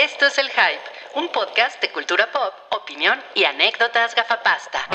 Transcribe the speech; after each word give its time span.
Esto 0.00 0.26
es 0.26 0.38
El 0.38 0.48
Hype, 0.48 0.80
un 1.20 1.28
podcast 1.28 1.80
de 1.82 1.90
cultura 1.92 2.30
pop, 2.32 2.54
opinión 2.70 3.22
y 3.34 3.44
anécdotas 3.44 4.14
gafapasta. 4.14 4.86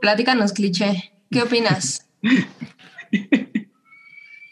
Platícanos, 0.00 0.52
cliché. 0.52 1.12
¿Qué 1.30 1.42
opinas? 1.42 2.06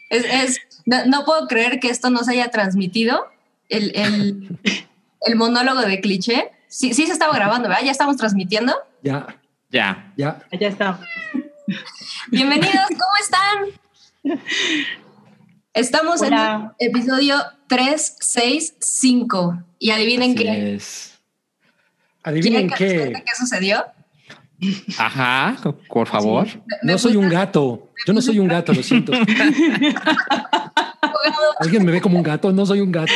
es, 0.09 0.25
es- 0.25 0.59
no, 0.85 1.05
no 1.05 1.23
puedo 1.25 1.47
creer 1.47 1.79
que 1.79 1.89
esto 1.89 2.09
no 2.09 2.23
se 2.23 2.31
haya 2.33 2.49
transmitido. 2.49 3.27
El, 3.69 3.91
el- 3.95 4.59
el 5.21 5.35
monólogo 5.35 5.81
de 5.81 6.01
cliché. 6.01 6.51
Sí, 6.67 6.93
sí 6.93 7.05
se 7.05 7.13
estaba 7.13 7.33
grabando, 7.33 7.69
¿verdad? 7.69 7.83
Ya 7.85 7.91
estamos 7.91 8.17
transmitiendo. 8.17 8.75
Ya, 9.03 9.27
Ya. 9.73 10.13
ya. 10.15 10.39
Allá 10.51 10.67
está. 10.67 10.99
Bienvenidos, 12.27 12.85
¿cómo 12.89 13.15
están? 13.19 13.63
Estamos 15.73 16.21
Hola. 16.21 16.75
en 16.77 16.91
el 16.91 16.95
episodio 16.95 17.37
365. 17.67 19.63
Y 19.79 19.89
adivinen 19.89 20.33
Así 20.35 20.43
qué. 20.43 20.75
es. 20.75 21.19
Adivinen 22.21 22.67
¿Quieren 22.69 22.77
que 22.77 22.97
les 23.09 23.17
qué. 23.17 23.23
qué 23.25 23.31
sucedió? 23.35 23.83
Ajá, 24.99 25.57
por 25.89 26.07
favor. 26.07 26.47
Me 26.83 26.91
No 26.91 26.99
soy 26.99 27.15
un 27.15 27.27
gato. 27.27 27.89
Yo 28.05 28.13
no 28.13 28.21
soy 28.21 28.37
un 28.37 28.49
gato, 28.49 28.73
lo 28.73 28.83
siento. 28.83 29.11
¿Alguien 31.59 31.83
me 31.83 31.91
ve 31.91 31.99
como 31.99 32.17
un 32.17 32.23
gato? 32.23 32.51
No 32.51 32.63
soy 32.67 32.79
un 32.79 32.91
gato. 32.91 33.11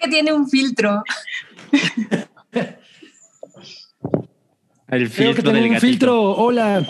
que 0.00 0.08
tiene 0.10 0.32
un 0.32 0.50
filtro. 0.50 1.04
El 4.90 5.08
Creo 5.08 5.28
que 5.28 5.36
filtro 5.36 5.52
tengo 5.52 5.64
del 5.64 5.72
un 5.72 5.80
filtro. 5.80 6.32
Hola. 6.32 6.84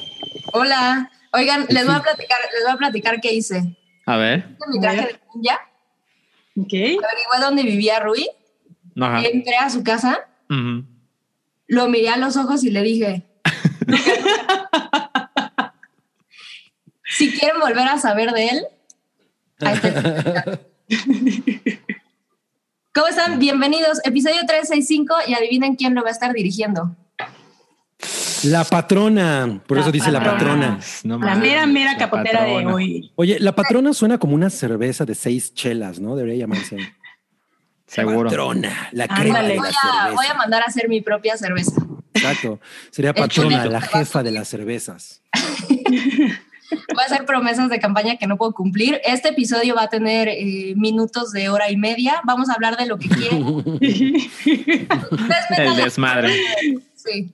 Hola. 0.54 1.10
Oigan, 1.32 1.66
les 1.68 1.84
voy 1.84 1.94
a 1.94 2.00
platicar, 2.00 2.38
les 2.54 2.62
voy 2.64 2.72
a 2.72 2.76
platicar 2.76 3.20
qué 3.20 3.34
hice. 3.34 3.76
A 4.06 4.16
ver. 4.16 4.38
Hice 4.38 4.70
mi 4.70 4.80
traje 4.80 5.00
de 5.02 5.20
ninja. 5.34 5.60
Ok. 6.56 6.72
Averigué 6.72 7.40
dónde 7.42 7.62
vivía 7.62 8.00
Rui. 8.00 8.26
Ajá. 8.98 9.22
Entré 9.22 9.56
a 9.56 9.68
su 9.68 9.84
casa, 9.84 10.26
lo 11.66 11.88
miré 11.88 12.08
a 12.08 12.16
los 12.16 12.38
ojos 12.38 12.64
y 12.64 12.70
le 12.70 12.82
dije: 12.82 13.26
Si 17.04 17.30
quieren 17.32 17.60
volver 17.60 17.86
a 17.86 17.98
saber 17.98 18.32
de 18.32 18.48
él, 18.48 18.66
ahí 19.60 19.74
está 19.74 19.88
el 19.88 19.94
podcast". 19.94 20.62
¿Cómo 22.94 23.06
están? 23.06 23.38
Bienvenidos. 23.38 24.00
Episodio 24.04 24.40
365 24.46 25.14
y 25.28 25.34
adivinen 25.34 25.76
quién 25.76 25.94
lo 25.94 26.02
va 26.02 26.08
a 26.08 26.12
estar 26.12 26.32
dirigiendo. 26.32 26.96
La 28.44 28.64
patrona. 28.64 29.60
Por 29.66 29.76
La 29.76 29.82
eso 29.82 29.92
dice 29.92 30.10
la 30.10 30.22
patrona. 30.22 30.78
No 31.04 31.18
La 31.18 31.34
mera, 31.34 31.66
mera 31.66 31.92
la 31.92 31.98
capotera 31.98 32.44
de 32.44 32.52
patrona. 32.54 32.74
hoy. 32.74 33.12
Oye, 33.16 33.38
la 33.40 33.54
patrona 33.54 33.92
suena 33.92 34.18
como 34.18 34.34
una 34.34 34.50
cerveza 34.50 35.04
de 35.04 35.14
seis 35.14 35.52
chelas, 35.54 36.00
¿no? 36.00 36.16
Debería 36.16 36.40
llamarse. 36.40 36.76
Seguro. 37.86 38.30
Patrona, 38.30 38.88
la 38.92 39.08
crema 39.08 39.38
Ándale. 39.40 39.54
de 39.54 39.58
Voy 39.58 39.68
a, 39.68 39.72
cerveza. 39.72 40.14
voy 40.14 40.26
a 40.26 40.34
mandar 40.34 40.62
a 40.62 40.66
hacer 40.66 40.88
mi 40.88 41.00
propia 41.00 41.36
cerveza. 41.36 41.72
Exacto. 42.14 42.60
Sería 42.90 43.12
patrona, 43.14 43.64
la 43.66 43.80
jefa 43.80 44.22
de 44.22 44.30
las 44.30 44.48
cervezas. 44.48 45.22
Voy 46.94 47.02
a 47.02 47.06
hacer 47.06 47.24
promesas 47.26 47.68
de 47.68 47.80
campaña 47.80 48.16
que 48.16 48.28
no 48.28 48.36
puedo 48.36 48.52
cumplir. 48.52 49.00
Este 49.04 49.30
episodio 49.30 49.74
va 49.74 49.82
a 49.84 49.88
tener 49.88 50.28
eh, 50.28 50.74
minutos 50.76 51.32
de 51.32 51.48
hora 51.48 51.68
y 51.68 51.76
media. 51.76 52.20
Vamos 52.22 52.48
a 52.48 52.52
hablar 52.52 52.76
de 52.76 52.86
lo 52.86 52.96
que. 52.96 53.08
Ustedes 55.10 55.58
El 55.58 55.74
desmadre. 55.76 56.32
Sí. 56.94 57.32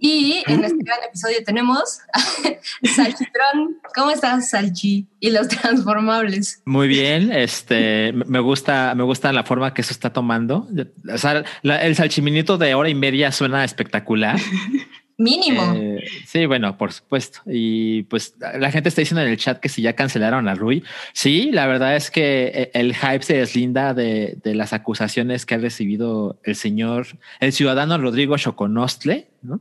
Y 0.00 0.42
en 0.46 0.62
este 0.62 0.76
gran 0.84 0.98
episodio 1.08 1.38
tenemos 1.44 1.98
a 2.12 2.20
Salchitrón. 2.94 3.78
¿Cómo 3.94 4.10
estás, 4.12 4.50
Salchi? 4.50 5.06
Y 5.18 5.30
los 5.30 5.48
transformables. 5.48 6.62
Muy 6.64 6.86
bien, 6.86 7.32
este 7.32 8.12
me 8.12 8.38
gusta, 8.38 8.94
me 8.94 9.02
gusta 9.02 9.32
la 9.32 9.42
forma 9.44 9.74
que 9.74 9.80
eso 9.82 9.92
está 9.92 10.12
tomando. 10.12 10.68
O 11.12 11.18
sea, 11.18 11.42
la- 11.62 11.82
el 11.82 11.96
salchiminito 11.96 12.58
de 12.58 12.74
hora 12.74 12.88
y 12.88 12.94
media 12.94 13.32
suena 13.32 13.64
espectacular. 13.64 14.38
Mínimo. 15.18 15.74
Eh, 15.74 16.04
sí, 16.26 16.46
bueno, 16.46 16.78
por 16.78 16.92
supuesto. 16.92 17.40
Y 17.44 18.04
pues 18.04 18.36
la 18.38 18.70
gente 18.70 18.88
está 18.88 19.02
diciendo 19.02 19.20
en 19.22 19.28
el 19.28 19.36
chat 19.36 19.58
que 19.58 19.68
si 19.68 19.82
ya 19.82 19.94
cancelaron 19.94 20.46
a 20.46 20.54
Rui. 20.54 20.84
Sí, 21.12 21.50
la 21.50 21.66
verdad 21.66 21.96
es 21.96 22.12
que 22.12 22.52
eh, 22.54 22.70
el 22.72 22.94
hype 22.94 23.24
se 23.24 23.38
deslinda 23.38 23.94
de, 23.94 24.38
de 24.44 24.54
las 24.54 24.72
acusaciones 24.72 25.44
que 25.44 25.56
ha 25.56 25.58
recibido 25.58 26.38
el 26.44 26.54
señor, 26.54 27.08
el 27.40 27.52
ciudadano 27.52 27.98
Rodrigo 27.98 28.38
Choconostle, 28.38 29.26
¿no? 29.42 29.60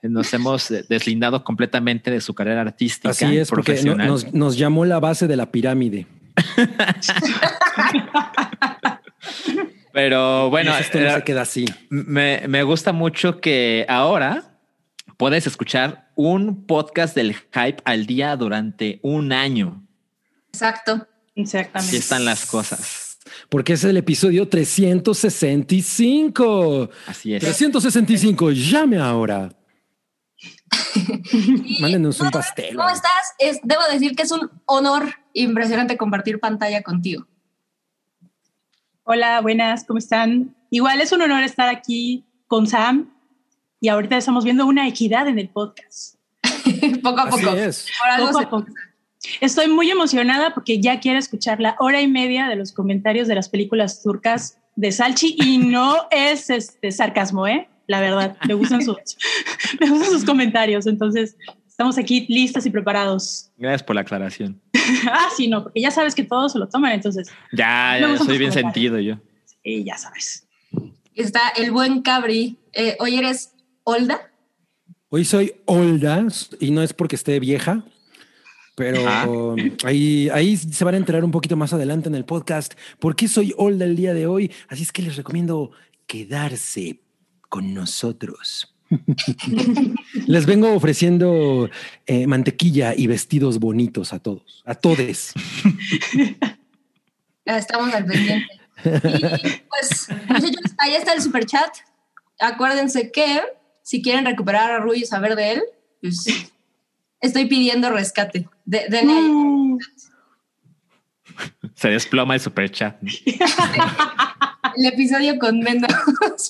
Nos 0.00 0.32
hemos 0.32 0.70
eh, 0.70 0.86
deslindado 0.88 1.44
completamente 1.44 2.10
de 2.10 2.22
su 2.22 2.34
carrera 2.34 2.62
artística. 2.62 3.10
Así 3.10 3.36
es, 3.36 3.50
porque 3.50 3.82
nos, 3.82 4.32
nos 4.32 4.56
llamó 4.56 4.86
la 4.86 5.00
base 5.00 5.26
de 5.26 5.36
la 5.36 5.52
pirámide. 5.52 6.06
Pero 9.92 10.48
bueno, 10.50 10.74
esto 10.76 10.98
no 10.98 11.14
se 11.14 11.22
queda 11.22 11.42
así. 11.42 11.66
Me, 11.90 12.42
me 12.48 12.62
gusta 12.62 12.92
mucho 12.92 13.40
que 13.40 13.84
ahora 13.88 14.53
puedes 15.24 15.46
escuchar 15.46 16.10
un 16.16 16.66
podcast 16.66 17.16
del 17.16 17.34
hype 17.34 17.78
al 17.86 18.04
día 18.04 18.36
durante 18.36 19.00
un 19.02 19.32
año. 19.32 19.82
Exacto. 20.48 21.08
Exactamente. 21.34 21.88
Así 21.88 21.96
están 21.96 22.26
las 22.26 22.44
cosas. 22.44 23.16
Porque 23.48 23.72
es 23.72 23.82
el 23.84 23.96
episodio 23.96 24.50
365. 24.50 26.90
Así 27.06 27.32
es. 27.32 27.40
365, 27.40 28.50
llame 28.50 28.98
ahora. 28.98 29.48
Mándenos 31.80 32.20
un 32.20 32.30
pastel. 32.30 32.76
¿Cómo 32.76 32.90
estás? 32.90 33.32
Es- 33.38 33.60
debo 33.62 33.80
decir 33.90 34.14
que 34.14 34.24
es 34.24 34.30
un 34.30 34.50
honor 34.66 35.08
impresionante 35.32 35.96
compartir 35.96 36.38
pantalla 36.38 36.82
contigo. 36.82 37.26
Hola, 39.04 39.40
buenas, 39.40 39.86
¿cómo 39.86 39.98
están? 39.98 40.54
Igual 40.68 41.00
es 41.00 41.12
un 41.12 41.22
honor 41.22 41.44
estar 41.44 41.70
aquí 41.70 42.26
con 42.46 42.66
Sam 42.66 43.13
y 43.84 43.88
ahorita 43.90 44.16
estamos 44.16 44.44
viendo 44.44 44.64
una 44.64 44.88
equidad 44.88 45.28
en 45.28 45.38
el 45.38 45.50
podcast. 45.50 46.14
poco 47.02 47.20
a 47.20 47.24
Así 47.24 47.44
poco. 47.44 47.54
es. 47.54 47.86
Por 48.00 48.08
algo 48.10 48.26
Poco 48.28 48.38
se- 48.38 48.44
a 48.46 48.50
poco. 48.50 48.66
Estoy 49.42 49.68
muy 49.68 49.90
emocionada 49.90 50.54
porque 50.54 50.80
ya 50.80 51.00
quiero 51.00 51.18
escuchar 51.18 51.60
la 51.60 51.76
hora 51.78 52.00
y 52.00 52.08
media 52.08 52.48
de 52.48 52.56
los 52.56 52.72
comentarios 52.72 53.28
de 53.28 53.34
las 53.34 53.50
películas 53.50 54.02
turcas 54.02 54.56
de 54.74 54.90
Salchi 54.90 55.36
y 55.38 55.58
no 55.74 55.96
es 56.10 56.48
este 56.48 56.90
sarcasmo, 56.92 57.46
¿eh? 57.46 57.68
La 57.86 58.00
verdad, 58.00 58.38
me 58.48 58.54
gustan 58.54 58.82
sus, 58.82 58.96
me 59.80 59.90
gustan 59.90 60.12
sus 60.12 60.24
comentarios. 60.24 60.86
Entonces, 60.86 61.36
estamos 61.68 61.98
aquí 61.98 62.24
listos 62.30 62.64
y 62.64 62.70
preparados. 62.70 63.50
Gracias 63.58 63.82
por 63.82 63.96
la 63.96 64.00
aclaración. 64.00 64.62
ah, 65.12 65.28
sí, 65.36 65.46
no, 65.48 65.62
porque 65.62 65.82
ya 65.82 65.90
sabes 65.90 66.14
que 66.14 66.24
todos 66.24 66.52
se 66.52 66.58
lo 66.58 66.70
toman, 66.70 66.92
entonces, 66.92 67.30
Ya, 67.52 67.98
ya 68.00 68.16
soy 68.16 68.38
bien 68.38 68.50
sentido 68.52 68.98
yo. 68.98 69.16
sí, 69.62 69.84
ya 69.84 69.98
sabes. 69.98 70.46
Está 71.14 71.50
el 71.56 71.70
buen 71.70 72.00
Cabri. 72.00 72.56
Eh, 72.72 72.96
Hoy 72.98 73.16
eres 73.18 73.52
Olda. 73.84 74.30
Hoy 75.10 75.24
soy 75.24 75.54
Olda 75.66 76.26
y 76.58 76.70
no 76.70 76.82
es 76.82 76.92
porque 76.92 77.16
esté 77.16 77.38
vieja, 77.38 77.84
pero 78.74 79.06
Ah. 79.06 79.26
ahí, 79.84 80.28
ahí 80.30 80.56
se 80.56 80.84
van 80.84 80.94
a 80.94 80.98
enterar 80.98 81.24
un 81.24 81.30
poquito 81.30 81.56
más 81.56 81.72
adelante 81.72 82.08
en 82.08 82.14
el 82.14 82.24
podcast 82.24 82.74
por 82.98 83.14
qué 83.14 83.28
soy 83.28 83.54
Olda 83.56 83.84
el 83.84 83.94
día 83.94 84.14
de 84.14 84.26
hoy. 84.26 84.50
Así 84.68 84.82
es 84.82 84.90
que 84.92 85.02
les 85.02 85.16
recomiendo 85.16 85.70
quedarse 86.06 87.00
con 87.48 87.74
nosotros. 87.74 88.74
les 90.26 90.46
vengo 90.46 90.72
ofreciendo 90.72 91.68
eh, 92.06 92.26
mantequilla 92.26 92.94
y 92.96 93.06
vestidos 93.06 93.58
bonitos 93.58 94.12
a 94.12 94.18
todos, 94.18 94.62
a 94.66 94.74
todes. 94.74 95.32
Estamos 97.44 97.92
al 97.94 98.06
pendiente. 98.06 98.48
Y 98.84 98.88
pues, 99.68 100.08
muchachos, 100.28 100.74
ahí 100.78 100.94
está 100.94 101.12
el 101.12 101.20
super 101.22 101.44
chat. 101.44 101.70
Acuérdense 102.40 103.12
que 103.12 103.40
si 103.84 104.02
quieren 104.02 104.24
recuperar 104.24 104.72
a 104.72 104.78
Rui 104.78 105.00
y 105.00 105.04
saber 105.04 105.36
de 105.36 105.52
él, 105.52 105.62
pues 106.00 106.24
estoy 107.20 107.44
pidiendo 107.44 107.90
rescate. 107.90 108.48
De, 108.64 108.86
denle 108.88 109.12
ahí. 109.12 109.28
Mm, 109.28 109.78
Se 111.74 111.88
desploma 111.90 112.34
el 112.34 112.40
super 112.40 112.70
chat. 112.70 112.96
el 114.76 114.86
episodio 114.86 115.38
con 115.38 115.60
menos 115.60 115.90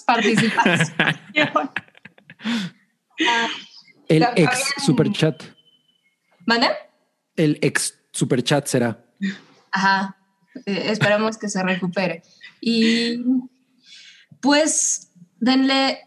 participantes. 0.07 0.93
El 4.09 4.23
ex 4.23 4.37
bien. 4.37 4.87
superchat. 4.87 5.43
¿Mande? 6.47 6.69
El 7.37 7.59
ex 7.63 7.99
superchat 8.13 8.67
será. 8.67 9.05
Ajá. 9.73 10.17
Eh, 10.67 10.87
esperamos 10.91 11.37
que 11.37 11.49
se 11.49 11.63
recupere. 11.65 12.23
Y 12.61 13.25
pues 14.41 15.11
denle 15.41 15.99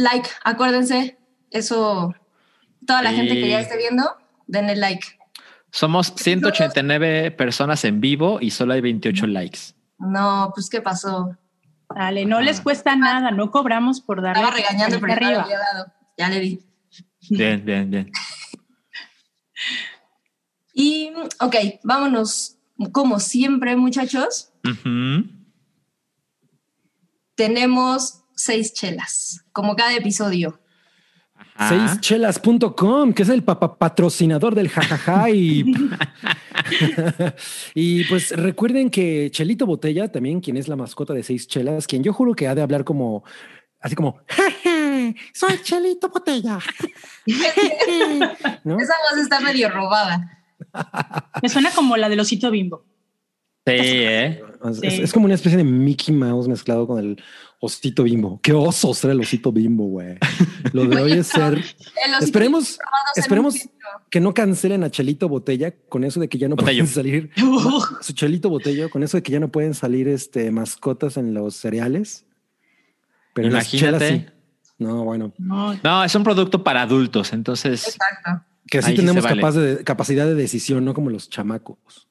like, 0.00 0.28
acuérdense, 0.44 1.18
eso, 1.50 2.14
toda 2.86 3.02
la 3.02 3.10
Sí. 3.10 3.16
gente 3.16 3.34
que 3.34 3.48
ya 3.48 3.60
esté 3.60 3.76
viendo, 3.76 4.04
denle 4.46 4.76
like. 4.76 5.06
Somos 5.70 6.12
189 6.16 7.30
personas 7.30 7.84
en 7.84 8.00
vivo 8.00 8.38
y 8.40 8.50
solo 8.50 8.74
hay 8.74 8.80
28 8.80 9.26
likes. 9.28 9.58
No, 9.98 10.50
pues 10.54 10.68
¿qué 10.68 10.80
pasó? 10.80 11.36
Dale, 11.94 12.24
no 12.24 12.40
les 12.40 12.60
cuesta 12.60 12.96
nada, 12.96 13.30
no 13.30 13.50
cobramos 13.50 14.00
por 14.00 14.22
darle. 14.22 14.42
Estaba 14.42 14.56
regañando, 14.56 15.00
pero 15.00 15.08
manita 15.14 15.20
ya 15.20 15.30
le 15.30 15.36
arriba. 15.36 15.42
había 15.44 15.58
dado. 15.58 15.92
Ya 16.18 16.28
le 16.28 16.40
di. 16.40 16.60
Bien, 17.30 17.64
bien, 17.64 17.90
bien. 17.90 18.10
Y, 20.72 21.12
ok, 21.40 21.54
vámonos. 21.82 22.56
Como 22.92 23.20
siempre, 23.20 23.76
muchachos, 23.76 24.50
tenemos 27.34 28.22
seis 28.34 28.72
chelas, 28.72 29.44
como 29.60 29.76
cada 29.76 29.94
episodio. 29.94 30.58
Seischelas.com, 31.68 33.12
que 33.12 33.22
es 33.22 33.28
el 33.28 33.42
papa 33.42 33.78
patrocinador 33.78 34.54
del 34.54 34.68
jajaja 34.68 35.30
y, 35.30 35.64
y 37.74 38.04
pues 38.04 38.30
recuerden 38.30 38.90
que 38.90 39.28
Chelito 39.30 39.66
Botella, 39.66 40.10
también 40.10 40.40
quien 40.40 40.56
es 40.56 40.68
la 40.68 40.76
mascota 40.76 41.12
de 41.12 41.22
Seis 41.22 41.46
Chelas, 41.46 41.86
quien 41.86 42.02
yo 42.02 42.12
juro 42.12 42.34
que 42.34 42.48
ha 42.48 42.54
de 42.54 42.62
hablar 42.62 42.84
como 42.84 43.24
así 43.80 43.94
como 43.94 44.20
"Jeje, 44.28 45.14
soy 45.34 45.58
Chelito 45.62 46.08
Botella. 46.08 46.58
¿No? 48.64 48.78
Esa 48.78 48.94
voz 49.10 49.18
está 49.22 49.40
medio 49.40 49.68
robada. 49.70 50.38
Me 51.42 51.48
suena 51.48 51.70
como 51.70 51.96
la 51.96 52.08
del 52.08 52.20
osito 52.20 52.50
bimbo. 52.50 52.84
Sí, 53.66 53.72
¿eh? 53.76 54.42
Es, 54.64 54.80
Sí. 54.80 55.02
es 55.02 55.12
como 55.12 55.26
una 55.26 55.34
especie 55.34 55.56
de 55.56 55.64
Mickey 55.64 56.14
Mouse 56.14 56.48
mezclado 56.48 56.86
con 56.86 56.98
el 56.98 57.22
osito 57.60 58.02
bimbo. 58.02 58.40
Qué 58.42 58.52
oso 58.52 58.92
ser 58.94 59.10
el 59.10 59.20
osito 59.20 59.52
bimbo, 59.52 59.84
güey. 59.84 60.16
Lo 60.72 60.86
de 60.86 61.00
hoy 61.00 61.12
es 61.12 61.28
ser. 61.28 61.62
Esperemos, 62.20 62.78
en 63.14 63.20
esperemos 63.20 63.54
que 64.10 64.20
no 64.20 64.34
cancelen 64.34 64.82
a 64.82 64.90
Chelito 64.90 65.28
Botella 65.28 65.72
con 65.88 66.04
eso 66.04 66.18
de 66.20 66.28
que 66.28 66.38
ya 66.38 66.48
no 66.48 66.56
Botello. 66.56 66.84
pueden 66.84 66.86
salir 66.88 67.30
su 68.00 68.12
Chelito 68.14 68.48
Botello, 68.48 68.90
con 68.90 69.02
eso 69.02 69.18
de 69.18 69.22
que 69.22 69.32
ya 69.32 69.40
no 69.40 69.48
pueden 69.52 69.74
salir 69.74 70.08
este 70.08 70.50
mascotas 70.50 71.16
en 71.16 71.34
los 71.34 71.54
cereales. 71.54 72.24
Pero 73.34 73.48
en 73.48 73.54
las 73.54 73.72
Imagínate. 73.72 74.08
chelas 74.08 74.26
sí. 74.26 74.34
No, 74.78 75.04
bueno, 75.04 75.32
No, 75.38 75.74
No, 75.84 76.02
es 76.02 76.14
un 76.14 76.24
producto 76.24 76.64
para 76.64 76.82
adultos, 76.82 77.34
entonces. 77.34 77.86
Exacto. 77.86 78.44
que 78.66 78.78
así 78.78 78.90
Ahí 78.92 78.96
sí 78.96 79.02
tenemos 79.04 79.54
de, 79.54 79.84
capacidad 79.84 80.26
de 80.26 80.34
decisión, 80.34 80.84
no 80.84 80.94
como 80.94 81.10
los 81.10 81.28
chamacos. 81.28 82.08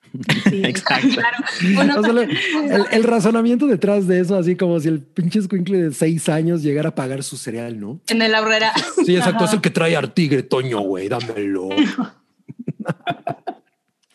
Sí. 0.49 0.61
Exacto. 0.65 1.07
Claro. 1.13 1.37
Uno 1.81 1.99
O 1.99 2.03
sea, 2.03 2.13
lo- 2.13 2.21
también- 2.21 2.71
el, 2.71 2.85
el 2.91 3.03
razonamiento 3.03 3.67
detrás 3.67 4.07
de 4.07 4.19
eso, 4.19 4.35
así 4.37 4.55
como 4.55 4.79
si 4.79 4.87
el 4.87 5.01
pinche 5.01 5.39
escuincle 5.39 5.81
de 5.81 5.93
seis 5.93 6.29
años 6.29 6.61
llegara 6.63 6.89
a 6.89 6.95
pagar 6.95 7.23
su 7.23 7.37
cereal, 7.37 7.79
¿no? 7.79 7.99
en 8.07 8.21
el 8.21 8.33
aurrera. 8.35 8.73
Sí, 9.05 9.15
exacto. 9.15 9.37
Ajá. 9.43 9.45
Es 9.45 9.53
el 9.53 9.61
que 9.61 9.69
trae 9.69 9.95
al 9.95 10.13
tigre, 10.13 10.43
Toño, 10.43 10.79
güey, 10.81 11.07
dámelo. 11.09 11.69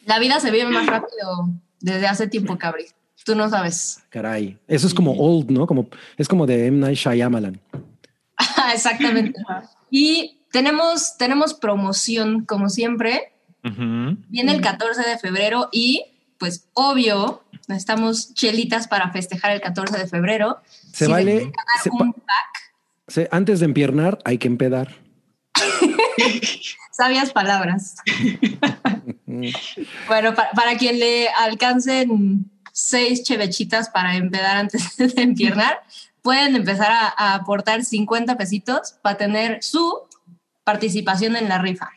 La 0.06 0.18
vida 0.18 0.38
se 0.40 0.50
vive 0.50 0.66
más 0.68 0.86
rápido 0.86 1.48
desde 1.80 2.06
hace 2.06 2.26
tiempo, 2.28 2.58
Cabri. 2.58 2.84
Tú 3.24 3.34
no 3.34 3.48
sabes. 3.48 4.02
Caray. 4.10 4.58
Eso 4.68 4.86
es 4.86 4.92
como 4.92 5.12
old, 5.12 5.50
¿no? 5.50 5.66
Como, 5.66 5.88
es 6.18 6.28
como 6.28 6.46
de 6.46 6.66
M. 6.66 6.76
Night 6.78 6.98
Shyamalan. 6.98 7.58
Exactamente. 8.74 9.40
Y 9.90 10.40
tenemos, 10.52 11.16
tenemos 11.16 11.54
promoción, 11.54 12.44
como 12.44 12.68
siempre. 12.68 13.32
Viene 14.28 14.52
el 14.52 14.60
14 14.60 15.02
de 15.08 15.18
febrero 15.18 15.68
y, 15.72 16.04
pues, 16.38 16.68
obvio, 16.74 17.42
necesitamos 17.66 18.34
chelitas 18.34 18.86
para 18.88 19.10
festejar 19.10 19.52
el 19.52 19.60
14 19.62 19.96
de 19.98 20.06
febrero. 20.06 20.60
Se 20.92 21.06
Si 21.06 21.10
vale. 21.10 21.24
deciden 21.32 21.52
ganar 21.52 21.82
se 21.82 21.90
un 21.90 22.12
pa- 22.12 22.18
pack, 22.20 22.72
se- 23.08 23.28
antes 23.32 23.60
de 23.60 23.64
empiernar, 23.66 24.18
hay 24.24 24.38
que 24.38 24.48
empedar. 24.48 24.94
sabias 26.92 27.32
palabras. 27.32 27.96
Bueno, 30.06 30.34
pa- 30.34 30.50
para 30.54 30.76
quien 30.76 31.00
le 31.00 31.28
alcancen 31.28 32.50
seis 32.72 33.24
chevechitas 33.24 33.88
para 33.88 34.14
empedar 34.16 34.56
antes 34.56 34.96
de 34.96 35.22
empiernar, 35.22 35.82
pueden 36.22 36.54
empezar 36.54 36.92
a, 36.92 37.08
a 37.16 37.34
aportar 37.34 37.84
50 37.84 38.36
pesitos 38.36 38.94
para 39.02 39.16
tener 39.16 39.62
su 39.62 40.02
participación 40.62 41.34
en 41.36 41.48
la 41.48 41.58
rifa. 41.58 41.90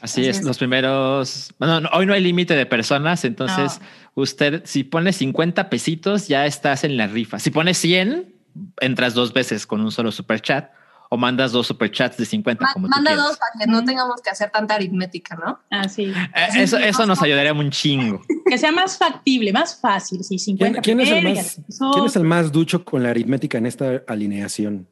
Así 0.00 0.20
Así 0.20 0.30
es, 0.30 0.38
es. 0.38 0.44
los 0.44 0.58
primeros. 0.58 1.52
Bueno, 1.58 1.80
no, 1.80 1.88
hoy 1.92 2.06
no 2.06 2.12
hay 2.14 2.22
límite 2.22 2.54
de 2.54 2.66
personas, 2.66 3.24
entonces 3.24 3.80
usted, 4.14 4.62
si 4.64 4.84
pone 4.84 5.12
50 5.12 5.68
pesitos, 5.70 6.28
ya 6.28 6.46
estás 6.46 6.84
en 6.84 6.96
la 6.96 7.06
rifa. 7.08 7.38
Si 7.38 7.50
pones 7.50 7.78
100, 7.78 8.34
entras 8.80 9.14
dos 9.14 9.32
veces 9.32 9.66
con 9.66 9.80
un 9.80 9.90
solo 9.90 10.12
super 10.12 10.40
chat 10.40 10.70
o 11.10 11.16
mandas 11.16 11.52
dos 11.52 11.66
super 11.66 11.90
chats 11.90 12.16
de 12.18 12.26
50. 12.26 12.62
Ma- 12.62 12.72
como 12.74 12.86
tú 12.86 12.90
manda 12.90 13.16
dos 13.16 13.38
para 13.38 13.52
que 13.58 13.66
no 13.70 13.82
tengamos 13.84 14.20
que 14.22 14.28
hacer 14.30 14.50
tanta 14.50 14.74
aritmética, 14.74 15.36
¿no? 15.36 15.58
Ah, 15.70 15.88
sí. 15.88 16.04
Eh, 16.04 16.46
eso, 16.58 16.76
eso 16.76 17.06
nos 17.06 17.22
ayudaría 17.22 17.52
un 17.54 17.70
chingo. 17.70 18.20
Que 18.46 18.58
sea 18.58 18.70
más 18.72 18.98
factible, 18.98 19.52
más 19.52 19.80
fácil. 19.80 20.22
Sí, 20.22 20.36
¿Quién, 20.36 20.58
50 20.74 20.80
quién 20.82 21.00
es 21.00 21.24
más, 21.24 21.60
eso- 21.68 21.90
quién 21.92 22.04
es 22.06 22.14
el 22.16 22.24
más 22.24 22.52
ducho 22.52 22.84
con 22.84 23.02
la 23.02 23.10
aritmética 23.10 23.58
en 23.58 23.66
esta 23.66 24.02
alineación? 24.06 24.86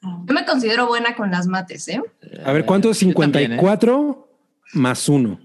Yo 0.00 0.32
me 0.34 0.44
considero 0.46 0.86
buena 0.86 1.14
con 1.16 1.30
las 1.30 1.46
mates, 1.46 1.86
¿eh? 1.88 2.00
A 2.44 2.52
ver, 2.52 2.64
¿cuánto 2.64 2.90
es 2.90 3.00
Yo 3.00 3.12
también, 3.12 3.52
¿eh? 3.52 3.56
54 3.56 4.27
más 4.72 5.08
uno? 5.08 5.40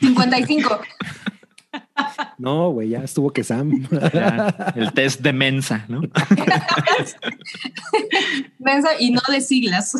55. 0.00 0.80
No, 2.38 2.70
güey, 2.70 2.90
ya 2.90 3.02
estuvo 3.02 3.32
que 3.32 3.42
Sam. 3.42 3.86
Ya, 4.14 4.72
el 4.76 4.92
test 4.92 5.20
de 5.20 5.32
mensa, 5.32 5.84
¿no? 5.88 6.00
Mensa 8.58 8.90
y 8.98 9.10
no 9.10 9.20
de 9.28 9.40
siglas. 9.40 9.94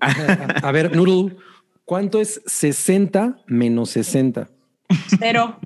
A 0.00 0.72
ver, 0.72 0.94
Noodle, 0.94 1.36
¿cuánto 1.84 2.20
es 2.20 2.42
60 2.44 3.38
menos 3.46 3.90
60? 3.90 4.50
Cero, 5.18 5.58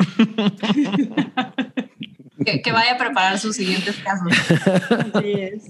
Que, 2.46 2.62
que 2.62 2.72
vaya 2.72 2.94
a 2.94 2.98
preparar 2.98 3.40
sus 3.40 3.56
siguientes 3.56 3.96
casos. 3.98 4.32
así 5.14 5.32
es. 5.32 5.64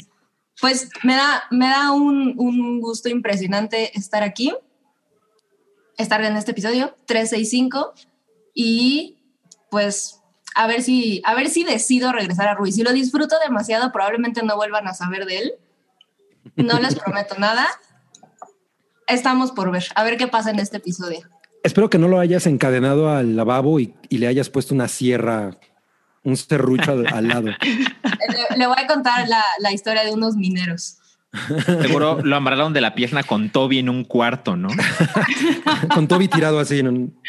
Pues 0.60 0.90
me 1.04 1.16
da, 1.16 1.44
me 1.52 1.68
da 1.68 1.92
un, 1.92 2.34
un 2.38 2.82
gusto 2.82 3.10
impresionante 3.10 3.98
estar 3.98 4.24
aquí, 4.24 4.54
estar 5.98 6.24
en 6.24 6.36
este 6.36 6.52
episodio 6.52 6.96
365 7.06 7.94
y 8.54 9.18
pues 9.70 10.22
a 10.58 10.66
ver 10.66 10.82
si, 10.82 11.22
a 11.24 11.36
ver 11.36 11.50
si 11.50 11.64
decido 11.64 12.12
regresar 12.12 12.48
a 12.48 12.56
Ruiz. 12.56 12.76
Si 12.76 12.84
lo 12.84 12.92
disfruto 12.92 13.36
demasiado, 13.46 13.92
probablemente 13.92 14.42
no 14.44 14.56
vuelvan 14.56 14.88
a 14.88 14.96
saber 14.96 15.26
de 15.26 15.38
él. 15.38 15.54
No 16.56 16.80
les 16.80 16.96
prometo 17.00 17.36
nada. 17.38 17.68
Estamos 19.06 19.52
por 19.52 19.72
ver, 19.72 19.86
a 19.96 20.04
ver 20.04 20.18
qué 20.18 20.28
pasa 20.28 20.50
en 20.50 20.60
este 20.60 20.78
episodio. 20.78 21.20
Espero 21.64 21.90
que 21.90 22.00
no 22.00 22.08
lo 22.08 22.20
hayas 22.20 22.48
encadenado 22.48 23.10
al 23.10 23.36
lavabo 23.36 23.80
y, 23.80 23.94
y 24.10 24.18
le 24.18 24.28
hayas 24.28 24.50
puesto 24.50 24.74
una 24.74 24.88
sierra, 24.88 25.58
un 26.24 26.36
serrucho 26.38 26.92
al, 26.92 27.08
al 27.08 27.28
lado. 27.28 27.48
Le, 28.52 28.58
le 28.58 28.68
voy 28.68 28.76
a 28.78 28.88
contar 28.88 29.28
la, 29.28 29.44
la 29.60 29.72
historia 29.72 30.04
de 30.04 30.12
unos 30.12 30.36
mineros. 30.36 30.98
Seguro 31.82 32.20
lo 32.24 32.36
amarraron 32.36 32.74
de 32.74 32.82
la 32.82 32.96
pierna 32.96 33.22
con 33.24 33.50
Toby 33.50 33.80
en 33.80 33.90
un 33.90 34.04
cuarto, 34.06 34.56
¿no? 34.56 34.70
Con 35.94 36.08
Toby 36.08 36.28
tirado 36.30 36.60
así 36.60 36.80
en 36.80 36.88
un- 36.88 37.20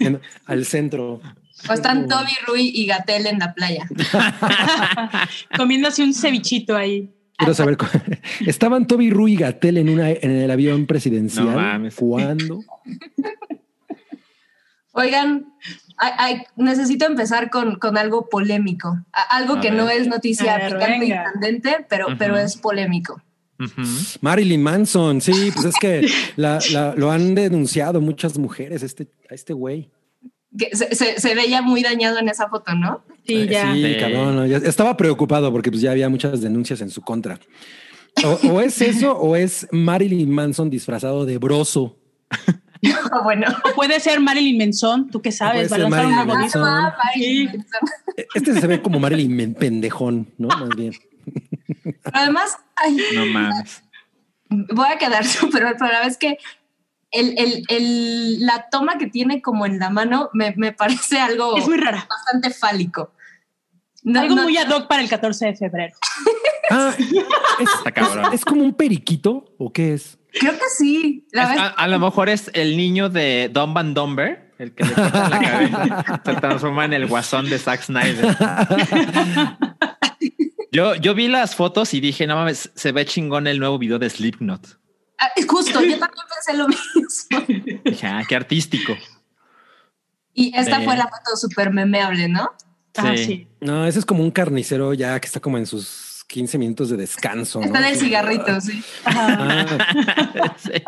en- 0.00 0.20
al 0.46 0.64
centro. 0.64 1.20
O 1.68 1.72
están 1.72 2.08
Toby, 2.08 2.32
Rui 2.46 2.72
y 2.74 2.86
Gatel 2.86 3.26
en 3.26 3.38
la 3.38 3.54
playa. 3.54 3.86
Comiéndose 5.56 6.02
un 6.02 6.12
cevichito 6.14 6.76
ahí. 6.76 7.10
Quiero 7.36 7.54
saber, 7.54 7.76
¿estaban 8.46 8.86
Toby 8.86 9.10
Rui 9.10 9.34
y 9.34 9.36
Gatel 9.36 9.78
en, 9.78 9.88
una, 9.90 10.10
en 10.10 10.30
el 10.30 10.50
avión 10.50 10.86
presidencial? 10.86 11.46
No 11.46 11.52
mames. 11.52 11.94
¿Cuándo? 11.94 12.60
Oigan, 14.92 15.46
ay- 16.02 16.12
ay, 16.18 16.42
necesito 16.56 17.06
empezar 17.06 17.48
con, 17.50 17.76
con 17.78 17.96
algo 17.96 18.28
polémico, 18.28 18.98
algo 19.30 19.54
A 19.54 19.60
que 19.60 19.70
ver. 19.70 19.78
no 19.78 19.88
es 19.88 20.06
noticia 20.08 20.58
ver, 20.58 20.74
picante 20.74 21.06
y 21.06 21.10
candente, 21.10 21.86
pero, 21.88 22.08
Ujú. 22.08 22.16
pero 22.18 22.36
es 22.36 22.56
polémico. 22.56 23.22
Ujú. 23.60 23.82
Marilyn 24.20 24.62
Manson, 24.62 25.20
sí, 25.20 25.50
pues 25.54 25.66
es 25.66 25.74
que 25.80 26.08
la- 26.36 26.58
la- 26.72 26.94
lo 26.96 27.10
han 27.12 27.34
denunciado 27.34 28.00
muchas 28.00 28.36
mujeres, 28.36 28.82
este, 28.82 29.06
a 29.30 29.34
este 29.34 29.52
güey. 29.52 29.90
que 30.58 30.76
se, 30.76 30.94
se- 30.94 31.18
se 31.18 31.34
veía 31.34 31.62
muy 31.62 31.82
dañado 31.82 32.18
en 32.18 32.28
esa 32.28 32.48
foto, 32.50 32.74
¿no? 32.74 33.02
Sí, 33.26 33.46
ya. 33.48 33.72
Sí, 33.72 33.82
Sí. 33.94 33.96
cabrón. 33.98 34.46
ya 34.48 34.58
estaba 34.58 34.96
preocupado 34.98 35.50
porque 35.50 35.70
pues 35.70 35.80
ya 35.80 35.92
había 35.92 36.10
muchas 36.10 36.42
denuncias 36.42 36.82
en 36.82 36.90
su 36.90 37.00
contra. 37.00 37.38
O, 38.22 38.38
o 38.50 38.60
es 38.60 38.82
eso 38.82 39.16
o 39.16 39.34
es 39.36 39.66
Marilyn 39.72 40.30
Manson 40.30 40.68
disfrazado 40.68 41.24
de 41.24 41.38
broso. 41.38 41.96
bueno. 43.24 43.46
O 43.64 43.74
puede 43.74 44.00
ser 44.00 44.20
Marilyn 44.20 44.58
Manson, 44.58 45.08
tú 45.10 45.22
qué 45.22 45.30
sabes, 45.32 45.70
Sí. 45.70 45.78
Manson. 45.88 46.64
Este 48.34 48.60
se 48.60 48.66
ve 48.66 48.82
como 48.82 48.98
Marilyn 48.98 49.34
men- 49.34 49.54
pendejón, 49.54 50.28
¿no? 50.38 50.48
Más 50.48 50.68
bien. 50.70 50.92
Pero 51.82 51.96
además, 52.12 52.56
ay, 52.76 52.96
No 53.14 53.26
mames. 53.26 53.82
voy 54.50 54.86
a 54.88 54.98
quedar 54.98 55.24
súper 55.24 55.62
mal, 55.64 55.74
pero 55.78 55.92
la 55.92 55.98
verdad 55.98 56.10
es 56.10 56.18
que 56.18 56.38
el, 57.12 57.34
el- 57.38 57.64
el- 57.68 58.44
la 58.46 58.68
toma 58.70 58.98
que 58.98 59.06
tiene 59.06 59.40
como 59.42 59.66
en 59.66 59.78
la 59.78 59.90
mano 59.90 60.30
me, 60.32 60.54
me 60.56 60.72
parece 60.72 61.18
algo 61.20 61.56
Es 61.56 61.66
muy 61.68 61.76
rara. 61.76 62.06
bastante 62.08 62.50
fálico. 62.50 63.12
No- 64.02 64.20
Algo 64.20 64.34
no- 64.34 64.42
muy 64.44 64.56
ad 64.56 64.68
hoc 64.70 64.88
para 64.88 65.02
el 65.02 65.08
14 65.08 65.46
de 65.46 65.54
febrero. 65.56 65.94
Ah, 66.70 66.92
cabrón. 67.94 68.26
¿es, 68.26 68.40
es 68.40 68.44
como 68.44 68.62
un 68.64 68.74
periquito 68.74 69.44
o 69.58 69.72
qué 69.72 69.94
es? 69.94 70.18
Creo 70.38 70.52
que 70.52 70.64
sí. 70.76 71.26
La 71.32 71.42
Es- 71.44 71.48
verdad 71.50 71.74
a, 71.76 71.82
a 71.82 71.88
lo 71.88 71.98
mejor 71.98 72.28
es 72.28 72.50
el 72.54 72.76
niño 72.76 73.08
de 73.08 73.50
Dumb 73.52 73.76
and 73.78 73.94
Dumber, 73.94 74.52
el 74.58 74.74
que 74.74 74.84
le 74.84 74.92
corta 74.92 75.28
la 75.28 75.40
cabeza, 75.40 76.22
se 76.24 76.34
transforma 76.34 76.84
en 76.84 76.92
el 76.94 77.06
guasón 77.06 77.48
de 77.50 77.58
Zack 77.58 77.82
Snyder. 77.82 78.36
Yo, 80.70 80.94
yo 80.94 81.14
vi 81.14 81.28
las 81.28 81.54
fotos 81.54 81.92
y 81.92 82.00
dije, 82.00 82.26
no 82.26 82.34
mames, 82.36 82.70
se 82.74 82.92
ve 82.92 83.04
chingón 83.04 83.46
el 83.46 83.58
nuevo 83.58 83.78
video 83.78 83.98
de 83.98 84.08
Slipknot. 84.08 84.78
Ah, 85.18 85.30
justo, 85.46 85.80
yo 85.82 85.98
también 85.98 86.24
pensé 86.34 86.56
lo 86.56 86.66
mismo. 86.68 87.80
Dije, 87.84 88.06
ah, 88.06 88.22
qué 88.26 88.34
artístico. 88.34 88.94
Y 90.32 90.56
esta 90.56 90.80
fue 90.80 90.96
la 90.96 91.04
foto 91.04 91.36
súper 91.36 91.70
memeable, 91.72 92.28
¿no? 92.28 92.50
Ah, 92.96 93.12
sí. 93.16 93.48
No, 93.60 93.86
ese 93.86 93.98
es 93.98 94.06
como 94.06 94.22
un 94.22 94.30
carnicero 94.30 94.94
ya 94.94 95.20
que 95.20 95.26
está 95.26 95.40
como 95.40 95.58
en 95.58 95.66
sus 95.66 95.86
15 96.32 96.56
minutos 96.56 96.88
de 96.88 96.96
descanso. 96.96 97.60
¿no? 97.60 97.66
Está 97.66 97.78
en 97.80 97.84
el 97.84 97.96
cigarrito, 97.96 98.58
sí. 98.62 98.82
Ah, 99.04 99.66
Sí. 100.56 100.82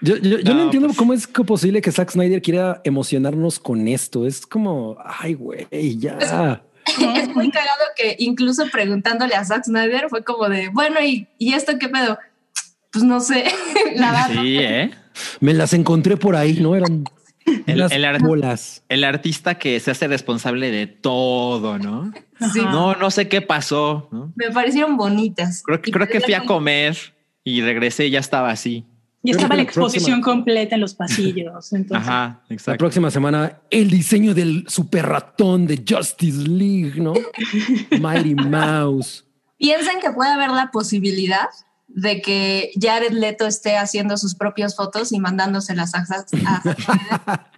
yo, 0.00 0.16
yo- 0.18 0.38
yo 0.38 0.52
no, 0.52 0.58
No, 0.58 0.62
entiendo 0.64 0.88
pues- 0.88 0.98
cómo 0.98 1.12
es 1.14 1.26
que 1.26 1.42
posible 1.42 1.80
que 1.80 1.90
Zack 1.90 2.10
Snyder 2.12 2.40
quiera 2.40 2.80
emocionarnos 2.84 3.58
con 3.58 3.88
esto. 3.88 4.26
Es 4.26 4.46
como, 4.46 4.96
ay, 5.04 5.34
güey, 5.34 5.66
ya. 5.98 6.62
Es 6.86 7.34
muy 7.34 7.50
cagado 7.50 7.82
que 7.96 8.14
incluso 8.20 8.64
preguntándole 8.70 9.34
a 9.34 9.44
Zack 9.44 9.64
Snyder 9.64 10.08
fue 10.08 10.22
como 10.22 10.48
de, 10.48 10.68
bueno, 10.68 11.00
¿y, 11.00 11.26
y 11.38 11.54
esto 11.54 11.72
qué 11.80 11.88
pedo? 11.88 12.18
Pues 12.92 13.04
no 13.04 13.18
sé, 13.20 13.44
la 13.96 14.12
verdad. 14.12 14.42
Sí, 14.42 14.58
¿eh? 14.58 14.90
Me 15.40 15.54
las 15.54 15.72
encontré 15.72 16.16
por 16.16 16.36
ahí, 16.36 16.60
¿no? 16.60 16.76
Eran 16.76 17.04
El- 18.88 19.04
artista 19.04 19.56
que 19.58 19.78
se 19.80 19.90
hace 19.90 20.08
responsable 20.08 20.70
de 20.70 20.86
todo, 20.86 21.78
¿no? 21.78 22.12
Sí. 22.52 22.60
No, 22.60 22.94
no 22.94 23.10
sé 23.10 23.28
qué 23.28 23.40
pasó. 23.42 24.08
¿no? 24.12 24.32
me 24.36 24.50
parecieron 24.50 24.96
bonitas. 24.96 25.62
Creo, 25.64 25.80
que- 25.80 25.90
Y 25.90 25.92
creo 25.92 26.06
que 26.08 26.20
fui 26.20 26.34
a 26.34 26.44
comer 26.44 26.96
y 27.44 27.60
regresé 27.62 28.06
y 28.06 28.10
ya 28.10 28.20
estaba 28.20 28.50
así. 28.50 28.84
Y 29.22 29.30
estaba 29.30 29.56
la 29.56 29.62
la 29.62 29.64
próxima- 29.64 29.86
exposición 29.86 30.20
completa 30.20 30.74
en 30.76 30.80
los 30.80 30.94
pasillos. 30.94 31.72
Entonces, 31.72 32.08
Ajá, 32.08 32.42
La 32.48 32.54
exacto. 32.54 32.78
próxima 32.78 33.10
semana, 33.10 33.58
el 33.70 33.90
diseño 33.90 34.34
del 34.34 34.64
super 34.68 35.06
ratón 35.06 35.66
de 35.66 35.82
Justice 35.88 36.46
League, 36.46 37.00
¿no? 37.00 37.14
Mighty 38.00 38.34
Mouse. 38.34 39.24
Piensen 39.58 40.00
que 40.00 40.10
puede 40.10 40.30
haber 40.30 40.50
la 40.50 40.70
posibilidad 40.70 41.46
de 41.88 42.20
que 42.20 42.72
Jared 42.80 43.12
Leto 43.12 43.46
esté 43.46 43.76
haciendo 43.76 44.16
sus 44.16 44.34
propias 44.34 44.76
fotos 44.76 45.12
y 45.12 45.20
mandándoselas 45.20 45.94
a 45.94 46.04
Zack 46.04 46.28
a. 46.46 47.46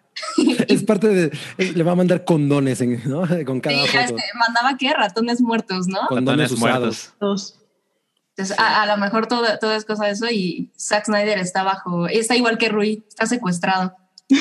Es 0.69 0.83
parte 0.83 1.09
de. 1.09 1.39
Le 1.59 1.83
va 1.85 1.93
a 1.93 1.95
mandar 1.95 2.25
condones 2.25 2.81
en- 2.81 3.01
¿no? 3.09 3.23
con 3.47 3.61
cada 3.61 3.81
Sí, 3.83 3.87
foto. 3.89 4.01
este, 4.01 4.23
mandaba 4.39 4.77
que 4.77 4.93
ratones 4.93 5.41
muertos, 5.41 5.87
¿no? 5.87 6.01
Condones 6.09 6.59
muertos. 6.59 7.15
Entonces, 7.21 8.59
a, 8.59 8.83
a 8.83 8.87
lo 8.87 8.97
mejor 8.97 9.27
todo, 9.27 9.45
todo 9.61 9.75
es 9.75 9.85
cosa 9.85 10.07
de 10.07 10.13
eso 10.13 10.27
y 10.31 10.73
Zack 10.79 11.07
Snyder 11.07 11.39
está 11.39 11.63
bajo, 11.63 12.07
está 12.09 12.37
igual 12.37 12.59
que 12.59 12.69
Rui, 12.69 13.05
está 13.09 13.27
secuestrado. 13.27 13.95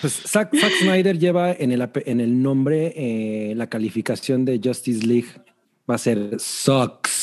Pues 0.00 0.12
Zack, 0.28 0.54
Zack 0.56 0.72
Snyder 0.80 1.18
lleva 1.18 1.50
en 1.50 1.72
el, 1.72 1.90
en 2.06 2.20
el 2.20 2.40
nombre 2.40 2.92
eh, 2.94 3.54
la 3.56 3.66
calificación 3.68 4.44
de 4.44 4.60
Justice 4.62 5.04
League. 5.04 5.26
Va 5.90 5.96
a 5.96 5.98
ser 5.98 6.36
Sucks. 6.38 7.17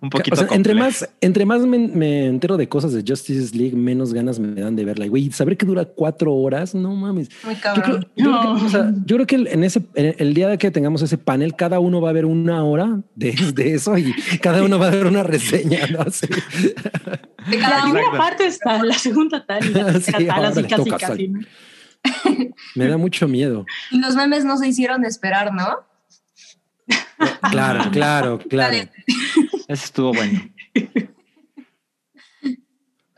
Un 0.00 0.10
poquito 0.10 0.34
O 0.34 0.36
sea, 0.36 0.48
entre 0.56 0.74
más, 0.74 1.08
entre 1.20 1.46
más 1.46 1.60
me, 1.64 1.78
me 1.78 2.26
entero 2.26 2.56
de 2.56 2.68
cosas 2.68 2.92
de 2.92 3.04
Justice 3.06 3.56
League, 3.56 3.76
menos 3.76 4.12
ganas 4.12 4.40
me 4.40 4.60
dan 4.60 4.74
de 4.74 4.84
verla. 4.84 5.06
Y 5.06 5.08
güey, 5.08 5.30
saber 5.30 5.56
que 5.56 5.64
dura 5.64 5.84
cuatro 5.84 6.34
horas, 6.34 6.74
no 6.74 6.92
mames. 6.96 7.28
Muy 7.44 7.54
Yo 7.54 7.82
creo, 7.82 8.00
que, 8.00 8.26
o 8.26 8.68
sea, 8.68 8.92
yo 9.06 9.14
creo 9.16 9.26
que 9.28 9.36
el- 9.36 9.46
en 9.46 9.62
ese 9.62 9.80
en 9.94 10.16
el 10.18 10.34
día 10.34 10.56
que 10.56 10.72
tengamos 10.72 11.02
ese 11.02 11.18
panel, 11.18 11.54
cada 11.54 11.78
uno 11.78 12.00
va 12.00 12.10
a 12.10 12.12
ver 12.14 12.24
una 12.24 12.64
hora 12.64 13.00
de, 13.14 13.32
de 13.54 13.74
eso 13.74 13.96
y 13.96 14.12
cada 14.40 14.64
uno 14.64 14.76
va 14.80 14.88
a 14.88 14.90
ver 14.90 15.06
una 15.06 15.22
reseña. 15.22 15.86
¿no? 15.86 16.04
Sí. 16.10 16.26
De 16.26 17.58
La 17.58 17.68
cada 17.70 17.82
primera 17.84 18.10
parte 18.18 18.46
está, 18.46 18.82
la 18.82 18.94
segunda 18.98 19.46
tal, 19.46 19.64
y 19.64 19.72
la 19.72 19.86
tercera 19.92 20.18
Sí, 20.18 20.26
tal, 20.26 20.44
así 20.46 20.62
casi, 20.64 20.90
casi. 20.90 21.28
¿no? 21.28 21.40
Me 22.74 22.88
da 22.88 22.96
mucho 22.96 23.28
miedo. 23.28 23.64
Y 23.92 24.00
los 24.00 24.16
memes 24.16 24.44
no 24.44 24.56
se 24.58 24.66
hicieron 24.66 25.04
esperar, 25.04 25.54
¿no? 25.54 25.76
Claro, 27.50 27.90
claro, 27.90 28.38
claro. 28.48 28.76
Dale. 28.76 28.90
Ese 29.68 29.84
estuvo 29.84 30.12
bueno. 30.12 30.40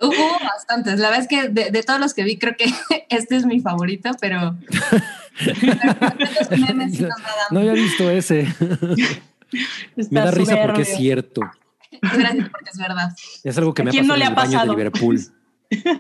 Hubo 0.00 0.38
bastantes. 0.44 0.98
La 0.98 1.08
verdad 1.08 1.22
es 1.22 1.28
que 1.28 1.48
de, 1.48 1.70
de 1.70 1.82
todos 1.82 1.98
los 2.00 2.12
que 2.14 2.24
vi, 2.24 2.38
creo 2.38 2.56
que 2.56 2.66
este 3.08 3.36
es 3.36 3.46
mi 3.46 3.60
favorito, 3.60 4.10
pero. 4.20 4.56
No 7.50 7.58
había 7.60 7.72
visto 7.72 8.08
ese. 8.08 8.40
Está 9.96 10.10
Me 10.10 10.20
da 10.20 10.30
risa 10.30 10.62
porque 10.62 10.82
es 10.82 10.96
cierto. 10.96 11.40
Gracias 12.00 12.48
porque 12.50 12.70
es 12.70 12.78
verdad. 12.78 13.10
Es 13.42 13.58
algo 13.58 13.74
que 13.74 13.82
¿A 13.82 13.84
me 13.84 13.90
ha 13.90 13.92
quién 13.92 14.06
pasado 14.06 14.16
no 14.16 14.16
le 14.16 14.24
en 14.24 14.28
ha 14.28 14.30
el 14.30 14.36
baño 14.36 14.50
de 14.50 14.56
pasado? 14.56 14.72
Liverpool. 14.72 15.20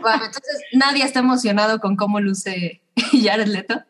Bueno, 0.00 0.24
entonces 0.24 0.62
nadie 0.72 1.04
está 1.04 1.18
emocionado 1.20 1.80
con 1.80 1.96
cómo 1.96 2.20
luce 2.20 2.80
Jared 3.12 3.48
Leto. 3.48 3.82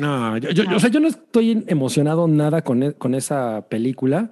No, 0.00 0.36
yo, 0.38 0.50
yo- 0.50 0.64
yo- 0.64 0.76
o 0.76 0.80
sea, 0.80 0.90
yo 0.90 1.00
no 1.00 1.08
estoy 1.08 1.64
emocionado 1.68 2.28
nada 2.28 2.62
con, 2.62 2.82
e- 2.82 2.92
con 2.94 3.14
esa 3.14 3.66
película. 3.68 4.30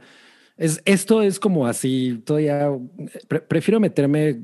Es, 0.56 0.82
esto 0.84 1.22
es 1.22 1.40
como 1.40 1.66
así, 1.66 2.22
todavía 2.24 2.68
pre- 3.28 3.40
prefiero 3.40 3.80
meterme 3.80 4.42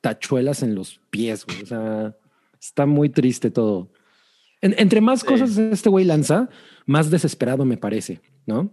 tachuelas 0.00 0.62
en 0.62 0.74
los 0.74 1.00
pies. 1.10 1.44
güey. 1.46 1.62
O 1.62 1.66
sea, 1.66 2.16
está 2.60 2.86
muy 2.86 3.08
triste 3.10 3.50
todo. 3.50 3.92
En- 4.60 4.74
entre 4.78 5.00
más 5.00 5.20
Sí. 5.20 5.26
cosas 5.26 5.58
este 5.58 5.88
güey 5.90 6.04
lanza, 6.04 6.48
más 6.86 7.10
desesperado 7.10 7.64
me 7.64 7.76
parece, 7.76 8.20
¿no? 8.46 8.72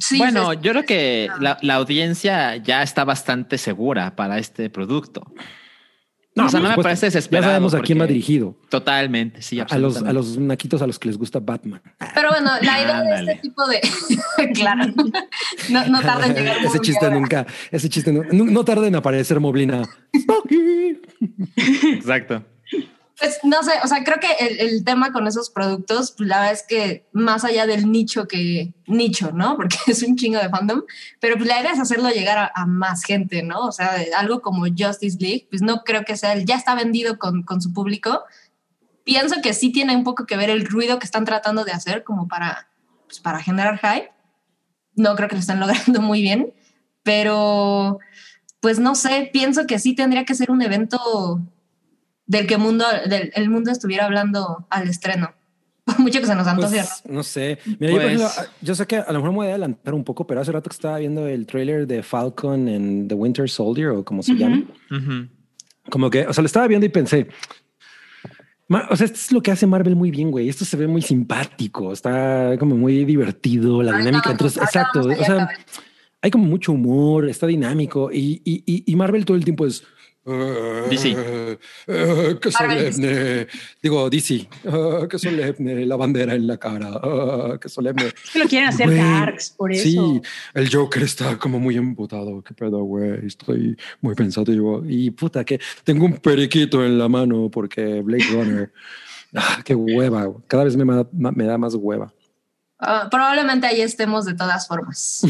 Sí, 0.00 0.18
bueno, 0.18 0.52
yo 0.54 0.72
creo 0.72 0.84
que 0.84 1.28
la, 1.40 1.56
la 1.62 1.74
audiencia 1.76 2.56
ya 2.56 2.82
está 2.82 3.04
bastante 3.04 3.58
segura 3.58 4.16
para 4.16 4.38
este 4.38 4.68
producto. 4.68 5.22
No, 6.36 6.46
o 6.46 6.48
sea, 6.48 6.58
no 6.58 6.68
me 6.68 6.76
parece 6.82 7.02
Ya 7.02 7.06
desesperado. 7.08 7.52
sabemos 7.52 7.74
a 7.74 7.80
quién 7.80 8.00
va 8.00 8.06
dirigido. 8.08 8.56
Totalmente, 8.68 9.40
sí, 9.40 9.60
A 9.60 9.62
los, 9.62 9.72
absolutamente. 9.72 10.10
a 10.10 10.12
los 10.14 10.38
naquitos 10.38 10.82
a 10.82 10.86
los 10.88 10.98
que 10.98 11.08
les 11.08 11.16
gusta 11.16 11.38
Batman. 11.38 11.80
Pero 12.12 12.30
bueno, 12.30 12.50
la 12.60 12.80
idea 12.82 13.02
de 13.02 13.08
Ándale. 13.12 13.32
este 13.34 13.42
tipo 13.42 13.62
de. 13.68 13.80
claro. 14.54 14.92
No, 15.70 15.86
no 15.86 16.00
tarda 16.02 16.26
en 16.26 16.34
llegar. 16.34 16.56
ese 16.64 16.80
chiste 16.80 17.06
bien. 17.08 17.20
nunca, 17.20 17.46
ese 17.70 17.88
chiste 17.88 18.12
no, 18.12 18.22
no, 18.32 18.44
no 18.46 18.64
tarda 18.64 18.88
en 18.88 18.96
aparecer 18.96 19.38
Moblina. 19.38 19.82
Spooky. 20.20 21.00
Exacto. 21.92 22.42
Pues 23.24 23.38
no 23.42 23.62
sé, 23.62 23.72
o 23.82 23.88
sea, 23.88 24.04
creo 24.04 24.18
que 24.20 24.32
el, 24.60 24.84
tema 24.84 25.10
con 25.10 25.26
esos 25.26 25.48
productos, 25.48 26.12
pues 26.12 26.28
la 26.28 26.40
verdad 26.40 26.52
es 26.52 26.62
que 26.62 27.08
más 27.12 27.42
allá 27.42 27.64
del 27.64 27.90
nicho 27.90 28.28
que 28.28 28.74
nicho, 28.86 29.32
¿no? 29.32 29.56
Porque 29.56 29.78
es 29.86 30.02
un 30.02 30.16
chingo 30.16 30.38
de 30.38 30.50
fandom, 30.50 30.82
pero 31.20 31.36
pues 31.36 31.48
la 31.48 31.58
idea 31.58 31.72
es 31.72 31.80
hacerlo 31.80 32.10
llegar 32.10 32.52
a, 32.54 32.66
más 32.66 33.02
gente, 33.02 33.42
¿no? 33.42 33.60
O 33.60 33.72
sea, 33.72 33.96
algo 34.18 34.42
como 34.42 34.66
Justice 34.66 35.16
League, 35.18 35.46
pues 35.48 35.62
no 35.62 35.84
creo 35.84 36.04
que 36.04 36.18
sea, 36.18 36.34
el, 36.34 36.44
ya 36.44 36.56
está 36.56 36.74
vendido 36.74 37.18
con, 37.18 37.44
con 37.44 37.62
su 37.62 37.72
público. 37.72 38.24
Pienso 39.04 39.36
que 39.42 39.54
sí 39.54 39.72
tiene 39.72 39.96
un 39.96 40.04
poco 40.04 40.26
que 40.26 40.36
ver 40.36 40.50
el 40.50 40.66
ruido 40.66 40.98
que 40.98 41.06
están 41.06 41.24
tratando 41.24 41.64
de 41.64 41.72
hacer 41.72 42.04
como 42.04 42.28
para, 42.28 42.68
pues, 43.06 43.20
para 43.20 43.40
generar 43.40 43.78
hype. 43.78 44.12
No 44.96 45.16
creo 45.16 45.30
que 45.30 45.36
lo 45.36 45.40
están 45.40 45.60
logrando 45.60 46.02
muy 46.02 46.20
bien, 46.20 46.52
pero 47.02 48.00
pues 48.60 48.78
no 48.78 48.94
sé, 48.94 49.30
pienso 49.32 49.66
que 49.66 49.78
sí 49.78 49.94
tendría 49.94 50.24
que 50.26 50.34
ser 50.34 50.50
un 50.50 50.60
evento 50.60 51.40
del 52.26 52.46
que 52.46 52.56
mundo, 52.58 52.84
del, 53.08 53.30
el 53.34 53.50
mundo 53.50 53.70
estuviera 53.70 54.06
hablando 54.06 54.66
al 54.70 54.88
estreno. 54.88 55.32
Por 55.84 55.98
mucho 56.00 56.20
que 56.20 56.26
se 56.26 56.34
nos 56.34 56.46
antoje. 56.46 56.76
Pues, 56.78 57.02
no 57.06 57.22
sé. 57.22 57.58
Mira, 57.78 57.92
yo, 57.92 57.98
por 57.98 58.02
Pues- 58.02 58.14
ejemplo, 58.22 58.52
yo 58.62 58.74
sé 58.74 58.86
que 58.86 58.96
a 58.96 59.06
lo 59.12 59.18
mejor 59.18 59.30
me 59.30 59.36
voy 59.36 59.46
a 59.48 59.50
adelantar 59.50 59.92
un 59.94 60.02
poco, 60.04 60.26
pero 60.26 60.40
hace 60.40 60.50
rato 60.50 60.70
que 60.70 60.74
estaba 60.74 60.98
viendo 60.98 61.26
el 61.28 61.46
trailer 61.46 61.86
de 61.86 62.02
Falcon 62.02 62.68
en 62.68 63.06
The 63.08 63.14
Winter 63.14 63.48
Soldier 63.50 63.88
o 63.88 64.04
como 64.04 64.22
se 64.22 64.32
Ujú. 64.32 64.40
llama. 64.40 64.62
Ujú. 64.90 65.28
Como 65.90 66.08
que, 66.08 66.26
o 66.26 66.32
sea, 66.32 66.40
lo 66.40 66.46
estaba 66.46 66.66
viendo 66.66 66.86
y 66.86 66.88
pensé, 66.88 67.28
"Ma- 68.68 68.86
o 68.90 68.96
sea, 68.96 69.04
esto 69.04 69.18
es 69.18 69.32
lo 69.32 69.42
que 69.42 69.50
hace 69.50 69.66
Marvel 69.66 69.94
muy 69.94 70.10
bien, 70.10 70.30
güey. 70.30 70.48
Esto 70.48 70.64
se 70.64 70.76
ve 70.78 70.86
muy 70.86 71.02
simpático, 71.02 71.92
está 71.92 72.56
como 72.58 72.76
muy 72.76 73.04
divertido, 73.04 73.82
la 73.82 73.92
Ahorita 73.92 74.06
dinámica 74.06 74.30
vamos- 74.30 74.56
ahorita 74.56 74.64
exacto. 74.64 75.00
O 75.00 75.24
sea, 75.24 75.48
hay 76.22 76.30
como 76.30 76.44
mucho 76.46 76.72
humor, 76.72 77.28
está 77.28 77.46
dinámico 77.46 78.10
y, 78.10 78.40
y- 78.44 78.82
y 78.90 78.96
Marvel 78.96 79.26
todo 79.26 79.36
el 79.36 79.44
tiempo 79.44 79.66
es 79.66 79.84
DC. 80.26 81.10
Eh, 81.16 81.58
eh, 81.86 82.36
qué 82.40 82.50
solemne. 82.50 83.46
Digo, 83.82 84.08
DC. 84.08 84.48
Ah, 84.66 85.06
qué 85.08 85.18
solemne. 85.18 85.84
La 85.86 85.96
bandera 85.96 86.34
en 86.34 86.46
la 86.46 86.56
cara. 86.56 86.88
Ah, 87.02 87.58
qué 87.60 87.68
solemne. 87.68 88.06
Es 88.06 88.30
que 88.32 88.38
lo 88.38 88.46
quieren 88.46 88.68
hacer 88.68 88.86
Güey, 88.86 88.98
darks, 88.98 89.50
por 89.50 89.72
eso. 89.72 89.82
Sí, 89.82 90.20
el 90.54 90.74
Joker 90.74 91.02
está 91.02 91.38
como 91.38 91.58
muy 91.60 91.76
emputado. 91.76 92.42
Qué 92.42 92.54
pedo, 92.54 92.82
güey. 92.84 93.26
Estoy 93.26 93.76
muy 94.00 94.14
pensativo. 94.14 94.82
Y 94.86 95.10
puta, 95.10 95.44
que 95.44 95.60
tengo 95.84 96.06
un 96.06 96.14
periquito 96.18 96.84
en 96.84 96.98
la 96.98 97.08
mano 97.08 97.50
porque 97.50 98.00
Blade 98.02 98.24
Runner. 98.32 98.72
Ah, 99.36 99.62
qué 99.64 99.74
hueva. 99.74 100.32
Cada 100.46 100.62
vez 100.62 100.76
me, 100.76 100.84
ma- 100.84 101.08
ma- 101.12 101.32
me 101.32 101.42
da 101.42 101.58
más 101.58 101.74
hueva. 101.74 102.14
Ah, 102.78 103.08
probablemente 103.10 103.66
ahí 103.66 103.80
estemos 103.80 104.24
de 104.26 104.34
todas 104.34 104.68
formas. 104.68 105.26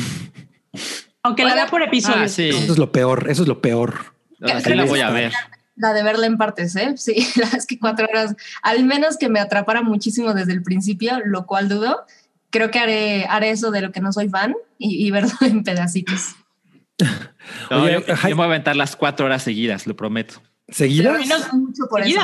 Aunque 1.23 1.43
la 1.43 1.55
vea 1.55 1.67
por 1.69 1.83
episodios. 1.83 2.19
Ah, 2.21 2.29
sí. 2.29 2.51
Eso 2.51 2.73
es 2.73 2.79
lo 2.79 2.93
peor. 2.93 3.31
Eso 3.31 3.43
es 3.45 3.49
lo 3.49 3.63
peor. 3.63 4.14
Sí 4.63 4.75
la 4.75 4.85
voy 4.85 5.01
a 5.01 5.11
ver. 5.11 5.33
La 5.77 5.93
de 5.93 6.03
verla 6.05 6.27
en 6.27 6.39
partes, 6.39 6.77
¿eh? 6.77 6.95
Sí, 6.97 7.15
la 7.37 7.43
verdad 7.45 7.59
es 7.59 7.67
que 7.67 7.79
cuatro 7.79 8.07
horas, 8.09 8.37
al 8.63 8.85
menos 8.85 9.17
que 9.17 9.29
me 9.29 9.41
atrapara 9.41 9.83
muchísimo 9.83 10.33
desde 10.35 10.53
el 10.53 10.63
principio, 10.63 11.21
lo 11.25 11.47
cual 11.47 11.69
dudo. 11.69 12.05
Creo 12.51 12.71
que 12.71 12.79
haré, 12.79 13.27
haré 13.29 13.51
eso 13.51 13.73
de 13.73 13.81
lo 13.81 13.91
que 13.91 14.01
no 14.01 14.13
soy 14.13 14.29
fan 14.29 14.55
y, 14.79 15.05
y 15.07 15.11
verlo 15.11 15.33
en 15.41 15.65
pedacitos. 15.65 16.37
No, 17.71 17.83
Oye, 17.83 18.05
yo, 18.07 18.13
ajá. 18.15 18.29
yo 18.29 18.37
me 18.37 18.43
voy 18.43 18.45
a 18.45 18.47
aventar 18.55 18.77
las 18.77 18.95
cuatro 18.95 19.27
horas 19.27 19.43
seguidas, 19.43 19.87
lo 19.89 19.97
prometo. 19.97 20.41
¿Seguidas? 20.69 21.17
Pero 21.19 21.27
menos- 21.27 21.53
mucho 21.53 21.83
por 21.91 22.03
eso. 22.03 22.21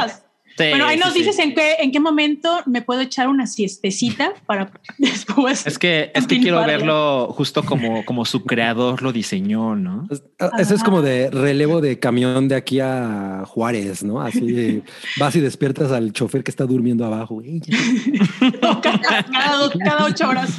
Sí, 0.65 0.69
Bueno, 0.71 0.87
ahí 0.87 0.97
nos 0.99 1.13
sí. 1.13 1.21
dices 1.21 1.39
en 1.39 1.55
qué, 1.55 1.77
en 1.81 1.91
qué 1.93 2.01
momento 2.01 2.61
me 2.67 2.83
puedo 2.83 3.01
echar 3.01 3.29
una 3.29 3.47
siestecita 3.47 4.33
para 4.47 4.71
después. 4.99 5.67
Es 5.67 5.79
que, 5.79 6.11
es 6.15 6.27
que 6.27 6.39
quiero 6.41 6.65
verlo 6.65 7.29
justo 7.33 7.65
como, 7.65 8.05
como 8.05 8.25
su 8.25 8.45
creador 8.45 9.03
lo 9.03 9.13
diseñó, 9.13 9.75
¿no? 9.77 10.07
Ah, 10.39 10.51
Eso 10.59 10.75
es 10.75 10.83
como 10.83 11.03
de 11.03 11.31
relevo 11.31 11.81
de 11.81 11.99
camión 11.99 12.49
de 12.49 12.57
aquí 12.57 12.81
a 12.81 13.45
Juárez, 13.47 14.03
¿no? 14.05 14.21
Así 14.21 14.53
de, 14.53 14.83
vas 15.19 15.35
y 15.37 15.41
despiertas 15.41 15.91
al 15.93 16.13
chofer 16.13 16.45
que 16.45 16.51
está 16.51 16.67
durmiendo 16.67 17.05
abajo. 17.07 17.41
cada, 18.83 19.23
cada 19.25 19.57
dos- 19.57 19.73
cada 19.83 20.05
ocho 20.05 20.29
horas. 20.29 20.51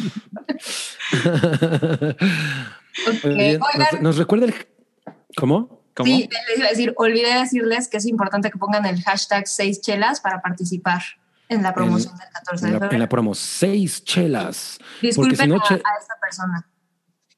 Ok, 3.08 3.25
Oye, 3.25 3.60
oigan, 3.60 3.88
nos, 3.93 4.01
nos 4.01 4.17
recuerda 4.17 4.46
el... 4.48 4.53
¿Cómo? 5.36 5.80
¿Cómo? 5.95 6.05
sí, 6.05 6.29
les 6.50 6.57
iba 6.57 6.67
a 6.67 6.69
decir, 6.69 6.93
olvidé 6.98 7.33
decirles 7.39 7.88
que 7.88 7.98
es 7.98 8.05
importante 8.05 8.50
que 8.50 8.57
pongan 8.57 8.86
el 8.86 9.01
hashtag 9.03 9.48
seis 9.48 9.81
chelas 9.81 10.21
para 10.21 10.41
participar 10.41 11.01
en 11.50 11.63
la 11.63 11.74
promoción 11.74 12.15
del 12.17 12.27
14 12.31 12.65
En 12.65 12.71
de 12.71 12.71
la, 12.71 12.75
en 12.77 12.81
febrero. 12.81 13.00
la 13.00 13.10
promo, 13.10 13.36
seis 13.36 14.03
chelas. 14.05 14.79
Disculpen 15.01 15.38
si 15.38 15.48
no, 15.48 15.55
a, 15.57 15.63
esta 15.65 16.15
persona. 16.21 16.67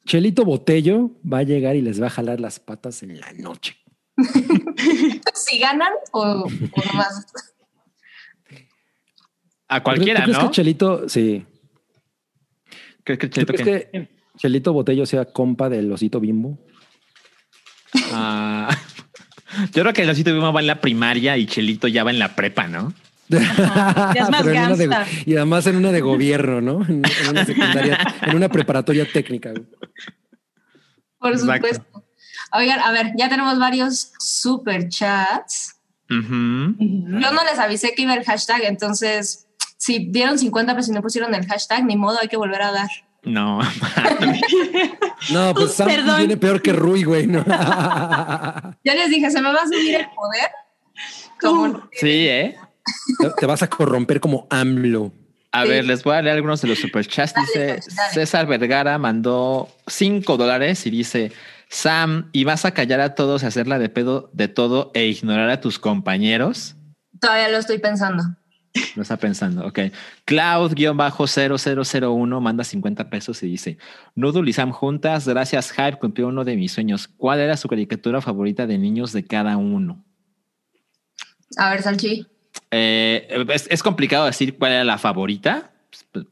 Chelito 0.05 0.45
Botello 0.45 1.11
va 1.25 1.39
a 1.39 1.43
llegar 1.43 1.75
y 1.75 1.81
les 1.81 2.01
va 2.01 2.07
a 2.07 2.09
jalar 2.11 2.39
las 2.39 2.59
patas 2.59 3.01
en 3.03 3.19
la 3.19 3.31
noche. 3.33 3.77
Si 5.33 5.57
ganan 5.57 5.91
o, 6.11 6.21
o 6.21 6.85
nomás. 6.85 7.25
A 9.67 9.79
¿Tú 9.79 9.83
cualquiera, 9.83 10.23
crees 10.23 10.37
¿no? 10.37 10.45
que 10.49 10.51
Chelito, 10.55 11.09
sí. 11.09 11.45
¿Crees 13.03 13.19
que 13.19 13.27
¿Tú 13.27 13.33
Chelito 13.41 13.53
crees 13.53 13.85
qué? 13.85 13.89
que 13.91 14.09
Chelito 14.37 14.73
Botello 14.73 15.05
sea 15.05 15.25
compa 15.25 15.69
del 15.69 15.91
osito 15.91 16.19
bimbo? 16.19 16.59
Ah, 18.13 18.69
yo 19.73 19.81
creo 19.83 19.93
que 19.93 20.01
el 20.03 20.09
osito 20.09 20.31
Bimbo 20.33 20.51
va 20.53 20.59
en 20.61 20.67
la 20.67 20.81
primaria 20.81 21.37
y 21.37 21.45
Chelito 21.45 21.87
ya 21.87 22.03
va 22.03 22.11
en 22.11 22.19
la 22.19 22.35
prepa, 22.35 22.67
¿no? 22.67 22.93
ya 23.29 24.13
es 24.15 24.29
más 24.29 24.43
Pero 24.43 24.53
en 24.55 24.65
una 24.65 24.75
de- 24.75 24.87
gangsta. 24.87 25.07
y 25.25 25.35
además 25.35 25.65
en 25.67 25.75
una 25.77 25.91
de 25.91 26.01
gobierno, 26.01 26.61
¿no? 26.61 26.83
En, 26.85 27.01
en 27.05 27.29
una 27.29 27.45
secundaria, 27.45 27.97
en 28.21 28.35
una 28.35 28.49
preparatoria 28.49 29.07
técnica. 29.11 29.51
güey. 29.51 29.63
Por 31.19 31.31
Exacto. 31.31 31.67
supuesto. 31.67 32.03
Oigan, 32.53 32.79
a 32.79 32.91
ver, 32.91 33.13
ya 33.17 33.29
tenemos 33.29 33.57
varios 33.57 34.11
super 34.19 34.87
chats. 34.89 35.75
Yo 36.09 36.17
no 36.19 37.43
les 37.49 37.57
avisé 37.57 37.93
que 37.95 38.03
iba 38.03 38.13
el 38.13 38.23
hashtag, 38.23 38.63
entonces, 38.65 39.47
si 39.77 40.09
dieron 40.11 40.37
50 40.37 40.75
pesos 40.75 40.89
y 40.89 40.93
no 40.93 41.01
pusieron 41.01 41.33
el 41.33 41.47
hashtag, 41.47 41.85
ni 41.85 41.95
modo, 41.97 42.19
hay 42.21 42.27
que 42.27 42.37
volver 42.37 42.61
a 42.61 42.71
dar. 42.71 42.89
No, 43.25 43.59
No, 45.31 45.53
pues 45.53 45.73
Sam 45.73 45.87
Perdón. 45.87 46.17
viene 46.17 46.37
peor 46.37 46.61
que 46.61 46.73
Rui, 46.73 47.03
güey. 47.03 47.27
¿no? 47.27 47.43
Ya 47.45 48.95
les 48.95 49.09
dije, 49.09 49.31
se 49.31 49.41
me 49.41 49.51
va 49.53 49.61
a 49.61 49.65
subir 49.67 49.95
el 49.95 50.07
poder. 50.15 50.49
Como, 51.39 51.81
sí, 51.93 52.27
¿eh? 52.27 52.57
Te- 53.39 53.45
vas 53.45 53.63
a 53.63 53.69
corromper 53.69 54.19
como 54.19 54.47
AMLO. 54.49 55.11
A 55.51 55.63
Sí. 55.63 55.69
ver, 55.69 55.85
les 55.85 56.03
voy 56.03 56.15
a 56.15 56.21
leer 56.21 56.35
algunos 56.35 56.61
de 56.61 56.67
los 56.67 56.79
superchats. 56.79 57.33
Dale, 57.33 57.75
Dice. 57.75 57.91
César 58.11 58.45
Vergara 58.47 58.97
mandó 58.97 59.69
cinco 59.87 60.35
dólares 60.37 60.85
y 60.85 60.89
dice: 60.89 61.31
Sam, 61.69 62.29
¿y 62.33 62.43
vas 62.43 62.65
a 62.65 62.71
callar 62.71 62.99
a 63.01 63.15
todos 63.15 63.43
y 63.43 63.45
hacerla 63.45 63.77
de 63.79 63.87
pedo 63.89 64.29
de 64.33 64.47
todo 64.47 64.91
e 64.93 65.05
ignorar 65.05 65.49
a 65.49 65.61
tus 65.61 65.79
compañeros? 65.79 66.75
todavía 67.21 67.47
lo 67.49 67.57
estoy 67.57 67.77
pensando. 67.77 68.23
Lo 68.95 69.03
está 69.03 69.17
pensando. 69.17 69.65
Ok. 69.65 69.79
Cloud-0001 70.25 72.41
manda 72.41 72.63
50 72.63 73.09
pesos 73.09 73.41
y 73.43 73.47
dice: 73.47 73.77
Noodle 74.15 74.49
y 74.49 74.53
Sam 74.53 74.71
juntas. 74.71 75.27
Gracias, 75.27 75.71
Hype. 75.71 75.99
Cumplió 75.99 76.27
uno 76.27 76.43
de 76.43 76.55
mis 76.55 76.71
sueños. 76.71 77.07
¿Cuál 77.07 77.39
era 77.39 77.57
su 77.57 77.67
caricatura 77.67 78.21
favorita 78.21 78.65
de 78.65 78.77
niños 78.77 79.13
de 79.13 79.25
cada 79.25 79.57
uno? 79.57 80.03
A 81.57 81.69
ver, 81.69 81.83
Salchi. 81.83 82.25
Eh, 82.71 83.45
es, 83.49 83.67
es 83.69 83.83
complicado 83.83 84.25
decir 84.25 84.57
cuál 84.57 84.71
era 84.71 84.83
la 84.83 84.97
favorita. 84.97 85.71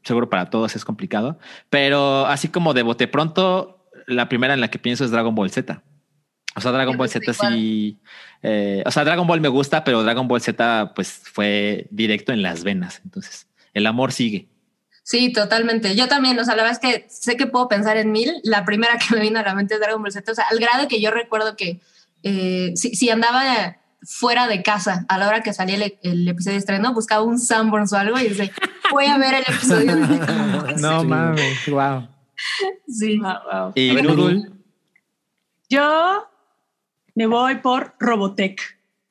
Seguro 0.02 0.28
para 0.28 0.50
todos 0.50 0.74
es 0.74 0.84
complicado. 0.84 1.38
Pero 1.70 2.26
así 2.26 2.48
como 2.48 2.74
de 2.74 2.82
bote 2.82 3.06
pronto, 3.06 3.88
la 4.06 4.28
primera 4.28 4.54
en 4.54 4.60
la 4.60 4.68
que 4.68 4.80
pienso 4.80 5.04
es 5.04 5.10
Dragon 5.10 5.34
Ball 5.34 5.50
Z. 5.50 5.82
O 6.54 6.60
sea, 6.60 6.72
Dragon 6.72 6.96
Ball 6.96 7.08
Z 7.08 7.32
sí. 7.32 7.98
Eh, 8.42 8.82
o 8.84 8.90
sea, 8.90 9.04
Dragon 9.04 9.26
Ball 9.26 9.40
me 9.40 9.48
gusta, 9.48 9.84
pero 9.84 10.02
Dragon 10.02 10.26
Ball 10.26 10.40
Z 10.40 10.92
pues 10.94 11.22
fue 11.32 11.86
directo 11.90 12.32
en 12.32 12.42
las 12.42 12.64
venas. 12.64 13.00
Entonces, 13.04 13.46
el 13.74 13.86
amor 13.86 14.12
sigue. 14.12 14.48
Sí, 15.04 15.32
totalmente. 15.32 15.96
Yo 15.96 16.08
también, 16.08 16.38
o 16.38 16.44
sea, 16.44 16.54
la 16.56 16.62
verdad 16.62 16.80
es 16.82 16.90
que 16.90 17.06
sé 17.08 17.36
que 17.36 17.46
puedo 17.46 17.68
pensar 17.68 17.96
en 17.96 18.12
mil. 18.12 18.32
La 18.44 18.64
primera 18.64 18.98
que 19.08 19.14
me 19.14 19.20
vino 19.20 19.38
a 19.38 19.42
la 19.42 19.54
mente 19.54 19.74
es 19.74 19.80
Dragon 19.80 20.02
Ball 20.02 20.12
Z. 20.12 20.30
O 20.30 20.34
sea, 20.34 20.44
al 20.50 20.58
grado 20.58 20.88
que 20.88 21.00
yo 21.00 21.10
recuerdo 21.10 21.56
que 21.56 21.80
eh, 22.22 22.72
si, 22.76 22.94
si 22.94 23.10
andaba 23.10 23.76
fuera 24.04 24.48
de 24.48 24.62
casa 24.62 25.04
a 25.08 25.18
la 25.18 25.28
hora 25.28 25.42
que 25.42 25.52
salía 25.52 25.76
el, 25.76 25.98
el 26.02 26.26
episodio 26.26 26.54
de 26.54 26.58
estreno, 26.58 26.92
buscaba 26.92 27.22
un 27.22 27.38
Sanborns 27.38 27.92
o 27.92 27.96
algo 27.96 28.18
y 28.18 28.28
dice, 28.28 28.52
voy 28.90 29.06
a 29.06 29.18
ver 29.18 29.34
el 29.34 29.42
episodio. 29.42 29.96
No 30.80 31.04
mames, 31.04 31.68
wow. 31.68 32.08
Sí. 32.88 33.18
Wow, 33.18 33.34
wow. 33.52 33.72
Y 33.76 33.92
Noodle, 33.92 34.50
Yo 35.68 36.28
me 37.14 37.26
voy 37.26 37.56
por 37.56 37.94
Robotech. 38.00 38.60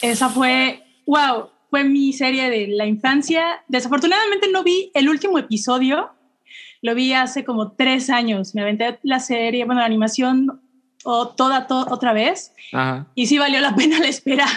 Esa 0.01 0.29
fue, 0.29 0.83
wow, 1.05 1.49
fue 1.69 1.83
mi 1.83 2.13
serie 2.13 2.49
de 2.49 2.67
la 2.67 2.85
infancia. 2.85 3.63
Desafortunadamente 3.67 4.49
no 4.51 4.63
vi 4.63 4.91
el 4.93 5.09
último 5.09 5.37
episodio. 5.37 6.09
Lo 6.81 6.95
vi 6.95 7.13
hace 7.13 7.43
como 7.43 7.73
tres 7.73 8.09
años. 8.09 8.55
Me 8.55 8.61
aventé 8.61 8.97
la 9.03 9.19
serie, 9.19 9.65
bueno, 9.65 9.81
la 9.81 9.85
animación 9.87 10.61
o 11.03 11.27
toda, 11.29 11.67
to- 11.67 11.85
otra 11.89 12.13
vez. 12.13 12.53
Ajá. 12.73 13.07
Y 13.15 13.27
sí 13.27 13.37
valió 13.37 13.59
la 13.61 13.75
pena 13.75 13.99
la 13.99 14.07
espera. 14.07 14.47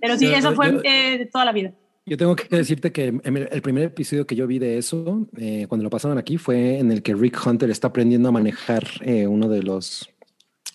Pero 0.00 0.16
sí, 0.18 0.26
Yo- 0.26 0.34
esa 0.36 0.52
fue 0.52 0.72
yo- 0.72 0.80
eh, 0.84 1.18
de 1.18 1.26
toda 1.26 1.44
la 1.44 1.52
vida. 1.52 1.72
Yo 2.04 2.16
tengo 2.16 2.34
que 2.34 2.48
decirte 2.56 2.90
que 2.90 3.04
el 3.22 3.48
el 3.52 3.62
primer 3.62 3.84
episodio 3.84 4.26
que 4.26 4.34
yo 4.34 4.48
vi 4.48 4.58
de 4.58 4.76
eso, 4.76 5.28
eh, 5.36 5.66
cuando 5.68 5.84
lo 5.84 5.90
pasaron 5.90 6.18
aquí, 6.18 6.36
fue 6.36 6.80
en 6.80 6.90
el 6.90 7.00
que 7.00 7.14
Rick 7.14 7.38
Hunter 7.46 7.70
está 7.70 7.86
aprendiendo 7.88 8.28
a 8.28 8.32
manejar 8.32 8.84
eh, 9.02 9.28
uno 9.28 9.48
de 9.48 9.62
los 9.62 10.10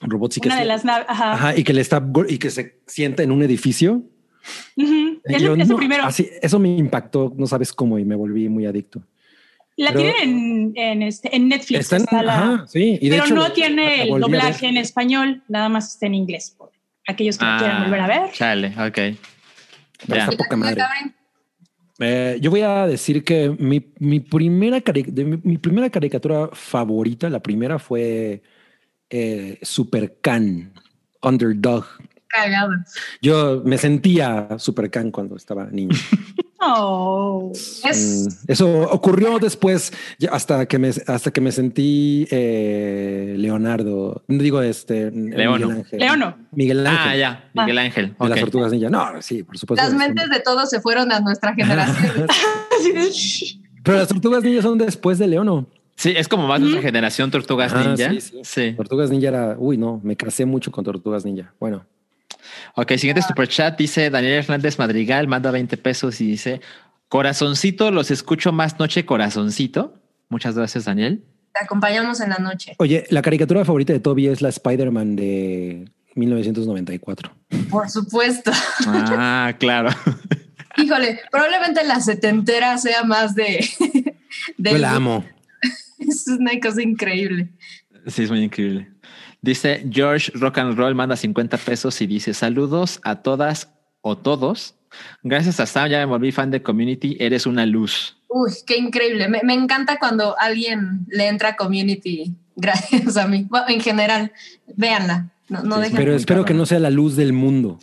robots 0.01 0.37
y 0.37 0.41
que, 0.41 0.47
Una 0.49 0.55
se- 0.57 0.61
de 0.61 0.67
las 0.67 0.85
naves. 0.85 1.05
Ajá. 1.09 1.33
Ajá, 1.33 1.57
y 1.57 1.63
que 1.63 1.73
le 1.73 1.81
está 1.81 2.05
y 2.29 2.37
que 2.37 2.49
se 2.49 2.79
sienta 2.87 3.23
en 3.23 3.31
un 3.31 3.41
edificio. 3.43 4.03
Y 4.75 5.19
Es, 5.25 5.41
yo, 5.41 5.55
es 5.55 5.67
no, 5.67 5.75
primero. 5.77 6.03
así- 6.05 6.29
eso 6.41 6.57
me 6.59 6.69
impactó, 6.77 7.33
no 7.35 7.47
sabes 7.47 7.73
cómo, 7.73 7.99
y 7.99 8.05
me 8.05 8.15
volví 8.15 8.47
muy 8.49 8.65
adicto. 8.65 9.01
la 9.75 9.91
pero- 9.91 10.01
tienen 10.13 10.73
en, 10.75 10.77
en, 10.77 11.01
este, 11.03 11.35
en 11.35 11.49
Netflix. 11.49 11.81
Está 11.81 11.97
en- 11.97 12.01
está 12.03 12.23
la- 12.23 12.33
ajá, 12.37 12.67
sí, 12.67 12.97
y 13.01 13.09
de 13.09 13.15
pero 13.17 13.25
hecho 13.25 13.35
no 13.35 13.51
tiene 13.51 14.03
el 14.03 14.19
doblaje 14.21 14.67
en 14.67 14.77
español, 14.77 15.43
nada 15.49 15.69
más 15.69 15.93
está 15.93 16.05
en 16.07 16.15
inglés. 16.15 16.55
por 16.57 16.71
aquellos 17.07 17.37
que 17.37 17.45
lo 17.45 17.57
quieran 17.57 17.83
volver 17.83 17.99
a 18.01 18.07
ver. 18.07 18.21
Ah, 18.23 18.29
Chale, 18.33 18.67
ok. 18.69 19.17
Pero 20.07 20.15
Ya. 20.15 20.23
está 20.25 20.37
poca 20.37 20.55
madre. 20.57 20.81
Eh, 21.99 22.37
yo 22.41 22.51
voy 22.51 22.61
a 22.61 22.85
decir 22.85 23.23
que 23.23 23.49
mi, 23.57 23.83
mi 23.99 24.19
primera 24.19 24.79
de 24.81 25.25
mi, 25.25 25.39
mi 25.43 25.57
primera 25.57 25.89
caricatura 25.89 26.49
favorita, 26.53 27.29
la 27.29 27.39
primera 27.41 27.79
fue 27.79 28.41
eh, 29.09 29.59
Super 29.61 30.17
Can, 30.21 30.73
Underdog. 31.21 31.85
Cagado. 32.27 32.71
Yo 33.21 33.61
me 33.65 33.77
sentía 33.77 34.47
Super 34.57 34.89
Can 34.91 35.11
cuando 35.11 35.35
estaba 35.35 35.65
niño. 35.71 35.95
Oh. 36.59 37.51
Es, 37.53 38.25
Mm, 38.47 38.51
Eso 38.51 38.81
ocurrió 38.89 39.37
después, 39.37 39.93
hasta 40.31 40.65
que 40.65 40.79
me, 40.79 40.89
hasta 40.89 41.29
que 41.29 41.39
me 41.39 41.51
sentí 41.51 42.27
eh, 42.31 43.35
Leonardo, 43.37 44.23
digo 44.27 44.63
este 44.63 45.11
Leono. 45.11 45.67
Miguel 45.67 45.77
Ángel. 45.77 45.99
Leono. 45.99 46.37
Miguel 46.51 46.87
Ángel. 46.87 47.07
Ah, 47.09 47.15
ya, 47.15 47.49
Miguel 47.53 47.77
Ángel. 47.77 48.15
De 48.19 48.29
las 48.29 48.39
tortugas 48.39 48.71
ninja. 48.71 48.89
No, 48.89 49.21
sí, 49.21 49.43
por 49.43 49.55
supuesto. 49.55 49.85
las 49.85 49.93
mentes 49.93 50.29
de 50.31 50.39
todos 50.39 50.67
se 50.71 50.81
fueron 50.81 51.11
a 51.11 51.19
nuestra 51.19 51.53
generación. 51.55 52.25
Pero 53.83 53.97
las 53.99 54.07
tortugas 54.07 54.43
ninja 54.43 54.63
son 54.63 54.79
después 54.79 55.19
de 55.19 55.27
Leono. 55.27 55.67
Sí, 55.97 56.13
es 56.15 56.27
como 56.27 56.47
más 56.47 56.61
nuestra 56.61 56.81
generación 56.81 57.31
Tortugas 57.31 57.73
Ah, 57.73 57.83
Ninja. 57.83 58.09
sí, 58.11 58.21
Sí, 58.21 58.39
sí. 58.43 58.73
Tortugas 58.77 59.09
ninja 59.09 59.27
era, 59.29 59.55
uy, 59.57 59.77
no, 59.77 59.99
me 60.03 60.15
casé 60.15 60.45
mucho 60.45 60.71
con 60.71 60.85
tortugas 60.85 61.25
ninja. 61.25 61.53
Bueno, 61.59 61.85
Ok, 62.75 62.91
siguiente 62.93 63.21
super 63.23 63.47
chat 63.47 63.77
dice 63.77 64.09
Daniel 64.09 64.33
Hernández 64.35 64.79
Madrigal, 64.79 65.27
manda 65.27 65.51
20 65.51 65.75
pesos 65.77 66.21
y 66.21 66.27
dice, 66.27 66.61
corazoncito, 67.09 67.91
los 67.91 68.09
escucho 68.11 68.51
más 68.51 68.79
noche, 68.79 69.05
corazoncito. 69.05 69.95
Muchas 70.29 70.55
gracias, 70.55 70.85
Daniel. 70.85 71.23
Te 71.53 71.63
acompañamos 71.65 72.21
en 72.21 72.29
la 72.29 72.37
noche. 72.37 72.75
Oye, 72.77 73.05
la 73.09 73.21
caricatura 73.21 73.65
favorita 73.65 73.91
de 73.91 73.99
Toby 73.99 74.27
es 74.27 74.41
la 74.41 74.49
Spider-Man 74.49 75.15
de 75.15 75.89
1994. 76.15 77.31
Por 77.69 77.89
supuesto. 77.89 78.51
Ah, 78.85 79.53
claro. 79.59 79.89
Híjole, 80.77 81.19
probablemente 81.31 81.83
la 81.85 81.99
setentera 81.99 82.77
sea 82.77 83.03
más 83.03 83.33
de... 83.35 83.67
de 84.57 84.71
Yo 84.71 84.77
la 84.77 84.93
amo. 84.93 85.25
Es 86.07 86.27
una 86.27 86.51
cosa 86.61 86.81
increíble. 86.81 87.49
Sí, 88.07 88.23
es 88.23 88.29
muy 88.29 88.41
increíble. 88.43 88.91
Dice 89.41 89.85
George 89.91 90.31
Rock 90.35 90.57
and 90.59 90.77
Roll, 90.77 90.95
manda 90.95 91.15
50 91.15 91.57
pesos 91.57 91.99
y 92.01 92.07
dice 92.07 92.33
saludos 92.33 92.99
a 93.03 93.17
todas 93.21 93.69
o 94.01 94.17
todos. 94.17 94.75
Gracias 95.23 95.59
a 95.59 95.65
Sam, 95.65 95.89
ya 95.89 95.99
me 95.99 96.05
volví 96.05 96.31
fan 96.31 96.49
de 96.49 96.61
Community, 96.63 97.17
eres 97.19 97.45
una 97.45 97.65
luz. 97.65 98.17
Uy, 98.29 98.51
qué 98.65 98.77
increíble. 98.77 99.27
Me, 99.27 99.41
me 99.43 99.53
encanta 99.53 99.99
cuando 99.99 100.37
alguien 100.39 101.05
le 101.09 101.27
entra 101.27 101.49
a 101.49 101.55
Community 101.55 102.35
gracias 102.55 103.17
a 103.17 103.27
mí. 103.27 103.45
Bueno, 103.49 103.67
en 103.69 103.81
general, 103.81 104.31
véanla. 104.75 105.29
No, 105.49 105.63
no 105.63 105.75
Sí, 105.77 105.89
dejen- 105.91 105.95
Pero 105.97 106.15
espero 106.15 106.45
que 106.45 106.53
no 106.53 106.65
sea 106.65 106.79
la 106.79 106.89
luz 106.89 107.15
del 107.15 107.31
mundo. 107.33 107.79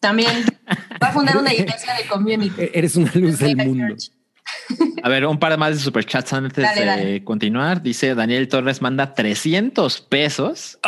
También 0.00 0.30
va 1.02 1.08
a 1.08 1.12
fundar 1.12 1.36
una 1.36 1.52
iglesia 1.54 1.94
de 1.94 2.08
Community. 2.08 2.54
Eres 2.72 2.96
una 2.96 3.10
luz 3.14 3.38
del 3.38 3.56
mundo. 3.56 3.88
Church. 3.96 4.10
A 5.02 5.08
ver, 5.08 5.26
un 5.26 5.38
par 5.38 5.56
más 5.58 5.74
de 5.74 5.80
superchats 5.80 6.32
antes 6.32 6.64
Dale, 6.64 6.80
de 6.80 6.86
dale. 6.86 7.24
continuar. 7.24 7.82
Dice 7.82 8.14
Daniel 8.14 8.48
Torres 8.48 8.82
manda 8.82 9.14
300 9.14 10.00
pesos. 10.02 10.78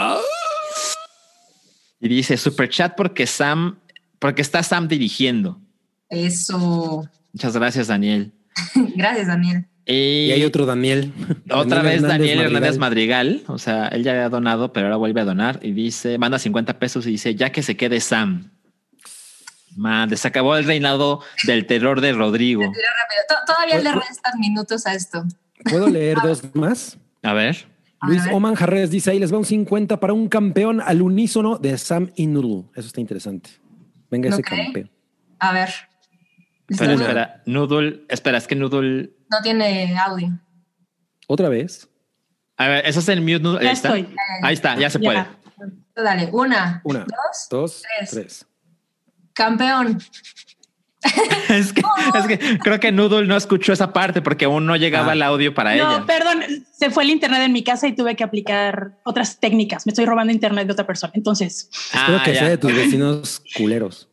Y 2.01 2.09
dice 2.09 2.37
superchat 2.37 2.97
porque 2.97 3.27
Sam, 3.27 3.79
porque 4.18 4.42
está 4.42 4.62
Sam 4.62 4.88
dirigiendo. 4.88 5.61
Eso. 6.09 7.09
Muchas 7.33 7.57
gracias, 7.57 7.88
Daniel. 7.88 8.33
Gracias, 8.97 9.27
Daniel. 9.29 9.66
Y 9.87 10.31
hay 10.33 10.44
otro 10.44 10.66
Daniel. 10.66 11.12
Otra 11.51 11.83
Daniel 11.83 11.83
vez 11.83 11.94
Hernández 12.03 12.09
Daniel 12.09 12.40
Hernández 12.40 12.79
Madrigal. 12.79 13.27
Madrigal. 13.29 13.55
O 13.55 13.59
sea, 13.59 13.88
él 13.88 14.03
ya 14.05 14.12
había 14.12 14.29
donado, 14.29 14.73
pero 14.73 14.87
ahora 14.87 14.97
vuelve 14.97 15.21
a 15.21 15.25
donar 15.25 15.61
y 15.62 15.73
dice, 15.73 16.18
manda 16.18 16.38
50 16.38 16.79
pesos 16.79 17.07
y 17.07 17.12
dice, 17.12 17.35
ya 17.35 17.53
que 17.53 17.62
se 17.62 17.77
quede 17.77 18.01
Sam. 18.01 18.51
Man, 19.78 20.14
se 20.16 20.26
acabó 20.28 20.56
el 20.56 20.64
reinado 20.64 21.20
del 21.44 21.66
terror 21.66 22.00
de 22.00 22.12
Rodrigo. 22.12 22.64
Todavía 23.46 23.78
le 23.78 23.92
restan 23.92 24.38
minutos 24.40 24.86
a 24.86 24.94
esto. 24.94 25.24
¿Puedo 25.70 25.88
leer 25.88 26.18
dos 26.22 26.42
más? 26.54 26.98
A 27.22 27.32
ver. 27.32 27.66
Luis. 28.02 28.22
Oman 28.32 28.54
Jarrés 28.54 28.90
dice 28.90 29.10
ahí 29.10 29.18
les 29.18 29.32
va 29.32 29.38
un 29.38 29.44
50 29.44 29.98
para 29.98 30.12
un 30.12 30.28
campeón 30.28 30.80
al 30.80 31.02
unísono 31.02 31.58
de 31.58 31.76
Sam 31.78 32.10
y 32.16 32.26
Noodle. 32.26 32.64
Eso 32.74 32.86
está 32.88 33.00
interesante. 33.00 33.50
Venga 34.10 34.28
ese 34.28 34.42
campeón. 34.42 34.90
A 35.38 35.52
ver. 35.52 35.68
Espera, 36.68 36.94
No- 36.94 37.00
espera. 37.00 37.42
Noodle, 37.46 38.04
espera, 38.08 38.38
es 38.38 38.46
que 38.46 38.54
Noodle. 38.54 39.10
No 39.30 39.40
tiene 39.42 39.96
audio. 39.98 40.28
Otra 41.26 41.48
vez. 41.48 41.88
A 42.56 42.68
ver, 42.68 42.86
eso 42.86 43.00
es 43.00 43.08
el 43.08 43.20
mute 43.20 43.40
Noodle. 43.40 43.62
Ya 43.64 43.68
Ahí 43.70 43.74
está. 43.74 43.96
estoy. 43.96 44.14
Ahí 44.42 44.54
está, 44.54 44.76
ya 44.76 44.90
se 44.90 44.98
Ya. 45.00 45.04
puede. 45.04 45.26
Dale, 45.96 46.28
una, 46.32 46.80
Una, 46.84 47.00
dos, 47.00 47.48
dos, 47.50 47.82
tres. 47.98 48.10
tres. 48.10 48.46
Campeón. 49.38 49.98
es, 51.48 51.72
que, 51.72 51.81
es 52.18 52.27
que 52.27 52.59
creo 52.59 52.81
que 52.81 52.90
Noodle 52.90 53.27
no 53.29 53.37
escuchó 53.37 53.72
esa 53.72 53.92
parte 53.92 54.20
porque 54.20 54.46
aún 54.46 54.66
no 54.66 54.74
llegaba 54.74 55.12
Ah. 55.12 55.14
el 55.14 55.22
audio 55.22 55.55
para 55.55 55.77
No, 55.77 55.94
ella. 55.96 56.05
perdón, 56.07 56.42
se 56.77 56.90
fue 56.90 57.05
el 57.05 57.11
internet 57.11 57.42
en 57.44 57.53
mi 57.53 57.62
casa 57.62 57.87
y 57.87 57.94
tuve 57.94 58.16
que 58.16 58.24
aplicar 58.24 58.98
otras 59.05 59.38
técnicas. 59.38 59.87
Me 59.87 59.90
estoy 59.92 60.07
robando 60.07 60.33
internet 60.33 60.66
de 60.66 60.72
otra 60.72 60.87
persona. 60.87 61.12
Entonces, 61.14 61.70
Espero 61.94 62.18
Ah, 62.18 62.22
que 62.24 62.35
ya. 62.35 62.40
sea 62.40 62.48
de 62.48 62.59
tus 62.59 62.74
vecinos 62.74 63.40
culeros. 63.57 64.09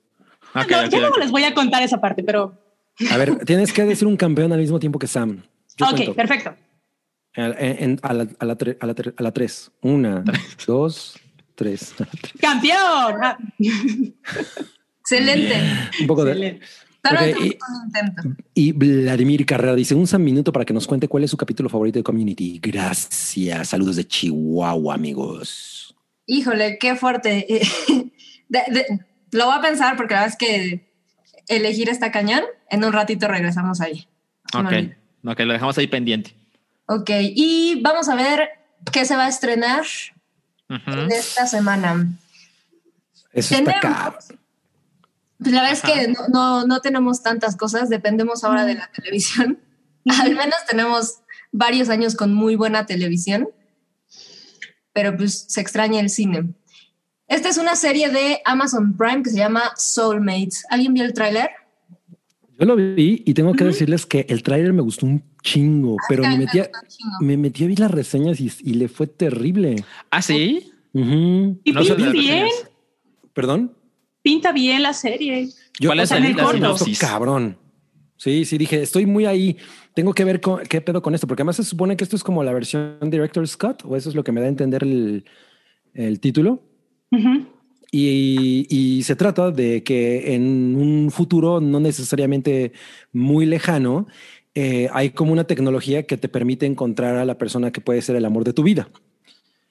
Ok, 0.54 0.70
no, 0.70 0.86
ya 0.88 1.10
les 1.20 1.32
voy 1.32 1.44
a 1.44 1.54
contar 1.56 1.82
esa 1.82 2.00
parte, 2.00 2.24
pero 2.24 2.62
A 3.12 3.18
ver, 3.18 3.36
tienes 3.46 3.74
que 3.74 3.84
decir 3.84 4.08
un 4.08 4.16
campeón 4.16 4.54
al 4.54 4.60
mismo 4.60 4.80
tiempo 4.80 5.00
que 5.00 5.08
Sam. 5.08 5.42
Yo 5.78 5.88
ok, 5.88 5.92
cuento. 5.96 6.14
perfecto. 6.14 6.56
En- 7.34 7.56
en- 7.84 8.00
a, 8.04 8.14
la, 8.14 8.28
a, 8.40 8.46
la 8.46 8.58
tre- 8.58 8.78
a, 8.80 8.86
la 8.86 8.96
tre- 8.96 9.14
a 9.18 9.24
la 9.24 9.32
tres. 9.34 9.72
Una, 9.82 10.24
dos, 10.68 11.18
tres. 11.56 11.94
¡Campeón! 12.40 13.16
Excelente. 15.10 15.62
Un 16.02 16.08
poco 16.08 16.24
de. 16.26 16.32
excelente. 16.32 16.66
Pero 17.02 17.16
Ok, 17.18 17.22
tenemos 17.22 17.46
y- 17.46 17.58
un 17.70 17.86
intento. 17.86 18.44
Y 18.56 18.72
Vladimir 18.72 19.46
Carrera 19.46 19.76
dice 19.76 19.94
un 19.94 20.08
minuto 20.24 20.52
para 20.52 20.66
que 20.66 20.74
nos 20.74 20.88
cuente 20.88 21.08
cuál 21.08 21.24
es 21.24 21.30
su 21.32 21.38
capítulo 21.38 21.70
favorito 21.70 22.00
de 22.00 22.04
Community. 22.04 22.60
Gracias. 22.60 23.70
Saludos 23.70 23.96
de 23.98 24.08
Chihuahua, 24.08 24.96
amigos. 24.96 25.96
Híjole, 26.26 26.78
qué 26.80 26.96
fuerte. 26.96 27.46
De- 28.50 28.64
de- 28.72 29.00
lo 29.32 29.46
voy 29.48 29.56
a 29.58 29.62
pensar 29.62 29.98
porque 29.98 30.14
la 30.14 30.22
verdad 30.22 30.38
es 30.40 30.48
que 30.48 30.92
elegir 31.48 31.90
esta 31.90 32.12
cañón. 32.12 32.42
En 32.70 32.84
un 32.84 32.94
ratito 32.94 33.28
regresamos 33.28 33.82
ahí. 33.82 34.08
Ok, 34.54 34.72
lo 35.40 35.54
dejamos 35.54 35.78
ahí 35.78 35.88
pendiente. 35.88 36.34
Ok, 36.88 37.10
y 37.36 37.82
vamos 37.82 38.08
a 38.10 38.16
ver 38.16 38.50
qué 38.92 39.06
se 39.06 39.16
va 39.16 39.26
a 39.26 39.30
estrenar 39.30 39.84
Ujú. 40.70 40.92
en 40.92 41.12
esta 41.12 41.46
semana. 41.48 42.08
Eso 43.34 43.56
está. 43.56 44.18
Pues 45.40 45.52
la 45.52 45.62
verdad 45.62 45.74
es 45.74 45.82
que 45.82 46.08
no, 46.08 46.28
no, 46.30 46.68
no 46.68 46.82
tenemos 46.82 47.22
tantas 47.22 47.56
cosas, 47.56 47.90
dependemos 47.90 48.44
ahora 48.44 48.66
de 48.66 48.76
la 48.76 48.90
televisión. 48.92 49.60
Al 50.22 50.36
menos 50.36 50.56
tenemos 50.70 51.20
varios 51.52 51.90
años 51.90 52.16
con 52.16 52.34
muy 52.34 52.56
buena 52.56 52.86
televisión, 52.86 53.50
pero 54.94 55.16
pues 55.18 55.46
se 55.50 55.62
extraña 55.62 56.00
el 56.00 56.10
cine. 56.10 56.54
Esta 57.28 57.50
es 57.50 57.58
una 57.58 57.76
serie 57.76 58.10
de 58.10 58.40
Amazon 58.46 58.96
Prime 58.96 59.24
que 59.24 59.32
se 59.32 59.38
llama 59.38 59.72
Soulmates. 59.78 60.66
¿Alguien 60.70 60.94
vio 60.94 61.04
el 61.04 61.14
tráiler? 61.14 61.50
Yo 62.58 62.66
lo 62.66 62.76
vi 62.76 63.24
y 63.26 63.34
tengo 63.34 63.54
que 63.54 63.66
decirles 63.66 64.06
que 64.06 64.26
el 64.30 64.44
tráiler 64.44 64.72
me 64.72 64.82
gustó 64.82 65.06
un 65.06 65.24
chingo, 65.42 65.98
pero 66.08 66.24
A 66.24 66.30
me 66.30 66.38
metí, 66.38 66.60
a, 66.60 66.64
gustó 66.64 66.80
un 66.82 66.88
chingo. 66.88 67.18
me 67.22 67.38
metí 67.38 67.64
a 67.66 67.68
ver 67.68 67.80
las 67.80 67.92
reseñas 67.92 68.40
y, 68.40 68.52
y 68.62 68.76
le 68.76 68.88
fue 68.88 69.08
terrible. 69.08 69.84
Ah, 70.12 70.22
sí. 70.22 70.72
Y 70.94 71.00
No 71.00 71.82
bien, 71.82 72.14
reseñas. 72.14 72.70
¿Perdón? 73.34 73.76
Pinta 74.26 74.52
bien 74.52 74.82
la 74.82 74.92
serie. 74.94 75.50
Yo, 75.80 75.90
¿Cuál 75.90 76.00
es 76.00 76.10
el- 76.12 76.34
gustó 76.34 76.52
sinopsis? 76.52 76.98
Cabrón. 77.00 77.58
Sí, 78.18 78.44
sí, 78.46 78.58
dije, 78.58 78.82
estoy 78.82 79.06
muy 79.06 79.26
ahí. 79.26 79.56
Tengo 79.94 80.14
que 80.14 80.24
ver 80.24 80.42
con- 80.42 80.64
qué 80.64 80.82
pedo 80.82 81.00
con 81.04 81.14
esto, 81.14 81.28
porque 81.28 81.44
además 81.44 81.58
se 81.58 81.64
supone 81.64 81.96
que 81.96 82.04
esto 82.04 82.16
es 82.16 82.24
como 82.24 82.44
la 82.44 82.52
versión 82.52 82.98
Director 83.04 83.48
Scott, 83.48 83.84
o 83.86 83.96
eso 83.96 84.10
es 84.10 84.16
lo 84.16 84.24
que 84.24 84.32
me 84.32 84.42
da 84.42 84.48
a 84.48 84.50
entender 84.50 84.82
el, 84.84 85.26
el 85.94 86.20
título. 86.20 86.64
Y 87.92 89.02
se 89.04 89.16
trata 89.16 89.52
de 89.52 89.84
que 89.84 90.34
en 90.34 90.76
un 90.76 91.12
futuro 91.12 91.62
no 91.62 91.80
necesariamente 91.80 92.72
muy 93.14 93.46
lejano, 93.46 94.08
eh, 94.56 94.90
hay 94.92 95.12
como 95.12 95.32
una 95.34 95.44
tecnología 95.46 96.04
que 96.04 96.18
te 96.18 96.28
permite 96.30 96.66
encontrar 96.66 97.16
a 97.18 97.26
la 97.26 97.38
persona 97.38 97.72
que 97.72 97.82
puede 97.82 98.02
ser 98.02 98.16
el 98.16 98.26
amor 98.26 98.44
de 98.44 98.54
tu 98.54 98.64
vida 98.64 98.90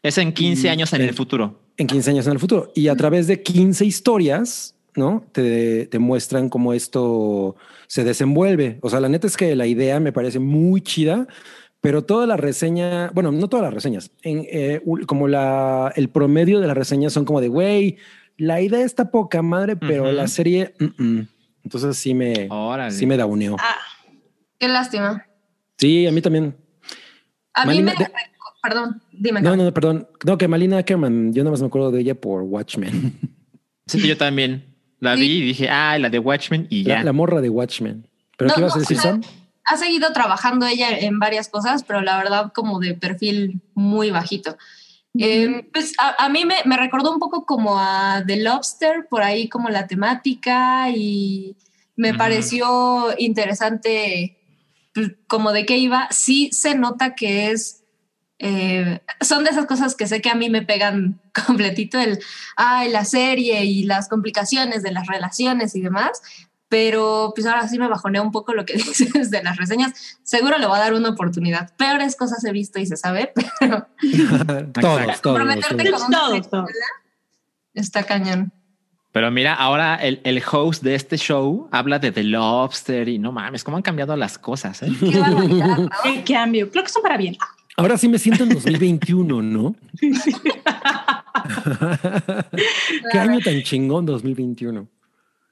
Es 0.05 0.19
en 0.19 0.33
15 0.33 0.67
Y- 0.67 0.71
años 0.71 0.93
en 0.93 1.01
eh, 1.01 1.07
el 1.07 1.15
futuro. 1.15 1.59
en 1.77 1.87
15 1.89 2.11
años 2.11 2.27
en 2.27 2.35
el 2.35 2.39
futuro. 2.39 2.71
Y 2.77 2.87
a 2.89 2.95
través 2.95 3.27
de 3.27 3.43
15 3.43 3.85
historias, 3.85 4.77
¿no? 4.95 5.25
Te, 5.33 5.87
te 5.87 5.99
muestran 5.99 6.49
cómo 6.49 6.73
esto 6.75 7.57
se 7.89 8.05
desenvuelve. 8.05 8.79
O 8.83 8.91
sea, 8.91 9.01
la 9.01 9.09
neta 9.09 9.27
es 9.27 9.37
que 9.37 9.57
la 9.57 9.67
idea 9.67 9.99
me 10.01 10.13
parece 10.13 10.39
muy 10.39 10.81
chida, 10.83 11.27
pero 11.81 12.05
toda 12.05 12.27
la 12.27 12.37
reseña, 12.37 13.11
bueno, 13.15 13.33
no 13.33 13.49
todas 13.49 13.65
las 13.65 13.75
reseñas, 13.75 14.11
en, 14.23 14.47
eh, 14.51 14.81
como 15.07 15.27
la, 15.27 15.93
el 15.97 16.09
promedio 16.11 16.61
de 16.61 16.67
las 16.67 16.77
reseñas 16.77 17.13
son 17.13 17.25
como 17.25 17.41
de, 17.41 17.49
güey, 17.49 17.97
la 18.37 18.61
idea 18.61 18.85
está 18.85 19.11
poca 19.11 19.43
madre, 19.43 19.75
pero 19.77 20.11
la 20.13 20.29
serie, 20.29 20.75
mm, 20.79 21.03
mm". 21.03 21.29
entonces 21.65 21.97
sí 21.97 22.15
me, 22.15 22.47
Órale. 22.51 22.91
sí 22.93 23.07
me 23.07 23.17
da 23.17 23.27
uneo. 23.27 23.57
Ah, 23.59 23.77
Qué 24.59 24.69
lástima. 24.69 25.27
Sí, 25.79 26.07
a 26.07 26.13
mí 26.13 26.21
también. 26.23 26.55
A 27.55 27.67
mí 27.67 27.83
me... 27.83 27.93
de- 27.93 28.09
Perdón, 28.65 29.03
dime. 29.13 29.43
No, 29.43 29.55
no, 29.57 29.65
no, 29.65 29.75
perdón. 29.75 30.09
No, 30.25 30.39
que 30.39 30.49
Malina 30.49 30.79
Ackerman, 30.79 31.33
yo 31.35 31.45
nada 31.45 31.51
más 31.53 31.61
me 31.61 31.67
acuerdo 31.67 31.91
de 31.91 32.01
ella 32.01 32.15
por 32.15 32.43
Watchmen. 32.43 33.13
Sí, 33.87 34.01
yo 34.09 34.17
también. 34.17 34.65
La 34.99 35.15
Sí. 35.15 35.21
vi 35.21 35.27
y 35.37 35.41
dije, 35.43 35.69
ah, 35.69 35.99
la 35.99 36.09
de 36.09 36.19
Watchmen 36.19 36.67
y 36.71 36.85
ya. 36.85 36.97
La, 37.01 37.05
la 37.05 37.13
morra 37.13 37.43
de 37.43 37.51
Watchmen. 37.51 38.09
¿Pero 38.39 38.49
No, 38.49 38.55
qué 38.55 38.61
ibas 38.63 38.75
a 38.77 38.79
decir, 38.79 38.97
o 38.97 39.01
sea, 39.03 39.11
Sam? 39.11 39.21
ha 39.67 39.77
seguido 39.77 40.11
trabajando 40.15 40.67
ella 40.67 40.89
en 40.99 41.19
varias 41.19 41.51
cosas, 41.51 41.85
pero 41.85 42.01
la 42.01 42.17
verdad 42.17 42.51
como 42.55 42.81
de 42.81 42.95
perfil 42.95 43.61
muy 43.75 44.11
bajito. 44.11 44.57
Eh, 45.19 45.69
pues 45.75 45.93
a, 45.99 46.25
a 46.25 46.29
mí 46.31 46.47
me, 46.47 46.55
me 46.65 46.79
recordó 46.79 47.13
un 47.13 47.19
poco 47.19 47.45
como 47.45 47.79
a 47.79 48.25
The 48.27 48.39
Lobster, 48.39 49.07
por 49.11 49.23
ahí 49.23 49.51
como 49.51 49.69
la 49.69 49.87
temática 49.87 50.89
y 50.91 51.55
me 51.97 52.15
pareció 52.15 53.15
interesante 53.19 54.39
pues, 54.95 55.13
como 55.27 55.53
de 55.53 55.67
qué 55.67 55.77
iba. 55.77 56.09
Sí 56.11 56.49
se 56.53 56.75
nota 56.75 57.15
que 57.15 57.51
es... 57.51 57.84
eh, 58.47 59.01
son 59.23 59.43
de 59.43 59.49
esas 59.49 59.65
cosas 59.65 59.95
que 59.95 60.07
sé 60.07 60.21
que 60.21 60.29
a 60.29 60.35
mí 60.35 60.51
me 60.51 60.61
pegan 60.61 61.19
completito 61.47 61.99
el, 61.99 62.19
ay, 62.57 62.91
la 62.91 63.07
serie 63.07 63.65
y 63.65 63.85
las 63.85 64.07
complicaciones 64.07 64.83
de 64.83 64.93
las 64.93 65.07
relaciones 65.07 65.75
y 65.75 65.81
demás, 65.81 66.21
pero 66.69 67.33
pues 67.35 67.47
ahora 67.47 67.67
sí 67.69 67.79
me 67.79 67.89
bajonea 67.89 68.21
un 68.21 68.33
poco 68.33 68.53
lo 68.53 68.67
que 68.67 68.75
dices 68.75 69.31
de 69.31 69.43
las 69.43 69.57
reseñas. 69.57 70.19
Seguro 70.25 70.59
le 70.59 70.67
voy 70.67 70.77
a 70.77 70.81
dar 70.81 70.93
una 70.93 71.09
oportunidad. 71.09 71.75
Peores 71.79 72.17
cosas 72.17 72.45
he 72.45 72.53
visto 72.53 72.79
y 72.79 72.85
se 72.85 72.99
sabe, 72.99 73.33
pero 73.61 73.87
todos, 74.75 74.75
todos. 74.75 75.21
comprometerte 75.23 75.91
todos. 75.91 76.03
una 76.07 76.67
está 77.73 78.03
cañón. 78.03 78.53
Pero 79.11 79.31
mira, 79.31 79.55
ahora 79.55 79.95
el, 79.95 80.21
el, 80.25 80.43
host 80.45 80.83
de 80.83 80.97
este 80.97 81.17
show 81.17 81.69
habla 81.71 81.99
de 81.99 82.13
The 82.13 82.25
Lobster 82.25 83.09
y 83.09 83.19
no 83.19 83.33
mames, 83.33 83.65
cómo 83.65 83.77
han 83.77 83.83
cambiado 83.83 84.17
las 84.17 84.39
cosas. 84.39 84.83
¿eh? 84.83 84.89
Qué 84.99 85.19
barbaridad, 85.19 85.79
¿no? 85.79 85.89
Qué 86.03 86.25
cambio. 86.25 86.69
Creo 86.71 86.83
que 86.83 86.91
son 86.91 87.03
para 87.03 87.17
bien. 87.17 87.37
Ahora 87.77 87.99
sí 87.99 88.09
me 88.09 88.19
siento 88.19 88.45
en 88.45 88.51
2021, 88.51 89.43
¿no? 89.43 89.75
Qué 93.13 93.19
año 93.19 93.41
tan 93.41 93.63
chingón 93.63 94.07
2021. 94.07 94.87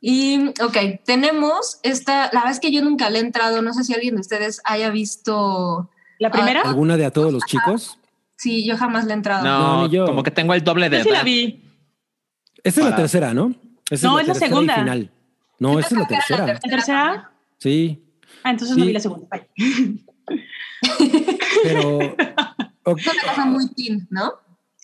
Y, 0.01 0.49
ok, 0.63 0.77
tenemos 1.05 1.79
esta, 1.83 2.25
la 2.33 2.41
verdad 2.41 2.51
es 2.53 2.61
que 2.61 2.73
yo 2.73 2.83
nunca 2.83 3.09
le 3.11 3.19
he 3.19 3.23
entrado, 3.23 3.63
no 3.63 3.73
sé 3.73 3.85
si 3.85 3.95
alguien 3.95 4.15
de 4.17 4.21
ustedes 4.21 4.61
haya 4.65 4.91
visto... 4.91 5.91
¿La 6.19 6.31
primera? 6.31 6.63
¿Alguna 6.63 6.97
de 6.97 7.05
a 7.05 7.11
todos 7.11 7.33
los 7.33 7.45
chicos? 7.45 7.99
Sí, 8.37 8.65
yo 8.67 8.77
jamás 8.77 9.05
le 9.05 9.13
he 9.13 9.15
entrado. 9.15 9.45
No, 9.45 9.59
No, 9.83 9.89
ni 9.89 9.95
yo. 9.95 10.07
como 10.07 10.23
que 10.23 10.31
tengo 10.33 10.55
el 10.55 10.65
doble 10.65 10.89
de 10.91 10.99
Yo 10.99 11.05
sí 11.05 11.11
la 11.11 11.23
vi. 11.23 11.63
Esta 12.65 12.81
es 12.81 12.87
la 12.91 12.97
tercera, 12.97 13.35
¿no? 13.35 13.55
No, 14.03 14.19
es 14.21 14.27
la 14.29 14.35
segunda. 14.35 14.75
final. 14.77 15.11
No, 15.59 15.79
esta 15.79 15.95
es 15.95 16.01
la 16.01 16.07
tercera. 16.09 16.47
¿La 16.47 16.59
tercera? 16.61 17.31
Sí, 17.59 17.99
Ah, 18.45 18.51
entonces 18.51 18.77
no 18.77 18.83
Sí. 18.83 18.89
vi 18.89 18.93
la 18.95 19.01
segunda. 19.01 19.27
Vaya. 19.31 19.47
pero... 21.63 21.99
ok, 22.85 22.99
Es 22.99 23.07
una 23.07 23.23
cosa 23.29 23.45
muy 23.47 23.69
teen, 23.71 24.07
¿no? 24.11 24.35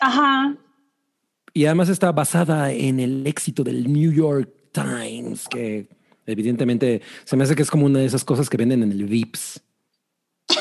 Ajá. 0.00 0.56
Y 1.52 1.66
además 1.66 1.88
está 1.88 2.12
basada 2.12 2.70
en 2.72 3.00
el 3.00 3.26
éxito 3.26 3.64
del 3.64 3.92
New 3.92 4.12
York 4.12 4.48
Times, 4.72 5.48
que 5.48 5.88
evidentemente 6.26 7.02
se 7.24 7.36
me 7.36 7.44
hace 7.44 7.56
que 7.56 7.62
es 7.62 7.70
como 7.70 7.86
una 7.86 8.00
de 8.00 8.06
esas 8.06 8.24
cosas 8.24 8.48
que 8.48 8.56
venden 8.56 8.82
en 8.82 8.92
el 8.92 9.04
Vips. 9.04 9.60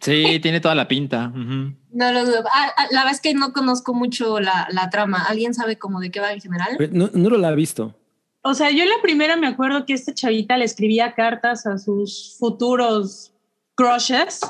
Sí, 0.00 0.38
tiene 0.40 0.60
toda 0.60 0.74
la 0.74 0.86
pinta. 0.86 1.28
No 1.28 2.12
lo 2.12 2.26
dudo. 2.26 2.44
Ah, 2.52 2.70
ah, 2.76 2.86
la 2.90 3.00
verdad 3.00 3.14
es 3.14 3.22
que 3.22 3.32
no 3.32 3.54
conozco 3.54 3.94
mucho 3.94 4.38
la, 4.38 4.68
la 4.70 4.90
trama. 4.90 5.24
¿Alguien 5.26 5.54
sabe 5.54 5.78
cómo 5.78 5.98
de 5.98 6.10
qué 6.10 6.20
va 6.20 6.34
en 6.34 6.42
general? 6.42 6.76
No, 6.92 7.08
no 7.14 7.30
lo 7.30 7.46
ha 7.46 7.52
visto. 7.52 7.94
O 8.42 8.52
sea, 8.52 8.70
yo 8.70 8.82
en 8.82 8.90
la 8.90 9.00
primera 9.00 9.36
me 9.36 9.46
acuerdo 9.46 9.86
que 9.86 9.94
esta 9.94 10.12
chavita 10.12 10.58
le 10.58 10.66
escribía 10.66 11.14
cartas 11.14 11.66
a 11.66 11.78
sus 11.78 12.36
futuros 12.38 13.32
crushes 13.74 14.40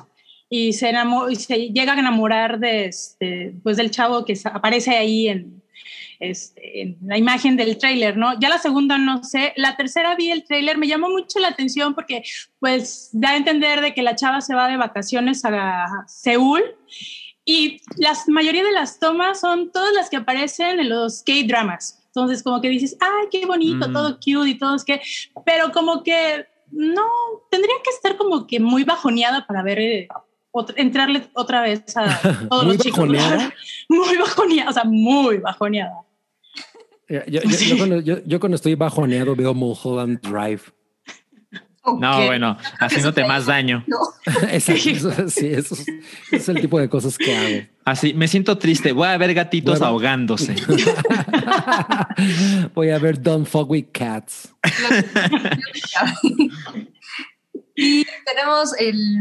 y 0.57 0.73
se, 0.73 0.90
enamo- 0.93 1.31
y 1.31 1.37
se 1.37 1.57
llega 1.77 1.93
a 1.95 1.99
enamorar 1.99 2.59
de 2.59 2.87
este, 2.87 3.55
pues 3.62 3.77
del 3.77 3.90
chavo 3.90 4.25
que 4.25 4.35
aparece 4.45 4.90
ahí 4.97 5.29
en, 5.29 5.62
este, 6.21 6.83
en 6.83 6.97
la 7.07 7.19
imagen 7.19 7.57
del 7.57 7.77
tráiler, 7.77 8.17
¿no? 8.17 8.38
Ya 8.38 8.49
la 8.49 8.59
segunda 8.59 8.97
no 8.99 9.25
sé, 9.25 9.53
la 9.57 9.77
tercera 9.77 10.14
vi 10.14 10.31
el 10.31 10.45
tráiler, 10.45 10.79
me 10.79 10.87
llamó 10.87 11.09
mucho 11.11 11.38
la 11.40 11.49
atención 11.49 11.95
porque 11.95 12.23
pues 12.61 13.11
da 13.12 13.31
a 13.31 13.37
entender 13.37 13.81
de 13.81 13.93
que 13.95 14.03
la 14.03 14.14
chava 14.14 14.40
se 14.40 14.55
va 14.55 14.69
de 14.69 14.77
vacaciones 14.77 15.43
a 15.45 15.87
Seúl 16.07 16.62
y 17.45 17.81
la 17.97 18.12
mayoría 18.29 18.62
de 18.64 18.73
las 18.73 18.99
tomas 19.01 19.40
son 19.40 19.71
todas 19.73 19.93
las 19.95 20.09
que 20.09 20.17
aparecen 20.17 20.79
en 20.81 20.88
los 20.88 21.23
K-dramas. 21.25 22.01
Entonces, 22.07 22.43
como 22.45 22.61
que 22.61 22.69
dices, 22.69 22.97
ay, 23.01 23.27
qué 23.31 23.45
bonito, 23.45 23.88
Mm. 23.88 23.93
todo 23.93 24.17
cute 24.25 24.51
y 24.51 24.55
todo 24.59 24.77
es 24.77 24.85
que, 24.85 25.01
pero 25.45 25.73
como 25.73 26.03
que 26.05 26.47
no, 26.71 27.07
tendría 27.51 27.75
que 27.85 27.90
estar 27.90 28.17
como 28.17 28.47
que 28.47 28.61
muy 28.61 28.85
bajoneada 28.85 29.47
para 29.47 29.62
ver, 29.62 29.79
eh, 29.81 30.09
otra- 30.57 30.77
entrarle 30.79 31.27
otra 31.35 31.62
vez 31.62 31.83
a 31.97 32.21
todos 32.49 32.64
Muy 32.64 32.77
los 32.77 32.85
chicos. 32.85 33.01
bajoneada. 33.01 33.53
muy 33.88 34.17
bajoneada, 34.17 34.71
o 34.71 34.73
sea, 34.73 34.85
muy 34.85 35.38
bajoneada. 35.38 35.95
Eh, 37.09 37.23
Yo, 37.29 37.43
yo- 37.43 37.51
yo 37.59 37.77
cuando, 37.77 38.01
yo- 38.01 38.25
yo 38.25 38.40
cuando 38.40 38.57
estoy 38.57 38.75
bajoneado 38.77 39.35
veo 39.37 39.53
Mulholland 39.53 40.21
Drive. 40.23 40.62
No, 41.99 42.25
bueno, 42.25 42.57
haciéndote 42.81 43.27
más 43.27 43.45
daño. 43.45 43.85
No. 43.87 43.99
Exacto, 44.49 44.88
eso- 44.90 45.29
sí, 45.29 45.49
eso 45.49 45.75
es, 45.75 45.85
es 46.33 46.49
el 46.49 46.59
tipo 46.62 46.79
de 46.81 46.88
cosas 46.88 47.19
que 47.19 47.37
hago. 47.37 47.67
Así, 47.85 48.14
me 48.14 48.27
siento 48.27 48.57
triste. 48.57 48.93
Voy 48.93 49.07
a 49.09 49.19
ver 49.19 49.35
gatitos 49.35 49.81
Bueno. 49.81 49.90
ahogándose. 49.93 50.55
Voy 52.75 52.88
a 52.88 52.99
ver 52.99 53.21
Don't 53.21 53.47
Fuck 53.47 53.69
With 53.69 53.88
Cats. 53.93 54.55
y 57.77 58.05
tenemos 58.25 58.73
el, 58.79 59.19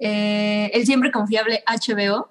eh, 0.00 0.70
el 0.74 0.84
siempre 0.86 1.12
confiable 1.12 1.62
HBO 1.66 2.30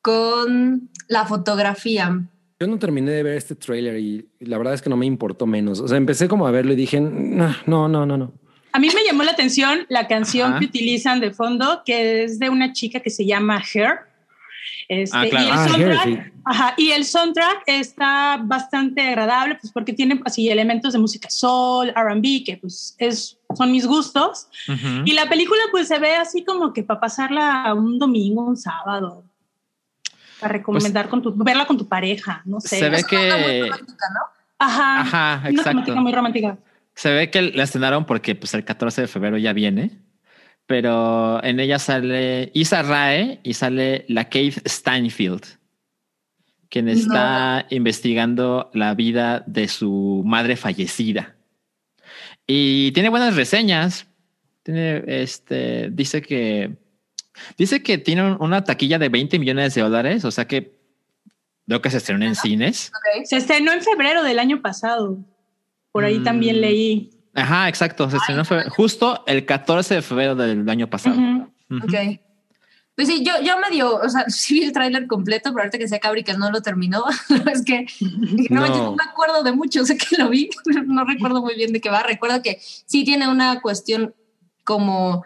con 0.00 0.88
la 1.08 1.26
fotografía. 1.26 2.20
Yo 2.58 2.66
no 2.66 2.78
terminé 2.78 3.10
de 3.10 3.22
ver 3.22 3.36
este 3.36 3.54
tráiler 3.54 3.98
y 3.98 4.28
la 4.40 4.58
verdad 4.58 4.74
es 4.74 4.82
que 4.82 4.90
no 4.90 4.96
me 4.96 5.06
importó 5.06 5.46
menos. 5.46 5.80
O 5.80 5.88
sea, 5.88 5.96
empecé 5.96 6.28
como 6.28 6.46
a 6.46 6.50
verlo 6.50 6.72
y 6.72 6.76
dije, 6.76 7.00
"Nah, 7.00 7.54
no, 7.66 7.88
no, 7.88 8.06
no, 8.06 8.16
no. 8.16 8.32
A 8.72 8.78
mí 8.78 8.88
me 8.94 9.02
llamó 9.04 9.24
la 9.24 9.32
atención 9.32 9.86
la 9.88 10.06
canción 10.06 10.50
Ajá. 10.52 10.60
que 10.60 10.66
utilizan 10.66 11.20
de 11.20 11.32
fondo, 11.32 11.82
que 11.84 12.22
es 12.24 12.38
de 12.38 12.50
una 12.50 12.72
chica 12.72 13.00
que 13.00 13.10
se 13.10 13.26
llama 13.26 13.60
Her. 13.74 14.09
Este, 14.92 15.16
Ah, 15.16 15.24
claro. 15.30 15.46
y, 15.46 15.48
el 15.48 15.52
Ah, 15.52 15.68
soundtrack, 15.68 16.04
sí. 16.04 16.18
ajá, 16.44 16.74
y 16.76 16.90
el 16.90 17.04
soundtrack 17.04 17.62
está 17.68 18.40
bastante 18.42 19.00
agradable, 19.02 19.54
pues 19.60 19.72
porque 19.72 19.92
tiene 19.92 20.20
así 20.24 20.48
elementos 20.50 20.92
de 20.92 20.98
música 20.98 21.30
soul, 21.30 21.90
R&B, 21.94 22.42
que 22.44 22.56
pues 22.56 22.96
es, 22.98 23.38
son 23.56 23.70
mis 23.70 23.86
gustos. 23.86 24.48
Ujú. 24.66 25.02
Y 25.04 25.12
la 25.12 25.28
película 25.28 25.60
pues 25.70 25.86
se 25.86 26.00
ve 26.00 26.16
así 26.16 26.44
como 26.44 26.72
que 26.72 26.82
para 26.82 26.98
pasarla 26.98 27.72
un 27.72 28.00
domingo, 28.00 28.42
un 28.44 28.56
sábado, 28.56 29.22
para 30.40 30.54
recomendar 30.54 31.08
con 31.08 31.22
tu, 31.22 31.32
verla 31.36 31.66
con 31.66 31.78
tu 31.78 31.86
pareja, 31.86 32.42
no 32.44 32.58
sé. 32.60 32.80
Se 32.80 32.88
ve 32.90 32.96
Es 32.96 33.04
una 33.12 33.36
muy 33.36 33.46
que. 33.46 33.62
romántica, 33.62 34.06
¿no? 34.12 34.20
Ajá, 34.58 35.00
Ajá, 35.02 35.38
una 35.42 35.50
exacto. 35.50 35.70
temática 35.70 36.00
muy 36.00 36.12
romántica. 36.12 36.58
Se 36.96 37.12
ve 37.12 37.30
que 37.30 37.42
la 37.42 37.62
estrenaron 37.62 38.04
porque 38.06 38.34
pues, 38.34 38.52
el 38.54 38.64
14 38.64 39.02
de 39.02 39.06
febrero 39.06 39.38
ya 39.38 39.52
viene. 39.52 39.92
Pero 40.70 41.42
en 41.42 41.58
ella 41.58 41.80
sale 41.80 42.52
Isa 42.54 42.82
Rae 42.82 43.40
y 43.42 43.54
sale 43.54 44.04
la 44.06 44.26
Kate 44.26 44.62
Steinfeld, 44.68 45.42
quien 46.68 46.88
está 46.88 47.66
investigando 47.70 48.70
la 48.72 48.94
vida 48.94 49.42
de 49.48 49.66
su 49.66 50.22
madre 50.24 50.54
fallecida. 50.54 51.34
Y 52.46 52.92
tiene 52.92 53.08
buenas 53.08 53.34
reseñas. 53.34 54.06
Tiene 54.62 55.02
este, 55.08 55.90
dice 55.90 56.22
que 56.22 56.76
dice 57.58 57.82
que 57.82 57.98
tiene 57.98 58.34
una 58.34 58.62
taquilla 58.62 59.00
de 59.00 59.08
20 59.08 59.40
millones 59.40 59.74
de 59.74 59.82
dólares, 59.82 60.24
o 60.24 60.30
sea 60.30 60.46
que 60.46 60.78
creo 61.66 61.82
que 61.82 61.90
se 61.90 61.96
estrenó 61.96 62.24
en 62.26 62.36
cines. 62.36 62.92
Ok. 62.94 63.24
Se 63.24 63.38
estrenó 63.38 63.72
en 63.72 63.82
febrero 63.82 64.22
del 64.22 64.38
año 64.38 64.62
pasado. 64.62 65.18
Por 65.90 66.04
ahí 66.04 66.20
Mm. 66.20 66.22
también 66.24 66.60
leí. 66.60 67.10
Ajá, 67.40 67.68
exacto. 67.68 68.08
Se 68.10 68.16
estrenó 68.16 68.44
fe- 68.44 68.68
justo 68.70 69.22
el 69.26 69.44
14 69.46 69.94
de 69.96 70.02
febrero 70.02 70.34
del 70.34 70.68
año 70.68 70.88
pasado. 70.88 71.16
Ujú. 71.16 71.48
Ujú. 71.70 71.84
Ok. 71.86 72.20
Pues 72.96 73.08
sí, 73.08 73.24
yo, 73.24 73.32
yo 73.42 73.58
medio, 73.58 73.96
o 73.96 74.08
sea, 74.08 74.24
sí 74.28 74.54
vi 74.60 74.64
el 74.64 74.72
tráiler 74.72 75.06
completo, 75.06 75.50
pero 75.50 75.60
ahorita 75.60 75.78
que 75.78 75.88
sea 75.88 75.98
Cabri 76.00 76.22
que 76.22 76.34
no 76.34 76.50
lo 76.50 76.60
terminó, 76.60 77.04
es 77.52 77.64
que 77.64 77.86
no, 78.50 78.66
no 78.66 78.96
me 78.96 79.04
acuerdo 79.10 79.42
de 79.42 79.52
mucho, 79.52 79.84
sé 79.86 79.96
que 79.96 80.16
lo 80.18 80.28
vi, 80.28 80.50
no 80.86 81.04
recuerdo 81.04 81.40
muy 81.40 81.54
bien 81.54 81.72
de 81.72 81.80
qué 81.80 81.88
va. 81.90 82.02
Recuerdo 82.02 82.42
que 82.42 82.58
sí 82.60 83.04
tiene 83.04 83.28
una 83.28 83.60
cuestión 83.60 84.14
como 84.64 85.24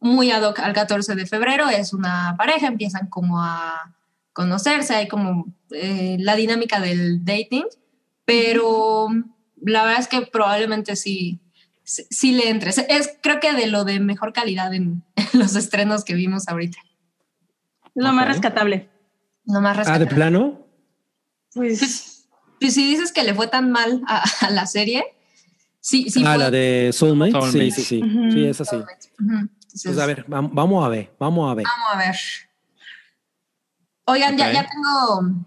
muy 0.00 0.30
ad 0.30 0.42
hoc 0.42 0.60
al 0.60 0.72
14 0.72 1.14
de 1.16 1.26
febrero, 1.26 1.68
es 1.68 1.92
una 1.92 2.34
pareja, 2.38 2.66
empiezan 2.68 3.08
como 3.08 3.42
a 3.42 3.94
conocerse, 4.32 4.94
hay 4.94 5.08
como 5.08 5.46
eh, 5.72 6.16
la 6.20 6.36
dinámica 6.36 6.80
del 6.80 7.24
dating, 7.24 7.64
pero 8.24 9.08
la 9.62 9.84
verdad 9.84 10.00
es 10.00 10.08
que 10.08 10.22
probablemente 10.22 10.96
sí, 10.96 11.40
sí, 11.84 12.04
sí 12.10 12.32
le 12.32 12.48
entres. 12.50 12.78
Es 12.78 13.16
creo 13.22 13.40
que 13.40 13.52
de 13.54 13.66
lo 13.66 13.84
de 13.84 14.00
mejor 14.00 14.32
calidad 14.32 14.72
en, 14.74 15.02
en 15.16 15.26
los 15.40 15.56
estrenos 15.56 16.04
que 16.04 16.14
vimos 16.14 16.48
ahorita. 16.48 16.78
Es 17.84 17.90
lo 18.04 18.12
más 18.12 18.28
rescatable. 18.28 18.88
Lo 19.46 19.60
más 19.60 19.76
Ah, 19.78 19.82
de 19.98 20.04
rescatable. 20.06 20.14
plano. 20.14 20.66
Pues 21.54 22.28
Pues 22.60 22.74
si 22.74 22.86
dices 22.88 23.12
que 23.12 23.22
le 23.24 23.34
fue 23.34 23.46
tan 23.48 23.70
mal 23.70 24.02
a, 24.06 24.24
a 24.42 24.50
la 24.50 24.66
serie, 24.66 25.04
sí, 25.80 26.10
sí. 26.10 26.22
ah, 26.26 26.34
fue- 26.34 26.38
la 26.44 26.50
de 26.50 26.90
Soulmate. 26.92 27.32
Soulmate. 27.32 27.70
Sí, 27.70 27.70
sí, 27.70 27.82
sí. 28.02 28.30
Sí, 28.32 28.44
es 28.46 28.60
así. 28.60 28.76
Entonces, 28.76 29.82
Pues 29.84 29.98
a 29.98 30.06
ver, 30.06 30.26
vam- 30.26 30.50
vamos 30.52 30.84
a 30.84 30.88
ver, 30.88 31.10
vamos 31.18 31.50
a 31.50 31.54
ver. 31.54 31.64
Vamos 31.66 31.88
a 31.94 31.98
ver. 31.98 32.16
Oigan, 34.06 34.36
ya, 34.36 34.52
ya 34.52 34.66
tengo 34.66 35.44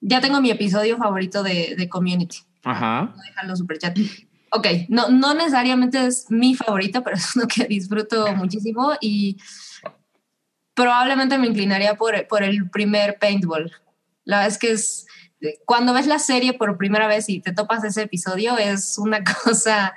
ya 0.00 0.20
tengo 0.20 0.40
mi 0.40 0.50
episodio 0.50 0.96
favorito 0.96 1.42
de, 1.42 1.74
de 1.76 1.88
Community. 1.88 2.38
Ajá. 2.64 3.12
Voy 3.14 3.24
a 3.24 3.28
dejarlo 3.30 3.56
super 3.56 3.78
chat. 3.78 3.96
Ok, 4.50 4.66
no, 4.88 5.08
no 5.10 5.34
necesariamente 5.34 6.06
es 6.06 6.26
mi 6.30 6.54
favorito, 6.54 7.02
pero 7.04 7.16
es 7.16 7.36
uno 7.36 7.46
que 7.46 7.64
disfruto 7.64 8.34
muchísimo 8.34 8.92
y 9.00 9.36
probablemente 10.74 11.38
me 11.38 11.46
inclinaría 11.48 11.94
por, 11.96 12.26
por 12.28 12.42
el 12.42 12.70
primer 12.70 13.18
paintball. 13.18 13.70
La 14.24 14.38
verdad 14.38 14.52
es 14.52 14.58
que 14.58 14.70
es, 14.72 15.06
cuando 15.66 15.92
ves 15.92 16.06
la 16.06 16.18
serie 16.18 16.52
por 16.52 16.76
primera 16.76 17.08
vez 17.08 17.28
y 17.28 17.40
te 17.40 17.52
topas 17.52 17.82
ese 17.84 18.02
episodio, 18.02 18.56
es 18.58 18.96
una 18.98 19.22
cosa 19.44 19.94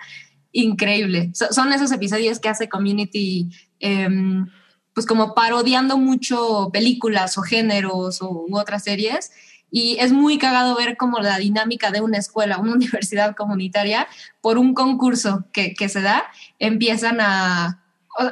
increíble. 0.52 1.32
So- 1.34 1.52
son 1.52 1.72
esos 1.74 1.92
episodios 1.92 2.40
que 2.40 2.50
hace 2.50 2.68
Community, 2.70 3.50
em, 3.80 4.48
pues 4.94 5.06
como 5.06 5.34
parodiando 5.34 5.98
mucho 5.98 6.70
películas 6.74 7.38
o 7.38 7.42
géneros 7.42 8.22
o, 8.22 8.46
u 8.50 8.58
otras 8.58 8.84
series. 8.84 9.32
Y 9.72 9.98
es 10.00 10.12
muy 10.12 10.38
cagado 10.38 10.76
ver 10.76 10.98
como 10.98 11.20
la 11.20 11.38
dinámica 11.38 11.92
de 11.92 12.02
una 12.02 12.18
escuela, 12.18 12.58
una 12.58 12.74
universidad 12.76 13.36
comunitaria, 13.36 14.08
por 14.42 14.58
un 14.58 14.74
concurso 14.74 15.46
que, 15.54 15.74
que 15.74 15.88
se 15.90 16.02
da, 16.02 16.26
empiezan 16.60 17.20
a, 17.22 17.82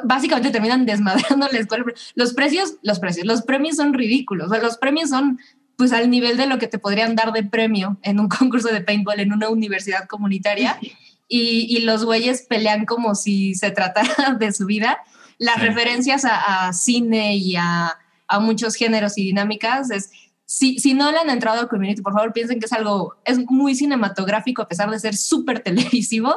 básicamente 0.04 0.52
terminan 0.52 0.86
desmadrando 0.86 1.48
la 1.52 1.60
escuela. 1.60 1.86
Los 2.16 2.34
precios, 2.34 2.76
los 2.84 3.00
precios, 3.00 3.26
los 3.26 3.42
premios 3.44 3.78
son 3.78 3.94
ridículos. 3.94 4.48
O 4.48 4.54
sea, 4.54 4.62
los 4.62 4.78
premios 4.78 5.10
son 5.10 5.40
pues 5.78 5.94
al 5.94 6.10
nivel 6.10 6.36
de 6.36 6.46
lo 6.46 6.60
que 6.60 6.68
te 6.68 6.78
podrían 6.78 7.16
dar 7.16 7.32
de 7.32 7.44
premio 7.44 7.98
en 8.02 8.20
un 8.20 8.28
concurso 8.40 8.68
de 8.68 8.82
paintball 8.82 9.22
en 9.22 9.32
una 9.32 9.48
universidad 9.50 10.08
comunitaria 10.08 10.78
y, 11.30 11.68
y 11.70 11.80
los 11.82 12.04
güeyes 12.04 12.42
pelean 12.42 12.86
como 12.86 13.16
si 13.16 13.56
se 13.56 13.72
tratara 13.72 14.34
de 14.38 14.52
su 14.52 14.66
vida. 14.66 14.98
Las 15.38 15.56
Sí. 15.56 15.62
referencias 15.62 16.26
a, 16.26 16.68
a 16.68 16.74
cine 16.74 17.38
y 17.38 17.56
a, 17.56 17.98
a 18.28 18.40
muchos 18.42 18.76
géneros 18.76 19.18
y 19.18 19.24
dinámicas 19.24 19.90
es... 19.90 20.12
Si, 20.52 20.80
si 20.80 20.96
no 20.96 21.12
le 21.12 21.20
han 21.20 21.30
entrado 21.30 21.62
a 21.62 21.70
Community, 21.70 22.02
por 22.02 22.12
favor 22.14 22.34
piensen 22.34 22.60
que 22.60 22.66
es 22.66 22.74
algo, 22.74 23.16
es 23.24 23.38
muy 23.52 23.76
cinematográfico 23.76 24.64
a 24.64 24.68
pesar 24.68 24.90
de 24.90 24.98
ser 25.00 25.16
súper 25.16 25.60
televisivo 25.60 26.34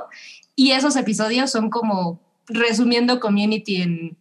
y 0.55 0.73
esos 0.73 0.97
episodios 0.97 1.51
son 1.51 1.71
como 1.71 2.21
resumiendo 2.47 3.19
Community 3.21 3.77
en, 3.81 4.19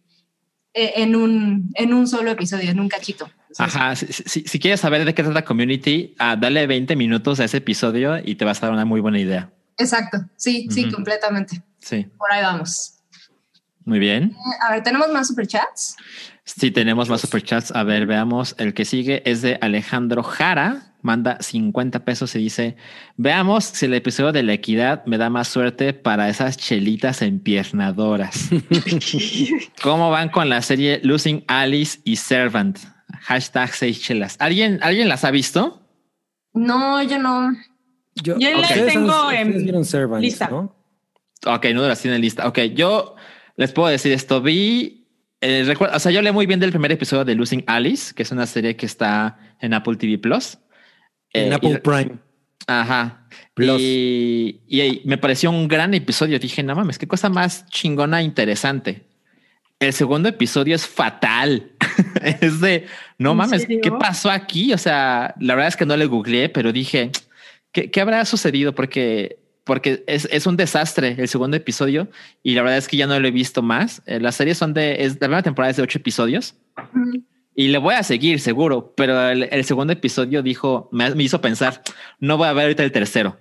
eh, 0.72 0.92
en, 0.96 1.14
un, 1.14 1.70
en 1.74 1.92
un 1.92 2.06
solo 2.08 2.30
episodio, 2.30 2.70
en 2.70 2.80
un 2.80 2.88
cachito. 2.88 3.28
Ajá, 3.58 3.94
si, 3.94 4.06
si- 4.10 4.44
si 4.46 4.58
quieres 4.58 4.80
saber 4.80 5.04
de 5.04 5.12
qué 5.14 5.22
trata 5.22 5.44
Community, 5.44 6.14
ah, 6.18 6.36
dale 6.36 6.66
20 6.66 6.96
minutos 6.96 7.38
a 7.40 7.44
ese 7.44 7.58
episodio 7.58 8.16
y 8.24 8.36
te 8.36 8.46
vas 8.46 8.62
a 8.62 8.66
dar 8.66 8.72
una 8.72 8.86
muy 8.86 9.00
buena 9.02 9.20
idea. 9.20 9.50
Exacto, 9.76 10.18
sí, 10.36 10.68
sí, 10.70 10.90
completamente. 10.90 11.62
Sí, 11.80 12.06
Por 12.16 12.32
ahí 12.32 12.40
vamos. 12.42 12.94
Muy 13.84 13.98
bien. 13.98 14.36
A 14.60 14.72
ver, 14.72 14.82
¿tenemos 14.82 15.08
más 15.10 15.28
superchats? 15.28 15.96
Sí, 16.44 16.70
tenemos 16.70 17.08
más 17.08 17.20
superchats. 17.20 17.72
A 17.74 17.82
ver, 17.84 18.06
veamos. 18.06 18.54
El 18.58 18.74
que 18.74 18.84
sigue 18.84 19.22
es 19.30 19.42
de 19.42 19.58
Alejandro 19.60 20.22
Jara. 20.22 20.94
Manda 21.02 21.38
50 21.40 22.04
pesos 22.04 22.34
y 22.36 22.38
dice: 22.38 22.76
Veamos 23.16 23.64
si 23.64 23.86
el 23.86 23.94
episodio 23.94 24.32
de 24.32 24.42
la 24.42 24.52
equidad 24.52 25.04
me 25.06 25.18
da 25.18 25.30
más 25.30 25.48
suerte 25.48 25.92
para 25.94 26.28
esas 26.28 26.56
chelitas 26.56 27.22
empiernadoras. 27.22 28.50
¿Cómo 29.82 30.10
van 30.10 30.28
con 30.28 30.48
la 30.48 30.62
serie 30.62 31.00
Losing 31.02 31.44
Alice 31.48 32.00
y 32.04 32.16
Servant? 32.16 32.78
Hashtag 33.22 33.74
seis 33.74 34.00
chelas. 34.00 34.36
¿Alguien, 34.38 34.78
¿Alguien 34.82 35.08
las 35.08 35.24
ha 35.24 35.30
visto? 35.30 35.82
No, 36.54 37.02
yo 37.02 37.18
no. 37.18 37.52
Yo, 38.14 38.38
Yo 38.38 38.50
las 38.50 38.70
ustedes 38.70 38.92
tengo 38.92 39.32
en 39.32 40.20
lista. 40.20 40.48
¿no? 40.48 40.76
Ok, 41.46 41.66
no 41.74 41.86
las 41.88 42.00
tiene 42.00 42.16
en 42.16 42.22
lista. 42.22 42.46
Ok, 42.46 42.58
yo 42.74 43.16
les 43.62 43.72
puedo 43.72 43.88
decir 43.88 44.12
esto. 44.12 44.40
Vi, 44.42 45.06
eh, 45.40 45.64
recuerdo, 45.66 45.96
o 45.96 45.98
sea, 45.98 46.12
yo 46.12 46.18
hablé 46.18 46.32
muy 46.32 46.46
bien 46.46 46.60
del 46.60 46.70
primer 46.70 46.92
episodio 46.92 47.24
de 47.24 47.34
Losing 47.34 47.64
Alice, 47.66 48.14
que 48.14 48.22
es 48.22 48.30
una 48.30 48.46
serie 48.46 48.76
que 48.76 48.86
está 48.86 49.38
en 49.60 49.74
Apple 49.74 49.96
TV 49.96 50.18
Plus. 50.18 50.58
En 51.32 51.52
Eh, 51.52 51.54
Apple 51.54 51.70
y- 51.70 51.78
Prime. 51.78 52.18
Ajá. 52.66 53.26
Plus. 53.54 53.80
Y, 53.80 54.60
y 54.68 55.02
me 55.04 55.18
pareció 55.18 55.50
un 55.50 55.66
gran 55.66 55.94
episodio. 55.94 56.38
Dije, 56.38 56.62
no 56.62 56.74
mames, 56.76 56.98
qué 56.98 57.08
cosa 57.08 57.28
más 57.28 57.66
chingona 57.66 58.20
e 58.20 58.24
interesante. 58.24 59.04
El 59.80 59.92
segundo 59.92 60.28
episodio 60.28 60.76
es 60.76 60.86
fatal. 60.86 61.72
es 62.22 62.60
de, 62.60 62.86
no 63.18 63.32
¿En 63.32 63.36
mames, 63.38 63.62
serio? 63.62 63.80
¿qué 63.82 63.90
pasó 63.90 64.30
aquí? 64.30 64.72
O 64.72 64.78
sea, 64.78 65.34
la 65.40 65.54
verdad 65.56 65.68
es 65.68 65.76
que 65.76 65.86
no 65.86 65.96
le 65.96 66.06
googleé, 66.06 66.48
pero 66.50 66.72
dije, 66.72 67.10
¿qué, 67.72 67.90
qué 67.90 68.00
habrá 68.00 68.24
sucedido? 68.24 68.74
Porque, 68.76 69.38
porque 69.64 70.04
es, 70.06 70.28
es 70.30 70.46
un 70.46 70.56
desastre 70.56 71.16
el 71.18 71.28
segundo 71.28 71.56
episodio 71.56 72.08
y 72.42 72.54
la 72.54 72.62
verdad 72.62 72.78
es 72.78 72.88
que 72.88 72.96
ya 72.96 73.06
no 73.06 73.18
lo 73.18 73.28
he 73.28 73.30
visto 73.30 73.62
más. 73.62 74.02
Eh, 74.06 74.20
Las 74.20 74.36
series 74.36 74.58
son 74.58 74.74
de, 74.74 75.04
es, 75.04 75.14
la 75.14 75.20
primera 75.20 75.42
temporada 75.42 75.70
es 75.70 75.76
de 75.76 75.82
ocho 75.82 75.98
episodios. 75.98 76.56
Mm, 76.92 77.18
Y 77.54 77.68
le 77.68 77.78
voy 77.78 77.94
a 77.94 78.02
seguir, 78.02 78.40
seguro, 78.40 78.94
pero 78.96 79.28
el, 79.28 79.44
el 79.44 79.64
segundo 79.64 79.92
episodio 79.92 80.42
dijo, 80.42 80.88
me, 80.90 81.14
me 81.14 81.22
hizo 81.22 81.40
pensar, 81.40 81.82
no 82.18 82.36
voy 82.36 82.48
a 82.48 82.52
ver 82.52 82.64
ahorita 82.64 82.82
el 82.82 82.92
tercero. 82.92 83.36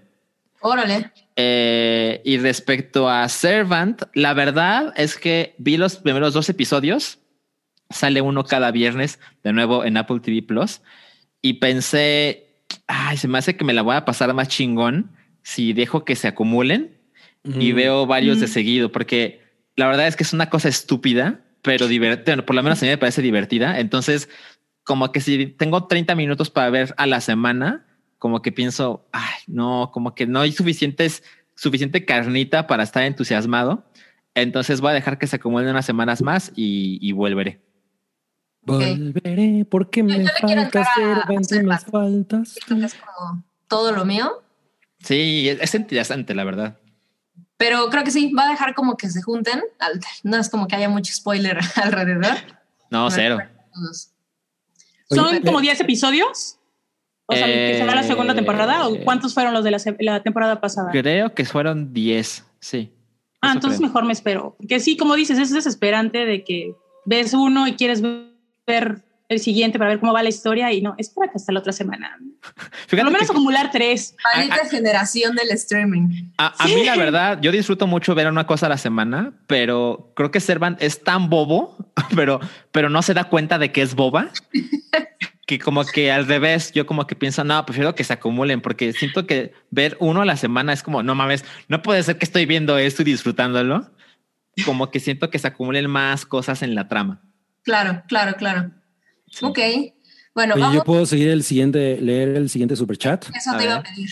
Órale. 0.59 1.11
Eh, 1.35 2.21
y 2.23 2.37
respecto 2.37 3.09
a 3.09 3.27
Servant, 3.29 4.03
la 4.13 4.33
verdad 4.33 4.93
es 4.95 5.17
que 5.17 5.55
vi 5.57 5.77
los 5.77 5.95
primeros 5.95 6.33
dos 6.33 6.49
episodios, 6.49 7.17
sale 7.89 8.21
uno 8.21 8.43
cada 8.43 8.69
viernes 8.69 9.19
de 9.43 9.53
nuevo 9.53 9.83
en 9.85 9.97
Apple 9.97 10.19
TV 10.19 10.43
Plus, 10.43 10.81
y 11.41 11.53
pensé, 11.53 12.45
ay, 12.85 13.17
se 13.17 13.27
me 13.27 13.39
hace 13.39 13.57
que 13.57 13.65
me 13.65 13.73
la 13.73 13.81
voy 13.81 13.95
a 13.95 14.05
pasar 14.05 14.31
más 14.35 14.49
chingón 14.49 15.09
si 15.43 15.73
dejo 15.73 16.05
que 16.05 16.15
se 16.15 16.27
acumulen 16.27 16.97
y 17.43 17.73
Mm. 17.73 17.75
veo 17.75 18.05
varios 18.05 18.39
de 18.39 18.45
Mm. 18.47 18.49
seguido, 18.49 18.91
porque 18.91 19.41
la 19.75 19.87
verdad 19.87 20.07
es 20.07 20.15
que 20.15 20.23
es 20.23 20.33
una 20.33 20.49
cosa 20.49 20.69
estúpida, 20.69 21.39
pero 21.61 21.87
divertida, 21.87 22.45
por 22.45 22.55
lo 22.55 22.63
menos 22.63 22.81
a 22.81 22.85
mí 22.85 22.89
me 22.91 22.97
parece 22.97 23.21
divertida. 23.21 23.79
Entonces, 23.79 24.29
como 24.83 25.11
que 25.11 25.21
si 25.21 25.45
tengo 25.47 25.85
30 25.87 26.15
minutos 26.15 26.49
para 26.49 26.69
ver 26.69 26.93
a 26.97 27.05
la 27.07 27.21
semana, 27.21 27.85
como 28.17 28.41
que 28.41 28.51
pienso, 28.51 29.07
ay, 29.11 29.33
no, 29.47 29.89
como 29.93 30.13
que 30.15 30.27
no 30.27 30.41
hay 30.41 30.51
suficientes, 30.51 31.23
suficiente 31.55 32.05
carnita 32.05 32.67
para 32.67 32.83
estar 32.83 33.03
entusiasmado. 33.03 33.83
Entonces 34.35 34.79
voy 34.81 34.91
a 34.91 34.93
dejar 34.93 35.17
que 35.17 35.27
se 35.27 35.35
acumulen 35.37 35.69
unas 35.69 35.85
semanas 35.85 36.21
más 36.21 36.51
y, 36.55 36.97
y 37.01 37.11
volveré. 37.13 37.61
Volveré 38.63 39.65
porque 39.69 40.03
me 40.03 40.27
faltas, 40.29 40.87
a- 40.87 40.91
a 40.91 40.95
Servant, 40.95 41.51
me 41.63 41.77
faltas. 41.79 42.49
Siento 42.49 42.75
que 42.79 42.85
es 42.85 42.93
como 42.95 43.43
todo 43.67 43.91
lo 43.91 44.05
mío. 44.05 44.43
Sí, 45.03 45.49
es, 45.49 45.59
es 45.61 45.75
interesante, 45.75 46.33
la 46.35 46.43
verdad. 46.43 46.77
Pero 47.57 47.89
creo 47.89 48.03
que 48.03 48.09
sí, 48.11 48.33
va 48.33 48.47
a 48.47 48.49
dejar 48.49 48.73
como 48.73 48.97
que 48.97 49.07
se 49.09 49.21
junten. 49.21 49.61
No 50.23 50.37
es 50.37 50.49
como 50.49 50.67
que 50.67 50.75
haya 50.75 50.89
mucho 50.89 51.13
spoiler 51.13 51.59
alrededor. 51.75 52.37
No, 52.89 53.09
cero. 53.11 53.37
¿Son 55.09 55.41
como 55.41 55.59
eh, 55.59 55.63
10 55.63 55.81
episodios? 55.81 56.57
O 57.27 57.35
sea, 57.35 57.45
que 57.45 57.75
se 57.77 57.85
va 57.85 57.95
la 57.95 58.03
segunda 58.03 58.33
temporada 58.33 58.87
o 58.87 58.95
Eh, 58.95 59.03
cuántos 59.03 59.33
fueron 59.33 59.53
los 59.53 59.63
de 59.63 59.95
la, 59.99 60.23
temporada 60.23 60.59
pasada? 60.59 60.89
Creo 60.91 61.33
que 61.33 61.45
fueron 61.45 61.93
10, 61.93 62.45
sí. 62.59 62.91
Ah, 63.41 63.49
Eso 63.49 63.53
entonces 63.57 63.79
creo. 63.79 63.89
mejor 63.89 64.05
me 64.05 64.13
espero. 64.13 64.55
Porque 64.57 64.79
sí, 64.79 64.97
como 64.97 65.15
dices, 65.15 65.37
es 65.37 65.51
desesperante 65.53 66.25
de 66.25 66.43
que 66.43 66.73
ves 67.05 67.33
uno 67.33 67.67
y 67.67 67.75
quieres 67.75 68.01
ver 68.01 69.03
el 69.31 69.39
siguiente 69.39 69.77
para 69.79 69.89
ver 69.91 69.99
cómo 69.99 70.13
va 70.13 70.21
la 70.23 70.29
historia 70.29 70.71
y 70.71 70.81
no, 70.81 70.95
espera 70.97 71.27
que 71.27 71.37
hasta 71.37 71.51
la 71.51 71.59
otra 71.59 71.71
semana. 71.73 72.17
Por 72.41 72.53
Fíjate 72.87 73.03
lo 73.03 73.11
menos 73.11 73.27
que- 73.27 73.33
acumular 73.33 73.71
tres. 73.71 74.15
Maldita 74.35 74.65
generación 74.69 75.35
del 75.35 75.49
streaming. 75.51 76.31
A, 76.37 76.53
a 76.63 76.67
mí 76.67 76.83
la 76.83 76.95
verdad, 76.97 77.39
yo 77.41 77.51
disfruto 77.51 77.87
mucho 77.87 78.13
ver 78.15 78.27
una 78.27 78.45
cosa 78.45 78.65
a 78.65 78.69
la 78.69 78.77
semana, 78.77 79.33
pero 79.47 80.11
creo 80.15 80.31
que 80.31 80.39
Servant 80.39 80.81
es 80.81 81.03
tan 81.03 81.29
bobo, 81.29 81.77
pero, 82.15 82.39
pero 82.71 82.89
no 82.89 83.01
se 83.01 83.13
da 83.13 83.25
cuenta 83.25 83.57
de 83.57 83.71
que 83.71 83.81
es 83.81 83.95
boba, 83.95 84.29
que 85.47 85.59
como 85.59 85.83
que 85.85 86.11
al 86.11 86.27
revés, 86.27 86.71
yo 86.73 86.85
como 86.85 87.07
que 87.07 87.15
pienso, 87.15 87.43
no, 87.43 87.65
prefiero 87.65 87.95
que 87.95 88.03
se 88.03 88.13
acumulen, 88.13 88.61
porque 88.61 88.93
siento 88.93 89.27
que 89.27 89.53
ver 89.69 89.97
uno 89.99 90.21
a 90.21 90.25
la 90.25 90.37
semana 90.37 90.73
es 90.73 90.83
como, 90.83 91.03
no 91.03 91.15
mames, 91.15 91.43
no 91.67 91.81
puede 91.81 92.03
ser 92.03 92.17
que 92.17 92.25
estoy 92.25 92.45
viendo 92.45 92.77
esto 92.77 93.01
y 93.01 93.05
disfrutándolo. 93.05 93.89
Como 94.65 94.91
que 94.91 94.99
siento 94.99 95.29
que 95.29 95.39
se 95.39 95.47
acumulen 95.47 95.89
más 95.89 96.25
cosas 96.25 96.61
en 96.61 96.75
la 96.75 96.89
trama. 96.89 97.21
Claro, 97.63 98.03
claro, 98.07 98.33
claro. 98.35 98.71
Sí. 99.31 99.45
Ok. 99.45 99.59
Bueno, 100.33 100.53
Oye, 100.53 100.61
vamos. 100.61 100.75
yo 100.77 100.83
puedo 100.83 101.05
seguir 101.05 101.29
el 101.29 101.43
siguiente, 101.43 101.99
leer 101.99 102.29
el 102.37 102.49
siguiente 102.49 102.75
superchat. 102.75 103.25
Eso 103.35 103.51
a 103.51 103.57
te 103.57 103.63
iba 103.65 103.73
a 103.73 103.81
ver. 103.81 103.91
pedir. 103.91 104.09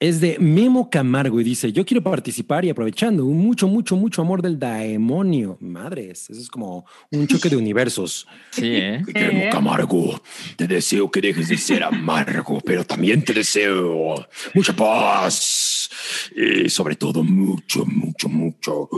Es 0.00 0.20
de 0.20 0.36
Memo 0.40 0.90
Camargo 0.90 1.40
y 1.40 1.44
dice: 1.44 1.70
Yo 1.70 1.86
quiero 1.86 2.02
participar 2.02 2.64
y 2.64 2.70
aprovechando 2.70 3.24
un 3.24 3.38
mucho, 3.38 3.68
mucho, 3.68 3.94
mucho 3.94 4.22
amor 4.22 4.42
del 4.42 4.58
demonio. 4.58 5.56
Madres, 5.60 6.28
eso 6.28 6.40
es 6.40 6.48
como 6.50 6.84
un 7.12 7.28
choque 7.28 7.48
de 7.48 7.56
universos. 7.56 8.26
Sí, 8.50 8.66
¿eh? 8.74 9.00
Guillermo 9.06 9.44
Camargo, 9.52 10.20
te 10.56 10.66
deseo 10.66 11.08
que 11.08 11.20
dejes 11.20 11.48
de 11.48 11.56
ser 11.56 11.84
amargo, 11.84 12.60
pero 12.64 12.84
también 12.84 13.24
te 13.24 13.32
deseo 13.32 14.26
mucha 14.54 14.74
paz 14.74 15.88
y 16.34 16.68
sobre 16.68 16.96
todo 16.96 17.22
mucho, 17.22 17.84
mucho, 17.86 18.28
mucho. 18.28 18.88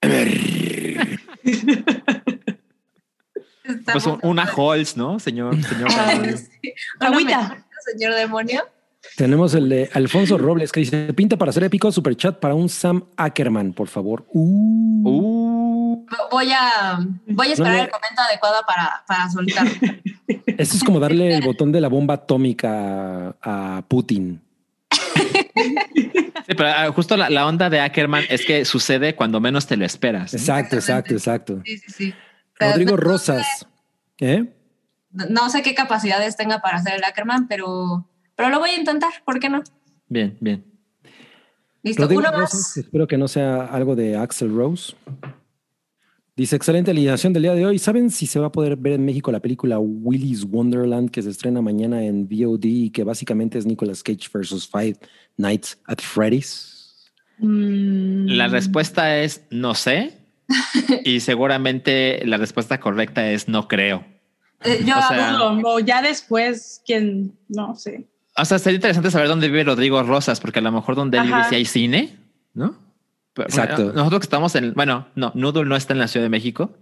A 0.00 0.06
ver, 0.06 1.20
Pues 3.92 4.06
un- 4.06 4.18
una 4.22 4.44
Halls, 4.44 4.96
¿no, 4.96 5.18
señor? 5.18 5.54
señor 5.62 5.90
Demonio? 5.90 6.36
Agüita. 7.00 7.64
Señor 7.92 8.14
demonio. 8.14 8.62
Tenemos 9.16 9.54
el 9.54 9.68
de 9.68 9.90
Alfonso 9.92 10.38
Robles 10.38 10.72
que 10.72 10.80
dice: 10.80 11.12
Pinta 11.12 11.36
para 11.36 11.52
ser 11.52 11.64
épico 11.64 11.92
superchat 11.92 12.38
para 12.40 12.54
un 12.54 12.68
Sam 12.70 13.04
Ackerman, 13.16 13.74
por 13.74 13.88
favor. 13.88 14.24
Uh. 14.32 15.08
Uh, 15.08 16.06
Voy 16.30 16.50
a, 16.50 16.98
voy 17.28 17.48
a 17.48 17.52
esperar 17.52 17.76
No 17.76 17.82
el 17.84 17.90
momento 17.90 18.22
adecuado 18.28 18.62
para, 18.66 19.04
para 19.06 19.30
soltar. 19.30 19.66
Eso 20.58 20.76
es 20.76 20.82
como 20.84 20.98
darle 20.98 21.34
el 21.34 21.42
botón 21.44 21.72
de 21.72 21.80
la 21.80 21.88
bomba 21.88 22.14
atómica 22.14 23.34
a, 23.42 23.76
a 23.78 23.82
Putin. 23.88 24.40
Sí, 26.46 26.54
pero 26.56 26.68
ah, 26.68 26.92
justo 26.94 27.16
la, 27.16 27.30
la 27.30 27.46
onda 27.46 27.70
de 27.70 27.80
Ackerman 27.80 28.24
es 28.28 28.44
que 28.44 28.64
sucede 28.64 29.14
cuando 29.14 29.40
menos 29.40 29.66
te 29.66 29.76
lo 29.76 29.84
esperas. 29.84 30.32
¿no? 30.32 30.38
Exacto, 30.38 30.76
exacto, 30.76 31.14
exacto. 31.14 31.62
Sí, 31.64 31.78
sí, 31.78 31.92
sí. 31.92 32.14
Rodrigo 32.58 32.92
no, 32.92 32.96
Rosas. 32.98 33.66
¿Eh? 34.24 34.50
No 35.10 35.50
sé 35.50 35.62
qué 35.62 35.74
capacidades 35.74 36.36
tenga 36.36 36.60
para 36.60 36.78
hacer 36.78 36.94
el 36.94 37.04
Ackerman, 37.04 37.46
pero, 37.46 38.08
pero 38.34 38.48
lo 38.48 38.58
voy 38.58 38.70
a 38.70 38.78
intentar. 38.78 39.12
¿Por 39.26 39.38
qué 39.38 39.50
no? 39.50 39.62
Bien, 40.08 40.38
bien. 40.40 40.64
Listo. 41.82 42.02
Rodrigo 42.02 42.20
Uno 42.20 42.30
Rosas, 42.30 42.54
más. 42.54 42.76
espero 42.78 43.06
que 43.06 43.18
no 43.18 43.28
sea 43.28 43.66
algo 43.66 43.94
de 43.94 44.16
Axel 44.16 44.54
Rose. 44.54 44.94
Dice, 46.36 46.56
excelente 46.56 46.90
alineación 46.90 47.34
del 47.34 47.42
día 47.42 47.54
de 47.54 47.66
hoy. 47.66 47.78
¿Saben 47.78 48.10
si 48.10 48.26
se 48.26 48.40
va 48.40 48.46
a 48.46 48.52
poder 48.52 48.76
ver 48.76 48.94
en 48.94 49.04
México 49.04 49.30
la 49.30 49.40
película 49.40 49.78
Willy's 49.78 50.44
Wonderland 50.44 51.10
que 51.10 51.20
se 51.20 51.28
estrena 51.28 51.60
mañana 51.60 52.02
en 52.02 52.26
VOD 52.26 52.64
y 52.64 52.90
que 52.90 53.04
básicamente 53.04 53.58
es 53.58 53.66
Nicolas 53.66 54.02
Cage 54.02 54.30
versus 54.32 54.66
Five 54.66 54.96
Nights 55.36 55.78
at 55.86 55.98
Freddy's? 55.98 57.12
Mm. 57.38 58.28
La 58.28 58.48
respuesta 58.48 59.18
es 59.18 59.44
no 59.50 59.74
sé. 59.74 60.18
y 61.04 61.20
seguramente 61.20 62.24
la 62.24 62.38
respuesta 62.38 62.80
correcta 62.80 63.30
es 63.30 63.48
no 63.48 63.68
creo. 63.68 64.13
Eh, 64.64 64.82
yo 64.84 64.94
O 64.98 65.02
sea, 65.02 65.80
ya 65.84 66.02
después, 66.02 66.82
quien, 66.86 67.36
no 67.48 67.74
sé. 67.74 68.06
O 68.36 68.44
sea, 68.44 68.58
sería 68.58 68.76
interesante 68.76 69.10
saber 69.10 69.28
dónde 69.28 69.48
vive 69.48 69.64
Rodrigo 69.64 70.02
Rosas, 70.02 70.40
porque 70.40 70.58
a 70.58 70.62
lo 70.62 70.72
mejor 70.72 70.96
donde 70.96 71.18
él 71.18 71.24
vive 71.24 71.44
sí 71.48 71.54
hay 71.54 71.64
cine, 71.64 72.16
¿no? 72.54 72.76
Pero, 73.32 73.48
Exacto. 73.48 73.76
bueno, 73.84 73.92
nosotros 73.98 74.20
que 74.20 74.24
estamos 74.24 74.54
en, 74.54 74.74
bueno, 74.74 75.08
no, 75.14 75.32
Noodle 75.34 75.64
no 75.64 75.76
está 75.76 75.92
en 75.92 75.98
la 75.98 76.08
Ciudad 76.08 76.24
de 76.24 76.30
México. 76.30 76.76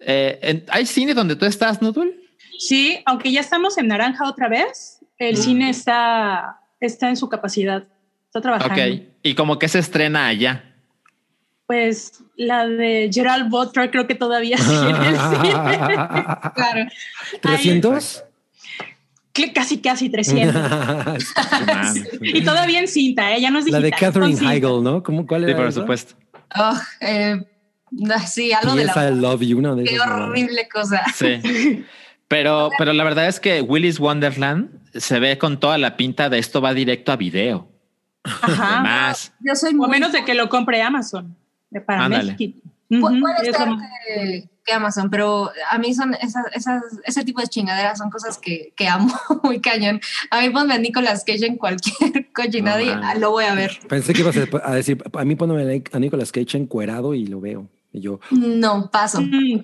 Eh, 0.00 0.38
en- 0.42 0.64
¿Hay 0.70 0.86
cine 0.86 1.14
donde 1.14 1.36
tú 1.36 1.46
estás, 1.46 1.80
Noodle? 1.82 2.14
Sí, 2.58 2.98
aunque 3.06 3.30
ya 3.32 3.40
estamos 3.40 3.76
en 3.78 3.88
naranja 3.88 4.28
otra 4.28 4.48
vez, 4.48 5.00
el 5.18 5.36
cine 5.36 5.70
está, 5.70 6.60
está 6.80 7.08
en 7.08 7.16
su 7.16 7.28
capacidad. 7.28 7.84
Está 8.26 8.40
trabajando. 8.40 8.74
Ok. 8.94 9.02
Y 9.22 9.34
como 9.34 9.58
que 9.58 9.68
se 9.68 9.78
estrena 9.78 10.26
allá. 10.26 10.75
Pues 11.66 12.22
la 12.36 12.66
de 12.66 13.10
Gerald 13.12 13.48
Butler 13.50 13.90
creo 13.90 14.06
que 14.06 14.14
todavía 14.14 14.56
sigue 14.58 14.90
en 14.90 14.96
el 14.96 15.16
cine. 15.16 15.54
Claro. 16.54 16.86
¿300? 17.42 18.22
Cl- 19.34 19.52
Casi, 19.52 19.78
casi 19.78 20.08
300. 20.08 20.54
y 22.22 22.42
todavía 22.42 22.78
en 22.80 22.88
cinta, 22.88 23.34
¿eh? 23.34 23.40
ya 23.40 23.50
no 23.50 23.58
es 23.58 23.68
La 23.70 23.80
digital. 23.80 24.12
de 24.12 24.20
con 24.20 24.30
Catherine. 24.32 24.52
Heigl, 24.54 24.82
¿no? 24.82 25.02
¿Cómo, 25.02 25.26
¿Cuál 25.26 25.42
Sí, 25.44 25.50
era 25.50 25.56
por 25.58 25.66
esa? 25.66 25.80
supuesto. 25.80 26.14
Oh, 26.56 26.78
eh, 27.00 27.36
no, 27.90 28.18
sí, 28.20 28.52
algo 28.52 28.74
de 28.74 28.84
Yes, 28.84 28.96
la... 28.96 29.10
I 29.10 29.14
love 29.14 29.40
you, 29.42 29.58
una 29.58 29.74
de 29.74 29.84
Qué 29.84 29.98
horrible 30.00 30.68
cosa. 30.68 31.02
Sí. 31.14 31.84
Pero, 32.28 32.70
pero 32.78 32.92
la 32.92 33.04
verdad 33.04 33.26
es 33.28 33.38
que 33.38 33.60
Willy's 33.60 34.00
Wonderland 34.00 34.70
se 34.94 35.18
ve 35.20 35.36
con 35.38 35.60
toda 35.60 35.76
la 35.78 35.96
pinta 35.96 36.28
de 36.30 36.38
esto 36.38 36.60
va 36.62 36.72
directo 36.74 37.12
a 37.12 37.16
video. 37.16 37.68
Ajá. 38.24 38.80
Más. 38.80 39.32
Yo 39.40 39.54
soy 39.54 39.72
O 39.74 39.76
muy... 39.76 39.86
a 39.86 39.90
menos 39.90 40.12
de 40.12 40.24
que 40.24 40.34
lo 40.34 40.48
compre 40.48 40.80
Amazon 40.82 41.36
eh, 41.36 41.45
para. 41.86 42.08
México. 42.08 42.60
Pu- 42.88 43.20
puede 43.20 43.52
ser 43.52 43.68
que, 44.06 44.48
que 44.64 44.72
Amazon, 44.72 45.10
pero 45.10 45.50
a 45.70 45.76
mí 45.78 45.92
son 45.92 46.14
esas, 46.14 46.44
esas, 46.54 46.82
ese 47.04 47.24
tipo 47.24 47.40
de 47.40 47.48
chingaderas 47.48 47.98
son 47.98 48.10
cosas 48.10 48.38
que, 48.38 48.72
que 48.76 48.86
amo 48.86 49.12
muy 49.42 49.60
cañón. 49.60 50.00
A 50.30 50.40
mí 50.40 50.50
ponme 50.50 50.74
a 50.74 50.78
Nicolas 50.78 51.24
Cage 51.24 51.46
en 51.46 51.56
cualquier 51.56 52.30
cochinada 52.34 52.78
No 52.78 52.84
y 52.84 52.88
ah, 52.90 53.14
lo 53.16 53.32
voy 53.32 53.44
a 53.44 53.54
ver. 53.54 53.76
Pensé 53.88 54.12
que 54.12 54.20
ibas 54.20 54.36
a 54.36 54.74
decir, 54.74 55.02
a 55.12 55.24
mí 55.24 55.34
ponme 55.34 55.82
a 55.92 55.98
Nicolas 55.98 56.30
Cage 56.30 56.56
encuerado 56.58 57.12
y 57.14 57.26
lo 57.26 57.40
veo. 57.40 57.68
Y 57.92 58.00
yo, 58.02 58.20
No, 58.30 58.88
paso. 58.90 59.20
Mm, 59.20 59.60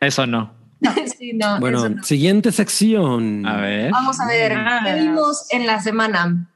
Eso 0.00 0.26
no. 0.28 0.54
sí, 1.18 1.32
no, 1.34 1.58
bueno, 1.60 1.78
eso 1.78 1.88
no. 1.90 2.02
siguiente 2.04 2.52
sección. 2.52 3.44
A 3.46 3.56
ver. 3.60 3.90
Vamos 3.90 4.20
a 4.20 4.26
ver, 4.28 4.52
Ah. 4.52 4.82
¿qué 4.84 4.94
vimos 5.00 5.46
en 5.50 5.66
la 5.66 5.80
semana? 5.80 6.48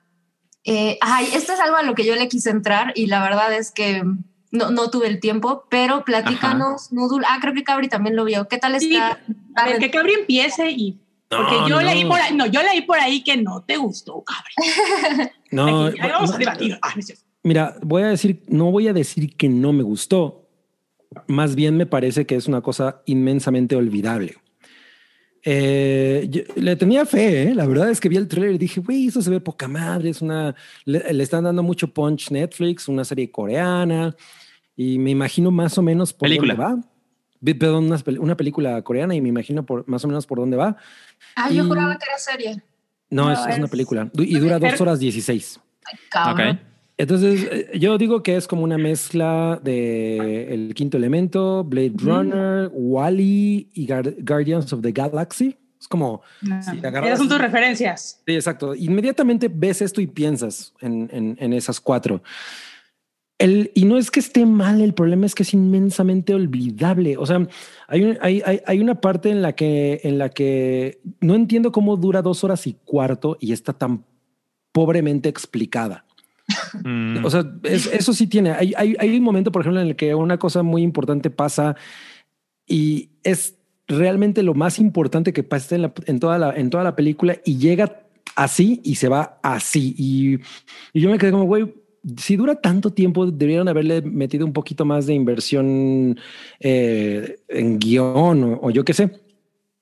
Eh, 0.64 0.98
ay, 1.00 1.28
esto 1.32 1.52
es 1.52 1.60
algo 1.60 1.76
a 1.76 1.82
lo 1.84 1.94
que 1.94 2.04
yo 2.04 2.14
le 2.16 2.28
quise 2.28 2.50
entrar 2.50 2.92
y 2.96 3.06
la 3.06 3.22
verdad 3.22 3.52
es 3.52 3.70
que 3.70 4.02
no, 4.50 4.70
no 4.70 4.90
tuve 4.90 5.06
el 5.08 5.20
tiempo, 5.20 5.64
pero 5.68 6.04
platícanos, 6.04 6.92
Nudul. 6.92 7.24
Ah, 7.28 7.38
creo 7.40 7.54
que 7.54 7.64
Cabri 7.64 7.88
también 7.88 8.16
lo 8.16 8.24
vio. 8.24 8.48
¿Qué 8.48 8.58
tal 8.58 8.78
Sí, 8.80 8.94
está? 8.94 9.20
a 9.54 9.66
ver, 9.66 9.78
que 9.78 9.90
Cabri 9.90 10.14
empiece 10.14 10.70
y 10.70 10.98
porque 11.28 11.54
No, 11.54 11.68
yo 11.68 11.76
no, 11.76 11.82
leí 11.82 12.04
por 12.04 12.20
ahí, 12.20 12.34
no, 12.34 12.46
yo 12.46 12.62
leí 12.62 12.82
por 12.82 12.98
ahí 12.98 13.22
que 13.22 13.36
no 13.36 13.62
te 13.62 13.76
gustó, 13.76 14.22
Cabri. 14.22 14.54
No, 15.50 15.86
Aquí, 15.86 16.00
ahí 16.00 16.10
vamos 16.10 16.34
a 16.34 16.38
debatir. 16.38 16.78
Ah. 16.82 16.94
Mira, 17.42 17.76
voy 17.82 18.02
a 18.02 18.08
decir, 18.08 18.42
no 18.48 18.72
voy 18.72 18.88
a 18.88 18.92
decir 18.92 19.36
que 19.36 19.48
no 19.48 19.72
me 19.72 19.82
gustó. 19.82 20.48
Más 21.28 21.54
bien 21.54 21.76
me 21.76 21.86
parece 21.86 22.26
que 22.26 22.34
es 22.34 22.48
una 22.48 22.60
cosa 22.60 23.02
inmensamente 23.06 23.76
olvidable. 23.76 24.36
Eh, 25.48 26.26
yo- 26.28 26.42
le 26.56 26.74
tenía 26.74 27.06
fe, 27.06 27.44
¿eh? 27.44 27.54
la 27.54 27.66
verdad 27.66 27.88
es 27.88 28.00
que 28.00 28.08
vi 28.08 28.16
el 28.16 28.26
trailer 28.26 28.56
y 28.56 28.58
dije, 28.58 28.80
güey, 28.80 29.06
eso 29.06 29.22
se 29.22 29.30
ve 29.30 29.38
poca 29.38 29.68
madre, 29.68 30.10
es 30.10 30.20
una, 30.20 30.56
le, 30.84 31.12
le 31.14 31.22
están 31.22 31.44
dando 31.44 31.62
mucho 31.62 31.86
punch 31.94 32.32
Netflix, 32.32 32.88
una 32.88 33.04
serie 33.04 33.30
coreana, 33.30 34.16
y 34.74 34.98
me 34.98 35.12
imagino 35.12 35.52
más 35.52 35.78
o 35.78 35.82
menos 35.82 36.12
por 36.12 36.28
Película. 36.28 36.54
dónde 36.56 36.82
va. 36.82 37.54
Perdón, 37.58 37.84
una, 37.86 37.96
pel- 37.98 38.18
una 38.18 38.36
película 38.36 38.82
coreana 38.82 39.14
y 39.14 39.20
me 39.20 39.28
imagino 39.28 39.64
por, 39.64 39.86
más 39.88 40.04
o 40.04 40.08
menos 40.08 40.26
por 40.26 40.38
dónde 40.38 40.56
va. 40.56 40.76
Ah, 41.36 41.48
yo 41.48 41.62
y- 41.64 41.68
juraba 41.68 41.96
que 41.96 42.04
era 42.08 42.18
serie. 42.18 42.62
No, 43.08 43.26
No, 43.26 43.32
es, 43.32 43.38
es 43.46 43.58
una 43.58 43.68
película 43.68 44.10
y 44.14 44.36
dura 44.40 44.58
dos 44.58 44.80
horas 44.80 44.98
16. 44.98 45.60
Ay, 45.84 45.98
cabrón. 46.10 46.50
Ok. 46.56 46.65
Entonces, 46.98 47.46
eh, 47.50 47.78
yo 47.78 47.98
digo 47.98 48.22
que 48.22 48.36
es 48.36 48.46
como 48.46 48.62
una 48.64 48.78
mezcla 48.78 49.60
de 49.62 50.52
El 50.54 50.74
Quinto 50.74 50.96
Elemento, 50.96 51.62
Blade 51.62 51.92
Runner, 51.98 52.70
Wally 52.72 53.68
y 53.74 53.86
Guar- 53.86 54.16
Guardians 54.26 54.72
of 54.72 54.80
the 54.80 54.92
Galaxy. 54.92 55.56
Es 55.78 55.88
como, 55.88 56.22
No, 56.40 56.58
Esas 56.58 57.18
son 57.18 57.28
tus 57.28 57.38
referencias. 57.38 58.22
sí, 58.26 58.34
exacto. 58.34 58.74
Inmediatamente 58.74 59.48
ves 59.52 59.82
esto 59.82 60.00
y 60.00 60.06
piensas 60.06 60.72
en, 60.80 61.08
en- 61.12 61.36
en 61.38 61.52
esas 61.52 61.80
cuatro. 61.80 62.22
El, 63.38 63.70
y 63.74 63.84
no 63.84 63.98
es 63.98 64.10
que 64.10 64.20
esté 64.20 64.46
mal, 64.46 64.80
el 64.80 64.94
problema 64.94 65.26
es 65.26 65.34
que 65.34 65.42
es 65.42 65.52
inmensamente 65.52 66.32
olvidable. 66.32 67.18
O 67.18 67.26
sea, 67.26 67.46
hay, 67.88 68.02
un- 68.04 68.16
hay, 68.22 68.42
hay, 68.46 68.62
hay 68.64 68.80
una 68.80 68.98
parte 69.02 69.28
en 69.28 69.42
la, 69.42 69.52
que, 69.54 70.00
en 70.04 70.16
la 70.16 70.30
que 70.30 71.02
no 71.20 71.34
entiendo 71.34 71.70
cómo 71.72 71.98
dura 71.98 72.22
dos 72.22 72.42
horas 72.42 72.66
y 72.66 72.78
cuarto 72.86 73.36
y 73.38 73.52
está 73.52 73.74
tan 73.74 74.02
pobremente 74.72 75.28
explicada. 75.28 76.05
Mm. 76.84 77.24
O 77.24 77.30
sea, 77.30 77.44
es- 77.64 77.86
eso 77.92 78.12
sí 78.12 78.26
tiene. 78.26 78.50
Hay, 78.52 78.72
hay, 78.76 78.96
hay 78.98 79.16
un 79.16 79.22
momento, 79.24 79.50
por 79.52 79.62
ejemplo, 79.62 79.80
en 79.80 79.88
el 79.88 79.96
que 79.96 80.14
una 80.14 80.38
cosa 80.38 80.62
muy 80.62 80.82
importante 80.82 81.30
pasa 81.30 81.76
y 82.66 83.10
es 83.22 83.54
realmente 83.88 84.42
lo 84.42 84.54
más 84.54 84.78
importante 84.78 85.32
que 85.32 85.42
pasa 85.42 85.74
en, 85.76 85.82
la- 85.82 85.92
en 86.06 86.18
toda, 86.20 86.38
la, 86.38 86.54
en 86.56 86.70
toda 86.70 86.84
la 86.84 86.96
película 86.96 87.36
y 87.44 87.56
llega 87.58 88.02
así 88.34 88.80
y 88.84 88.96
se 88.96 89.08
va 89.08 89.38
así. 89.42 89.94
Y, 89.96 90.34
y 90.92 91.00
yo 91.00 91.10
me 91.10 91.18
quedé 91.18 91.30
como, 91.30 91.44
güey, 91.44 91.72
si 92.18 92.36
dura 92.36 92.54
tanto 92.56 92.90
tiempo, 92.92 93.26
deberían 93.26 93.68
haberle 93.68 94.00
metido 94.02 94.46
un 94.46 94.52
poquito 94.52 94.84
más 94.84 95.06
de 95.06 95.14
inversión 95.14 96.18
eh, 96.60 97.36
en 97.48 97.78
guion 97.78 98.44
o, 98.44 98.58
o 98.62 98.70
yo 98.70 98.84
qué 98.84 98.92
sé. 98.94 99.10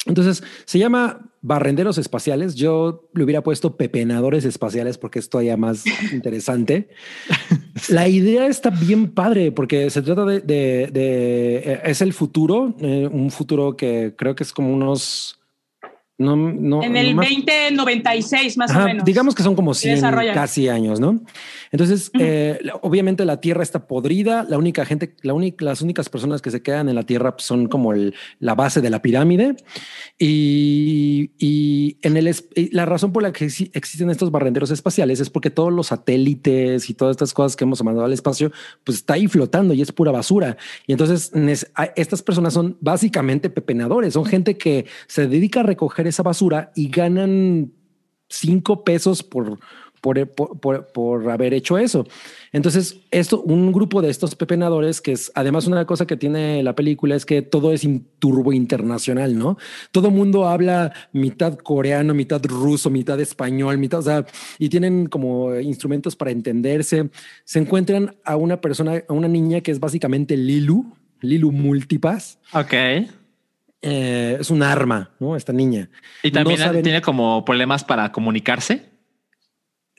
Entonces 0.07 0.43
se 0.67 0.79
llama 0.79 1.31
barrenderos 1.41 1.99
espaciales. 1.99 2.55
Yo 2.55 3.09
le 3.15 3.25
hubiera 3.25 3.43
puesto 3.43 3.77
pepenadores 3.77 4.45
espaciales 4.45 4.99
porque 4.99 5.19
es 5.19 5.29
todavía 5.29 5.57
más 5.57 5.85
interesante. 6.13 6.89
La 7.89 8.09
idea 8.09 8.47
está 8.47 8.71
bien 8.71 9.11
padre 9.13 9.53
porque 9.53 9.91
se 9.91 10.03
trata 10.03 10.25
de, 10.25 10.41
de- 10.41 10.89
de- 10.93 11.57
eh, 11.65 11.81
es 11.85 12.01
el 12.03 12.13
futuro, 12.13 12.75
eh, 12.81 13.09
un 13.11 13.31
futuro 13.31 13.77
que 13.77 14.15
creo 14.17 14.35
que 14.35 14.43
es 14.45 14.53
como 14.53 14.73
unos 14.73 15.39
no, 16.17 16.37
no, 16.37 16.83
En 16.83 16.97
el 16.97 17.15
más- 17.15 17.27
2096, 17.29 18.57
más 18.57 18.71
Ajá, 18.71 18.83
o 18.85 18.87
menos. 18.87 19.05
Digamos 19.05 19.35
que 19.35 19.43
son 19.43 19.57
como 19.57 19.75
100 19.75 19.97
desarrollan. 19.97 20.35
casi 20.35 20.69
años, 20.69 21.01
¿no? 21.01 21.21
Entonces, 21.73 22.13
eh, 22.21 22.61
obviamente 22.83 23.25
la 23.25 23.41
Tierra 23.41 23.65
está 23.65 23.89
podrida. 23.89 24.47
La 24.49 24.57
única 24.59 24.85
gente, 24.85 25.17
la 25.23 25.35
única, 25.35 25.65
las 25.65 25.83
únicas 25.83 26.09
personas 26.09 26.41
que 26.41 26.53
se 26.53 26.63
quedan 26.63 26.89
en 26.89 26.95
la 26.95 27.03
Tierra 27.03 27.35
son 27.39 27.67
como 27.67 27.93
el- 27.93 28.15
la 28.39 28.55
base 28.55 28.81
de 28.81 28.91
la 28.91 29.03
pirámide. 29.03 29.57
Y, 30.19 31.33
y 31.39 31.99
en 32.03 32.17
el 32.17 32.35
la 32.73 32.87
razón 32.87 33.13
por 33.13 33.23
la 33.23 33.33
que 33.33 33.47
exi- 33.47 33.71
existen 33.75 34.09
estos 34.09 34.31
barrenderos 34.31 34.71
espaciales 34.71 35.21
es 35.21 35.29
porque 35.31 35.51
todos 35.51 35.73
los 35.73 35.89
satélites 35.89 36.89
y 36.89 36.95
todas 36.95 37.13
estas 37.15 37.35
cosas 37.35 37.57
que 37.57 37.65
hemos 37.65 37.83
mandado 37.83 38.07
al 38.07 38.13
espacio, 38.13 38.53
pues 38.85 38.99
está 38.99 39.15
ahí 39.15 39.27
flotando 39.27 39.75
y 39.75 39.83
es 39.83 39.93
pura 39.93 40.13
basura. 40.13 40.57
Y 40.87 40.93
entonces 40.93 41.33
estas 41.97 42.23
personas 42.23 42.55
son 42.55 42.77
básicamente 42.81 43.51
pepenadores, 43.51 44.15
son 44.15 44.25
gente 44.25 44.57
que 44.57 44.87
se 45.09 45.27
dedica 45.27 45.61
a 45.61 45.63
recoger 45.65 46.04
esa 46.07 46.23
basura 46.23 46.73
y 46.75 46.89
ganan 46.89 47.73
cinco 48.29 48.85
pesos 48.85 49.23
por, 49.23 49.59
por, 50.01 50.29
por- 50.35 50.87
por 50.93 51.31
haber 51.31 51.55
hecho 51.55 51.79
eso. 51.79 52.07
Entonces, 52.53 52.99
esto, 53.11 53.41
un 53.43 53.73
grupo 53.73 54.03
de 54.03 54.11
estos 54.11 54.35
pepenadores, 54.35 55.01
que 55.01 55.13
es 55.13 55.33
además 55.35 55.67
una 55.67 55.87
cosa 55.87 56.07
que 56.07 56.17
tiene 56.17 56.63
la 56.63 56.75
película, 56.75 57.17
es 57.17 57.25
que 57.25 57.43
todo 57.43 57.73
es 57.73 57.85
in- 57.85 58.07
turbo 58.19 58.53
internacional, 58.53 59.37
¿no? 59.39 59.57
Todo 59.93 60.11
mundo 60.11 60.47
habla 60.47 60.93
mitad 61.13 61.57
coreano, 61.59 62.13
mitad 62.15 62.43
ruso, 62.45 62.91
mitad 62.91 63.19
español, 63.21 63.79
mitad, 63.79 64.01
o 64.01 64.03
sea, 64.03 64.27
y 64.59 64.69
tienen 64.69 65.07
como 65.07 65.55
instrumentos 65.57 66.17
para 66.17 66.31
entenderse. 66.33 67.11
Se 67.45 67.59
encuentran 67.59 68.15
a 68.25 68.37
una 68.37 68.61
persona, 68.61 69.03
a 69.09 69.13
una 69.13 69.29
niña 69.29 69.61
que 69.63 69.71
es 69.71 69.81
básicamente 69.81 70.37
Lilu, 70.37 70.85
Lilu 71.21 71.51
Multipass. 71.51 72.39
Ok. 72.53 72.75
Eh, 73.87 74.39
es 74.41 74.49
un 74.51 74.63
arma, 74.63 75.11
¿no? 75.21 75.37
Esta 75.37 75.53
niña. 75.53 75.91
Y 76.23 76.31
también 76.31 76.59
No 76.59 76.65
saben- 76.67 76.83
tiene 76.83 77.03
como 77.03 77.45
problemas 77.45 77.85
para 77.85 78.11
comunicarse. 78.13 78.91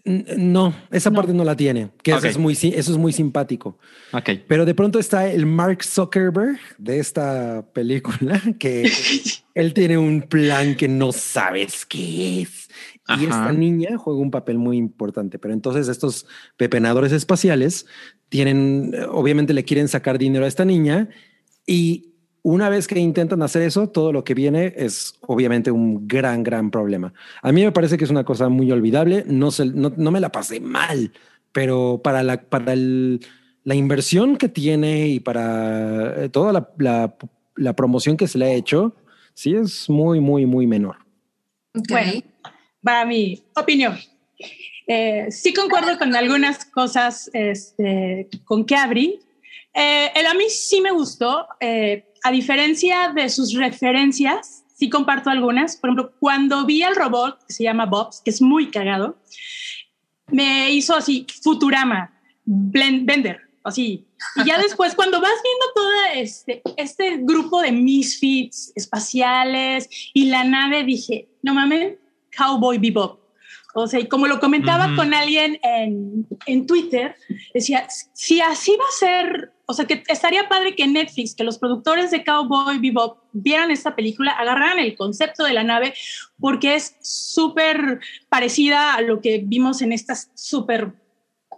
No, 0.07 0.75
esa 0.91 1.09
No. 1.09 1.15
parte 1.15 1.33
no 1.33 1.43
la 1.43 1.55
tiene, 1.55 1.89
que 2.03 2.11
eso, 2.11 2.27
es 2.27 2.37
muy, 2.37 2.53
eso 2.53 2.91
es 2.91 2.97
muy 2.97 3.11
simpático. 3.11 3.79
Ok. 4.13 4.29
Pero 4.47 4.63
de 4.63 4.75
pronto 4.75 4.99
está 4.99 5.27
el 5.31 5.47
Mark 5.47 5.83
Zuckerberg 5.83 6.59
de 6.77 6.99
esta 6.99 7.65
película, 7.73 8.39
que 8.59 8.83
él 9.55 9.73
tiene 9.73 9.97
un 9.97 10.21
plan 10.21 10.75
que 10.75 10.87
no 10.87 11.11
sabes 11.11 11.87
qué 11.87 12.43
es. 12.43 12.69
Y 13.19 13.23
esta 13.23 13.51
niña 13.51 13.97
juega 13.97 14.19
un 14.19 14.29
papel 14.31 14.57
muy 14.59 14.77
importante. 14.77 15.37
Pero 15.39 15.53
entonces 15.55 15.87
estos 15.87 16.25
pepenadores 16.57 17.11
espaciales 17.11 17.85
tienen, 18.29 18.93
obviamente 19.11 19.53
le 19.53 19.63
quieren 19.63 19.87
sacar 19.87 20.17
dinero 20.19 20.45
a 20.45 20.47
esta 20.47 20.65
niña 20.65 21.09
y 21.67 22.14
una 22.47 22.69
vez 22.69 22.87
que 22.87 22.99
intentan 22.99 23.41
hacer 23.41 23.63
eso, 23.63 23.89
todo 23.89 24.11
lo 24.13 24.23
que 24.23 24.35
viene 24.35 24.71
es 24.77 25.15
obviamente 25.21 25.71
un 25.71 26.07
gran, 26.07 26.43
gran 26.43 26.69
problema. 26.69 27.11
A 27.41 27.51
mí 27.51 27.63
me 27.63 27.71
parece 27.71 27.97
que 27.97 28.03
es 28.03 28.11
una 28.11 28.23
cosa 28.23 28.49
muy 28.49 28.71
olvidable. 28.71 29.23
No, 29.25 29.49
se, 29.49 29.65
no, 29.65 29.91
no 29.97 30.11
me 30.11 30.19
la 30.19 30.29
pasé 30.31 30.59
mal, 30.59 31.11
pero 31.51 32.01
para 32.03 32.21
la, 32.21 32.39
para 32.43 32.73
el, 32.73 33.19
la 33.63 33.73
inversión 33.73 34.37
que 34.37 34.47
tiene 34.47 35.07
y 35.07 35.19
para 35.19 36.25
eh, 36.25 36.29
toda 36.29 36.53
la, 36.53 36.69
la- 36.77 37.15
la 37.55 37.73
promoción 37.73 38.15
que 38.15 38.27
se 38.27 38.37
le 38.37 38.45
ha 38.45 38.53
hecho, 38.53 38.93
sí 39.33 39.55
es 39.55 39.89
muy, 39.89 40.19
muy, 40.19 40.45
muy 40.45 40.67
menor. 40.67 40.97
Ok. 41.73 41.89
Bueno, 41.89 42.11
para 42.83 43.05
mi 43.05 43.41
opinión. 43.55 43.97
Eh, 44.87 45.25
sí 45.31 45.51
concuerdo 45.51 45.97
con 45.97 46.15
algunas 46.15 46.63
cosas 46.65 47.27
este, 47.33 48.29
con 48.43 48.65
Cabri. 48.65 49.19
Eh, 49.73 50.11
el 50.15 50.25
a 50.27 50.33
mí 50.35 50.45
sí 50.49 50.79
me 50.79 50.91
gustó, 50.91 51.47
eh, 51.59 52.05
a 52.25 52.31
diferencia 52.31 53.11
de 53.13 53.29
sus 53.29 53.53
referencias, 53.53 54.63
sí 54.75 54.89
comparto 54.89 55.29
algunas. 55.29 55.77
Por 55.77 55.89
ejemplo, 55.91 56.13
cuando 56.19 56.65
vi 56.65 56.81
al 56.81 56.95
robot 56.95 57.45
que 57.47 57.53
se 57.53 57.63
llama 57.63 57.85
Bobs, 57.85 58.21
que 58.25 58.31
es 58.31 58.41
muy 58.41 58.71
cagado, 58.71 59.17
me 60.31 60.71
hizo 60.71 60.95
así 60.95 61.27
Futurama, 61.43 62.11
Blend- 62.45 63.05
Bender, 63.05 63.41
así. 63.63 64.07
Y 64.37 64.43
ya 64.43 64.57
después, 64.61 64.95
cuando 64.95 65.21
vas 65.21 65.37
viendo 65.43 65.65
todo 65.75 65.91
este, 66.15 66.61
este 66.77 67.17
grupo 67.21 67.61
de 67.61 67.71
misfits 67.71 68.71
espaciales 68.75 69.87
y 70.13 70.25
la 70.25 70.43
nave, 70.43 70.83
dije, 70.83 71.29
no 71.43 71.53
mames, 71.53 71.93
Cowboy 72.35 72.79
Bebop. 72.79 73.19
O 73.75 73.87
sea, 73.87 73.99
y 73.99 74.07
como 74.07 74.25
lo 74.25 74.39
comentaba 74.39 74.87
Ujú. 74.87 74.95
con 74.95 75.13
alguien 75.13 75.59
en, 75.61 76.25
en 76.47 76.65
Twitter, 76.65 77.15
decía, 77.53 77.85
si 78.13 78.41
así 78.41 78.71
va 78.71 78.85
a 78.85 78.97
ser, 78.97 79.51
o 79.67 79.73
sea, 79.73 79.85
que 79.85 80.03
estaría 80.07 80.47
padre 80.47 80.75
que 80.75 80.87
Netflix, 80.87 81.35
que 81.35 81.43
los 81.43 81.57
productores 81.57 82.11
de 82.11 82.23
Cowboy 82.23 82.79
Bebop 82.79 83.19
vieran 83.31 83.71
esta 83.71 83.95
película, 83.95 84.31
agarraran 84.31 84.79
el 84.79 84.95
concepto 84.95 85.43
de 85.43 85.53
la 85.53 85.63
nave, 85.63 85.93
porque 86.39 86.75
es 86.75 86.95
súper 87.01 87.99
parecida 88.29 88.93
a 88.93 89.01
lo 89.01 89.21
que 89.21 89.41
vimos 89.43 89.81
en 89.81 89.91
estas 89.91 90.31
súper 90.35 90.93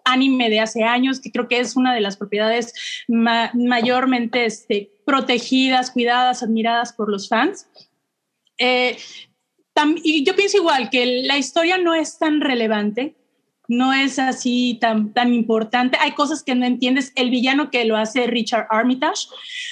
anime 0.05 0.49
de 0.49 0.61
hace 0.61 0.83
años, 0.83 1.19
que 1.19 1.31
creo 1.31 1.47
que 1.47 1.59
es 1.59 1.75
una 1.75 1.93
de 1.93 2.01
las 2.01 2.15
propiedades 2.15 2.73
ma- 3.07 3.51
mayormente 3.53 4.45
este, 4.45 4.89
protegidas, 5.05 5.91
cuidadas, 5.91 6.43
admiradas 6.43 6.93
por 6.93 7.09
los 7.09 7.27
fans. 7.27 7.67
Eh, 8.57 8.97
y 10.03 10.23
yo 10.25 10.35
pienso 10.35 10.57
igual, 10.57 10.89
que 10.89 11.23
la 11.23 11.37
historia 11.37 11.77
no 11.77 11.93
es 11.93 12.17
tan 12.17 12.41
relevante, 12.41 13.15
no 13.67 13.93
es 13.93 14.17
así 14.19 14.77
tan, 14.79 15.13
tan 15.13 15.33
importante. 15.33 15.97
Hay 15.99 16.11
cosas 16.13 16.43
que 16.43 16.55
no 16.55 16.65
entiendes. 16.65 17.11
El 17.15 17.29
villano 17.29 17.69
que 17.69 17.85
lo 17.85 17.97
hace 17.97 18.27
Richard 18.27 18.67
Armitage, 18.69 19.27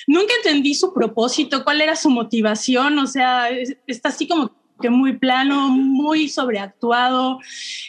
nunca 0.08 0.34
entendí 0.44 0.76
su 0.76 0.94
propósito, 0.94 1.64
cuál 1.64 1.82
era 1.82 1.96
su 1.96 2.10
motivación, 2.10 3.00
o 3.00 3.08
sea, 3.08 3.50
es- 3.50 3.78
está 3.88 4.10
así 4.10 4.28
como 4.28 4.52
que 4.82 4.90
muy 4.90 5.18
plano, 5.18 5.70
muy 5.70 6.28
sobreactuado. 6.28 7.40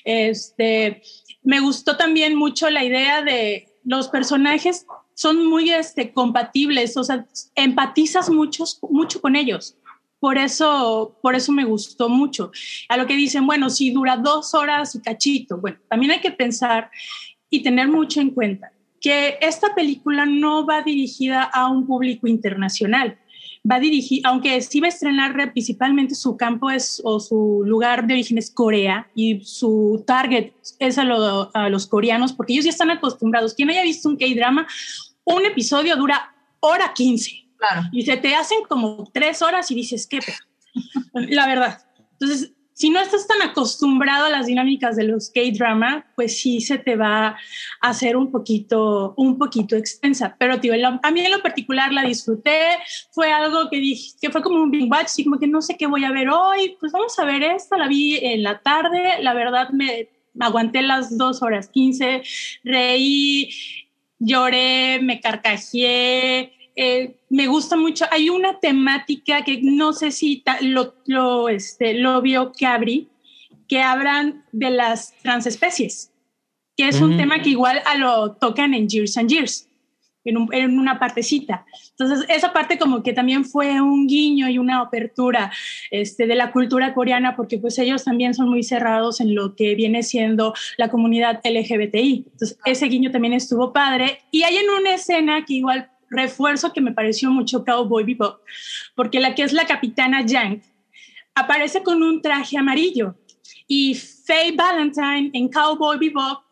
Este, 0.05 1.03
me 1.43 1.61
gustó 1.61 1.97
también 1.97 2.35
mucho 2.37 2.71
la 2.71 2.85
idea 2.85 3.23
de 3.23 3.69
los 3.85 4.09
personajes 4.09 4.87
son 5.15 5.47
muy 5.47 5.71
este, 5.71 6.13
compatibles, 6.13 6.97
o 6.97 7.03
sea, 7.05 7.27
empatizas 7.55 8.29
muchos, 8.31 8.79
mucho 8.91 9.21
con 9.21 9.35
ellos. 9.35 9.77
Por 10.19 10.39
eso, 10.39 11.19
por 11.23 11.35
eso 11.35 11.53
me 11.53 11.65
gustó 11.65 12.09
mucho. 12.09 12.51
A 12.89 12.97
lo 12.97 13.07
que 13.07 13.17
dicen, 13.17 13.47
bueno, 13.47 13.69
si 13.71 13.91
dura 13.91 14.17
dos 14.17 14.55
horas 14.55 14.95
y 14.95 15.01
cachito, 15.03 15.59
bueno, 15.59 15.79
también 15.89 16.13
hay 16.13 16.21
que 16.21 16.31
pensar 16.33 16.91
y 17.51 17.63
tener 17.63 17.89
mucho 17.89 18.21
en 18.21 18.31
cuenta 18.31 18.73
que 19.01 19.39
esta 19.41 19.75
película 19.75 20.25
no 20.27 20.67
va 20.67 20.83
dirigida 20.83 21.43
a 21.43 21.69
un 21.71 21.87
público 21.87 22.27
internacional. 22.27 23.19
Va 23.71 23.79
dirigir, 23.79 24.23
aunque 24.25 24.61
sí 24.63 24.81
va 24.81 24.87
a 24.87 24.91
estrenar 24.91 25.35
re- 25.35 25.49
principalmente 25.51 26.15
su 26.15 26.37
campo 26.37 26.71
es 26.71 27.01
o 27.05 27.19
su 27.21 27.63
lugar 27.67 28.07
de 28.07 28.15
origen 28.15 28.39
es 28.39 28.51
Corea 28.51 29.11
y 29.15 29.41
su 29.45 30.05
target 30.07 30.53
es 30.79 30.99
a, 30.99 31.03
a 31.53 31.69
los 31.69 31.87
coreanos 31.87 32.33
porque 32.33 32.53
ellos 32.53 32.65
ya 32.65 32.71
están 32.71 32.91
acostumbrados. 32.91 33.55
Quien 33.55 33.69
haya 33.71 33.83
visto 33.83 34.09
un 34.09 34.17
K-drama, 34.17 34.67
un 35.25 35.45
episodio 35.45 35.97
dura 35.97 36.33
hora 36.61 36.93
15 36.95 37.46
Claro. 37.59 37.83
y 37.93 38.03
se 38.03 38.17
te 38.17 38.35
hacen 38.35 38.59
como 38.69 39.09
tres 39.13 39.43
horas 39.43 39.71
y 39.71 39.75
dices, 39.75 40.07
¿qué? 40.07 40.19
pedo?". 40.21 40.37
La 41.15 41.47
verdad. 41.47 41.79
Entonces, 42.13 42.53
si 42.75 42.91
no 42.91 43.01
estás 43.01 43.27
tan 43.27 43.41
acostumbrado 43.41 44.27
a 44.27 44.29
las 44.29 44.45
dinámicas 44.45 44.97
de 44.97 45.05
los 45.05 45.31
K-drama, 45.31 46.05
pues 46.15 46.39
sí 46.39 46.61
se 46.61 46.77
te 46.77 46.95
va 46.95 47.29
a 47.29 47.37
hacer 47.81 48.19
un 48.19 48.31
poquito, 48.31 49.15
un 49.17 49.39
poquito 49.39 49.77
extensa. 49.77 50.37
Pero 50.39 50.61
tío, 50.61 50.77
lo- 50.77 51.01
a 51.03 51.11
mí 51.11 51.21
en 51.21 51.31
lo 51.33 51.41
particular 51.41 51.91
la 51.95 52.03
disfruté. 52.03 52.61
Fue 53.13 53.33
algo 53.33 53.71
que 53.71 53.79
dije, 53.79 54.11
que 54.21 54.29
fue 54.31 54.43
como 54.43 54.63
un 54.63 54.71
big 54.71 54.91
watch, 54.93 55.07
así 55.07 55.25
como 55.25 55.39
que 55.39 55.47
no 55.47 55.63
sé 55.63 55.79
qué 55.79 55.87
voy 55.87 56.05
a 56.05 56.11
ver 56.13 56.29
hoy. 56.29 56.77
Pues 56.79 56.93
vamos 56.93 57.19
a 57.19 57.25
ver 57.25 57.43
esta. 57.45 57.79
La 57.79 57.89
vi 57.89 58.19
en 58.21 58.43
la 58.43 58.59
tarde. 58.61 59.23
La 59.23 59.33
verdad 59.33 59.71
me 59.71 60.11
aguanté 60.39 60.83
las 60.83 61.17
dos 61.17 61.41
horas 61.43 61.69
15, 61.71 62.23
reí, 62.63 63.49
lloré, 64.19 65.01
me 65.01 65.19
carcajeé. 65.21 66.53
Eh, 66.77 67.17
me 67.31 67.47
gusta 67.47 67.77
mucho. 67.77 68.05
Hay 68.11 68.29
una 68.29 68.61
temática 68.61 69.43
que 69.43 69.61
no 69.63 69.93
sé 69.93 70.11
si 70.13 70.43
ta- 70.43 70.59
lo, 70.61 70.95
lo, 71.07 71.49
este, 71.49 71.95
lo 71.95 72.21
vio 72.23 72.53
Cabri, 72.59 73.09
que 73.69 73.81
hablan 73.83 74.45
de 74.53 74.71
las 74.71 75.15
transespecies, 75.23 76.13
que 76.77 76.87
es 76.89 77.01
un 77.01 77.11
Ujú. 77.11 77.19
tema 77.19 77.41
que 77.41 77.51
igual 77.51 77.81
a 77.87 77.97
lo 77.97 78.33
tocan 78.33 78.75
en 78.75 78.89
Years 78.89 79.17
and 79.17 79.29
Years, 79.31 79.69
en, 80.25 80.37
un- 80.37 80.53
en 80.55 80.79
una 80.79 80.99
partecita. 80.99 81.65
Entonces, 81.91 82.27
esa 82.29 82.53
parte 82.53 82.79
como 82.79 83.03
que 83.03 83.13
también 83.13 83.45
fue 83.45 83.81
un 83.81 84.07
guiño 84.07 84.49
y 84.49 84.59
una 84.59 84.81
apertura 84.81 85.51
este, 85.91 86.27
de 86.27 86.35
la 86.35 86.53
cultura 86.53 86.93
coreana, 86.95 87.35
porque 87.37 87.59
pues 87.59 87.79
ellos 87.79 88.05
también 88.05 88.35
son 88.35 88.49
muy 88.51 88.63
cerrados 88.63 89.21
en 89.21 89.35
lo 89.35 89.55
que 89.57 89.75
viene 89.75 90.03
siendo 90.03 90.53
la 90.77 90.89
comunidad 90.91 91.41
LGBTI. 91.45 92.25
Entonces, 92.33 92.59
ese 92.67 92.87
guiño 92.87 93.11
también 93.11 93.33
estuvo 93.35 93.73
padre. 93.73 94.19
Y 94.31 94.43
hay 94.43 94.59
en 94.59 94.69
una 94.71 94.95
escena 94.95 95.45
que 95.45 95.55
igual 95.55 95.91
refuerzo 96.11 96.73
que 96.73 96.81
me 96.81 96.93
pareció 96.93 97.31
mucho 97.31 97.65
Cowboy 97.65 98.05
Bebop, 98.05 98.41
porque 98.95 99.21
la 99.21 99.35
que 99.35 99.43
es 99.43 99.53
la 99.53 99.67
capitana 99.67 100.25
Yang 100.25 100.63
aparece 101.35 101.83
con 101.83 102.03
un 102.03 102.23
traje 102.23 102.57
amarillo 102.59 103.15
y 103.69 103.95
Faye 103.95 104.53
Valentine 104.53 105.31
en 105.35 105.49
Cowboy 105.51 105.99
Bebop 105.99 106.43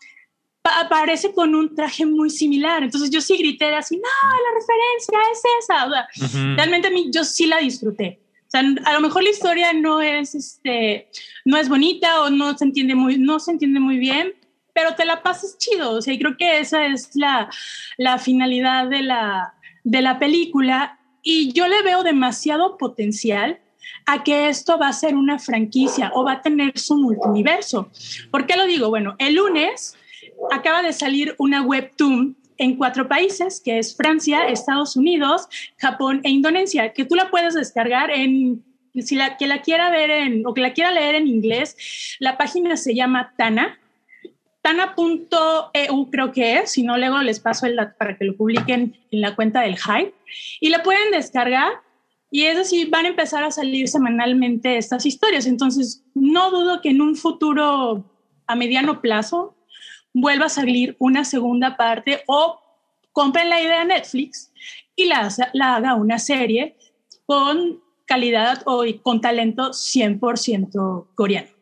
pa- 0.63 0.81
aparece 0.81 1.33
con 1.33 1.55
un 1.55 1.75
traje 1.75 2.05
muy 2.07 2.31
similar. 2.31 2.83
Entonces 2.83 3.11
yo 3.11 3.21
sí 3.21 3.37
grité 3.37 3.75
así, 3.75 3.97
no, 3.97 4.03
la 4.03 4.51
referencia 4.61 5.19
es 5.33 5.43
esa. 5.65 5.87
O 5.87 5.91
sea, 5.91 6.07
Ujú. 6.27 6.57
realmente 6.57 6.89
a 6.89 6.91
mí 6.91 7.09
yo 7.13 7.25
sí 7.25 7.47
la 7.47 7.59
disfruté. 7.59 8.21
O 8.47 8.51
sea, 8.51 8.61
a 8.85 8.93
lo 8.95 9.01
mejor 9.01 9.23
la 9.25 9.31
historia 9.31 9.73
no 9.73 10.01
es, 10.01 10.35
este, 10.35 11.09
no 11.45 11.57
es 11.57 11.69
bonita 11.69 12.23
o 12.23 12.31
no 12.31 12.57
se 12.57 12.65
entiende 12.65 12.95
muy, 12.95 13.19
no 13.19 13.41
se 13.41 13.51
entiende 13.53 13.81
muy 13.81 13.99
bien, 13.99 14.33
pero 14.75 14.95
te 14.95 15.07
la 15.07 15.23
pasas 15.23 15.57
chido. 15.57 15.93
O 15.93 16.03
sea, 16.03 16.13
y 16.13 16.19
creo 16.19 16.37
que 16.37 16.59
esa 16.59 16.85
es 16.87 17.11
la, 17.15 17.49
la 17.97 18.19
finalidad 18.19 18.89
de 18.89 19.03
la, 19.03 19.55
de 19.85 20.03
la 20.03 20.19
película. 20.19 20.99
Y 21.23 21.53
yo 21.53 21.67
le 21.69 21.81
veo 21.83 22.03
demasiado 22.03 22.77
potencial 22.77 23.61
a 24.07 24.23
que 24.23 24.49
esto 24.49 24.79
va 24.79 24.89
a 24.89 24.93
ser 24.93 25.15
una 25.15 25.39
franquicia 25.39 26.11
o 26.15 26.25
va 26.25 26.33
a 26.33 26.43
tener 26.43 26.79
su 26.79 26.97
multiverso. 26.97 27.91
¿Por 28.31 28.47
qué 28.47 28.57
lo 28.57 28.67
digo? 28.67 28.91
Bueno, 28.91 29.15
el 29.19 29.37
lunes 29.37 29.97
acaba 30.51 30.83
de 30.83 30.93
salir 30.93 31.35
una 31.39 31.63
webtoon 31.63 32.37
en 32.59 32.77
cuatro 32.77 33.09
países, 33.09 33.61
que 33.61 33.79
es 33.79 33.97
Francia, 33.97 34.47
Estados 34.47 34.97
Unidos, 34.97 35.49
Japón 35.79 36.21
e 36.25 36.31
Indonesia, 36.31 36.93
que 36.93 37.05
tú 37.05 37.15
la 37.15 37.31
puedes 37.31 37.55
descargar 37.55 38.11
en, 38.11 38.63
si 38.95 39.17
la 39.17 39.37
que 39.37 39.47
la 39.47 39.63
quiera 39.63 39.91
ver 39.91 40.11
en, 40.11 40.47
o 40.47 40.55
que 40.55 40.61
la 40.61 40.73
quiera 40.73 40.93
leer 40.93 41.17
en 41.17 41.27
inglés, 41.27 42.17
la 42.21 42.37
página 42.37 42.77
se 42.77 42.95
llama 42.95 43.35
Tana, 43.37 43.79
tana.eu 44.65 46.11
creo 46.11 46.33
que 46.33 46.57
es, 46.57 46.73
si 46.73 46.83
no 46.83 46.97
luego 46.97 47.21
les 47.21 47.39
paso 47.39 47.67
el 47.67 47.77
dato 47.77 47.97
para 47.99 48.17
que 48.17 48.25
lo 48.25 48.35
publiquen 48.35 48.97
en 49.11 49.21
la 49.21 49.37
cuenta 49.37 49.61
del 49.61 49.77
Hype, 49.77 50.15
y 50.59 50.71
la 50.71 50.83
pueden 50.83 51.11
descargar 51.11 51.71
y 52.31 52.45
es 52.45 52.59
así, 52.59 52.87
van 52.87 53.05
a 53.05 53.09
empezar 53.09 53.45
a 53.45 53.51
salir 53.51 53.89
semanalmente 53.89 54.79
estas 54.79 55.05
historias. 55.05 55.47
Entonces, 55.47 56.03
no 56.15 56.51
dudo 56.51 56.81
que 56.81 56.89
en 56.89 57.03
un 57.03 57.15
futuro 57.15 58.11
a 58.47 58.57
mediano 58.57 59.03
plazo 59.03 59.55
vuelva 60.15 60.47
a 60.47 60.49
salir 60.49 60.97
una 60.99 61.25
segunda 61.25 61.77
parte 61.77 62.23
o 62.27 62.59
compren 63.13 63.51
la 63.51 63.61
idea 63.61 63.83
a 63.83 63.85
Netflix 63.85 64.51
y 64.97 65.05
la, 65.05 65.29
la 65.53 65.77
haga 65.77 65.95
una 65.95 66.19
serie 66.19 66.77
con 67.27 67.81
calidad 68.07 68.63
o 68.65 68.83
con 69.03 69.21
talento 69.21 69.71
100% 69.71 71.07
coreano. 71.15 71.54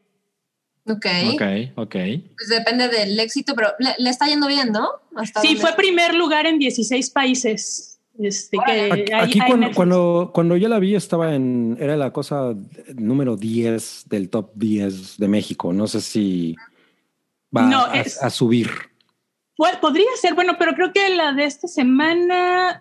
Ok. 0.86 1.06
Ok, 1.34 1.42
ok. 1.76 1.96
Pues 2.36 2.48
depende 2.48 2.88
del 2.88 3.18
éxito, 3.20 3.54
pero 3.54 3.68
le, 3.78 3.94
le 3.98 4.10
está 4.10 4.26
yendo 4.26 4.46
bien, 4.48 4.72
¿no? 4.72 4.88
Hasta 5.16 5.40
Sí, 5.40 5.48
donde- 5.48 5.60
fue 5.60 5.72
primer 5.76 6.14
lugar 6.14 6.46
en 6.46 6.58
16 6.58 7.10
países. 7.10 7.88
Este, 8.18 8.58
que 8.66 8.72
Aquí, 8.90 9.12
hay- 9.12 9.20
aquí 9.22 9.40
hay 9.40 9.48
cuando, 9.48 9.70
cuando, 9.74 10.30
cuando 10.34 10.56
yo 10.56 10.68
la 10.68 10.78
vi 10.78 10.94
estaba 10.94 11.34
en, 11.34 11.78
era 11.80 11.96
la 11.96 12.12
cosa 12.12 12.54
número 12.94 13.36
10 13.36 14.04
del 14.08 14.28
top 14.28 14.50
10 14.54 15.16
de 15.16 15.28
México. 15.28 15.72
No 15.72 15.86
sé 15.86 16.00
si 16.02 16.54
va 17.56 17.62
No, 17.62 17.84
a, 17.86 18.00
es- 18.00 18.22
a 18.22 18.28
subir. 18.28 18.68
Podría 19.80 20.06
ser, 20.20 20.34
bueno, 20.34 20.56
pero 20.58 20.74
creo 20.74 20.92
que 20.92 21.08
la 21.14 21.32
de 21.32 21.44
esta 21.44 21.68
semana 21.68 22.80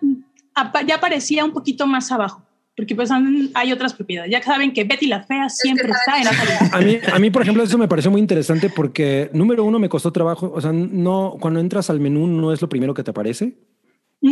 ya 0.86 1.00
parecía 1.00 1.44
un 1.44 1.52
poquito 1.52 1.86
más 1.86 2.10
abajo, 2.10 2.42
porque 2.76 2.94
pues 2.94 3.10
han- 3.10 3.50
hay 3.54 3.72
otras 3.72 3.92
propiedades. 3.94 4.30
Ya 4.32 4.42
saben 4.42 4.72
que 4.72 4.84
Betty 4.84 5.06
la 5.06 5.22
Fea 5.22 5.48
siempre 5.48 5.86
que 5.86 5.92
está 5.92 6.18
en 6.18 6.24
lista. 6.48 6.76
A 6.76 6.80
mí, 6.80 6.98
a 7.12 7.18
mí, 7.18 7.30
por 7.30 7.42
ejemplo, 7.42 7.62
eso 7.62 7.76
me 7.78 7.88
pareció 7.88 8.10
muy 8.10 8.20
interesante 8.20 8.70
porque, 8.70 9.30
número 9.32 9.64
uno, 9.64 9.78
me 9.78 9.88
costó 9.88 10.10
trabajo. 10.12 10.50
O 10.54 10.60
sea, 10.60 10.72
no, 10.72 11.36
cuando 11.40 11.60
entras 11.60 11.90
al 11.90 12.00
menú 12.00 12.26
no 12.26 12.52
es 12.52 12.62
lo 12.62 12.68
primero 12.68 12.94
que 12.94 13.02
te 13.02 13.10
aparece. 13.10 13.54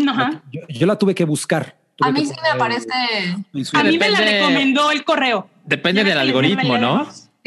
Ajá. 0.09 0.43
Yo, 0.53 0.61
yo 0.69 0.87
la 0.87 0.97
tuve 0.97 1.15
que 1.15 1.25
buscar. 1.25 1.77
A 2.01 2.11
mí 2.13 2.25
sí 2.25 2.33
me 2.43 2.49
aparece. 2.49 2.89
A 3.75 3.83
mí 3.85 3.99
me 3.99 4.09
la 4.09 4.19
recomendó 4.21 4.91
el 4.91 5.05
correo. 5.05 5.49
Depende 5.67 6.03
del 6.05 6.17
algoritmo, 6.19 6.79
¿no? 6.79 7.07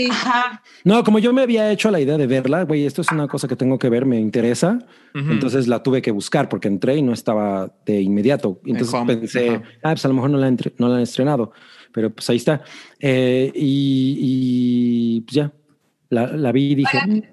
Ajá. 0.09 0.63
No, 0.83 1.03
como 1.03 1.19
yo 1.19 1.33
me 1.33 1.43
había 1.43 1.71
hecho 1.71 1.91
la 1.91 1.99
idea 1.99 2.17
de 2.17 2.25
verla, 2.27 2.63
güey, 2.63 2.85
esto 2.85 3.01
es 3.01 3.11
una 3.11 3.27
cosa 3.27 3.47
que 3.47 3.55
tengo 3.55 3.77
que 3.77 3.89
ver, 3.89 4.05
me 4.05 4.19
interesa. 4.19 4.79
Entonces 5.13 5.67
la 5.67 5.83
tuve 5.83 6.01
que 6.01 6.11
buscar 6.11 6.49
porque 6.49 6.67
entré 6.67 6.97
y 6.97 7.01
no 7.03 7.13
estaba 7.13 7.71
de 7.85 8.01
inmediato. 8.01 8.59
Entonces 8.65 8.93
home, 8.93 9.15
pensé, 9.17 9.49
ajá. 9.49 9.63
ah, 9.83 9.91
pues 9.91 10.05
a 10.05 10.07
lo 10.07 10.13
mejor 10.15 10.29
no 10.31 10.37
la, 10.39 10.47
han 10.47 10.53
entre- 10.53 10.73
no 10.79 10.87
la 10.89 10.95
han 10.95 11.01
estrenado, 11.01 11.51
pero 11.91 12.09
pues 12.11 12.27
ahí 12.29 12.37
está. 12.37 12.61
Eh, 12.99 13.51
y, 13.53 14.17
y, 14.19 15.21
pues 15.21 15.35
ya, 15.35 15.51
la, 16.09 16.27
la 16.27 16.51
vi 16.51 16.71
y 16.71 16.75
dije, 16.75 16.97
Oigan, 16.97 17.29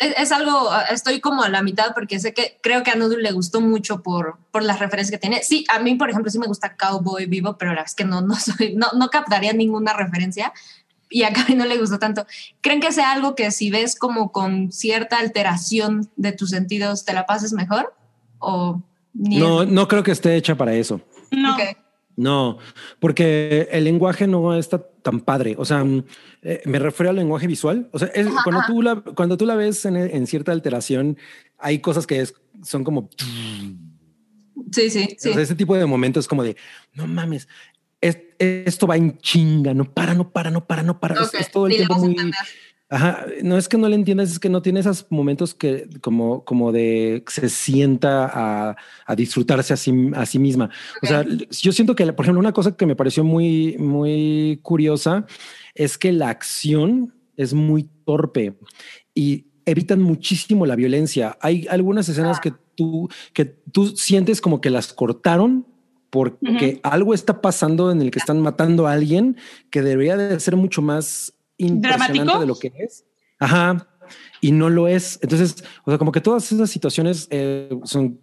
Es, 0.00 0.14
es 0.16 0.32
algo, 0.32 0.70
ah, 0.70 0.84
estoy 0.90 1.20
como 1.20 1.42
a 1.42 1.48
la 1.48 1.60
mitad 1.62 1.92
porque 1.94 2.18
sé 2.20 2.32
que 2.32 2.58
creo 2.62 2.82
que 2.84 2.90
a 2.92 2.94
Noodle 2.94 3.20
le 3.22 3.32
gustó 3.32 3.60
mucho 3.60 4.02
por, 4.02 4.38
por 4.52 4.62
las 4.62 4.78
referencias 4.78 5.10
que 5.10 5.18
tiene. 5.18 5.42
Sí, 5.42 5.64
a 5.68 5.80
mí, 5.80 5.96
por 5.96 6.08
ejemplo, 6.08 6.30
sí 6.30 6.38
me 6.38 6.46
gusta 6.46 6.76
Cowboy 6.76 7.26
Vivo, 7.26 7.58
pero 7.58 7.70
la 7.72 7.80
verdad 7.80 7.86
es 7.88 7.94
que 7.96 8.04
no, 8.04 8.20
no, 8.22 8.36
soy, 8.36 8.74
no, 8.76 8.86
no 8.96 9.08
captaría 9.08 9.52
ninguna 9.52 9.92
referencia 9.92 10.52
y 11.10 11.22
a 11.22 11.32
Cami 11.32 11.54
no 11.54 11.64
le 11.66 11.78
gustó 11.78 11.98
tanto. 11.98 12.26
¿Creen 12.60 12.80
que 12.80 12.92
sea 12.92 13.12
algo 13.12 13.34
que 13.34 13.50
si 13.50 13.70
ves 13.70 13.96
como 13.96 14.32
con 14.32 14.72
cierta 14.72 15.18
alteración 15.18 16.10
de 16.16 16.32
tus 16.32 16.50
sentidos 16.50 17.04
te 17.04 17.12
la 17.12 17.26
pases 17.26 17.52
mejor? 17.52 17.94
¿O 18.38 18.82
ni 19.14 19.38
no, 19.38 19.64
no 19.64 19.88
creo 19.88 20.02
que 20.02 20.12
esté 20.12 20.36
hecha 20.36 20.56
para 20.56 20.74
eso. 20.74 21.00
No. 21.30 21.56
No, 22.16 22.58
porque 22.98 23.68
el 23.70 23.84
lenguaje 23.84 24.26
no 24.26 24.52
está 24.56 24.82
tan 25.02 25.20
padre. 25.20 25.54
O 25.56 25.64
sea, 25.64 25.84
mm, 25.84 26.04
eh, 26.42 26.62
me 26.64 26.80
refiero 26.80 27.10
al 27.10 27.16
lenguaje 27.16 27.46
visual. 27.46 27.88
O 27.92 27.98
sea, 28.00 28.08
es- 28.08 28.26
Ajá, 28.26 28.40
cuando, 28.42 28.60
ajá. 28.60 28.66
tú 28.72 28.82
la, 28.82 28.96
cuando 28.96 29.36
tú 29.36 29.46
la 29.46 29.54
ves 29.54 29.84
en, 29.84 29.96
en 29.96 30.26
cierta 30.26 30.50
alteración, 30.50 31.16
hay 31.58 31.78
cosas 31.78 32.06
que 32.08 32.20
es- 32.20 32.34
son 32.64 32.82
como... 32.82 33.08
Sí, 34.72 34.90
sí, 34.90 35.16
sí. 35.18 35.30
O 35.30 35.32
sea, 35.32 35.42
ese 35.42 35.54
tipo 35.54 35.76
de 35.76 35.86
momentos 35.86 36.26
como 36.28 36.42
de, 36.42 36.56
no 36.92 37.06
mames, 37.06 37.48
es- 38.00 38.18
esto 38.38 38.86
va 38.86 38.96
en 38.96 39.18
chinga, 39.18 39.74
no 39.74 39.84
para, 39.92 40.14
no 40.14 40.30
para, 40.30 40.50
no 40.50 40.66
para, 40.66 40.82
no 40.82 41.00
para. 41.00 41.14
Es- 41.14 41.28
Ok, 41.28 41.34
Es, 41.40 41.50
todo 41.50 41.66
el 41.66 41.76
tiempo 41.76 41.98
muy... 41.98 42.16
Ajá, 42.90 43.26
no 43.42 43.58
es 43.58 43.68
que 43.68 43.76
no 43.76 43.86
le 43.86 43.96
entiendas, 43.96 44.30
es 44.30 44.38
que 44.38 44.48
no 44.48 44.62
tiene 44.62 44.80
esos 44.80 45.06
momentos 45.10 45.54
que 45.54 45.90
como, 46.00 46.42
como 46.46 46.72
de 46.72 47.22
que 47.26 47.32
se 47.32 47.48
sienta 47.50 48.24
a, 48.32 48.76
a 49.04 49.14
disfrutarse 49.14 49.74
a 49.74 49.76
sí, 49.76 49.92
a 50.14 50.24
sí 50.24 50.38
misma. 50.38 50.70
O 51.02 51.06
sea, 51.06 51.22
yo 51.50 51.72
siento 51.72 51.94
que, 51.94 52.10
por 52.14 52.24
ejemplo, 52.24 52.40
una 52.40 52.52
cosa 52.54 52.74
que 52.78 52.86
me 52.86 52.96
pareció 52.96 53.24
muy, 53.24 53.76
muy 53.78 54.58
curiosa 54.62 55.26
es 55.74 55.98
que 55.98 56.12
la 56.12 56.30
acción 56.30 57.14
es 57.36 57.52
muy 57.52 57.90
torpe 58.06 58.54
y 59.14 59.48
evitan 59.66 60.00
muchísimo 60.00 60.64
la 60.64 60.74
violencia. 60.74 61.36
Hay 61.42 61.66
algunas 61.68 62.08
escenas 62.08 62.40
que 62.40 62.54
tú, 62.74 63.10
que 63.34 63.44
tú 63.44 63.88
sientes 63.98 64.40
como 64.40 64.62
que 64.62 64.70
las 64.70 64.94
cortaron 64.94 65.66
porque 66.10 66.80
algo 66.82 67.14
está 67.14 67.40
pasando 67.40 67.90
en 67.90 68.00
el 68.02 68.10
que 68.10 68.18
están 68.18 68.40
matando 68.40 68.86
a 68.86 68.92
alguien 68.92 69.36
que 69.70 69.82
debería 69.82 70.16
de 70.16 70.40
ser 70.40 70.56
mucho 70.56 70.82
más 70.82 71.34
impresionante 71.58 72.12
¿Dramático? 72.14 72.40
de 72.40 72.46
lo 72.46 72.58
que 72.58 72.72
es. 72.78 73.04
Ajá. 73.38 73.88
Y 74.40 74.52
no 74.52 74.70
lo 74.70 74.88
es. 74.88 75.18
Entonces, 75.22 75.64
o 75.84 75.90
sea, 75.90 75.98
como 75.98 76.12
que 76.12 76.20
todas 76.20 76.50
esas 76.50 76.70
situaciones 76.70 77.28
eh, 77.30 77.68
son. 77.84 78.20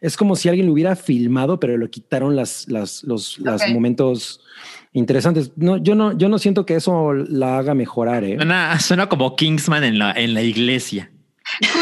Es 0.00 0.16
como 0.16 0.36
si 0.36 0.48
alguien 0.48 0.66
lo 0.66 0.72
hubiera 0.72 0.96
filmado, 0.96 1.60
pero 1.60 1.76
lo 1.76 1.90
quitaron 1.90 2.34
las, 2.34 2.66
las, 2.68 3.04
los, 3.04 3.38
momentos 3.74 4.40
interesantes. 4.92 5.52
No, 5.56 5.76
yo 5.76 5.94
no, 5.94 6.16
yo 6.16 6.30
no 6.30 6.38
siento 6.38 6.64
que 6.64 6.76
eso 6.76 7.12
la 7.12 7.58
haga 7.58 7.74
mejorar. 7.74 8.24
¿eh? 8.24 8.36
Suena, 8.36 8.80
suena 8.80 9.08
como 9.08 9.36
Kingsman 9.36 9.84
en 9.84 9.98
la, 9.98 10.12
en 10.12 10.32
la 10.32 10.42
iglesia. 10.42 11.10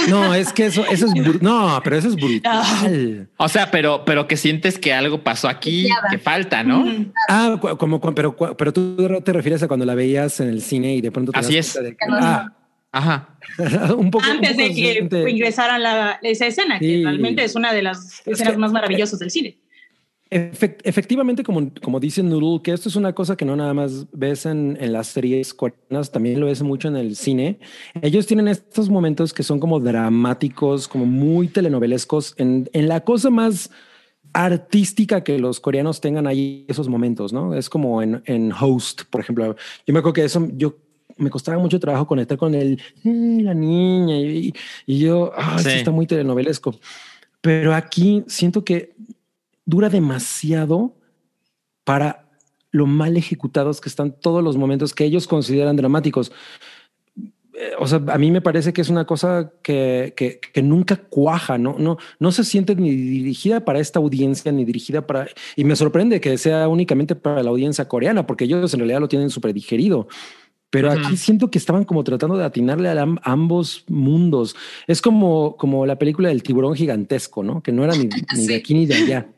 No, 0.08 0.34
es 0.34 0.52
que 0.52 0.66
eso, 0.66 0.84
eso 0.86 1.06
es 1.06 1.42
no, 1.42 1.80
pero 1.82 1.96
eso 1.96 2.08
es 2.08 2.16
brutal. 2.16 3.28
O 3.36 3.48
sea, 3.48 3.70
pero, 3.70 4.04
pero 4.04 4.26
que 4.28 4.36
sientes 4.36 4.78
que 4.78 4.92
algo 4.92 5.22
pasó 5.22 5.48
aquí, 5.48 5.88
que 6.10 6.18
falta, 6.18 6.62
¿no? 6.62 6.80
Mm. 6.84 7.12
Ah, 7.28 7.56
como, 7.78 8.00
pero, 8.14 8.36
pero 8.36 8.72
tú 8.72 8.96
te 9.24 9.32
refieres 9.32 9.62
a 9.62 9.68
cuando 9.68 9.86
la 9.86 9.94
veías 9.94 10.38
en 10.40 10.48
el 10.48 10.62
cine 10.62 10.94
y 10.94 11.00
de 11.00 11.10
pronto 11.10 11.32
te 11.32 11.38
Así 11.38 11.56
das 11.56 11.76
es. 11.76 11.82
de 11.82 11.90
que- 11.92 11.96
ah, 12.10 12.52
Ajá. 12.92 13.28
un 13.96 14.10
poco 14.10 14.24
Antes 14.24 14.50
un 14.52 14.56
poco 14.56 14.68
de 14.68 15.08
que 15.24 15.30
ingresaran 15.30 15.82
la, 15.82 16.18
esa 16.22 16.46
escena, 16.46 16.78
Sí. 16.78 16.86
que 16.86 17.02
realmente 17.02 17.42
es 17.42 17.56
una 17.56 17.72
de 17.72 17.82
las 17.82 18.20
Es 18.20 18.34
escenas 18.34 18.52
que- 18.52 18.58
más 18.58 18.70
maravillosas 18.72 19.18
del 19.18 19.30
cine. 19.30 19.58
Efect- 20.30 20.80
efectivamente, 20.84 21.44
como, 21.44 21.70
como 21.82 22.00
dice 22.00 22.22
Noodle, 22.22 22.60
que 22.62 22.72
esto 22.72 22.88
es 22.88 22.96
una 22.96 23.12
cosa 23.12 23.36
que 23.36 23.44
no 23.44 23.54
nada 23.54 23.72
más 23.74 24.06
ves 24.12 24.46
en, 24.46 24.76
en 24.80 24.92
las 24.92 25.06
series 25.08 25.54
coreanas, 25.54 26.10
también 26.10 26.40
lo 26.40 26.46
ves 26.46 26.62
mucho 26.62 26.88
en 26.88 26.96
el 26.96 27.14
cine. 27.14 27.58
Ellos 28.02 28.26
tienen 28.26 28.48
estos 28.48 28.88
momentos 28.88 29.32
que 29.32 29.42
son 29.42 29.60
como 29.60 29.78
dramáticos, 29.80 30.88
como 30.88 31.06
muy 31.06 31.48
telenovelescos, 31.48 32.34
en, 32.38 32.68
en 32.72 32.88
la 32.88 33.00
cosa 33.04 33.30
más 33.30 33.70
artística 34.32 35.22
que 35.22 35.38
los 35.38 35.60
coreanos 35.60 36.00
tengan 36.00 36.26
ahí 36.26 36.64
esos 36.68 36.88
momentos, 36.88 37.32
¿no? 37.32 37.54
Es 37.54 37.68
como 37.70 38.02
en, 38.02 38.20
en 38.24 38.52
Host, 38.52 39.02
por 39.10 39.20
ejemplo. 39.20 39.54
Yo 39.86 39.92
me 39.92 40.00
acuerdo 40.00 40.14
que 40.14 40.24
eso, 40.24 40.48
yo 40.56 40.76
me 41.16 41.30
costaba 41.30 41.58
mucho 41.58 41.78
trabajo 41.78 42.06
conectar 42.08 42.36
con 42.36 42.54
el, 42.56 42.80
"Eh, 43.04 43.38
la 43.42 43.54
niña, 43.54 44.18
y, 44.18 44.52
y 44.86 44.98
yo, 44.98 45.30
ah, 45.36 45.58
Sí. 45.60 45.68
está 45.68 45.92
muy 45.92 46.06
telenovelesco. 46.08 46.74
Pero 47.40 47.74
aquí 47.74 48.24
siento 48.26 48.64
que 48.64 48.93
dura 49.66 49.88
demasiado 49.88 50.94
para 51.84 52.28
lo 52.70 52.86
mal 52.86 53.16
ejecutados 53.16 53.80
que 53.80 53.88
están 53.88 54.12
todos 54.20 54.42
los 54.42 54.56
momentos 54.56 54.92
que 54.94 55.04
ellos 55.04 55.26
consideran 55.26 55.76
dramáticos. 55.76 56.32
Eh, 57.54 57.70
O 57.78 57.86
sea, 57.86 58.02
a 58.08 58.18
mí 58.18 58.30
me 58.32 58.40
parece 58.40 58.72
que 58.72 58.80
es 58.80 58.88
una 58.88 59.04
cosa 59.06 59.52
que, 59.62 60.12
que, 60.16 60.40
que 60.52 60.60
nunca 60.62 60.96
cuaja, 60.96 61.56
¿no? 61.56 61.76
No, 61.78 61.98
no 62.18 62.32
se 62.32 62.42
siente 62.42 62.74
ni 62.74 62.90
dirigida 62.90 63.64
para 63.64 63.78
esta 63.78 64.00
audiencia, 64.00 64.50
ni 64.50 64.64
dirigida 64.64 65.06
para... 65.06 65.28
Y 65.54 65.62
me 65.64 65.76
sorprende 65.76 66.20
que 66.20 66.36
sea 66.36 66.66
únicamente 66.68 67.14
para 67.14 67.42
la 67.44 67.50
audiencia 67.50 67.86
coreana, 67.86 68.26
porque 68.26 68.44
ellos 68.44 68.74
en 68.74 68.80
realidad 68.80 69.00
lo 69.00 69.08
tienen 69.08 69.30
súper 69.30 69.54
digerido. 69.54 70.08
Pero 70.70 70.90
aquí 70.90 71.16
siento 71.16 71.52
que 71.52 71.58
estaban 71.58 71.84
como 71.84 72.02
tratando 72.02 72.36
de 72.36 72.42
atinarle 72.44 72.88
a, 72.88 73.00
am- 73.00 73.18
ambos 73.22 73.84
mundos. 73.86 74.56
Es 74.88 75.00
como, 75.00 75.56
como 75.56 75.86
la 75.86 75.96
película 75.96 76.30
del 76.30 76.42
tiburón 76.42 76.74
gigantesco, 76.74 77.44
¿no? 77.44 77.62
Que 77.62 77.70
no 77.70 77.84
era 77.84 77.94
ni, 77.94 78.08
ni 78.36 78.46
de 78.48 78.56
aquí 78.56 78.74
ni 78.74 78.84
de 78.86 78.94
allá. 78.96 79.28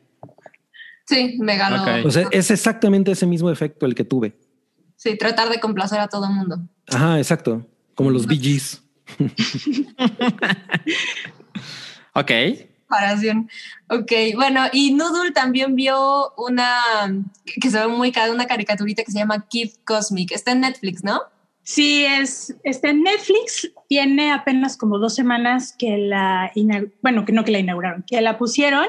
Sí, 1.07 1.37
me 1.39 1.57
ganó. 1.57 1.81
Ok. 1.81 2.05
O 2.05 2.11
sea, 2.11 2.27
es 2.31 2.51
exactamente 2.51 3.11
ese 3.11 3.25
mismo 3.25 3.49
efecto 3.49 3.85
el 3.85 3.95
que 3.95 4.03
tuve. 4.03 4.37
Sí, 4.97 5.17
tratar 5.17 5.49
de 5.49 5.59
complacer 5.59 5.99
a 5.99 6.07
todo 6.07 6.25
el 6.25 6.31
mundo. 6.33 6.59
Ajá, 6.87 7.17
exacto. 7.17 7.65
Como 7.95 8.11
los 8.11 8.27
Bee 8.27 8.39
Gees. 8.39 8.83
Ok. 12.13 12.31
comparación. 12.87 13.47
Ok, 13.89 14.11
bueno, 14.33 14.63
y 14.73 14.91
Noodle 14.95 15.31
también 15.33 15.75
vio 15.75 16.33
una 16.35 16.81
que 17.61 17.69
se 17.69 17.79
ve 17.79 17.87
muy 17.87 18.11
cada 18.11 18.33
una 18.33 18.47
caricaturita 18.47 19.03
que 19.03 19.11
se 19.11 19.19
llama 19.19 19.47
Kid 19.47 19.69
Cosmic. 19.85 20.31
Está 20.31 20.53
en 20.53 20.61
Netflix, 20.61 21.03
¿no? 21.03 21.21
Sí, 21.69 22.05
es 22.05 22.55
este 22.63 22.93
Netflix 22.93 23.69
tiene 23.89 24.31
apenas 24.31 24.77
como 24.77 24.99
dos 24.99 25.13
semanas 25.15 25.75
que 25.77 25.97
la 25.97 26.49
bueno 27.01 27.25
que 27.25 27.33
no 27.33 27.43
que 27.43 27.51
la 27.51 27.59
inauguraron, 27.59 28.05
que 28.09 28.21
la 28.21 28.37
pusieron. 28.37 28.87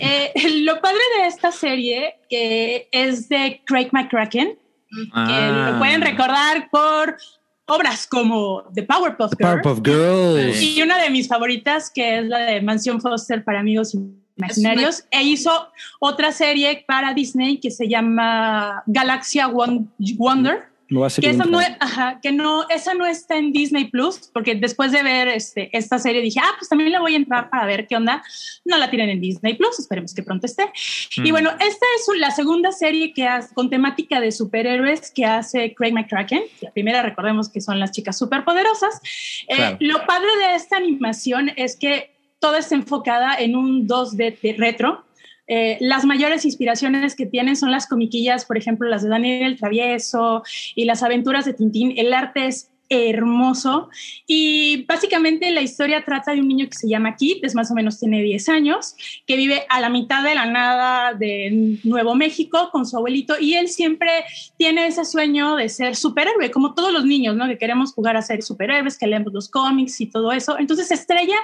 Eh, 0.00 0.32
lo 0.64 0.80
padre 0.80 0.98
de 1.20 1.26
esta 1.26 1.52
serie 1.52 2.14
que 2.30 2.88
es 2.90 3.28
de 3.28 3.60
Craig 3.66 3.88
McCracken, 3.92 4.48
que 4.48 5.10
Ah. 5.12 5.68
lo 5.72 5.78
pueden 5.78 6.00
recordar 6.00 6.70
por 6.70 7.18
obras 7.66 8.06
como 8.06 8.62
The 8.74 8.84
Powerpuff 8.84 9.32
The 9.36 9.44
Girls 9.44 9.60
Powerpuff 9.62 9.84
Girls. 9.84 10.62
y 10.62 10.80
una 10.80 10.96
de 11.02 11.10
mis 11.10 11.28
favoritas 11.28 11.90
que 11.94 12.20
es 12.20 12.24
la 12.24 12.38
de 12.38 12.62
Mansión 12.62 12.98
Foster 13.02 13.44
para 13.44 13.60
amigos 13.60 13.94
imaginarios. 14.38 15.04
E 15.10 15.22
hizo 15.22 15.68
otra 16.00 16.32
serie 16.32 16.82
para 16.88 17.12
Disney 17.12 17.58
que 17.58 17.70
se 17.70 17.88
llama 17.88 18.82
Galaxia 18.86 19.48
Won- 19.48 19.90
Wonder. 20.16 20.74
No 20.88 21.00
va 21.00 21.08
a 21.08 21.10
Que 21.10 21.30
esa 21.30 21.44
un- 21.44 21.50
no, 21.50 21.58
ajá, 21.80 22.20
que 22.22 22.30
no, 22.30 22.68
esa 22.68 22.94
no 22.94 23.06
está 23.06 23.36
en 23.36 23.52
Disney 23.52 23.86
Plus, 23.86 24.30
porque 24.32 24.54
después 24.54 24.92
de 24.92 25.02
ver 25.02 25.26
este, 25.26 25.68
esta 25.76 25.98
serie 25.98 26.22
dije, 26.22 26.38
ah, 26.40 26.52
pues 26.58 26.68
también 26.68 26.92
le 26.92 26.98
voy 27.00 27.14
a 27.14 27.16
entrar 27.16 27.50
para 27.50 27.66
ver 27.66 27.88
qué 27.88 27.96
onda. 27.96 28.22
No 28.64 28.78
la 28.78 28.88
tienen 28.88 29.10
en 29.10 29.20
Disney 29.20 29.54
Plus, 29.54 29.78
esperemos 29.80 30.14
que 30.14 30.22
pronto 30.22 30.46
esté. 30.46 30.70
Y 31.16 31.30
Mm. 31.30 31.32
bueno, 31.32 31.50
esta 31.58 31.86
es 31.96 32.18
la 32.20 32.30
segunda 32.30 32.70
serie 32.70 33.12
que 33.12 33.26
hace, 33.26 33.52
con 33.54 33.68
temática 33.68 34.20
de 34.20 34.30
superhéroes 34.30 35.10
que 35.10 35.24
hace 35.24 35.74
Craig 35.74 35.92
McCracken. 35.92 36.42
La 36.60 36.70
primera, 36.70 37.02
recordemos 37.02 37.48
que 37.48 37.60
son 37.60 37.80
las 37.80 37.90
chicas 37.90 38.16
superpoderosas. 38.18 39.00
Eh, 39.48 39.56
Claro. 39.56 39.76
lo 39.80 40.06
padre 40.06 40.28
de 40.38 40.54
esta 40.54 40.76
animación 40.76 41.50
es 41.56 41.76
que 41.76 42.10
toda 42.38 42.58
está 42.58 42.74
enfocada 42.74 43.34
en 43.34 43.56
un 43.56 43.88
2D 43.88 44.38
de 44.42 44.52
retro. 44.56 45.02
Eh, 45.46 45.78
las 45.80 46.04
mayores 46.04 46.44
inspiraciones 46.44 47.14
que 47.14 47.26
tienen 47.26 47.56
son 47.56 47.70
las 47.70 47.86
comiquillas, 47.86 48.44
por 48.44 48.56
ejemplo, 48.56 48.88
las 48.88 49.02
de 49.02 49.08
Daniel 49.08 49.42
el 49.42 49.58
Travieso 49.58 50.42
y 50.74 50.84
las 50.84 51.02
aventuras 51.02 51.44
de 51.44 51.54
Tintín. 51.54 51.94
El 51.96 52.12
arte 52.12 52.46
es 52.46 52.70
hermoso 52.88 53.88
y 54.26 54.84
básicamente 54.84 55.50
la 55.50 55.60
historia 55.60 56.04
trata 56.04 56.32
de 56.32 56.40
un 56.40 56.48
niño 56.48 56.68
que 56.68 56.76
se 56.76 56.88
llama 56.88 57.16
Kit, 57.16 57.44
es 57.44 57.54
más 57.54 57.70
o 57.70 57.74
menos 57.74 57.98
tiene 57.98 58.22
10 58.22 58.48
años, 58.48 58.94
que 59.26 59.36
vive 59.36 59.64
a 59.68 59.80
la 59.80 59.88
mitad 59.88 60.22
de 60.22 60.34
la 60.34 60.46
nada 60.46 61.14
de 61.14 61.78
Nuevo 61.84 62.14
México 62.14 62.68
con 62.70 62.86
su 62.86 62.96
abuelito 62.96 63.34
y 63.40 63.54
él 63.54 63.68
siempre 63.68 64.10
tiene 64.56 64.86
ese 64.86 65.04
sueño 65.04 65.56
de 65.56 65.68
ser 65.68 65.96
superhéroe, 65.96 66.50
como 66.50 66.74
todos 66.74 66.92
los 66.92 67.04
niños, 67.04 67.36
¿no? 67.36 67.46
Que 67.48 67.58
queremos 67.58 67.92
jugar 67.92 68.16
a 68.16 68.22
ser 68.22 68.42
superhéroes, 68.42 68.98
que 68.98 69.06
leemos 69.06 69.32
los 69.32 69.48
cómics 69.48 70.00
y 70.00 70.06
todo 70.06 70.32
eso. 70.32 70.58
Entonces 70.58 70.90
estrella 70.90 71.36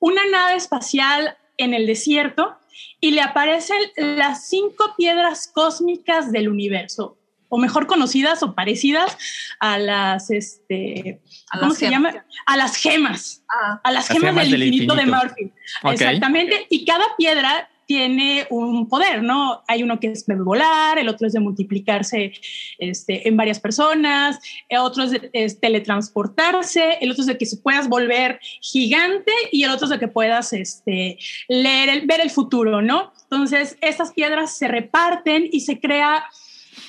una 0.00 0.22
nave 0.30 0.56
espacial 0.56 1.36
en 1.56 1.72
el 1.72 1.86
desierto 1.86 2.56
y 3.04 3.10
le 3.10 3.20
aparecen 3.20 3.76
las 3.96 4.48
cinco 4.48 4.94
piedras 4.96 5.46
cósmicas 5.52 6.32
del 6.32 6.48
universo, 6.48 7.18
o 7.50 7.58
mejor 7.58 7.86
conocidas 7.86 8.42
o 8.42 8.54
parecidas 8.54 9.18
a 9.60 9.76
las, 9.78 10.30
este, 10.30 11.20
A 11.50 11.58
¿cómo 11.58 11.70
las 11.72 11.78
se 11.78 11.88
gemas. 11.90 12.14
llama? 12.14 12.24
A 12.46 12.56
las 12.56 12.76
gemas, 12.76 13.42
Ah, 13.48 13.78
a 13.84 13.92
las 13.92 14.08
Las 14.08 14.16
gemas, 14.16 14.30
gemas 14.30 14.44
del, 14.44 14.52
del 14.52 14.62
infinito, 14.68 14.94
de. 14.94 15.04
Murphy. 15.06 15.52
Exactamente, 15.92 16.66
y 16.70 16.86
cada 16.86 17.04
piedra 17.18 17.68
tiene 17.86 18.46
un 18.50 18.88
poder, 18.88 19.22
¿no? 19.22 19.62
Hay 19.66 19.82
uno 19.82 20.00
que 20.00 20.08
es 20.08 20.24
volar, 20.26 20.98
el 20.98 21.08
otro 21.08 21.26
es 21.26 21.32
de 21.32 21.40
multiplicarse 21.40 22.32
este, 22.78 23.28
en 23.28 23.36
varias 23.36 23.60
personas, 23.60 24.38
el 24.68 24.78
otro 24.78 25.04
es, 25.04 25.10
de, 25.12 25.56
teletransportarse, 25.60 26.98
el 27.00 27.10
otro 27.10 27.22
es 27.22 27.26
de 27.26 27.38
que 27.38 27.46
se 27.46 27.58
puedas 27.58 27.88
volver 27.88 28.40
gigante 28.60 29.32
y 29.52 29.64
el 29.64 29.70
otro 29.70 29.86
es 29.86 29.90
de 29.90 29.98
que 29.98 30.08
puedas 30.08 30.52
este, 30.52 31.18
leer, 31.48 32.06
ver 32.06 32.20
el 32.20 32.30
futuro, 32.30 32.82
¿no? 32.82 33.12
Entonces, 33.24 33.76
estas 33.80 34.12
piedras 34.12 34.56
se 34.56 34.68
reparten 34.68 35.48
y 35.50 35.60
se 35.60 35.80
crea 35.80 36.24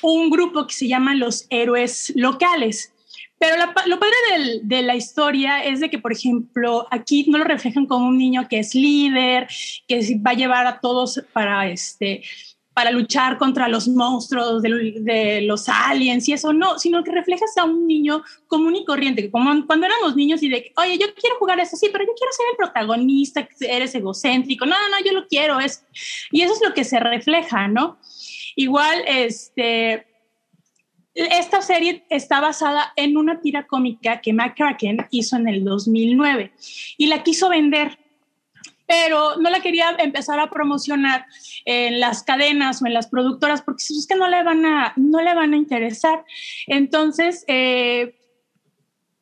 un 0.02 0.30
grupo 0.30 0.68
que 0.68 0.74
se 0.74 0.88
llaman 0.88 1.20
los 1.20 1.48
héroes 1.50 2.14
locales. 2.16 2.95
Pero 3.38 3.56
lo 3.88 4.00
padre 4.00 4.62
de 4.64 4.82
la 4.82 4.96
historia 4.96 5.64
es 5.64 5.82
de 5.82 5.90
que, 5.90 6.00
por 6.00 6.14
ejemplo, 6.14 6.88
aquí 6.90 7.26
no 7.28 7.38
lo 7.38 7.44
reflejan 7.44 7.86
como 7.86 8.08
un 8.08 8.18
niño 8.18 8.48
que 8.50 8.60
es 8.60 8.74
líder, 8.74 9.48
que 9.88 10.20
va 10.26 10.32
a 10.32 10.36
llevar 10.36 10.68
a 10.68 10.80
todos 10.80 11.22
para, 11.34 11.68
este, 11.68 12.24
para 12.76 12.92
luchar 12.92 13.38
contra 13.38 13.70
los 13.70 13.88
monstruos 13.88 14.62
de, 14.62 15.42
los 15.44 15.70
aliens 15.70 16.28
y 16.28 16.34
eso, 16.34 16.52
no, 16.52 16.78
sino 16.78 17.06
que 17.06 17.12
reflejas 17.12 17.58
a 17.58 17.64
un 17.64 17.88
niño 17.88 18.22
común 18.48 18.76
y 18.76 18.84
corriente, 18.84 19.32
como 19.32 19.66
cuando 19.66 19.86
éramos 19.86 20.14
niños 20.18 20.44
y 20.44 20.50
de, 20.50 20.74
oye, 20.76 20.98
yo 20.98 21.08
quiero 21.16 21.38
jugar 21.38 21.58
eso, 21.62 21.78
sí, 21.78 21.88
pero 21.90 22.04
yo 22.04 22.12
quiero 22.18 22.34
ser 22.34 22.46
el 22.52 22.58
protagonista, 22.58 23.48
eres 23.62 23.96
egocéntrico, 23.96 24.66
no, 24.66 24.76
no, 24.76 24.90
no, 24.90 25.06
yo 25.06 25.14
lo 25.14 25.26
quiero, 25.26 25.62
es, 25.62 25.86
y 26.32 26.42
eso 26.42 26.54
es 26.54 26.62
lo 26.62 26.74
que 26.74 26.84
se 26.84 27.00
refleja, 27.00 27.70
¿no? 27.70 27.98
Igual, 28.58 29.04
este, 29.08 30.06
esta 31.16 31.62
serie 31.62 32.06
está 32.10 32.42
basada 32.42 32.92
en 32.98 33.16
una 33.16 33.40
tira 33.40 33.66
cómica 33.66 34.20
que 34.20 34.34
McCracken 34.34 35.08
hizo 35.12 35.38
en 35.38 35.48
el 35.48 35.64
2009 35.64 36.52
y 36.98 37.08
la 37.08 37.24
quiso 37.24 37.48
vender, 37.48 37.98
pero 38.86 39.38
no 39.38 39.50
la 39.50 39.62
quería 39.62 39.96
empezar 39.98 40.40
a 40.40 40.50
promocionar 40.50 41.26
en 41.64 42.02
las 42.02 42.22
cadenas 42.24 42.82
o 42.82 42.86
en 42.86 42.94
las 42.94 43.08
productoras 43.08 43.62
porque 43.62 43.82
es 43.82 44.06
que 44.08 44.16
no 44.16 44.28
le 44.28 44.44
van 44.44 44.66
a, 44.66 44.94
no 44.98 45.22
le 45.22 45.34
van 45.34 45.54
a 45.54 45.58
interesar. 45.58 46.26
Entonces, 46.68 47.46
eh, 47.48 48.16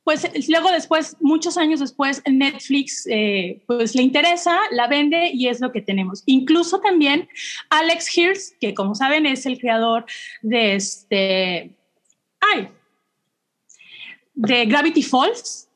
pues 0.04 0.28
luego 0.50 0.70
después, 0.72 1.16
muchos 1.22 1.58
años 1.58 1.80
después, 1.80 2.22
Netflix 2.30 3.08
eh, 3.10 3.64
pues 3.68 3.96
le 3.96 4.02
interesa, 4.02 4.60
la 4.72 4.88
vende 4.88 5.32
y 5.34 5.48
es 5.48 5.62
lo 5.62 5.72
que 5.72 5.82
tenemos. 5.82 6.24
Incluso 6.26 6.82
también 6.82 7.30
Alex 7.70 8.18
Hirsch, 8.18 8.58
que 8.60 8.74
como 8.74 8.96
saben 8.96 9.26
es 9.26 9.46
el 9.46 9.60
creador 9.60 10.06
de 10.42 10.76
este, 10.76 11.78
ay, 12.52 12.70
de 14.34 14.66
Gravity 14.66 15.04
Falls, 15.04 15.70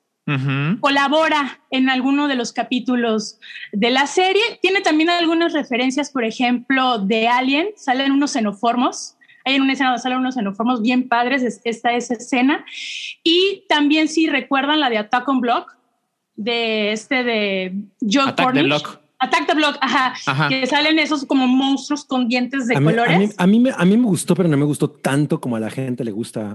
colabora 0.81 1.61
en 1.71 1.89
alguno 1.89 2.27
de 2.27 2.35
los 2.35 2.51
capítulos 2.51 3.39
de 3.71 3.89
la 3.91 4.07
serie. 4.07 4.41
Tiene 4.61 4.81
también 4.81 5.09
algunas 5.09 5.53
referencias, 5.53 6.11
por 6.11 6.25
ejemplo, 6.25 6.97
de 6.99 7.29
Alien, 7.29 7.69
salen 7.77 8.11
unos 8.11 8.31
xenoformos. 8.33 9.15
Hay 9.45 9.55
en 9.55 9.61
una 9.61 9.71
escena 9.73 9.91
donde 9.91 10.01
salen 10.03 10.17
unos 10.17 10.35
xenoformos 10.35 10.81
bien 10.81 11.07
padres, 11.07 11.43
es- 11.43 11.61
esta 11.63 11.93
es 11.93 12.11
escena. 12.11 12.65
Y 13.23 13.63
también 13.69 14.09
si 14.09 14.27
recuerdan 14.27 14.81
la 14.81 14.89
de 14.89 14.97
Attack 14.97 15.25
on 15.29 15.39
Block, 15.39 15.77
de 16.35 16.91
este 16.91 17.23
de 17.23 17.73
Joe 18.01 18.23
Attack 18.23 18.35
the 18.35 18.43
Cornish. 18.43 18.83
Attack 19.19 19.47
the 19.47 19.53
Block, 19.55 19.77
ajá, 19.81 20.13
Ajá. 20.27 20.47
que 20.49 20.65
salen 20.67 20.99
esos 20.99 21.25
como 21.25 21.47
monstruos 21.47 22.05
con 22.05 22.27
dientes 22.27 22.67
de 22.67 22.75
A 22.75 22.79
mí, 22.79 22.87
a, 22.87 22.91
colores. 22.91 23.17
mí, 23.19 23.29
a, 23.37 23.47
mí 23.47 23.59
me, 23.59 23.71
a 23.75 23.83
mí 23.85 23.97
me 23.97 24.05
gustó, 24.05 24.35
pero 24.35 24.47
no 24.47 24.57
me 24.57 24.65
gustó 24.65 24.89
tanto 24.91 25.41
como 25.41 25.55
a 25.55 25.59
la 25.59 25.71
gente 25.71 26.03
le 26.03 26.11
gusta 26.11 26.51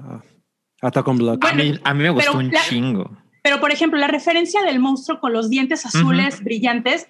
a 0.81 0.87
Attack 0.87 1.09
on 1.09 1.19
Block. 1.19 1.45
A 1.45 1.53
mí, 1.55 1.79
a 1.83 1.95
mí 1.95 2.03
me 2.03 2.11
gustó 2.11 2.33
pero 2.33 2.39
un 2.45 2.53
la- 2.53 2.61
chingo. 2.69 3.11
Pero, 3.43 3.61
por 3.61 3.73
ejemplo, 3.73 3.99
la 3.99 4.07
referencia 4.07 4.63
del 4.63 4.79
monstruo 4.79 5.19
con 5.19 5.33
los 5.33 5.51
dientes 5.51 5.85
azules 5.85 6.45
brillantes, 6.45 7.09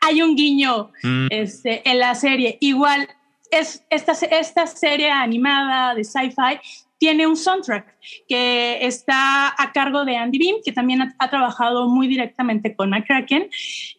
hay 0.00 0.22
un 0.22 0.36
guiño 0.36 0.90
Mm. 1.02 1.26
este, 1.30 1.88
en 1.90 1.98
la 1.98 2.14
serie. 2.14 2.58
Igual, 2.60 3.08
es, 3.50 3.84
esta, 3.90 4.12
esta 4.12 4.66
serie 4.68 5.10
animada 5.10 5.94
de 5.96 6.04
sci-fi 6.04 6.60
tiene 7.04 7.26
un 7.26 7.36
soundtrack 7.36 7.98
que 8.26 8.78
está 8.80 9.48
a 9.62 9.72
cargo 9.74 10.06
de 10.06 10.16
Andy 10.16 10.38
Beam, 10.38 10.56
que 10.64 10.72
también 10.72 11.02
ha, 11.02 11.14
ha 11.18 11.28
trabajado 11.28 11.86
muy 11.86 12.08
directamente 12.08 12.74
con 12.74 12.88
McCracken. 12.88 13.50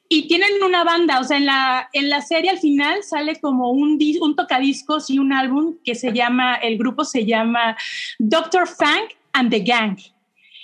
Y 0.10 0.28
tienen 0.28 0.50
una 0.66 0.84
banda, 0.84 1.20
o 1.20 1.24
sea, 1.24 1.38
en 1.38 1.46
la, 1.46 1.88
en 1.94 2.10
la 2.10 2.22
serie 2.24 2.50
al 2.50 2.58
final 2.58 3.04
sale 3.04 3.40
como 3.40 3.70
un, 3.70 4.00
un 4.22 4.36
tocadiscos 4.36 5.12
y 5.12 5.20
un 5.20 5.34
álbum 5.34 5.76
que 5.84 5.94
se 5.94 6.14
llama, 6.14 6.56
el 6.56 6.80
grupo 6.80 7.06
se 7.06 7.28
llama 7.28 7.78
Dr. 8.18 8.68
Fang 8.68 9.08
and 9.34 9.52
the 9.52 9.60
Gang. 9.60 10.00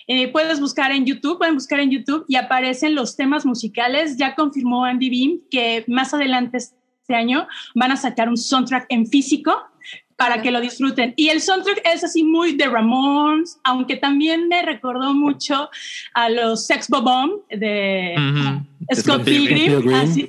Eh, 0.08 0.30
puedes 0.30 0.60
buscar 0.60 0.92
en 0.92 1.06
YouTube, 1.06 1.38
pueden 1.38 1.54
buscar 1.54 1.80
en 1.80 1.92
YouTube 1.92 2.26
y 2.28 2.38
aparecen 2.38 2.96
los 2.96 3.16
temas 3.16 3.46
musicales. 3.46 4.18
Ya 4.18 4.34
confirmó 4.34 4.84
Andy 4.84 5.10
Beam 5.12 5.42
que 5.52 5.86
más 5.88 6.12
adelante 6.16 6.58
este 6.58 7.14
año 7.14 7.48
van 7.76 7.92
a 7.92 7.98
sacar 7.98 8.30
un 8.30 8.38
soundtrack 8.38 8.88
en 8.90 9.06
físico 9.06 9.56
para 10.22 10.40
que 10.44 10.52
lo 10.52 10.62
disfruten. 10.62 11.16
Y 11.16 11.30
el 11.30 11.42
soundtrack 11.42 11.82
es 11.84 12.04
así 12.04 12.24
muy 12.24 12.54
de 12.54 12.68
Ramones, 12.68 13.60
aunque 13.64 13.96
también 13.96 14.48
me 14.48 14.62
recordó 14.62 15.16
mucho 15.16 15.68
a 16.14 16.30
los 16.30 16.68
Sex 16.68 16.90
Bomb 16.90 17.42
de 17.50 18.14
Ujú. 18.16 18.66
Scott 18.94 19.02
Scott 19.02 19.24
Pilgrim. 19.26 19.82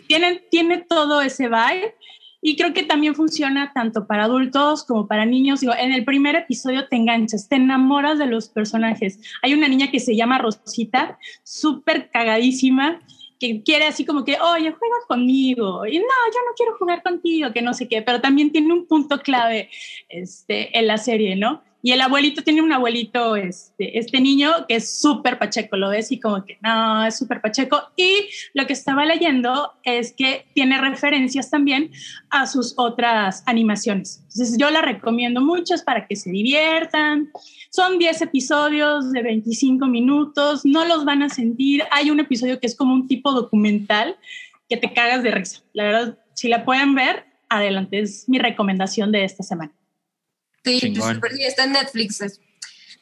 Tienen, 0.06 0.40
tiene 0.50 0.78
todo 0.88 1.20
ese 1.20 1.48
vibe. 1.48 1.94
Y 2.40 2.56
creo 2.56 2.72
que 2.72 2.84
también 2.84 3.14
funciona 3.14 3.70
tanto 3.74 4.06
para 4.06 4.24
adultos 4.24 4.84
como 4.84 5.06
para 5.06 5.26
niños. 5.26 5.60
Digo, 5.60 5.74
en 5.78 5.92
el 5.92 6.06
primer 6.06 6.36
episodio 6.36 6.88
te 6.88 6.96
enganchas, 6.96 7.48
te 7.48 7.56
enamoras 7.56 8.18
de 8.18 8.26
los 8.26 8.48
personajes. 8.48 9.20
Hay 9.42 9.52
una 9.52 9.68
niña 9.68 9.90
que 9.90 10.00
se 10.00 10.16
llama 10.16 10.38
Rosita, 10.38 11.18
súper 11.44 12.08
cagadísima, 12.10 12.98
que 13.42 13.60
quiere 13.64 13.86
así 13.86 14.04
como 14.04 14.24
que, 14.24 14.38
oye, 14.40 14.70
juega 14.70 14.96
conmigo. 15.08 15.84
Y 15.84 15.98
no, 15.98 16.04
yo 16.04 16.40
no 16.46 16.54
quiero 16.56 16.76
jugar 16.78 17.02
contigo, 17.02 17.52
que 17.52 17.60
no 17.60 17.74
sé 17.74 17.88
qué. 17.88 18.00
Pero 18.00 18.20
también 18.20 18.52
tiene 18.52 18.72
un 18.72 18.86
punto 18.86 19.18
clave 19.18 19.68
este, 20.08 20.78
en 20.78 20.86
la 20.86 20.96
serie, 20.96 21.34
¿no? 21.34 21.60
Y 21.82 21.90
el 21.90 22.00
abuelito 22.00 22.42
tiene 22.42 22.62
un 22.62 22.72
abuelito, 22.72 23.34
este, 23.34 23.98
este 23.98 24.20
niño 24.20 24.52
que 24.68 24.76
es 24.76 25.00
súper 25.00 25.38
pacheco, 25.38 25.76
lo 25.76 25.90
ves 25.90 26.12
y 26.12 26.20
como 26.20 26.44
que 26.44 26.58
no, 26.62 27.04
es 27.04 27.18
súper 27.18 27.40
pacheco. 27.40 27.82
Y 27.96 28.28
lo 28.54 28.66
que 28.66 28.72
estaba 28.72 29.04
leyendo 29.04 29.72
es 29.82 30.12
que 30.12 30.46
tiene 30.54 30.80
referencias 30.80 31.50
también 31.50 31.90
a 32.30 32.46
sus 32.46 32.74
otras 32.76 33.42
animaciones. 33.46 34.18
Entonces 34.32 34.56
yo 34.58 34.70
la 34.70 34.80
recomiendo 34.80 35.40
mucho, 35.40 35.74
para 35.84 36.06
que 36.06 36.16
se 36.16 36.30
diviertan. 36.30 37.30
Son 37.70 37.98
10 37.98 38.22
episodios 38.22 39.12
de 39.12 39.22
25 39.22 39.86
minutos, 39.86 40.64
no 40.64 40.84
los 40.84 41.04
van 41.04 41.22
a 41.22 41.28
sentir. 41.28 41.82
Hay 41.90 42.10
un 42.10 42.20
episodio 42.20 42.60
que 42.60 42.66
es 42.66 42.76
como 42.76 42.94
un 42.94 43.08
tipo 43.08 43.32
documental 43.32 44.16
que 44.68 44.76
te 44.76 44.92
cagas 44.92 45.22
de 45.22 45.30
risa. 45.30 45.62
La 45.72 45.84
verdad, 45.84 46.18
si 46.34 46.48
la 46.48 46.64
pueden 46.64 46.94
ver, 46.94 47.24
adelante, 47.48 48.00
es 48.00 48.28
mi 48.28 48.38
recomendación 48.38 49.12
de 49.12 49.24
esta 49.24 49.42
semana. 49.42 49.72
Sí, 50.64 50.94
pues, 51.20 51.36
sí, 51.36 51.44
está 51.44 51.64
en 51.64 51.72
Netflix. 51.72 52.20
es- 52.20 52.40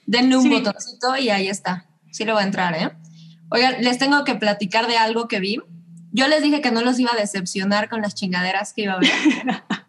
Denle 0.06 0.36
un 0.36 0.42
Sí. 0.44 0.48
botoncito 0.48 1.16
y 1.16 1.28
ahí 1.30 1.48
está. 1.48 1.86
Sí 2.10 2.24
lo 2.24 2.34
va 2.34 2.40
a 2.40 2.44
entrar, 2.44 2.74
¿eh? 2.74 2.90
Oigan, 3.50 3.82
les 3.82 3.98
tengo 3.98 4.24
que 4.24 4.34
platicar 4.34 4.86
de 4.88 4.96
algo 4.96 5.28
que 5.28 5.40
vi. 5.40 5.58
Yo 6.12 6.26
les 6.26 6.42
dije 6.42 6.60
que 6.60 6.70
no 6.72 6.80
los 6.82 6.98
iba 6.98 7.12
a 7.12 7.16
decepcionar 7.16 7.88
con 7.88 8.00
las 8.02 8.14
chingaderas 8.14 8.72
que 8.72 8.82
iba 8.82 8.94
a 8.94 8.98
ver. 8.98 9.10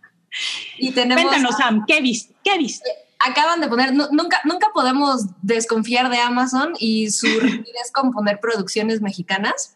y 0.77 0.91
tenemos... 0.91 1.23
Cuéntanos, 1.23 1.55
Sam, 1.57 1.85
¿qué 1.87 2.01
viste? 2.01 2.35
¿Qué 2.43 2.57
viste? 2.57 2.89
Acaban 3.19 3.61
de 3.61 3.67
poner, 3.67 3.93
nu- 3.93 4.07
nunca, 4.11 4.41
nunca 4.45 4.67
podemos 4.73 5.25
desconfiar 5.41 6.09
de 6.09 6.17
Amazon 6.19 6.73
y 6.79 7.11
su 7.11 7.27
rapidez 7.39 7.91
con 7.93 8.11
poner 8.11 8.39
producciones 8.39 9.01
mexicanas. 9.01 9.75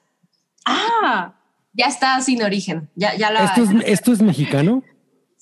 Ah, 0.65 1.33
Ya 1.73 1.87
está 1.87 2.19
sin 2.21 2.41
origen. 2.43 2.89
Ya, 2.95 3.15
ya 3.15 3.31
la, 3.31 3.45
¿Esto 3.45 3.63
es, 3.63 3.69
¿Esto 3.85 4.13
es 4.13 4.21
mexicano? 4.21 4.83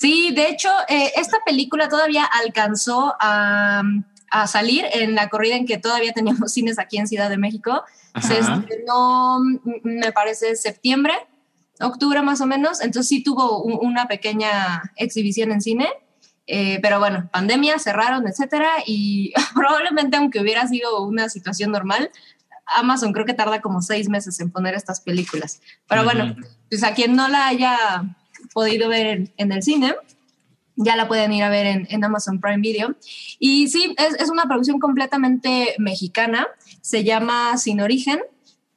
Sí, 0.04 0.32
de 0.36 0.50
hecho, 0.50 0.70
eh, 0.90 1.14
esta 1.16 1.38
película 1.46 1.88
todavía 1.88 2.26
alcanzó 2.26 3.16
a, 3.22 3.84
a 4.30 4.48
salir 4.48 4.84
en 4.92 5.16
la 5.16 5.30
corrida 5.30 5.56
en 5.56 5.66
que 5.66 5.78
todavía 5.78 6.12
teníamos 6.12 6.52
cines 6.58 6.78
aquí 6.78 6.98
en 6.98 7.08
Ciudad 7.08 7.30
de 7.30 7.38
México. 7.38 7.84
Se 8.22 8.40
Ajá. 8.40 8.56
estrenó, 8.60 9.40
me 9.84 10.12
parece, 10.12 10.58
septiembre, 10.58 11.14
octubre 11.80 12.22
más 12.22 12.42
o 12.42 12.46
menos. 12.46 12.82
Entonces 12.82 13.08
sí 13.08 13.24
tuvo 13.24 13.64
un- 13.64 13.80
una 13.82 14.08
pequeña 14.10 14.92
exhibición 14.98 15.54
en 15.54 15.62
cine. 15.62 15.88
Eh, 16.48 16.80
pero 16.82 17.00
bueno, 17.00 17.30
pandemia, 17.32 17.80
cerraron, 17.80 18.28
etcétera. 18.28 18.70
Y 18.86 19.32
probablemente, 19.56 20.18
aunque 20.18 20.42
hubiera 20.42 20.68
sido 20.68 21.02
una 21.06 21.30
situación 21.30 21.72
normal, 21.72 22.12
Amazon 22.76 23.14
creo 23.14 23.26
que 23.26 23.34
tarda 23.34 23.62
como 23.62 23.82
seis 23.82 24.10
meses 24.10 24.38
en 24.42 24.52
poner 24.52 24.74
estas 24.76 25.00
películas. 25.00 25.62
Pero 25.88 26.04
bueno, 26.04 26.26
Ujú. 26.34 26.42
pues 26.70 26.84
a 26.84 26.94
quien 26.94 27.16
no 27.16 27.30
la 27.30 27.48
haya 27.48 28.04
podido 28.54 28.90
ver 28.90 29.08
en, 29.08 29.34
en 29.38 29.52
el 29.52 29.64
cine, 29.64 29.96
ya 30.76 30.96
la 30.96 31.08
pueden 31.08 31.32
ir 31.34 31.44
a 31.44 31.50
ver 31.50 31.66
en, 31.66 31.88
en 31.90 32.04
Amazon 32.04 32.40
Prime 32.40 32.60
Video. 32.60 32.96
Y 33.40 33.68
sí, 33.68 33.96
es, 33.98 34.16
es 34.20 34.30
una 34.30 34.44
producción 34.44 34.80
completamente 34.80 35.76
mexicana, 35.78 36.48
se 36.82 37.04
llama 37.04 37.58
Sin 37.58 37.82
Origen. 37.82 38.20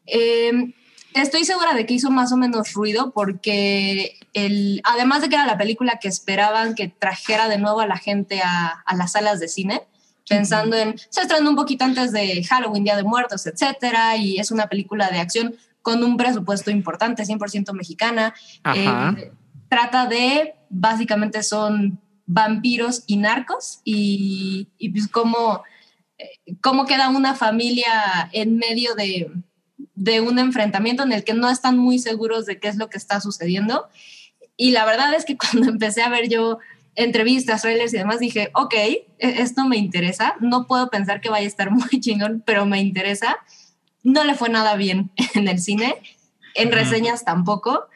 Eh, 0.06 0.72
estoy 1.14 1.44
segura 1.44 1.74
de 1.74 1.86
que 1.86 1.94
hizo 1.94 2.10
más 2.10 2.32
o 2.32 2.36
menos 2.36 2.72
ruido 2.74 3.12
porque 3.12 4.18
el, 4.34 4.80
además 4.84 5.22
de 5.22 5.28
que 5.28 5.36
era 5.36 5.46
la 5.46 5.58
película 5.58 5.98
que 5.98 6.08
esperaban 6.08 6.74
que 6.74 6.88
trajera 6.88 7.48
de 7.48 7.58
nuevo 7.58 7.80
a 7.80 7.86
la 7.86 7.96
gente 7.96 8.40
a, 8.42 8.82
a 8.84 8.96
las 8.96 9.12
salas 9.12 9.40
de 9.40 9.48
cine, 9.48 9.82
pensando 10.28 10.76
en, 10.76 10.98
se 11.08 11.22
estrenó 11.22 11.50
un 11.50 11.56
poquito 11.56 11.84
antes 11.84 12.12
de 12.12 12.44
Halloween, 12.44 12.84
Día 12.84 12.96
de 12.96 13.04
Muertos, 13.04 13.46
etcétera, 13.46 14.16
y 14.16 14.38
es 14.38 14.50
una 14.50 14.66
película 14.66 15.08
de 15.08 15.20
acción 15.20 15.54
con 15.82 16.02
un 16.02 16.16
presupuesto 16.16 16.70
importante, 16.70 17.22
100% 17.22 17.72
mexicana. 17.72 18.34
Ajá. 18.64 19.14
Eh, 19.16 19.30
trata 19.76 20.06
de, 20.06 20.54
básicamente 20.70 21.42
son 21.42 22.00
vampiros 22.24 23.04
y 23.06 23.18
narcos 23.18 23.82
y, 23.84 24.68
y 24.78 24.88
pues 24.88 25.06
cómo, 25.06 25.64
eh, 26.16 26.56
cómo 26.62 26.86
queda 26.86 27.10
una 27.10 27.34
familia 27.34 28.30
en 28.32 28.56
medio 28.56 28.94
de, 28.94 29.30
de 29.94 30.22
un 30.22 30.38
enfrentamiento 30.38 31.02
en 31.02 31.12
el 31.12 31.24
que 31.24 31.34
no 31.34 31.50
están 31.50 31.76
muy 31.76 31.98
seguros 31.98 32.46
de 32.46 32.58
qué 32.58 32.68
es 32.68 32.76
lo 32.76 32.88
que 32.88 32.96
está 32.96 33.20
sucediendo. 33.20 33.86
Y 34.56 34.70
la 34.70 34.86
verdad 34.86 35.12
es 35.12 35.26
que 35.26 35.36
cuando 35.52 35.68
empecé 35.68 36.00
a 36.00 36.08
ver 36.08 36.30
yo 36.30 36.58
entrevistas, 36.94 37.60
trailers 37.60 37.92
y 37.92 37.98
demás, 37.98 38.18
dije, 38.18 38.50
ok, 38.54 38.72
e- 38.74 39.06
esto 39.18 39.66
me 39.66 39.76
interesa. 39.76 40.36
No 40.40 40.66
puedo 40.66 40.88
pensar 40.88 41.20
que 41.20 41.28
vaya 41.28 41.44
a 41.44 41.48
estar 41.48 41.70
muy 41.70 42.00
chingón, 42.00 42.42
pero 42.46 42.64
me 42.64 42.80
interesa. 42.80 43.36
No 44.02 44.24
le 44.24 44.36
fue 44.36 44.48
nada 44.48 44.74
bien 44.76 45.10
en 45.34 45.48
el 45.48 45.58
cine, 45.58 45.96
en 46.54 46.72
reseñas 46.72 47.26
tampoco, 47.26 47.88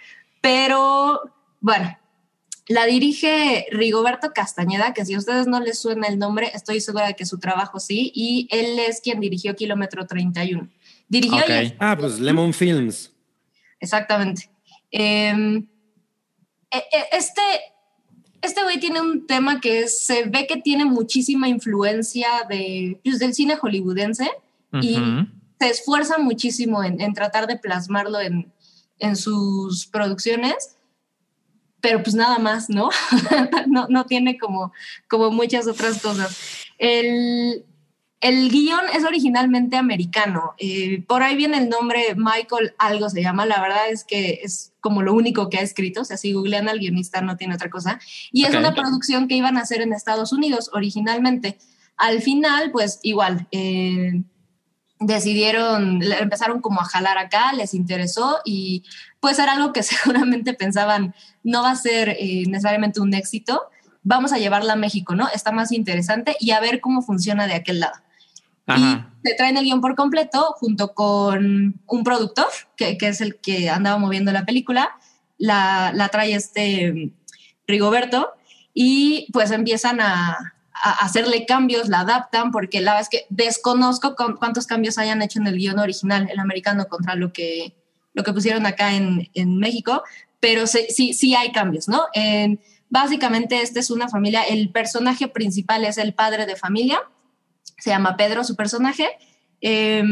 pero 0.42 1.22
bueno, 1.60 1.96
la 2.68 2.86
dirige 2.86 3.66
Rigoberto 3.72 4.32
Castañeda, 4.32 4.94
que 4.94 5.04
si 5.04 5.14
a 5.14 5.18
ustedes 5.18 5.46
no 5.46 5.60
les 5.60 5.78
suena 5.78 6.06
el 6.06 6.18
nombre, 6.18 6.50
estoy 6.54 6.80
segura 6.80 7.06
de 7.06 7.14
que 7.16 7.26
su 7.26 7.38
trabajo 7.38 7.80
sí, 7.80 8.12
y 8.14 8.46
él 8.50 8.78
es 8.78 9.00
quien 9.00 9.20
dirigió 9.20 9.56
Kilómetro 9.56 10.06
31. 10.06 10.68
Dirigió 11.08 11.38
y 11.38 11.66
Ok. 11.68 11.74
Ah, 11.80 11.96
pues 11.98 12.20
Lemon 12.20 12.52
Films. 12.54 13.12
Exactamente. 13.80 14.50
Eh, 14.92 15.64
este, 17.12 17.42
este 18.42 18.62
güey 18.62 18.78
tiene 18.78 19.00
un 19.00 19.26
tema 19.26 19.60
que 19.60 19.80
es- 19.80 20.04
se 20.06 20.24
ve 20.24 20.46
que 20.46 20.56
tiene 20.58 20.84
muchísima 20.84 21.48
influencia 21.48 22.28
de, 22.48 23.00
pues, 23.04 23.18
del 23.18 23.34
cine 23.34 23.56
hollywoodense 23.56 24.30
y 24.80 24.94
se 25.58 25.68
esfuerza 25.68 26.18
muchísimo 26.18 26.84
en, 26.84 27.00
en 27.00 27.12
tratar 27.12 27.48
de 27.48 27.58
plasmarlo 27.58 28.20
en, 28.20 28.52
en 29.00 29.16
sus 29.16 29.86
producciones, 29.88 30.76
pero 31.80 32.02
pues 32.02 32.14
nada 32.14 32.38
más, 32.38 32.68
¿no? 32.68 32.90
no, 33.66 33.86
no 33.88 34.06
tiene 34.06 34.38
como, 34.38 34.72
como 35.08 35.30
muchas 35.30 35.66
otras 35.66 36.00
cosas. 36.00 36.36
El, 36.78 37.64
el 38.20 38.50
guion 38.50 38.82
es 38.94 39.04
originalmente 39.04 39.76
americano. 39.76 40.54
eh, 40.58 41.02
por 41.06 41.22
ahí 41.22 41.36
viene 41.36 41.58
el 41.58 41.68
nombre 41.68 42.14
Michael 42.16 42.74
algo 42.78 43.08
se 43.08 43.22
llama. 43.22 43.46
La 43.46 43.60
verdad 43.60 43.88
es 43.90 44.04
que 44.04 44.40
es 44.42 44.72
como 44.80 45.02
lo 45.02 45.14
único 45.14 45.48
que 45.48 45.58
ha 45.58 45.62
escrito. 45.62 46.02
O 46.02 46.04
sea, 46.04 46.16
si 46.16 46.32
googlean 46.32 46.68
al 46.68 46.78
guionista 46.78 47.22
no 47.22 47.36
tiene 47.36 47.54
otra 47.54 47.70
cosa. 47.70 47.98
Y 48.30 48.44
es 48.44 48.54
una 48.54 48.74
producción 48.74 49.26
que 49.26 49.36
iban 49.36 49.56
a 49.56 49.62
hacer 49.62 49.80
en 49.80 49.92
Estados 49.92 50.32
Unidos 50.32 50.70
originalmente. 50.72 51.58
Al 51.96 52.20
final, 52.20 52.70
pues 52.72 53.00
igual, 53.02 53.46
eh, 53.52 54.22
decidieron, 55.00 56.02
empezaron 56.02 56.60
como 56.60 56.80
a 56.80 56.84
jalar 56.84 57.16
acá, 57.16 57.52
les 57.54 57.72
interesó 57.72 58.38
y 58.44 58.84
pues 59.20 59.38
era 59.38 59.52
algo 59.52 59.72
que 59.72 59.82
seguramente 59.84 60.54
pensaban 60.54 61.14
no 61.42 61.62
va 61.62 61.70
a 61.70 61.76
ser 61.76 62.10
eh, 62.10 62.44
necesariamente 62.48 63.00
un 63.00 63.14
éxito, 63.14 63.62
vamos 64.02 64.32
a 64.32 64.38
llevarla 64.38 64.74
a 64.74 64.76
México, 64.76 65.14
¿no? 65.14 65.28
Está 65.28 65.52
más 65.52 65.72
interesante 65.72 66.36
y 66.40 66.52
a 66.52 66.60
ver 66.60 66.80
cómo 66.80 67.02
funciona 67.02 67.46
de 67.46 67.54
aquel 67.54 67.80
lado. 67.80 67.94
Ajá. 68.66 69.10
Y 69.24 69.28
se 69.28 69.34
traen 69.34 69.56
el 69.56 69.64
guion 69.64 69.80
por 69.80 69.94
completo 69.94 70.54
junto 70.58 70.94
con 70.94 71.80
un 71.86 72.04
productor, 72.04 72.46
que, 72.76 72.96
que 72.96 73.08
es 73.08 73.20
el 73.20 73.36
que 73.36 73.68
andaba 73.68 73.98
moviendo 73.98 74.32
la 74.32 74.44
película, 74.46 74.90
la, 75.38 75.92
la 75.94 76.08
trae 76.08 76.34
este 76.34 76.92
mm, 76.92 77.12
Rigoberto, 77.66 78.32
y 78.72 79.26
pues 79.32 79.50
empiezan 79.50 80.00
a, 80.00 80.36
a 80.72 80.90
hacerle 81.04 81.44
cambios, 81.46 81.88
la 81.88 82.00
adaptan, 82.00 82.52
porque 82.52 82.80
la 82.80 82.92
verdad 82.92 83.08
es 83.12 83.20
que 83.20 83.26
desconozco 83.28 84.14
con- 84.14 84.36
cuántos 84.36 84.66
cambios 84.66 84.96
hayan 84.98 85.20
hecho 85.22 85.40
en 85.40 85.46
el 85.46 85.56
guion 85.56 85.78
original, 85.78 86.28
el 86.30 86.38
americano, 86.38 86.86
contra 86.86 87.16
lo 87.16 87.32
que, 87.32 87.74
lo 88.12 88.22
que 88.22 88.32
pusieron 88.32 88.66
acá 88.66 88.94
en, 88.94 89.28
en 89.34 89.58
México, 89.58 90.02
pero 90.40 90.66
sí, 90.66 90.86
sí, 90.88 91.12
sí 91.12 91.34
hay 91.34 91.52
cambios, 91.52 91.88
¿no? 91.88 92.04
En- 92.12 92.60
básicamente, 92.88 93.62
esta 93.62 93.78
es 93.78 93.90
una 93.90 94.08
familia, 94.08 94.42
el 94.42 94.70
personaje 94.70 95.28
principal 95.28 95.84
es 95.84 95.96
el 95.96 96.12
padre 96.12 96.46
de 96.46 96.56
familia, 96.56 97.00
se 97.78 97.90
llama 97.90 98.16
Pedro 98.16 98.42
su 98.42 98.56
personaje, 98.56 99.08
eh, 99.60 100.02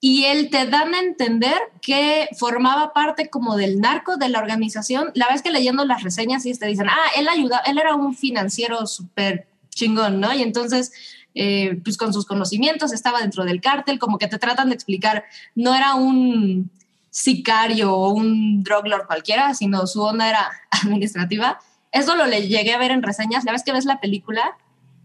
y 0.00 0.24
él 0.26 0.50
te 0.50 0.66
dan 0.66 0.94
a 0.94 1.00
entender 1.00 1.56
que 1.82 2.28
formaba 2.38 2.92
parte 2.92 3.28
como 3.28 3.56
del 3.56 3.80
narco 3.80 4.16
de 4.16 4.28
la 4.28 4.38
organización. 4.38 5.10
La 5.14 5.26
vez 5.28 5.42
que 5.42 5.50
leyendo 5.50 5.84
las 5.84 6.04
reseñas 6.04 6.44
sí 6.44 6.56
te 6.56 6.66
dicen, 6.66 6.86
ah, 6.88 7.10
él 7.16 7.28
ayuda, 7.28 7.62
él 7.66 7.78
era 7.78 7.96
un 7.96 8.14
financiero 8.14 8.86
súper 8.86 9.48
chingón, 9.70 10.20
¿no? 10.20 10.32
Y 10.32 10.42
entonces, 10.42 10.92
eh, 11.34 11.80
pues 11.84 11.96
con 11.96 12.12
sus 12.12 12.26
conocimientos 12.26 12.92
estaba 12.92 13.20
dentro 13.20 13.44
del 13.44 13.60
cártel, 13.60 13.98
como 13.98 14.18
que 14.18 14.28
te 14.28 14.38
tratan 14.38 14.68
de 14.68 14.74
explicar, 14.74 15.24
no 15.54 15.74
era 15.74 15.94
un 15.94 16.70
sicario 17.10 17.94
o 17.94 18.10
un 18.10 18.62
drug 18.62 18.86
lord 18.86 19.06
cualquiera, 19.06 19.54
sino 19.54 19.86
su 19.86 20.02
onda 20.02 20.28
era 20.28 20.50
administrativa. 20.70 21.58
Eso 21.92 22.16
lo 22.16 22.26
le 22.26 22.48
llegué 22.48 22.74
a 22.74 22.78
ver 22.78 22.90
en 22.90 23.02
reseñas, 23.02 23.44
la 23.44 23.52
vez 23.52 23.62
que 23.62 23.72
ves 23.72 23.84
la 23.84 24.00
película 24.00 24.56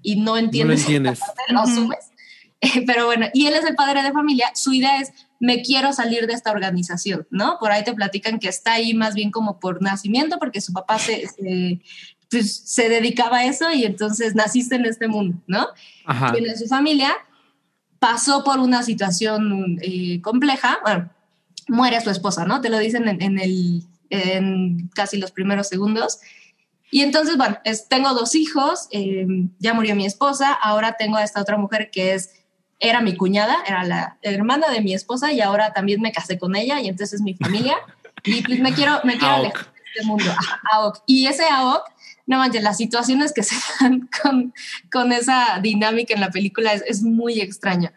y 0.01 0.17
no 0.17 0.37
entiendes, 0.37 0.81
esta 0.81 0.91
entiendes. 0.91 1.19
parte, 1.19 1.53
lo 1.53 1.61
asumes. 1.61 2.05
Eh, 2.07 2.13
Pero 2.87 3.05
bueno, 3.05 3.27
y 3.33 3.47
él 3.47 3.53
es 3.53 3.65
el 3.65 3.75
padre 3.75 4.03
de 4.03 4.11
familia, 4.11 4.51
su 4.53 4.73
idea 4.73 4.99
es, 4.99 5.11
me 5.39 5.61
quiero 5.61 5.91
salir 5.91 6.27
de 6.27 6.33
esta 6.33 6.51
organización, 6.51 7.27
¿no? 7.29 7.57
Por 7.59 7.71
ahí 7.71 7.83
te 7.83 7.93
platican 7.93 8.39
que 8.39 8.47
está 8.47 8.73
ahí 8.73 8.93
más 8.93 9.13
bien 9.13 9.31
como 9.31 9.59
por 9.59 9.81
nacimiento, 9.81 10.39
porque 10.39 10.61
su 10.61 10.71
papá 10.71 10.99
se, 10.99 11.27
se, 11.27 11.81
pues, 12.33 12.55
se 12.65 12.89
dedicaba 12.89 13.37
a 13.39 13.45
eso 13.45 13.71
y 13.71 13.85
entonces 13.85 14.35
naciste 14.35 14.75
en 14.75 14.85
este 14.85 15.07
mundo, 15.07 15.37
¿no? 15.47 15.67
Ajá. 16.05 16.33
tiene 16.33 16.55
su 16.57 16.67
familia, 16.67 17.13
pasó 17.99 18.43
por 18.43 18.59
una 18.59 18.83
situación 18.83 19.77
eh, 19.81 20.21
compleja, 20.21 20.79
bueno, 20.83 21.09
muere 21.67 22.01
su 22.01 22.09
esposa, 22.09 22.45
¿no? 22.45 22.59
Te 22.61 22.69
lo 22.69 22.77
dicen 22.79 23.07
en, 23.07 23.21
en 23.21 23.39
el, 23.39 23.83
en 24.09 24.89
casi 24.93 25.17
los 25.17 25.31
primeros 25.31 25.67
segundos. 25.69 26.19
Y 26.91 27.01
entonces, 27.01 27.37
bueno, 27.37 27.57
es- 27.63 27.87
tengo 27.87 28.13
dos 28.13 28.35
hijos, 28.35 28.87
eh, 28.91 29.25
ya 29.59 29.73
murió 29.73 29.95
mi 29.95 30.05
esposa, 30.05 30.51
ahora 30.53 30.95
tengo 30.99 31.15
a 31.17 31.23
esta 31.23 31.41
otra 31.41 31.57
mujer 31.57 31.89
que 31.91 32.13
es, 32.13 32.31
era 32.79 32.99
mi 33.01 33.15
cuñada, 33.15 33.55
era 33.65 33.83
la 33.85 34.17
hermana 34.21 34.69
de 34.69 34.81
mi 34.81 34.93
esposa 34.93 35.31
y 35.31 35.39
ahora 35.39 35.71
también 35.73 36.01
me 36.01 36.11
casé 36.11 36.37
con 36.37 36.55
ella 36.55 36.81
y 36.81 36.89
entonces 36.89 37.13
es 37.13 37.21
mi 37.21 37.33
familia. 37.35 37.77
Y 38.25 38.41
pues 38.41 38.59
me 38.61 38.71
quiero, 38.73 39.01
me 39.03 39.17
quiero 39.17 39.33
Aok. 39.33 39.39
alejar 39.45 39.65
de 39.65 39.81
este 39.95 40.05
mundo. 40.07 40.25
Aok. 40.71 40.99
Y 41.05 41.25
ese 41.27 41.43
Aok, 41.49 41.83
no 42.25 42.37
manches, 42.37 42.63
las 42.63 42.77
situaciones 42.77 43.33
que 43.33 43.43
se 43.43 43.55
dan 43.79 44.09
con, 44.21 44.53
con 44.91 45.11
esa 45.11 45.59
dinámica 45.61 46.13
en 46.13 46.21
la 46.21 46.31
película 46.31 46.73
es, 46.73 47.03
muy 47.03 47.41
extraña. 47.41 47.93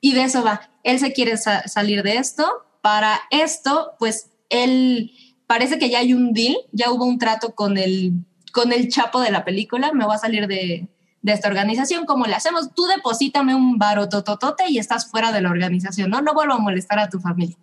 Y 0.00 0.12
de 0.12 0.24
eso 0.24 0.42
va. 0.42 0.70
Él 0.82 0.98
se 0.98 1.12
quiere 1.12 1.36
sa- 1.36 1.66
salir 1.68 2.02
de 2.02 2.16
esto. 2.16 2.46
Para 2.80 3.20
esto, 3.30 3.94
pues 3.98 4.30
él 4.48 5.10
parece 5.46 5.78
que 5.78 5.90
ya 5.90 5.98
hay 5.98 6.14
un 6.14 6.32
deal, 6.32 6.56
ya 6.72 6.90
hubo 6.90 7.04
un 7.04 7.18
trato 7.18 7.54
con 7.54 7.76
el, 7.78 8.12
con 8.52 8.72
el 8.72 8.88
chapo 8.88 9.20
de 9.20 9.30
la 9.30 9.44
película. 9.44 9.92
Me 9.92 10.04
voy 10.04 10.14
a 10.14 10.18
salir 10.18 10.46
de, 10.46 10.88
de 11.22 11.32
esta 11.32 11.48
organización. 11.48 12.06
¿Cómo 12.06 12.26
le 12.26 12.34
hacemos? 12.34 12.72
Tú 12.74 12.86
deposítame 12.86 13.54
un 13.54 13.78
barotototote 13.78 14.68
y 14.68 14.78
estás 14.78 15.10
fuera 15.10 15.32
de 15.32 15.42
la 15.42 15.50
organización, 15.50 16.10
¿no? 16.10 16.20
No 16.22 16.34
vuelvo 16.34 16.54
a 16.54 16.58
molestar 16.58 16.98
a 17.00 17.10
tu 17.10 17.18
familia. 17.18 17.56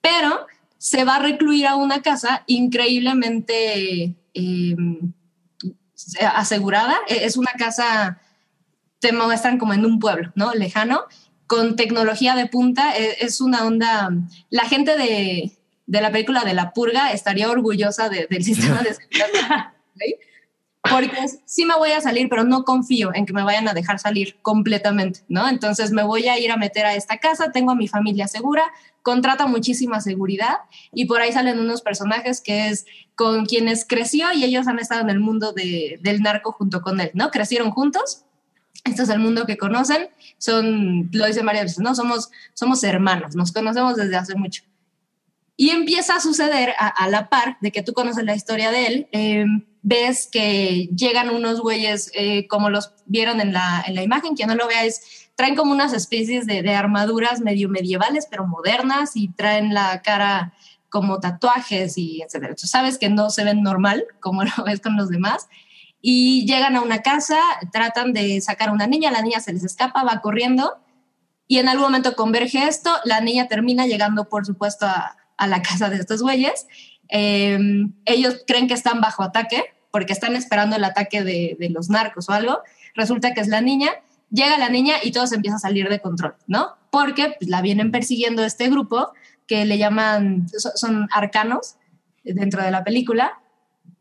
Pero 0.00 0.46
se 0.78 1.04
va 1.04 1.16
a 1.16 1.20
recluir 1.20 1.68
a 1.68 1.76
una 1.76 2.02
casa 2.02 2.42
increíblemente 2.48 4.16
eh, 4.34 4.74
asegurada. 6.34 6.96
E- 7.08 7.24
Es 7.24 7.36
una 7.36 7.52
casa, 7.52 8.20
te 9.00 9.12
muestran 9.12 9.58
como 9.58 9.72
en 9.74 9.84
un 9.86 9.98
pueblo, 9.98 10.32
¿no? 10.34 10.52
Lejano, 10.54 11.02
con 11.46 11.76
tecnología 11.76 12.34
de 12.34 12.46
punta. 12.46 12.96
E- 12.96 13.16
Es 13.24 13.40
una 13.40 13.64
onda. 13.66 14.10
La 14.50 14.64
gente 14.64 14.96
de, 14.96 15.52
de 15.86 16.00
la 16.00 16.10
película 16.10 16.44
de 16.44 16.54
La 16.54 16.72
Purga 16.72 17.12
estaría 17.12 17.50
orgullosa 17.50 18.08
de- 18.08 18.26
del 18.28 18.44
sistema 18.44 18.82
de 18.82 18.94
seguridad. 18.94 19.72
¿ok? 19.94 20.02
Porque 20.90 21.16
sí 21.46 21.64
me 21.64 21.76
voy 21.76 21.92
a 21.92 22.00
salir, 22.00 22.28
pero 22.28 22.42
no 22.42 22.64
confío 22.64 23.12
en 23.14 23.24
que 23.24 23.32
me 23.32 23.44
vayan 23.44 23.68
a 23.68 23.72
dejar 23.72 24.00
salir 24.00 24.38
completamente, 24.42 25.20
¿no? 25.28 25.48
Entonces 25.48 25.92
me 25.92 26.02
voy 26.02 26.26
a 26.26 26.40
ir 26.40 26.50
a 26.50 26.56
meter 26.56 26.84
a 26.86 26.96
esta 26.96 27.18
casa, 27.18 27.52
tengo 27.52 27.70
a 27.70 27.76
mi 27.76 27.86
familia 27.86 28.26
segura, 28.26 28.64
contrata 29.02 29.46
muchísima 29.46 30.00
seguridad 30.00 30.58
y 30.92 31.04
por 31.06 31.20
ahí 31.20 31.32
salen 31.32 31.58
unos 31.58 31.82
personajes 31.82 32.40
que 32.40 32.68
es 32.68 32.86
con 33.14 33.46
quienes 33.46 33.84
creció 33.84 34.32
y 34.32 34.44
ellos 34.44 34.66
han 34.68 34.78
estado 34.78 35.00
en 35.02 35.10
el 35.10 35.20
mundo 35.20 35.52
de- 35.52 35.98
del 36.02 36.20
narco 36.22 36.52
junto 36.52 36.80
con 36.82 37.00
él, 37.00 37.10
¿no? 37.14 37.30
Crecieron 37.30 37.70
juntos. 37.70 38.24
Este 38.84 39.02
es 39.02 39.08
el 39.10 39.18
mundo 39.20 39.46
que 39.46 39.58
conocen. 39.58 40.08
Son, 40.38 41.08
lo 41.12 41.26
dicen 41.26 41.46
varias 41.46 41.64
veces, 41.64 41.78
¿no? 41.80 41.94
Somos, 41.94 42.30
somos 42.54 42.82
hermanos, 42.82 43.36
nos 43.36 43.52
conocemos 43.52 43.96
desde 43.96 44.16
hace 44.16 44.34
mucho. 44.34 44.62
Y 45.56 45.70
empieza 45.70 46.16
a 46.16 46.20
suceder 46.20 46.74
a, 46.78 46.88
a 46.88 47.08
la 47.08 47.28
par 47.28 47.58
de 47.60 47.70
que 47.70 47.82
tú 47.82 47.92
conoces 47.92 48.24
la 48.24 48.34
historia 48.34 48.70
de 48.70 48.86
él, 48.86 49.08
eh, 49.12 49.44
ves 49.82 50.28
que 50.30 50.88
llegan 50.96 51.28
unos 51.30 51.60
güeyes 51.60 52.10
eh, 52.14 52.46
como 52.48 52.70
los 52.70 52.92
vieron 53.06 53.40
en 53.40 53.52
la, 53.52 53.84
en 53.86 53.94
la 53.94 54.02
imagen, 54.02 54.34
quien 54.34 54.48
no 54.48 54.54
lo 54.54 54.66
vea 54.66 54.84
es, 54.84 55.21
traen 55.34 55.56
como 55.56 55.72
unas 55.72 55.92
especies 55.92 56.46
de, 56.46 56.62
de 56.62 56.74
armaduras 56.74 57.40
medio 57.40 57.68
medievales, 57.68 58.26
pero 58.30 58.46
modernas, 58.46 59.16
y 59.16 59.28
traen 59.28 59.74
la 59.74 60.02
cara 60.02 60.52
como 60.88 61.20
tatuajes 61.20 61.96
y 61.96 62.22
etcétera. 62.22 62.54
Sabes 62.56 62.98
que 62.98 63.08
no 63.08 63.30
se 63.30 63.44
ven 63.44 63.62
normal 63.62 64.04
como 64.20 64.42
lo 64.56 64.64
ves 64.64 64.80
con 64.80 64.96
los 64.96 65.08
demás. 65.08 65.48
Y 66.00 66.46
llegan 66.46 66.76
a 66.76 66.82
una 66.82 67.00
casa, 67.00 67.38
tratan 67.72 68.12
de 68.12 68.40
sacar 68.40 68.70
a 68.70 68.72
una 68.72 68.88
niña, 68.88 69.12
la 69.12 69.22
niña 69.22 69.40
se 69.40 69.52
les 69.52 69.64
escapa, 69.64 70.02
va 70.02 70.20
corriendo 70.20 70.82
y 71.52 71.58
en 71.58 71.68
algún 71.68 71.84
momento 71.84 72.16
converge 72.16 72.66
esto, 72.66 72.90
la 73.04 73.20
niña 73.20 73.46
termina 73.46 73.86
llegando, 73.86 74.28
por 74.28 74.46
supuesto, 74.46 74.86
a, 74.86 75.18
a 75.36 75.46
la 75.46 75.60
casa 75.68 75.90
de 75.90 75.96
estos 75.96 76.22
güeyes. 76.22 76.66
Eh, 77.10 77.58
ellos 78.06 78.42
creen 78.46 78.68
que 78.68 78.74
están 78.74 79.00
bajo 79.00 79.22
ataque 79.22 79.62
porque 79.90 80.14
están 80.14 80.34
esperando 80.34 80.76
el 80.76 80.84
ataque 80.84 81.22
de, 81.22 81.56
de, 81.60 81.68
los 81.68 81.90
narcos 81.90 82.30
o 82.30 82.32
algo. 82.32 82.60
Resulta 82.94 83.34
que 83.34 83.42
es 83.42 83.48
la 83.48 83.60
niña. 83.60 83.90
Llega 84.32 84.58
la 84.58 84.70
niña 84.70 84.94
y 85.02 85.12
todo 85.12 85.26
se 85.26 85.36
empieza 85.36 85.56
a 85.56 85.60
salir 85.60 85.88
de 85.88 86.00
control, 86.00 86.34
¿no? 86.46 86.76
Porque 86.90 87.34
pues, 87.38 87.50
la 87.50 87.60
vienen 87.60 87.90
persiguiendo 87.90 88.44
este 88.44 88.68
grupo 88.70 89.12
que 89.46 89.64
le 89.66 89.78
llaman, 89.78 90.46
son 90.74 91.08
arcanos 91.12 91.76
dentro 92.24 92.62
de 92.62 92.70
la 92.70 92.82
película 92.82 93.40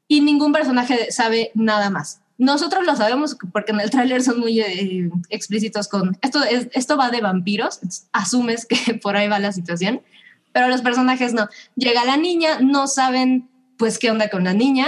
y 0.08 0.22
ningún 0.22 0.54
personaje 0.54 1.12
sabe 1.12 1.52
nada 1.54 1.90
más. 1.90 2.22
Nosotros 2.38 2.86
lo 2.86 2.96
sabemos 2.96 3.38
porque 3.54 3.72
en 3.72 3.82
el 3.82 3.90
tráiler 3.90 4.24
son 4.24 4.40
muy 4.40 4.60
eh, 4.62 5.10
explícitos 5.30 5.88
con 5.88 6.18
esto, 6.22 6.44
es, 6.44 6.70
esto 6.74 6.98
va 6.98 7.12
de 7.12 7.22
vampiros, 7.22 7.82
asumes 8.12 8.66
que 8.66 8.96
por 9.02 9.16
ahí 9.16 9.28
va 9.28 9.40
la 9.40 9.52
situación, 9.52 10.02
pero 10.52 10.68
los 10.68 10.82
personajes 10.82 11.34
no. 11.34 11.48
Llega 11.76 12.04
la 12.04 12.18
niña, 12.18 12.60
no 12.62 12.88
saben 12.88 13.50
pues 13.78 14.00
qué 14.00 14.10
onda 14.10 14.30
con 14.30 14.44
la 14.44 14.54
niña, 14.54 14.88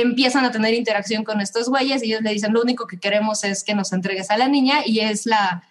empiezan 0.00 0.44
a 0.44 0.50
tener 0.50 0.74
interacción 0.74 1.24
con 1.24 1.40
estos 1.40 1.68
güeyes 1.68 2.02
y 2.02 2.06
ellos 2.06 2.22
le 2.22 2.30
dicen 2.30 2.52
lo 2.52 2.62
único 2.62 2.86
que 2.86 2.98
queremos 2.98 3.44
es 3.44 3.64
que 3.64 3.74
nos 3.74 3.92
entregues 3.92 4.30
a 4.30 4.36
la 4.36 4.48
niña 4.48 4.80
y 4.84 5.00
es 5.00 5.26
la 5.26 5.64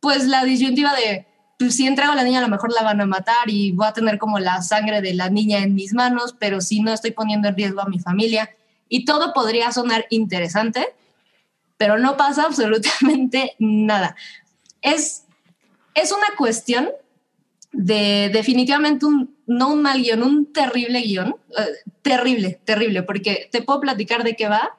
pues 0.00 0.26
la 0.26 0.44
disyuntiva 0.44 0.94
de 0.94 1.26
pues, 1.58 1.76
si 1.76 1.86
entrego 1.86 2.12
a 2.12 2.16
la 2.16 2.24
niña 2.24 2.40
a 2.40 2.42
lo 2.42 2.48
mejor 2.48 2.72
la 2.72 2.82
van 2.82 3.00
a 3.00 3.06
matar 3.06 3.48
y 3.48 3.72
voy 3.72 3.86
a 3.86 3.92
tener 3.92 4.18
como 4.18 4.38
la 4.40 4.62
sangre 4.62 5.00
de 5.00 5.14
la 5.14 5.30
niña 5.30 5.58
en 5.58 5.74
mis 5.74 5.94
manos, 5.94 6.34
pero 6.38 6.60
si 6.60 6.80
no 6.80 6.92
estoy 6.92 7.12
poniendo 7.12 7.48
en 7.48 7.56
riesgo 7.56 7.80
a 7.80 7.88
mi 7.88 8.00
familia 8.00 8.50
y 8.88 9.04
todo 9.04 9.32
podría 9.32 9.70
sonar 9.70 10.06
interesante, 10.10 10.86
pero 11.76 11.98
no 11.98 12.16
pasa 12.16 12.42
absolutamente 12.46 13.54
nada. 13.58 14.16
Es, 14.80 15.24
es 15.94 16.10
una 16.10 16.36
cuestión 16.36 16.88
de 17.70 18.30
definitivamente 18.32 19.06
un, 19.06 19.34
no 19.56 19.72
un 19.72 19.82
mal 19.82 20.02
guion, 20.02 20.22
un 20.22 20.52
terrible 20.52 21.00
guion, 21.00 21.28
uh, 21.28 21.90
terrible, 22.02 22.60
terrible, 22.64 23.02
porque 23.02 23.48
te 23.50 23.62
puedo 23.62 23.80
platicar 23.80 24.24
de 24.24 24.36
qué 24.36 24.48
va 24.48 24.78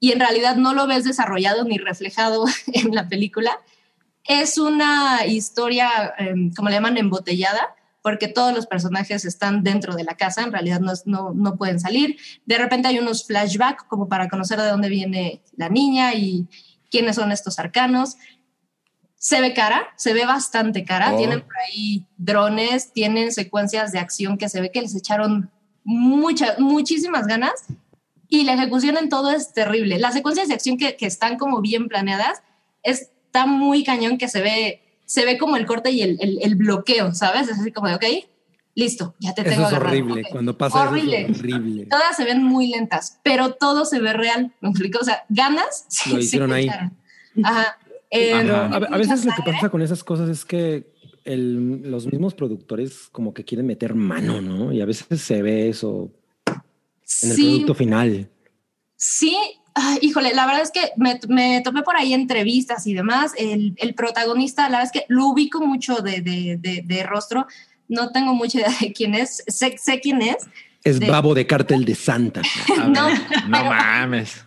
y 0.00 0.12
en 0.12 0.20
realidad 0.20 0.56
no 0.56 0.74
lo 0.74 0.86
ves 0.86 1.04
desarrollado 1.04 1.64
ni 1.64 1.78
reflejado 1.78 2.44
en 2.72 2.94
la 2.94 3.08
película. 3.08 3.58
Es 4.24 4.58
una 4.58 5.26
historia, 5.26 6.14
eh, 6.18 6.34
como 6.56 6.68
le 6.68 6.76
llaman, 6.76 6.96
embotellada, 6.96 7.74
porque 8.02 8.26
todos 8.26 8.52
los 8.52 8.66
personajes 8.66 9.24
están 9.24 9.62
dentro 9.62 9.94
de 9.94 10.02
la 10.02 10.16
casa, 10.16 10.42
en 10.42 10.50
realidad 10.50 10.80
no, 10.80 10.92
no, 11.04 11.32
no 11.32 11.56
pueden 11.56 11.78
salir. 11.78 12.16
De 12.46 12.58
repente 12.58 12.88
hay 12.88 12.98
unos 12.98 13.26
flashbacks 13.26 13.84
como 13.84 14.08
para 14.08 14.28
conocer 14.28 14.60
de 14.60 14.68
dónde 14.68 14.88
viene 14.88 15.40
la 15.56 15.68
niña 15.68 16.14
y 16.14 16.48
quiénes 16.90 17.16
son 17.16 17.32
estos 17.32 17.58
arcanos 17.58 18.16
se 19.22 19.40
ve 19.40 19.54
cara, 19.54 19.86
se 19.94 20.14
ve 20.14 20.26
bastante 20.26 20.84
cara. 20.84 21.14
Oh. 21.14 21.16
Tienen 21.16 21.42
por 21.42 21.56
ahí 21.58 22.04
drones, 22.16 22.92
tienen 22.92 23.30
secuencias 23.30 23.92
de 23.92 24.00
acción 24.00 24.36
que 24.36 24.48
se 24.48 24.60
ve 24.60 24.72
que 24.72 24.82
les 24.82 24.96
echaron 24.96 25.48
muchas, 25.84 26.58
muchísimas 26.58 27.28
ganas 27.28 27.52
y 28.28 28.42
la 28.42 28.54
ejecución 28.54 28.96
en 28.96 29.08
todo 29.08 29.30
es 29.30 29.52
terrible. 29.52 30.00
Las 30.00 30.14
secuencias 30.14 30.48
de 30.48 30.54
acción 30.54 30.76
que, 30.76 30.96
que, 30.96 31.06
están 31.06 31.38
como 31.38 31.60
bien 31.60 31.86
planeadas 31.86 32.42
está 32.82 33.46
muy 33.46 33.84
cañón 33.84 34.18
que 34.18 34.26
se 34.26 34.40
ve, 34.40 34.82
se 35.04 35.24
ve 35.24 35.38
como 35.38 35.56
el 35.56 35.66
corte 35.66 35.92
y 35.92 36.02
el, 36.02 36.18
el, 36.20 36.40
el 36.42 36.56
bloqueo, 36.56 37.14
¿sabes? 37.14 37.48
Es 37.48 37.60
así 37.60 37.70
como 37.70 37.86
de, 37.86 37.94
ok, 37.94 38.04
listo, 38.74 39.14
ya 39.20 39.34
te 39.34 39.42
eso 39.42 39.50
tengo 39.50 39.62
es 39.62 39.68
agarrado. 39.68 39.88
horrible, 39.90 40.20
Okay. 40.22 40.32
cuando 40.32 40.58
pasa 40.58 40.80
horrible. 40.82 41.22
eso 41.22 41.30
es 41.30 41.38
horrible. 41.38 41.86
Todas 41.86 42.16
se 42.16 42.24
ven 42.24 42.42
muy 42.42 42.66
lentas, 42.66 43.20
pero 43.22 43.54
todo 43.54 43.84
se 43.84 44.00
ve 44.00 44.14
real, 44.14 44.52
¿me 44.60 44.70
explico? 44.70 44.98
O 45.00 45.04
sea, 45.04 45.22
ganas, 45.28 45.84
sí, 45.88 46.10
Lo 46.10 46.18
hicieron 46.18 46.50
sí 46.50 46.56
ahí. 46.56 46.68
Ajá. 47.44 47.78
Eh, 48.14 48.30
Pero 48.42 48.56
a, 48.56 48.66
a 48.66 48.98
veces 48.98 49.24
lo 49.24 49.32
que 49.34 49.50
pasa 49.50 49.70
con 49.70 49.80
esas 49.80 50.04
cosas 50.04 50.28
es 50.28 50.44
que 50.44 50.92
el- 51.24 51.90
los 51.90 52.06
mismos 52.06 52.34
productores 52.34 53.08
como 53.10 53.32
que 53.32 53.42
quieren 53.44 53.66
meter 53.66 53.94
mano, 53.94 54.40
¿no? 54.42 54.70
Y 54.72 54.80
a 54.82 54.84
veces 54.84 55.20
se 55.20 55.40
ve 55.40 55.68
eso 55.70 56.10
en 57.22 57.30
el 57.30 57.36
Sí, 57.36 57.42
producto 57.44 57.74
final. 57.74 58.28
Sí, 58.96 59.36
ay, 59.74 59.98
híjole, 60.02 60.34
la 60.34 60.44
verdad 60.46 60.62
es 60.62 60.70
que 60.70 60.90
me, 60.96 61.18
me 61.28 61.62
topé 61.62 61.82
por 61.82 61.96
ahí 61.96 62.12
entrevistas 62.12 62.86
y 62.86 62.92
demás. 62.94 63.32
El, 63.38 63.74
el 63.78 63.94
protagonista, 63.94 64.64
la 64.68 64.78
verdad 64.78 64.92
es 64.94 65.00
que 65.00 65.06
lo 65.08 65.26
ubico 65.28 65.64
mucho 65.64 65.96
de, 65.96 66.20
de, 66.20 66.58
de, 66.60 66.82
de 66.84 67.02
rostro. 67.04 67.46
No 67.88 68.10
tengo 68.12 68.34
mucha 68.34 68.58
idea 68.58 68.72
de 68.80 68.92
quién 68.92 69.14
es. 69.14 69.42
Sé, 69.46 69.76
sé 69.78 70.00
quién 70.00 70.20
es. 70.22 70.36
Es 70.84 71.00
de- 71.00 71.08
babo 71.08 71.34
de 71.34 71.46
cártel 71.46 71.84
de 71.84 71.94
Santa. 71.94 72.42
No, 72.88 73.08
no 73.08 73.16
pero- 73.50 73.64
mames. 73.70 74.44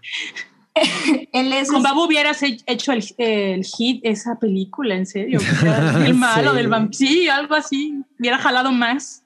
Él 1.32 1.54
es. 1.54 1.72
Con 1.72 1.84
Babu 1.84 2.04
hubieras 2.06 2.42
he- 2.44 2.58
hecho 2.66 2.92
el, 2.92 3.04
el 3.18 3.64
hit 3.64 4.02
esa 4.04 4.38
película, 4.40 4.96
en 4.96 5.06
serio. 5.06 5.40
El 6.06 6.14
malo 6.16 6.52
Sí. 6.52 6.58
del 6.58 6.68
vampiro. 6.68 6.98
Sí, 7.12 7.30
algo 7.30 7.56
así. 7.56 8.02
Hubiera 8.20 8.38
jalado 8.38 8.72
más. 8.72 9.24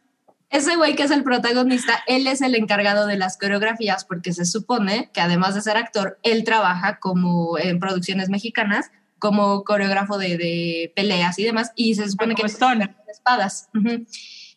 Ese 0.52 0.76
güey 0.78 0.95
que 0.95 1.04
es 1.04 1.12
el 1.12 1.24
protagonista, 1.24 2.04
él 2.08 2.26
es 2.26 2.41
el 2.41 2.56
encargado 2.56 3.06
de 3.06 3.18
las 3.18 3.38
coreografías 3.38 4.04
porque 4.04 4.34
se 4.34 4.45
supone 4.45 5.12
que 5.14 5.22
además 5.22 5.54
de 5.54 5.62
ser 5.62 5.78
actor, 5.78 6.18
él 6.24 6.43
trabaja 6.43 6.97
como 7.00 7.60
en 7.60 7.80
producciones 7.80 8.30
mexicanas 8.30 8.89
como 9.20 9.64
coreógrafo 9.64 10.18
de, 10.18 10.38
de 10.39 10.91
peleas 10.95 11.38
y 11.38 11.43
demás 11.43 11.72
y 11.76 11.93
se 11.95 12.10
supone 12.10 12.34
Ah, 12.34 12.36
que 12.36 12.41
de 12.47 13.12
espadas. 13.12 13.70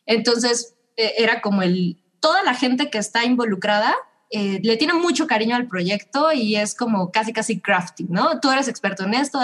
Entonces 0.07 0.75
eh, 0.97 1.13
era 1.19 1.41
como 1.43 1.63
el 1.63 1.99
toda 2.21 2.43
la 2.43 2.55
gente 2.55 2.89
que 2.89 2.99
está 2.99 3.25
involucrada 3.25 3.95
eh, 4.33 4.61
le 4.63 4.77
tiene 4.79 4.95
mucho 4.95 5.27
cariño 5.27 5.55
al 5.55 5.69
proyecto 5.69 6.33
y 6.33 6.57
es 6.57 6.75
como 6.75 7.13
casi 7.13 7.35
casi 7.35 7.61
crafting, 7.61 8.09
¿no? 8.11 8.41
Tú 8.41 8.51
eres 8.51 8.67
experto 8.67 9.05
en 9.05 9.13
esto, 9.13 9.39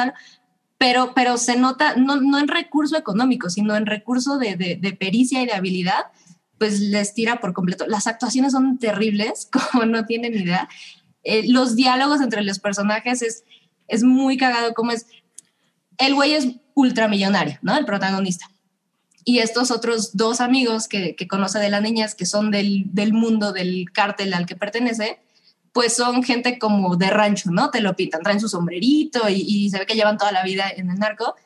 pero, 0.79 1.13
pero 1.15 1.37
se 1.37 1.57
nota, 1.57 1.95
no, 1.97 2.17
no 2.17 2.39
en 2.39 2.49
recurso 2.49 2.97
económico, 2.97 3.51
sino 3.51 3.77
en 3.77 3.85
recurso 3.85 4.39
de, 4.39 4.57
de, 4.57 4.77
de 4.77 4.93
pericia 4.95 5.43
y 5.43 5.47
de 5.47 5.53
habilidad, 5.53 6.07
pues 6.57 6.81
les 6.81 7.13
tira 7.13 7.39
por 7.39 7.53
completo. 7.53 7.87
Las 7.87 8.07
actuaciones 8.07 8.53
son 8.53 8.79
terribles, 8.79 9.49
como 9.73 9.85
no 9.85 10.07
tienen 10.07 10.35
idea. 10.35 10.69
Eh, 11.23 11.45
los 11.49 11.77
diálogos 11.77 12.23
entre 12.23 12.43
los 12.43 12.59
personajes 12.59 13.21
es, 13.21 13.45
es 13.89 14.03
muy 14.03 14.39
cagado, 14.39 14.73
como 14.73 14.93
es, 14.93 15.07
el 15.99 16.15
güey 16.15 16.33
es 16.33 16.49
ultramillonario, 16.73 17.59
¿no? 17.61 17.77
El 17.77 17.85
protagonista. 17.85 18.47
Y 19.25 19.41
estos 19.41 19.71
otros 19.71 20.17
dos 20.17 20.41
amigos 20.41 20.89
que, 20.89 21.15
que 21.15 21.29
conoce 21.29 21.59
de 21.59 21.71
la 21.71 21.81
niñez, 21.81 22.15
que 22.15 22.27
son 22.27 22.51
del, 22.51 22.85
del 22.95 23.13
mundo 23.13 23.53
del 23.53 23.87
cártel 23.93 24.33
al 24.35 24.47
que 24.47 24.57
pertenece, 24.57 25.21
pues 25.73 25.95
son 25.95 26.23
gente 26.23 26.59
como 26.59 26.97
de 26.97 27.11
rancho, 27.11 27.51
¿no? 27.51 27.71
Te 27.71 27.81
lo 27.81 27.95
pintan, 27.95 28.23
traen 28.23 28.41
su 28.41 28.49
sombrerito 28.49 29.29
y, 29.29 29.45
y 29.47 29.71
se 29.71 29.79
ve 29.79 29.87
que 29.87 29.95
llevan 29.95 30.19
toda 30.19 30.33
la 30.33 30.43
vida 30.43 30.65
en 30.75 30.91
el 30.91 30.99
narco. 30.99 31.37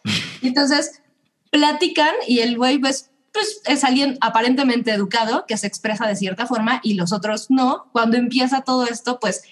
Y 0.40 0.48
entonces 0.48 1.02
platican 1.50 2.14
y 2.26 2.38
el 2.38 2.56
güey 2.56 2.78
pues, 2.78 3.10
pues 3.32 3.60
es 3.66 3.84
alguien 3.84 4.16
aparentemente 4.20 4.90
educado 4.90 5.44
que 5.46 5.58
se 5.58 5.66
expresa 5.66 6.06
de 6.06 6.16
cierta 6.16 6.46
forma 6.46 6.80
y 6.82 6.94
los 6.94 7.12
otros 7.12 7.50
no. 7.50 7.88
Cuando 7.92 8.16
empieza 8.16 8.62
todo 8.62 8.86
esto, 8.86 9.20
pues 9.20 9.42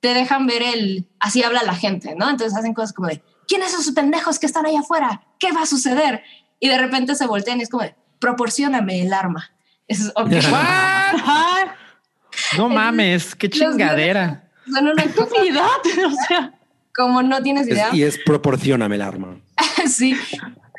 te 0.00 0.12
dejan 0.14 0.46
ver 0.46 0.62
el, 0.62 1.08
así 1.20 1.42
habla 1.42 1.62
la 1.62 1.74
gente, 1.74 2.14
¿no? 2.14 2.28
Entonces 2.28 2.58
hacen 2.58 2.74
cosas 2.74 2.92
como 2.92 3.08
de, 3.08 3.22
¿quiénes 3.46 3.70
son 3.70 3.80
esos 3.80 3.94
pendejos 3.94 4.38
que 4.38 4.46
están 4.46 4.66
allá 4.66 4.80
afuera? 4.80 5.22
¿Qué 5.38 5.52
va 5.52 5.62
a 5.62 5.66
suceder? 5.66 6.22
Y 6.60 6.68
de 6.68 6.78
repente 6.78 7.14
se 7.14 7.26
voltean 7.26 7.60
y 7.60 7.62
es 7.62 7.68
como 7.68 7.84
proporcioname 8.18 9.02
el 9.02 9.12
arma. 9.12 9.50
Es, 9.88 10.10
okay. 10.16 10.40
No 12.56 12.68
mames, 12.68 13.34
qué 13.34 13.48
chingadera. 13.50 14.48
Son 14.72 14.86
una 14.88 15.02
Estupidez, 15.04 15.56
o 16.06 16.26
sea. 16.28 16.54
como 16.94 17.22
no 17.22 17.42
tienes 17.42 17.66
idea. 17.68 17.88
Es- 17.88 17.94
y 17.94 18.02
es 18.02 18.18
proporcioname 18.24 18.96
el 18.96 19.02
arma. 19.02 19.36
sí. 19.86 20.16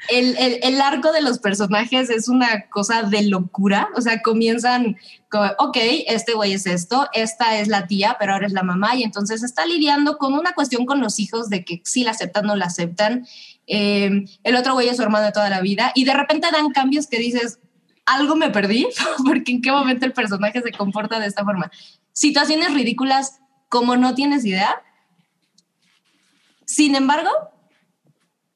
El, 0.09 0.37
el, 0.37 0.59
el 0.61 0.81
arco 0.81 1.11
de 1.13 1.21
los 1.23 1.39
personajes 1.39 2.11
es 2.11 2.27
una 2.27 2.67
cosa 2.69 3.03
de 3.03 3.23
locura. 3.23 3.89
O 3.95 4.01
sea, 4.01 4.21
comienzan 4.21 4.97
como, 5.29 5.45
ok, 5.57 5.77
este 6.07 6.33
güey 6.33 6.53
es 6.53 6.67
esto, 6.67 7.07
esta 7.13 7.57
es 7.57 7.67
la 7.69 7.87
tía, 7.87 8.15
pero 8.19 8.33
ahora 8.33 8.45
es 8.45 8.53
la 8.53 8.61
mamá. 8.61 8.95
Y 8.95 9.03
entonces 9.03 9.41
está 9.41 9.65
lidiando 9.65 10.19
con 10.19 10.33
una 10.33 10.53
cuestión 10.53 10.85
con 10.85 11.01
los 11.01 11.19
hijos 11.19 11.49
de 11.49 11.65
que 11.65 11.81
sí 11.85 12.03
la 12.03 12.11
aceptan, 12.11 12.45
no 12.45 12.55
la 12.55 12.65
aceptan. 12.65 13.25
Eh, 13.67 14.25
el 14.43 14.55
otro 14.55 14.73
güey 14.73 14.89
es 14.89 14.97
su 14.97 15.03
hermano 15.03 15.25
de 15.25 15.31
toda 15.31 15.49
la 15.49 15.61
vida. 15.61 15.91
Y 15.95 16.05
de 16.05 16.13
repente 16.13 16.47
dan 16.51 16.69
cambios 16.71 17.07
que 17.07 17.17
dices, 17.17 17.59
algo 18.05 18.35
me 18.35 18.49
perdí, 18.49 18.87
porque 19.25 19.51
en 19.51 19.61
qué 19.61 19.71
momento 19.71 20.05
el 20.05 20.13
personaje 20.13 20.61
se 20.61 20.71
comporta 20.71 21.19
de 21.19 21.27
esta 21.27 21.43
forma. 21.43 21.71
Situaciones 22.13 22.73
ridículas 22.73 23.39
como 23.69 23.97
no 23.97 24.15
tienes 24.15 24.45
idea. 24.45 24.81
Sin 26.65 26.95
embargo, 26.95 27.29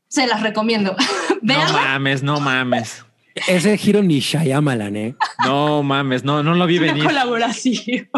se 0.07 0.27
las 0.27 0.41
recomiendo. 0.41 0.95
No 1.41 1.71
mames, 1.71 2.21
no 2.21 2.41
mames. 2.41 3.05
Ese 3.47 3.77
giro 3.77 4.03
ni 4.03 4.19
Shyamalan, 4.19 4.95
¿eh? 4.97 5.15
No 5.45 5.83
mames, 5.83 6.25
no, 6.25 6.43
no 6.43 6.53
lo 6.53 6.65
vi 6.65 6.77
Una 6.79 6.87
venir. 6.87 7.05
colaboración. 7.05 8.09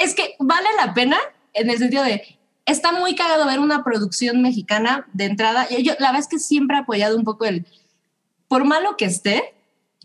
Es 0.00 0.14
que 0.16 0.34
vale 0.40 0.68
la 0.76 0.92
pena 0.92 1.16
en 1.52 1.70
el 1.70 1.78
sentido 1.78 2.02
de, 2.02 2.36
está 2.66 2.92
muy 2.92 3.14
cagado 3.14 3.46
ver 3.46 3.60
una 3.60 3.84
producción 3.84 4.42
mexicana 4.42 5.06
de 5.12 5.24
entrada. 5.24 5.68
Yo, 5.68 5.94
la 5.98 6.08
verdad 6.08 6.20
es 6.20 6.28
que 6.28 6.38
siempre 6.38 6.76
he 6.76 6.80
apoyado 6.80 7.16
un 7.16 7.24
poco 7.24 7.44
el, 7.44 7.66
por 8.48 8.64
malo 8.64 8.96
que 8.96 9.04
esté, 9.04 9.54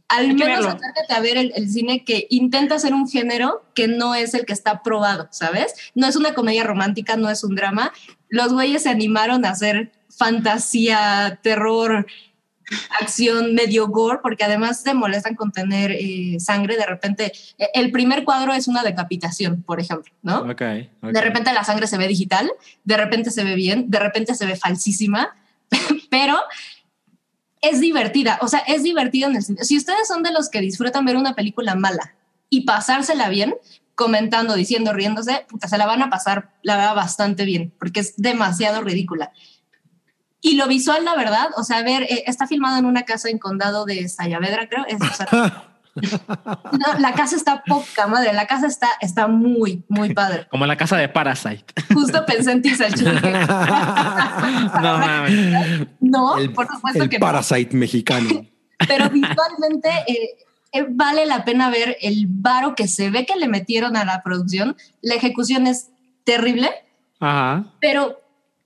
al 0.08 0.26
Hay 0.26 0.34
menos 0.34 0.66
acércate 0.66 1.14
a 1.14 1.20
ver 1.20 1.38
el, 1.38 1.54
el 1.56 1.70
cine 1.70 2.04
que 2.04 2.26
intenta 2.32 2.76
hacer 2.76 2.96
un 2.96 3.08
género 3.08 3.64
que 3.76 3.88
no 3.88 4.16
es 4.16 4.34
el 4.34 4.46
que 4.46 4.54
está 4.54 4.82
probado, 4.82 5.28
¿sabes? 5.30 5.76
No 5.94 6.08
es 6.08 6.16
una 6.16 6.34
comedia 6.34 6.64
romántica, 6.64 7.16
no 7.16 7.30
es 7.30 7.44
un 7.44 7.56
drama. 7.56 7.94
Los 8.28 8.52
güeyes 8.52 8.84
se 8.84 8.90
animaron 8.90 9.46
a 9.46 9.52
hacer 9.52 9.92
fantasía, 10.10 11.40
terror, 11.44 12.08
acción 13.00 13.54
medio 13.54 13.88
gore, 13.88 14.20
porque 14.22 14.44
además 14.44 14.82
se 14.82 14.94
molestan 14.94 15.36
con 15.36 15.52
tener 15.52 15.92
eh, 15.92 16.38
sangre. 16.40 16.78
De 16.78 16.86
repente, 16.86 17.32
eh, 17.58 17.70
el 17.74 17.92
primer 17.92 18.24
cuadro 18.24 18.54
es 18.54 18.68
una 18.68 18.84
decapitación, 18.84 19.64
por 19.64 19.80
ejemplo, 19.80 20.14
¿no? 20.22 20.40
Ok, 20.40 20.62
ok. 21.02 21.12
De 21.12 21.22
repente 21.22 21.54
la 21.54 21.64
sangre 21.64 21.88
se 21.88 21.98
ve 21.98 22.08
digital, 22.08 22.52
de 22.84 22.98
repente 22.98 23.32
se 23.32 23.44
ve 23.44 23.56
bien, 23.56 23.90
de 23.90 24.00
repente 24.00 24.36
se 24.36 24.46
ve 24.46 24.56
falsísima, 24.56 25.36
pero 26.10 26.38
es 27.62 27.80
divertida. 27.80 28.40
O 28.42 28.48
sea, 28.48 28.60
es 28.60 28.84
divertida 28.84 29.28
en 29.28 29.36
el 29.36 29.44
sentido. 29.44 29.66
Si 29.66 29.78
ustedes 29.78 30.08
son 30.08 30.24
de 30.24 30.32
los 30.32 30.50
que 30.50 30.62
disfrutan 30.62 31.06
ver 31.06 31.18
una 31.18 31.36
película 31.36 31.76
mala 31.76 32.16
y 32.50 32.62
pasársela 32.62 33.30
bien, 33.30 33.56
comentando, 33.96 34.56
diciendo, 34.56 34.94
riéndose, 34.94 35.46
puta, 35.50 35.68
se 35.68 35.78
la 35.78 35.86
van 35.86 36.02
a 36.02 36.10
pasar, 36.10 36.52
la 36.64 36.78
verdad, 36.78 36.96
bastante 36.96 37.44
bien, 37.44 37.74
porque 37.78 38.00
es 38.00 38.14
demasiado 38.16 38.82
ridícula. 38.82 39.34
Y 40.42 40.56
lo 40.56 40.68
visual, 40.68 41.04
la 41.04 41.16
verdad, 41.16 41.50
o 41.58 41.64
sea, 41.64 41.78
a 41.78 41.84
ver, 41.84 42.04
eh, 42.04 42.24
está 42.28 42.48
filmado 42.48 42.78
en 42.78 42.86
una 42.86 43.04
casa 43.04 43.30
en 43.30 43.40
condado 43.40 43.86
de 43.86 44.08
Sayavedra, 44.08 44.70
creo. 44.70 44.86
Es, 44.88 45.02
o 45.02 45.14
sea, 45.14 45.28
no, 45.96 47.00
la 47.00 47.14
casa 47.14 47.36
está 47.36 47.64
poca 47.66 48.08
madre, 48.08 48.34
la 48.34 48.48
casa 48.48 48.68
está, 48.68 48.88
está 49.02 49.28
muy, 49.28 49.84
muy 49.88 50.14
padre. 50.14 50.48
Como 50.50 50.66
la 50.66 50.78
casa 50.78 50.98
de 50.98 51.10
Parasite. 51.10 51.66
Justo 51.94 52.26
pensé 52.26 52.52
en 52.54 52.62
ti, 52.62 52.72
no 54.82 54.98
mames. 54.98 55.88
No, 56.00 56.38
el, 56.38 56.54
por 56.54 56.68
supuesto 56.68 57.04
el 57.04 57.10
que 57.10 57.20
no. 57.20 57.26
Parasite 57.26 57.76
mexicano. 57.76 58.30
Pero 58.88 59.10
visualmente 59.10 59.90
eh, 60.08 60.38
eh, 60.72 60.86
vale 60.90 61.26
la 61.26 61.44
pena 61.44 61.70
ver 61.70 61.98
el 62.02 62.28
varo 62.28 62.76
que 62.76 62.88
se 62.88 63.10
ve 63.10 63.26
que 63.26 63.36
le 63.36 63.48
metieron 63.48 63.98
a 63.98 64.06
la 64.06 64.24
producción. 64.24 64.78
La 65.02 65.16
ejecución 65.16 65.68
es 65.68 65.90
terrible, 66.24 66.70
Ajá. 67.20 67.74
pero 67.82 68.22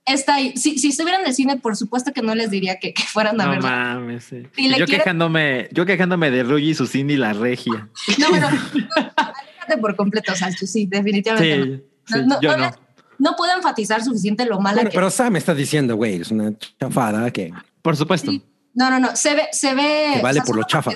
está 0.06 0.34
ahí. 0.36 0.56
Si, 0.56 0.78
si 0.78 0.88
estuvieran 0.88 1.22
en 1.22 1.28
el 1.28 1.34
cine, 1.34 1.56
por 1.58 1.76
supuesto 1.76 2.12
que 2.12 2.22
no 2.22 2.34
les 2.34 2.50
diría 2.50 2.78
que, 2.78 2.92
que 2.94 3.02
fueran 3.02 3.40
a 3.40 3.44
No 3.44 3.50
verla. 3.52 3.70
mames. 3.70 4.24
sí. 4.24 4.42
Si 4.54 4.68
le 4.68 4.78
Yo 4.78 4.86
quiere- 4.86 5.02
quejándome, 5.02 5.68
yo 5.72 5.86
quejándome 5.86 6.30
de 6.30 6.42
Rugy 6.42 6.70
y 6.70 6.74
su 6.74 6.86
Cindy 6.86 7.14
y 7.14 7.16
la 7.16 7.32
regia. 7.32 7.88
No, 8.18 8.28
bueno, 8.30 8.48
aléjate 8.48 9.78
por 9.80 9.96
completo, 9.96 10.34
Salchi, 10.34 10.66
sí, 10.66 10.86
definitivamente. 10.86 11.82
Sí, 12.06 12.14
no. 12.14 12.18
sí, 12.18 12.24
No, 12.26 12.40
yo 12.40 12.50
no 12.52 12.56
no. 12.58 12.64
le- 12.70 12.76
no 13.18 13.36
puedo 13.36 13.54
enfatizar 13.56 14.02
suficiente 14.02 14.44
lo 14.44 14.60
mala 14.60 14.76
Bueno, 14.76 14.90
que 14.90 14.94
pero 14.96 15.08
Sam 15.10 15.36
está 15.36 15.54
diciendo, 15.54 15.94
güey, 15.96 16.20
es 16.20 16.30
una 16.32 16.52
chafada 16.80 17.30
que 17.30 17.52
Por 17.80 17.96
supuesto. 17.96 18.30
Sí. 18.30 18.42
No, 18.74 18.90
no, 18.90 18.98
no. 18.98 19.14
Se 19.14 19.34
ve, 19.36 19.42
se 19.52 19.72
ve. 19.74 20.14
Que 20.16 20.20
vale 20.22 20.40
por 20.42 20.56
lo 20.56 20.64
chafa. 20.64 20.90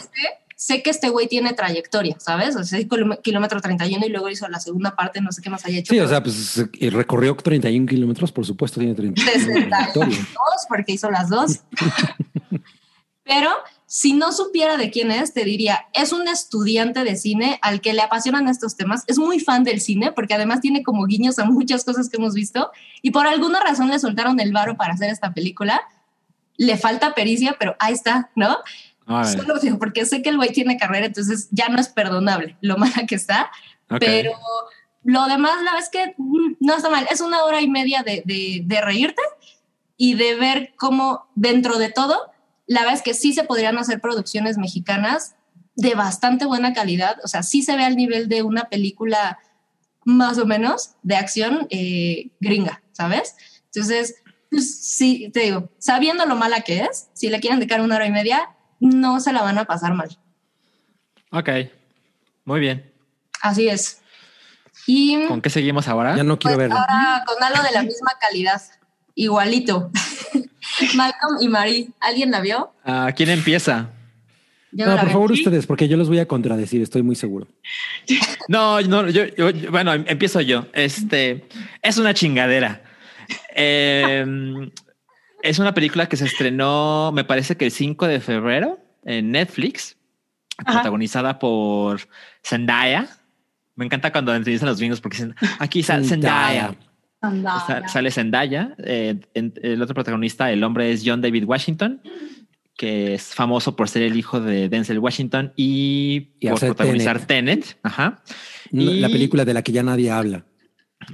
Sé, 0.61 0.83
que 0.83 0.91
este 0.91 1.09
güey 1.09 1.29
tiene 1.29 1.53
trayectoria, 1.53 2.17
¿sabes? 2.19 2.57
O 2.57 2.65
sea, 2.65 2.81
kilómetro 2.81 3.23
kilómetro 3.23 3.61
31 3.61 4.07
y 4.07 4.09
luego 4.09 4.29
hizo 4.29 4.49
la 4.49 4.59
segunda 4.59 4.97
parte, 4.97 5.21
no 5.21 5.31
sé 5.31 5.41
qué 5.41 5.51
más 5.51 5.65
haya 5.65 5.79
hecho. 5.79 5.95
Sí, 5.95 6.01
o 6.01 6.09
sea, 6.09 6.21
pues 6.21 6.61
y 6.73 6.91
recorrió 6.91 7.37
31 7.37 7.87
kilómetros, 7.87 8.33
por 8.33 8.45
supuesto, 8.45 8.81
tiene 8.81 8.97
30. 8.97 9.23
62 9.23 10.27
porque 10.69 10.95
hizo 10.95 11.13
las 11.13 11.29
dos. 11.29 11.61
Pero 13.23 13.51
si 13.87 14.15
no 14.15 14.33
supiera 14.33 14.77
de 14.77 14.91
quién 14.91 15.13
es, 15.13 15.33
te 15.33 15.45
diría, 15.45 15.87
es 15.93 16.13
un 16.13 16.27
estudiante 16.27 17.05
de 17.05 17.15
cine 17.15 17.61
al 17.63 17.81
que 17.81 17.93
le 17.93 18.03
apasionan 18.03 18.49
estos 18.49 18.77
temas, 18.77 19.05
es 19.07 19.17
muy 19.17 19.39
fan 19.39 19.63
del 19.63 19.81
cine 19.81 20.11
porque 20.11 20.35
además 20.35 20.61
tiene 20.61 20.83
como 20.83 21.07
guiños 21.07 21.39
a 21.39 21.45
muchas 21.45 21.85
cosas 21.85 22.09
que 22.09 22.17
hemos 22.17 22.35
visto 22.35 22.73
y 23.01 23.13
por 23.13 23.29
alguna 23.29 23.61
razón 23.61 23.91
le 23.91 24.01
soltaron 24.01 24.41
el 24.41 24.53
varo 24.53 24.77
para 24.77 24.95
hacer 24.95 25.09
esta 25.09 25.33
película. 25.33 25.83
Le 26.57 26.77
falta 26.77 27.15
pericia, 27.15 27.55
pero 27.61 27.77
ahí 27.79 27.95
está, 27.95 28.33
¿no? 28.35 28.57
Solo 29.33 29.55
porque 29.79 30.05
sé 30.07 30.23
que 30.23 30.29
el 30.31 30.37
güey 30.37 30.53
tiene 30.53 30.77
carrera, 30.77 31.07
entonces 31.07 31.49
ya 31.51 31.69
no 31.69 31.81
es 31.81 31.89
perdonable 31.89 32.57
lo 32.61 32.77
mala 32.79 33.07
que 33.07 33.15
está, 33.15 33.51
Ok. 33.91 33.99
pero 34.01 34.33
lo 35.05 35.27
demás, 35.27 35.63
la 35.63 35.79
es 35.79 35.89
que 35.89 36.15
mm, 36.19 36.57
no 36.61 36.77
está 36.77 36.91
mal. 36.91 37.07
Es 37.11 37.21
una 37.21 37.43
hora 37.45 37.61
y 37.61 37.69
media 37.69 38.03
de, 38.03 38.23
de- 38.27 38.63
de 38.65 38.81
reírte 38.81 39.23
y 39.97 40.15
de 40.15 40.35
ver 40.35 40.75
cómo 40.77 41.27
dentro 41.35 41.79
de 41.79 41.91
todo, 41.91 42.31
la 42.67 42.81
verdad 42.81 42.97
es 42.97 43.03
que 43.03 43.15
sí 43.15 43.33
se 43.33 43.45
podrían 43.45 43.79
hacer 43.79 44.01
producciones 44.01 44.59
mexicanas 44.59 45.35
de 45.75 45.95
bastante 45.95 46.45
buena 46.45 46.75
calidad. 46.75 47.17
O 47.25 47.29
sea, 47.29 47.43
sí 47.43 47.63
se 47.63 47.77
ve 47.77 47.85
al 47.85 47.97
nivel 47.97 48.29
de 48.29 48.43
una 48.43 48.65
película 48.69 49.39
más 50.05 50.37
o 50.39 50.45
menos 50.47 50.91
de 51.03 51.17
acción 51.17 51.67
eh, 51.71 52.31
gringa, 52.41 52.83
¿sabes? 52.93 53.35
Entonces, 53.73 54.17
pues, 54.51 54.79
sí, 54.81 55.31
te 55.33 55.41
digo, 55.41 55.71
sabiendo 55.79 56.27
lo 56.27 56.37
mala 56.37 56.61
que 56.63 56.81
es, 56.81 57.09
si 57.15 57.29
le 57.29 57.41
quieren 57.41 57.59
dedicar 57.59 57.81
una 57.81 57.97
hora 57.97 58.07
y 58.07 58.11
media, 58.11 58.51
no 58.81 59.21
se 59.21 59.33
la 59.33 59.43
van 59.43 59.59
a 59.59 59.65
pasar 59.65 59.95
mal. 59.95 60.09
Ok. 61.31 61.49
Muy 62.45 62.61
bien. 62.61 62.91
Así 63.43 63.69
es. 63.69 64.01
Y 64.87 65.27
¿Con 65.27 65.41
qué 65.43 65.51
seguimos 65.51 65.87
ahora? 65.89 66.17
Ya 66.17 66.25
no 66.25 66.39
quiero 66.39 66.57
pues, 66.57 66.69
verlo. 66.69 66.79
ahora 66.81 67.23
con 67.27 67.43
algo 67.43 67.63
de 67.63 67.73
la 67.73 67.83
misma 67.83 68.13
calidad, 68.21 68.63
igualito. 69.15 69.91
Malcolm 70.95 71.39
y 71.41 71.49
Marie, 71.49 71.89
¿alguien 72.01 72.31
la 72.31 72.41
vio? 72.41 72.73
Ah, 72.85 73.11
¿Quién 73.15 73.29
empieza? 73.31 73.91
Yo 74.71 74.87
no, 74.87 74.97
por 74.97 75.07
vi. 75.07 75.13
favor, 75.13 75.33
ustedes, 75.33 75.67
porque 75.67 75.89
yo 75.89 75.97
los 75.97 76.09
voy 76.09 76.19
a 76.21 76.29
contradecir, 76.29 76.81
estoy 76.83 77.03
muy 77.03 77.17
seguro. 77.17 77.47
No, 78.49 78.81
no, 78.81 79.11
yo, 79.11 79.27
yo- 79.37 79.51
yo- 79.51 79.71
bueno, 79.71 79.93
em- 79.93 80.07
empiezo 80.09 80.41
yo. 80.41 80.67
Este 80.73 81.47
es 81.83 81.99
una 81.99 82.15
chingadera. 82.15 82.83
Eh, 83.55 84.25
es 85.43 85.59
una 85.59 85.75
película 85.75 86.09
que 86.09 86.17
se 86.17 86.25
estrenó, 86.27 87.13
me 87.13 87.25
parece 87.25 87.57
que 87.57 87.67
el 87.67 87.71
5 87.71 88.07
de 88.07 88.21
febrero 88.21 88.79
en 89.05 89.31
Netflix, 89.33 89.97
Ajá. 90.59 90.73
protagonizada 90.81 91.39
por 91.39 92.01
Zendaya. 92.45 93.09
Me 93.77 93.85
encanta 93.85 94.11
cuando 94.13 94.35
entrevistan 94.35 94.69
a 94.69 94.73
los 94.73 94.79
gringos 94.81 95.01
porque 95.01 95.17
dicen 95.19 95.35
aquí 95.59 95.83
sale 95.83 96.05
Zendaya. 96.05 96.75
Sale 97.89 98.11
Zendaya. 98.11 98.75
eh, 98.79 99.17
en- 99.35 99.55
el 99.63 99.81
otro 99.83 99.95
protagonista, 99.95 100.51
el 100.53 100.63
hombre 100.65 100.93
es 100.93 101.03
John 101.05 101.21
David 101.21 101.45
Washington, 101.45 102.01
que 102.77 103.15
es 103.15 103.35
famoso 103.35 103.75
por 103.77 103.89
ser 103.89 104.03
el 104.03 104.17
hijo 104.17 104.41
de 104.41 104.69
Denzel 104.69 104.99
Washington 105.01 105.53
y, 105.57 106.29
Y 106.41 106.49
por 106.49 106.61
protagonizar 106.61 107.25
Tenet. 107.27 107.77
Ajá. 107.83 108.23
No, 108.71 108.85
La 108.85 109.09
Y- 109.09 109.13
película 109.13 109.45
de 109.45 109.55
la 109.55 109.63
que 109.63 109.73
ya 109.73 109.83
nadie 109.83 110.11
habla. 110.11 110.45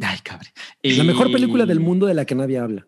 Ay, 0.03 0.19
cabrón. 0.23 0.49
La 0.83 1.05
mejor 1.05 1.31
Y- 1.31 1.33
película 1.33 1.67
del 1.67 1.81
mundo 1.81 2.07
de 2.07 2.15
la 2.15 2.25
que 2.25 2.35
nadie 2.35 2.59
habla. 2.59 2.87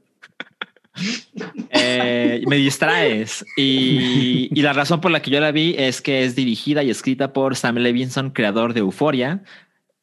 Eh, 1.70 2.42
me 2.46 2.56
distraes. 2.56 3.44
Y, 3.56 4.48
la 4.60 4.72
razón 4.72 5.00
por 5.00 5.10
la 5.10 5.20
que 5.20 5.30
yo 5.30 5.40
la 5.40 5.52
vi 5.52 5.74
es 5.78 6.00
que 6.00 6.24
es 6.24 6.34
dirigida 6.34 6.82
y 6.82 6.90
escrita 6.90 7.32
por 7.32 7.56
Sam 7.56 7.76
Levinson, 7.76 8.30
creador 8.30 8.72
de 8.72 8.80
Euphoria, 8.80 9.42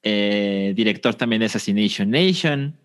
eh, 0.04 0.74
director 0.76 1.16
también 1.16 1.39
de 1.39 1.48
Assassination 1.48 2.10
Nation, 2.10 2.78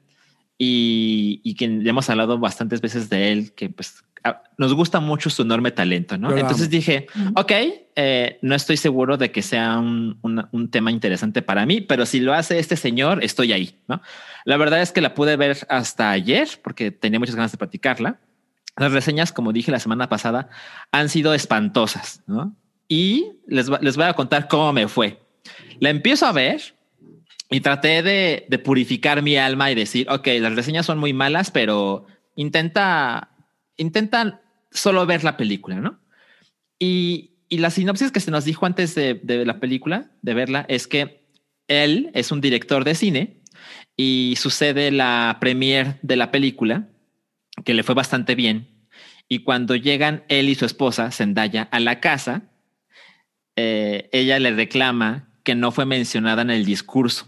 y, 0.59 1.41
y 1.45 1.55
que 1.55 1.83
ya 1.83 1.91
hemos 1.91 2.11
hablado 2.11 2.39
bastantes 2.39 2.81
veces 2.81 3.09
de 3.09 3.33
él, 3.33 3.53
que 3.55 3.71
pues 3.71 4.03
a- 4.25 4.43
nos 4.59 4.75
gusta 4.75 4.99
mucho 4.99 5.31
su 5.31 5.43
enorme 5.43 5.71
talento, 5.71 6.19
¿no? 6.19 6.31
Yo 6.31 6.39
Entonces 6.39 6.67
amo. 6.67 6.71
dije, 6.73 7.07
ok, 7.37 7.53
eh, 7.95 8.39
no 8.43 8.55
estoy 8.57 8.77
seguro 8.77 9.17
de 9.17 9.31
que 9.31 9.43
sea 9.43 9.79
un, 9.79 10.19
una- 10.23 10.49
un 10.51 10.69
tema 10.71 10.91
interesante 10.91 11.41
para 11.43 11.65
mí, 11.65 11.81
pero 11.81 12.05
si 12.05 12.19
lo 12.21 12.35
hace 12.35 12.59
este 12.59 12.77
señor, 12.77 13.23
estoy 13.23 13.53
ahí, 13.53 13.79
¿no? 13.87 14.03
La 14.45 14.57
verdad 14.57 14.83
es 14.83 14.91
que 14.91 15.01
la 15.01 15.15
pude 15.15 15.37
ver 15.37 15.59
hasta 15.69 16.11
ayer 16.11 16.49
porque 16.65 16.91
tenía 16.91 17.21
muchas 17.21 17.37
ganas 17.37 17.53
de 17.53 17.59
platicarla. 17.59 18.19
Las 18.77 18.93
reseñas, 18.93 19.33
como 19.33 19.53
dije 19.53 19.71
la 19.71 19.79
semana 19.81 20.09
pasada, 20.09 20.49
han 20.93 21.09
sido 21.09 21.35
espantosas, 21.35 22.23
¿no? 22.27 22.55
Y 22.89 23.27
les, 23.47 23.71
va- 23.71 23.79
les 23.83 23.97
voy 23.97 24.07
a 24.07 24.15
contar 24.15 24.49
cómo 24.49 24.73
me 24.73 24.89
fue. 24.89 25.21
La 25.79 25.91
empiezo 25.91 26.27
a 26.27 26.33
ver 26.33 26.75
y 27.51 27.61
traté 27.61 28.03
de, 28.03 28.47
de 28.49 28.59
purificar 28.59 29.23
mi 29.23 29.37
alma 29.37 29.71
y 29.71 29.75
decir, 29.75 30.07
ok, 30.11 30.27
las 30.41 30.55
reseñas 30.55 30.87
son 30.87 30.99
muy 30.99 31.13
malas, 31.13 31.51
pero 31.51 32.07
intenta, 32.37 33.31
intenta 33.77 34.43
solo 34.71 35.07
ver 35.07 35.25
la 35.25 35.37
película, 35.37 35.77
¿no? 35.77 35.99
Y, 36.79 37.39
y 37.49 37.59
la 37.59 37.71
sinopsis 37.71 38.13
que 38.13 38.21
se 38.21 38.31
nos 38.31 38.45
dijo 38.45 38.67
antes 38.67 38.95
de, 38.95 39.15
de 39.15 39.47
la 39.47 39.61
película, 39.61 40.11
de 40.23 40.35
verla, 40.35 40.67
es 40.69 40.87
que 40.87 41.27
él 41.69 42.11
es 42.15 42.31
un 42.31 42.41
director 42.41 42.85
de 42.85 42.95
cine 42.95 43.43
y 43.97 44.35
sucede 44.37 44.91
la 44.91 45.39
premiere 45.41 45.99
de 46.03 46.17
la 46.17 46.31
película, 46.31 46.89
que 47.65 47.75
le 47.75 47.83
fue 47.83 47.95
bastante 47.95 48.35
bien. 48.35 48.87
Y 49.29 49.41
cuando 49.41 49.75
llegan 49.75 50.25
él 50.29 50.49
y 50.49 50.55
su 50.55 50.65
esposa, 50.65 51.11
Zendaya, 51.11 51.63
a 51.71 51.81
la 51.81 52.01
casa, 52.01 52.51
eh, 53.57 54.09
ella 54.13 54.39
le 54.39 54.53
reclama 54.53 55.31
que 55.43 55.55
no 55.55 55.73
fue 55.73 55.87
mencionada 55.87 56.43
en 56.43 56.51
el 56.51 56.65
discurso, 56.65 57.27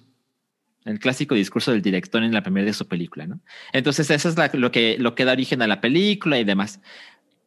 el 0.85 0.99
clásico 0.99 1.35
discurso 1.35 1.73
del 1.73 1.83
director 1.83 2.23
en 2.23 2.33
la 2.33 2.43
primera 2.43 2.67
de 2.67 2.73
su 2.73 2.89
película, 2.89 3.27
¿no? 3.27 3.41
Entonces, 3.73 4.11
eso 4.11 4.29
es 4.29 4.37
la- 4.37 4.51
lo, 4.55 4.71
que, 4.73 4.97
lo 4.99 5.15
que 5.15 5.25
da 5.25 5.33
origen 5.33 5.61
a 5.63 5.67
la 5.67 5.81
película 5.81 6.39
y 6.39 6.45
demás. 6.45 6.81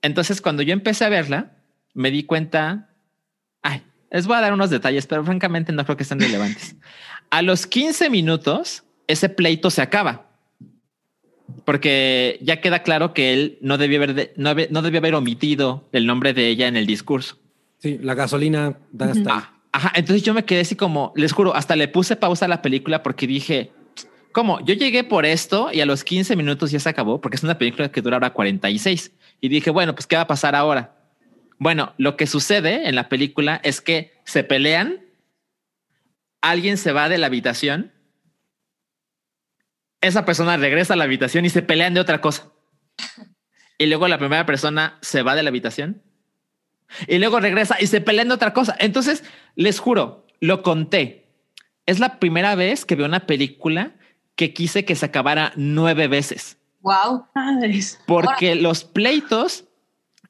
Entonces, 0.02 0.42
cuando 0.42 0.62
yo 0.64 0.74
empecé 0.74 1.06
a 1.06 1.10
verla, 1.10 1.54
me 1.94 2.12
di 2.12 2.24
cuenta. 2.24 2.90
Ay, 3.62 3.82
les 4.12 4.28
voy 4.28 4.38
a 4.38 4.42
dar 4.42 4.54
unos 4.54 4.70
detalles, 4.70 5.08
pero 5.08 5.24
francamente 5.24 5.72
no 5.72 5.84
creo 5.86 5.98
que 5.98 6.04
sean 6.04 6.20
relevantes. 6.20 6.76
A 7.30 7.42
los 7.42 7.66
15 7.66 8.10
minutos, 8.10 8.84
ese 9.08 9.30
pleito 9.30 9.70
se 9.72 9.82
acaba. 9.82 10.30
Porque 11.66 12.40
ya 12.42 12.62
queda 12.62 12.84
claro 12.84 13.14
que 13.14 13.34
él 13.34 13.58
no 13.62 13.78
debió 13.78 13.98
haber, 14.00 14.14
de- 14.14 14.34
no, 14.38 14.54
no 14.70 14.82
debió 14.82 15.00
haber 15.00 15.16
omitido 15.16 15.88
el 15.92 16.06
nombre 16.06 16.34
de 16.34 16.48
ella 16.50 16.68
en 16.68 16.76
el 16.78 16.86
discurso. 16.86 17.38
Sí, 17.80 17.98
la 18.02 18.14
gasolina 18.16 18.78
da 18.92 19.12
hasta. 19.12 19.36
Ah, 19.38 19.53
ajá, 19.74 19.92
entonces 19.96 20.24
yo 20.24 20.34
me 20.34 20.46
quedé 20.46 20.62
así 20.62 20.76
como, 20.76 21.12
les 21.16 21.34
juro, 21.34 21.56
hasta 21.56 21.76
le 21.76 21.88
puse 21.88 22.16
pausa 22.16 22.46
a 22.46 22.48
la 22.48 22.62
película 22.62 23.04
porque 23.04 23.28
dije, 23.28 23.72
¿cómo? 24.32 24.64
Yo 24.64 24.76
llegué 24.76 25.04
por 25.04 25.26
esto 25.26 25.70
y 25.74 25.82
a 25.82 25.86
los 25.86 26.04
15 26.04 26.36
minutos 26.36 26.72
ya 26.72 26.80
se 26.80 26.90
acabó 26.90 27.20
porque 27.20 27.36
es 27.36 27.44
una 27.44 27.58
película 27.58 27.92
que 27.92 28.02
dura 28.02 28.18
ahora 28.18 28.34
46. 28.34 29.12
Y 29.42 29.50
dije, 29.50 29.72
bueno, 29.72 29.94
pues 29.96 30.08
¿qué 30.08 30.16
va 30.16 30.22
a 30.22 30.28
pasar 30.28 30.56
ahora? 30.56 30.96
Bueno, 31.58 31.94
lo 31.98 32.16
que 32.16 32.28
sucede 32.28 32.88
en 32.88 32.96
la 32.96 33.10
película 33.10 33.60
es 33.64 33.82
que 33.82 34.14
se 34.26 34.44
pelean, 34.44 35.02
alguien 36.42 36.78
se 36.78 36.92
va 36.92 37.10
de 37.10 37.18
la 37.18 37.28
habitación, 37.28 37.92
esa 40.02 40.24
persona 40.24 40.58
regresa 40.58 40.94
a 40.94 40.98
la 40.98 41.06
habitación 41.06 41.46
y 41.46 41.50
se 41.50 41.62
pelean 41.62 41.94
de 41.96 42.00
otra 42.00 42.22
cosa. 42.22 42.52
Y 43.80 43.88
luego 43.88 44.08
la 44.08 44.20
primera 44.20 44.46
persona 44.46 45.00
se 45.02 45.24
va 45.24 45.34
de 45.34 45.42
la 45.42 45.50
habitación 45.50 46.04
y 47.08 47.18
luego 47.20 47.40
regresa 47.40 47.78
y 47.80 47.88
se 47.88 48.02
pelean 48.02 48.28
de 48.30 48.36
otra 48.36 48.54
cosa. 48.54 48.76
Entonces, 48.80 49.24
les 49.56 49.80
juro, 49.80 50.26
lo 50.40 50.62
conté. 50.64 51.28
Es 51.86 52.00
la 52.00 52.20
primera 52.20 52.56
vez 52.56 52.86
que 52.86 52.96
veo 52.96 53.06
una 53.06 53.26
película 53.26 53.94
que 54.36 54.54
quise 54.54 54.86
que 54.86 54.96
se 54.96 55.06
acabara 55.06 55.52
nueve 55.56 56.08
veces. 56.08 56.58
Wow. 56.82 57.26
Madres. 57.36 58.00
Porque 58.08 58.56
los 58.56 58.84
pleitos 58.84 59.66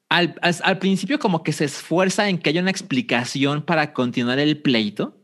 al, 0.09 0.35
al- 0.41 0.55
al 0.63 0.77
principio 0.79 1.19
como 1.19 1.43
que 1.43 1.53
se 1.53 1.65
esfuerza 1.65 2.29
en 2.29 2.37
que 2.37 2.49
haya 2.49 2.61
una 2.61 2.69
explicación 2.71 3.61
para 3.63 3.93
continuar 3.93 4.39
el 4.39 4.57
pleito, 4.61 5.17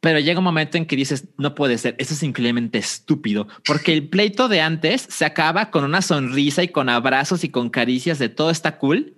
pero 0.00 0.20
llega 0.20 0.38
un 0.38 0.44
momento 0.44 0.76
en 0.78 0.86
que 0.86 0.94
dices, 0.96 1.28
no 1.38 1.54
puede 1.54 1.76
ser, 1.78 1.96
eso 1.98 2.14
es 2.14 2.22
increíblemente 2.22 2.78
estúpido, 2.78 3.48
porque 3.66 3.92
el 3.92 4.08
pleito 4.08 4.48
de 4.48 4.60
antes 4.60 5.02
se 5.08 5.24
acaba 5.24 5.70
con 5.70 5.82
una 5.84 6.02
sonrisa 6.02 6.62
y 6.62 6.68
con 6.68 6.88
abrazos 6.88 7.42
y 7.42 7.48
con 7.48 7.68
caricias 7.70 8.18
de 8.18 8.28
todo 8.28 8.50
está 8.50 8.78
cool. 8.78 9.16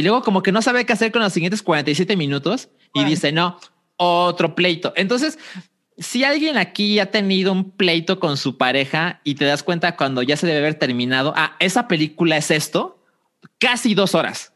Y 0.00 0.02
luego 0.02 0.22
como 0.22 0.42
que 0.42 0.50
no 0.50 0.62
sabe 0.62 0.86
qué 0.86 0.94
hacer 0.94 1.12
con 1.12 1.20
los 1.20 1.30
siguientes 1.30 1.62
47 1.62 2.16
minutos 2.16 2.70
y 2.94 3.04
dice, 3.04 3.32
no, 3.32 3.60
otro 3.96 4.54
pleito. 4.54 4.94
Entonces, 4.96 5.38
si 5.98 6.24
alguien 6.24 6.56
aquí 6.56 6.98
ha 7.00 7.10
tenido 7.10 7.52
un 7.52 7.72
pleito 7.72 8.18
con 8.18 8.38
su 8.38 8.56
pareja 8.56 9.20
y 9.24 9.34
te 9.34 9.44
das 9.44 9.62
cuenta 9.62 9.98
cuando 9.98 10.22
ya 10.22 10.38
se 10.38 10.46
debe 10.46 10.60
haber 10.60 10.76
terminado, 10.76 11.34
ah, 11.36 11.54
esa 11.60 11.86
película 11.86 12.38
es 12.38 12.50
esto, 12.50 13.04
casi 13.58 13.92
dos 13.92 14.14
horas. 14.14 14.54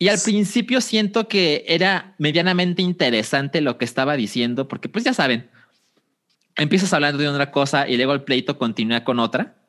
Y 0.00 0.08
al 0.08 0.18
principio 0.18 0.80
siento 0.80 1.28
que 1.28 1.64
era 1.68 2.16
medianamente 2.18 2.82
interesante 2.82 3.60
lo 3.60 3.78
que 3.78 3.84
estaba 3.84 4.16
diciendo, 4.16 4.66
porque 4.66 4.88
pues 4.88 5.04
ya 5.04 5.14
saben, 5.14 5.48
empiezas 6.56 6.92
hablando 6.92 7.22
de 7.22 7.30
una 7.30 7.52
cosa 7.52 7.88
y 7.88 7.96
luego 7.96 8.14
el 8.14 8.24
pleito 8.24 8.58
continúa 8.58 9.04
con 9.04 9.20
otra. 9.20 9.59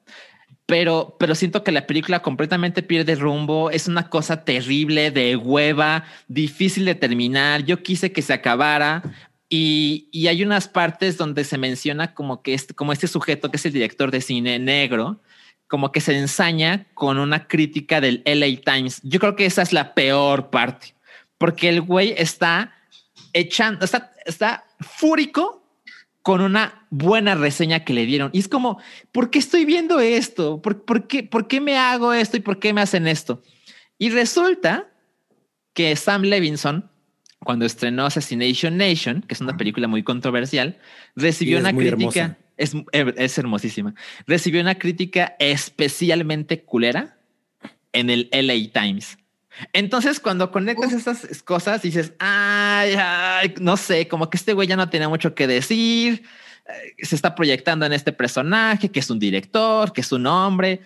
Pero, 0.71 1.17
pero 1.19 1.35
siento 1.35 1.65
que 1.65 1.73
la 1.73 1.85
película 1.85 2.21
completamente 2.21 2.81
pierde 2.81 3.15
rumbo. 3.15 3.69
Es 3.71 3.89
una 3.89 4.07
cosa 4.07 4.45
terrible, 4.45 5.11
de 5.11 5.35
hueva, 5.35 6.05
difícil 6.29 6.85
de 6.85 6.95
terminar. 6.95 7.65
Yo 7.65 7.83
quise 7.83 8.13
que 8.13 8.21
se 8.21 8.31
acabara. 8.31 9.03
Y, 9.49 10.07
y 10.13 10.27
hay 10.27 10.43
unas 10.43 10.69
partes 10.69 11.17
donde 11.17 11.43
se 11.43 11.57
menciona 11.57 12.13
como 12.13 12.41
que 12.41 12.53
este, 12.53 12.73
como 12.73 12.93
este 12.93 13.09
sujeto 13.09 13.51
que 13.51 13.57
es 13.57 13.65
el 13.65 13.73
director 13.73 14.11
de 14.11 14.21
cine 14.21 14.59
negro, 14.59 15.19
como 15.67 15.91
que 15.91 15.99
se 15.99 16.17
ensaña 16.17 16.87
con 16.93 17.19
una 17.19 17.49
crítica 17.49 17.99
del 17.99 18.23
LA 18.23 18.61
Times. 18.63 19.01
Yo 19.03 19.19
creo 19.19 19.35
que 19.35 19.47
esa 19.47 19.63
es 19.63 19.73
la 19.73 19.93
peor 19.93 20.51
parte, 20.51 20.95
porque 21.37 21.67
el 21.67 21.81
güey 21.81 22.13
está 22.17 22.73
echando, 23.33 23.83
está, 23.83 24.13
está 24.25 24.63
fúrico 24.79 25.60
con 26.21 26.41
una 26.41 26.85
buena 26.89 27.35
reseña 27.35 27.83
que 27.83 27.93
le 27.93 28.05
dieron. 28.05 28.29
Y 28.33 28.39
es 28.39 28.47
como, 28.47 28.79
¿por 29.11 29.29
qué 29.29 29.39
estoy 29.39 29.65
viendo 29.65 29.99
esto? 29.99 30.61
¿Por, 30.61 30.83
por 30.85 31.07
qué, 31.07 31.23
¿Por 31.23 31.47
qué 31.47 31.61
me 31.61 31.77
hago 31.77 32.13
esto 32.13 32.37
y 32.37 32.41
por 32.41 32.59
qué 32.59 32.73
me 32.73 32.81
hacen 32.81 33.07
esto? 33.07 33.41
Y 33.97 34.09
resulta 34.09 34.91
que 35.73 35.95
Sam 35.95 36.23
Levinson, 36.23 36.89
cuando 37.39 37.65
estrenó 37.65 38.05
Assassination 38.05 38.77
Nation, 38.77 39.21
que 39.21 39.33
es 39.33 39.41
una 39.41 39.57
película 39.57 39.87
muy 39.87 40.03
controversial, 40.03 40.77
recibió 41.15 41.59
una 41.59 41.73
crítica. 41.73 42.37
Es, 42.57 42.73
es 42.91 43.37
hermosísima. 43.39 43.95
Recibió 44.27 44.61
una 44.61 44.75
crítica 44.75 45.35
especialmente 45.39 46.63
culera 46.63 47.17
en 47.93 48.11
el 48.11 48.29
LA 48.31 48.71
Times. 48.71 49.17
Entonces, 49.73 50.19
cuando 50.19 50.49
conectas 50.51 50.93
estas 50.93 51.43
cosas, 51.43 51.81
dices, 51.81 52.13
ay, 52.19 52.93
ay, 52.97 53.53
no 53.59 53.75
sé, 53.77 54.07
como 54.07 54.29
que 54.29 54.37
este 54.37 54.53
güey 54.53 54.67
ya 54.67 54.75
no 54.77 54.89
tenía 54.89 55.09
mucho 55.09 55.35
que 55.35 55.47
decir. 55.47 56.23
eh, 56.67 57.05
Se 57.05 57.15
está 57.15 57.35
proyectando 57.35 57.85
en 57.85 57.93
este 57.93 58.11
personaje, 58.13 58.89
que 58.89 58.99
es 59.01 59.09
un 59.09 59.19
director, 59.19 59.91
que 59.91 60.01
es 60.01 60.11
un 60.11 60.25
hombre. 60.27 60.81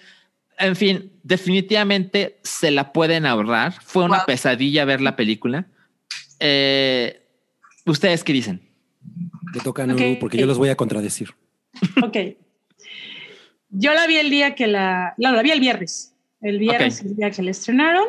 En 0.58 0.76
fin, 0.76 1.12
definitivamente 1.24 2.40
se 2.44 2.72
la 2.72 2.92
pueden 2.94 3.26
ahorrar. 3.26 3.74
Fue 3.84 4.04
una 4.04 4.18
Wow. 4.18 4.26
pesadilla 4.28 4.86
ver 4.86 5.02
la 5.02 5.16
película. 5.16 5.68
Eh, 6.40 7.22
¿Ustedes 7.86 8.24
qué 8.24 8.34
dicen? 8.34 8.62
Le 9.54 9.60
toca 9.62 9.84
a 9.84 9.86
Ok. 9.86 9.92
Nuru 9.92 10.18
porque 10.20 10.38
yo 10.38 10.46
los 10.48 10.58
voy 10.58 10.70
a 10.70 10.76
contradecir. 10.76 11.36
Ok. 12.04 12.18
Yo 13.70 13.94
la 13.94 14.08
vi 14.08 14.18
el 14.18 14.30
día 14.30 14.56
que 14.56 14.68
la. 14.68 15.14
No, 15.18 15.32
la 15.34 15.42
vi 15.44 15.52
el 15.52 15.60
viernes. 15.60 16.14
El 16.42 16.58
viernes, 16.60 17.02
el 17.02 17.16
día 17.16 17.32
que 17.32 17.42
la 17.44 17.52
estrenaron. 17.52 18.06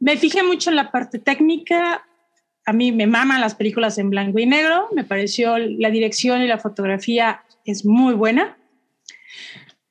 Me 0.00 0.16
fijé 0.16 0.42
mucho 0.42 0.70
en 0.70 0.76
la 0.76 0.90
parte 0.90 1.18
técnica. 1.18 2.06
A 2.66 2.72
mí 2.72 2.92
me 2.92 3.06
maman 3.06 3.40
las 3.40 3.54
películas 3.54 3.98
en 3.98 4.10
blanco 4.10 4.38
y 4.38 4.46
negro. 4.46 4.88
Me 4.94 5.04
pareció 5.04 5.58
la 5.58 5.90
dirección 5.90 6.42
y 6.42 6.46
la 6.46 6.58
fotografía 6.58 7.42
es 7.64 7.84
muy 7.84 8.14
buena. 8.14 8.56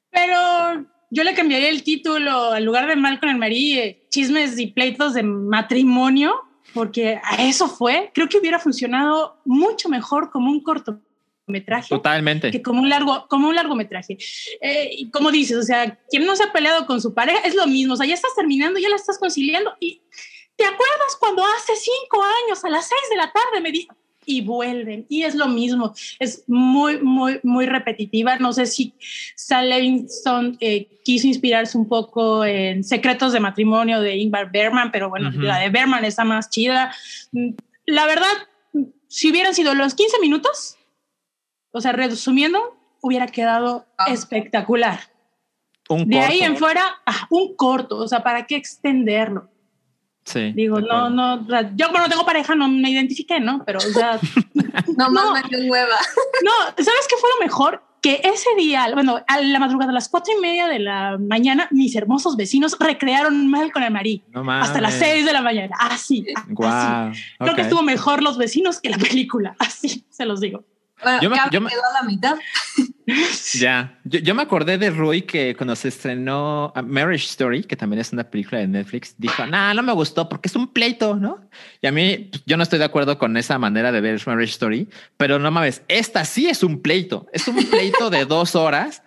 Pero 0.10 0.86
yo 1.10 1.24
le 1.24 1.34
cambiaría 1.34 1.70
el 1.70 1.84
título 1.84 2.52
al 2.52 2.64
lugar 2.64 2.88
de 2.88 2.96
Malcolm 2.96 3.32
and 3.32 3.40
Marie, 3.40 4.08
chismes 4.10 4.60
y 4.60 4.68
pleitos 4.68 5.14
de 5.14 5.24
matrimonio, 5.24 6.42
porque 6.74 7.20
a 7.24 7.44
eso 7.44 7.68
fue. 7.68 8.12
Creo 8.14 8.30
que 8.30 8.38
hubiera 8.38 8.60
funcionado 8.60 9.40
mucho 9.46 9.90
mejor 9.90 10.32
como 10.32 10.50
un 10.50 10.62
cortometraje 11.48 11.90
Totalmente. 11.90 12.52
que 12.52 12.62
como 12.62 12.82
un 12.82 12.90
largo, 12.90 13.28
como 13.30 13.50
un 13.50 13.56
largometraje. 13.56 14.18
Eh, 14.62 14.90
y 14.98 15.10
como 15.12 15.32
dices, 15.32 15.58
o 15.58 15.64
sea, 15.64 16.00
quien 16.10 16.26
no 16.26 16.36
se 16.36 16.44
ha 16.44 16.52
peleado 16.54 16.86
con 16.86 17.02
su 17.02 17.14
pareja 17.14 17.40
es 17.46 17.56
lo 17.56 17.68
mismo. 17.68 17.94
O 17.94 17.98
sea, 17.98 18.06
ya 18.06 18.14
estás 18.14 18.36
terminando, 18.36 18.80
ya 18.80 18.90
la 18.90 18.96
estás 18.96 19.18
conciliando 19.20 19.74
y 19.80 20.02
¿te 20.56 20.64
acuerdas 20.66 21.18
cuando 21.20 21.44
hace 21.46 21.74
cinco 21.76 22.24
años 22.46 22.64
a 22.64 22.70
las 22.70 22.88
seis 22.88 23.02
de 23.10 23.18
la 23.18 23.32
tarde 23.32 23.62
me 23.62 23.72
dijo? 23.72 23.96
Y 24.26 24.40
vuelven, 24.40 25.06
y 25.10 25.24
es 25.24 25.36
lo 25.36 25.50
mismo, 25.50 25.94
es 26.18 26.46
muy, 26.48 26.98
muy, 27.02 27.42
muy 27.44 27.66
repetitiva. 27.66 28.38
No 28.38 28.54
sé 28.54 28.68
si 28.68 28.94
Sal 29.36 29.68
Levinson 29.70 30.56
eh, 30.62 30.88
quiso 31.04 31.28
inspirarse 31.28 31.78
un 31.78 31.90
poco 31.90 32.46
en 32.46 32.86
Secretos 32.86 33.34
de 33.34 33.42
Matrimonio 33.42 34.00
de 34.00 34.16
Ingmar 34.16 34.50
Bergman, 34.50 34.94
pero 34.94 35.10
bueno, 35.10 35.28
Ujú. 35.28 35.42
la 35.42 35.60
de 35.60 35.68
Bergman 35.70 36.06
está 36.06 36.24
más 36.24 36.50
chida. 36.50 36.96
Mm, 37.34 37.50
La 37.86 38.06
verdad, 38.08 38.32
si 39.10 39.30
hubieran 39.30 39.54
sido 39.54 39.74
los 39.76 39.94
15 39.94 40.18
minutos, 40.22 40.78
o 41.74 41.82
sea, 41.82 41.92
resumiendo, 41.92 42.78
hubiera 43.02 43.28
quedado 43.28 43.86
Ah. 43.98 44.06
espectacular. 44.12 45.00
Un 45.90 46.08
De 46.08 46.20
ahí 46.20 46.40
corto. 46.40 46.46
en 46.54 46.58
fuera, 46.58 46.84
ah, 47.06 47.28
un 47.30 47.56
corto, 47.58 47.98
o 47.98 48.08
sea, 48.08 48.24
¿para 48.24 48.46
qué 48.48 48.56
extenderlo? 48.56 49.50
Sí, 50.26 50.54
Digo, 50.54 50.80
no, 50.80 50.86
acuerdo. 50.86 51.10
no, 51.10 51.34
o 51.34 51.46
sea, 51.50 51.72
yo 51.76 51.88
como 51.88 52.00
no 52.00 52.08
tengo 52.08 52.26
pareja, 52.26 52.56
no 52.56 52.70
me 52.70 52.90
identifiqué, 52.90 53.42
¿no? 53.42 53.62
Pero, 53.66 53.80
o 53.80 53.82
sea, 53.82 54.18
No, 54.98 55.10
No. 55.10 55.32
más 55.34 55.44
me 55.52 55.70
hueva. 55.70 55.98
no, 56.44 56.52
¿sabes 56.78 57.08
qué 57.10 57.16
fue 57.20 57.30
lo 57.38 57.46
mejor? 57.46 57.84
Que 58.02 58.22
ese 58.24 58.50
día, 58.58 58.88
bueno, 58.94 59.22
a 59.28 59.42
la 59.42 59.60
madrugada, 59.60 59.92
a 59.92 59.94
las 59.94 60.08
cuatro 60.10 60.34
y 60.38 60.42
media 60.42 60.68
de 60.68 60.80
la 60.80 61.18
mañana, 61.18 61.68
mis 61.72 61.96
hermosos 61.96 62.36
vecinos 62.38 62.76
recrearon 62.80 63.48
mal 63.50 63.72
con 63.72 63.82
el 63.84 63.92
marí. 63.92 64.24
No 64.30 64.44
mames. 64.44 64.68
Hasta 64.68 64.82
las 64.82 64.94
seis 64.94 65.26
de 65.26 65.32
la 65.34 65.42
mañana. 65.42 65.76
Así. 65.80 66.26
así. 66.36 66.54
Guau. 66.54 67.12
Creo 67.40 67.50
ok. 67.52 67.56
que 67.56 67.62
estuvo 67.62 67.82
mejor 67.82 68.22
los 68.24 68.38
vecinos 68.38 68.80
que 68.82 68.90
la 68.90 68.98
película. 68.98 69.56
Así 69.60 70.06
se 70.10 70.26
los 70.26 70.40
digo. 70.42 70.64
Bueno, 71.04 71.22
Yo 71.22 71.30
me- 71.30 71.36
ya 71.36 71.50
yo 71.52 71.62
me 71.62 71.66
me- 71.66 71.70
quedó 71.72 71.82
a 71.90 72.02
la 72.02 72.08
mitad. 72.08 72.36
Ya, 73.60 74.00
yo, 74.06 74.20
yo 74.22 74.34
me 74.34 74.44
acordé 74.44 74.78
de 74.78 74.90
Rui 74.90 75.24
que 75.24 75.56
cuando 75.58 75.76
se 75.76 75.90
estrenó 75.90 76.72
a 76.74 76.82
Marriage 76.82 77.26
Story, 77.26 77.66
que 77.66 77.76
también 77.76 78.00
es 78.00 78.14
una 78.14 78.24
película 78.24 78.60
de 78.62 78.68
Netflix, 78.70 79.16
dijo, 79.18 79.46
nah, 79.46 79.74
no 79.74 79.84
me 79.84 79.92
gustó 79.92 80.30
porque 80.30 80.48
es 80.48 80.56
un 80.56 80.72
pleito, 80.72 81.14
¿no? 81.18 81.50
Y 81.82 81.88
a 81.88 81.92
mí, 81.92 82.30
pues, 82.32 82.44
yo 82.46 82.56
no 82.56 82.64
estoy 82.64 82.80
de 82.80 82.86
acuerdo 82.86 83.18
con 83.18 83.36
esa 83.36 83.60
manera 83.60 83.92
de 83.92 84.00
ver 84.00 84.22
Marriage 84.26 84.52
Story, 84.54 84.88
pero 85.18 85.38
no 85.38 85.52
mames, 85.52 85.82
esta 85.90 86.24
sí 86.24 86.48
es 86.48 86.64
un 86.64 86.82
pleito, 86.82 87.28
es 87.34 87.46
un 87.50 87.58
pleito 87.70 88.10
de 88.10 88.24
dos 88.24 88.56
horas 88.56 89.04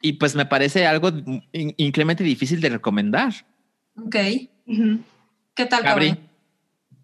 y 0.00 0.14
pues 0.14 0.34
me 0.34 0.46
parece 0.46 0.86
algo 0.86 1.10
in- 1.52 1.74
increíblemente 1.76 2.24
difícil 2.24 2.62
de 2.62 2.70
recomendar. 2.70 3.34
Ok. 4.02 4.16
¿Qué 5.54 5.66
tal, 5.66 5.82
Gabri, 5.82 6.08
cabrón? 6.08 6.28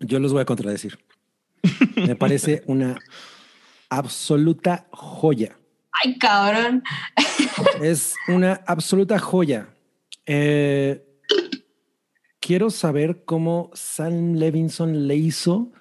Yo 0.01 0.19
los 0.21 0.33
voy 0.33 0.41
a 0.41 0.47
contradecir. 0.47 0.99
Me 1.97 2.17
parece 2.17 2.63
una 2.67 2.97
absoluta 3.91 4.89
joya. 4.93 5.59
Ay, 6.03 6.17
cabrón. 6.19 6.83
Es 7.83 8.15
una 8.29 8.63
absoluta 8.67 9.19
joya. 9.19 9.69
Eh, 10.25 11.05
quiero 12.41 12.71
saber 12.71 13.25
cómo 13.25 13.71
Sam 13.75 14.35
Levinson 14.35 15.07
le 15.07 15.17
hizo 15.17 15.73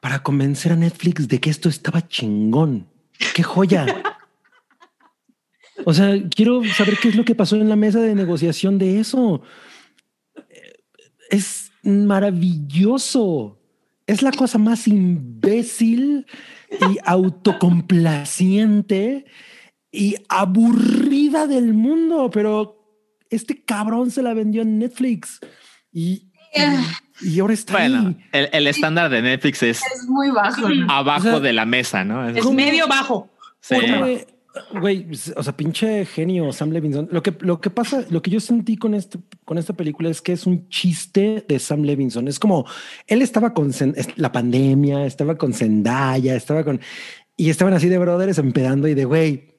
para 0.00 0.22
convencer 0.22 0.72
a 0.72 0.76
Netflix 0.76 1.28
de 1.28 1.38
que 1.40 1.50
esto 1.50 1.68
estaba 1.68 2.08
chingón. 2.08 2.88
¡Qué 3.34 3.42
joya! 3.42 4.02
O 5.84 5.94
sea, 5.94 6.14
quiero 6.34 6.62
saber 6.64 6.98
qué 6.98 7.08
es 7.08 7.16
lo 7.16 7.24
que 7.24 7.34
pasó 7.34 7.56
en 7.56 7.68
la 7.68 7.76
mesa 7.76 8.00
de 8.00 8.14
negociación 8.14 8.78
de 8.78 9.00
eso. 9.00 9.42
Es 11.30 11.70
maravilloso. 11.82 13.59
Es 14.10 14.22
la 14.22 14.32
cosa 14.32 14.58
más 14.58 14.88
imbécil 14.88 16.26
y 16.70 16.98
autocomplaciente 17.04 19.24
y 19.92 20.16
aburrida 20.28 21.46
del 21.46 21.74
mundo, 21.74 22.30
pero 22.32 22.76
este 23.30 23.62
cabrón 23.64 24.10
se 24.10 24.22
la 24.22 24.34
vendió 24.34 24.62
en 24.62 24.78
Netflix 24.78 25.38
y, 25.92 26.30
y, 27.22 27.28
y 27.34 27.40
ahora 27.40 27.54
está 27.54 27.72
Bueno, 27.74 28.08
ahí. 28.08 28.16
el, 28.32 28.48
el 28.52 28.66
estándar 28.66 29.10
de 29.10 29.22
Netflix 29.22 29.62
es 29.62 29.80
Es 29.94 30.08
muy 30.08 30.30
bajo. 30.30 30.68
¿no? 30.68 30.90
abajo 30.92 31.28
O 31.28 31.30
sea, 31.32 31.40
de 31.40 31.52
la 31.52 31.66
mesa, 31.66 32.04
¿no? 32.04 32.28
Es- 32.28 32.36
Es 32.36 32.50
medio 32.50 32.86
bajo. 32.88 33.28
sí. 33.60 33.76
Güey, 34.72 35.04
Güey, 35.04 35.18
o 35.36 35.42
sea, 35.42 35.56
pinche 35.56 36.04
genio 36.04 36.52
Sam 36.52 36.70
Levinson. 36.70 37.08
Lo 37.10 37.22
que, 37.22 37.34
lo 37.40 37.60
que 37.60 37.70
pasa, 37.70 38.04
lo 38.10 38.20
que 38.20 38.30
yo 38.30 38.40
sentí 38.40 38.76
con, 38.76 38.94
este, 38.94 39.18
con 39.44 39.58
esta 39.58 39.74
película 39.74 40.10
es 40.10 40.20
que 40.20 40.32
es 40.32 40.46
un 40.46 40.68
chiste 40.68 41.44
de 41.48 41.58
Sam 41.58 41.82
Levinson. 41.82 42.26
Es 42.28 42.38
como 42.38 42.66
él 43.06 43.22
estaba 43.22 43.54
con 43.54 43.72
la 44.16 44.32
pandemia, 44.32 45.06
estaba 45.06 45.36
con 45.36 45.52
Zendaya, 45.52 46.34
estaba 46.34 46.64
con 46.64 46.80
y 47.36 47.48
estaban 47.48 47.72
así 47.72 47.88
de 47.88 47.96
brothers 47.96 48.36
empedando 48.36 48.86
y 48.86 48.94
de 48.94 49.06
güey, 49.06 49.54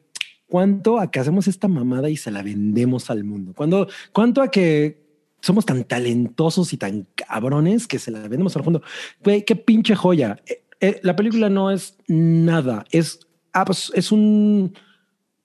¿cuánto 0.46 1.00
a 1.00 1.10
que 1.10 1.20
hacemos 1.20 1.48
esta 1.48 1.68
mamada 1.68 2.12
y 2.12 2.18
se 2.18 2.30
la 2.30 2.44
vendemos 2.44 3.10
al 3.10 3.24
mundo? 3.24 3.54
¿Cuándo, 3.56 3.88
¿Cuánto 4.12 4.44
a 4.44 4.52
que 4.52 5.02
somos 5.42 5.66
tan 5.66 5.84
talentosos 5.86 6.74
y 6.74 6.78
tan 6.78 7.08
cabrones 7.16 7.88
que 7.88 7.98
se 7.98 8.12
la 8.12 8.20
vendemos 8.20 8.56
al 8.56 8.64
mundo? 8.64 8.84
Güey, 9.24 9.46
qué 9.46 9.56
pinche 9.56 9.96
joya. 9.96 10.38
Eh, 10.46 10.62
eh, 10.80 11.00
la 11.02 11.16
película 11.16 11.50
no 11.50 11.72
es 11.72 11.98
nada, 12.08 12.86
es, 12.92 13.22
abs- 13.54 13.92
es 13.96 14.12
un 14.12 14.74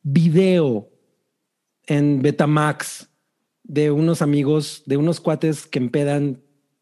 video 0.02 0.88
en 1.86 2.22
Betamax 2.22 3.08
de 3.64 3.90
unos 3.90 4.22
amigos, 4.22 4.82
de 4.86 4.96
unos 4.96 5.20
cuates 5.20 5.66
que 5.66 5.78
empedan 5.78 6.40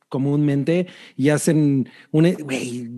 comúnmente 0.09 0.86
y 1.16 1.30
hacen 1.30 1.88
una, 2.12 2.30
güey, 2.32 2.88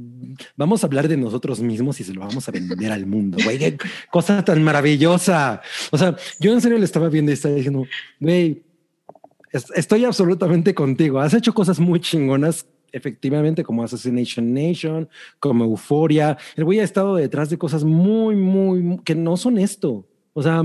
vamos 0.57 0.83
a 0.83 0.87
hablar 0.87 1.09
de 1.09 1.17
nosotros 1.17 1.61
mismos 1.61 1.99
y 2.01 2.05
se 2.05 2.13
lo 2.13 2.21
vamos 2.21 2.47
a 2.49 2.53
vender 2.53 2.93
al 2.93 3.07
mundo, 3.07 3.39
güey, 3.43 3.77
cosa 4.11 4.45
tan 4.45 4.63
maravillosa. 4.63 5.63
O 5.93 5.97
sea, 5.99 6.15
yo 6.41 6.53
en 6.53 6.61
serio 6.61 6.77
le 6.79 6.85
estaba 6.85 7.09
viendo 7.09 7.31
y 7.31 7.35
estaba 7.35 7.55
diciendo, 7.55 7.85
güey, 8.21 8.63
es- 9.53 9.71
estoy 9.75 10.05
absolutamente 10.05 10.75
contigo. 10.75 11.19
Has 11.21 11.33
hecho 11.33 11.55
cosas 11.55 11.79
muy 11.81 12.01
chingonas, 12.01 12.67
efectivamente, 12.97 13.63
como 13.63 13.85
Assassination 13.85 14.53
Nation, 14.53 15.09
como 15.39 15.65
Euforia. 15.65 16.37
El 16.57 16.65
güey 16.65 16.81
ha 16.81 16.85
estado 16.85 17.15
detrás 17.17 17.51
de 17.51 17.59
cosas 17.59 17.85
muy, 17.85 18.35
muy, 18.37 18.81
muy- 18.81 18.99
que 19.05 19.15
no 19.15 19.37
son 19.37 19.59
esto. 19.59 20.07
O 20.33 20.43
sea, 20.43 20.63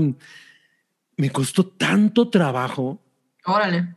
me 1.16 1.30
costó 1.30 1.66
tanto 1.66 2.28
trabajo. 2.28 3.00
Órale. 3.46 3.94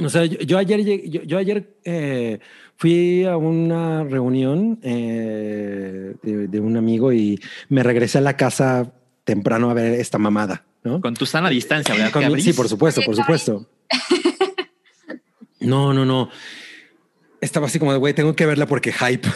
O 0.00 0.08
sea, 0.08 0.24
yo, 0.24 0.38
yo 0.38 0.58
ayer, 0.58 0.80
llegué- 0.84 1.10
yo, 1.10 1.22
yo 1.24 1.38
ayer 1.38 1.76
eh, 1.84 2.38
fui 2.76 3.24
a 3.24 3.36
una 3.36 4.04
reunión 4.04 4.78
eh, 4.82 6.14
de, 6.22 6.46
de 6.46 6.60
un 6.60 6.76
amigo 6.76 7.12
y 7.12 7.40
me 7.68 7.82
regresé 7.82 8.18
a 8.18 8.20
la 8.20 8.36
casa 8.36 8.92
temprano 9.24 9.70
a 9.70 9.74
ver 9.74 9.94
esta 9.94 10.16
mamada, 10.16 10.64
¿no? 10.84 11.00
Con 11.00 11.14
tu 11.14 11.26
sana 11.26 11.50
distancia, 11.50 11.94
¿verdad? 11.94 12.12
Con 12.12 12.40
sí, 12.40 12.52
por 12.52 12.68
supuesto, 12.68 13.02
por 13.04 13.16
supuesto. 13.16 13.66
No, 15.60 15.92
no, 15.92 16.04
no. 16.04 16.30
Estaba 17.40 17.66
así 17.66 17.78
como 17.78 17.92
de, 17.92 17.98
güey, 17.98 18.14
tengo 18.14 18.34
que 18.34 18.46
verla 18.46 18.66
porque 18.66 18.92
hype. 18.92 19.28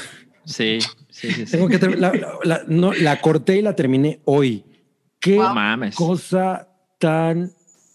Sí, 0.45 0.79
sí, 1.09 1.31
sí. 1.33 1.47
sí. 1.47 1.53
Tengo 1.53 1.69
que 1.69 1.79
la, 1.79 2.13
la- 2.13 2.39
la- 2.43 2.63
no, 2.67 2.93
la 2.93 3.21
corté 3.21 3.59
y 3.59 3.63
la 3.63 3.77
terminé 3.77 4.21
hoy. 4.25 4.65
Qué 5.21 5.37
cosa 5.95 6.69
tan 6.99 7.53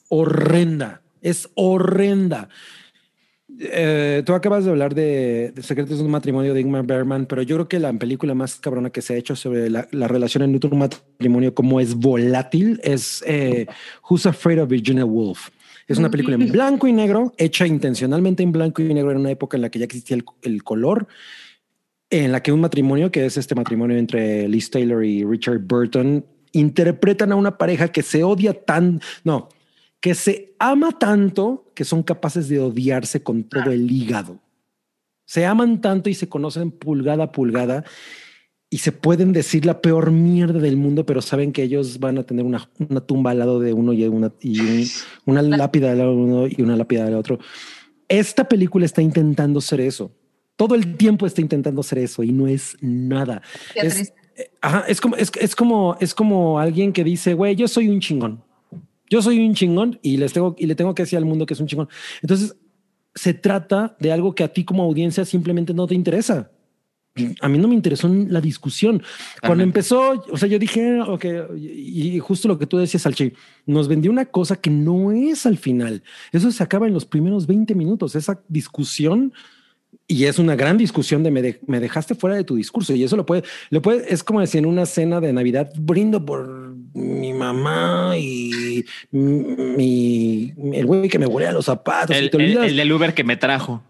horrenda. 0.09 1.01
Es 1.21 1.49
horrenda. 1.55 2.47
Eh, 3.59 4.23
tú 4.25 4.34
acabas 4.34 4.65
de 4.65 4.71
hablar 4.71 4.93
de, 4.93 5.51
de 5.55 5.63
Secretos 5.63 5.97
de 5.97 6.03
un 6.03 6.11
matrimonio 6.11 6.53
de 6.53 6.61
Ingmar 6.61 6.85
Bergman, 6.85 7.25
pero 7.25 7.41
yo 7.41 7.55
creo 7.55 7.67
que 7.67 7.79
la 7.79 7.91
película 7.93 8.35
más 8.35 8.55
cabrona 8.57 8.91
que 8.91 9.01
se 9.01 9.13
ha 9.13 9.17
hecho 9.17 9.35
sobre 9.35 9.69
la, 9.69 9.88
la 9.91 10.07
relación 10.07 10.43
en 10.43 10.59
un 10.61 10.77
matrimonio, 10.77 11.53
como 11.55 11.79
es 11.79 11.95
volátil, 11.95 12.79
es 12.84 13.23
eh, 13.25 13.65
Who's 14.09 14.25
Afraid 14.25 14.61
of 14.61 14.69
Virginia 14.69 15.05
Woolf. 15.05 15.49
Es 15.88 15.97
una 15.97 16.09
película 16.11 16.35
en 16.35 16.51
blanco 16.51 16.88
y 16.88 16.93
negro, 16.93 17.34
hecha 17.38 17.65
intencionalmente 17.65 18.43
en 18.43 18.51
blanco 18.51 18.81
y 18.81 18.93
negro 18.93 19.11
en 19.11 19.19
una 19.19 19.31
época 19.31 19.57
en 19.57 19.61
la 19.61 19.69
que 19.69 19.80
ya 19.80 19.85
existía 19.85 20.18
el, 20.18 20.26
el 20.41 20.64
color, 20.64 21.07
en 22.09 22.31
la 22.31 22.43
que 22.43 22.51
un 22.51 22.59
matrimonio, 22.61 23.11
que 23.11 23.26
es 23.26 23.38
este 23.38 23.55
matrimonio 23.55 23.97
entre 23.97 24.47
Liz 24.49 24.69
Taylor 24.69 25.03
y 25.03 25.23
Richard 25.23 25.59
Burton, 25.59 26.26
interpretan 26.51 27.31
a 27.31 27.35
una 27.35 27.57
pareja 27.57 27.89
que 27.89 28.01
se 28.01 28.23
odia 28.23 28.53
tan, 28.53 29.01
no, 29.23 29.49
que 29.99 30.14
se 30.14 30.55
ama 30.59 30.97
tanto 30.97 31.72
que 31.73 31.85
son 31.85 32.03
capaces 32.03 32.49
de 32.49 32.59
odiarse 32.59 33.23
con 33.23 33.43
todo 33.43 33.72
el 33.72 33.91
hígado. 33.91 34.39
Se 35.26 35.45
aman 35.45 35.81
tanto 35.81 36.09
y 36.09 36.14
se 36.14 36.30
conocen 36.30 36.72
pulgada 36.72 37.26
a 37.26 37.31
pulgada 37.31 37.84
y 38.69 38.80
se 38.80 38.91
pueden 38.91 39.31
decir 39.31 39.65
la 39.65 39.81
peor 39.81 40.11
mierda 40.11 40.60
del 40.60 40.76
mundo, 40.77 41.06
pero 41.06 41.22
saben 41.22 41.53
que 41.53 41.64
ellos 41.64 41.99
van 41.99 42.18
a 42.18 42.23
tener 42.23 42.44
una, 42.45 42.69
una 42.89 42.99
tumba 43.02 43.31
al 43.31 43.39
lado 43.39 43.60
de 43.60 43.72
uno 43.73 43.94
y 43.94 44.03
una, 44.06 44.31
y 44.41 44.60
un- 44.60 44.85
una 45.26 45.41
lápida 45.41 45.91
al 45.91 45.98
lado 45.99 46.11
de 46.11 46.18
uno 46.18 46.48
y 46.48 46.61
una 46.61 46.76
lápida 46.76 47.06
del 47.06 47.15
otro. 47.15 47.39
Esta 48.10 48.48
película 48.48 48.85
está 48.85 49.02
intentando 49.02 49.61
ser 49.61 49.80
eso. 49.81 50.11
Todo 50.57 50.76
el 50.76 50.98
tiempo 50.98 51.26
está 51.26 51.39
intentando 51.41 51.81
ser 51.84 51.99
eso 51.99 52.23
y 52.23 52.31
no 52.31 52.48
es 52.48 52.76
nada. 52.81 53.41
Qué 53.73 53.88
Es- 53.88 53.94
triste. 53.95 54.14
Ajá, 54.61 54.84
es 54.88 55.02
como, 55.02 55.15
es, 55.15 55.31
es 55.39 55.56
como, 55.56 55.98
es 55.99 56.14
como 56.14 56.60
alguien 56.60 56.94
que 56.94 57.03
dice, 57.03 57.34
güey, 57.34 57.56
yo 57.56 57.68
soy 57.68 57.89
un 57.89 57.99
chingón. 57.99 58.44
Yo 59.10 59.22
soy 59.22 59.39
un 59.39 59.56
chingón 59.56 59.98
y 60.03 60.18
les 60.18 60.34
tengo, 60.34 60.56
y 60.60 60.65
le 60.68 60.76
tengo 60.76 60.94
que 60.94 61.03
decir 61.03 61.18
al 61.18 61.26
mundo 61.26 61.45
que 61.45 61.53
es 61.56 61.60
un 61.60 61.65
chingón. 61.68 61.88
Entonces, 62.22 62.56
se 63.15 63.34
trata 63.34 63.95
de 63.99 64.11
algo 64.11 64.35
que 64.35 64.44
a 64.44 64.49
ti 64.53 64.64
como 64.64 64.84
audiencia 64.84 65.26
simplemente 65.26 65.73
no 65.73 65.88
te 65.88 65.95
interesa. 65.95 66.52
A 67.41 67.49
mí 67.49 67.57
no 67.57 67.68
me 67.68 67.76
interesó 67.76 68.07
la 68.10 68.41
discusión. 68.41 68.98
Cuando 68.98 69.64
Totalmente. 69.64 69.64
empezó, 69.64 70.23
o 70.31 70.38
sea, 70.38 70.48
yo 70.48 70.60
dije, 70.60 70.99
ok, 71.02 71.26
y, 71.57 72.10
y 72.15 72.19
justo 72.19 72.48
lo 72.48 72.57
que 72.60 72.65
tú 72.68 72.77
decías, 72.77 73.06
Alchi, 73.06 73.34
nos 73.65 73.88
vendió 73.88 74.11
una 74.11 74.26
cosa 74.26 74.56
que 74.56 74.69
no 74.69 75.11
es 75.11 75.45
al 75.45 75.57
final. 75.57 76.03
Eso 76.31 76.52
se 76.52 76.64
acaba 76.64 76.88
en 76.88 76.94
los 76.94 77.06
primeros 77.06 77.48
20 77.48 77.76
minutos. 77.76 78.15
Esa 78.15 78.41
discusión 78.48 79.34
y 80.10 80.26
es 80.26 80.38
una 80.39 80.56
gran 80.56 80.77
discusión 80.77 81.23
de 81.23 81.31
me, 81.31 81.41
de- 81.41 81.60
me 81.65 81.80
dejaste 81.80 82.14
fuera 82.15 82.35
de 82.35 82.44
tu 82.44 82.56
discurso 82.56 82.94
y 82.94 83.03
eso 83.03 83.15
lo 83.18 83.26
puede, 83.26 83.44
lo 83.69 83.81
puede, 83.81 84.14
es 84.14 84.23
como 84.23 84.39
decir 84.41 84.60
en 84.60 84.65
una 84.65 84.85
cena 84.85 85.19
de 85.22 85.31
Navidad, 85.34 85.72
brindo 85.77 86.23
por 86.26 86.76
mi 86.94 87.34
mamá 87.34 88.14
y 88.18 88.85
mi, 89.11 90.53
el 90.73 90.85
güey 90.85 91.10
que 91.10 91.19
me 91.19 91.26
huele 91.26 91.48
a 91.48 91.52
los 91.52 91.65
zapatos 91.65 92.15
y 92.15 92.19
El, 92.19 92.30
te 92.30 92.38
el- 92.38 92.57
el 92.57 92.76
del 92.76 92.91
Uber 92.91 93.14
que 93.14 93.23
me 93.23 93.38
trajo. 93.38 93.81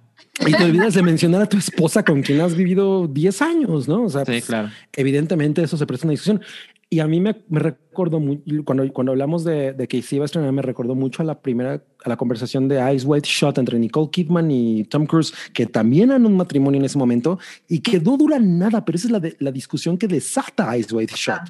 Y 0.46 0.52
te 0.54 0.64
olvidas 0.64 0.94
de 0.94 1.02
mencionar 1.02 1.42
a 1.42 1.46
tu 1.50 1.58
esposa 1.58 2.04
con 2.04 2.22
quien 2.22 2.42
has 2.42 2.56
vivido 2.56 3.08
10 3.08 3.42
años, 3.42 3.88
¿no? 3.88 4.04
O 4.04 4.10
sea, 4.10 4.22
Sí, 4.22 4.32
pues, 4.34 4.46
claro. 4.46 4.70
evidentemente 4.96 5.62
eso 5.64 5.78
se 5.78 5.86
presta 5.88 6.06
una 6.06 6.12
discusión. 6.12 6.42
Y 6.90 7.00
a 7.00 7.08
mí 7.08 7.20
me, 7.20 7.36
me 7.50 7.60
recordó 7.60 8.20
muy, 8.22 8.42
cuando, 8.64 8.90
cuando 8.94 9.12
hablamos 9.12 9.44
de, 9.44 9.74
de 9.74 9.88
que 9.90 10.02
se 10.02 10.16
iba 10.16 10.24
a 10.24 10.28
estrenar, 10.28 10.54
me 10.54 10.62
recordó 10.62 10.96
mucho 10.96 11.22
a 11.22 11.26
la 11.26 11.42
primera, 11.42 11.84
a 12.06 12.10
la 12.10 12.16
conversación 12.16 12.70
de 12.70 12.94
Ice 12.96 13.06
White 13.06 13.28
Shot 13.30 13.58
entre 13.58 13.78
Nicole 13.78 14.10
Kidman 14.10 14.50
y 14.52 14.86
Tom 14.86 15.06
Cruise, 15.06 15.34
que 15.54 15.66
también 15.66 16.12
eran 16.12 16.26
un 16.26 16.38
matrimonio 16.38 16.80
en 16.80 16.86
ese 16.86 16.98
momento 16.98 17.40
y 17.68 17.80
que 17.80 18.00
no 18.00 18.16
dura 18.16 18.40
nada, 18.40 18.86
pero 18.86 18.96
esa 18.96 19.08
es 19.08 19.12
la, 19.12 19.20
de- 19.20 19.36
la 19.40 19.52
discusión 19.52 19.98
que 19.98 20.08
desata 20.08 20.78
Ice 20.78 20.96
White 20.96 21.14
Shot. 21.18 21.42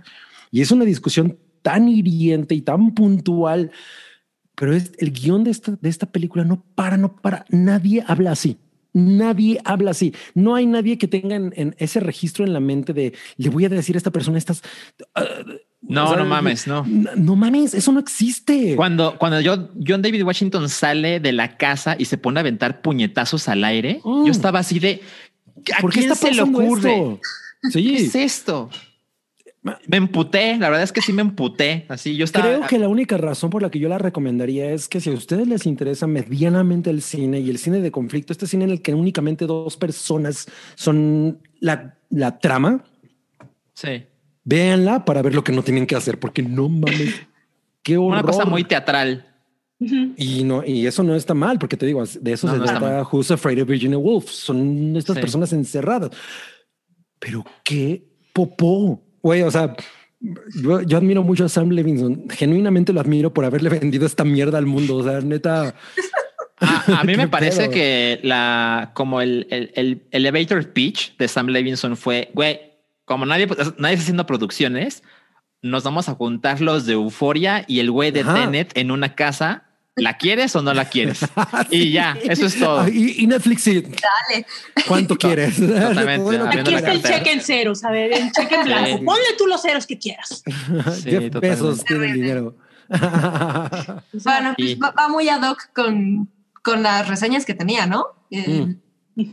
Y 0.50 0.62
es 0.62 0.72
una 0.72 0.86
discusión 0.86 1.38
tan 1.62 1.88
hiriente 1.88 2.56
y 2.56 2.62
tan 2.62 2.96
puntual, 2.96 3.70
pero 4.56 4.74
es 4.74 4.92
el 4.98 5.12
guion 5.12 5.44
de 5.44 5.52
esta, 5.52 5.78
de 5.80 5.90
esta 5.90 6.08
película 6.12 6.46
no 6.46 6.64
para, 6.74 6.98
no 6.98 7.16
para. 7.16 7.46
Nadie 7.52 8.04
habla 8.08 8.32
así. 8.32 8.58
Nadie 8.94 9.60
habla 9.66 9.92
así. 9.92 10.14
No 10.34 10.56
hay 10.56 10.66
nadie 10.66 10.98
que 10.98 11.08
tenga 11.08 11.36
en, 11.36 11.54
en 11.56 11.76
ese 11.78 12.00
registro 12.00 12.46
en 12.46 12.54
la 12.54 12.60
mente 12.60 12.94
de 12.94 13.14
le 13.38 13.50
voy 13.50 13.66
a 13.66 13.70
decir 13.70 13.96
a 13.96 14.00
esta 14.00 14.12
persona 14.12 14.38
estas. 14.38 14.62
ah, 15.16 15.24
No, 15.82 16.06
o 16.06 16.08
sea, 16.10 16.18
no 16.18 16.26
mames, 16.26 16.68
no. 16.68 16.84
No, 16.88 17.12
no 17.16 17.36
mames, 17.36 17.74
eso 17.74 17.92
no 17.92 18.00
existe. 18.00 18.76
Cuando, 18.76 19.18
cuando 19.18 19.40
yo, 19.42 19.70
John 19.86 20.02
David 20.02 20.24
Washington 20.24 20.68
sale 20.70 21.20
de 21.20 21.32
la 21.32 21.58
casa 21.58 21.96
y 22.00 22.06
se 22.06 22.18
pone 22.18 22.40
a 22.40 22.42
aventar 22.42 22.82
puñetazos 22.82 23.48
al 23.48 23.64
aire, 23.64 24.02
Mm. 24.04 24.26
yo 24.26 24.32
estaba 24.32 24.60
así 24.60 24.80
de 24.80 25.02
¿a 25.78 25.82
¿Por 25.82 25.92
qué 25.92 26.00
quién 26.00 26.12
está 26.12 26.28
se 26.30 26.34
le 26.34 26.42
ocurre? 26.42 26.94
esto? 26.94 27.20
¿Qué 27.62 27.72
Sí, 27.72 27.96
es 27.96 28.16
esto? 28.16 28.70
Me 29.88 29.98
emputé, 29.98 30.58
la 30.58 30.70
verdad 30.70 30.84
es 30.84 30.92
que 30.92 31.02
sí 31.02 31.14
me 31.14 31.22
emputé. 31.22 31.86
Así 31.90 32.16
yo 32.16 32.26
estaba. 32.26 32.46
creo 32.46 32.68
que 32.68 32.80
la 32.80 32.88
única 32.88 33.18
razón 33.18 33.50
por 33.50 33.62
la 33.62 33.70
que 33.72 33.80
yo 33.80 33.90
la 33.90 33.98
recomendaría 33.98 34.72
es 34.72 34.88
que 34.88 35.00
si 35.02 35.10
a 35.10 35.14
ustedes 35.14 35.48
les 35.48 35.66
interesa 35.66 36.08
medianamente 36.08 36.90
el 36.90 37.02
cine 37.02 37.40
y 37.40 37.50
el 37.50 37.58
cine 37.58 37.80
de 37.82 37.92
conflicto, 37.92 38.34
este 38.34 38.48
cine 38.48 38.66
en 38.66 38.72
el 38.72 38.82
que 38.82 38.94
únicamente 38.94 39.46
dos 39.46 39.78
personas 39.78 40.48
son 40.76 41.40
la, 41.60 41.98
la 42.10 42.40
trama, 42.40 42.84
Sí. 43.74 44.04
véanla 44.44 45.06
para 45.06 45.22
ver 45.22 45.36
lo 45.36 45.44
que 45.44 45.52
no 45.52 45.62
tienen 45.64 45.86
que 45.86 45.96
hacer, 45.96 46.20
porque 46.20 46.42
no 46.42 46.68
mames, 46.70 47.16
qué 47.84 47.98
horror. 47.98 48.14
Una 48.14 48.24
cosa 48.24 48.46
muy 48.46 48.64
teatral. 48.64 49.24
Y, 49.80 50.44
no, 50.44 50.64
y 50.66 50.88
eso 50.88 51.04
no 51.04 51.14
está 51.14 51.36
mal, 51.36 51.60
porque 51.60 51.78
te 51.78 51.86
digo, 51.86 52.04
de 52.04 52.32
eso 52.34 52.48
No, 52.48 52.54
se 52.54 52.60
no 52.60 52.66
trata 52.66 53.04
Who's 53.12 53.30
Afraid 53.30 53.62
of 53.62 53.68
Virginia 53.70 54.00
Woolf. 54.00 54.28
Son 54.32 54.96
estas 54.98 55.16
Sí. 55.16 55.22
personas 55.22 55.54
encerradas. 55.54 56.10
Pero 57.20 57.46
qué 57.64 58.04
popó, 58.34 59.04
güey. 59.28 59.42
O 59.44 59.52
sea, 59.52 59.76
yo, 60.56 60.82
yo 60.82 60.98
admiro 60.98 61.22
mucho 61.24 61.46
a 61.46 61.50
Sam 61.50 61.70
Levinson. 61.70 62.30
Genuinamente 62.30 62.94
lo 62.94 63.02
admiro 63.02 63.34
por 63.34 63.46
haberle 63.46 63.70
vendido 63.70 64.06
esta 64.06 64.24
mierda 64.24 64.58
al 64.58 64.66
mundo. 64.66 64.96
O 64.96 65.04
sea, 65.04 65.22
neta. 65.22 65.76
A, 66.60 67.02
a 67.02 67.04
mí 67.04 67.16
me 67.16 67.28
parece 67.28 67.64
pedo. 67.66 67.72
que 67.72 68.20
la 68.24 68.90
como 68.96 69.22
el, 69.22 69.46
el, 69.52 69.72
el 69.76 70.02
elevator 70.10 70.74
pitch 70.74 71.16
de 71.18 71.28
Sam 71.28 71.50
Levinson 71.50 71.96
fue, 71.96 72.32
güey, 72.34 72.60
como 73.06 73.28
nadie, 73.28 73.46
nadie 73.78 73.94
está 73.94 74.02
haciendo 74.02 74.26
producciones, 74.26 75.04
nos 75.62 75.84
vamos 75.84 76.10
a 76.10 76.16
juntar 76.16 76.60
los 76.60 76.88
de 76.88 76.94
Euforia 76.94 77.64
y 77.68 77.80
el 77.80 77.92
güey 77.92 78.10
de 78.10 78.22
Ajá. 78.22 78.34
Tenet 78.34 78.76
en 78.76 78.90
una 78.90 79.14
casa. 79.14 79.67
¿La 79.98 80.18
quieres 80.18 80.56
o 80.56 80.62
no 80.62 80.74
la 80.74 80.86
quieres? 80.86 81.20
Y 81.70 81.92
ya, 81.92 82.18
eso 82.24 82.46
es 82.46 82.58
todo. 82.58 82.80
Ah, 82.82 82.90
Y, 82.90 83.24
y 83.24 83.28
Netflix, 83.28 83.64
sí. 83.64 83.82
Dale. 83.82 84.46
¿Cuánto 84.88 85.16
quieres? 85.20 85.58
Totalmente. 85.58 86.38
Aquí 86.60 86.74
está 86.76 86.92
el 86.94 87.04
cheque 87.04 87.32
en 87.34 87.42
ceros, 87.42 87.84
a 87.84 87.92
ver, 87.92 88.14
el 88.14 88.32
cheque 88.32 88.56
en 88.56 88.64
blanco. 88.66 88.98
Sí. 89.00 89.04
Ponle 89.06 89.26
tú 89.38 89.48
los 89.48 89.62
ceros 89.62 89.86
que 89.86 89.98
quieras. 89.98 90.44
Sí, 91.04 91.10
Jeff. 91.10 91.34
Bezos 91.40 91.84
tiene 91.84 92.06
el 92.06 92.14
dinero. 92.14 92.56
Bueno, 92.90 94.54
pues 94.58 94.78
va, 94.82 94.92
va 94.92 95.08
muy 95.10 95.28
ad 95.30 95.42
hoc 95.50 95.70
con, 95.74 96.30
con 96.64 96.84
las 96.84 97.08
reseñas 97.08 97.46
que 97.46 97.54
tenía, 97.54 97.86
¿no? 97.86 98.06
Eh, 98.32 98.66
Mm. 99.20 99.24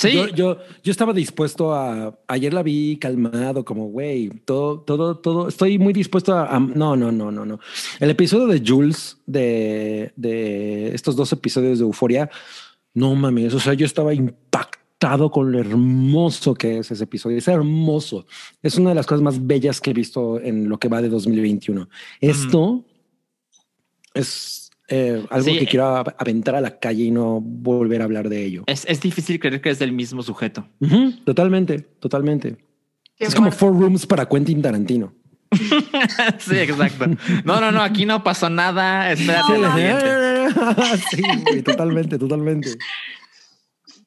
Sí, 0.00 0.12
Yo, 0.12 0.28
yo, 0.28 0.58
yo 0.82 0.90
estaba 0.90 1.12
dispuesto 1.12 1.74
a. 1.74 2.18
Ayer 2.26 2.54
la 2.54 2.62
vi 2.62 2.96
calmado, 2.96 3.64
como 3.64 3.86
güey, 3.88 4.30
todo, 4.44 4.80
todo, 4.80 5.18
todo. 5.18 5.48
Estoy 5.48 5.78
muy 5.78 5.92
dispuesto 5.92 6.34
a. 6.34 6.46
a- 6.56 6.60
no, 6.60 6.96
no, 6.96 7.12
no, 7.12 7.30
no, 7.30 7.44
no. 7.44 7.60
El 7.98 8.10
episodio 8.10 8.46
de 8.46 8.62
Jules 8.66 9.18
de, 9.26 10.12
de 10.16 10.94
estos 10.94 11.16
dos 11.16 11.32
episodios 11.32 11.78
de 11.78 11.84
Euforia, 11.84 12.30
no 12.94 13.14
mames. 13.14 13.52
O 13.54 13.60
sea, 13.60 13.74
yo 13.74 13.84
estaba 13.84 14.14
impactado 14.14 15.30
con 15.30 15.52
lo 15.52 15.58
hermoso 15.58 16.54
que 16.54 16.78
es 16.78 16.90
ese 16.90 17.04
episodio. 17.04 17.36
Es 17.38 17.48
hermoso. 17.48 18.26
Es 18.62 18.76
una 18.76 18.90
de 18.90 18.94
las 18.96 19.06
cosas 19.06 19.22
más 19.22 19.46
bellas 19.46 19.80
que 19.80 19.90
he 19.90 19.94
visto 19.94 20.40
en 20.40 20.68
lo 20.68 20.78
que 20.78 20.88
va 20.88 21.02
de 21.02 21.08
2021. 21.08 21.88
Esto 22.20 22.84
es 24.14 24.69
eh, 24.90 25.24
algo 25.30 25.44
Sí, 25.44 25.56
que 25.58 25.64
eh. 25.64 25.68
quiero 25.68 25.86
aventar 26.18 26.56
a 26.56 26.60
la 26.60 26.78
calle 26.78 27.04
y 27.04 27.10
no 27.10 27.40
volver 27.40 28.02
a 28.02 28.04
hablar 28.04 28.28
de 28.28 28.44
ello. 28.44 28.64
es, 28.66 28.84
es 28.88 29.00
difícil 29.00 29.38
creer 29.38 29.60
que 29.60 29.70
es 29.70 29.78
del 29.78 29.92
mismo 29.92 30.22
sujeto. 30.22 30.66
Totalmente, 31.24 31.78
totalmente. 31.78 32.56
qué 33.16 33.24
es 33.24 33.34
como. 33.34 33.52
Four 33.52 33.78
Rooms 33.80 34.04
para 34.04 34.28
Quentin 34.28 34.60
Tarantino. 34.60 35.14
sí, 36.38 36.58
exacto. 36.58 37.06
No, 37.44 37.60
no, 37.60 37.72
no, 37.72 37.82
aquí 37.82 38.04
no 38.04 38.22
pasó 38.22 38.50
nada. 38.50 39.12
Espérate. 39.12 39.52
No, 39.52 39.58
la 39.58 40.98
sí, 41.10 41.22
güey, 41.46 41.62
totalmente, 41.62 42.18
totalmente. 42.18 42.76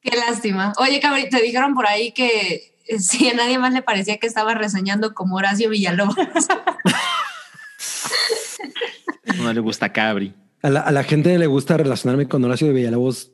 Qué 0.02 0.16
lástima. 0.16 0.74
Oye, 0.78 1.00
Cabri, 1.00 1.30
te 1.30 1.40
dijeron 1.42 1.74
por 1.74 1.86
ahí 1.86 2.12
que 2.12 2.74
eh, 2.86 2.98
si 2.98 3.28
a 3.30 3.34
nadie 3.34 3.58
más 3.58 3.72
le 3.72 3.80
parecía 3.82 4.18
que 4.18 4.26
estaba 4.26 4.54
reseñando 4.54 5.14
como 5.14 5.36
Horacio 5.36 5.70
Villalobos. 5.70 6.16
No 9.38 9.52
le 9.52 9.60
gusta 9.60 9.92
Cabri. 9.92 10.32
A 10.64 10.70
la, 10.70 10.80
a 10.80 10.92
la 10.92 11.04
gente 11.04 11.36
le 11.38 11.46
gusta 11.46 11.76
relacionarme 11.76 12.26
con 12.26 12.42
Horacio 12.42 12.66
de 12.68 12.72
Villalobos. 12.72 13.32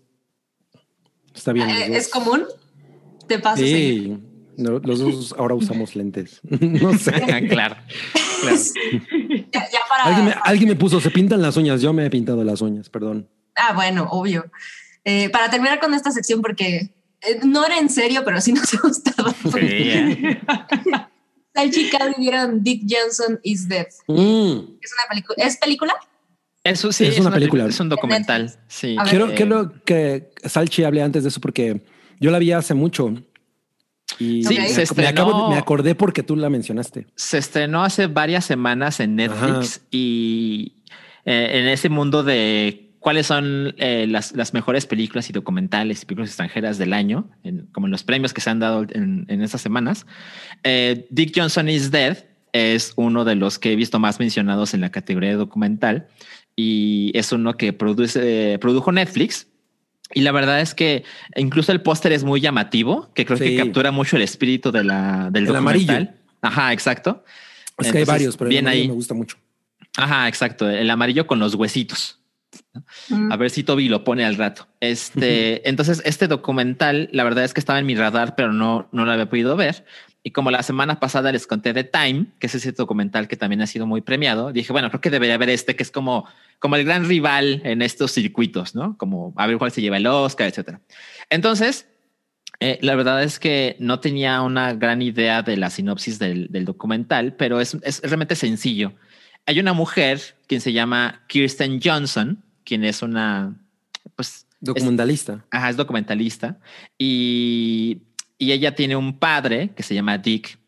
Está 1.32 1.52
bien. 1.52 1.70
Eh. 1.70 1.96
¿Es 1.96 2.08
común? 2.08 2.42
¿Te 3.28 3.38
pasa? 3.38 3.58
Sí, 3.58 4.18
no, 4.56 4.80
los 4.80 4.98
dos 4.98 5.34
ahora 5.38 5.54
usamos 5.54 5.94
lentes. 5.94 6.40
no 6.42 6.98
sé. 6.98 7.12
claro. 7.48 7.48
claro. 7.48 7.76
Ya, 9.52 9.70
ya 9.70 9.78
para... 9.88 10.04
Alguien 10.06 10.24
me, 10.24 10.34
alguien 10.42 10.68
me 10.70 10.74
puso, 10.74 11.00
se 11.00 11.08
pintan 11.12 11.40
las 11.40 11.56
uñas. 11.56 11.80
Yo 11.80 11.92
me 11.92 12.04
he 12.04 12.10
pintado 12.10 12.42
las 12.42 12.62
uñas, 12.62 12.90
perdón. 12.90 13.28
Ah, 13.54 13.74
bueno, 13.74 14.08
obvio. 14.10 14.50
Eh, 15.04 15.28
para 15.30 15.48
terminar 15.50 15.78
con 15.78 15.94
esta 15.94 16.10
sección, 16.10 16.42
porque 16.42 16.92
eh, 17.20 17.40
no 17.44 17.64
era 17.64 17.78
en 17.78 17.90
serio, 17.90 18.22
pero 18.24 18.40
sí 18.40 18.52
nos 18.52 18.72
gustaba. 18.82 19.32
Sí. 19.32 20.18
Salchi 21.54 21.82
y 21.82 21.90
Cabri 21.90 22.14
vieron 22.18 22.60
Dick 22.64 22.82
Johnson 22.90 23.38
is 23.44 23.68
Dead. 23.68 23.86
Mm. 24.08 24.78
Es 24.82 24.92
una 24.94 25.08
película. 25.08 25.36
¿Es 25.46 25.56
película? 25.58 25.94
Eso 26.64 26.92
sí, 26.92 27.04
Es 27.06 27.18
una 27.18 27.30
película. 27.30 27.66
Es 27.66 27.80
un 27.80 27.88
documental. 27.88 28.52
Sí. 28.68 28.96
Quiero, 29.08 29.30
Eh, 29.30 29.34
quiero 29.34 29.72
que 29.84 30.30
Salchi 30.44 30.84
hable 30.84 31.02
antes 31.02 31.22
de 31.22 31.30
eso 31.30 31.40
porque 31.40 31.80
yo 32.20 32.30
la 32.30 32.38
vi 32.38 32.52
hace 32.52 32.74
mucho. 32.74 33.14
Y 34.18 34.44
Sí, 34.44 34.58
me, 34.58 34.68
se 34.68 34.82
ac- 34.84 34.96
me 34.96 35.06
acabo- 35.06 35.30
estrenó- 35.30 35.48
me 35.50 35.56
acordé 35.56 35.94
porque 35.94 36.22
tú 36.22 36.36
la 36.36 36.50
mencionaste. 36.50 37.06
se 37.14 37.38
estrenó 37.38 37.82
hace 37.82 38.06
varias 38.08 38.44
semanas 38.44 39.00
en 39.00 39.16
Netflix 39.16 39.80
y 39.90 40.74
eh, 41.24 41.50
en 41.60 41.68
ese 41.68 41.88
mundo 41.88 42.22
de 42.22 42.90
cuáles 42.98 43.26
son 43.26 43.74
eh, 43.78 44.06
las, 44.08 44.32
las 44.36 44.52
mejores 44.52 44.84
películas 44.86 45.30
y 45.30 45.32
documentales 45.32 46.02
y 46.02 46.06
películas 46.06 46.30
extranjeras 46.30 46.76
del 46.76 46.92
año, 46.92 47.30
en- 47.44 47.66
como 47.72 47.86
en 47.86 47.92
los 47.92 48.02
premios 48.02 48.34
que 48.34 48.40
se 48.42 48.50
han 48.50 48.58
dado 48.58 48.84
en, 48.90 49.24
en 49.28 49.40
estas 49.42 49.62
semanas. 49.62 50.04
eh, 50.64 51.06
Dick 51.10 51.32
Johnson 51.34 51.68
is 51.70 51.90
Dead 51.90 52.18
es 52.52 52.92
uno 52.96 53.24
de 53.24 53.36
los 53.36 53.58
que 53.60 53.72
he 53.72 53.76
visto 53.76 54.00
más 54.00 54.18
mencionados 54.18 54.74
en 54.74 54.80
la 54.80 54.90
categoría 54.90 55.30
de 55.30 55.36
documental 55.36 56.08
y 56.56 57.10
es 57.14 57.32
uno 57.32 57.56
que 57.56 57.72
produce, 57.72 58.58
produjo 58.60 58.92
Netflix. 58.92 59.46
Y 60.12 60.22
la 60.22 60.32
verdad 60.32 60.60
es 60.60 60.74
que 60.74 61.04
incluso 61.36 61.70
el 61.72 61.82
póster 61.82 62.12
es 62.12 62.24
muy 62.24 62.40
llamativo, 62.40 63.10
que 63.14 63.24
creo 63.24 63.38
Sí. 63.38 63.44
que 63.44 63.56
captura 63.56 63.92
mucho 63.92 64.16
el 64.16 64.22
espíritu 64.22 64.72
de 64.72 64.82
la, 64.84 65.28
del 65.30 65.46
El 65.46 65.56
amarillo. 65.56 65.86
documental. 65.92 66.16
Ajá, 66.42 66.72
exacto. 66.72 67.24
Es 67.78 67.92
que 67.92 67.98
hay 67.98 68.04
varios, 68.04 68.36
pero 68.36 68.50
bien 68.50 68.66
ahí. 68.66 68.88
me 68.88 68.94
gusta 68.94 69.14
mucho. 69.14 69.36
Ajá, 69.96 70.26
exacto. 70.28 70.68
El 70.68 70.90
amarillo 70.90 71.26
con 71.26 71.38
los 71.38 71.54
huesitos. 71.54 72.18
Mm. 73.08 73.30
A 73.32 73.36
ver 73.36 73.50
si 73.50 73.62
Toby 73.62 73.88
lo 73.88 74.02
pone 74.04 74.24
al 74.24 74.36
rato. 74.36 74.66
Este, 74.80 75.62
entonces, 75.68 76.02
este 76.04 76.26
documental, 76.28 77.08
la 77.12 77.24
verdad 77.24 77.44
es 77.44 77.54
que 77.54 77.60
estaba 77.60 77.78
en 77.78 77.86
mi 77.86 77.94
radar, 77.94 78.34
pero 78.36 78.52
no, 78.52 78.88
no 78.92 79.04
lo 79.04 79.12
había 79.12 79.28
podido 79.28 79.56
ver. 79.56 79.84
Y 80.22 80.32
como 80.32 80.50
la 80.50 80.62
semana 80.62 81.00
pasada 81.00 81.32
les 81.32 81.46
conté 81.46 81.72
de 81.72 81.84
Time, 81.84 82.26
que 82.38 82.46
es 82.46 82.54
ese 82.54 82.72
documental 82.72 83.26
que 83.26 83.36
también 83.36 83.62
ha 83.62 83.66
sido 83.66 83.86
muy 83.86 84.02
premiado, 84.02 84.52
dije, 84.52 84.72
bueno, 84.72 84.90
creo 84.90 85.00
que 85.00 85.10
debería 85.10 85.36
haber 85.36 85.48
este, 85.48 85.76
que 85.76 85.82
es 85.82 85.90
como, 85.90 86.26
como 86.58 86.76
el 86.76 86.84
gran 86.84 87.08
rival 87.08 87.62
en 87.64 87.80
estos 87.80 88.12
circuitos, 88.12 88.74
¿no? 88.74 88.98
Como 88.98 89.32
a 89.36 89.46
ver 89.46 89.56
cuál 89.56 89.72
se 89.72 89.80
lleva 89.80 89.96
el 89.96 90.06
Oscar, 90.06 90.48
etcétera. 90.48 90.80
Entonces, 91.30 91.88
eh, 92.60 92.78
la 92.82 92.94
verdad 92.96 93.22
es 93.22 93.38
que 93.38 93.76
no 93.78 94.00
tenía 94.00 94.42
una 94.42 94.74
gran 94.74 95.00
idea 95.00 95.42
de 95.42 95.56
la 95.56 95.70
sinopsis 95.70 96.18
del, 96.18 96.48
del 96.50 96.66
documental, 96.66 97.34
pero 97.36 97.60
es, 97.60 97.78
es 97.82 98.02
realmente 98.02 98.36
sencillo. 98.36 98.92
Hay 99.46 99.58
una 99.58 99.72
mujer 99.72 100.20
quien 100.46 100.60
se 100.60 100.74
llama 100.74 101.24
Kirsten 101.28 101.80
Johnson, 101.82 102.44
quien 102.64 102.84
es 102.84 103.00
una, 103.02 103.56
pues, 104.16 104.46
Documentalista. 104.60 105.42
Ajá, 105.50 105.70
es 105.70 105.76
documentalista. 105.76 106.58
Y, 106.98 108.02
y 108.40 108.50
ella 108.50 108.74
tiene 108.74 108.96
un 108.96 109.18
padre 109.20 109.70
que 109.76 109.84
se 109.84 109.94
llama 109.94 110.18
Dick. 110.18 110.58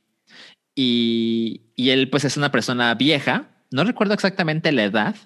Y, 0.77 1.63
y 1.75 1.91
él, 1.91 2.09
pues, 2.09 2.25
es 2.25 2.37
una 2.37 2.53
persona 2.53 2.95
vieja. 2.95 3.49
No 3.73 3.83
recuerdo 3.83 4.15
exactamente 4.15 4.71
la 4.71 4.85
edad, 4.85 5.17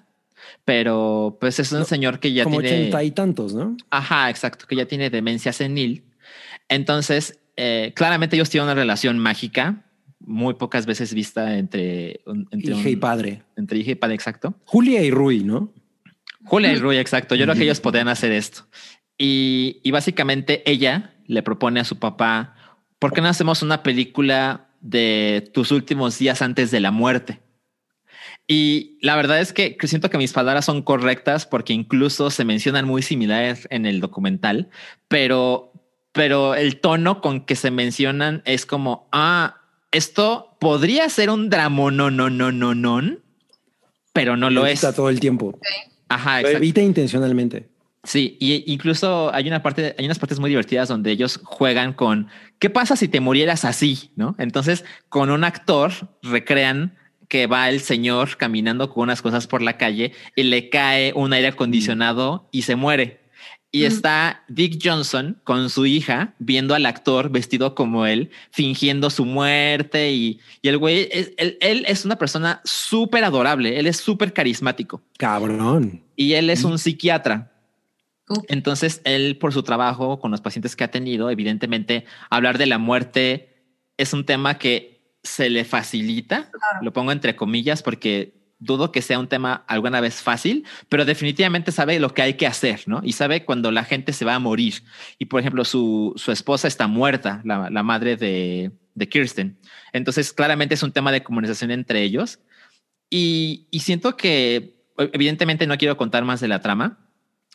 pero 0.65 1.37
pues 1.39 1.59
es 1.59 1.71
un 1.73 1.79
No, 1.79 1.85
señor 1.85 2.19
que 2.19 2.31
ya 2.31 2.45
como 2.45 2.61
tiene. 2.61 2.77
ochenta 2.77 3.03
y 3.03 3.11
tantos, 3.11 3.53
¿no? 3.53 3.75
Ajá, 3.89 4.29
exacto, 4.29 4.65
que 4.65 4.75
ya 4.77 4.85
tiene 4.85 5.09
demencia 5.09 5.51
senil. 5.51 6.03
Entonces, 6.69 7.39
eh, 7.57 7.91
claramente 7.95 8.35
ellos 8.37 8.49
tienen 8.49 8.65
una 8.65 8.75
relación 8.75 9.19
mágica, 9.19 9.83
muy 10.19 10.53
pocas 10.53 10.85
veces 10.85 11.13
vista 11.13 11.57
entre, 11.57 12.21
entre, 12.51 12.73
Hija 12.75 12.89
y 12.89 12.95
padre. 12.95 13.43
entre 13.55 13.77
hija 13.79 13.91
y 13.91 13.95
padre, 13.95 14.15
exacto. 14.15 14.55
Julia 14.65 15.03
y 15.03 15.11
Rui, 15.11 15.43
¿no? 15.43 15.73
Julia 16.45 16.71
y 16.71 16.75
Rui, 16.77 16.97
exacto. 16.97 17.35
Yo 17.35 17.43
creo 17.43 17.55
que 17.55 17.63
ellos 17.63 17.81
podrían 17.81 18.07
hacer 18.07 18.31
esto. 18.31 18.67
Y, 19.17 19.79
y 19.83 19.91
básicamente 19.91 20.63
ella 20.69 21.13
le 21.27 21.43
propone 21.43 21.79
a 21.79 21.85
su 21.85 21.99
papá, 21.99 22.55
¿por 22.99 23.13
qué 23.13 23.21
no 23.21 23.27
hacemos 23.27 23.61
una 23.61 23.83
película 23.83 24.69
de 24.81 25.49
tus 25.53 25.71
últimos 25.71 26.17
días 26.17 26.41
antes 26.41 26.71
de 26.71 26.79
la 26.79 26.91
muerte? 26.91 27.39
Y 28.47 28.97
la 29.01 29.15
verdad 29.15 29.41
es 29.41 29.51
que 29.51 29.77
siento 29.83 30.09
que 30.09 30.17
mis 30.17 30.31
palabras 30.31 30.65
son 30.65 30.81
correctas 30.81 31.45
porque 31.45 31.73
incluso 31.73 32.29
se 32.29 32.45
mencionan 32.45 32.85
muy 32.85 33.01
similares 33.01 33.67
en 33.69 33.85
el 33.85 33.99
documental, 33.99 34.69
pero, 35.09 35.73
pero 36.13 36.55
el 36.55 36.79
tono 36.79 37.21
con 37.21 37.45
que 37.45 37.55
se 37.57 37.71
mencionan 37.71 38.41
es 38.45 38.65
como, 38.65 39.09
ah, 39.11 39.57
esto 39.91 40.55
podría 40.59 41.09
ser 41.09 41.29
un 41.29 41.49
drama, 41.49 41.91
no, 41.91 42.09
no, 42.09 42.29
no, 42.29 42.51
no, 42.51 42.73
no, 42.73 43.01
pero 44.13 44.37
no 44.37 44.49
lo 44.49 44.65
es. 44.65 44.75
Está 44.75 44.93
todo 44.93 45.09
el 45.09 45.19
tiempo. 45.19 45.59
Ajá, 46.09 46.39
exacto. 46.39 46.57
evita 46.57 46.81
intencionalmente. 46.81 47.67
Sí, 48.07 48.37
y 48.39 48.63
incluso 48.71 49.33
hay 49.33 49.47
una 49.49 49.61
parte, 49.61 49.93
hay 49.99 50.05
unas 50.05 50.17
partes 50.17 50.39
muy 50.39 50.49
divertidas 50.49 50.87
donde 50.87 51.11
ellos 51.11 51.41
juegan 51.43 51.91
con 51.91 52.29
qué 52.57 52.69
pasa 52.69 52.95
si 52.95 53.09
te 53.09 53.19
murieras 53.19 53.65
así, 53.65 54.11
¿no? 54.15 54.33
Entonces, 54.39 54.85
con 55.09 55.29
un 55.29 55.43
actor 55.43 55.91
recrean 56.23 56.95
que 57.27 57.47
va 57.47 57.67
el 57.67 57.81
señor 57.81 58.37
caminando 58.37 58.89
con 58.93 59.03
unas 59.03 59.21
cosas 59.21 59.45
por 59.47 59.61
la 59.61 59.75
calle 59.77 60.13
y 60.37 60.43
le 60.43 60.69
cae 60.69 61.11
un 61.15 61.33
aire 61.33 61.49
acondicionado 61.49 62.47
y 62.53 62.61
se 62.61 62.77
muere. 62.77 63.19
Y 63.73 63.83
está 63.83 64.45
Dick 64.47 64.79
Johnson 64.81 65.41
con 65.43 65.69
su 65.69 65.85
hija 65.85 66.33
viendo 66.39 66.73
al 66.75 66.85
actor 66.85 67.29
vestido 67.29 67.75
como 67.75 68.05
él, 68.05 68.31
fingiendo 68.51 69.09
su 69.09 69.25
muerte. 69.25 70.13
Y, 70.13 70.39
y 70.61 70.69
el 70.69 70.77
güey, 70.77 71.09
es- 71.11 71.33
él, 71.37 71.57
él 71.59 71.83
es 71.89 72.05
una 72.05 72.15
persona 72.15 72.61
súper 72.63 73.25
adorable. 73.25 73.77
Él 73.77 73.85
es 73.85 73.97
súper 73.97 74.31
carismático 74.31 75.01
Cabrón. 75.17 76.01
y 76.15 76.33
él 76.33 76.49
es 76.49 76.63
un 76.63 76.79
psiquiatra. 76.79 77.51
Uh, 78.29 78.41
Entonces, 78.49 79.01
él 79.05 79.37
por 79.37 79.53
su 79.53 79.63
trabajo 79.63 80.19
con 80.19 80.31
los 80.31 80.41
pacientes 80.41 80.75
que 80.75 80.83
ha 80.83 80.91
tenido, 80.91 81.29
evidentemente, 81.29 82.05
hablar 82.29 82.57
de 82.57 82.65
la 82.65 82.77
muerte 82.77 83.65
es 83.97 84.13
un 84.13 84.25
tema 84.25 84.57
que 84.57 85.17
se 85.23 85.49
le 85.49 85.65
facilita. 85.65 86.49
Claro. 86.51 86.79
Lo 86.81 86.93
pongo 86.93 87.11
entre 87.11 87.35
comillas 87.35 87.81
porque 87.83 88.35
dudo 88.59 88.91
que 88.91 89.01
sea 89.01 89.19
un 89.19 89.27
tema 89.27 89.63
alguna 89.67 90.01
vez 90.01 90.21
fácil, 90.21 90.65
pero 90.89 91.05
definitivamente 91.05 91.71
sabe 91.71 91.99
lo 91.99 92.13
que 92.13 92.23
hay 92.23 92.33
que 92.33 92.47
hacer, 92.47 92.81
¿no? 92.87 93.01
Y 93.03 93.13
sabe 93.13 93.45
cuando 93.45 93.71
la 93.71 93.83
gente 93.83 94.13
se 94.13 94.25
va 94.25 94.35
a 94.35 94.39
morir. 94.39 94.83
Y 95.19 95.25
por 95.25 95.39
ejemplo, 95.39 95.63
su, 95.63 96.13
su 96.15 96.31
esposa 96.31 96.67
está 96.67 96.87
muerta, 96.87 97.41
la, 97.45 97.69
la 97.69 97.83
madre 97.83 98.17
de, 98.17 98.71
de 98.95 99.09
Kirsten. 99.09 99.59
Entonces, 99.93 100.33
claramente 100.33 100.73
es 100.73 100.83
un 100.83 100.91
tema 100.91 101.11
de 101.11 101.23
comunicación 101.23 101.71
entre 101.71 102.01
ellos. 102.01 102.39
Y, 103.09 103.67
y 103.69 103.81
siento 103.81 104.17
que, 104.17 104.83
evidentemente, 104.97 105.67
no 105.67 105.77
quiero 105.77 105.95
contar 105.95 106.25
más 106.25 106.41
de 106.41 106.47
la 106.47 106.59
trama, 106.59 106.97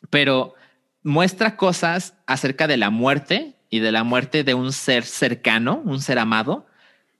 pero 0.09 0.55
muestra 1.03 1.57
cosas 1.57 2.15
acerca 2.27 2.67
de 2.67 2.77
la 2.77 2.91
muerte 2.91 3.55
y 3.71 3.81
de 3.81 3.93
la 3.93 4.05
muerte 4.05 4.45
de 4.45 4.55
un 4.55 4.73
ser 4.73 5.05
cercano, 5.05 5.83
un 5.85 6.01
ser 6.01 6.19
amado, 6.19 6.67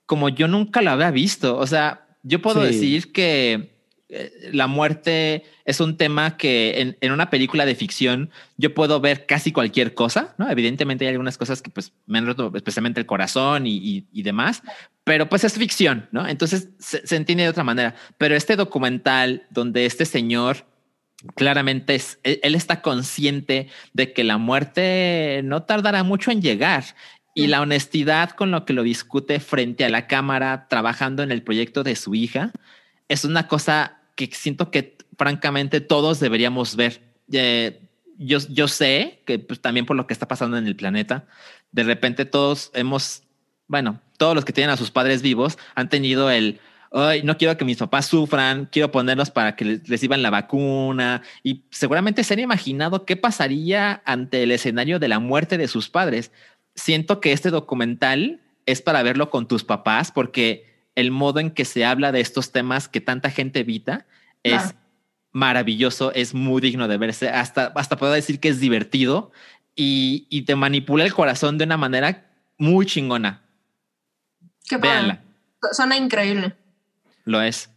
como 0.05 0.29
yo 0.29 0.47
nunca 0.47 0.81
lo 0.81 0.91
había 0.91 1.11
visto. 1.11 1.57
O 1.57 1.67
sea, 1.67 2.07
yo 2.23 2.41
puedo 2.41 2.61
Sí. 2.61 2.67
decir 2.73 3.11
que 3.11 3.73
eh, 4.09 4.49
la 4.53 4.67
muerte 4.67 5.43
es 5.65 5.79
un 5.79 5.97
tema 5.97 6.37
que 6.37 6.79
en, 6.81 6.97
en 7.01 7.11
una 7.11 7.31
película 7.31 7.65
de 7.65 7.73
ficción 7.73 8.29
yo 8.57 8.73
puedo 8.75 8.99
ver 8.99 9.25
casi 9.25 9.51
cualquier 9.51 9.95
cosa, 9.95 10.35
¿no? 10.37 10.49
Evidentemente 10.51 11.05
hay 11.05 11.11
algunas 11.11 11.37
cosas 11.37 11.61
que 11.63 11.71
pues 11.71 11.93
me 12.05 12.19
han 12.19 12.27
roto 12.27 12.51
especialmente 12.55 12.99
el 12.99 13.07
corazón 13.07 13.65
y, 13.65 13.75
y- 13.77 14.07
y 14.11 14.21
demás, 14.21 14.61
pero 15.03 15.27
pues 15.29 15.43
es 15.45 15.53
ficción, 15.57 16.07
¿no? 16.11 16.27
Entonces 16.27 16.69
se, 16.77 17.05
se 17.07 17.15
entiende 17.15 17.43
de 17.43 17.49
otra 17.49 17.63
manera. 17.63 17.95
Pero 18.19 18.35
este 18.35 18.55
documental 18.55 19.47
donde 19.49 19.85
este 19.87 20.05
señor 20.05 20.65
claramente 21.35 21.95
es, 21.95 22.19
él, 22.23 22.39
él 22.43 22.55
está 22.55 22.81
consciente 22.81 23.69
de 23.93 24.13
que 24.13 24.23
la 24.23 24.37
muerte 24.37 25.41
no 25.43 25.63
tardará 25.63 26.03
mucho 26.03 26.31
en 26.31 26.41
llegar 26.41 26.83
y 27.35 27.47
la 27.47 27.61
honestidad 27.61 28.31
con 28.31 28.51
lo 28.51 28.65
que 28.65 28.73
lo 28.73 28.83
discute 28.83 29.39
frente 29.39 29.85
a 29.85 29.89
la 29.89 30.07
cámara 30.07 30.67
trabajando 30.69 31.23
en 31.23 31.31
el 31.31 31.41
proyecto 31.41 31.83
de 31.83 31.95
su 31.95 32.13
hija 32.13 32.51
es 33.07 33.25
una 33.25 33.47
cosa 33.47 34.01
que 34.15 34.29
siento 34.31 34.71
que 34.71 34.97
francamente 35.17 35.81
todos 35.81 36.19
deberíamos 36.19 36.75
ver. 36.75 37.01
Eh, 37.31 37.81
yo, 38.17 38.39
yo 38.49 38.67
sé 38.67 39.21
que 39.25 39.39
pues, 39.39 39.59
también 39.61 39.85
por 39.85 39.95
lo 39.95 40.07
que 40.07 40.13
está 40.13 40.27
pasando 40.27 40.57
en 40.57 40.67
el 40.67 40.75
planeta, 40.75 41.25
de 41.71 41.83
repente 41.83 42.25
todos 42.25 42.71
hemos, 42.73 43.23
bueno, 43.67 43.99
todos 44.17 44.35
los 44.35 44.45
que 44.45 44.53
tienen 44.53 44.71
a 44.71 44.77
sus 44.77 44.91
padres 44.91 45.21
vivos 45.21 45.57
han 45.75 45.89
tenido 45.89 46.29
el, 46.29 46.59
Ay, 46.95 47.23
no 47.23 47.37
quiero 47.37 47.57
que 47.57 47.65
mis 47.65 47.77
papás 47.77 48.05
sufran, 48.05 48.67
quiero 48.71 48.91
ponerlos 48.91 49.31
para 49.31 49.55
que 49.55 49.65
les 49.65 49.89
reciban 49.89 50.21
la 50.21 50.29
vacuna 50.29 51.23
y 51.41 51.63
seguramente 51.71 52.23
se 52.23 52.35
han 52.35 52.39
imaginado 52.39 53.03
qué 53.05 53.17
pasaría 53.17 54.03
ante 54.05 54.43
el 54.43 54.51
escenario 54.51 54.99
de 54.99 55.07
la 55.07 55.17
muerte 55.17 55.57
de 55.57 55.67
sus 55.67 55.89
padres. 55.89 56.31
Siento 56.75 57.19
que 57.19 57.31
este 57.31 57.49
documental 57.49 58.41
es 58.67 58.83
para 58.83 59.01
verlo 59.01 59.31
con 59.31 59.47
tus 59.47 59.63
papás 59.63 60.11
porque 60.11 60.71
el 60.93 61.09
modo 61.09 61.39
en 61.39 61.49
que 61.49 61.65
se 61.65 61.83
habla 61.83 62.11
de 62.11 62.21
estos 62.21 62.51
temas 62.51 62.87
que 62.87 63.01
tanta 63.01 63.31
gente 63.31 63.61
evita 63.61 64.05
es 64.43 64.75
maravilloso, 65.31 66.13
es 66.13 66.35
muy 66.35 66.61
digno 66.61 66.87
de 66.87 66.97
verse, 66.97 67.27
hasta, 67.27 67.73
hasta 67.75 67.97
puedo 67.97 68.13
decir 68.13 68.39
que 68.39 68.49
es 68.49 68.59
divertido 68.59 69.31
y, 69.75 70.27
y 70.29 70.43
te 70.43 70.55
manipula 70.55 71.03
el 71.05 71.13
corazón 71.15 71.57
de 71.57 71.63
una 71.63 71.77
manera 71.77 72.27
muy 72.59 72.85
chingona. 72.85 73.41
qué 74.69 74.77
padre. 74.77 74.91
Véanla, 74.91 75.23
Suena 75.71 75.97
increíble. 75.97 76.55
Lo 77.25 77.41
es. 77.41 77.69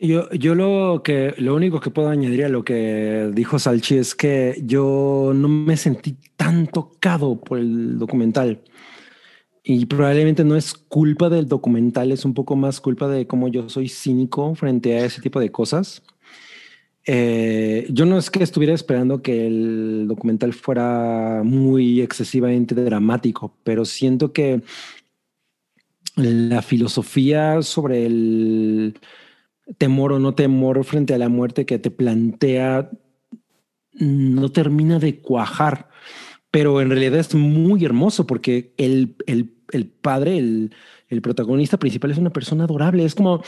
Yo, 0.00 0.30
yo 0.30 0.54
lo 0.54 1.02
que 1.02 1.34
lo 1.38 1.56
único 1.56 1.80
que 1.80 1.90
puedo 1.90 2.08
añadir 2.08 2.44
a 2.44 2.48
lo 2.48 2.64
que 2.64 3.30
dijo 3.34 3.58
Salchi 3.58 3.96
es 3.96 4.14
que 4.14 4.60
yo 4.64 5.32
no 5.34 5.48
me 5.48 5.76
sentí 5.76 6.16
tan 6.36 6.68
tocado 6.68 7.40
por 7.40 7.58
el 7.58 7.98
documental. 7.98 8.62
Y 9.64 9.86
probablemente 9.86 10.44
no 10.44 10.56
es 10.56 10.72
culpa 10.72 11.28
del 11.28 11.48
documental, 11.48 12.12
es 12.12 12.24
un 12.24 12.32
poco 12.32 12.56
más 12.56 12.80
culpa 12.80 13.08
de 13.08 13.26
cómo 13.26 13.48
yo 13.48 13.68
soy 13.68 13.88
cínico 13.88 14.54
frente 14.54 14.96
a 14.96 15.04
ese 15.04 15.20
tipo 15.20 15.40
de 15.40 15.50
cosas. 15.50 16.02
Eh, 17.04 17.86
yo 17.90 18.04
no 18.04 18.18
es 18.18 18.30
que 18.30 18.42
estuviera 18.42 18.74
esperando 18.74 19.22
que 19.22 19.46
el 19.46 20.06
documental 20.06 20.52
fuera 20.52 21.42
muy 21.42 22.02
excesivamente 22.02 22.74
dramático, 22.74 23.56
pero 23.64 23.84
siento 23.84 24.32
que 24.32 24.62
la 26.18 26.62
filosofía 26.62 27.62
sobre 27.62 28.06
el 28.06 28.98
temor 29.76 30.12
o 30.12 30.18
no 30.18 30.34
temor 30.34 30.84
frente 30.84 31.14
a 31.14 31.18
la 31.18 31.28
muerte 31.28 31.66
que 31.66 31.78
te 31.78 31.90
plantea 31.90 32.90
no 33.92 34.50
termina 34.50 34.98
de 34.98 35.20
cuajar, 35.20 35.88
pero 36.50 36.80
en 36.80 36.90
realidad 36.90 37.20
es 37.20 37.34
muy 37.34 37.84
hermoso 37.84 38.26
porque 38.26 38.72
el, 38.76 39.16
el, 39.26 39.54
el 39.72 39.86
padre, 39.86 40.38
el, 40.38 40.74
el 41.08 41.22
protagonista 41.22 41.78
principal 41.78 42.10
es 42.10 42.18
una 42.18 42.32
persona 42.32 42.64
adorable. 42.64 43.04
Es 43.04 43.14
como, 43.14 43.42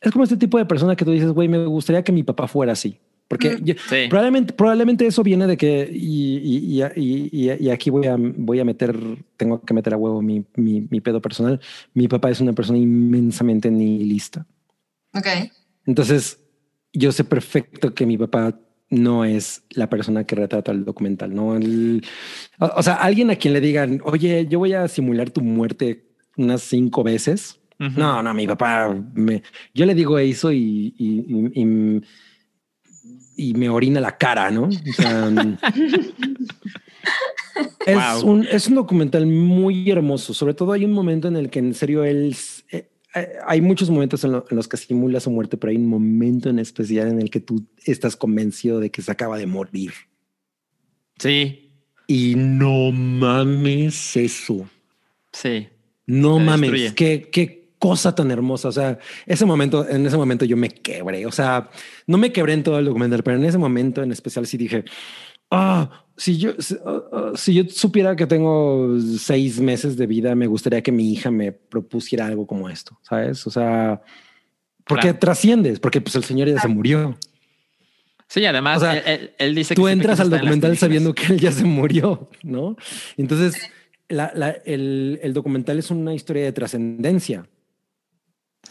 es 0.00 0.12
como 0.12 0.24
este 0.24 0.36
tipo 0.36 0.58
de 0.58 0.66
persona 0.66 0.96
que 0.96 1.04
tú 1.04 1.12
dices, 1.12 1.30
güey, 1.30 1.48
me 1.48 1.64
gustaría 1.66 2.02
que 2.02 2.12
mi 2.12 2.22
papá 2.22 2.48
fuera 2.48 2.72
así. 2.72 2.98
Porque 3.34 3.56
Mm. 3.56 3.64
yo- 3.64 3.74
Sí. 3.88 3.96
probablemente, 4.08 4.52
probablemente 4.52 5.06
eso 5.06 5.22
viene 5.22 5.46
de 5.46 5.56
que, 5.56 5.88
y, 5.92 6.36
y, 6.38 6.80
y, 6.80 6.82
y- 6.96 7.28
y- 7.50 7.64
y 7.66 7.70
aquí 7.70 7.90
voy 7.90 8.06
a, 8.06 8.16
voy 8.18 8.60
a 8.60 8.64
meter, 8.64 8.96
tengo 9.36 9.60
que 9.60 9.74
meter 9.74 9.94
a 9.94 9.96
huevo 9.96 10.22
mi, 10.22 10.44
mi, 10.56 10.86
mi 10.90 11.00
pedo 11.00 11.20
personal. 11.20 11.60
Mi 11.94 12.08
papá 12.08 12.30
es 12.30 12.40
una 12.40 12.52
persona 12.52 12.78
inmensamente 12.78 13.70
nihilista. 13.70 14.46
Ok. 15.14 15.26
Entonces, 15.86 16.38
yo 16.92 17.12
sé 17.12 17.24
perfecto 17.24 17.92
que 17.94 18.06
mi 18.06 18.16
papá 18.16 18.58
no 18.90 19.24
es 19.24 19.62
la 19.70 19.88
persona 19.90 20.24
que 20.24 20.36
retrata 20.36 20.70
el 20.70 20.84
documental, 20.84 21.34
¿no? 21.34 21.56
El- 21.56 22.02
o, 22.60 22.70
o 22.76 22.82
sea, 22.82 22.94
alguien 22.94 23.30
a 23.30 23.36
quien 23.36 23.54
le 23.54 23.60
digan, 23.60 24.00
oye, 24.04 24.46
yo 24.48 24.58
voy 24.60 24.72
a 24.74 24.86
simular 24.88 25.30
tu 25.30 25.40
muerte 25.40 26.06
unas 26.36 26.62
cinco 26.62 27.02
veces. 27.02 27.60
No, 27.76 28.22
no, 28.22 28.32
mi 28.32 28.46
papá, 28.46 28.94
me, 29.14 29.42
yo 29.74 29.84
le 29.84 29.94
digo 29.96 30.16
eso 30.18 30.52
y, 30.52 30.94
y, 30.96 31.24
y- 31.26 31.62
y- 31.62 32.00
y 33.36 33.54
me 33.54 33.68
orina 33.68 34.00
la 34.00 34.16
cara, 34.16 34.50
¿no? 34.50 34.64
O 34.64 34.92
sea, 34.92 35.28
es, 37.86 37.94
Wow. 37.96 38.30
un, 38.30 38.46
es 38.50 38.66
un 38.68 38.74
documental 38.74 39.26
muy 39.26 39.90
hermoso. 39.90 40.34
Sobre 40.34 40.54
todo 40.54 40.72
hay 40.72 40.84
un 40.84 40.92
momento 40.92 41.28
en 41.28 41.36
el 41.36 41.50
que 41.50 41.58
en 41.60 41.74
serio 41.74 42.04
él... 42.04 42.36
eh, 42.72 42.88
eh, 43.14 43.28
hay 43.46 43.60
muchos 43.60 43.90
momentos 43.90 44.24
en, 44.24 44.32
lo- 44.32 44.44
en 44.50 44.56
los 44.56 44.66
que 44.66 44.76
simula 44.76 45.20
su 45.20 45.30
muerte, 45.30 45.56
pero 45.56 45.70
hay 45.70 45.76
un 45.76 45.86
momento 45.86 46.50
en 46.50 46.58
especial 46.58 47.08
en 47.08 47.20
el 47.20 47.30
que 47.30 47.38
tú 47.40 47.64
estás 47.84 48.16
convencido 48.16 48.80
de 48.80 48.90
que 48.90 49.02
se 49.02 49.12
acaba 49.12 49.38
de 49.38 49.46
morir. 49.46 49.92
Sí, 51.18 51.70
Y 52.08 52.34
no 52.36 52.90
mames 52.90 54.16
eso. 54.16 54.68
sí. 55.32 55.68
No 56.06 56.38
mames, 56.38 56.92
qué, 56.92 57.30
qué 57.32 57.63
cosa 57.78 58.14
tan 58.14 58.30
hermosa. 58.30 58.68
O 58.68 58.72
sea, 58.72 58.98
ese 59.26 59.44
momento, 59.44 59.86
en 59.88 60.06
ese 60.06 60.16
momento 60.16 60.44
yo 60.44 60.56
me 60.56 60.68
quebré. 60.70 61.26
O 61.26 61.32
sea, 61.32 61.70
no 62.06 62.18
me 62.18 62.32
quebré 62.32 62.52
en 62.54 62.62
todo 62.62 62.78
el 62.78 62.84
documental, 62.86 63.22
pero 63.22 63.36
en 63.36 63.44
ese 63.44 63.58
momento 63.58 64.02
en 64.02 64.12
especial 64.12 64.46
sí 64.46 64.56
dije, 64.56 64.84
ah, 65.50 66.04
si 66.16 66.38
yo, 66.38 66.52
si, 66.58 66.76
ah, 66.86 67.02
ah, 67.12 67.32
si 67.34 67.54
yo 67.54 67.64
supiera 67.68 68.16
que 68.16 68.26
tengo 68.26 68.96
seis 69.18 69.60
meses 69.60 69.96
de 69.96 70.06
vida, 70.06 70.34
me 70.34 70.46
gustaría 70.46 70.82
que 70.82 70.92
mi 70.92 71.12
hija 71.12 71.30
me 71.30 71.52
propusiera 71.52 72.26
algo 72.26 72.46
como 72.46 72.68
esto, 72.68 72.98
¿sabes? 73.02 73.46
O 73.46 73.50
sea, 73.50 74.00
porque 74.86 75.02
Claro. 75.08 75.18
trasciendes, 75.18 75.80
porque 75.80 76.00
pues 76.00 76.14
el 76.16 76.24
señor 76.24 76.48
ya 76.48 76.60
se 76.60 76.68
murió. 76.68 77.16
Sí, 78.28 78.44
además, 78.46 78.78
O 78.78 78.80
sea, 78.80 78.96
él, 78.98 79.32
él- 79.38 79.54
dice 79.54 79.74
que 79.74 79.80
Tú 79.80 79.88
entras 79.88 80.18
al 80.18 80.26
en 80.26 80.32
documental 80.38 80.76
sabiendo 80.78 81.14
que 81.14 81.26
él 81.34 81.40
ya 81.40 81.52
se 81.52 81.64
murió, 81.64 82.30
¿no? 82.42 82.76
Entonces, 83.16 83.54
la- 84.08 84.32
la- 84.34 84.50
el, 84.64 85.20
el 85.22 85.32
documental 85.34 85.78
es 85.78 85.90
una 85.90 86.14
historia 86.14 86.44
de 86.44 86.52
trascendencia. 86.52 87.46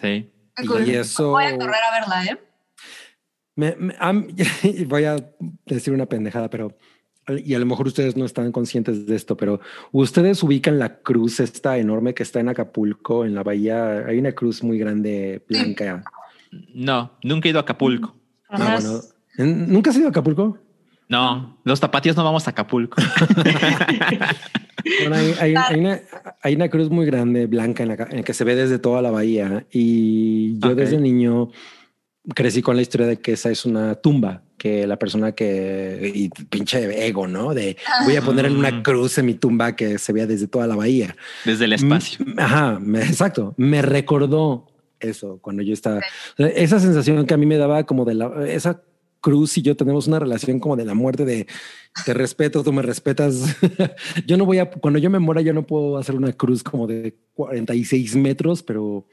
Sí. 0.03 0.29
Y 0.85 0.91
eso- 0.91 1.31
Voy 1.31 1.45
a 1.45 1.57
correr 1.57 1.81
a 1.83 1.99
verla, 1.99 2.25
¿eh? 2.25 2.37
Me- 3.55 3.75
voy 4.87 5.05
a 5.05 5.15
decir 5.65 5.93
una 5.93 6.05
pendejada, 6.05 6.49
pero 6.49 6.77
y 7.43 7.53
a 7.53 7.59
lo 7.59 7.65
mejor 7.65 7.87
ustedes 7.87 8.17
no 8.17 8.25
están 8.25 8.51
conscientes 8.51 9.05
de 9.05 9.15
esto, 9.15 9.37
pero 9.37 9.61
ustedes 9.93 10.43
ubican 10.43 10.77
la 10.77 10.97
cruz 10.97 11.39
esta 11.39 11.77
enorme 11.77 12.13
que 12.13 12.21
está 12.23 12.41
en 12.41 12.49
Acapulco, 12.49 13.23
en 13.23 13.33
la 13.33 13.43
bahía. 13.43 14.05
Hay 14.05 14.17
una 14.19 14.33
cruz 14.33 14.61
muy 14.61 14.77
grande, 14.77 15.41
blanca. 15.47 16.03
No, 16.73 17.13
nunca 17.23 17.47
he 17.47 17.51
ido 17.51 17.59
a 17.59 17.61
Acapulco. 17.61 18.13
Ah, 18.49 18.57
Jamás. 18.57 18.83
bueno. 18.85 18.99
¿En- 19.37 19.71
¿Nunca 19.71 19.89
has 19.91 19.95
ido 19.97 20.07
a 20.07 20.09
Acapulco? 20.09 20.57
No, 21.09 21.57
los 21.63 21.79
tapatíos 21.79 22.15
no 22.15 22.23
vamos 22.23 22.47
a 22.47 22.51
Acapulco. 22.51 23.01
Bueno, 24.99 25.15
hay, 25.15 25.33
hay- 25.39 25.55
hay 25.55 25.79
una, 25.79 25.99
hay 26.41 26.55
una 26.55 26.69
cruz 26.69 26.89
muy 26.89 27.05
grande, 27.05 27.45
blanca, 27.45 27.83
en 27.83 27.89
la, 27.89 27.97
ca- 27.97 28.07
en 28.09 28.17
la 28.17 28.23
que 28.23 28.33
se 28.33 28.43
ve 28.43 28.55
desde 28.55 28.79
toda 28.79 29.01
la 29.01 29.11
bahía. 29.11 29.65
Y 29.71 30.59
yo 30.59 30.75
desde 30.75 30.97
niño 30.99 31.49
crecí 32.35 32.61
con 32.61 32.75
la 32.75 32.81
historia 32.81 33.07
de 33.07 33.19
que 33.19 33.33
esa 33.33 33.49
es 33.49 33.65
una 33.65 33.95
tumba 33.95 34.43
que 34.57 34.87
la 34.87 34.97
persona 34.97 35.33
que 35.33 36.11
y 36.13 36.29
pinche 36.29 37.05
ego, 37.07 37.27
¿no? 37.27 37.53
De 37.53 37.75
voy 38.05 38.15
a 38.15 38.21
poner 38.21 38.45
en 38.45 38.55
una 38.55 38.81
cruz 38.83 39.17
en 39.17 39.25
mi 39.25 39.33
tumba 39.35 39.75
que 39.75 39.97
se 39.97 40.13
vea 40.13 40.25
desde 40.25 40.47
toda 40.47 40.67
la 40.67 40.75
bahía. 40.75 41.15
Desde 41.45 41.65
el 41.65 41.73
espacio. 41.73 42.25
Ajá, 42.37 42.79
me- 42.81 43.01
exacto. 43.03 43.53
Me 43.57 43.81
recordó 43.81 44.67
eso 44.99 45.37
cuando 45.41 45.63
yo 45.63 45.73
estaba. 45.73 45.99
Esa 46.37 46.79
sensación 46.79 47.25
que 47.25 47.33
a 47.33 47.37
mí 47.37 47.45
me 47.45 47.57
daba 47.57 47.83
como 47.85 48.05
de 48.05 48.13
la 48.15 48.31
esa 48.47 48.81
cruz 49.23 49.57
y 49.57 49.61
yo 49.61 49.75
tenemos 49.75 50.05
una 50.05 50.19
relación 50.19 50.59
como 50.59 50.75
de 50.75 50.83
la 50.83 50.93
muerte 50.93 51.23
de 51.23 51.47
te 52.05 52.13
respeto, 52.13 52.61
tú 52.63 52.73
me 52.73 52.81
respetas. 52.81 53.55
yo 54.27 54.37
no 54.37 54.45
voy 54.45 54.59
a 54.59 54.69
cuando 54.69 54.99
yo 54.99 55.09
me 55.09 55.17
muera, 55.17 55.41
yo 55.41 55.53
no 55.53 55.65
puedo 55.65 55.97
hacer 55.97 56.13
una 56.15 56.33
cruz 56.33 56.61
como 56.61 56.85
de 56.85 57.15
46 57.33 58.15
metros, 58.17 58.61
pero 58.61 59.07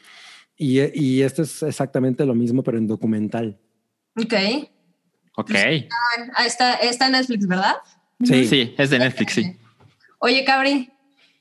y, 0.57 0.81
y 1.01 1.23
esto 1.23 1.43
es 1.43 1.63
exactamente 1.63 2.27
lo 2.27 2.35
mismo, 2.35 2.63
pero 2.63 2.77
en 2.77 2.89
documental. 2.89 3.59
Ok. 4.21 4.35
Ok. 5.37 5.53
Ah, 6.35 6.45
está, 6.45 6.75
está 6.75 7.07
en 7.07 7.13
Netflix, 7.13 7.47
¿verdad? 7.47 7.77
Sí, 8.25 8.47
Sí, 8.47 8.75
es 8.77 8.91
de 8.91 8.99
Netflix, 8.99 9.33
sí. 9.33 9.57
Oye, 10.19 10.45
Cabri, 10.45 10.91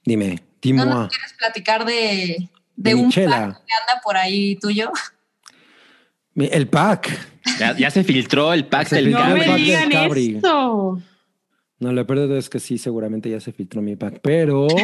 dime, 0.05 0.35
¿no 0.35 0.41
Timoa. 0.59 0.85
nos 0.85 1.09
quieres 1.09 1.33
platicar 1.33 1.83
de, 1.85 2.37
de 2.75 2.89
De 2.91 2.95
un 2.95 3.11
que 3.11 3.23
anda 3.25 4.01
por 4.03 4.15
ahí 4.15 4.55
tuyo? 4.57 4.91
El 6.51 6.67
pack. 6.67 7.09
Ya, 7.59 7.75
ya 7.77 7.89
se 7.91 8.03
filtró 8.03 8.53
el 8.53 8.65
pack 8.65 8.87
Se 8.87 8.95
del 8.95 9.05
filtró 9.05 9.23
No 9.25 9.31
el 9.31 9.39
me 9.39 9.45
pack 9.45 9.55
del 9.55 9.65
digan 9.65 9.89
Cabri. 9.89 10.35
esto. 10.35 11.01
No, 11.79 11.93
lo 11.93 12.05
peor 12.07 12.31
es 12.33 12.49
que 12.49 12.59
sí, 12.59 12.77
seguramente 12.77 13.29
ya 13.29 13.39
se 13.39 13.51
filtró 13.53 13.81
mi 13.81 13.95
pack, 13.95 14.19
pero 14.21 14.67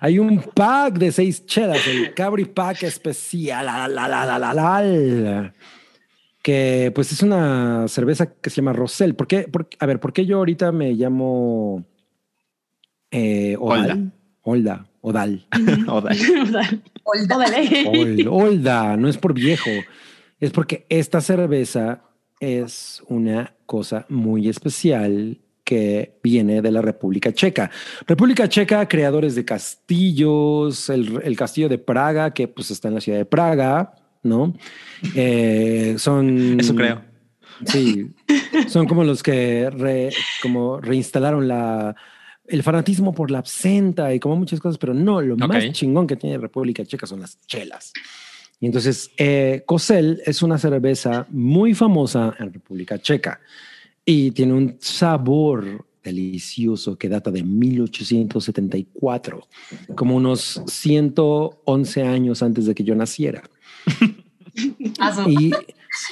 hay 0.00 0.18
un 0.18 0.40
pack 0.54 0.98
de 0.98 1.12
seis 1.12 1.44
chelas, 1.46 1.86
el 1.86 2.14
Cabri 2.14 2.44
Pack 2.46 2.84
especial, 2.84 3.66
la, 3.66 3.88
la, 3.88 4.08
la, 4.08 4.24
la, 4.26 4.38
la, 4.38 4.54
la, 4.54 5.54
que 6.42 6.92
pues 6.94 7.12
es 7.12 7.22
una 7.22 7.88
cerveza 7.88 8.32
que 8.34 8.48
se 8.50 8.56
llama 8.56 8.72
Rosel. 8.72 9.14
¿Por 9.14 9.26
qué? 9.26 9.42
Por- 9.48 9.68
a 9.78 9.86
ver, 9.86 10.00
¿por 10.00 10.12
qué 10.12 10.24
yo 10.24 10.38
ahorita 10.38 10.72
me 10.72 10.92
llamo 10.92 11.84
eh, 13.10 13.56
Odal? 13.58 14.12
Olda, 14.42 14.86
Odal. 15.00 15.46
Oda. 15.88 16.10
Olda. 17.04 17.36
Ódale. 17.36 17.84
Ol- 17.86 18.28
Olda, 18.30 18.96
no 18.96 19.08
es 19.08 19.16
por 19.16 19.32
viejo, 19.34 19.70
es 20.40 20.50
porque 20.50 20.86
esta 20.88 21.20
cerveza 21.20 22.02
es 22.40 23.02
una 23.08 23.54
cosa 23.66 24.06
muy 24.08 24.48
especial 24.48 25.38
que 25.64 26.18
viene 26.22 26.62
de 26.62 26.70
la 26.72 26.80
República 26.80 27.32
Checa. 27.32 27.70
República 28.06 28.48
Checa, 28.48 28.88
creadores 28.88 29.34
de 29.34 29.44
castillos, 29.44 30.88
el, 30.88 31.20
el 31.22 31.36
castillo 31.36 31.68
de 31.68 31.78
Praga, 31.78 32.32
que 32.32 32.48
pues 32.48 32.70
está 32.70 32.88
en 32.88 32.94
la 32.94 33.00
ciudad 33.00 33.18
de 33.18 33.24
Praga, 33.26 33.94
¿no? 34.22 34.54
Eh, 35.14 35.94
son... 35.98 36.58
Eso 36.60 36.74
creo. 36.74 37.02
Sí, 37.66 38.12
son 38.68 38.86
como 38.86 39.02
los 39.04 39.22
que 39.22 39.68
re- 39.68 40.10
como 40.40 40.80
reinstalaron 40.80 41.48
la, 41.48 41.96
el 42.48 42.62
fanatismo 42.62 43.12
por 43.12 43.30
la 43.30 43.38
absenta 43.38 44.14
y 44.14 44.20
como 44.20 44.36
muchas 44.36 44.60
cosas, 44.60 44.78
pero 44.78 44.94
no, 44.94 45.20
lo 45.20 45.36
más 45.36 45.64
Ok. 45.64 45.72
chingón 45.72 46.06
que 46.06 46.16
tiene 46.16 46.38
República 46.38 46.84
Checa 46.84 47.06
son 47.06 47.20
las 47.20 47.38
chelas. 47.46 47.92
Y 48.60 48.66
entonces, 48.66 49.10
eh, 49.16 49.62
Cosel 49.66 50.20
es 50.26 50.42
una 50.42 50.58
cerveza 50.58 51.26
muy 51.30 51.74
famosa 51.74 52.34
en 52.38 52.52
República 52.52 52.98
Checa 52.98 53.40
y 54.04 54.30
tiene 54.32 54.52
un 54.54 54.76
sabor 54.80 55.86
delicioso 56.02 56.96
que 56.96 57.08
data 57.08 57.30
de 57.30 57.42
1874, 57.42 59.46
como 59.94 60.16
unos 60.16 60.62
111 60.66 62.02
años 62.02 62.42
antes 62.42 62.66
de 62.66 62.74
que 62.74 62.84
yo 62.84 62.94
naciera. 62.94 63.42
Aso. 64.98 65.28
Y 65.28 65.52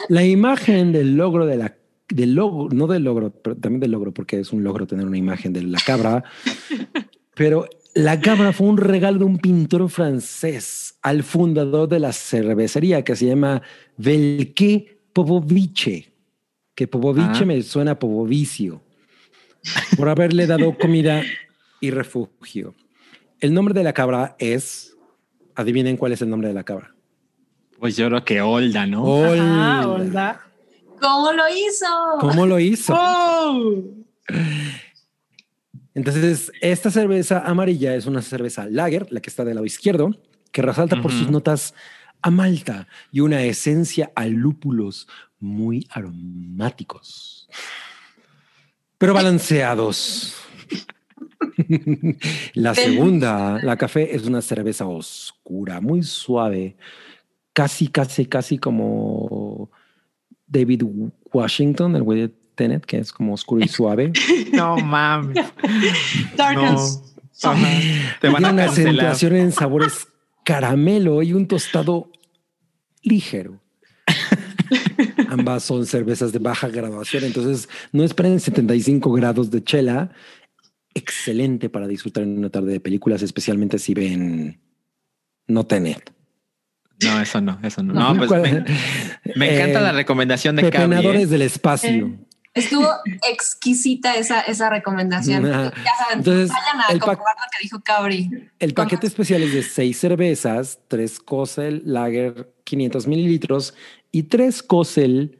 la 0.09 0.25
imagen 0.25 0.93
del 0.93 1.17
logro 1.17 1.47
de 1.47 1.57
la 1.57 1.75
del 2.09 2.35
logo, 2.35 2.69
no 2.71 2.87
del 2.87 3.05
logro, 3.05 3.31
pero 3.31 3.57
también 3.57 3.81
del 3.81 3.91
logro, 3.93 4.13
porque 4.13 4.39
es 4.41 4.53
un 4.53 4.63
logro 4.63 4.87
tener 4.87 5.07
una 5.07 5.19
imagen 5.19 5.53
de 5.53 5.63
la 5.63 5.79
cabra. 5.85 6.25
Pero 7.35 7.69
la 7.95 8.19
cabra 8.21 8.53
fue 8.55 8.67
un 8.67 8.79
regalo 8.79 9.19
de 9.19 9.25
un 9.27 9.37
pintor 9.39 9.91
francés 9.91 10.99
al 11.03 11.23
fundador 11.23 11.87
de 11.87 12.01
la 12.01 12.13
cervecería 12.15 13.05
que 13.05 13.15
se 13.15 13.27
llama 13.27 13.61
Velké 13.99 15.01
Popovice, 15.13 16.11
que 16.75 16.89
Popovice 16.89 17.43
Ah. 17.43 17.45
me 17.45 17.61
suena 17.61 17.91
a 17.93 17.99
Popovicio, 17.99 18.81
por 19.99 20.09
haberle 20.09 20.47
dado 20.47 20.79
comida 20.79 21.23
y 21.81 21.91
refugio. 21.91 22.75
El 23.41 23.53
nombre 23.53 23.75
de 23.75 23.85
la 23.85 23.93
cabra 23.93 24.35
es, 24.39 24.97
adivinen 25.55 25.99
cuál 25.99 26.13
es 26.13 26.23
el 26.23 26.31
nombre 26.31 26.49
de 26.49 26.55
la 26.55 26.65
cabra. 26.65 26.95
Pues 27.79 27.99
yo 27.99 28.07
creo 28.09 28.25
que 28.25 28.41
Olda, 28.41 28.87
¿no? 28.87 29.05
Olda. 29.05 29.81
Ah, 29.83 29.89
Olda. 29.89 30.47
¿Cómo 31.01 31.33
lo 31.33 31.49
hizo? 31.49 31.87
¿Cómo 32.21 32.47
lo 32.47 32.59
hizo? 32.59 32.95
Oh. 32.97 33.83
Entonces, 35.95 36.53
esta 36.61 36.91
cerveza 36.91 37.41
amarilla 37.41 37.95
es 37.95 38.07
una 38.07 38.21
cerveza 38.21 38.67
lager, 38.67 39.07
la 39.11 39.21
que 39.21 39.31
está 39.31 39.45
del 39.45 39.55
lado 39.55 39.67
izquierdo, 39.67 40.11
que 40.53 40.63
resalta 40.63 41.01
por 41.01 41.11
sus 41.11 41.31
notas 41.31 41.75
a 42.23 42.31
malta 42.31 42.87
y 43.13 43.21
una 43.21 43.43
esencia 43.43 44.13
a 44.15 44.27
lúpulos 44.27 45.09
muy 45.39 45.87
aromáticos, 45.91 47.49
pero 48.99 49.15
balanceados. 49.15 50.35
la 52.55 52.75
segunda, 52.75 53.59
la 53.63 53.77
café, 53.77 54.15
es 54.15 54.25
una 54.27 54.43
cerveza 54.43 54.87
oscura, 54.87 55.81
muy 55.81 56.03
suave, 56.03 56.77
casi, 57.53 57.89
casi, 57.89 58.27
casi 58.27 58.59
como 58.59 59.71
David 60.47 60.83
Washington, 61.33 61.97
el 61.97 62.03
güey 62.03 62.21
de 62.21 62.29
Tenet, 62.55 62.85
que 62.85 62.99
es 62.99 63.13
como 63.13 63.35
oscuro 63.35 63.65
y 63.65 63.69
suave. 63.69 64.13
No 64.53 64.77
mames. 64.77 65.45
Darkness. 66.37 67.15
No. 67.45 67.55
Te 68.21 68.29
van 68.31 68.45
a 68.45 68.53
una 68.53 68.65
acentuación 68.65 69.37
en 69.37 69.53
sabores 69.53 70.09
caramelo 70.45 71.23
y 71.23 71.35
un 71.35 71.47
tostado 71.47 72.11
ligero. 73.03 73.61
Ambas 75.29 75.65
son 75.65 75.85
cervezas 75.85 76.33
de 76.33 76.39
baja 76.39 76.69
graduación, 76.69 77.25
entonces 77.25 77.69
no 77.93 78.05
esperen 78.05 78.41
75 78.41 79.13
grados 79.13 79.51
de 79.51 79.63
chela. 79.63 80.13
Excelente 80.95 81.69
para 81.69 81.87
disfrutar 81.87 82.23
en 82.23 82.39
una 82.39 82.49
tarde 82.49 82.73
de 82.73 82.81
películas, 82.81 83.23
especialmente 83.23 83.79
si 83.79 83.93
ven 83.93 84.61
No 85.47 85.67
Tenet. 85.67 86.16
No, 87.03 87.21
eso 87.21 87.41
no, 87.41 87.59
eso 87.63 87.83
no. 87.83 87.93
No, 87.93 88.17
pues 88.17 88.31
me, 88.31 88.65
me 89.35 89.55
encanta 89.55 89.81
Eh, 89.81 89.83
la 89.83 89.93
recomendación 89.93 90.57
de 90.57 90.63
Cabri. 90.63 90.79
Pepenadores 90.79 91.23
¿eh? 91.23 91.27
del 91.27 91.43
espacio. 91.43 92.19
Estuvo 92.55 92.89
exquisita 93.31 94.17
esa, 94.17 94.41
esa 94.41 94.71
recomendación. 94.71 95.45
Ya 95.45 95.53
saben, 95.53 96.19
Entonces, 96.19 96.49
vayan 96.49 96.81
a 96.81 96.99
comprobar 96.99 97.37
lo 97.37 97.45
que 97.53 97.63
dijo 97.63 97.81
Cabri. 97.83 98.31
El 98.59 98.73
paquete 98.73 99.07
especial 99.07 99.43
es 99.43 99.53
de 99.53 99.63
seis 99.63 99.99
cervezas, 99.99 100.79
tres 100.89 101.21
Kosel 101.21 101.83
Lager 101.85 102.55
500 102.65 103.07
mililitros 103.09 103.75
y 104.11 104.23
tres 104.25 104.63
Kosel 104.63 105.39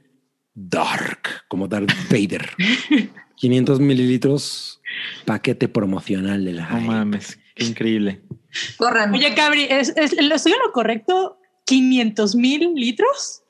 Dark, 0.55 1.45
como 1.49 1.69
Darth 1.69 1.91
Vader. 2.11 2.51
500 3.37 3.81
mililitros, 3.81 4.81
paquete 5.25 5.69
promocional 5.69 6.45
de 6.45 6.53
la 6.53 6.69
No 6.71 6.81
mames, 6.81 7.39
qué 7.55 7.65
increíble. 7.65 8.23
Corran. 8.77 9.13
Oye, 9.15 9.35
Cabri, 9.35 9.65
¿es, 9.71 9.91
es, 9.97 10.13
¿estoy 10.13 10.53
en 10.53 10.59
lo 10.67 10.73
correcto? 10.73 11.36
¿500 11.67 12.35
mil 12.37 12.75
litros? 12.75 13.43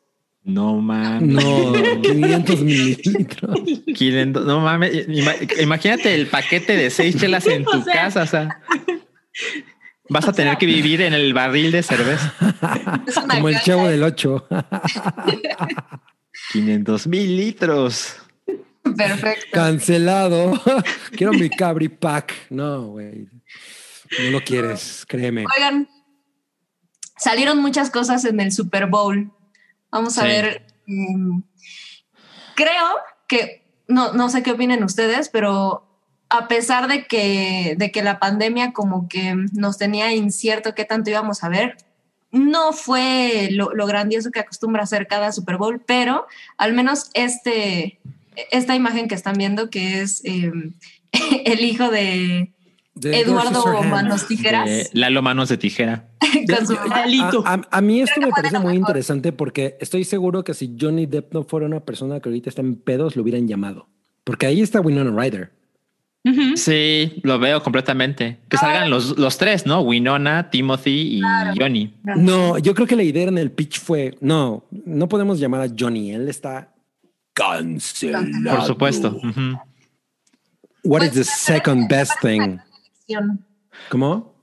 No 0.42 0.76
mames. 0.80 1.44
No, 1.44 1.72
500 2.02 2.60
mililitros. 2.60 3.56
500, 3.96 4.44
no 4.46 4.60
mames. 4.60 5.08
Ima- 5.08 5.60
Imagínate 5.60 6.14
el 6.14 6.28
paquete 6.28 6.76
de 6.76 6.90
seis 6.90 7.16
chelas 7.18 7.46
en 7.46 7.64
tu 7.64 7.70
O 7.78 7.82
sea- 7.82 7.92
casa. 7.92 8.22
O 8.22 8.26
sea, 8.26 8.62
vas 10.08 10.28
a 10.28 10.32
tener 10.32 10.56
que 10.56 10.66
vivir 10.66 11.02
en 11.02 11.14
el 11.14 11.34
barril 11.34 11.72
de 11.72 11.82
cerveza. 11.82 12.32
Como 13.28 13.48
el 13.48 13.60
chavo 13.60 13.88
del 13.88 14.04
8. 14.04 14.46
500 16.52 17.06
mil 17.08 17.36
litros. 17.36 18.16
Perfecto. 18.96 19.46
Cancelado. 19.52 20.62
Quiero 21.16 21.32
mi 21.32 21.50
Cabri 21.50 21.88
Pack. 21.88 22.34
No, 22.50 22.86
güey. 22.90 23.26
No 24.22 24.30
lo 24.30 24.40
quieres, 24.42 25.04
créeme. 25.08 25.44
Oigan, 25.56 25.88
salieron 27.16 27.58
muchas 27.60 27.90
cosas 27.90 28.24
en 28.24 28.40
el 28.40 28.52
Super 28.52 28.86
Bowl. 28.86 29.30
Vamos 29.90 30.18
a 30.18 30.22
Sí. 30.22 30.26
ver. 30.28 30.66
mm, 30.86 31.40
creo 32.54 32.86
que, 33.26 33.64
no, 33.88 34.12
no 34.12 34.28
sé 34.28 34.42
qué 34.42 34.52
opinen 34.52 34.84
ustedes, 34.84 35.28
pero 35.28 35.84
a 36.28 36.48
pesar 36.48 36.88
de 36.88 37.06
que, 37.06 37.74
de 37.78 37.90
que 37.90 38.02
la 38.02 38.18
pandemia 38.18 38.72
como 38.72 39.08
que 39.08 39.34
nos 39.52 39.78
tenía 39.78 40.12
incierto 40.12 40.74
qué 40.74 40.84
tanto 40.84 41.10
íbamos 41.10 41.42
a 41.44 41.48
ver, 41.48 41.76
no 42.32 42.72
fue 42.72 43.48
lo, 43.52 43.72
lo 43.74 43.86
grandioso 43.86 44.30
que 44.30 44.40
acostumbra 44.40 44.82
hacer 44.82 45.06
cada 45.06 45.32
Super 45.32 45.56
Bowl, 45.56 45.80
pero 45.86 46.26
al 46.58 46.72
menos 46.72 47.10
este, 47.14 48.00
esta 48.50 48.74
imagen 48.74 49.08
que 49.08 49.14
están 49.14 49.34
viendo, 49.38 49.70
que 49.70 50.02
es 50.02 50.22
eh, 50.24 50.52
el 51.44 51.60
hijo 51.60 51.90
de, 51.90 52.52
De 52.96 53.20
Eduardo. 53.20 53.82
Manos 53.84 54.26
Tijeras. 54.26 54.90
Lalo 54.94 55.22
Manos 55.22 55.48
de 55.50 55.58
Tijera. 55.58 56.08
con 56.48 56.66
su. 56.66 56.74
A, 56.74 57.52
a- 57.54 57.68
a 57.70 57.80
mí 57.82 58.00
esto 58.00 58.20
me 58.20 58.28
parece 58.30 58.58
muy 58.58 58.72
mejor. 58.72 58.88
interesante 58.88 59.32
porque 59.32 59.76
estoy 59.80 60.04
seguro 60.04 60.42
que 60.42 60.54
si 60.54 60.74
Johnny 60.80 61.04
Depp 61.06 61.32
no 61.34 61.44
fuera 61.44 61.66
una 61.66 61.80
persona 61.80 62.20
que 62.20 62.30
ahorita 62.30 62.48
está 62.48 62.62
en 62.62 62.76
pedos, 62.76 63.14
lo 63.14 63.22
hubieran 63.22 63.46
llamado. 63.46 63.86
Porque 64.24 64.46
ahí 64.46 64.60
está 64.62 64.80
Winona 64.80 65.10
Ryder. 65.14 65.52
Sí, 66.56 67.20
lo 67.22 67.38
veo 67.38 67.62
completamente. 67.62 68.38
Que 68.48 68.56
salgan 68.56 68.90
los, 68.90 69.16
los 69.16 69.38
tres, 69.38 69.64
¿no? 69.64 69.82
Winona, 69.82 70.50
Timothy 70.50 71.18
y 71.18 71.20
Johnny. 71.56 71.94
No, 72.02 72.58
yo 72.58 72.74
creo 72.74 72.88
que 72.88 72.96
la 72.96 73.04
idea 73.04 73.28
en 73.28 73.38
el 73.38 73.52
pitch 73.52 73.78
fue, 73.78 74.16
no, 74.20 74.64
no 74.72 75.08
podemos 75.08 75.38
llamar 75.38 75.60
a 75.60 75.68
Johnny, 75.78 76.10
él 76.10 76.28
está... 76.28 76.72
Cancelado. 77.32 78.56
Por 78.56 78.62
supuesto. 78.66 79.20
What 80.82 81.02
is 81.02 81.10
Pues, 81.10 81.12
the 81.14 81.24
second 81.24 81.88
best 81.88 82.12
thing? 82.20 82.58
Elección. 83.06 83.46
¿Cómo? 83.90 84.34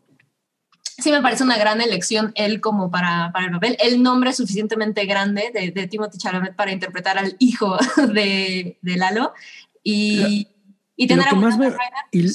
Sí, 0.97 1.11
me 1.11 1.21
parece 1.21 1.43
una 1.43 1.57
gran 1.57 1.81
elección 1.81 2.31
él 2.35 2.61
como 2.61 2.91
para, 2.91 3.31
para 3.33 3.47
el 3.47 3.51
papel. 3.51 3.77
El 3.79 4.03
nombre 4.03 4.29
es 4.29 4.37
suficientemente 4.37 5.05
grande 5.05 5.51
de, 5.53 5.71
de 5.71 5.87
Timothy 5.87 6.17
Chalamet 6.17 6.55
para 6.55 6.71
interpretar 6.71 7.17
al 7.17 7.35
hijo 7.39 7.77
de, 8.13 8.77
de 8.81 8.97
Lalo 8.97 9.33
y, 9.83 10.47
y 10.95 11.07
tener 11.07 11.25
lo, 11.25 11.31
que 11.31 11.35
a 11.35 11.39
más 11.39 11.57
me, 11.57 11.73
y 12.11 12.27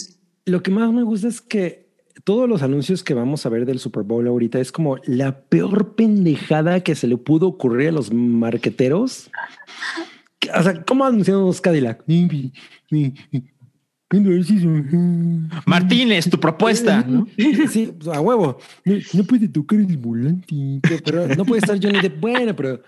lo 0.44 0.62
que 0.62 0.70
más 0.70 0.92
me 0.92 1.02
gusta 1.02 1.28
es 1.28 1.40
que 1.40 1.88
todos 2.24 2.48
los 2.48 2.62
anuncios 2.62 3.04
que 3.04 3.14
vamos 3.14 3.46
a 3.46 3.48
ver 3.48 3.64
del 3.64 3.78
Super 3.78 4.02
Bowl 4.02 4.26
ahorita 4.26 4.58
es 4.58 4.72
como 4.72 4.96
la 5.04 5.40
peor 5.42 5.94
pendejada 5.94 6.80
que 6.80 6.94
se 6.94 7.06
le 7.06 7.16
pudo 7.16 7.46
ocurrir 7.46 7.88
a 7.88 7.92
los 7.92 8.12
marqueteros. 8.12 9.30
O 10.56 10.62
sea, 10.62 10.82
¿cómo 10.84 11.04
anunciamos 11.04 11.60
Cadillac? 11.60 12.04
Martínez, 15.66 16.28
tu 16.30 16.40
propuesta. 16.40 17.04
¿no? 17.06 17.26
Sí, 17.70 17.92
a 18.12 18.20
huevo. 18.20 18.58
No, 18.84 18.94
no 19.14 19.24
puede 19.24 19.48
tocar 19.48 19.78
el 19.78 19.96
volante, 19.98 20.80
pero, 21.04 21.26
no 21.28 21.44
puede 21.44 21.60
estar 21.60 21.78
Johnny 21.82 22.00
Depp. 22.00 22.20
Bueno, 22.20 22.56
pero 22.56 22.82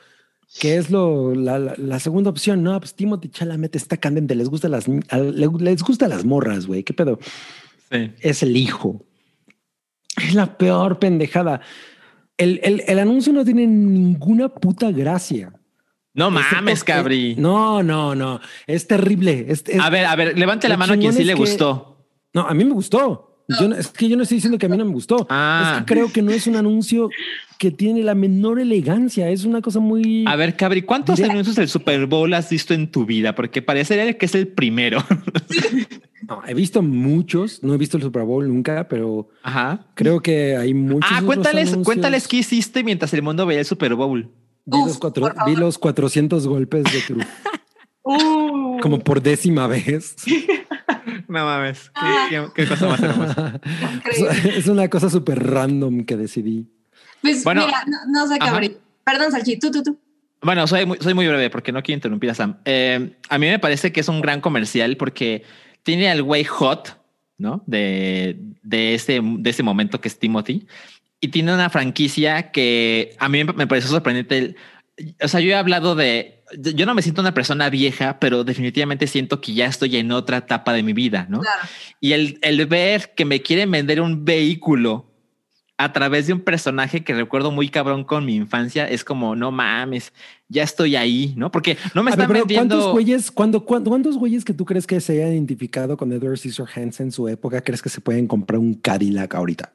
¿qué 0.61 0.77
es 0.77 0.91
lo 0.91 1.35
la, 1.35 1.59
la- 1.59 1.75
la 1.77 2.01
segunda 2.01 2.31
opción? 2.31 2.63
No, 2.63 2.79
pues 2.81 2.95
Timothy 2.95 3.29
Chalamet 3.29 3.77
está 3.77 3.97
candente. 3.99 4.35
Les 4.35 4.49
gusta 4.49 4.69
las 4.69 4.87
les 4.89 5.83
gusta 5.83 6.09
las 6.09 6.25
morras, 6.25 6.67
güey. 6.67 6.83
¿Qué 6.85 6.95
pedo? 6.95 7.19
Sí. 7.91 8.13
Es 8.21 8.43
el 8.43 8.57
hijo. 8.57 9.05
Es 10.17 10.35
la 10.35 10.57
peor 10.59 10.99
pendejada. 10.99 11.61
El, 12.39 12.61
el- 12.63 12.83
el 12.87 12.99
anuncio 12.99 13.33
no 13.33 13.45
tiene 13.45 13.67
ninguna 13.67 14.49
puta 14.49 14.91
gracia. 14.91 15.53
No 16.15 16.31
mames, 16.31 16.83
que- 16.85 16.93
cabri. 16.93 17.35
No, 17.39 17.83
no, 17.83 18.15
no. 18.15 18.41
Es 18.67 18.87
terrible. 18.87 19.47
Es- 19.49 19.65
es- 19.67 19.81
A 19.81 19.91
ver, 19.91 20.07
a 20.07 20.17
ver, 20.17 20.37
levante 20.39 20.69
la 20.69 20.77
mano 20.77 20.95
a 20.95 20.97
quien 20.97 21.13
sí 21.13 21.25
le 21.25 21.35
que- 21.35 21.39
gustó. 21.41 22.07
No, 22.35 22.43
a 22.43 22.55
mí 22.55 22.65
me 22.65 22.73
gustó. 22.73 23.27
Yo 23.61 23.69
no- 23.69 23.75
es 23.75 23.89
que 23.89 24.09
yo 24.09 24.17
no 24.17 24.23
estoy 24.23 24.37
diciendo 24.37 24.59
que 24.59 24.67
a 24.67 24.69
mí 24.69 24.77
no 24.77 24.85
me 24.85 24.93
gustó. 24.93 25.27
Ah. 25.29 25.73
Es 25.75 25.79
que 25.81 25.93
creo 25.95 26.13
que 26.13 26.23
no 26.23 26.31
es 26.31 26.47
un 26.47 26.55
anuncio 26.55 27.11
que 27.59 27.73
tiene 27.73 28.05
la 28.05 28.15
menor 28.15 28.61
elegancia. 28.61 29.29
Es 29.29 29.45
una 29.45 29.61
cosa 29.61 29.81
muy. 29.81 30.25
A 30.29 30.37
ver, 30.37 30.55
Cabri, 30.57 30.83
¿cuántos 30.83 31.21
anuncios 31.21 31.57
del 31.57 31.69
Super 31.69 32.07
Bowl 32.07 32.33
has 32.35 32.49
visto 32.49 32.75
en 32.75 32.89
tu 32.93 33.05
vida? 33.05 33.35
Porque 33.35 33.61
parecería 33.61 34.17
que 34.17 34.27
es 34.27 34.35
el 34.37 34.49
primero. 34.49 35.03
No, 36.29 36.43
he 36.47 36.55
visto 36.55 36.81
muchos. 36.83 37.61
No 37.65 37.75
he 37.75 37.79
visto 37.79 37.97
el 37.97 38.03
Super 38.05 38.23
Bowl 38.23 38.47
nunca, 38.47 38.87
pero 38.89 39.29
Ajá. 39.43 39.87
creo 39.95 40.21
que 40.21 40.57
hay 40.57 40.75
muchos. 40.75 41.11
Ah, 41.13 41.23
cuéntales, 41.25 41.69
anuncios. 41.73 41.85
cuéntales 41.85 42.29
qué 42.29 42.37
hiciste 42.37 42.85
mientras 42.85 43.13
el 43.15 43.23
mundo 43.23 43.47
veía 43.47 43.61
el 43.61 43.67
Super 43.67 43.95
Bowl. 43.97 44.31
Vi, 44.65 44.79
Uf, 44.79 44.87
los, 44.89 44.99
cuatro- 44.99 45.33
vi 45.47 45.57
los 45.57 45.79
400 45.79 46.47
golpes 46.47 46.85
de 46.85 47.03
cruz 47.07 47.25
Uh. 48.03 48.79
como 48.81 48.99
por 49.01 49.21
décima 49.23 49.67
vez. 49.67 50.17
No 51.29 51.45
mames. 51.45 51.91
¿Qué, 51.95 52.37
qué- 52.37 52.47
qué 52.55 52.67
cosa 52.69 52.89
más 52.89 53.01
hermosa? 53.03 53.61
Es 54.55 54.67
una 54.67 54.89
cosa 54.91 55.09
súper 55.09 55.43
random 55.51 56.05
que 56.05 56.17
decidí. 56.17 56.67
Pues 57.23 57.45
Bueno. 57.45 57.67
mira, 57.67 57.85
no, 57.87 57.99
no 58.11 58.27
sé. 58.27 58.39
Cabri. 58.39 58.77
Perdón, 59.05 59.31
Salchi, 59.31 59.57
tú, 59.59 59.71
tú, 59.71 59.83
tú. 59.83 59.99
Bueno, 60.43 60.67
soy 60.67 60.87
muy, 60.87 60.99
soy 61.01 61.15
muy 61.15 61.27
breve 61.29 61.49
porque 61.51 61.71
no 61.73 61.83
quiero 61.83 61.97
interrumpir 61.99 62.31
a 62.31 62.35
Sam. 62.35 62.57
Eh, 62.65 63.17
a 63.29 63.39
mí 63.39 63.47
me 63.47 63.59
parece 63.59 63.93
que 63.93 64.01
es 64.01 64.09
un 64.09 64.21
gran 64.21 64.41
comercial 64.41 64.97
porque 64.97 65.45
tiene 65.85 66.11
al 66.11 66.23
güey 66.23 66.45
hot, 66.45 66.99
¿no? 67.39 67.63
De, 67.67 68.37
de, 68.63 68.95
ese, 68.95 69.21
de 69.23 69.51
ese 69.51 69.63
momento 69.63 70.01
que 70.01 70.09
es 70.09 70.19
Timothy. 70.19 70.67
Y 71.21 71.29
tiene 71.29 71.53
una 71.53 71.69
franquicia 71.71 72.51
que 72.51 73.15
a 73.19 73.29
mí 73.29 73.45
me 73.45 73.67
pareció 73.67 73.91
sorprendente. 73.91 74.55
O 75.23 75.29
sea, 75.29 75.41
yo 75.41 75.51
he 75.51 75.55
hablado 75.55 75.95
de... 75.95 76.43
Yo 76.59 76.85
no 76.87 76.95
me 76.95 77.03
siento 77.03 77.21
una 77.21 77.35
persona 77.35 77.71
vieja, 77.71 78.19
pero 78.19 78.43
definitivamente 78.43 79.07
siento 79.07 79.41
que 79.41 79.55
ya 79.55 79.67
estoy 79.67 79.97
en 79.97 80.11
otra 80.13 80.39
etapa 80.39 80.73
de 80.73 80.83
mi 80.83 80.93
vida, 80.95 81.27
¿no? 81.29 81.41
Claro. 81.41 81.61
Y 82.01 82.13
el, 82.13 82.39
el 82.43 82.67
ver 82.67 83.13
que 83.15 83.25
me 83.25 83.41
quieren 83.41 83.71
vender 83.71 84.01
un 84.01 84.25
vehículo 84.25 85.07
a 85.79 85.93
través 85.93 86.27
de 86.27 86.33
un 86.35 86.41
personaje 86.41 87.05
que 87.05 87.15
recuerdo 87.15 87.51
muy 87.53 87.69
cabrón 87.71 88.05
con 88.05 88.25
mi 88.27 88.35
infancia 88.35 88.87
es 88.89 89.05
como 89.05 89.35
no 89.37 89.51
mames, 89.51 90.13
ya 90.49 90.63
estoy 90.63 90.97
ahí, 90.97 91.33
¿no? 91.37 91.51
Porque 91.51 91.79
no 91.95 92.03
me 92.03 92.11
A 92.11 92.17
ver, 92.17 92.21
están 92.25 92.29
pero 92.33 92.41
vendiendo. 92.47 92.75
¿cuántos 92.77 92.93
güeyes, 92.93 93.31
cuando, 93.31 93.65
cuando- 93.65 93.91
cuántos 93.91 94.17
güeyes 94.19 94.45
que 94.45 94.53
tú 94.53 94.65
crees 94.67 94.87
que 94.87 95.01
se 95.01 95.13
hayan 95.15 95.33
identificado 95.33 95.97
con 95.97 96.13
Edward 96.13 96.37
Scissorhands 96.37 97.01
en 97.01 97.13
su 97.13 97.29
época 97.29 97.63
crees 97.63 97.81
que 97.81 97.89
se 97.89 98.01
pueden 98.01 98.27
comprar 98.27 98.59
un 98.59 98.75
Cadillac 98.75 99.35
ahorita? 99.35 99.73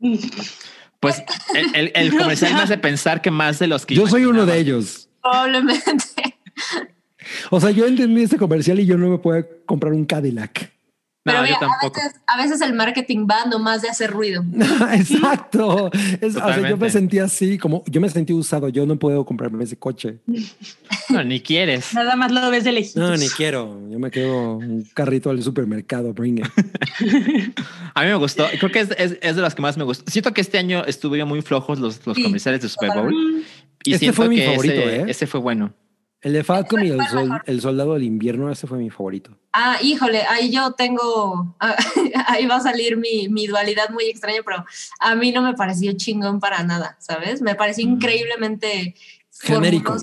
Pues 1.00 1.22
el, 1.54 1.74
el- 1.74 1.92
el 1.94 2.16
comercial 2.16 2.54
me 2.54 2.60
hace 2.62 2.78
pensar 2.78 3.22
que 3.22 3.30
más 3.30 3.58
de 3.58 3.66
los 3.66 3.86
que 3.86 3.94
Yo 3.94 4.06
soy 4.06 4.24
uno 4.24 4.46
de 4.46 4.58
ellos. 4.58 5.08
Probablemente. 5.22 6.38
O 7.50 7.60
sea, 7.60 7.70
yo 7.70 7.86
entendí 7.86 8.22
este 8.22 8.36
comercial 8.38 8.80
y 8.80 8.86
yo 8.86 8.96
no 8.96 9.08
me 9.10 9.18
puedo 9.18 9.46
comprar 9.66 9.92
un 9.92 10.04
Cadillac. 10.06 10.72
Pero 11.28 11.40
No, 11.40 11.46
yo 11.46 11.54
mira, 11.60 11.68
a 11.80 11.88
veces, 11.88 12.20
a 12.26 12.36
veces 12.36 12.60
el 12.60 12.72
marketing 12.74 13.26
va 13.30 13.44
nomás 13.46 13.82
de 13.82 13.88
hacer 13.88 14.10
ruido. 14.10 14.44
Exacto. 14.92 15.90
Es- 16.20 16.36
o 16.36 16.40
sea, 16.40 16.68
yo 16.68 16.76
me 16.76 16.90
sentí 16.90 17.18
así, 17.18 17.58
como 17.58 17.82
yo 17.86 18.00
me 18.00 18.08
sentí 18.08 18.32
usado. 18.32 18.68
Yo 18.68 18.86
no 18.86 18.98
puedo 18.98 19.24
comprarme 19.24 19.64
ese 19.64 19.76
coche. 19.76 20.18
No, 21.10 21.22
ni 21.24 21.40
quieres. 21.40 21.94
Nada 21.94 22.16
más 22.16 22.32
lo 22.32 22.50
ves 22.50 22.64
de 22.64 22.72
lejitos. 22.72 22.96
No, 22.96 23.16
ni 23.16 23.28
quiero. 23.28 23.80
Yo 23.90 23.98
me 23.98 24.10
quedo 24.10 24.56
un 24.58 24.82
carrito 24.94 25.30
al 25.30 25.42
supermercado. 25.42 26.12
Bring 26.12 26.38
it. 26.38 26.46
A 27.94 28.02
mí 28.02 28.08
me 28.08 28.14
gustó. 28.16 28.46
Creo 28.58 28.70
que 28.70 28.80
es, 28.80 28.90
es- 28.98 29.18
es 29.20 29.36
de 29.36 29.42
las 29.42 29.54
que 29.54 29.62
más 29.62 29.76
me 29.76 29.84
gustó. 29.84 30.10
Siento 30.10 30.32
que 30.32 30.40
este 30.40 30.58
año 30.58 30.84
estuvieron 30.84 31.28
muy 31.28 31.42
flojos 31.42 31.78
los, 31.78 32.04
los 32.06 32.16
Sí, 32.16 32.22
comerciales 32.22 32.60
de 32.62 32.68
Super 32.68 32.90
Bowl. 32.94 33.12
Y 33.84 33.92
Este 33.94 33.98
siento 34.06 34.16
fue 34.16 34.28
mi 34.28 34.36
que 34.36 34.46
favorito, 34.46 34.74
ese, 34.74 34.96
¿eh? 34.96 35.04
ese 35.08 35.26
fue 35.26 35.40
bueno. 35.40 35.72
El 36.20 36.32
de 36.32 36.42
Falcon 36.42 36.84
y 36.84 36.88
el, 36.90 37.06
sol- 37.08 37.40
el 37.46 37.60
soldado 37.60 37.94
del 37.94 38.02
invierno, 38.02 38.50
ese 38.50 38.66
fue 38.66 38.78
mi 38.78 38.90
favorito. 38.90 39.38
Ah, 39.52 39.76
híjole, 39.80 40.22
ahí 40.28 40.50
yo 40.50 40.72
tengo, 40.72 41.56
ah, 41.60 41.76
ahí 42.26 42.46
va 42.46 42.56
a 42.56 42.60
salir 42.60 42.96
mi, 42.96 43.28
mi 43.28 43.46
dualidad 43.46 43.90
muy 43.90 44.06
extraña, 44.06 44.40
pero 44.44 44.64
a 45.00 45.14
mí 45.14 45.30
no 45.30 45.42
me 45.42 45.54
pareció 45.54 45.92
chingón 45.92 46.40
para 46.40 46.62
nada, 46.64 46.96
¿sabes? 46.98 47.40
Me 47.40 47.54
pareció 47.54 47.86
Mm. 47.86 47.90
increíblemente 47.92 48.94
Genérico. 49.40 49.96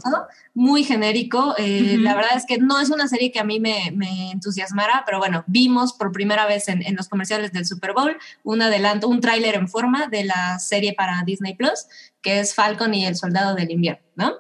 muy 0.54 0.86
genérico. 0.86 1.56
Eh. 1.58 1.98
La 2.00 2.16
verdad 2.16 2.38
es 2.38 2.46
que 2.46 2.58
no 2.58 2.80
es 2.80 2.90
una 2.90 3.10
serie 3.10 3.34
que 3.34 3.40
a 3.40 3.44
mí 3.44 3.60
me, 3.60 3.92
me 3.94 4.32
entusiasmara, 4.32 5.04
pero 5.06 5.18
bueno, 5.18 5.44
vimos 5.48 5.92
por 5.92 6.14
primera 6.14 6.46
vez 6.46 6.70
en, 6.70 6.82
en 6.82 6.96
los 6.96 7.10
comerciales 7.10 7.52
del 7.52 7.66
Super 7.66 7.92
Bowl 7.92 8.16
un 8.44 8.62
adelanto, 8.62 9.10
un 9.10 9.20
tráiler 9.20 9.56
en 9.56 9.68
forma 9.68 10.08
de 10.08 10.24
la 10.24 10.58
serie 10.60 10.94
para 10.94 11.22
Disney 11.26 11.54
Plus, 11.56 11.86
que 12.26 12.40
es 12.40 12.56
Falcon 12.56 12.92
y 12.96 13.06
el 13.06 13.16
Soldado 13.16 13.54
del 13.54 13.70
Invierno, 13.70 14.02
¿no? 14.16 14.34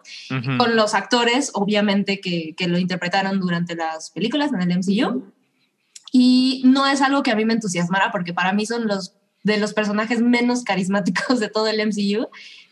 Con 0.57 0.76
los 0.76 0.95
actores, 0.95 1.52
obviamente, 1.53 2.20
que, 2.20 2.56
que 2.57 2.68
lo 2.68 2.80
interpretaron 2.80 3.40
durante 3.40 3.76
las 3.76 4.10
películas 4.10 4.52
en 4.52 4.62
el 4.64 4.80
MCU. 4.80 5.32
Y 6.12 6.64
no 6.66 6.88
es 6.88 7.03
algo 7.03 7.22
que 7.22 7.30
a 7.30 7.36
mí 7.36 7.45
me 7.45 7.53
entusiasmara, 7.53 8.12
porque 8.12 8.34
para 8.34 8.53
mí 8.53 8.66
son 8.66 8.88
los 8.88 9.14
de 9.44 9.57
los 9.57 9.74
personajes 9.74 10.20
menos 10.20 10.64
carismáticos 10.64 11.40
de 11.40 11.48
todo 11.48 11.68
el 11.68 11.80
MCU. 11.80 12.28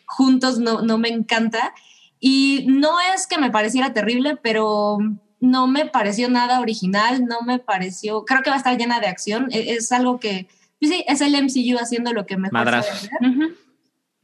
Juntos 0.08 0.58
no, 0.58 0.82
no 0.82 0.98
me 0.98 1.10
encanta. 1.10 1.76
Y 2.20 2.66
no 2.68 3.00
es 3.14 3.28
que 3.28 3.38
me 3.38 3.52
pareciera 3.52 3.94
terrible, 3.94 4.36
pero 4.42 4.98
no 5.40 5.68
me 5.68 5.86
pareció 5.86 6.28
nada 6.28 6.60
original, 6.60 7.26
no 7.26 7.42
me 7.42 7.60
pareció, 7.60 8.26
creo 8.26 8.42
que 8.42 8.50
va 8.50 8.56
a 8.56 8.58
estar 8.58 8.76
llena 8.76 9.00
de 9.00 9.08
acción. 9.08 9.50
E- 9.52 9.76
Es, 9.76 9.92
algo 9.92 10.20
que, 10.20 10.48
pues 10.80 10.92
sí, 10.92 11.06
es 11.08 11.22
el 11.22 11.36
MCU 11.36 11.78
haciendo 11.78 12.14
lo 12.14 12.26
que 12.26 12.36
mejor 12.38 12.66
sabe 12.66 13.10
Ujú. 13.22 13.63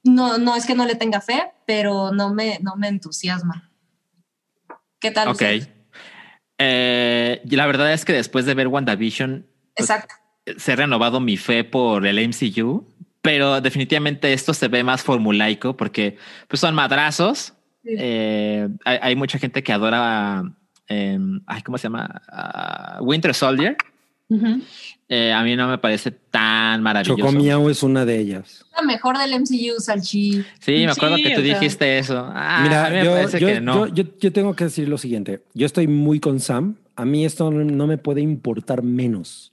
No, 0.03 0.37
no 0.37 0.55
es 0.55 0.65
que 0.65 0.75
no 0.75 0.85
le 0.85 0.95
tenga 0.95 1.21
fe, 1.21 1.51
pero 1.65 2.11
no 2.11 2.33
me, 2.33 2.59
no 2.61 2.75
me 2.75 2.87
entusiasma. 2.87 3.69
¿Qué 4.99 5.11
tal? 5.11 5.29
Ok. 5.29 5.41
Eh, 6.57 7.41
la 7.45 7.65
verdad 7.67 7.93
es 7.93 8.03
que 8.03 8.13
después 8.13 8.45
de 8.45 8.53
ver 8.53 8.67
WandaVision, 8.67 9.45
pues, 9.75 9.89
Exacto. 9.89 10.15
se 10.57 10.73
ha 10.73 10.75
renovado 10.75 11.19
mi 11.19 11.37
fe 11.37 11.63
por 11.63 12.05
el 12.05 12.19
MCU, 12.19 12.85
pero 13.21 13.61
definitivamente 13.61 14.33
esto 14.33 14.53
se 14.53 14.67
ve 14.67 14.83
más 14.83 15.01
formulaico 15.03 15.75
porque 15.77 16.17
pues 16.47 16.59
son 16.59 16.75
madrazos. 16.75 17.53
Sí. 17.83 17.95
Eh, 17.97 18.67
hay, 18.83 18.99
hay 19.01 19.15
mucha 19.15 19.39
gente 19.39 19.63
que 19.63 19.71
adora, 19.71 20.43
eh, 20.89 21.17
ay, 21.47 21.61
¿cómo 21.61 21.77
se 21.77 21.83
llama? 21.83 22.21
Ah, 22.27 22.99
Winter 23.01 23.33
Soldier. 23.33 23.77
Ujú. 24.27 24.61
Eh, 25.11 25.33
a 25.33 25.41
mí 25.43 25.55
no 25.55 25.67
me 25.67 25.79
parece 25.79 26.11
tan 26.11 26.83
maravilloso. 26.83 27.17
Chocomiao 27.17 27.67
es 27.71 27.81
una 27.81 28.05
de 28.05 28.19
ellas. 28.19 28.63
La 28.77 28.83
mejor 28.83 29.17
del 29.17 29.33
MCU, 29.33 29.79
Salchi. 29.79 30.45
Sí, 30.59 30.71
me 30.85 30.91
acuerdo 30.91 31.15
Sí, 31.17 31.23
que 31.23 31.29
tú 31.35 31.41
sea. 31.41 31.53
dijiste 31.59 31.97
eso. 31.97 32.31
Ah, 32.31 32.59
a 32.59 32.63
Mira, 32.63 32.89
mí 32.89 32.95
me 32.97 33.05
yo, 33.05 33.11
parece 33.13 33.39
yo- 33.39 33.47
que 33.47 33.59
no. 33.61 33.87
yo- 33.87 33.93
yo- 34.03 34.17
yo 34.19 34.31
tengo 34.31 34.55
que 34.55 34.65
decir 34.65 34.87
lo 34.87 34.99
siguiente. 34.99 35.41
Yo 35.55 35.65
estoy 35.65 35.87
muy 35.87 36.19
con 36.19 36.39
Sam. 36.39 36.75
A 36.95 37.05
mí 37.05 37.25
esto 37.25 37.49
no, 37.49 37.63
no 37.63 37.87
me 37.87 37.97
puede 37.97 38.21
importar 38.21 38.83
menos. 38.83 39.51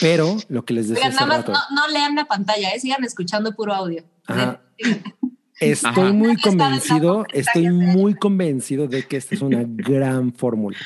Pero 0.00 0.36
lo 0.48 0.64
que 0.64 0.74
les 0.74 0.88
decía 0.88 1.04
Oigan, 1.06 1.16
hace 1.16 1.26
nada 1.26 1.38
más 1.38 1.46
rato, 1.46 1.52
no, 1.70 1.82
no 1.82 1.88
lean 1.92 2.16
la 2.16 2.24
pantalla, 2.24 2.70
¿eh? 2.70 2.80
sigan 2.80 3.04
escuchando 3.04 3.54
puro 3.54 3.72
audio. 3.72 4.02
Ajá. 4.26 4.60
estoy 5.60 5.90
Ajá. 5.90 6.12
muy 6.12 6.36
convencido, 6.38 7.24
estoy 7.32 7.70
muy 7.70 8.14
convencido 8.14 8.88
de 8.88 9.04
que 9.06 9.16
esta 9.16 9.36
es 9.36 9.42
una 9.42 9.62
gran 9.64 10.32
fórmula. 10.34 10.76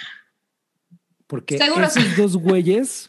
Porque 1.27 1.57
Seguro 1.57 1.87
esos 1.87 2.03
sí. 2.05 2.11
dos 2.17 2.37
güeyes, 2.37 3.09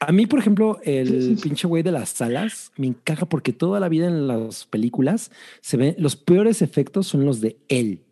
a 0.00 0.12
mí, 0.12 0.26
por 0.26 0.38
ejemplo, 0.38 0.80
el 0.82 1.38
pinche 1.42 1.68
güey 1.68 1.82
de 1.82 1.92
las 1.92 2.08
salas 2.08 2.72
me 2.76 2.86
encaja 2.86 3.26
porque 3.26 3.52
toda 3.52 3.80
la 3.80 3.88
vida 3.90 4.06
en 4.06 4.26
las 4.26 4.64
películas 4.64 5.30
se 5.60 5.76
ven 5.76 5.94
los 5.98 6.16
peores 6.16 6.62
efectos 6.62 7.06
son 7.06 7.26
los 7.26 7.40
de 7.42 7.58
él. 7.68 8.02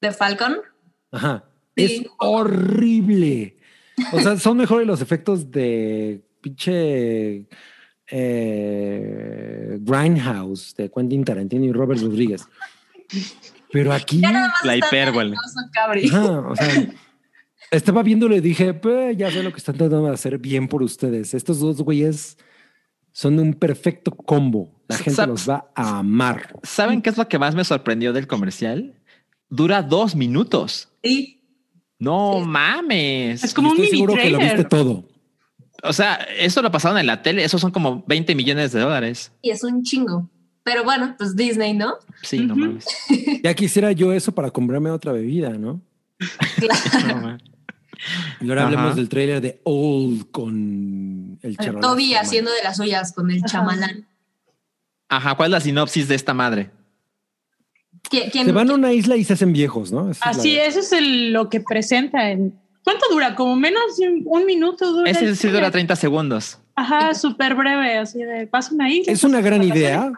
De 0.00 0.12
Falcon. 0.12 0.58
Ajá. 1.10 1.44
Sí. 1.76 1.84
Es 1.84 2.06
horrible. 2.18 3.56
O 4.12 4.20
sea, 4.20 4.38
son 4.38 4.58
mejores 4.58 4.86
los 4.86 5.00
efectos 5.00 5.50
de 5.50 6.22
pinche 6.40 7.46
eh, 8.06 9.78
Grindhouse 9.80 10.74
de 10.76 10.90
Quentin 10.90 11.24
Tarantino 11.24 11.64
y 11.64 11.72
Robert 11.72 12.00
Rodríguez. 12.00 12.46
Pero 13.72 13.92
aquí, 13.92 14.20
Ya 14.20 14.30
nada 14.30 14.48
más 14.48 14.64
La 14.64 14.76
hipérbole. 14.76 15.34
o 15.36 16.54
sea, 16.56 16.86
estaba 17.76 18.02
viéndolo 18.02 18.36
y 18.36 18.40
dije, 18.40 18.74
pues 18.74 19.16
ya 19.16 19.30
sé 19.30 19.42
lo 19.42 19.50
que 19.52 19.58
están 19.58 19.76
tratando 19.76 20.06
de 20.06 20.14
hacer 20.14 20.38
bien 20.38 20.68
por 20.68 20.82
ustedes. 20.82 21.34
Estos 21.34 21.60
dos 21.60 21.80
güeyes 21.82 22.36
son 23.12 23.38
un 23.38 23.54
perfecto 23.54 24.10
combo. 24.12 24.82
La 24.88 24.96
gente 24.98 25.26
los 25.26 25.48
va 25.48 25.70
a 25.74 25.98
amar. 25.98 26.54
¿Saben 26.62 27.00
qué 27.02 27.10
es 27.10 27.16
lo 27.16 27.28
que 27.28 27.38
más 27.38 27.54
me 27.54 27.64
sorprendió 27.64 28.12
del 28.12 28.26
comercial? 28.26 28.94
Dura 29.48 29.82
dos 29.82 30.14
minutos. 30.16 30.88
Sí. 31.02 31.40
No 31.98 32.40
Sí. 32.40 32.46
mames. 32.48 33.44
Es 33.44 33.54
como 33.54 33.68
un 33.70 33.74
Estoy 33.76 33.86
mini 33.86 33.96
seguro 33.98 34.14
que 34.14 34.30
lo 34.30 34.38
viste 34.38 34.64
todo. 34.64 35.08
O 35.82 35.92
sea, 35.92 36.14
eso 36.38 36.60
lo 36.62 36.70
pasaron 36.70 36.98
en 36.98 37.06
la 37.06 37.22
tele. 37.22 37.44
Esos 37.44 37.60
son 37.60 37.70
como 37.70 38.04
20 38.06 38.34
millones 38.34 38.72
de 38.72 38.80
dólares. 38.80 39.32
Y 39.42 39.50
es 39.50 39.62
un 39.64 39.82
chingo. 39.82 40.30
Pero 40.62 40.82
bueno, 40.82 41.14
pues 41.18 41.36
Disney, 41.36 41.74
¿no? 41.74 41.94
Sí, 42.22 42.38
no 42.40 42.56
mames. 42.56 42.86
Ya 43.42 43.52
quisiera 43.54 43.92
yo 43.92 44.12
eso 44.12 44.32
para 44.32 44.50
comprarme 44.50 44.90
otra 44.90 45.12
bebida, 45.12 45.50
¿no? 45.50 45.82
No 47.06 47.14
mames. 47.20 47.42
Y 48.40 48.48
ahora 48.48 48.62
Ajá. 48.62 48.70
hablemos 48.70 48.96
del 48.96 49.08
tráiler 49.08 49.40
de 49.40 49.60
Old 49.64 50.30
con 50.30 51.38
el 51.42 51.56
charolazo. 51.56 51.88
Toby 51.94 52.14
haciendo 52.14 52.50
de 52.50 52.62
las 52.62 52.76
suyas 52.76 53.12
con 53.12 53.30
el 53.30 53.38
Ajá. 53.38 53.46
chamalán. 53.46 54.06
Ajá, 55.08 55.34
¿cuál 55.36 55.48
es 55.48 55.52
la 55.52 55.60
sinopsis 55.60 56.08
de 56.08 56.14
esta 56.14 56.34
madre? 56.34 56.70
¿Quién, 58.08 58.30
quién- 58.30 58.46
Se 58.46 58.52
van 58.52 58.70
a 58.70 58.74
una 58.74 58.92
isla 58.92 59.16
y 59.16 59.24
se 59.24 59.32
hacen 59.32 59.52
viejos, 59.52 59.92
¿no? 59.92 60.10
Esa 60.10 60.28
Así, 60.30 60.56
eso 60.58 60.80
es 60.80 60.92
el- 60.92 61.32
lo 61.32 61.48
que 61.48 61.60
presenta 61.60 62.30
en. 62.30 62.58
¿Cuánto 62.82 63.06
dura? 63.10 63.34
Como 63.34 63.56
menos 63.56 63.96
de 63.96 64.08
un, 64.08 64.22
un 64.26 64.44
minuto 64.44 64.92
dura. 64.92 65.10
Ese 65.10 65.34
sí 65.36 65.46
dura 65.48 65.70
trailer. 65.70 65.72
30 65.72 65.96
segundos. 65.96 66.58
Ajá, 66.76 67.14
súper 67.14 67.54
breve, 67.54 67.96
así 67.96 68.18
de 68.22 68.46
pasa 68.46 68.74
una 68.74 68.90
isla. 68.90 69.12
Es 69.12 69.24
una 69.24 69.40
gran 69.40 69.62
idea. 69.62 70.12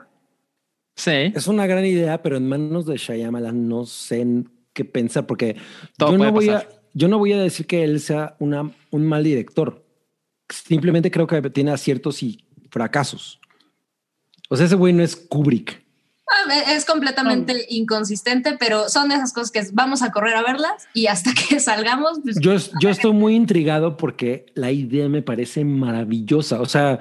Sí. 0.97 1.33
Es 1.35 1.47
una 1.47 1.67
gran 1.67 1.85
idea, 1.85 2.23
pero 2.23 2.39
en 2.39 2.49
manos 2.49 2.87
de 2.87 2.97
Shyamalan 2.97 3.69
no 3.69 3.85
sé 3.85 4.23
en 4.23 4.51
qué 4.73 4.85
pensar 4.85 5.27
porque 5.27 5.57
Todo 5.97 6.13
yo 6.13 6.19
no 6.19 6.33
puede 6.33 6.33
voy 6.33 6.49
a 6.49 6.61
pasar. 6.65 6.76
Yo 6.97 7.09
no 7.09 7.19
voy 7.19 7.35
a 7.35 7.39
decir 7.39 7.67
que 7.67 7.85
él 7.85 8.01
sea 8.01 8.37
una, 8.39 8.73
un 8.91 9.07
mal 9.07 9.23
director. 9.23 9.85
Simplemente 10.49 11.11
creo 11.11 11.27
que 11.27 11.43
tiene 11.51 11.71
aciertos 11.71 12.23
y 12.23 12.43
fracasos. 12.71 13.39
O 14.49 14.57
sea, 14.57 14.65
ese 14.65 14.77
güey 14.77 14.95
no 14.95 15.03
es 15.03 15.15
Kubrick. 15.15 15.85
Ah, 16.27 16.73
Es 16.73 16.87
completamente 16.87 17.67
inconsistente, 17.69 18.57
pero 18.59 18.89
son 18.89 19.11
de 19.11 19.17
esas 19.17 19.35
cosas 19.35 19.51
que 19.51 19.63
vamos 19.75 20.01
a 20.01 20.11
correr 20.11 20.37
a 20.37 20.43
verlas 20.43 20.89
y 20.95 21.07
hasta 21.07 21.33
que 21.49 21.61
salgamos, 21.61 22.21
pues, 22.23 22.41
Yo, 22.41 22.55
yo 22.81 22.89
estoy 22.89 23.13
muy 23.13 23.35
intrigado 23.35 23.99
porque 23.99 24.47
la 24.55 24.73
idea 24.73 25.07
me 25.11 25.21
parece 25.21 25.67
maravillosa. 25.67 26.63
O 26.63 26.67
sea, 26.67 26.99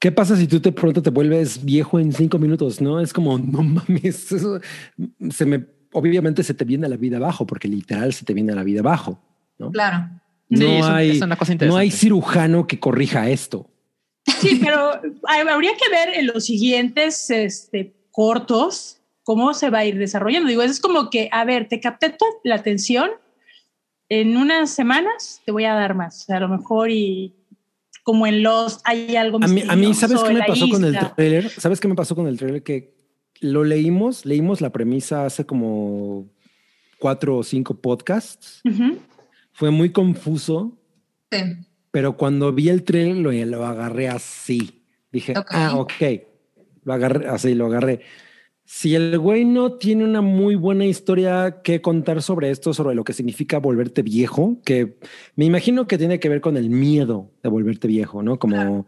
¿qué 0.00 0.10
pasa 0.10 0.36
si 0.36 0.48
tú 0.48 0.60
de 0.60 0.72
pronto 0.72 1.02
te 1.02 1.10
vuelves 1.10 1.64
viejo 1.64 2.00
en 2.00 2.12
cinco 2.12 2.40
minutos? 2.40 2.80
No 2.80 2.98
es 2.98 3.12
como, 3.12 3.38
no 3.38 3.62
mames, 3.62 4.32
eso 4.32 4.60
se 5.30 5.46
me, 5.46 5.66
obviamente 5.92 6.42
se 6.42 6.54
te 6.54 6.64
viene 6.64 6.88
la 6.88 6.96
vida 6.96 7.16
abajo 7.16 7.46
porque 7.46 7.68
literal 7.68 8.12
se 8.12 8.24
te 8.24 8.34
viene 8.34 8.54
la 8.54 8.62
vida 8.62 8.80
abajo. 8.80 9.18
¿no? 9.58 9.70
claro. 9.70 10.08
Sí, 10.48 10.56
No, 10.58 10.66
es 10.66 10.84
un- 10.84 10.92
hay, 10.92 11.10
es 11.10 11.22
una 11.22 11.36
cosa 11.36 11.52
no 11.54 11.60
hay 11.76 11.86
interesante. 11.86 11.90
cirujano 11.96 12.66
que 12.66 12.80
corrija 12.80 13.28
esto. 13.30 13.70
Sí, 14.40 14.58
pero 14.62 14.92
habría 15.28 15.72
que 15.72 15.90
ver 15.90 16.18
en 16.18 16.26
los 16.26 16.44
siguientes 16.46 17.30
este, 17.30 17.94
cortos 18.10 19.00
cómo 19.22 19.54
se 19.54 19.70
va 19.70 19.78
a 19.78 19.84
ir 19.84 19.96
desarrollando. 19.98 20.48
Digo, 20.48 20.62
es 20.62 20.80
como 20.80 21.08
que, 21.10 21.28
a 21.30 21.44
ver, 21.44 21.68
te 21.68 21.78
capté 21.78 22.10
toda 22.10 22.32
la 22.42 22.56
atención, 22.56 23.10
en 24.08 24.36
unas 24.36 24.70
semanas 24.70 25.40
te 25.44 25.52
voy 25.52 25.66
a 25.66 25.74
dar 25.74 25.94
más. 25.94 26.22
O 26.22 26.24
sea, 26.26 26.38
a 26.38 26.40
lo 26.40 26.48
mejor 26.48 26.90
y 26.90 27.34
como 28.02 28.26
en 28.26 28.42
los 28.42 28.80
hay 28.84 29.14
algo 29.16 29.38
A 29.42 29.46
mí, 29.46 29.62
a 29.68 29.76
mí 29.76 29.94
¿sabes 29.94 30.20
qué 30.22 30.32
me 30.34 30.42
pasó 30.42 30.68
con 30.68 30.84
el 30.84 30.98
trailer? 31.14 31.48
¿Sabes 31.50 31.80
qué 31.80 31.86
me 31.88 31.94
pasó 31.94 32.16
con 32.16 32.26
el 32.26 32.36
trailer? 32.38 32.62
Que 32.62 32.94
lo 33.40 33.64
leímos, 33.64 34.26
leímos 34.26 34.60
la 34.60 34.70
premisa 34.70 35.24
hace 35.24 35.44
como 35.46 36.28
cuatro 36.98 37.38
o 37.38 37.42
cinco 37.42 37.74
podcasts. 37.80 38.60
Ujú. 38.64 38.98
Fue 39.52 39.70
muy 39.70 39.90
confuso. 39.90 40.78
Sí. 41.30 41.38
Pero 41.90 42.16
cuando 42.16 42.52
vi 42.52 42.68
el 42.68 42.84
trailer 42.84 43.16
lo, 43.16 43.32
lo 43.32 43.66
agarré 43.66 44.08
así. 44.08 44.82
Dije, 45.12 45.32
Ok. 45.36 45.46
ah, 45.50 45.76
ok. 45.76 45.92
Lo 46.84 46.92
agarré 46.92 47.28
así, 47.28 47.54
lo 47.54 47.66
agarré. 47.66 48.00
Si 48.64 48.94
el 48.94 49.18
güey 49.18 49.44
no 49.44 49.72
tiene 49.72 50.04
una 50.04 50.20
muy 50.20 50.54
buena 50.54 50.86
historia 50.86 51.60
que 51.64 51.82
contar 51.82 52.22
sobre 52.22 52.50
esto, 52.50 52.72
sobre 52.72 52.94
lo 52.94 53.02
que 53.02 53.12
significa 53.12 53.58
volverte 53.58 54.02
viejo, 54.02 54.58
que 54.64 54.98
me 55.34 55.44
imagino 55.44 55.88
que 55.88 55.98
tiene 55.98 56.20
que 56.20 56.28
ver 56.28 56.40
con 56.40 56.56
el 56.56 56.70
miedo 56.70 57.32
de 57.42 57.48
volverte 57.48 57.88
viejo, 57.88 58.22
¿no? 58.22 58.38
Como, 58.38 58.86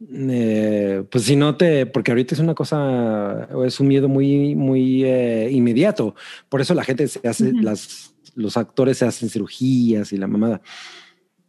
eh, 0.00 1.04
pues 1.10 1.24
si 1.24 1.36
no 1.36 1.56
te, 1.56 1.86
porque 1.86 2.10
ahorita 2.12 2.34
es 2.34 2.40
una 2.40 2.54
cosa, 2.54 3.48
o 3.52 3.64
es 3.64 3.80
un 3.80 3.88
miedo 3.88 4.08
muy, 4.08 4.54
muy 4.54 5.04
eh, 5.04 5.48
inmediato. 5.50 6.14
Por 6.48 6.60
eso 6.60 6.74
la 6.74 6.84
gente 6.84 7.08
se 7.08 7.26
hace, 7.28 7.52
las, 7.62 8.14
los 8.34 8.56
actores 8.56 8.98
se 8.98 9.06
hacen 9.06 9.28
cirugías 9.30 10.12
y 10.12 10.16
la 10.16 10.26
mamada. 10.26 10.60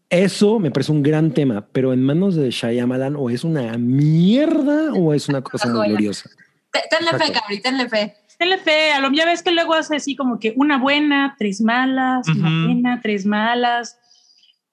Eso 0.09 0.57
me 0.59 0.71
parece 0.71 0.91
un 0.91 1.03
gran 1.03 1.31
tema, 1.33 1.67
pero 1.71 1.93
en 1.93 2.03
manos 2.03 2.35
de 2.35 2.49
Shyamalan 2.49 3.15
o 3.15 3.29
es 3.29 3.43
una 3.43 3.77
mierda 3.77 4.91
o 4.93 5.13
es 5.13 5.29
una 5.29 5.41
cosa 5.41 5.67
muy 5.71 5.87
gloriosa. 5.89 6.29
Te- 6.71 6.81
Tenle 6.89 7.11
fe. 7.23 7.31
Cabri, 7.31 7.61
tenle 7.61 7.87
fe. 7.89 8.15
Tenle 8.39 8.57
fe, 8.57 8.91
a 8.93 9.01
lo 9.01 9.11
ya 9.11 9.25
ves 9.25 9.43
que 9.43 9.51
luego 9.51 9.73
hace 9.73 9.97
así 9.97 10.15
como 10.15 10.39
que 10.39 10.53
una 10.55 10.77
buena, 10.79 11.35
tres 11.37 11.59
malas, 11.61 12.25
una 12.29 12.65
buena, 12.65 13.01
tres 13.03 13.25
malas. 13.25 13.97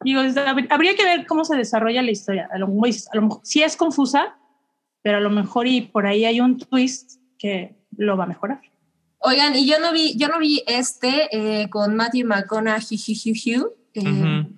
Digo, 0.05 0.21
habría 0.71 0.95
que 0.95 1.05
ver 1.05 1.27
cómo 1.27 1.45
se 1.45 1.57
desarrolla 1.57 2.03
la 2.03 2.11
historia. 2.11 2.49
A 2.53 2.59
lo, 2.59 2.69
mejor- 2.69 2.91
a 3.13 3.17
lo 3.17 3.41
sí 3.43 3.63
es 3.63 3.77
confusa, 3.77 4.37
pero 5.03 5.19
a 5.19 5.21
lo 5.21 5.31
mejor 5.31 5.67
y 5.67 5.81
por 5.83 6.07
ahí 6.07 6.25
hay 6.25 6.41
un 6.41 6.59
twist 6.59 7.21
que 7.39 7.75
lo 7.97 8.17
va 8.17 8.25
a 8.25 8.27
mejorar. 8.29 8.61
Oigan, 9.21 9.57
y 9.57 9.67
yo 9.67 9.81
no 9.81 9.93
vi, 9.93 10.17
yo 10.17 10.29
no 10.29 10.39
vi 10.39 10.63
este 10.67 11.29
eh, 11.33 11.69
con 11.71 11.95
Matthew 11.97 12.27
McConaughey. 12.27 12.99
Eh, 13.95 14.01
Ujú. 14.01 14.53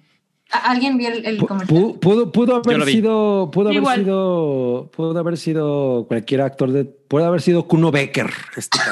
¿a- 0.51 0.71
¿Alguien 0.71 0.99
vio 0.99 1.09
el, 1.09 1.25
el 1.25 1.39
pu- 1.41 1.99
Pudo, 2.01 2.33
pudo 2.33 2.57
haber 2.57 2.85
sido, 2.85 3.51
pudo 3.53 3.69
haber 3.71 3.85
sido, 4.05 4.91
pudo 4.95 5.19
haber 5.19 5.37
sido 5.37 6.05
cualquier 6.09 6.41
actor 6.43 6.73
de, 6.73 6.85
puede 6.85 7.25
haber 7.27 7.41
sido 7.41 7.67
Kuno 7.69 7.91
Becker. 7.91 8.31
Este. 8.57 8.79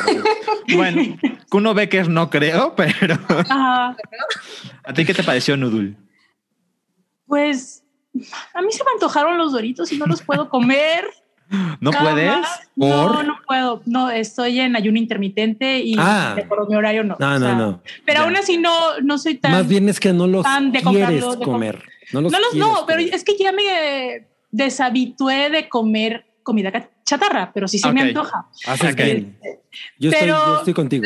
Bueno, 0.74 1.16
Kuno 1.48 1.74
Becker 1.74 2.08
no 2.08 2.28
creo, 2.28 2.74
pero 2.74 3.14
Ajá. 3.28 3.96
¿a 4.84 4.92
ti 4.92 5.04
qué 5.04 5.14
te 5.14 5.22
pareció 5.22 5.56
Nudul? 5.56 5.96
Pues 7.26 7.82
a 8.54 8.62
mí 8.62 8.72
se 8.72 8.84
me 8.84 8.90
antojaron 8.94 9.36
los 9.38 9.52
doritos 9.52 9.92
y 9.92 9.98
no 9.98 10.06
los 10.06 10.22
puedo 10.22 10.48
comer. 10.48 11.04
¿No 11.80 11.90
puedes? 11.92 12.44
No, 12.74 12.86
¿Por? 13.12 13.24
no 13.26 13.36
puedo. 13.46 13.82
No, 13.86 14.10
estoy 14.10 14.58
en 14.60 14.74
ayuno 14.74 14.98
intermitente 14.98 15.78
y 15.80 15.94
Ah. 15.98 16.36
por 16.48 16.68
mi 16.68 16.74
horario 16.76 17.04
no. 17.04 17.16
No, 17.18 17.26
O 17.36 17.38
no, 17.38 17.46
sea, 17.46 17.54
no. 17.54 17.82
Pero 18.04 18.20
Ya. 18.20 18.24
aún 18.24 18.36
así 18.36 18.56
no, 18.58 18.98
no 19.02 19.18
soy 19.18 19.36
tan. 19.36 19.52
Más 19.52 19.68
bien 19.68 19.88
es 19.88 20.00
que 20.00 20.12
no 20.12 20.26
los 20.26 20.42
fan 20.44 20.72
de 20.72 20.80
quieres 20.82 21.00
comprarlo, 21.22 21.30
de 21.32 21.44
com- 21.44 21.52
comer. 21.54 21.82
No 22.12 22.20
los 22.20 22.32
no, 22.32 22.38
los, 22.40 22.54
no, 22.54 22.84
pero 22.86 22.98
comer. 23.00 23.14
es 23.14 23.22
que 23.24 23.36
ya 23.38 23.52
me 23.52 24.26
deshabitué 24.50 25.50
de 25.50 25.68
comer 25.68 26.24
comida 26.42 26.72
chatarra, 27.04 27.50
pero 27.52 27.66
sí 27.68 27.78
se 27.78 27.92
me 27.92 28.00
antoja. 28.02 28.46
Haces 28.66 28.94
bien. 28.96 29.38
Yo, 29.98 30.10
estoy, 30.10 30.26
Pero- 30.28 30.46
yo 30.46 30.56
estoy 30.58 30.74
contigo. 30.74 31.04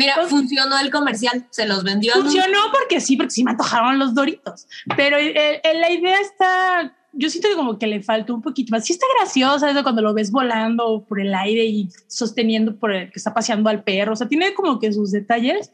Mira, 0.00 0.26
funcionó 0.28 0.78
el 0.78 0.90
comercial, 0.90 1.46
se 1.50 1.66
los 1.66 1.84
vendió. 1.84 2.12
a 2.14 2.16
Funcionó 2.16 2.58
porque 2.72 3.00
sí, 3.00 3.16
porque 3.16 3.30
sí 3.30 3.44
me 3.44 3.50
antojaron 3.52 3.98
los 3.98 4.14
doritos. 4.14 4.66
Pero 4.96 5.16
el- 5.18 5.36
el- 5.36 5.80
la 5.80 5.90
idea 5.90 6.18
está, 6.20 6.96
yo 7.12 7.28
siento 7.28 7.48
que 7.48 7.54
como 7.54 7.78
que 7.78 7.86
le 7.86 8.02
faltó 8.02 8.34
un 8.34 8.40
poquito 8.42 8.70
más. 8.70 8.84
Sí 8.84 8.92
está 8.94 9.06
graciosa 9.18 9.70
eso 9.70 9.82
cuando 9.82 10.00
lo 10.02 10.14
ves 10.14 10.30
volando 10.30 11.04
por 11.08 11.20
el 11.20 11.34
aire 11.34 11.64
y 11.66 11.88
sosteniendo 12.06 12.76
por 12.76 12.92
el 12.92 13.06
que 13.12 13.18
está 13.18 13.34
paseando 13.34 13.68
al 13.68 13.82
perro. 13.84 14.12
O 14.12 14.16
sea, 14.16 14.28
tiene 14.28 14.54
como 14.54 14.78
que 14.78 14.92
sus 14.92 15.10
detalles, 15.12 15.70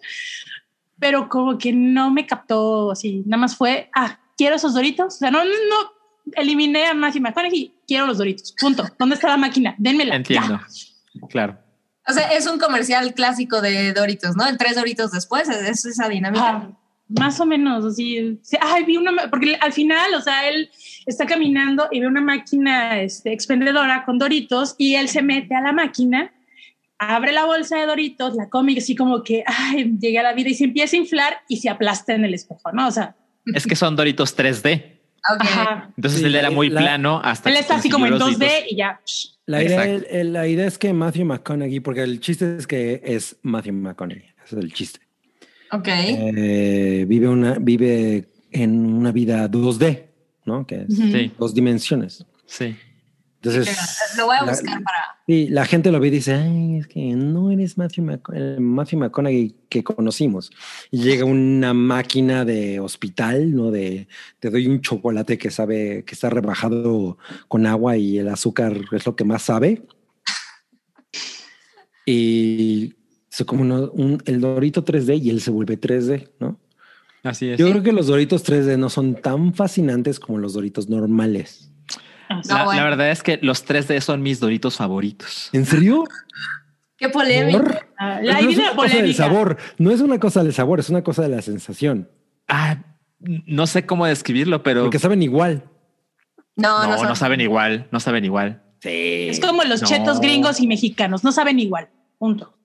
pero 0.98 1.28
como 1.28 1.58
que 1.58 1.72
no 1.72 2.10
me 2.10 2.26
captó 2.26 2.90
así. 2.90 3.22
Nada 3.26 3.40
más 3.42 3.56
fue, 3.56 3.90
ah, 3.94 4.18
quiero 4.36 4.56
esos 4.56 4.74
doritos. 4.74 5.14
O 5.14 5.18
sea, 5.18 5.30
no, 5.30 5.44
no, 5.44 5.50
no 5.50 5.92
eliminé 6.34 6.86
a 6.86 6.94
Matthew 6.94 7.22
McConaughey, 7.22 7.74
quiero 7.86 8.06
los 8.06 8.18
doritos. 8.18 8.54
Punto. 8.58 8.84
¿Dónde 8.98 9.14
está 9.14 9.28
la 9.28 9.36
máquina? 9.36 9.74
Dénmela. 9.78 10.16
Entiendo. 10.16 10.58
Ya. 11.14 11.28
Claro. 11.28 11.58
O 12.08 12.12
sea, 12.12 12.28
es 12.28 12.46
un 12.46 12.58
comercial 12.58 13.14
clásico 13.14 13.60
de 13.60 13.92
Doritos, 13.92 14.36
¿no? 14.36 14.46
El 14.46 14.58
tres 14.58 14.76
Doritos 14.76 15.10
después, 15.10 15.48
es 15.48 15.84
esa 15.84 16.08
dinámica. 16.08 16.70
Más 17.08 17.38
o 17.40 17.46
menos, 17.46 17.84
así. 17.84 18.38
sí, 18.42 18.56
Ay, 18.60 18.84
vi 18.84 18.96
una, 18.96 19.30
porque 19.30 19.56
al 19.60 19.72
final, 19.72 20.14
o 20.14 20.20
sea, 20.20 20.48
él 20.48 20.70
está 21.04 21.24
caminando 21.24 21.88
y 21.92 22.00
ve 22.00 22.06
una 22.06 22.20
máquina 22.20 23.00
este, 23.00 23.32
expendedora 23.32 24.04
con 24.04 24.18
Doritos 24.18 24.74
y 24.76 24.96
él 24.96 25.08
se 25.08 25.22
mete 25.22 25.54
a 25.54 25.60
la 25.60 25.72
máquina, 25.72 26.32
abre 26.98 27.32
la 27.32 27.44
bolsa 27.44 27.78
de 27.78 27.86
Doritos, 27.86 28.34
la 28.34 28.48
come 28.48 28.72
y 28.72 28.78
así 28.78 28.96
como 28.96 29.22
que, 29.22 29.44
ay, 29.46 29.96
llegué 30.00 30.18
a 30.18 30.24
la 30.24 30.32
vida 30.32 30.50
y 30.50 30.54
se 30.54 30.64
empieza 30.64 30.96
a 30.96 31.00
inflar 31.00 31.38
y 31.48 31.58
se 31.58 31.68
aplasta 31.68 32.12
en 32.14 32.24
el 32.24 32.34
espejo, 32.34 32.72
¿no? 32.72 32.88
O 32.88 32.90
sea, 32.90 33.14
Es 33.54 33.66
que 33.66 33.76
son 33.76 33.94
Doritos 33.94 34.36
3D. 34.36 34.95
Entonces 35.96 36.20
Sí, 36.20 36.26
él 36.26 36.34
era 36.36 36.50
muy 36.50 36.68
la- 36.70 36.80
plano 36.80 37.20
hasta 37.22 37.50
Él 37.50 37.56
está 37.56 37.76
así 37.76 37.88
como 37.90 38.06
en 38.06 38.12
consiguió 38.12 38.38
los 38.38 38.38
2D 38.38 38.46
Doritos. 38.48 38.72
y 38.72 38.76
ya. 38.76 39.00
La 39.46 39.62
idea, 39.62 39.84
Exacto. 39.86 40.06
el- 40.16 40.32
la 40.32 40.46
idea 40.48 40.66
es 40.66 40.78
que 40.78 40.92
Matthew 40.92 41.24
McConaughey, 41.26 41.80
porque 41.80 42.02
el 42.02 42.20
chiste 42.20 42.56
es 42.58 42.66
que 42.66 43.00
es 43.04 43.36
Matthew 43.42 43.74
McConaughey, 43.74 44.24
ese 44.44 44.56
es 44.58 44.62
el 44.64 44.72
chiste. 44.72 45.00
Ok. 45.72 45.88
Eh, 45.88 47.04
vive, 47.08 47.28
una, 47.28 47.56
vive 47.60 48.28
en 48.52 48.84
una 48.94 49.12
vida 49.12 49.48
2D, 49.48 50.04
¿no? 50.44 50.66
Que 50.66 50.82
es. 50.88 50.96
Sí, 50.96 51.32
dos 51.38 51.54
dimensiones. 51.54 52.24
sí. 52.46 52.76
Entonces, 53.46 53.76
Lo 54.16 54.26
voy 54.26 54.36
a 54.36 54.44
la- 54.44 54.52
buscar 54.52 54.82
para. 54.82 54.96
sí, 55.26 55.48
la 55.48 55.64
gente 55.66 55.90
lo 55.92 56.00
ve 56.00 56.08
y 56.08 56.10
dice, 56.10 56.34
ay, 56.34 56.76
es 56.78 56.86
que 56.86 57.14
no 57.14 57.50
eres 57.50 57.76
Matthew, 57.78 58.04
Mc- 58.04 58.34
el 58.34 58.60
Matthew 58.60 58.98
McConaughey 59.00 59.54
que 59.68 59.84
conocimos. 59.84 60.50
Y 60.90 61.02
llega 61.02 61.24
una 61.24 61.74
máquina 61.74 62.44
de 62.44 62.80
hospital, 62.80 63.54
¿no? 63.54 63.70
De 63.70 64.08
te 64.40 64.50
doy 64.50 64.66
un 64.66 64.80
chocolate 64.80 65.38
que 65.38 65.50
sabe 65.50 66.04
que 66.04 66.14
está 66.14 66.30
rebajado 66.30 67.18
con 67.48 67.66
agua 67.66 67.96
y 67.96 68.18
el 68.18 68.28
azúcar 68.28 68.80
es 68.92 69.06
lo 69.06 69.14
que 69.16 69.24
más 69.24 69.42
sabe. 69.42 69.82
Y 72.04 72.94
se 73.28 73.44
come 73.44 73.62
uno- 73.62 73.90
un- 73.92 74.22
el 74.26 74.40
Dorito 74.40 74.84
3D 74.84 75.16
y 75.16 75.30
él 75.30 75.40
se 75.40 75.50
vuelve 75.50 75.76
3D, 75.76 76.30
¿no? 76.40 76.58
Así 77.22 77.48
es. 77.50 77.58
Yo 77.58 77.68
creo 77.70 77.82
que 77.82 77.92
los 77.92 78.06
Doritos 78.06 78.44
3D 78.44 78.76
no 78.78 78.88
son 78.88 79.16
tan 79.16 79.52
fascinantes 79.52 80.20
como 80.20 80.38
los 80.38 80.52
Doritos 80.54 80.88
normales. 80.88 81.72
La, 82.28 82.36
No, 82.58 82.64
bueno. 82.64 82.80
la 82.80 82.84
verdad 82.90 83.10
es 83.10 83.22
que 83.22 83.38
los 83.42 83.64
3D 83.66 84.00
son 84.00 84.22
mis 84.22 84.40
Doritos 84.40 84.76
favoritos. 84.76 85.50
¿En 85.52 85.64
serio? 85.66 86.04
Qué 86.96 87.08
polémico. 87.08 87.58
¿Por? 87.62 87.86
Ah, 87.98 88.18
Pero 88.20 88.32
La 88.32 88.40
no 88.42 88.50
es 88.50 88.56
una 88.58 88.64
cosa 88.74 88.82
del 88.88 88.96
polémica. 88.98 89.16
sabor, 89.16 89.56
no 89.78 89.90
es 89.90 90.00
una 90.00 90.18
cosa 90.18 90.42
del 90.42 90.52
sabor, 90.54 90.80
es 90.80 90.88
una 90.88 91.02
cosa 91.02 91.22
de 91.22 91.28
la 91.28 91.42
sensación. 91.42 92.10
Ah, 92.48 92.78
no 93.20 93.66
sé 93.66 93.86
cómo 93.86 94.06
describirlo, 94.06 94.62
pero 94.62 94.82
Porque 94.82 94.98
saben 94.98 95.22
igual. 95.22 95.64
No, 96.56 96.82
no, 96.84 96.86
no, 96.86 96.92
no, 97.02 97.08
son- 97.08 97.16
saben 97.16 97.40
igual, 97.40 97.86
no 97.90 98.00
saben 98.00 98.24
igual. 98.24 98.62
Sí. 98.80 99.28
Es 99.28 99.40
como 99.40 99.62
los 99.64 99.82
No. 99.82 99.88
chetos 99.88 100.20
gringos 100.20 100.60
y 100.60 100.66
mexicanos, 100.66 101.22
no 101.24 101.32
saben 101.32 101.58
igual. 101.60 101.88
Punto. 102.18 102.56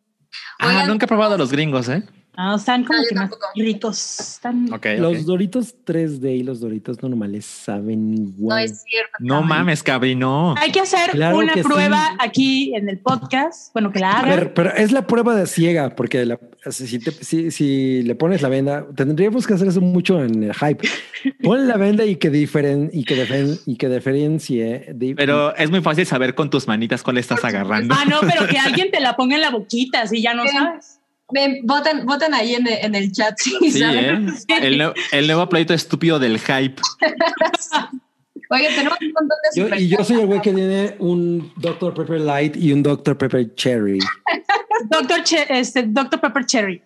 Ah, 0.59 0.67
Oigan. 0.67 0.87
nunca 0.87 1.05
he 1.05 1.07
probado 1.07 1.37
los 1.37 1.51
gringos, 1.51 1.89
¿eh? 1.89 2.03
No, 2.43 2.55
están 2.55 2.83
como 2.83 2.99
No, 2.99 3.05
que 3.07 3.15
más 3.15 3.29
tampoco. 3.29 3.47
ricos. 3.55 4.19
Están... 4.19 4.73
Ok, 4.73 4.85
Los. 4.97 5.25
Doritos 5.25 5.75
3D 5.85 6.37
y 6.39 6.43
los 6.43 6.59
Doritos 6.59 7.01
normales 7.01 7.45
saben 7.45 8.15
No 8.15 8.21
igual. 8.21 8.63
es 8.65 8.83
cierto. 8.83 9.11
No 9.19 9.35
cabrón. 9.35 9.49
mames, 9.49 9.83
cabri, 9.83 10.15
no. 10.15 10.55
Hay 10.57 10.71
que 10.71 10.79
hacer 10.79 11.11
Claro 11.11 11.37
una 11.37 11.53
que 11.53 11.63
prueba 11.63 12.07
sí. 12.11 12.15
aquí 12.19 12.75
en 12.75 12.89
el 12.89 12.99
podcast. 12.99 13.71
Bueno, 13.73 13.91
que 13.91 13.99
la 13.99 14.11
A 14.11 14.19
hagan. 14.19 14.29
ver, 14.29 14.53
pero 14.53 14.73
es 14.75 14.91
la 14.91 15.05
prueba 15.07 15.35
de 15.35 15.45
ciega, 15.47 15.95
porque 15.95 16.25
la- 16.25 16.39
si, 16.69 16.99
te- 16.99 17.11
si- 17.11 17.51
si 17.51 18.03
le 18.03 18.15
pones 18.15 18.41
la 18.41 18.49
venda, 18.49 18.85
tendríamos 18.95 19.45
que 19.47 19.53
hacer 19.53 19.67
eso 19.67 19.81
mucho 19.81 20.23
en 20.23 20.43
el 20.43 20.53
hype. 20.53 20.87
Ponle 21.43 21.65
la 21.65 21.77
venda 21.77 22.05
y 22.05 22.15
que, 22.15 22.29
diferen, 22.29 22.89
y 22.93 23.03
que, 23.03 23.15
defen- 23.27 23.59
y 23.65 23.75
que 23.75 23.89
diferencie. 23.89 24.87
di- 24.95 25.15
Pero 25.15 25.55
es 25.55 25.69
muy 25.69 25.81
fácil 25.81 26.05
saber 26.05 26.35
con 26.35 26.49
tus 26.49 26.67
manitas 26.67 27.03
cuál 27.03 27.17
estás 27.17 27.43
agarrando. 27.43 27.93
Ah, 27.97 28.05
no, 28.09 28.19
pero 28.21 28.47
que 28.47 28.57
alguien 28.59 28.91
te 28.91 28.99
la 28.99 29.15
ponga 29.15 29.35
en 29.35 29.41
la 29.41 29.49
boquita, 29.51 30.07
si 30.07 30.21
ya 30.21 30.33
no 30.33 30.43
sabes. 30.47 30.99
Ven, 31.33 31.59
voten, 31.63 32.05
voten 32.05 32.33
ahí 32.33 32.55
en, 32.55 32.67
en 32.67 32.95
el 32.95 33.11
chat. 33.11 33.35
Sí, 33.37 33.55
Sí, 33.61 33.79
¿saben? 33.79 34.29
¿eh? 34.29 34.33
El, 34.61 34.93
el 35.11 35.27
nuevo 35.27 35.47
pleito 35.49 35.73
estúpido 35.73 36.19
del 36.19 36.39
hype. 36.39 36.81
Oye, 38.49 38.67
tenemos 38.75 38.97
un 39.01 39.07
montón 39.13 39.37
de 39.53 39.61
Yo- 39.61 39.75
y 39.77 39.87
yo 39.87 40.03
soy 40.03 40.19
el 40.19 40.25
güey 40.25 40.41
que 40.41 40.51
tiene 40.53 40.95
un 40.99 41.53
Dr. 41.55 41.93
Pepper 41.93 42.19
Light 42.19 42.57
y 42.57 42.73
un 42.73 42.83
Dr. 42.83 43.17
Pepper 43.17 43.55
Cherry. 43.55 43.99
Doctor, 44.89 45.23
Che- 45.23 45.45
este, 45.49 45.83
Dr. 45.83 46.19
Pepper 46.19 46.45
Cherry. 46.45 46.81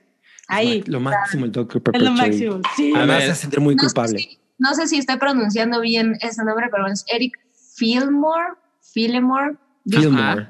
Ahí. 0.47 0.84
Lo 0.85 0.99
máximo 0.99 1.45
el 1.45 1.51
Dr. 1.51 1.81
Pepper 1.81 2.01
Es 2.03 2.07
lo 2.07 2.15
Cherry. 2.15 2.30
máximo. 2.30 2.61
Sí. 2.76 2.93
Además, 2.95 3.23
se 3.23 3.35
sentir 3.35 3.59
muy 3.61 3.73
No 3.76 3.81
sé 3.81 3.88
culpable. 3.88 4.19
si- 4.19 4.38
No 4.59 4.73
sé 4.76 4.88
si 4.88 4.97
estoy 4.99 5.17
pronunciando 5.17 5.81
bien 5.81 6.15
ese 6.22 6.43
nombre, 6.43 6.67
pero 6.69 6.85
es 6.88 7.03
Eric 7.07 7.34
Fillmore. 7.76 8.53
Fillmore. 8.93 9.55
Fillmore. 9.89 10.49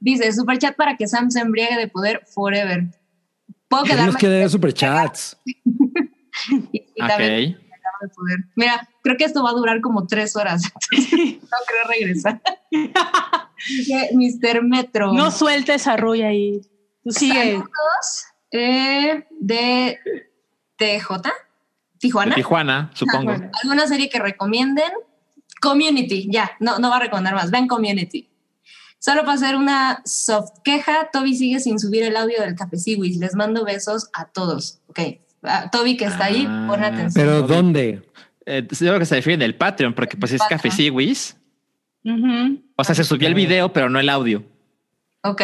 Dice, 0.00 0.32
super 0.32 0.58
chat 0.58 0.76
para 0.76 0.96
que 0.96 1.06
Sam 1.06 1.30
se 1.30 1.40
embriague 1.40 1.76
de 1.76 1.88
poder 1.88 2.22
forever. 2.32 2.84
Puedo 3.68 3.84
quedarme 3.84 4.16
que 4.18 4.48
superchats. 4.48 5.36
y, 5.44 6.92
y 6.94 7.06
también 7.06 7.54
Ok. 7.54 7.60
de 8.02 8.08
poder. 8.14 8.38
Mira, 8.54 8.88
creo 9.02 9.16
que 9.16 9.24
esto 9.24 9.42
va 9.42 9.50
a 9.50 9.54
durar 9.54 9.80
como 9.80 10.06
tres 10.06 10.36
horas. 10.36 10.62
no 10.92 11.08
creo 11.66 11.84
regresar. 11.88 12.40
Dice 13.68 14.10
Mr. 14.14 14.62
Metro. 14.62 15.12
No 15.12 15.30
sueltes 15.30 15.86
a 15.86 15.96
Rui 15.96 16.22
ahí. 16.22 16.60
Tú 17.02 17.10
sigue. 17.10 17.52
Saludos, 17.52 18.26
eh, 18.52 19.26
de 19.40 19.98
TJ, 20.76 21.10
De 21.22 21.30
Tijuana. 21.98 22.34
Tijuana, 22.34 22.90
supongo. 22.94 23.32
¿Alguna 23.62 23.86
serie 23.86 24.08
que 24.08 24.18
recomienden? 24.18 24.92
Community, 25.60 26.28
ya, 26.30 26.52
no, 26.60 26.78
no 26.78 26.88
va 26.88 26.96
a 26.98 27.00
recomendar 27.00 27.34
más. 27.34 27.50
Ven 27.50 27.66
Community. 27.66 28.30
Solo 29.00 29.20
para 29.22 29.34
hacer 29.34 29.56
una 29.56 30.02
soft 30.04 30.50
queja, 30.64 31.08
Toby 31.12 31.36
sigue 31.36 31.60
sin 31.60 31.78
subir 31.78 32.02
el 32.02 32.16
audio 32.16 32.40
del 32.40 32.54
Café 32.56 32.76
Siwis. 32.78 33.16
Les 33.18 33.34
mando 33.34 33.64
besos 33.64 34.08
a 34.12 34.24
todos. 34.26 34.80
Ok. 34.88 35.00
Ah, 35.42 35.70
Toby 35.70 35.96
que 35.96 36.06
está 36.06 36.24
ahí, 36.24 36.46
Ah. 36.48 36.66
pon 36.68 36.82
atención. 36.82 37.12
Pero 37.14 37.42
¿dónde? 37.42 38.02
Eh, 38.44 38.66
yo 38.68 38.76
creo 38.78 38.98
que 38.98 39.06
se 39.06 39.14
refiere 39.16 39.36
del 39.38 39.54
Patreon, 39.54 39.94
porque 39.94 40.16
pues 40.16 40.32
es 40.32 40.42
Siwis. 40.74 41.36
Ujú. 42.04 42.60
O 42.76 42.84
sea, 42.84 42.94
se 42.94 43.04
subió 43.04 43.28
el 43.28 43.34
video, 43.34 43.72
pero 43.72 43.88
no 43.88 44.00
el 44.00 44.08
audio. 44.08 44.44
Ok. 45.22 45.42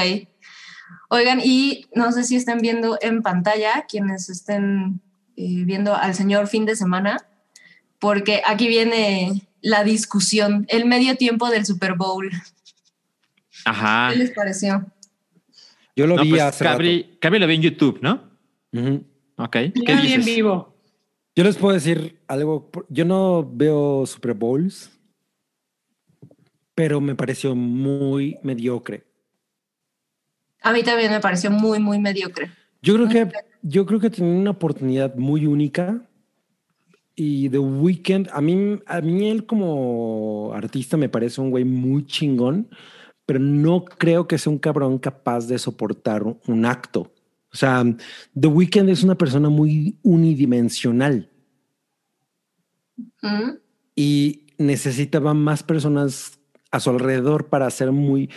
Oigan, 1.11 1.41
y 1.45 1.87
no 1.95 2.11
sé 2.13 2.25
si 2.25 2.37
están 2.37 2.59
viendo 2.59 2.99
en 3.01 3.23
pantalla, 3.23 3.85
quienes 3.89 4.29
estén 4.31 5.01
eh, 5.37 5.65
viendo 5.65 5.95
al 5.95 6.15
señor 6.15 6.47
fin 6.49 6.65
de 6.65 6.77
semana, 6.77 7.19
porque 7.99 8.43
aquí 8.47 8.69
viene 8.69 9.43
la 9.61 9.85
discusión, 9.85 10.65
el 10.69 10.85
medio 10.87 11.17
tiempo 11.17 11.51
del 11.51 11.67
Super 11.67 11.95
Bowl. 11.95 12.31
Ajá. 13.65 14.11
¿Qué 14.13 14.19
les 14.19 14.31
pareció? 14.33 14.87
Yo 15.97 16.07
lo 16.07 16.17
No, 16.17 16.23
vi 16.23 16.31
pues, 16.31 16.43
hace 16.43 16.65
Cabri, 16.65 17.17
Cabri 17.21 17.39
lo 17.39 17.47
vi 17.47 17.55
en 17.55 17.63
YouTube, 17.63 17.99
¿no? 18.03 18.15
rato. 18.15 18.31
Ujú. 18.73 19.05
Ok. 19.37 19.57
Yo 19.75 19.85
¿Qué 19.85 19.95
vi 19.95 20.13
en 20.13 20.21
dices? 20.21 20.27
vivo. 20.27 20.75
Yo 21.37 21.45
les 21.45 21.57
puedo 21.57 21.75
decir 21.75 22.21
algo. 22.29 22.71
Yo 22.89 23.05
no 23.05 23.49
veo 23.53 24.07
Super 24.07 24.35
Bowls, 24.35 24.91
pero 26.75 27.01
me 27.01 27.15
pareció 27.15 27.55
muy 27.55 28.39
mediocre. 28.43 29.05
A 30.63 30.73
mí 30.73 30.83
también 30.83 31.11
me 31.11 31.21
pareció 31.21 31.51
muy, 31.51 31.79
muy 31.79 31.99
mediocre. 31.99 32.51
Yo 32.83 32.95
creo 32.95 33.09
que 33.09 33.29
yo 33.63 33.87
creo 33.87 33.99
que 34.01 34.11
tenía 34.11 34.39
una 34.39 34.51
oportunidad 34.51 35.15
muy 35.17 35.47
única 35.47 36.03
y 37.17 37.49
The 37.49 37.59
Weeknd 37.59 38.29
a 38.33 38.41
mí 38.41 38.79
a 38.87 39.01
mí 39.01 39.31
él 39.31 39.47
como 39.47 40.53
artista 40.55 40.97
me 40.97 41.09
parece 41.09 41.41
un 41.41 41.51
güey 41.51 41.65
muy 41.65 42.07
chingón, 42.07 42.69
pero 43.27 43.39
no 43.39 43.85
creo 43.85 44.27
que 44.29 44.39
sea 44.39 44.53
un 44.53 44.59
cabrón 44.59 44.99
capaz 44.99 45.47
de 45.47 45.59
soportar 45.59 46.23
un, 46.23 46.65
acto. 46.65 47.13
O 47.53 47.57
sea, 47.57 47.85
The 48.39 48.49
Weeknd 48.49 48.89
es 48.89 49.03
una 49.03 49.17
persona 49.17 49.49
muy 49.49 49.99
unidimensional 50.03 51.31
¿Mm? 53.23 53.51
y 53.95 54.47
necesitaba 54.59 55.35
más 55.35 55.63
personas 55.63 56.39
a 56.71 56.81
su 56.81 56.91
alrededor 56.91 57.49
para 57.49 57.71
ser 57.71 57.93
muy... 57.93 58.31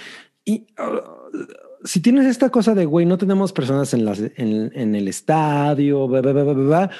Y, 0.46 0.68
uh, 0.80 1.38
si 1.84 2.00
tienes 2.00 2.26
esta 2.26 2.50
cosa 2.50 2.74
de, 2.74 2.86
güey, 2.86 3.06
no 3.06 3.18
tenemos 3.18 3.54
personas 3.54 3.94
en, 3.94 4.06
las, 4.06 4.20
en, 4.20 4.72
en 4.74 4.96
el 4.96 5.08
estadio, 5.08 6.08
bla, 6.08 6.22
bla, 6.22 6.34
bla, 6.34 6.44
bla, 6.44 6.54
bla, 6.54 6.92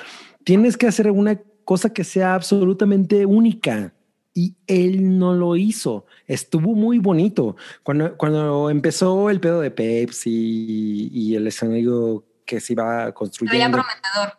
tienes 0.44 0.78
que 0.78 0.88
hacer 0.88 1.12
una 1.12 1.40
cosa 1.64 1.92
que 1.92 2.04
sea 2.04 2.36
absolutamente 2.36 3.26
única. 3.26 3.94
Y 4.38 4.56
él 4.68 5.18
no 5.18 5.34
lo 5.34 5.56
hizo. 5.56 6.06
Estuvo 6.28 6.76
muy 6.76 7.00
bonito. 7.00 7.56
Cuando, 7.82 8.16
cuando 8.18 8.70
empezó 8.70 9.32
el 9.32 9.40
pedo 9.40 9.62
de 9.62 9.72
Pepsi 9.72 11.10
y 11.12 11.34
el 11.34 11.48
escenario 11.48 12.24
que 12.46 12.60
se 12.60 12.74
iba 12.74 13.12
construyendo, 13.14 13.80
prometedor. 13.80 14.38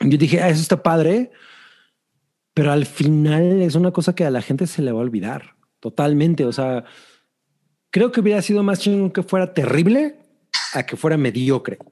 yo 0.00 0.16
dije, 0.16 0.40
ah, 0.40 0.48
eso 0.48 0.62
está 0.62 0.82
padre, 0.82 1.30
pero 2.54 2.72
al 2.72 2.86
final 2.86 3.60
es 3.60 3.74
una 3.74 3.90
cosa 3.90 4.14
que 4.14 4.24
a 4.24 4.30
la 4.30 4.40
gente 4.40 4.66
se 4.66 4.80
le 4.80 4.92
va 4.92 5.00
a 5.00 5.02
olvidar 5.02 5.56
totalmente. 5.78 6.46
O 6.46 6.52
sea, 6.52 6.84
creo 7.90 8.10
que 8.10 8.22
hubiera 8.22 8.40
sido 8.40 8.62
más 8.62 8.80
chingón 8.80 9.10
que 9.10 9.22
fuera 9.22 9.52
terrible 9.52 10.16
a 10.72 10.84
que 10.84 10.96
fuera 10.96 11.18
mediocre. 11.18 11.76
¿Tú 11.76 11.86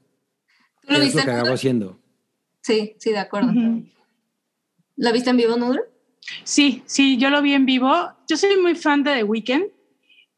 lo 0.88 0.94
es 0.94 1.04
viste 1.04 1.18
lo 1.18 1.24
que 1.26 1.32
acabó 1.32 1.52
haciendo. 1.52 2.00
Sí, 2.62 2.96
sí, 2.98 3.10
de 3.10 3.18
acuerdo. 3.18 3.52
¿Lo 4.96 5.12
viste 5.12 5.28
en 5.28 5.36
vivo, 5.36 5.58
Noodle? 5.58 5.82
Sí, 6.44 6.82
sí, 6.86 7.16
yo 7.16 7.30
lo 7.30 7.42
vi 7.42 7.54
en 7.54 7.66
vivo. 7.66 7.92
Yo 8.28 8.36
soy 8.36 8.56
muy 8.56 8.74
fan 8.74 9.02
de 9.02 9.14
The 9.14 9.22
Weeknd. 9.24 9.64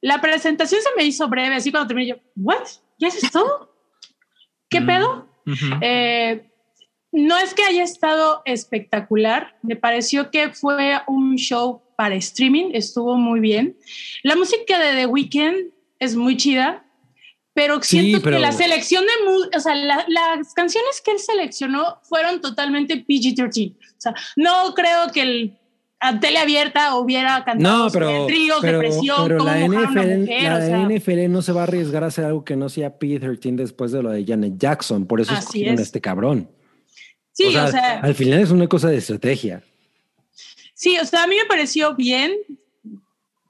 La 0.00 0.20
presentación 0.20 0.80
se 0.80 0.88
me 0.96 1.04
hizo 1.04 1.28
breve, 1.28 1.54
así 1.56 1.70
cuando 1.70 1.88
terminé 1.88 2.10
yo, 2.10 2.16
¿what? 2.36 2.66
¿Ya 2.98 3.08
es 3.08 3.20
todo? 3.32 3.74
¿Qué 4.68 4.80
Mm. 4.80 4.86
pedo? 4.86 5.28
Ujú. 5.46 5.66
Eh, 5.80 6.50
no 7.10 7.38
es 7.38 7.54
que 7.54 7.64
haya 7.64 7.82
estado 7.82 8.42
espectacular, 8.44 9.56
me 9.62 9.76
pareció 9.76 10.30
que 10.30 10.50
fue 10.50 11.00
un 11.06 11.36
show 11.36 11.82
para 11.96 12.14
streaming, 12.16 12.70
estuvo 12.74 13.16
muy 13.16 13.40
bien. 13.40 13.76
La 14.22 14.36
música 14.36 14.78
de 14.78 14.92
The 14.94 15.06
Weeknd 15.06 15.72
es 15.98 16.14
muy 16.14 16.36
chida, 16.36 16.84
pero 17.54 17.82
siento 17.82 18.22
que 18.22 18.38
la 18.38 18.52
selección 18.52 19.04
de 19.04 19.56
o 19.56 19.60
sea, 19.60 19.74
las 19.74 20.54
canciones 20.54 21.00
que 21.04 21.10
él 21.12 21.18
seleccionó 21.18 21.98
fueron 22.04 22.40
totalmente 22.40 23.04
PG-13. 23.04 23.74
O 23.74 23.80
sea, 24.00 24.14
no 24.36 24.74
creo 24.74 25.10
que 25.12 25.22
el 25.22 25.58
a 26.00 26.20
tele 26.20 26.38
abierta 26.38 26.94
hubiera 26.96 27.44
cantado 27.44 27.84
no, 27.84 27.90
pero, 27.90 28.26
tríos 28.26 28.62
de 28.62 28.78
presión, 28.78 29.16
pero 29.26 29.44
la 29.44 29.58
NFL, 29.58 30.28
la 30.28 30.88
NFL 30.88 31.30
no 31.30 31.42
se 31.42 31.52
va 31.52 31.62
a 31.62 31.64
arriesgar 31.64 32.04
a 32.04 32.06
hacer 32.06 32.24
algo 32.24 32.44
que 32.44 32.56
no 32.56 32.68
sea 32.68 32.98
PG-13 32.98 33.56
después 33.56 33.92
de 33.92 34.02
lo 34.02 34.10
de 34.10 34.24
Janet 34.24 34.54
Jackson, 34.56 35.06
por 35.06 35.20
eso 35.20 35.34
escogieron 35.34 35.78
a 35.78 35.82
este 35.82 36.00
cabrón. 36.00 36.48
Sí, 37.32 37.56
o 37.56 37.68
sea, 37.68 38.00
al 38.00 38.14
final 38.14 38.40
es 38.40 38.50
una 38.50 38.66
cosa 38.66 38.88
de 38.88 38.96
estrategia. 38.96 39.62
Sí, 40.74 40.96
o 40.98 41.04
sea, 41.04 41.24
a 41.24 41.26
mí 41.26 41.36
me 41.36 41.46
pareció 41.46 41.94
bien, 41.94 42.32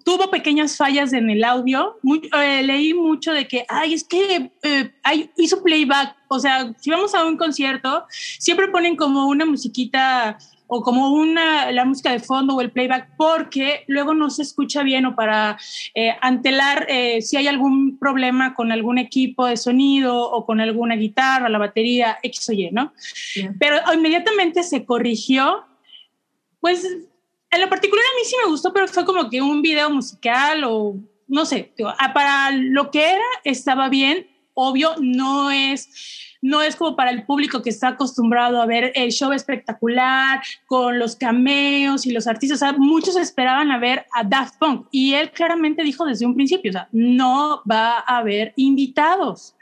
tuvo 0.04 0.30
pequeñas 0.30 0.76
fallas 0.76 1.12
en 1.12 1.28
el 1.28 1.44
audio. 1.44 1.98
Eh, 2.34 2.62
leí 2.62 2.94
mucho 2.94 3.32
de 3.32 3.46
que, 3.46 3.66
ay, 3.68 3.92
es 3.92 4.04
que 4.04 4.50
eh, 4.62 4.90
hizo 5.36 5.62
playback. 5.62 6.16
O 6.28 6.38
sea, 6.38 6.72
si 6.80 6.90
vamos 6.90 7.14
a 7.14 7.26
un 7.26 7.36
concierto, 7.36 8.06
siempre 8.38 8.68
ponen 8.68 8.96
como 8.96 9.26
una 9.28 9.44
musiquita 9.44 10.38
o 10.68 10.82
como 10.82 11.12
una, 11.12 11.72
la 11.72 11.84
música 11.84 12.12
de 12.12 12.20
fondo 12.20 12.54
o 12.54 12.60
el 12.60 12.70
playback 12.70 13.16
porque 13.16 13.84
luego 13.88 14.14
no 14.14 14.30
se 14.30 14.42
escucha 14.42 14.84
bien 14.84 15.06
o 15.06 15.16
para 15.16 15.58
eh, 15.94 16.14
antelar 16.20 16.86
si 17.20 17.36
hay 17.36 17.48
algún 17.48 17.98
problema 17.98 18.54
con 18.54 18.70
algún 18.70 18.98
equipo 18.98 19.46
de 19.46 19.56
sonido 19.56 20.30
o 20.30 20.46
con 20.46 20.60
alguna 20.60 20.94
guitarra, 20.94 21.48
la 21.48 21.58
batería, 21.58 22.18
X 22.22 22.48
o 22.50 22.52
Y, 22.52 22.70
¿no? 22.70 22.92
Pero 23.58 23.78
inmediatamente 23.92 24.62
se 24.62 24.84
corrigió. 24.84 25.64
Pues 26.60 26.84
en 26.84 27.60
lo 27.60 27.68
particular 27.68 28.04
a 28.04 28.16
mí 28.18 28.24
sí 28.24 28.36
me 28.44 28.50
gustó, 28.50 28.72
pero 28.72 28.88
fue 28.88 29.04
como 29.04 29.28
que 29.30 29.40
un 29.40 29.62
video 29.62 29.90
musical 29.90 30.64
o 30.64 30.96
no 31.28 31.44
sé, 31.44 31.72
para 32.14 32.50
lo 32.50 32.90
que 32.90 33.04
era 33.04 33.24
estaba 33.44 33.88
bien, 33.88 34.26
obvio, 34.54 34.94
no 34.98 35.50
es 35.50 36.27
no 36.40 36.62
es 36.62 36.77
como 36.77 36.97
para 36.97 37.10
el 37.10 37.24
público 37.24 37.62
que 37.62 37.70
está 37.70 37.89
acostumbrado 37.89 38.60
a 38.60 38.66
ver 38.66 38.93
el 38.94 39.10
show 39.10 39.32
espectacular 39.32 40.40
con 40.66 40.98
los 40.98 41.16
cameos 41.16 42.06
y 42.06 42.12
los 42.12 42.27
artistas. 42.27 42.59
O 42.59 42.65
sea, 42.66 42.73
muchos 42.73 43.16
esperaban 43.16 43.70
a 43.70 43.78
ver 43.78 44.06
a 44.12 44.24
Daft 44.24 44.56
Punk 44.59 44.86
y 44.90 45.15
él 45.15 45.31
claramente 45.31 45.82
dijo 45.82 46.05
desde 46.05 46.27
un 46.27 46.35
principio, 46.35 46.70
o 46.70 46.73
sea, 46.73 46.89
no 46.93 47.62
va 47.70 47.98
a 47.98 48.19
haber 48.19 48.52
invitados. 48.56 49.55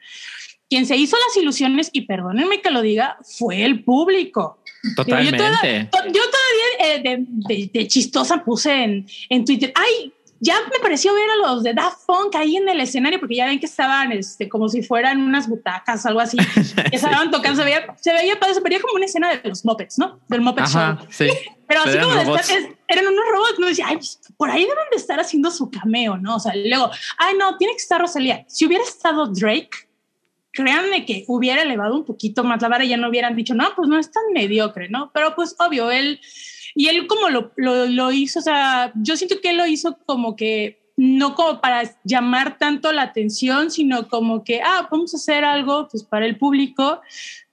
Quien 0.69 0.85
se 0.85 0.97
hizo 0.97 1.17
las 1.29 1.37
ilusiones, 1.37 1.91
y 1.93 2.03
perdónenme 2.03 2.61
que 2.61 2.73
lo 2.73 2.83
diga, 2.83 3.19
fue 3.23 3.63
el 3.63 3.85
público. 3.85 4.59
Totalmente. 4.97 5.39
Yo, 5.39 6.23
todavía, 6.81 7.05
eh, 7.05 7.25
de, 7.73 7.87
chistosa 7.87 8.45
puse 8.45 8.83
en, 8.83 9.07
en 9.29 9.45
Twitter, 9.45 9.73
ay, 9.77 10.13
ya 10.41 10.55
me 10.73 10.81
pareció 10.81 11.15
ver 11.15 11.29
a 11.31 11.49
los 11.49 11.63
de 11.63 11.75
Daft 11.75 12.07
Punk 12.07 12.35
ahí 12.37 12.57
en 12.57 12.69
el 12.69 12.81
escenario, 12.81 13.19
porque 13.19 13.37
ya 13.37 13.47
ven 13.47 13.59
que 13.59 13.67
estaban 13.67 14.13
este, 14.13 14.49
como 14.49 14.69
si 14.69 14.83
fueran 14.83 15.21
unas 15.23 15.49
butacas, 15.49 16.05
algo 16.07 16.21
así, 16.21 16.37
que 16.91 16.97
estaban 16.97 17.31
tocando, 17.31 17.59
se 17.59 17.65
veía, 17.65 17.87
se 18.01 18.13
veía, 18.13 18.35
se 18.53 18.61
veía 18.61 18.81
como 18.81 18.95
una 18.95 19.07
escena 19.07 19.31
de 19.31 19.49
los 19.49 19.65
Muppets, 19.65 19.99
¿no? 19.99 20.21
Del 20.29 20.41
Muppet 20.41 20.67
Show. 20.67 20.99
Sí. 21.11 21.29
Pero 21.69 21.81
así 21.81 21.99
como 21.99 22.13
eran 22.89 23.07
unos 23.09 23.25
robots, 23.33 23.59
no 23.59 23.67
decía, 23.67 23.87
ay, 23.89 23.97
pues, 23.97 24.21
por 24.37 24.51
ahí 24.51 24.63
deben 24.63 24.85
de 24.91 24.97
estar 24.97 25.19
haciendo 25.19 25.51
su 25.51 25.69
cameo, 25.69 26.17
¿no? 26.17 26.37
O 26.37 26.41
sea, 26.41 26.55
luego, 26.55 26.91
ay, 27.19 27.35
no, 27.37 27.57
tiene 27.57 27.73
que 27.73 27.83
estar 27.83 28.01
Rosalía. 28.01 28.45
Si 28.47 28.67
hubiera 28.67 28.85
estado 28.85 29.27
Drake, 29.27 29.71
créanme 30.53 31.05
que 31.05 31.25
hubiera 31.29 31.63
elevado 31.63 31.95
un 31.95 32.05
poquito 32.05 32.43
más 32.43 32.63
la 32.63 32.69
vara 32.69 32.85
y 32.85 32.89
ya 32.89 32.97
no 32.97 33.09
hubieran 33.09 33.37
dicho, 33.37 33.55
no, 33.55 33.67
pues 33.77 33.89
no 33.89 33.99
es 33.99 34.11
tan 34.11 34.23
mediocre, 34.33 34.89
¿no? 34.89 35.11
Pero 35.13 35.35
pues 35.35 35.55
obvio, 35.59 35.91
él, 35.91 36.21
y 36.77 36.89
él 36.89 37.07
como 37.07 37.31
lo, 37.31 37.53
lo, 37.57 37.87
lo 37.87 38.13
hizo, 38.13 38.39
o 38.39 38.43
sea, 38.43 38.93
yo 38.95 39.17
siento 39.17 39.41
que 39.43 39.51
él 39.51 39.57
lo 39.57 39.67
hizo 39.67 39.99
como 40.05 40.37
que 40.37 40.79
no 40.97 41.35
como 41.35 41.61
para 41.61 41.83
llamar 42.05 42.59
tanto 42.59 42.93
la 42.93 43.03
atención, 43.03 43.71
sino 43.71 44.09
como 44.09 44.45
que, 44.45 44.61
ah, 44.63 44.87
vamos 44.91 45.15
a 45.15 45.17
hacer 45.17 45.45
algo 45.45 45.89
pues 45.91 46.05
para 46.05 46.27
el 46.27 46.39
público, 46.39 47.01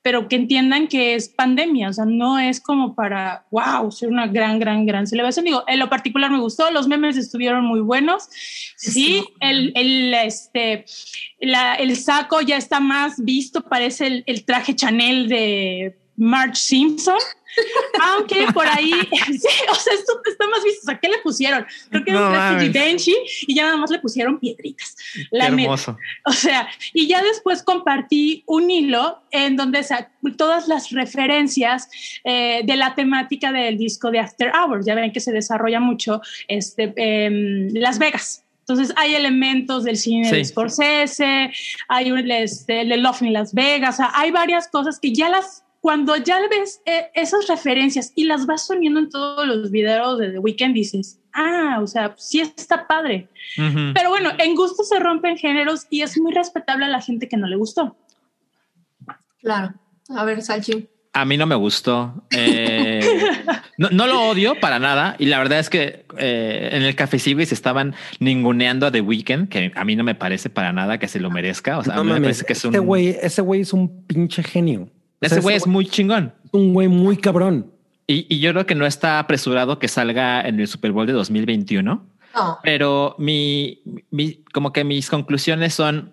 pero 0.01 0.27
que 0.27 0.35
entiendan 0.35 0.89
que 0.89 1.15
es 1.15 1.29
pandemia, 1.29 1.89
o 1.89 1.93
sea, 1.93 2.03
no 2.05 2.37
es 2.37 2.59
como 2.59 2.95
para, 2.95 3.45
wow, 3.51 3.89
ser 3.89 4.09
una 4.09 4.27
gran, 4.27 4.59
gran, 4.59 4.85
gran 4.85 5.07
celebración. 5.07 5.45
Digo, 5.45 5.63
en 5.67 5.79
lo 5.79 5.89
particular 5.89 6.29
me 6.29 6.41
gustó, 6.41 6.69
los 6.71 6.89
memes 6.89 7.15
estuvieron 7.15 7.63
muy 7.65 7.79
buenos. 7.79 8.27
Sí, 8.75 9.23
el, 9.39 9.71
el, 9.75 10.13
este, 10.13 10.83
la, 11.39 11.75
el 11.75 11.95
saco 11.95 12.41
ya 12.41 12.57
está 12.57 12.81
más 12.81 13.23
visto, 13.23 13.61
parece 13.61 14.07
el, 14.07 14.23
el 14.25 14.43
traje 14.43 14.75
Chanel 14.75 15.29
de 15.29 15.97
Marge 16.17 16.55
Simpson. 16.55 17.19
Aunque 18.01 18.47
por 18.53 18.67
ahí, 18.67 18.91
sí, 19.27 19.47
o 19.69 19.75
sea, 19.75 19.93
esto 19.93 20.21
está 20.25 20.47
más 20.47 20.63
visto. 20.63 20.81
O 20.83 20.85
sea, 20.85 20.99
¿qué 20.99 21.09
le 21.09 21.19
pusieron? 21.19 21.65
Creo 21.89 22.03
que 22.03 22.15
un 22.15 22.59
Givenchy 22.59 23.15
y 23.47 23.55
ya 23.55 23.63
nada 23.63 23.77
más 23.77 23.91
le 23.91 23.99
pusieron 23.99 24.39
piedritas. 24.39 24.95
La 25.31 25.47
hermoso. 25.47 25.97
O 26.25 26.31
sea, 26.31 26.67
y 26.93 27.07
ya 27.07 27.21
después 27.21 27.63
compartí 27.63 28.43
un 28.47 28.69
hilo 28.69 29.21
en 29.31 29.55
donde 29.55 29.85
todas 30.37 30.67
las 30.67 30.91
referencias 30.91 31.89
eh, 32.23 32.61
de 32.63 32.75
la 32.75 32.95
temática 32.95 33.51
del 33.51 33.77
disco 33.77 34.11
de 34.11 34.19
After 34.19 34.51
Hours. 34.55 34.85
Ya 34.85 34.95
ven 34.95 35.11
que 35.11 35.19
se 35.19 35.31
desarrolla 35.31 35.79
mucho 35.79 36.21
este, 36.47 36.93
em, 36.95 37.69
Las 37.73 37.99
Vegas. 37.99 38.43
Entonces 38.59 38.93
hay 38.95 39.13
elementos 39.13 39.83
del 39.83 39.97
cine 39.97 40.31
de 40.31 40.45
Scorsese, 40.45 41.51
hay 41.89 42.11
un, 42.11 42.31
este, 42.31 42.81
el 42.81 43.03
Love 43.03 43.23
in 43.23 43.33
Las 43.33 43.53
Vegas, 43.53 43.95
o 43.95 43.97
sea, 43.97 44.11
hay 44.13 44.31
varias 44.31 44.69
cosas 44.69 45.01
que 45.01 45.13
ya 45.13 45.27
las 45.27 45.62
cuando 45.83 46.15
ya 46.15 46.39
ves 46.47 46.81
eh, 46.85 47.07
esas 47.13 47.45
referencias 47.49 48.13
y 48.15 48.23
las 48.23 48.45
vas 48.45 48.67
poniendo 48.69 49.01
en 49.01 49.09
todos 49.09 49.45
los 49.45 49.69
videos 49.69 50.17
de 50.17 50.31
The 50.31 50.39
Weeknd, 50.39 50.73
dices, 50.73 51.19
ah, 51.33 51.79
o 51.81 51.87
sea, 51.87 52.15
sí 52.17 52.39
está 52.39 52.87
padre. 52.87 53.27
Pero 53.57 54.07
bueno, 54.07 54.29
en 54.39 54.55
gusto 54.55 54.85
se 54.85 54.97
rompen 55.01 55.37
géneros 55.37 55.85
y 55.89 56.01
es 56.01 56.17
muy 56.17 56.31
respetable 56.31 56.85
a 56.85 56.87
la 56.87 57.01
gente 57.01 57.27
que 57.27 57.35
no 57.35 57.47
le 57.47 57.57
gustó. 57.57 57.97
Claro. 59.41 59.73
A 60.07 60.23
ver, 60.23 60.41
Salchi. 60.41 60.87
A 61.11 61.25
mí 61.25 61.35
no 61.35 61.47
me 61.47 61.55
gustó. 61.55 62.13
Eh, 62.31 63.01
no, 63.77 64.07
lo 64.07 64.29
odio 64.29 64.57
para 64.61 64.79
nada. 64.79 65.17
Y 65.19 65.25
la 65.25 65.39
verdad 65.39 65.59
es 65.59 65.69
que 65.69 66.05
eh, 66.17 66.69
en 66.71 66.83
el 66.83 66.95
Café 66.95 67.19
se 67.19 67.41
estaban 67.41 67.93
ninguneando 68.21 68.87
a 68.87 68.91
The 68.91 69.01
Weeknd, 69.01 69.49
que 69.49 69.73
a 69.75 69.83
mí 69.83 69.97
no 69.97 70.05
me 70.05 70.15
parece 70.15 70.49
para 70.49 70.71
nada 70.71 70.97
que 70.97 71.09
se 71.09 71.19
lo 71.19 71.29
merezca. 71.29 71.77
O 71.77 71.83
sea, 71.83 72.01
me 72.01 72.21
parece 72.21 72.45
que 72.45 72.53
es 72.53 72.63
un... 72.63 72.73
ese 73.21 73.41
güey 73.41 73.59
es 73.59 73.73
un 73.73 74.05
pinche 74.07 74.43
genio. 74.43 74.89
Ese 75.25 75.39
güey 75.39 75.55
es 75.55 75.67
muy 75.67 75.85
chingón. 75.85 76.33
Un 76.51 76.73
güey 76.73 76.87
muy 76.87 77.17
cabrón. 77.17 77.71
Y, 78.07 78.39
yo 78.39 78.51
creo 78.51 78.65
que 78.65 78.75
no 78.75 78.85
está 78.85 79.19
apresurado 79.19 79.79
que 79.79 79.87
salga 79.87 80.41
en 80.41 80.59
el 80.59 80.67
Super 80.67 80.91
Bowl 80.91 81.07
de 81.07 81.13
2021. 81.13 81.83
No. 82.35 82.59
Pero 82.63 83.15
mi, 83.19 83.81
como 84.53 84.73
que 84.73 84.83
mis 84.83 85.09
conclusiones 85.09 85.73
son, 85.75 86.09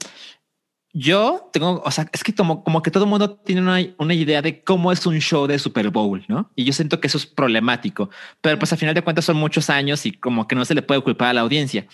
yo 0.92 1.48
tengo, 1.52 1.82
o 1.84 1.90
sea, 1.90 2.08
es 2.12 2.22
que 2.22 2.34
como, 2.34 2.62
como 2.62 2.82
que 2.82 2.90
todo 2.90 3.04
el 3.04 3.10
mundo 3.10 3.36
tiene 3.36 3.62
una, 3.62 3.78
una, 3.96 4.14
idea 4.14 4.42
de 4.42 4.62
cómo 4.62 4.92
es 4.92 5.06
un 5.06 5.18
show 5.18 5.46
de 5.46 5.58
Super 5.58 5.88
Bowl, 5.88 6.22
¿no? 6.28 6.50
Y 6.54 6.64
yo 6.64 6.74
siento 6.74 7.00
que 7.00 7.06
eso 7.06 7.16
es 7.16 7.24
problemático, 7.24 8.10
pero 8.42 8.58
pues 8.58 8.70
al 8.72 8.78
final 8.78 8.94
de 8.94 9.02
cuentas 9.02 9.24
son 9.24 9.36
muchos 9.36 9.70
años 9.70 10.04
y 10.04 10.12
como 10.12 10.46
que 10.46 10.54
no 10.54 10.64
se 10.66 10.74
le 10.74 10.82
puede 10.82 11.00
culpar 11.00 11.28
a 11.28 11.32
la 11.32 11.40
audiencia. 11.40 11.86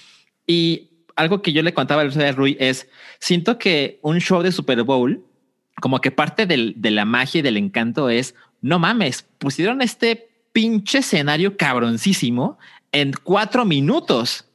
Y 0.45 0.91
algo 1.17 1.41
que 1.41 1.53
yo 1.53 1.63
le 1.63 1.75
contaba 1.75 2.03
a 2.03 2.33
Rui 2.33 2.57
es, 2.61 2.89
siento 3.19 3.59
que 3.59 3.99
un 4.03 4.21
show 4.21 4.43
de 4.43 4.53
Super 4.53 4.83
Bowl 4.83 5.25
como 5.81 6.01
que 6.01 6.11
parte 6.11 6.47
de 6.47 6.91
la 6.91 7.05
magia 7.05 7.41
y 7.41 7.43
del 7.43 7.57
encanto 7.57 8.09
es, 8.11 8.35
no 8.61 8.79
mames, 8.79 9.27
pusieron 9.39 9.83
este 9.83 10.29
pinche 10.53 10.99
escenario 10.99 11.57
cabroncísimo 11.57 12.59
en 12.93 13.13
cuatro 13.23 13.65
minutos. 13.65 14.47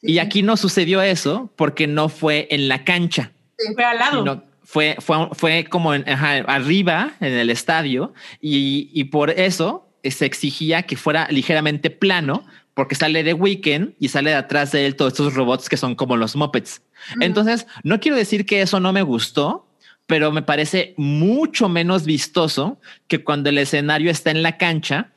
y 0.00 0.18
aquí 0.18 0.42
no 0.42 0.56
sucedió 0.56 1.02
eso 1.02 1.50
porque 1.56 1.86
no 1.86 2.08
fue 2.08 2.46
en 2.50 2.68
la 2.68 2.84
cancha. 2.84 3.32
fue 3.74 3.84
al 3.84 3.98
lado. 3.98 4.44
Fue, 4.62 4.96
fue, 4.98 5.28
fue 5.32 5.64
como 5.64 5.92
arriba 5.92 7.12
en 7.20 7.32
el 7.34 7.50
estadio 7.50 8.14
y, 8.40 8.90
y 8.94 9.04
por 9.04 9.30
eso 9.30 9.88
se 10.02 10.24
exigía 10.24 10.84
que 10.84 10.96
fuera 10.96 11.28
ligeramente 11.30 11.90
plano 11.90 12.44
porque 12.74 12.94
sale 12.94 13.22
de 13.22 13.34
Weekend 13.34 13.94
y 13.98 14.08
sale 14.08 14.30
de 14.30 14.36
atrás 14.36 14.72
de 14.72 14.86
él 14.86 14.96
todos 14.96 15.12
estos 15.12 15.34
robots 15.34 15.68
que 15.68 15.76
son 15.76 15.94
como 15.94 16.16
los 16.16 16.34
Muppets. 16.36 16.82
Entonces, 17.20 17.66
no 17.82 18.00
quiero 18.00 18.16
decir 18.16 18.46
que 18.46 18.62
eso 18.62 18.80
no 18.80 18.92
me 18.92 19.02
gustó, 19.02 19.66
pero 20.06 20.32
me 20.32 20.42
parece 20.42 20.94
mucho 20.96 21.68
menos 21.68 22.04
vistoso 22.04 22.80
que 23.08 23.24
cuando 23.24 23.48
el 23.48 23.58
escenario 23.58 24.10
está 24.10 24.30
en 24.30 24.42
la 24.42 24.58
cancha 24.58 25.12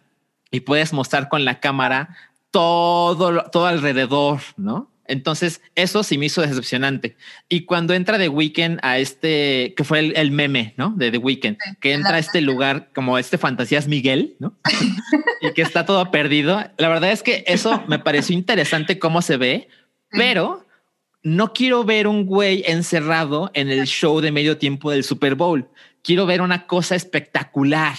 y 0.51 0.61
puedes 0.61 0.93
mostrar 0.93 1.29
con 1.29 1.45
la 1.45 1.59
cámara 1.59 2.15
todo, 2.51 3.43
todo 3.51 3.65
alrededor, 3.65 4.39
¿no? 4.55 4.89
Entonces, 5.07 5.61
eso 5.75 6.03
sí 6.03 6.17
me 6.17 6.25
hizo 6.25 6.41
decepcionante. 6.41 7.15
Y 7.47 7.61
cuando 7.61 7.93
entra 7.93 8.17
The 8.17 8.29
Weeknd 8.29 8.79
a 8.81 8.97
este, 8.97 9.73
que 9.75 9.83
fue 9.83 9.99
el, 9.99 10.31
meme, 10.31 10.73
¿no? 10.77 10.93
De 10.95 11.11
The 11.11 11.17
Weeknd, 11.17 11.57
que 11.79 11.93
entra 11.93 12.15
a 12.15 12.19
este 12.19 12.41
lugar 12.41 12.89
como 12.93 13.17
este 13.17 13.37
Fantasías 13.37 13.87
Miguel, 13.87 14.35
¿no? 14.39 14.57
y 15.41 15.53
que 15.53 15.61
está 15.61 15.85
todo 15.85 16.11
perdido. 16.11 16.61
La 16.77 16.89
verdad 16.89 17.11
es 17.11 17.23
que 17.23 17.43
eso 17.47 17.83
me 17.87 17.99
pareció 17.99 18.35
interesante 18.35 18.99
cómo 18.99 19.21
se 19.21 19.37
ve, 19.37 19.69
pero 20.09 20.66
no 21.27 21.51
quiero 21.53 21.83
ver 21.83 22.07
un 22.07 22.25
güey 22.25 22.63
encerrado 22.67 23.51
en 23.53 23.69
el 23.69 23.85
show 23.85 24.21
de 24.21 24.31
medio 24.31 24.57
tiempo 24.57 24.91
del 24.91 25.03
Super 25.03 25.35
Bowl. 25.35 25.67
quiero 26.01 26.25
ver 26.25 26.41
una 26.41 26.67
cosa 26.67 26.95
espectacular. 26.95 27.95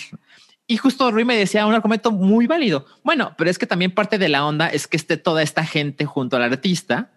Y 0.67 0.79
justo 0.79 1.11
Rui 1.11 1.25
me 1.27 1.37
decía 1.37 1.67
un 1.67 1.75
argumento 1.75 2.11
muy 2.11 2.47
válido. 2.47 2.87
Bueno, 3.05 3.35
pero 3.37 3.51
es 3.51 3.59
que 3.59 3.67
también 3.67 3.91
parte 3.93 4.17
de 4.19 4.29
la 4.31 4.47
onda 4.47 4.69
es 4.69 4.87
que 4.87 4.97
esté 4.97 5.19
toda 5.19 5.43
esta 5.43 5.63
gente 5.65 6.07
junto 6.07 6.37
al 6.37 6.43
artista, 6.43 7.11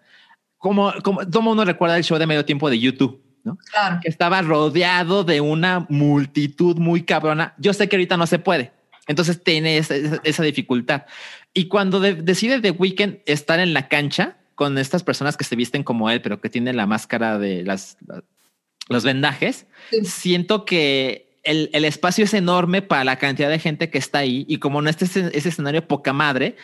como, 0.58 0.92
como 1.02 1.26
todo 1.26 1.40
mundo 1.42 1.64
recuerda 1.64 1.96
el 1.96 2.04
show 2.04 2.18
de 2.18 2.26
medio 2.26 2.44
tiempo 2.44 2.68
de 2.68 2.78
YouTube. 2.78 3.22
¿no? 3.44 3.56
Claro. 3.72 4.00
Que 4.02 4.08
estaba 4.10 4.42
rodeado 4.42 5.24
de 5.24 5.40
una 5.40 5.86
multitud 5.88 6.76
muy 6.76 7.04
cabrona. 7.04 7.54
Yo 7.58 7.72
sé 7.72 7.88
que 7.88 7.96
ahorita 7.96 8.16
no 8.18 8.26
se 8.26 8.38
puede. 8.38 8.72
Entonces 9.06 9.42
tiene 9.42 9.78
esa, 9.78 9.94
esa- 10.24 10.42
dificultad. 10.42 11.06
Y 11.54 11.68
cuando 11.68 12.00
de- 12.00 12.14
decide 12.16 12.60
The 12.60 12.70
Weeknd 12.72 13.20
estar 13.26 13.58
en 13.60 13.72
la 13.74 13.88
cancha 13.88 14.36
con 14.54 14.78
estas 14.78 15.02
personas 15.02 15.36
que 15.36 15.44
se 15.44 15.56
visten 15.56 15.82
como 15.82 16.10
él, 16.10 16.20
pero 16.22 16.40
que 16.40 16.50
tienen 16.50 16.76
la 16.76 16.86
máscara 16.86 17.38
de 17.38 17.62
las, 17.64 17.96
la- 18.06 18.22
los 18.88 19.04
vendajes, 19.04 19.66
Sí. 19.90 20.04
siento 20.04 20.64
que 20.64 21.30
el, 21.44 21.70
el 21.72 21.84
espacio 21.84 22.24
es 22.24 22.34
enorme 22.34 22.82
para 22.82 23.04
la 23.04 23.16
cantidad 23.16 23.48
de 23.50 23.58
gente 23.58 23.90
que 23.90 23.98
está 23.98 24.18
ahí. 24.18 24.44
Y 24.48 24.58
como 24.58 24.82
no 24.82 24.90
está 24.90 25.04
ese, 25.04 25.30
ese 25.36 25.48
escenario 25.48 25.86
poca 25.88 26.12
madre, 26.12 26.56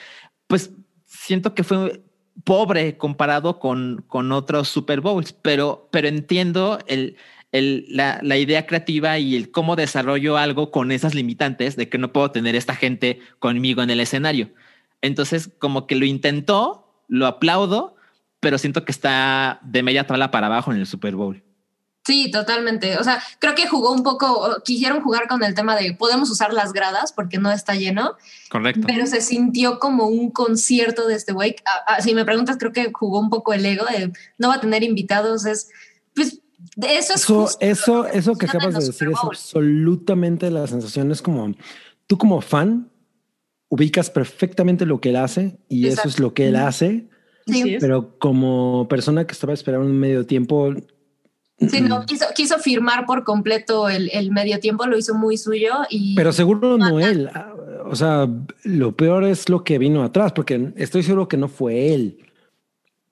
pues 0.47 0.71
siento 1.07 1.55
que 1.55 1.65
fue 1.65 2.03
pobre 2.45 2.97
comparado 2.97 3.59
con, 3.59 4.05
con 4.07 4.31
otros 4.33 4.69
Super 4.69 5.01
Bowls, 5.01 5.33
pero, 5.33 5.89
pero 5.91 6.07
entiendo 6.09 6.79
el, 6.87 7.17
el- 7.53 7.87
la, 7.89 8.21
la 8.23 8.37
idea 8.37 8.67
creativa 8.67 9.19
y 9.19 9.35
el 9.35 9.51
cómo 9.51 9.75
desarrollo 9.77 10.37
algo 10.37 10.71
con 10.71 10.93
esas 10.93 11.15
limitantes 11.15 11.75
de 11.77 11.89
que 11.89 11.99
no 11.99 12.13
puedo 12.13 12.31
tener 12.31 12.55
esta 12.55 12.75
gente 12.77 13.21
conmigo 13.39 13.83
en 13.83 13.91
el 13.91 14.01
escenario. 14.01 14.51
Entonces, 15.03 15.51
como 15.59 15.87
que 15.87 15.95
lo 15.97 16.05
intentó, 16.05 16.88
lo 17.09 17.27
aplaudo, 17.27 17.97
pero 18.41 18.59
siento 18.59 18.85
que 18.85 18.93
está 18.93 19.59
de 19.63 19.83
media 19.83 20.07
tabla 20.07 20.31
para 20.31 20.47
abajo 20.47 20.73
en 20.73 20.79
el 20.79 20.87
Super 20.87 21.17
Bowl. 21.17 21.43
Sí, 22.09 22.31
totalmente. 22.31 22.97
O 22.97 23.05
sea, 23.05 23.23
creo 23.39 23.55
que 23.55 23.69
jugó 23.69 23.93
un 23.93 24.03
poco, 24.03 24.63
quisieron 24.65 25.03
jugar 25.03 25.29
con 25.29 25.45
el 25.45 25.55
tema 25.55 25.77
de 25.77 25.93
podemos 25.93 26.31
usar 26.31 26.55
las 26.55 26.73
gradas 26.73 27.13
porque 27.13 27.37
no 27.37 27.53
está 27.53 27.75
lleno, 27.75 28.17
Correcto. 28.49 28.87
pero 28.87 29.07
se 29.07 29.21
sintió 29.21 29.79
como 29.79 30.07
un 30.07 30.31
concierto 30.31 31.07
de 31.07 31.17
este 31.17 31.33
güey. 31.33 31.57
Ah, 31.67 31.85
ah, 31.87 32.01
si 32.01 32.15
me 32.15 32.25
preguntas, 32.25 32.57
creo 32.59 32.73
que 32.73 32.91
jugó 32.95 33.19
un 33.19 33.29
poco 33.29 33.53
el 33.53 33.67
ego 33.67 33.85
de 33.85 34.11
no 34.39 34.49
va 34.49 34.55
a 34.55 34.61
tener 34.61 34.83
invitados. 34.83 35.45
Es, 35.45 35.69
pues, 36.15 36.41
de 36.77 36.97
eso 36.97 37.13
es 37.13 37.25
Eso, 37.25 37.43
justo 37.43 37.59
eso, 37.61 38.07
eso 38.07 38.37
que 38.37 38.47
acabas 38.47 38.73
de 38.73 38.87
decir 38.87 39.09
es 39.11 39.19
absolutamente 39.23 40.51
la 40.51 40.67
sensación. 40.67 41.13
Es 41.13 41.21
como 41.21 41.55
tú 42.07 42.17
como 42.17 42.41
fan 42.41 42.91
ubicas 43.69 44.11
perfectamente 44.11 44.87
lo 44.87 45.01
que 45.01 45.11
él 45.11 45.17
hace 45.17 45.59
y 45.69 45.87
eso 45.87 45.95
es 45.95 45.99
Exacto. 46.07 46.23
lo 46.23 46.35
que 46.35 46.49
él 46.49 46.57
hace, 46.57 47.07
Sí. 47.47 47.79
Pero 47.81 48.19
como 48.19 48.87
persona 48.91 49.27
que 49.27 49.33
estaba 49.33 49.55
esperando 49.55 49.87
un 49.87 49.99
medio 49.99 50.27
tiempo, 50.27 50.75
Sí, 51.59 51.81
no, 51.81 52.05
quiso, 52.05 52.27
quiso 52.37 52.59
firmar 52.59 53.07
por 53.07 53.25
completo 53.25 53.89
el, 53.89 54.11
el 54.13 54.31
medio 54.31 54.61
tiempo, 54.61 54.87
lo 54.87 54.99
hizo 54.99 55.15
muy 55.15 55.39
suyo 55.39 55.73
y 55.89 56.15
pero 56.15 56.31
seguro 56.33 56.77
no 56.79 57.01
él. 57.01 57.31
Ah, 57.35 57.55
O 57.87 57.97
sea, 57.97 58.29
lo 58.65 58.95
peor 58.95 59.25
es 59.25 59.49
lo 59.49 59.65
que 59.65 59.79
vino 59.79 60.03
atrás, 60.05 60.33
porque 60.33 60.73
estoy 60.77 61.03
seguro 61.03 61.27
que 61.27 61.39
no 61.39 61.49
fue 61.49 61.95
él. 61.95 62.19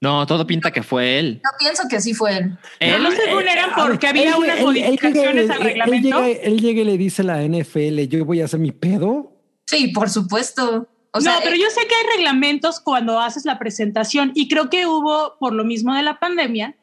No, 0.03 0.27
todo 0.27 0.47
pinta 0.47 0.71
que 0.71 0.83
fue 0.83 1.19
él. 1.19 1.41
yo 1.43 1.51
pienso 1.59 1.85
que 1.89 2.01
sí 2.03 2.13
fue 2.13 2.37
él. 2.37 2.59
Él, 2.79 3.03
No, 3.03 3.11
según 3.11 3.49
eran 3.49 3.71
porque 3.75 4.07
había 4.07 4.29
Él- 4.31 4.35
unas 4.39 4.51
él- 4.51 4.59
él 4.59 4.65
modificaciones 4.67 5.43
llega- 5.45 5.55
al 5.55 5.61
él- 5.63 5.67
reglamento. 5.67 6.19
Él 6.19 6.25
llega, 6.27 6.41
él 6.43 6.61
llega 6.61 6.81
y 6.83 6.85
le 6.85 6.99
dice 6.99 7.23
a 7.23 7.25
la 7.25 7.43
NFL, 7.43 8.07
yo 8.07 8.23
voy 8.27 8.43
a 8.43 8.45
hacer 8.45 8.61
mi 8.61 8.71
pedo. 8.73 9.33
Sí, 9.67 9.89
por 9.89 10.09
supuesto. 10.11 10.89
O 11.13 11.21
sea, 11.21 11.35
no, 11.35 11.39
pero 11.43 11.57
eh, 11.57 11.61
yo 11.61 11.71
sé 11.71 11.87
que 11.87 11.95
hay 11.95 12.17
reglamentos 12.17 12.81
cuando 12.81 13.21
haces 13.21 13.45
la 13.45 13.59
presentación 13.59 14.33
y 14.35 14.49
creo 14.49 14.69
que 14.69 14.87
hubo, 14.87 15.37
por 15.39 15.53
lo 15.53 15.65
mismo 15.65 15.95
de 15.95 16.03
la 16.03 16.19
pandemia, 16.19 16.77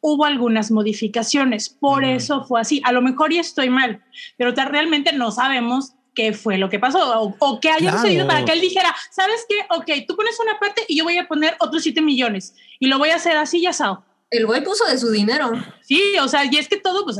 hubo 0.00 0.24
algunas 0.24 0.70
modificaciones. 0.70 1.68
Por 1.70 2.04
eso 2.04 2.44
fue 2.44 2.60
así. 2.60 2.80
A 2.84 2.92
lo 2.92 3.00
mejor 3.02 3.32
ya 3.32 3.40
estoy 3.40 3.70
mal, 3.70 4.02
pero 4.36 4.52
realmente 4.52 5.12
no 5.12 5.30
sabemos 5.32 5.94
qué 6.14 6.32
fue 6.32 6.58
lo 6.58 6.68
que 6.68 6.78
pasó 6.80 7.20
o, 7.22 7.36
o 7.38 7.60
qué 7.60 7.70
haya 7.70 7.90
Claro. 7.90 7.98
sucedido 7.98 8.26
para 8.26 8.44
que 8.44 8.52
él 8.52 8.60
dijera, 8.60 8.94
¿sabes 9.10 9.46
qué? 9.48 9.54
Ok, 9.70 10.04
tú 10.06 10.16
pones 10.16 10.38
una 10.40 10.58
parte 10.58 10.82
y 10.88 10.96
yo 10.98 11.04
voy 11.04 11.16
a 11.16 11.28
poner 11.28 11.56
otros 11.60 11.82
7 11.82 12.00
millones 12.02 12.54
y 12.80 12.88
lo 12.88 12.98
voy 12.98 13.10
a 13.10 13.16
hacer 13.16 13.36
así 13.36 13.60
ya 13.62 13.72
sao. 13.72 14.04
El 14.30 14.46
güey 14.46 14.62
puso 14.62 14.84
de 14.86 14.98
su 14.98 15.10
dinero. 15.10 15.50
Sí, 15.82 16.00
o 16.22 16.28
sea, 16.28 16.44
y 16.44 16.56
es 16.56 16.68
que 16.68 16.76
todo, 16.78 17.04
pues, 17.04 17.18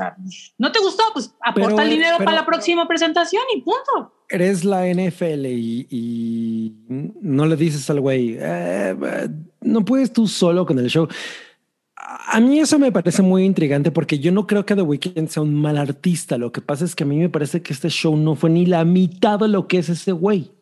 no 0.59 0.73
te 0.73 0.79
gustó, 0.81 1.05
pues 1.13 1.35
aporta 1.43 1.69
Pero, 1.77 1.81
el 1.83 1.91
dinero 1.91 2.17
pero- 2.19 2.27
para 2.27 2.41
la 2.41 2.47
próxima 2.47 2.87
presentación 2.87 3.43
y 3.57 3.63
punto. 3.63 4.15
Eres 4.29 4.65
la 4.65 4.87
NFL 4.87 5.47
y, 5.47 5.87
y 5.91 6.75
no 7.23 7.47
le 7.47 7.57
dices 7.57 7.89
al 7.89 8.01
güey, 8.01 8.35
"Eh, 8.39 8.95
eh, 9.03 9.29
no 9.63 9.85
puedes 9.85 10.13
tú 10.13 10.27
solo 10.29 10.67
con 10.67 10.79
el 10.79 10.89
show. 10.91 11.09
A 11.97 12.39
mí 12.41 12.61
eso 12.61 12.79
me 12.79 12.93
parece 12.93 13.23
muy 13.23 13.45
intrigante 13.45 13.91
porque 13.91 14.19
yo 14.19 14.31
no 14.31 14.47
creo 14.47 14.65
que 14.67 14.75
The 14.77 14.83
Weeknd 14.83 15.29
sea 15.29 15.43
un 15.43 15.55
mal 15.55 15.79
artista. 15.79 16.37
Lo 16.39 16.53
que 16.53 16.61
pasa 16.61 16.85
es 16.85 16.95
que 16.95 17.05
a 17.05 17.07
mí 17.07 17.17
me 17.17 17.29
parece 17.29 17.63
que 17.63 17.73
este 17.73 17.89
show 17.89 18.17
no 18.17 18.35
fue 18.37 18.51
ni 18.51 18.67
la 18.67 18.85
mitad 18.85 19.39
de 19.41 19.49
lo 19.49 19.67
que 19.67 19.79
es 19.79 19.89
ese 19.89 20.13
güey. 20.13 20.53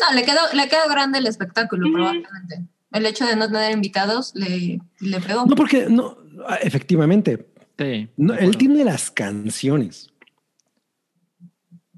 No, 0.00 0.14
le 0.14 0.24
quedó, 0.24 0.40
le 0.54 0.68
quedó 0.68 0.88
grande 0.88 1.18
el 1.18 1.26
espectáculo, 1.26 1.86
probablemente. 1.92 2.64
El 2.92 3.06
hecho 3.06 3.26
de 3.26 3.36
no 3.36 3.46
tener 3.46 3.72
invitados 3.72 4.32
le, 4.34 4.80
le 5.00 5.20
pegó. 5.20 5.46
No, 5.46 5.54
porque 5.56 5.86
no, 5.88 6.16
efectivamente, 6.62 7.46
sí, 7.78 8.08
no, 8.16 8.34
de 8.34 8.44
él 8.44 8.56
tiene 8.56 8.84
las 8.84 9.10
canciones. 9.10 10.08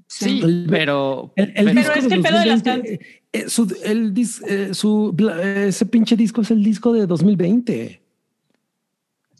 Sí, 0.07 0.39
El- 0.43 0.67
pero, 0.69 1.33
El, 1.35 1.49
el 1.55 1.65
pero- 1.65 1.71
disco 1.79 1.93
es 1.99 2.07
que 2.07 2.13
el 2.13 2.21
pedo 2.21 2.39
de 2.39 2.45
las 2.45 2.63
2020, 2.63 3.21
eh, 3.33 3.49
su, 3.49 3.77
el 3.83 4.13
dis- 4.13 4.41
eh, 4.47 4.73
su, 4.73 5.13
eh, 5.19 5.65
ese 5.67 5.85
pinche 5.85 6.15
disco 6.15 6.41
es 6.41 6.51
el 6.51 6.63
disco 6.63 6.93
de 6.93 7.05
2020. 7.05 8.01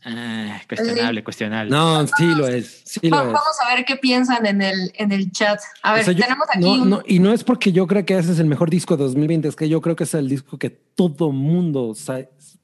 Ah, 0.07 0.61
cuestionable, 0.69 1.23
cuestionable. 1.23 1.72
No, 1.72 2.06
sí 2.06 2.26
lo 2.38 2.48
es, 2.48 2.84
sí 2.86 2.99
Va- 3.10 3.18
lo 3.23 3.30
es. 3.30 3.34
Vamos 3.34 3.57
a 3.65 3.76
ver 3.76 3.86
qué 3.86 3.95
piensan 3.95 4.45
en 4.45 4.61
el, 4.61 4.91
en 4.95 5.11
el 5.11 5.32
chat. 5.32 5.60
A 5.82 5.94
ver, 5.94 6.02
O 6.02 6.06
sea, 6.06 6.14
yo- 6.14 6.22
tenemos 6.23 6.45
aquí 6.53 6.60
no, 6.64 6.72
un... 6.73 6.90
no, 6.91 7.02
y 7.07 7.18
no 7.19 7.34
es 7.34 7.44
porque 7.44 7.72
yo 7.72 7.88
creo 7.88 8.06
que 8.06 8.15
ese 8.18 8.32
es 8.32 8.38
el 8.40 8.45
mejor 8.45 8.69
disco 8.69 8.95
de 8.95 9.03
2020, 9.03 9.48
es 9.48 9.56
que 9.56 9.68
yo 9.68 9.82
creo 9.82 9.95
que 9.95 10.03
es 10.03 10.14
el 10.14 10.30
disco 10.30 10.60
que 10.60 10.69
todo 10.69 11.32
mundo 11.32 11.95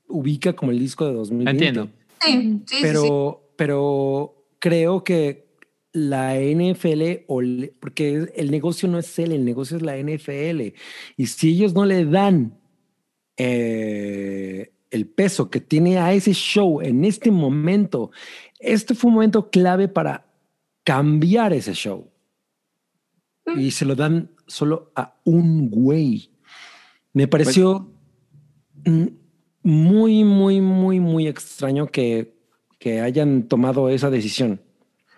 ubica 0.07 0.53
como 0.53 0.71
el 0.71 0.77
disco 0.79 1.05
de 1.07 1.13
2020. 1.13 1.51
Entiendo. 1.51 1.89
Sí, 2.21 2.61
sí, 2.67 2.75
sí, 2.75 2.77
Pero, 2.83 3.01
sí. 3.41 3.53
pero 3.57 4.45
creo 4.59 5.03
que 5.03 5.49
la 5.93 6.35
NFL, 6.39 7.23
o 7.27 7.41
le- 7.41 7.73
porque 7.79 8.31
el 8.35 8.51
negocio 8.51 8.87
no 8.87 8.99
es 8.99 9.17
él, 9.17 9.31
el 9.31 9.43
negocio 9.43 9.77
es 9.77 9.83
la 9.83 9.97
NFL. 9.97 10.73
Y 11.17 11.25
si 11.25 11.49
ellos 11.53 11.73
no 11.73 11.85
le 11.85 12.05
dan 12.05 12.53
eh, 13.37 14.71
el 14.91 15.07
peso 15.07 15.49
que 15.49 15.61
tiene 15.61 15.97
a 15.97 16.13
ese 16.13 16.33
show 16.33 16.81
en 16.81 17.05
este 17.05 17.31
momento, 17.31 18.11
este 18.59 18.93
fue 18.93 19.07
un 19.07 19.15
momento 19.15 19.49
clave 19.49 19.87
para 19.87 20.25
cambiar 20.83 21.53
ese 21.53 21.73
show. 21.73 22.09
Y 23.55 23.71
se 23.71 23.85
lo 23.85 23.95
dan 23.95 24.29
solo 24.45 24.91
a 24.95 25.15
un 25.23 25.69
güey. 25.69 26.29
Me 27.13 27.27
pareció 27.27 27.89
mm, 28.85 29.07
muy, 29.63 30.23
muy, 30.23 30.61
muy, 30.61 30.99
muy 30.99 31.27
extraño 31.27 31.87
que, 31.87 32.35
que 32.77 33.01
hayan 33.01 33.43
tomado 33.43 33.89
esa 33.89 34.09
decisión. 34.09 34.61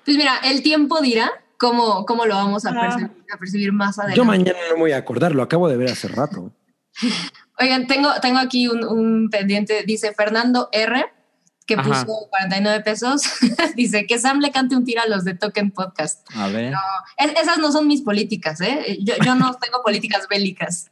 Pues 0.06 0.18
mira, 0.18 0.38
el 0.44 0.62
tiempo 0.62 1.02
dirá 1.02 1.32
cómo, 1.58 2.06
cómo 2.06 2.26
lo 2.26 2.36
vamos 2.36 2.66
a, 2.66 2.70
Ah. 2.70 2.82
percibir, 2.82 3.12
a 3.34 3.38
percibir 3.38 3.72
más 3.72 3.98
adelante. 3.98 4.18
Yo 4.18 4.26
mañana 4.26 4.58
no 4.70 4.76
me 4.76 4.82
voy 4.82 4.92
a 4.92 4.98
acordar, 4.98 5.34
lo 5.34 5.44
acabo 5.44 5.68
de 5.68 5.78
ver 5.78 5.90
hace 5.92 6.08
rato. 6.08 6.52
Oigan, 7.60 7.88
tengo, 7.88 8.10
tengo 8.22 8.40
aquí 8.40 8.68
un, 8.68 8.84
un 8.84 9.30
pendiente, 9.30 9.84
dice 9.86 10.14
Fernando 10.14 10.70
R, 10.72 11.06
que 11.66 11.76
Ajá. 11.76 11.84
puso 11.84 12.28
49 12.30 12.84
pesos. 12.84 13.22
dice 13.76 14.06
que 14.08 14.20
Sam 14.20 14.40
le 14.40 14.52
cante 14.52 14.76
un 14.76 14.84
tiro 14.86 15.02
a 15.02 15.08
los 15.08 15.24
de 15.24 15.36
Token 15.36 15.72
Podcast. 15.72 16.28
A 16.36 16.48
ver. 16.48 16.74
Es- 17.18 17.34
esas 17.42 17.58
no 17.60 17.72
son 17.72 17.88
mis 17.88 18.02
políticas, 18.02 18.60
¿eh? 18.62 18.98
Yo, 19.02 19.14
yo 19.24 19.36
no 19.36 19.54
tengo 19.62 19.82
políticas 19.84 20.28
bélicas. 20.30 20.92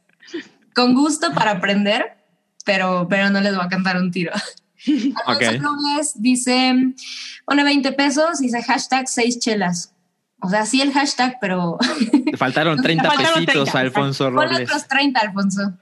Con 0.74 0.94
gusto 0.94 1.32
para 1.34 1.50
aprender, 1.52 2.16
pero, 2.64 3.06
pero 3.10 3.28
no 3.30 3.40
les 3.40 3.54
voy 3.54 3.64
a 3.64 3.68
cantar 3.68 3.96
un 3.98 4.10
tiro. 4.10 4.32
Alfonso. 5.26 5.62
Robles 5.62 6.12
dice, 6.16 6.74
pone 7.44 7.62
20 7.64 7.92
pesos, 7.92 8.38
dice 8.38 8.62
hashtag 8.62 9.08
6 9.08 9.38
chelas. 9.38 9.92
O 10.40 10.48
sea, 10.48 10.66
sí 10.66 10.80
el 10.80 10.92
hashtag, 10.92 11.38
pero 11.40 11.78
faltaron 12.36 12.76
Te 12.78 12.82
30 12.84 13.04
faltaron 13.04 13.32
pesitos 13.44 13.70
30, 13.70 13.78
a 13.78 13.80
Alfonso 13.80 14.24
ponle 14.24 14.42
Robles. 14.48 14.68
otros 14.70 14.88
30, 14.88 15.20
Alfonso. 15.20 15.72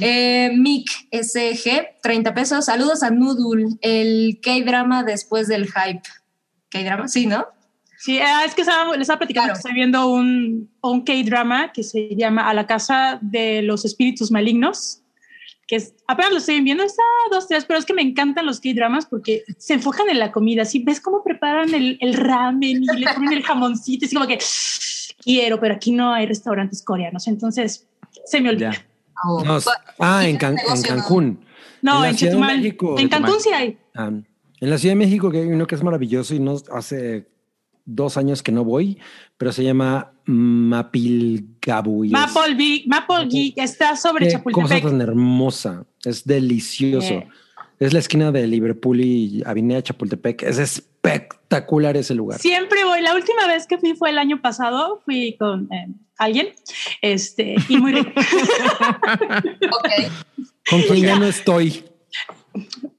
Eh, 0.00 0.50
Mick 0.56 0.88
SG, 1.10 1.98
30 2.02 2.34
pesos. 2.34 2.64
Saludos 2.66 3.02
a 3.02 3.10
Noodle, 3.10 3.76
el 3.80 4.38
K-drama 4.42 5.02
después 5.02 5.48
del 5.48 5.66
hype. 5.66 6.02
¿K-drama? 6.70 7.08
Sí, 7.08 7.26
¿no? 7.26 7.46
Sí, 7.98 8.18
ah, 8.18 8.44
es 8.44 8.54
que 8.54 8.62
estaba, 8.62 8.92
les 8.92 9.02
estaba 9.02 9.18
platicando 9.18 9.46
Claro. 9.48 9.54
que 9.54 9.58
estoy 9.58 9.74
viendo 9.74 10.06
un, 10.08 10.70
un 10.80 11.04
K-drama 11.04 11.72
que 11.72 11.82
se 11.84 12.14
llama 12.16 12.48
A 12.48 12.54
la 12.54 12.66
Casa 12.66 13.18
de 13.22 13.62
los 13.62 13.84
Espíritus 13.84 14.30
Malignos, 14.32 15.02
que 15.68 15.76
es, 15.76 15.94
apenas 16.08 16.32
lo 16.32 16.38
estoy 16.38 16.60
viendo, 16.62 16.82
está 16.82 17.02
dos, 17.30 17.46
tres, 17.46 17.64
pero 17.64 17.78
es 17.78 17.84
que 17.84 17.94
me 17.94 18.02
encantan 18.02 18.44
los 18.46 18.60
K-dramas 18.60 19.06
porque 19.06 19.44
se 19.58 19.74
enfocan 19.74 20.08
en 20.08 20.18
la 20.18 20.32
comida, 20.32 20.64
¿sí? 20.64 20.80
¿Ves 20.84 21.00
cómo 21.00 21.22
preparan 21.22 21.72
el, 21.74 21.96
el 22.00 22.14
ramen 22.14 22.82
y 22.82 22.98
le 22.98 23.06
ponen 23.14 23.32
el 23.34 23.42
jamoncito? 23.44 24.04
Es 24.06 24.12
como 24.14 24.26
que 24.26 24.38
quiero, 25.22 25.60
pero 25.60 25.74
aquí 25.74 25.92
no 25.92 26.12
hay 26.12 26.26
restaurantes 26.26 26.82
coreanos, 26.82 27.28
entonces 27.28 27.86
se 28.24 28.40
me 28.40 28.50
olvida. 28.50 28.72
Ya. 28.72 28.86
No, 29.24 29.58
ah, 29.98 30.26
en. 30.26 30.36
Cancún. 30.36 31.40
No, 31.80 32.04
En 32.04 32.10
en, 32.10 32.16
Chetumal. 32.16 32.56
México. 32.56 32.98
En 32.98 33.08
Cancún 33.08 33.40
sí 33.40 33.50
hay. 33.52 33.78
Ah, 33.94 34.10
en 34.62 34.70
la 34.70 34.78
Ciudad 34.78 34.92
de 34.92 34.98
México 34.98 35.30
que 35.30 35.38
hay 35.38 35.46
uno 35.48 35.66
que 35.66 35.74
es 35.74 35.82
maravilloso 35.82 36.34
y 36.34 36.40
no 36.40 36.56
hace 36.72 37.26
dos 37.84 38.16
años 38.16 38.42
que 38.42 38.52
no 38.52 38.64
voy, 38.64 38.98
pero 39.36 39.52
se 39.52 39.64
llama 39.64 40.12
Mapilgabu. 40.24 42.04
Maple 42.04 43.26
Geek 43.28 43.58
está 43.58 43.96
sobre 43.96 44.28
Qué 44.28 44.34
cosa 44.34 44.44
Chapultepec. 44.44 44.84
tan 44.84 45.00
hermosa. 45.00 45.84
Es 46.04 46.24
delicioso. 46.24 47.14
Eh. 47.14 47.28
Es 47.80 47.92
la 47.92 47.98
esquina 47.98 48.30
de 48.30 48.46
Liverpool 48.46 49.00
y 49.00 49.42
Avenida 49.44 49.82
Chapultepec. 49.82 50.44
Es 50.44 50.58
espectacular 50.58 51.96
ese 51.96 52.14
lugar. 52.14 52.38
Siempre 52.38 52.84
voy. 52.84 53.00
La 53.02 53.14
última 53.14 53.48
vez 53.48 53.66
que 53.66 53.78
fui 53.78 53.94
fue 53.94 54.10
el 54.10 54.18
año 54.18 54.40
pasado. 54.40 55.02
Fui 55.04 55.36
con 55.36 55.68
eh, 55.72 55.88
alguien. 56.18 56.54
Este, 57.00 57.56
y 57.68 57.76
muy 57.76 57.92
rico. 57.92 58.12
Ok. 59.72 59.88
Con 60.68 60.82
quien 60.82 61.02
ya 61.02 61.18
no 61.18 61.26
estoy. 61.26 61.84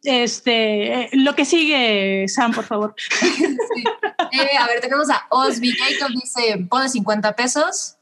Este, 0.04 1.02
eh, 1.02 1.10
lo 1.14 1.36
que 1.36 1.46
sigue, 1.46 2.26
Sam, 2.28 2.54
por 2.54 2.66
favor. 2.66 2.96
Eh, 4.32 4.58
a 4.58 4.66
ver, 4.66 4.82
tenemos 4.82 5.12
a 5.12 5.28
Osby 5.30 5.72
Jacob, 5.74 6.10
dice, 6.16 6.66
pone 6.68 6.90
50 6.90 7.36
pesos. 7.36 7.98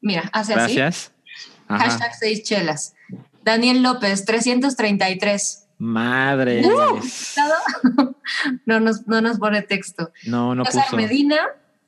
Mira, 0.00 0.22
hace 0.32 0.54
así. 0.54 0.74
Gracias. 0.74 1.12
Ajá. 1.68 1.84
Hashtag 1.84 2.14
6 2.18 2.42
chelas. 2.44 2.94
Daniel 3.42 3.82
López, 3.82 4.24
333. 4.24 5.68
Madre. 5.78 6.62
No 8.64 8.80
nos, 8.80 9.06
no 9.06 9.20
nos 9.20 9.38
pone 9.38 9.62
texto. 9.62 10.12
No, 10.24 10.54
no 10.54 10.64
César 10.64 10.86
puso. 10.86 10.96
Medina, 10.96 11.36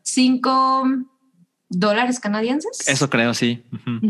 5 0.02 0.84
dólares 1.70 2.18
canadienses. 2.20 2.88
Eso 2.88 3.10
creo, 3.10 3.34
sí. 3.34 3.62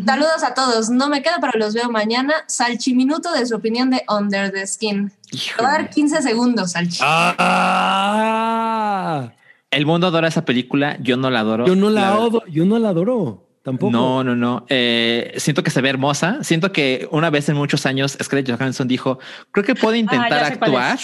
Saludos 0.07 0.43
a 0.45 0.55
todos. 0.55 0.91
No 0.91 1.09
me 1.09 1.23
queda, 1.23 1.39
pero 1.41 1.59
los 1.59 1.75
veo 1.75 1.91
mañana. 1.91 2.35
Salchiminuto 2.47 3.33
de 3.33 3.47
su 3.47 3.57
opinión 3.57 3.91
de 3.91 4.03
Under 4.09 4.53
the 4.53 4.67
Skin. 4.67 5.13
Voy 5.57 5.67
a 5.67 5.71
dar 5.71 5.81
Híjole. 5.81 5.91
15 5.95 6.23
segundos, 6.23 6.73
Salchi. 6.73 6.99
Ah, 7.99 9.33
El 9.71 9.87
mundo 9.87 10.07
adora 10.07 10.29
esa 10.29 10.45
película. 10.45 10.97
Yo 11.01 11.17
no 11.17 11.31
la 11.31 11.41
adoro. 11.41 11.67
yo 11.67 11.75
no 11.77 11.91
la, 11.91 12.01
La- 12.03 12.09
adoro, 12.15 12.43
yo 12.47 12.65
no 12.65 12.79
la 12.79 12.89
adoro. 12.91 13.45
Tampoco. 13.63 13.91
No, 13.93 14.25
no, 14.25 14.35
no. 14.37 14.65
Eh, 14.69 15.35
siento 15.37 15.63
que 15.63 15.71
se 15.71 15.81
ve 15.83 15.91
hermosa. 15.91 16.39
Siento 16.43 16.73
que 16.73 17.07
una 17.11 17.29
vez 17.29 17.49
en 17.51 17.57
muchos 17.57 17.85
años 17.87 18.17
Scarlett 18.23 18.51
Johansson 18.57 18.89
dijo, 18.89 19.19
creo 19.51 19.65
que 19.65 19.75
puedo 19.75 19.95
intentar 19.95 20.33
Ah, 20.33 20.57
cuál 20.59 20.63
actuar. 20.77 20.99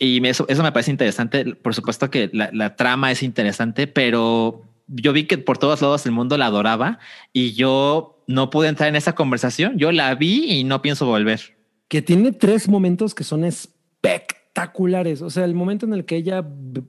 Y 0.00 0.24
eso, 0.28 0.46
eso 0.48 0.62
me 0.62 0.70
parece 0.70 0.92
interesante. 0.92 1.44
Por 1.56 1.74
supuesto 1.74 2.08
que 2.10 2.30
la, 2.32 2.50
la 2.52 2.76
trama 2.76 3.10
es 3.10 3.24
interesante, 3.24 3.88
pero 3.88 4.62
yo 4.88 5.12
vi 5.12 5.24
que 5.26 5.38
por 5.38 5.58
todos 5.58 5.80
lados 5.82 6.04
el 6.06 6.12
mundo 6.12 6.36
la 6.36 6.46
adoraba 6.46 6.98
y 7.32 7.52
yo 7.52 8.24
no 8.26 8.50
pude 8.50 8.68
entrar 8.68 8.88
en 8.88 8.96
esa 8.96 9.14
conversación. 9.14 9.78
Yo 9.78 9.92
la 9.92 10.14
vi 10.14 10.50
y 10.50 10.64
no 10.64 10.82
pienso 10.82 11.06
volver. 11.06 11.56
Que 11.88 12.02
tiene 12.02 12.32
tres 12.32 12.68
momentos 12.68 13.14
que 13.14 13.24
son 13.24 13.44
espectaculares. 13.44 15.22
O 15.22 15.30
sea, 15.30 15.44
el 15.44 15.54
momento 15.54 15.86
en 15.86 15.92
el 15.94 16.04
que 16.04 16.16
ella 16.16 16.44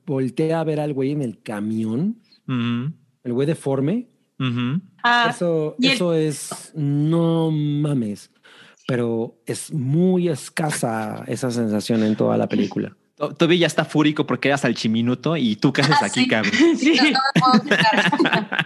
voltea 0.06 0.60
a 0.60 0.64
ver 0.64 0.80
al 0.80 0.94
güey 0.94 1.12
en 1.12 1.22
el 1.22 1.42
camión, 1.42 2.18
el 2.48 3.34
güey 3.34 3.48
deforme. 3.48 4.08
Ah, 5.04 5.28
eso, 5.34 5.76
el- 5.80 5.92
eso 5.92 6.14
es 6.14 6.72
no 6.76 7.52
mames. 7.52 8.32
Pero 8.88 9.38
es 9.46 9.72
muy 9.72 10.30
escasa 10.30 11.24
esa 11.28 11.52
sensación 11.52 12.04
en 12.04 12.16
toda 12.16 12.38
la 12.38 12.48
película. 12.48 12.98
To- 13.20 13.36
Toby 13.36 13.60
ya 13.60 13.68
está 13.68 13.84
fúrico 13.86 14.26
porque 14.26 14.48
eras 14.48 14.64
al 14.66 14.74
chiminuto 14.76 15.36
y 15.38 15.58
tú 15.58 15.74
qué 15.74 15.82
haces 15.82 15.98
Ah, 16.02 16.06
aquí, 16.06 16.22
sí. 16.22 16.28
cabrón. 16.28 16.54
sí. 16.78 16.94
No, 16.96 17.04
no 17.12 17.20
me 17.36 17.42
puedo 17.42 17.64
quitar. 17.64 18.12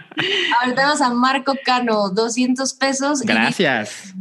Ahora 0.60 0.74
tenemos 0.74 1.00
a 1.00 1.10
Marco 1.12 1.54
Cano, 1.64 2.08
200 2.10 2.72
pesos. 2.74 3.22
y 3.22 3.26
Gracias. 3.26 4.14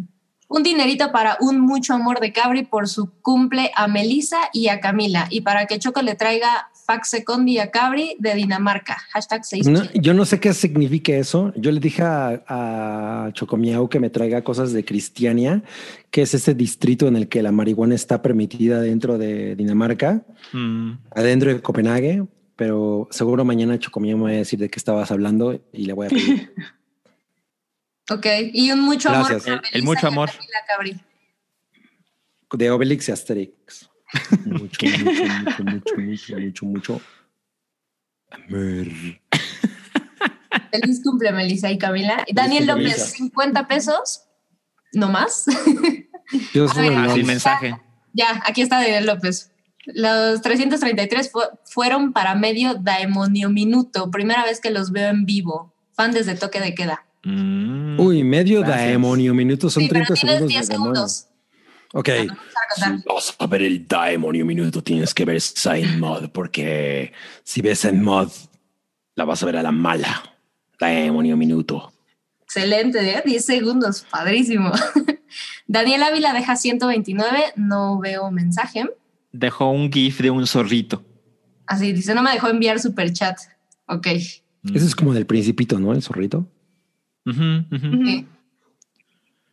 Un 0.47 0.64
dinerito 0.64 1.11
para 1.11 1.38
un 1.39 1.60
mucho 1.61 1.93
amor 1.93 2.19
de 2.19 2.31
Cabri 2.34 2.64
por 2.64 2.88
su 2.89 3.11
cumple 3.22 3.72
a 3.76 3.88
Melissa 3.88 4.38
y 4.53 4.68
a 4.69 4.80
Camila. 4.80 5.27
Y 5.30 5.41
para 5.41 5.65
que 5.68 5.80
Choco 5.80 6.01
le 6.01 6.15
traiga 6.15 6.69
Fax 6.85 7.10
Secondi 7.10 7.60
a 7.60 7.72
Cabri 7.72 8.15
de 8.19 8.35
Dinamarca. 8.35 8.97
Hashtag 9.11 9.45
6 9.45 9.68
No, 9.68 9.84
yo 9.93 10.14
no 10.14 10.26
sé 10.26 10.39
qué 10.39 10.53
significa 10.53 11.14
eso. 11.14 11.53
Yo 11.55 11.72
le 11.72 11.80
dije 11.80 12.01
a, 12.03 12.43
a 12.47 13.31
Chocomiao 13.34 13.89
que 13.89 13.99
me 13.99 14.10
traiga 14.10 14.43
cosas 14.43 14.73
de 14.73 14.84
Cristiania, 14.84 15.64
que 16.11 16.22
es 16.23 16.34
este 16.34 16.53
distrito 16.53 17.07
en 17.07 17.15
el 17.15 17.30
que 17.30 17.41
la 17.41 17.51
marihuana 17.51 17.95
está 17.95 18.22
permitida 18.22 18.81
dentro 18.81 19.18
de 19.18 19.55
Dinamarca, 19.55 20.23
Mm. 20.51 20.93
adentro 21.11 21.53
de 21.53 21.61
Copenhague. 21.61 22.26
Pero 22.55 23.07
seguro 23.10 23.43
mañana 23.43 23.80
Chocomiao 23.80 24.18
me 24.18 24.23
va 24.26 24.30
a 24.30 24.34
decir 24.34 24.60
de 24.60 24.69
qué 24.69 24.77
estabas 24.77 25.10
hablando 25.11 25.60
y 25.73 25.85
le 25.85 25.93
voy 25.93 26.05
a 26.07 26.10
pedir. 26.10 26.53
Ok. 28.10 28.26
Y 28.51 28.69
un 28.69 28.81
mucho 28.81 29.10
amor 29.10 29.30
Gracias. 29.30 29.47
El- 29.72 29.80
el 29.80 29.84
mucho 29.84 30.07
amor. 30.07 30.30
De 32.51 32.69
Obelix 32.69 33.07
y 33.07 33.11
Asterix. 33.14 33.89
Mucho, 34.45 34.85
mucho, 34.85 35.06
mucho, 35.06 35.64
mucho, 35.64 35.95
mucho, 35.95 36.35
mucho, 36.38 36.65
mucho. 36.65 37.02
Amor. 38.31 38.88
Feliz 40.72 41.02
cumple, 41.03 41.31
Melissa 41.31 41.72
y 41.72 41.77
Camila. 41.77 42.23
Daniel 42.34 42.65
cumple, 42.68 42.84
López, 42.84 42.98
Melissa. 42.98 43.15
50 43.18 43.68
pesos. 43.68 44.23
No 44.94 45.10
más. 45.10 45.45
Yo 46.53 46.68
soy 46.68 46.90
ver, 46.90 47.26
mensaje. 47.26 47.76
ya, 48.14 48.41
aquí 48.45 48.61
está 48.61 48.77
Daniel 48.81 49.06
López. 49.07 49.52
Los 49.85 50.41
333 50.41 51.31
fu- 51.31 51.40
fueron 51.65 52.14
para 52.14 52.35
medio 52.35 52.76
daemonio 52.76 53.49
minuto. 53.49 54.10
Primera 54.11 54.44
vez 54.45 54.61
que 54.61 54.69
los 54.72 54.91
veo 54.91 55.10
en 55.10 55.26
vivo. 55.26 55.73
Fan 55.94 56.11
desde 56.11 56.35
toque 56.35 56.60
de 56.60 56.73
queda. 56.73 57.06
Mm. 57.23 57.99
Uy, 57.99 58.23
medio 58.23 58.61
Gracias. 58.61 58.88
demonio, 58.90 59.34
minutos 59.34 59.73
son 59.73 59.84
Sí, 59.84 59.90
pero 59.90 60.06
30 60.06 60.14
tienes 60.15 60.35
segundos 60.38 60.49
10 60.49 60.68
de 60.68 60.73
demonio. 60.73 60.94
segundos 60.95 61.27
Ok. 61.95 62.09
Si 62.75 62.91
vas 63.05 63.35
a 63.37 63.47
ver 63.47 63.61
el 63.61 63.87
demonio 63.87 64.45
minuto, 64.45 64.83
tienes 64.83 65.13
que 65.13 65.25
ver 65.25 65.39
Sign 65.39 65.99
Mod, 65.99 66.29
porque 66.29 67.13
si 67.43 67.61
ves 67.61 67.85
en 67.85 68.01
Mod, 68.01 68.31
la 69.15 69.25
vas 69.25 69.43
a 69.43 69.45
ver 69.45 69.57
a 69.57 69.63
la 69.63 69.71
mala. 69.71 70.23
Demonio 70.79 71.37
minuto. 71.37 71.93
Excelente, 72.41 72.99
¿eh? 73.17 73.21
10 73.23 73.45
segundos, 73.45 74.05
padrísimo. 74.09 74.71
Daniel 75.67 76.03
Ávila 76.03 76.33
deja 76.33 76.55
129, 76.55 77.53
no 77.55 77.99
veo 77.99 78.31
mensaje. 78.31 78.89
Dejó 79.31 79.69
un 79.69 79.91
GIF 79.91 80.19
de 80.19 80.31
un 80.31 80.45
zorrito. 80.45 81.03
Así 81.67 81.93
dice, 81.93 82.13
no 82.13 82.23
me 82.23 82.31
dejó 82.31 82.49
enviar 82.49 82.79
super 82.79 83.13
chat. 83.13 83.37
Ok. 83.87 84.07
Ese 84.07 84.45
es 84.85 84.95
como 84.95 85.13
del 85.13 85.25
principito, 85.25 85.79
¿no? 85.79 85.93
El 85.93 86.01
zorrito. 86.01 86.47
Sí. 87.25 88.27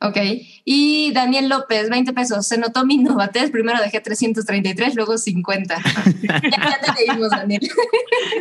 Ok. 0.03 0.17
Y 0.65 1.13
Daniel 1.13 1.49
López, 1.49 1.91
20 1.91 2.13
pesos. 2.15 2.47
Se 2.47 2.57
notó 2.57 2.87
mi 2.87 2.97
novatez. 2.97 3.51
Primero 3.51 3.81
dejé 3.81 4.01
333, 4.01 4.95
luego 4.95 5.19
50. 5.19 5.77
ya, 6.23 6.41
ya 6.43 6.81
te 6.81 7.05
leímos, 7.07 7.31
Daniel. 7.31 7.61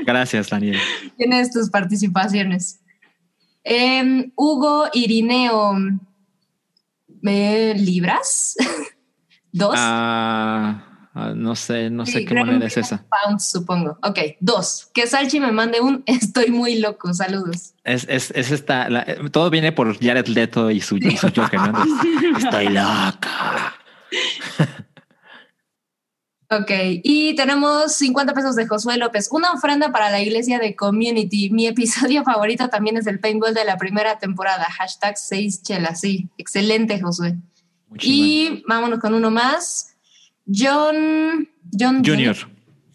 Gracias, 0.06 0.50
Daniel. 0.50 0.78
Tienes 1.18 1.52
tus 1.52 1.70
participaciones. 1.70 2.80
Em, 3.64 4.32
Hugo 4.36 4.88
Irineo, 4.94 5.74
¿me 7.22 7.74
libras? 7.76 8.56
¿Dos? 9.52 9.76
Ah, 9.78 10.89
no 11.14 11.56
sé, 11.56 11.90
no 11.90 12.06
sé 12.06 12.20
Sí, 12.20 12.26
qué 12.26 12.36
moneda 12.36 12.66
es 12.68 12.78
esa. 12.78 13.06
Pounds, 13.10 13.50
supongo. 13.50 13.98
Ok, 14.04 14.20
dos. 14.40 14.90
Que 14.94 15.08
Salchi 15.08 15.40
me 15.40 15.52
mande 15.52 15.82
un 15.82 16.04
estoy 16.08 16.52
muy 16.52 16.80
loco. 16.80 17.14
Saludos. 17.14 17.74
Es, 17.84 18.06
es, 18.10 18.32
es 18.36 18.52
esta. 18.52 18.90
la- 18.90 19.02
eh, 19.02 19.18
todo 19.32 19.50
viene 19.50 19.72
por 19.72 19.98
Jared 20.00 20.28
Leto 20.28 20.70
y 20.72 20.82
su, 20.82 20.98
y 20.98 21.18
su 21.18 21.28
Joker. 21.36 21.60
¿no? 21.60 21.84
Estoy 22.38 22.68
loca. 22.70 23.76
Ok, 26.52 26.72
y 27.04 27.36
tenemos 27.36 27.94
50 27.94 28.34
pesos 28.34 28.56
de 28.56 28.66
Josué 28.68 28.98
López. 28.98 29.28
Una 29.32 29.52
ofrenda 29.52 29.92
para 29.92 30.10
la 30.10 30.20
iglesia 30.20 30.58
de 30.58 30.76
Community. 30.76 31.52
Mi 31.52 31.68
episodio 31.68 32.24
favorito 32.24 32.70
también 32.70 32.98
es 32.98 33.06
el 33.06 33.20
paintball 33.20 33.54
de 33.54 33.66
la 33.66 33.78
primera 33.78 34.18
temporada. 34.18 34.64
Hashtag 34.66 35.16
6 35.16 35.62
chelas. 35.62 36.02
Sí, 36.02 36.28
excelente, 36.40 37.00
Josué. 37.00 37.36
Y 38.02 38.64
vámonos 38.68 38.98
con 38.98 39.14
uno 39.14 39.30
más. 39.30 39.89
John. 40.50 41.48
John 41.72 42.04
Junior. 42.04 42.36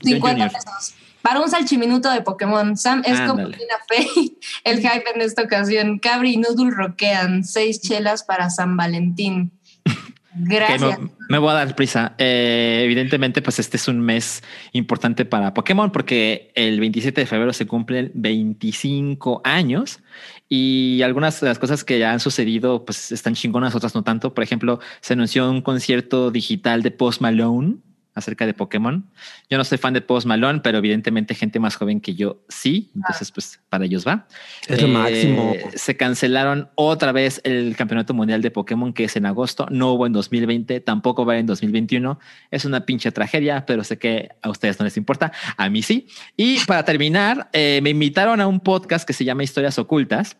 50 0.02 0.28
Junior. 0.28 0.52
pesos. 0.52 0.94
Para 1.22 1.40
un 1.40 1.48
salchiminuto 1.48 2.10
de 2.10 2.20
Pokémon. 2.20 2.76
Sam 2.76 3.02
es 3.06 3.20
como. 3.20 3.48
Tina 3.48 3.76
Fey. 3.88 4.36
El 4.64 4.78
hype 4.78 5.04
en 5.14 5.22
esta 5.22 5.42
ocasión. 5.42 5.98
Cabri 5.98 6.34
y 6.34 6.36
Noodle 6.36 6.70
roquean. 6.70 7.44
Seis 7.44 7.80
chelas 7.80 8.24
para 8.24 8.50
San 8.50 8.76
Valentín. 8.76 9.52
Gracias. 10.34 10.98
me, 10.98 11.10
me 11.28 11.38
voy 11.38 11.50
a 11.50 11.54
dar 11.54 11.74
prisa. 11.74 12.14
Eh, 12.18 12.82
evidentemente, 12.84 13.40
pues 13.40 13.58
este 13.58 13.76
es 13.76 13.88
un 13.88 14.00
mes 14.00 14.42
importante 14.72 15.24
para 15.24 15.54
Pokémon 15.54 15.90
porque 15.92 16.52
el 16.54 16.80
27 16.80 17.22
de 17.22 17.26
febrero 17.26 17.52
se 17.52 17.66
cumplen 17.66 18.10
25 18.14 19.40
años 19.44 20.00
y 20.48 21.02
algunas 21.02 21.40
de 21.40 21.48
las 21.48 21.58
cosas 21.58 21.84
que 21.84 21.98
ya 21.98 22.12
han 22.12 22.20
sucedido 22.20 22.84
pues 22.84 23.12
están 23.12 23.34
chingonas, 23.34 23.74
otras 23.74 23.94
no 23.94 24.02
tanto. 24.02 24.34
Por 24.34 24.44
ejemplo, 24.44 24.80
se 25.00 25.14
anunció 25.14 25.50
un 25.50 25.62
concierto 25.62 26.30
digital 26.30 26.82
de 26.82 26.90
Post 26.90 27.20
Malone 27.20 27.76
acerca 28.14 28.46
de 28.46 28.54
Pokémon. 28.54 29.04
Yo 29.50 29.58
no 29.58 29.64
soy 29.64 29.78
fan 29.78 29.92
de 29.92 30.00
Post 30.00 30.26
Malone, 30.26 30.60
pero 30.60 30.78
evidentemente 30.78 31.34
gente 31.34 31.58
más 31.58 31.76
joven 31.76 32.00
que 32.00 32.14
yo 32.14 32.44
sí. 32.48 32.90
Entonces, 32.94 33.32
pues 33.32 33.60
para 33.68 33.84
ellos 33.84 34.06
va. 34.06 34.26
Es 34.68 34.80
lo 34.80 34.88
Eh, 34.88 34.90
máximo. 34.90 35.52
Se 35.74 35.96
cancelaron 35.96 36.70
otra 36.76 37.12
vez 37.12 37.40
el 37.44 37.74
campeonato 37.76 38.14
mundial 38.14 38.40
de 38.40 38.50
Pokémon, 38.50 38.92
que 38.92 39.04
es 39.04 39.16
en 39.16 39.26
agosto. 39.26 39.66
No 39.70 39.92
hubo 39.92 40.06
en 40.06 40.12
2020, 40.12 40.80
tampoco 40.80 41.24
va 41.24 41.36
en 41.38 41.46
2021. 41.46 42.18
Es 42.50 42.64
una 42.64 42.86
pinche 42.86 43.10
tragedia, 43.12 43.66
pero 43.66 43.82
sé 43.84 43.98
que 43.98 44.30
a 44.42 44.50
ustedes 44.50 44.78
no 44.78 44.84
les 44.84 44.96
importa. 44.96 45.32
A 45.56 45.68
mí 45.68 45.82
sí. 45.82 46.06
Y 46.36 46.60
para 46.66 46.84
terminar, 46.84 47.48
eh, 47.52 47.80
me 47.82 47.90
invitaron 47.90 48.40
a 48.40 48.46
un 48.46 48.60
podcast 48.60 49.06
que 49.06 49.12
se 49.12 49.24
llama 49.24 49.42
Historias 49.42 49.78
Ocultas 49.78 50.36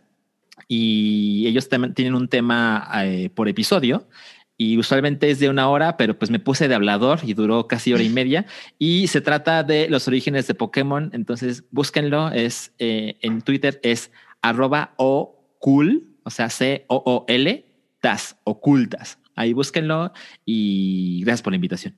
y 0.69 1.47
ellos 1.47 1.69
tienen 1.95 2.15
un 2.15 2.29
tema 2.29 2.89
eh, 3.03 3.31
por 3.35 3.49
episodio 3.49 4.09
y 4.57 4.79
usualmente 4.79 5.31
es 5.31 5.41
de 5.41 5.49
una 5.49 5.69
hora, 5.69 5.97
pero 5.97 6.19
pues 6.19 6.31
me 6.31 6.39
puse 6.39 6.69
de 6.69 6.75
hablador 6.75 7.21
y 7.23 7.35
duró 7.35 7.67
casi 7.67 7.93
hora 7.93 8.03
y 8.03 8.09
media 8.11 8.47
y 8.79 9.09
se 9.09 9.21
trata 9.21 9.63
de 9.63 9.89
los 9.89 10.07
orígenes 10.09 10.47
de 10.47 10.55
Pokémon. 10.55 11.11
Entonces 11.13 11.65
búsquenlo, 11.71 12.31
es 12.31 12.73
eh, 12.79 13.17
en 13.21 13.43
Twitter 13.43 13.81
es 13.83 14.11
arroba 14.43 14.95
o 14.97 15.57
cool, 15.59 16.17
o 16.23 16.31
sea, 16.31 16.51
C 16.51 16.85
O 16.89 17.03
O 17.05 17.25
L 17.29 17.65
tas 18.01 18.37
ocultas. 18.45 19.19
Ahí 19.35 19.53
búsquenlo 19.53 20.13
y 20.45 21.23
gracias 21.25 21.43
por 21.43 21.53
la 21.53 21.57
invitación. 21.57 21.97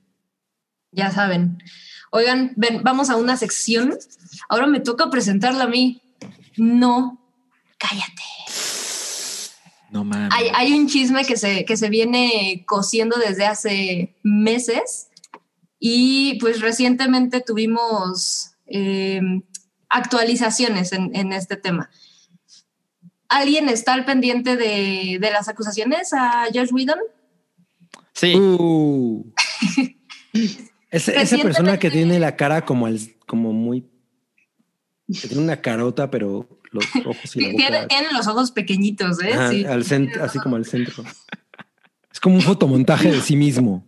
Ya 0.91 1.11
saben. 1.11 1.61
Oigan, 2.11 2.53
ven, 2.55 2.81
vamos 2.83 3.09
a 3.09 3.17
una 3.17 3.37
sección. 3.37 3.93
Ahora 4.49 4.67
me 4.67 4.79
toca 4.79 5.09
presentarla 5.09 5.65
a 5.65 5.67
mí. 5.67 6.01
No, 6.55 7.21
cállate. 7.77 8.23
No 9.91 10.03
mames. 10.03 10.29
Hay, 10.33 10.49
hay 10.53 10.73
un 10.73 10.87
chisme 10.87 11.23
que 11.25 11.37
se, 11.37 11.63
que 11.65 11.77
se 11.77 11.89
viene 11.89 12.63
cociendo 12.67 13.17
desde 13.17 13.45
hace 13.45 14.15
meses 14.23 15.07
y 15.79 16.37
pues 16.39 16.59
recientemente 16.61 17.41
tuvimos 17.41 18.51
eh, 18.65 19.21
actualizaciones 19.89 20.91
en, 20.93 21.15
en 21.15 21.31
este 21.33 21.55
tema. 21.55 21.89
¿Alguien 23.29 23.69
está 23.69 23.93
al 23.93 24.05
pendiente 24.05 24.55
de, 24.57 25.17
de 25.19 25.31
las 25.31 25.47
acusaciones 25.49 26.13
a 26.13 26.45
Josh 26.53 26.71
Whedon? 26.71 26.99
Sí, 28.13 28.33
Uh. 28.35 29.23
Ese- 30.89 31.19
esa 31.21 31.37
persona 31.39 31.77
que 31.77 31.91
tiene 31.91 32.19
la 32.19 32.35
cara 32.35 32.63
como, 32.65 32.87
el, 32.87 33.17
como 33.25 33.51
muy... 33.53 33.81
que 35.07 35.27
tiene 35.27 35.43
una 35.43 35.61
carota, 35.61 36.09
pero 36.09 36.47
los 36.71 36.85
ojos 37.05 37.35
y 37.35 37.41
la 37.41 37.49
Tiene, 37.51 37.77
boca... 37.81 37.87
tiene 37.87 38.07
los 38.13 38.27
ojos 38.27 38.51
pequeñitos, 38.51 39.21
¿eh? 39.23 39.33
Ajá, 39.33 39.49
Sí. 39.49 39.65
al 39.65 39.83
centro, 39.83 40.23
así 40.23 40.39
como 40.39 40.55
al 40.55 40.65
centro. 40.65 41.03
Es 42.11 42.19
como 42.19 42.35
un 42.35 42.41
fotomontaje 42.41 43.11
de 43.11 43.21
sí 43.21 43.35
mismo. 43.35 43.85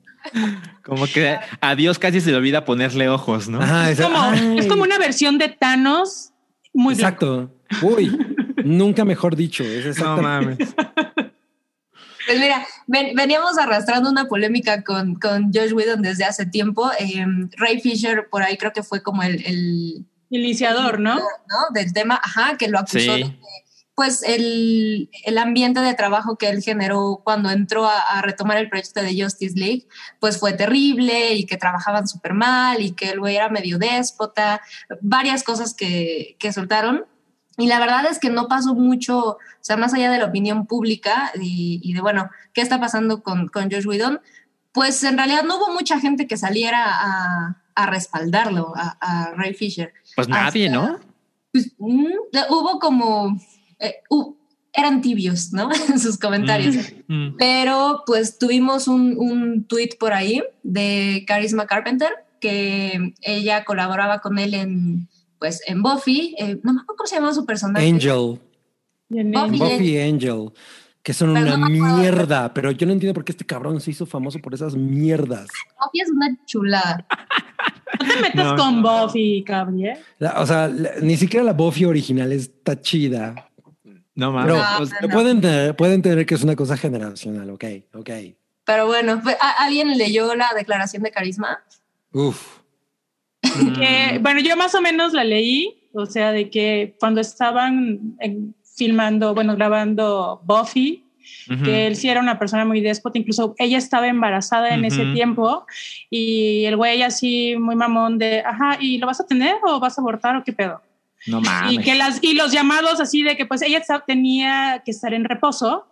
como 0.83 1.05
que 1.07 1.37
a 1.61 1.75
Dios 1.75 1.97
casi 1.97 2.21
se 2.21 2.31
le 2.31 2.37
olvida 2.37 2.65
ponerle 2.65 3.09
ojos, 3.09 3.47
¿no? 3.49 3.61
Ajá, 3.61 3.89
Es 3.89 3.99
como, 4.01 4.17
ay, 4.21 4.57
es 4.59 4.67
como 4.67 4.83
una 4.83 4.97
versión 4.97 5.37
de 5.37 5.49
Thanos 5.49 6.31
muy 6.73 6.93
blanco. 6.95 7.53
Exacto. 7.69 7.85
Uy, 7.87 8.17
nunca 8.63 9.05
mejor 9.05 9.35
dicho. 9.35 9.63
Es 9.63 9.85
No 9.85 9.91
exactamente. 9.91 10.65
mames. 10.65 10.75
Pues 12.27 12.39
mira, 12.39 12.63
ven- 12.85 13.15
veníamos 13.15 13.57
arrastrando 13.57 14.09
una 14.09 14.25
polémica 14.27 14.83
con, 14.83 15.15
con 15.15 15.51
Josh 15.51 15.73
Whedon 15.73 16.01
desde 16.03 16.25
hace 16.25 16.45
tiempo. 16.45 16.91
Eh, 16.99 17.25
Ray 17.57 17.79
Fisher 17.81 18.27
por 18.29 18.43
ahí 18.43 18.55
creo 18.57 18.71
que 18.71 18.83
fue 18.83 19.01
como 19.01 19.23
el, 19.23 19.43
el 19.45 20.05
Iniciador, 20.29 20.99
¿no? 20.99 21.15
¿no? 21.15 21.21
del 21.73 21.91
tema, 21.93 22.19
ajá, 22.23 22.57
que 22.57 22.67
lo 22.67 22.79
acusó 22.79 22.99
Sí. 23.15 23.23
de 23.23 23.39
pues 23.95 24.23
el, 24.23 25.09
el 25.25 25.37
ambiente 25.37 25.81
de 25.81 25.93
trabajo 25.93 26.37
que 26.37 26.47
él 26.47 26.63
generó 26.63 27.19
cuando 27.21 27.49
entró 27.49 27.85
a, 27.85 27.99
a 27.99 28.21
retomar 28.21 28.55
el 28.57 28.69
proyecto 28.69 29.01
de 29.01 29.21
Justice 29.21 29.59
League, 29.59 29.87
pues 30.21 30.39
fue 30.39 30.53
terrible 30.53 31.33
y 31.33 31.45
que 31.45 31.57
trabajaban 31.57 32.07
súper 32.07 32.33
mal 32.33 32.81
y 32.81 32.91
que 32.91 33.09
el 33.09 33.19
güey 33.19 33.35
era 33.35 33.49
medio 33.49 33.77
déspota, 33.77 34.61
varias 35.01 35.43
cosas 35.43 35.73
que, 35.73 36.37
que 36.39 36.53
soltaron. 36.53 37.07
Y 37.57 37.67
la 37.67 37.77
verdad 37.77 38.05
es 38.09 38.19
que 38.19 38.29
no 38.29 38.47
pasó 38.47 38.73
mucho, 38.73 39.19
o 39.31 39.37
sea, 39.59 39.75
más 39.75 39.93
allá 39.93 40.09
de 40.09 40.19
la 40.19 40.27
opinión 40.27 40.65
pública 40.65 41.33
y, 41.35 41.81
y 41.83 41.91
de, 41.93 41.99
bueno, 41.99 42.29
¿qué 42.53 42.61
está 42.61 42.79
pasando 42.79 43.21
con, 43.21 43.49
con 43.49 43.69
Josh 43.69 43.85
Whedon? 43.85 44.21
Pues 44.71 45.03
en 45.03 45.17
realidad 45.17 45.43
no 45.43 45.57
hubo 45.57 45.73
mucha 45.73 45.99
gente 45.99 46.25
que 46.25 46.37
saliera 46.37 46.85
a, 46.87 47.61
a 47.75 47.85
respaldarlo, 47.85 48.71
a, 48.77 48.97
a 49.01 49.31
Ray 49.35 49.55
Fisher 49.55 49.93
Pues 50.27 50.29
nadie, 50.29 50.67
Hasta- 50.67 50.79
¿no? 50.91 50.99
pues, 51.51 51.73
mm, 51.77 52.05
hubo 52.49 52.79
como, 52.79 53.39
eh, 53.79 53.95
eran 54.73 55.01
tibios, 55.01 55.51
¿no? 55.51 55.69
en 55.89 55.99
sus 55.99 56.17
comentarios. 56.17 56.75
Mm. 57.07 57.35
Pero 57.37 58.03
pues 58.05 58.37
tuvimos 58.37 58.87
un, 58.87 59.15
un 59.17 59.65
tweet 59.65 59.91
por 59.99 60.13
ahí 60.13 60.43
de 60.63 61.25
Charisma 61.27 61.65
Carpenter, 61.65 62.09
que 62.39 63.13
ella 63.21 63.65
colaboraba 63.65 64.19
con 64.19 64.37
él 64.39 64.53
en, 64.53 65.09
pues, 65.39 65.61
en 65.67 65.81
Buffy. 65.81 66.35
eh, 66.37 66.59
no 66.63 66.73
me 66.73 66.81
acuerdo 66.81 66.97
cómo 66.97 67.07
se 67.07 67.15
llamaba 67.15 67.33
su 67.33 67.45
personaje. 67.45 67.87
Angel, 67.87 68.39
Buffy. 69.09 69.57
Buffy 69.57 69.89
y 69.89 69.99
Angel, 69.99 70.51
que 71.01 71.13
son 71.13 71.33
Pero 71.33 71.55
una 71.55 71.57
no 71.57 71.97
mierda. 71.97 72.53
Pero 72.53 72.71
yo 72.71 72.85
no 72.85 72.93
entiendo 72.93 73.13
por 73.15 73.25
qué 73.25 73.31
este 73.31 73.45
cabrón 73.45 73.81
se 73.81 73.91
hizo 73.91 74.05
famoso 74.05 74.39
por 74.39 74.53
esas 74.53 74.75
mierdas. 74.75 75.47
Buffy 75.83 75.99
es 76.01 76.09
una 76.11 76.37
chulada. 76.45 77.05
No 77.99 78.13
te 78.13 78.21
metas 78.21 78.45
No, 78.45 78.55
con 78.55 78.81
no. 78.81 79.03
Buffy, 79.05 79.43
Cabri, 79.45 79.87
¿eh? 79.87 79.97
La- 80.19 80.39
o 80.41 80.45
sea, 80.45 80.67
la- 80.67 80.91
ni 81.01 81.17
siquiera 81.17 81.43
la 81.45 81.53
Buffy 81.53 81.85
original 81.85 82.31
está 82.31 82.79
chida. 82.79 83.49
No 84.15 84.31
mames. 84.31 84.53
Pero 84.53 84.63
No, 84.63 84.79
o 84.81 84.85
sea, 84.85 84.97
no. 85.01 85.07
pueden, 85.09 85.41
tener, 85.41 85.75
pueden 85.75 86.01
tener 86.01 86.25
que 86.25 86.35
es 86.35 86.43
una 86.43 86.55
cosa 86.55 86.75
generacional. 86.77 87.49
Ok, 87.51 87.63
ok. 87.93 88.09
Pero 88.65 88.85
bueno, 88.87 89.19
pues, 89.23 89.35
¿a- 89.41 89.63
¿alguien 89.65 89.97
leyó 89.97 90.35
la 90.35 90.49
declaración 90.55 91.03
de 91.03 91.11
Carisma? 91.11 91.59
Uf. 92.11 92.59
Mm. 93.43 93.73
Que, 93.73 94.19
bueno, 94.21 94.39
yo 94.41 94.55
más 94.57 94.75
o 94.75 94.81
menos 94.81 95.13
la 95.13 95.23
leí, 95.23 95.89
o 95.93 96.05
sea, 96.05 96.31
de 96.31 96.49
que 96.49 96.95
cuando 96.99 97.21
estaban 97.21 98.15
en- 98.19 98.55
filmando, 98.75 99.33
bueno, 99.33 99.55
grabando 99.55 100.41
Buffy, 100.45 101.05
Que 101.63 101.87
él 101.87 101.95
sí 101.95 102.07
era 102.07 102.19
una 102.19 102.37
persona 102.37 102.63
muy 102.63 102.79
déspota, 102.79 103.17
incluso 103.17 103.55
ella 103.57 103.79
estaba 103.79 104.07
embarazada 104.07 104.69
en 104.69 104.85
ese 104.85 105.03
tiempo 105.13 105.65
y 106.09 106.65
el 106.65 106.75
güey 106.75 107.01
así 107.01 107.55
muy 107.57 107.75
mamón 107.75 108.19
de, 108.19 108.41
ajá, 108.41 108.77
¿y 108.79 108.99
lo 108.99 109.07
vas 109.07 109.19
a 109.19 109.25
tener 109.25 109.55
o 109.63 109.79
vas 109.79 109.97
a 109.97 110.01
abortar 110.01 110.35
o 110.35 110.43
qué 110.43 110.53
pedo? 110.53 110.81
No 111.25 111.41
mames. 111.41 111.73
y 111.73 111.77
que 111.79 111.95
las 111.95 112.23
y 112.23 112.33
los 112.33 112.51
llamados 112.51 112.99
así 112.99 113.23
de 113.23 113.35
que 113.35 113.45
pues 113.45 113.61
ella 113.61 113.81
tenía 114.05 114.83
que 114.85 114.91
estar 114.91 115.13
en 115.13 115.25
reposo 115.25 115.87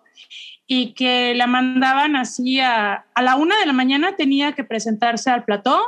y 0.68 0.93
que 0.93 1.34
la 1.34 1.47
mandaban 1.47 2.15
así 2.15 2.59
a, 2.59 3.05
a 3.14 3.22
la 3.22 3.35
una 3.35 3.59
de 3.59 3.65
la 3.65 3.73
mañana 3.73 4.15
tenía 4.15 4.51
que 4.51 4.64
presentarse 4.64 5.31
al 5.31 5.43
plató 5.43 5.81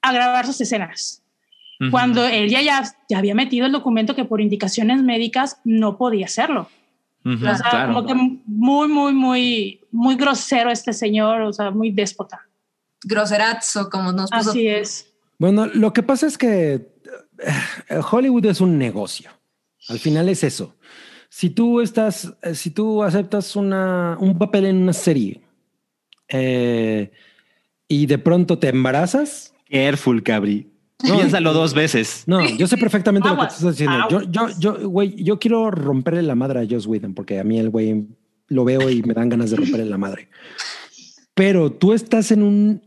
a 0.00 0.12
grabar 0.12 0.46
sus 0.46 0.60
escenas. 0.60 1.22
Cuando 1.90 2.26
ella 2.26 2.62
ya, 2.62 2.82
ya 3.06 3.18
había 3.18 3.34
metido 3.34 3.66
el 3.66 3.72
documento 3.72 4.14
que 4.14 4.24
por 4.24 4.40
indicaciones 4.40 5.02
médicas 5.02 5.60
no 5.64 5.98
podía 5.98 6.24
hacerlo 6.24 6.70
Ujú, 7.26 7.44
o 7.46 7.56
sea, 7.56 7.70
claro. 7.70 7.94
como 7.94 8.06
que 8.06 8.14
muy 8.14 8.88
muy 8.88 9.12
muy 9.12 9.80
muy 9.90 10.14
grosero 10.14 10.70
este 10.70 10.92
señor 10.92 11.40
o 11.40 11.52
sea 11.52 11.70
muy 11.72 11.90
déspota 11.90 12.40
Groserazo, 13.04 13.90
como 13.90 14.12
nos 14.12 14.30
puso. 14.30 14.50
así 14.50 14.68
es 14.68 15.12
Bueno, 15.38 15.66
lo 15.66 15.92
que 15.92 16.02
pasa 16.02 16.26
es 16.26 16.38
que 16.38 16.88
eh, 17.38 18.00
Hollywood 18.10 18.46
es 18.46 18.60
un 18.60 18.78
negocio. 18.78 19.30
Al 19.88 19.98
final 19.98 20.28
es 20.28 20.42
eso. 20.42 20.74
Si 21.28 21.50
tú 21.50 21.80
estás, 21.80 22.32
eh, 22.42 22.54
si 22.54 22.70
tú 22.70 23.02
aceptas 23.02 23.56
una, 23.56 24.16
un 24.18 24.38
papel 24.38 24.66
en 24.66 24.76
una 24.76 24.92
serie 24.92 25.42
eh, 26.28 27.12
y 27.86 28.06
de 28.06 28.18
pronto 28.18 28.58
te 28.58 28.68
embarazas, 28.68 29.54
Careful, 29.70 30.22
Cabri. 30.22 30.72
No, 31.04 31.16
Piénsalo 31.16 31.52
dos 31.52 31.74
veces. 31.74 32.24
no, 32.26 32.48
yo 32.56 32.66
sé 32.66 32.78
perfectamente 32.78 33.28
lo 33.28 33.36
que 33.36 33.46
estás 33.46 33.76
diciendo. 33.76 34.08
Yo, 34.08 34.22
yo, 34.22 34.48
yo, 34.58 34.88
güey, 34.88 35.22
yo 35.22 35.38
quiero 35.38 35.70
romperle 35.70 36.22
la 36.22 36.34
madre 36.34 36.60
a 36.60 36.66
Joss 36.68 36.86
Whedon 36.86 37.14
porque 37.14 37.38
a 37.38 37.44
mí 37.44 37.58
el 37.58 37.68
güey 37.68 38.06
lo 38.48 38.64
veo 38.64 38.88
y 38.88 39.02
me 39.02 39.12
dan 39.12 39.28
ganas 39.28 39.50
de 39.50 39.56
romperle 39.56 39.86
la 39.86 39.98
madre. 39.98 40.28
Pero 41.34 41.70
tú 41.70 41.92
estás 41.92 42.30
en 42.30 42.42
un 42.42 42.82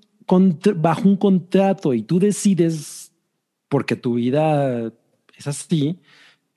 bajo 0.75 1.07
un 1.07 1.17
contrato 1.17 1.93
y 1.93 2.01
tú 2.03 2.19
decides 2.19 3.11
porque 3.67 3.95
tu 3.95 4.15
vida 4.15 4.91
es 5.37 5.47
así 5.47 5.99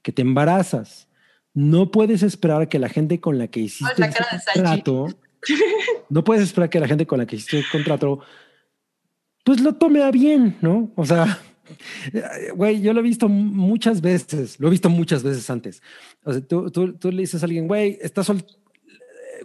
que 0.02 0.12
te 0.12 0.22
embarazas. 0.22 1.08
No 1.54 1.90
puedes 1.90 2.22
esperar 2.22 2.68
que 2.68 2.78
la 2.78 2.88
gente 2.88 3.20
con 3.20 3.38
la 3.38 3.48
que 3.48 3.60
hiciste 3.60 3.94
Sachi. 3.94 4.14
contrato, 4.54 5.08
no 6.08 6.24
puedes 6.24 6.44
esperar 6.44 6.70
que 6.70 6.80
la 6.80 6.88
gente 6.88 7.06
con 7.06 7.18
la 7.18 7.26
que 7.26 7.36
hiciste 7.36 7.58
el 7.58 7.68
contrato, 7.70 8.20
pues 9.44 9.60
lo 9.60 9.74
tome 9.74 10.02
a 10.02 10.10
bien, 10.10 10.56
¿no? 10.60 10.90
O 10.96 11.04
sea, 11.04 11.38
güey, 12.54 12.80
yo 12.80 12.92
lo 12.92 13.00
he 13.00 13.02
visto 13.02 13.28
muchas 13.28 14.00
veces, 14.00 14.58
lo 14.60 14.68
he 14.68 14.70
visto 14.70 14.88
muchas 14.90 15.22
veces 15.22 15.48
antes. 15.50 15.82
O 16.24 16.32
sea, 16.32 16.40
tú, 16.42 16.70
tú, 16.70 16.92
tú 16.94 17.10
le 17.10 17.22
dices 17.22 17.42
a 17.42 17.46
alguien, 17.46 17.66
güey, 17.68 17.98
estás 18.00 18.26
sol 18.26 18.44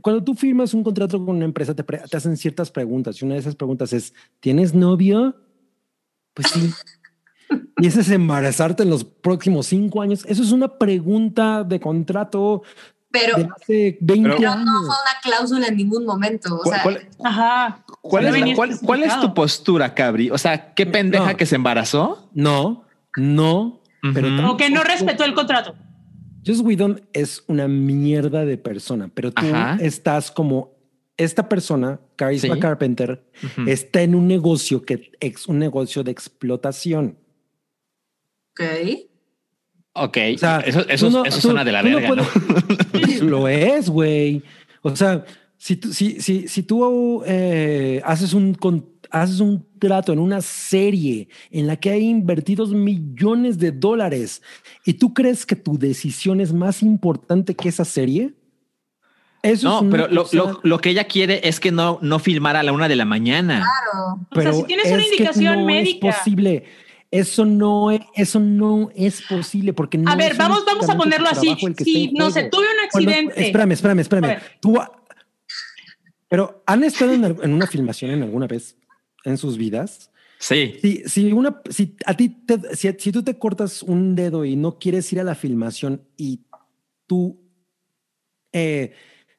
cuando 0.01 0.23
tú 0.23 0.35
firmas 0.35 0.75
un 0.75 0.83
contrato 0.83 1.17
con 1.25 1.37
una 1.37 1.45
empresa, 1.45 1.73
te, 1.75 1.81
te 1.83 2.17
hacen 2.17 2.37
ciertas 2.37 2.69
preguntas 2.69 3.19
y 3.19 3.25
una 3.25 3.33
de 3.33 3.39
esas 3.39 3.55
preguntas 3.55 3.93
es, 3.93 4.13
¿tienes 4.39 4.75
novio? 4.75 5.35
Pues 6.35 6.49
sí. 6.49 6.69
Y 7.79 7.87
ese 7.87 8.01
es 8.01 8.09
embarazarte 8.11 8.83
en 8.83 8.91
los 8.91 9.03
próximos 9.03 9.65
cinco 9.65 10.01
años. 10.01 10.23
Eso 10.27 10.43
es 10.43 10.51
una 10.51 10.77
pregunta 10.77 11.63
de 11.63 11.79
contrato 11.79 12.61
Pero, 13.09 13.37
de 13.37 13.49
hace 13.55 13.97
20 14.01 14.23
Pero- 14.29 14.37
pero 14.37 14.51
años. 14.51 14.65
no 14.65 14.71
fue 14.81 14.87
una 14.89 15.19
cláusula 15.23 15.67
en 15.67 15.77
ningún 15.77 16.05
momento. 16.05 16.55
O 16.55 16.59
¿Cuál- 16.61 16.75
sea, 16.75 16.83
cuál- 16.83 17.09
ajá 17.23 17.83
¿Cuál, 18.01 18.25
No 18.29 18.35
es, 18.35 18.55
cuál- 18.55 18.79
cuál 18.83 19.03
es 19.03 19.19
tu 19.19 19.33
postura, 19.33 19.93
Cabri? 19.93 20.29
O 20.29 20.37
sea, 20.37 20.73
¿qué 20.73 20.85
pendeja 20.85 21.31
No. 21.31 21.37
que 21.37 21.45
se 21.45 21.55
embarazó? 21.55 22.29
No, 22.33 22.85
no, 23.17 23.81
pero 24.13 24.27
Ujú. 24.27 24.37
tampoco- 24.37 24.53
O 24.53 24.57
que 24.57 24.69
no 24.69 24.83
respetó 24.83 25.25
el 25.25 25.33
contrato. 25.33 25.75
Joss 26.45 26.61
Whedon 26.61 27.01
es 27.11 27.43
una 27.47 27.67
mierda 27.67 28.45
de 28.45 28.57
persona, 28.57 29.09
pero 29.13 29.31
tú 29.31 29.45
Ajá. 29.45 29.77
estás 29.81 30.31
como 30.31 30.77
esta 31.17 31.49
persona, 31.49 31.99
Charisma 32.17 32.53
Sí. 32.55 32.59
Carpenter, 32.61 33.25
Ujú. 33.43 33.67
está 33.69 34.01
en 34.03 34.15
un 34.15 34.27
negocio 34.27 34.83
que 34.83 35.11
es 35.19 35.47
un 35.47 35.59
negocio 35.59 36.03
de 36.03 36.11
explotación. 36.11 37.17
Ok. 38.51 38.63
Ok, 39.99 40.17
O 40.35 40.37
sea, 40.37 40.59
eso, 40.59 40.85
eso, 40.87 41.09
no- 41.09 41.25
eso 41.25 41.37
tú- 41.37 41.41
suena 41.47 41.65
de 41.65 41.71
la 41.71 41.81
verga, 41.81 42.09
¿no? 42.15 42.23
puedes- 42.23 43.21
Lo 43.23 43.47
es, 43.47 43.89
güey. 43.89 44.43
O 44.83 44.95
sea, 44.95 45.25
si 45.67 45.75
tú, 45.75 45.91
si, 45.91 46.21
si, 46.21 46.47
si 46.47 46.63
tú 46.63 47.23
eh, 47.25 48.01
haces 48.05 48.33
un 48.33 48.53
con- 48.53 48.85
haces 49.11 49.41
un 49.41 49.65
trato 49.79 50.13
en 50.13 50.19
una 50.19 50.39
serie 50.41 51.27
en 51.51 51.67
la 51.67 51.75
que 51.75 51.89
hay 51.89 52.03
invertidos 52.03 52.69
millones 52.73 53.57
de 53.57 53.71
dólares 53.73 54.41
y 54.85 54.93
tú 54.93 55.13
crees 55.13 55.45
que 55.45 55.55
tu 55.57 55.77
decisión 55.77 56.39
es 56.39 56.53
más 56.53 56.81
importante 56.81 57.53
que 57.53 57.67
esa 57.67 57.83
serie, 57.83 58.33
eso 59.43 59.53
es 59.55 59.63
No, 59.63 59.81
una 59.81 59.91
pero 59.91 60.07
lo, 60.07 60.25
lo, 60.31 60.59
lo 60.63 60.79
que 60.79 60.89
ella 60.91 61.03
quiere 61.05 61.41
es 61.47 61.59
que 61.59 61.71
no, 61.71 61.99
no 62.01 62.19
filmara 62.19 62.61
a 62.61 62.63
la 62.63 62.71
una 62.71 62.87
de 62.87 62.95
la 62.95 63.05
mañana. 63.05 63.65
Claro. 63.65 64.19
O 64.31 64.41
sea, 64.41 64.53
si 64.53 64.63
tienes 64.67 64.87
una 64.91 65.01
es 65.01 65.11
indicación 65.11 65.59
no 65.59 65.65
médica. 65.65 66.09
es 66.09 66.15
posible. 66.15 66.63
Eso 67.11 67.45
no 67.45 67.91
es, 67.91 68.01
eso 68.15 68.39
no 68.39 68.89
es 68.95 69.21
posible 69.21 69.73
porque 69.73 69.97
no 69.97 70.09
A 70.11 70.15
ver, 70.15 70.31
es 70.33 70.37
vamos, 70.37 70.63
vamos 70.65 70.89
a 70.89 70.95
ponerlo 70.97 71.27
así. 71.29 71.55
Si 71.83 72.11
no 72.13 72.31
sé, 72.31 72.43
tuve 72.49 72.65
un 72.65 72.85
accidente. 72.85 73.45
espérame, 73.47 73.71
espérame, 73.73 73.99
A 73.99 74.01
espérame. 74.01 74.27
ver. 74.27 74.41
Tú, 74.59 74.77
pero 76.29 76.63
han 76.65 76.83
estado 76.83 77.13
en, 77.13 77.23
en 77.23 77.53
una 77.53 77.67
filmación 77.67 78.11
en 78.11 78.23
alguna 78.23 78.47
vez 78.47 78.77
en 79.23 79.37
sus 79.37 79.57
vidas. 79.57 80.11
Sí. 80.39 80.75
Si, 80.81 81.03
si 81.07 81.31
una, 81.31 81.61
si 81.69 81.95
a 82.05 82.13
ti, 82.15 82.29
te- 82.29 82.75
si, 82.75 82.89
si 82.99 83.11
tú 83.11 83.23
te 83.23 83.37
cortas 83.39 83.81
un 83.83 84.15
dedo 84.15 84.45
y 84.45 84.55
no 84.55 84.77
quieres 84.77 85.11
ir 85.13 85.19
a 85.19 85.23
la 85.23 85.35
filmación 85.35 86.03
y 86.15 86.41
tú 87.07 87.39
eh, 88.51 88.93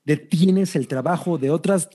detienes 0.05 0.75
el 0.77 0.89
trabajo 0.89 1.39
de 1.39 1.51
otras 1.51 1.89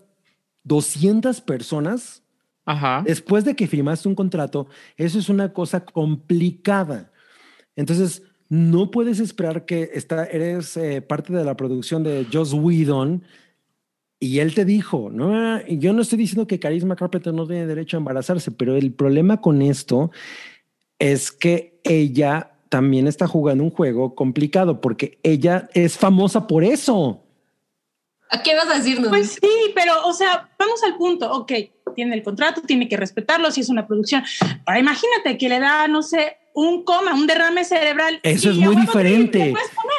200 0.63 1.41
personas, 1.41 2.23
Ajá. 2.65 3.03
después 3.05 3.43
de 3.43 3.55
que 3.55 3.67
firmaste 3.67 4.07
un 4.07 4.15
contrato, 4.15 4.67
eso 4.95 5.19
es 5.19 5.27
una 5.29 5.51
cosa 5.53 5.83
complicada. 5.83 7.11
Entonces, 7.75 8.23
no 8.49 8.91
puedes 8.91 9.19
esperar 9.19 9.65
que 9.65 9.89
está, 9.93 10.25
eres 10.25 10.77
eh, 10.77 11.01
parte 11.01 11.33
de 11.33 11.43
la 11.43 11.57
producción 11.57 12.03
de 12.03 12.25
Joss 12.31 12.53
Whedon 12.53 13.23
y 14.23 14.39
él 14.39 14.55
te 14.55 14.63
dijo, 14.63 15.09
no, 15.11 15.59
y 15.67 15.79
yo 15.79 15.91
no 15.91 16.01
estoy 16.01 16.17
diciendo 16.17 16.47
que 16.47 16.57
Carisma 16.57 16.95
Carpenter 16.95 17.33
no 17.33 17.45
tiene 17.45 17.67
derecho 17.67 17.97
a 17.97 17.99
embarazarse, 17.99 18.51
pero 18.51 18.77
el 18.77 18.93
problema 18.93 19.41
con 19.41 19.61
esto 19.61 20.11
es 20.97 21.29
que 21.29 21.81
ella 21.83 22.53
también 22.69 23.09
está 23.09 23.27
jugando 23.27 23.65
un 23.65 23.69
juego 23.69 24.15
complicado 24.15 24.79
porque 24.79 25.19
ella 25.23 25.67
es 25.73 25.97
famosa 25.97 26.47
por 26.47 26.63
eso. 26.63 27.21
¿A 28.29 28.41
qué 28.41 28.55
vas 28.55 28.69
a 28.69 28.77
decirnos? 28.77 29.09
Pues 29.09 29.31
sí, 29.41 29.73
pero, 29.75 30.07
o 30.07 30.13
sea, 30.13 30.49
vamos 30.57 30.81
al 30.83 30.95
punto. 30.95 31.29
Ok, 31.29 31.51
tiene 31.93 32.15
el 32.15 32.23
contrato, 32.23 32.61
tiene 32.61 32.87
que 32.87 32.95
respetarlo 32.95 33.51
si 33.51 33.59
es 33.59 33.67
una 33.67 33.85
producción. 33.85 34.23
Ahora 34.65 34.79
imagínate 34.79 35.37
que 35.37 35.49
le 35.49 35.59
da, 35.59 35.89
no 35.89 36.01
sé, 36.01 36.37
un 36.53 36.83
coma, 36.83 37.13
un 37.13 37.25
derrame 37.27 37.63
cerebral. 37.65 38.19
Eso 38.23 38.51
es 38.51 38.57
a 38.57 38.59
muy 38.61 38.75
diferente. 38.75 39.53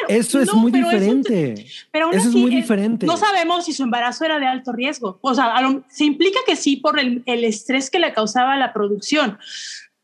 Eso 0.09 0.40
es 0.40 0.47
No, 0.48 0.55
muy 0.56 0.70
pero 0.72 0.85
diferente. 0.89 1.66
Pero 1.90 2.06
aún 2.06 2.14
Eso 2.14 2.28
es 2.28 2.35
muy 2.35 2.52
eh, 2.52 2.56
diferente. 2.56 3.06
No 3.06 3.16
sabemos 3.16 3.64
si 3.64 3.72
su 3.72 3.82
embarazo 3.82 4.24
era 4.24 4.39
de 4.39 4.47
alto 4.47 4.72
riesgo. 4.72 5.18
O 5.20 5.35
sea, 5.35 5.55
a 5.56 5.60
lo- 5.62 5.82
se 5.89 6.05
implica 6.05 6.39
que 6.47 6.56
sí 6.56 6.76
por 6.76 6.98
el, 7.01 7.22
el 7.26 7.44
estrés 7.44 7.90
que 7.90 7.98
le 7.98 8.12
causaba 8.12 8.56
la 8.56 8.72
producción. 8.72 9.39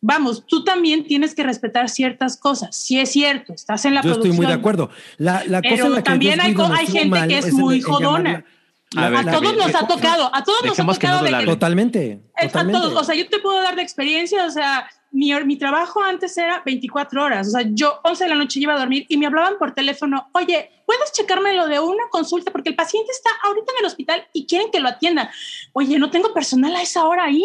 Vamos, 0.02 0.44
tú 0.46 0.64
también 0.64 1.04
tienes 1.04 1.34
que 1.34 1.42
respetar 1.42 1.88
ciertas 1.90 2.36
cosas. 2.38 2.74
Si 2.74 2.98
es 2.98 3.10
cierto, 3.12 3.52
estás 3.52 3.84
en 3.84 3.94
la 3.94 4.00
Yo 4.00 4.10
producción. 4.12 4.32
estoy 4.32 4.44
muy 4.44 4.46
de 4.46 4.58
acuerdo. 4.58 4.90
La, 5.18 5.44
la 5.46 5.60
Pero 5.60 5.76
cosa 5.76 5.86
en 5.88 5.92
la 5.94 6.02
también 6.02 6.40
hay 6.40 6.54
hay 6.58 6.86
gente 6.86 7.04
mal 7.08 7.28
que 7.28 7.38
es 7.38 7.52
muy 7.52 7.76
en 7.76 7.82
jodona. 7.82 8.44
llamarla- 8.92 9.06
A 9.06 9.08
ver, 9.10 9.28
a 9.28 9.32
todos 9.38 9.56
nos 9.56 9.74
ha 9.74 9.86
tocado, 9.86 10.34
a 10.34 10.42
todos 10.42 10.64
nos 10.64 10.80
ha 10.80 10.84
que 10.86 10.92
tocado 10.94 11.18
no 11.18 11.24
de 11.24 11.30
lo 11.30 11.36
que 11.36 11.42
hable. 11.42 11.52
Totalmente. 11.52 12.20
Es 12.36 12.44
a 12.44 12.48
totalmente. 12.48 12.80
todos, 12.80 13.00
o 13.00 13.04
sea, 13.04 13.14
yo 13.14 13.28
te 13.28 13.38
puedo 13.40 13.62
dar 13.62 13.76
de 13.76 13.82
experiencia, 13.82 14.44
o 14.46 14.50
sea, 14.50 14.88
mi, 15.12 15.34
mi 15.44 15.56
trabajo 15.56 16.02
antes 16.02 16.36
era 16.38 16.62
24 16.64 17.22
horas, 17.24 17.48
o 17.48 17.50
sea, 17.50 17.62
yo 17.72 18.00
11 18.04 18.24
de 18.24 18.30
la 18.30 18.36
noche 18.36 18.60
iba 18.60 18.74
a 18.74 18.78
dormir 18.78 19.06
y 19.08 19.16
me 19.16 19.26
hablaban 19.26 19.54
por 19.58 19.72
teléfono, 19.74 20.28
oye, 20.32 20.70
¿puedes 20.86 21.12
checarme 21.12 21.52
lo 21.54 21.66
de 21.66 21.80
una 21.80 22.04
consulta? 22.10 22.52
Porque 22.52 22.70
el 22.70 22.76
paciente 22.76 23.10
está 23.12 23.30
ahorita 23.42 23.72
en 23.72 23.78
el 23.80 23.86
hospital 23.86 24.28
y 24.32 24.46
quieren 24.46 24.70
que 24.70 24.80
lo 24.80 24.88
atiendan. 24.88 25.28
Oye, 25.72 25.98
no 25.98 26.10
tengo 26.10 26.32
personal 26.32 26.74
a 26.76 26.82
esa 26.82 27.04
hora 27.04 27.24
ahí. 27.24 27.44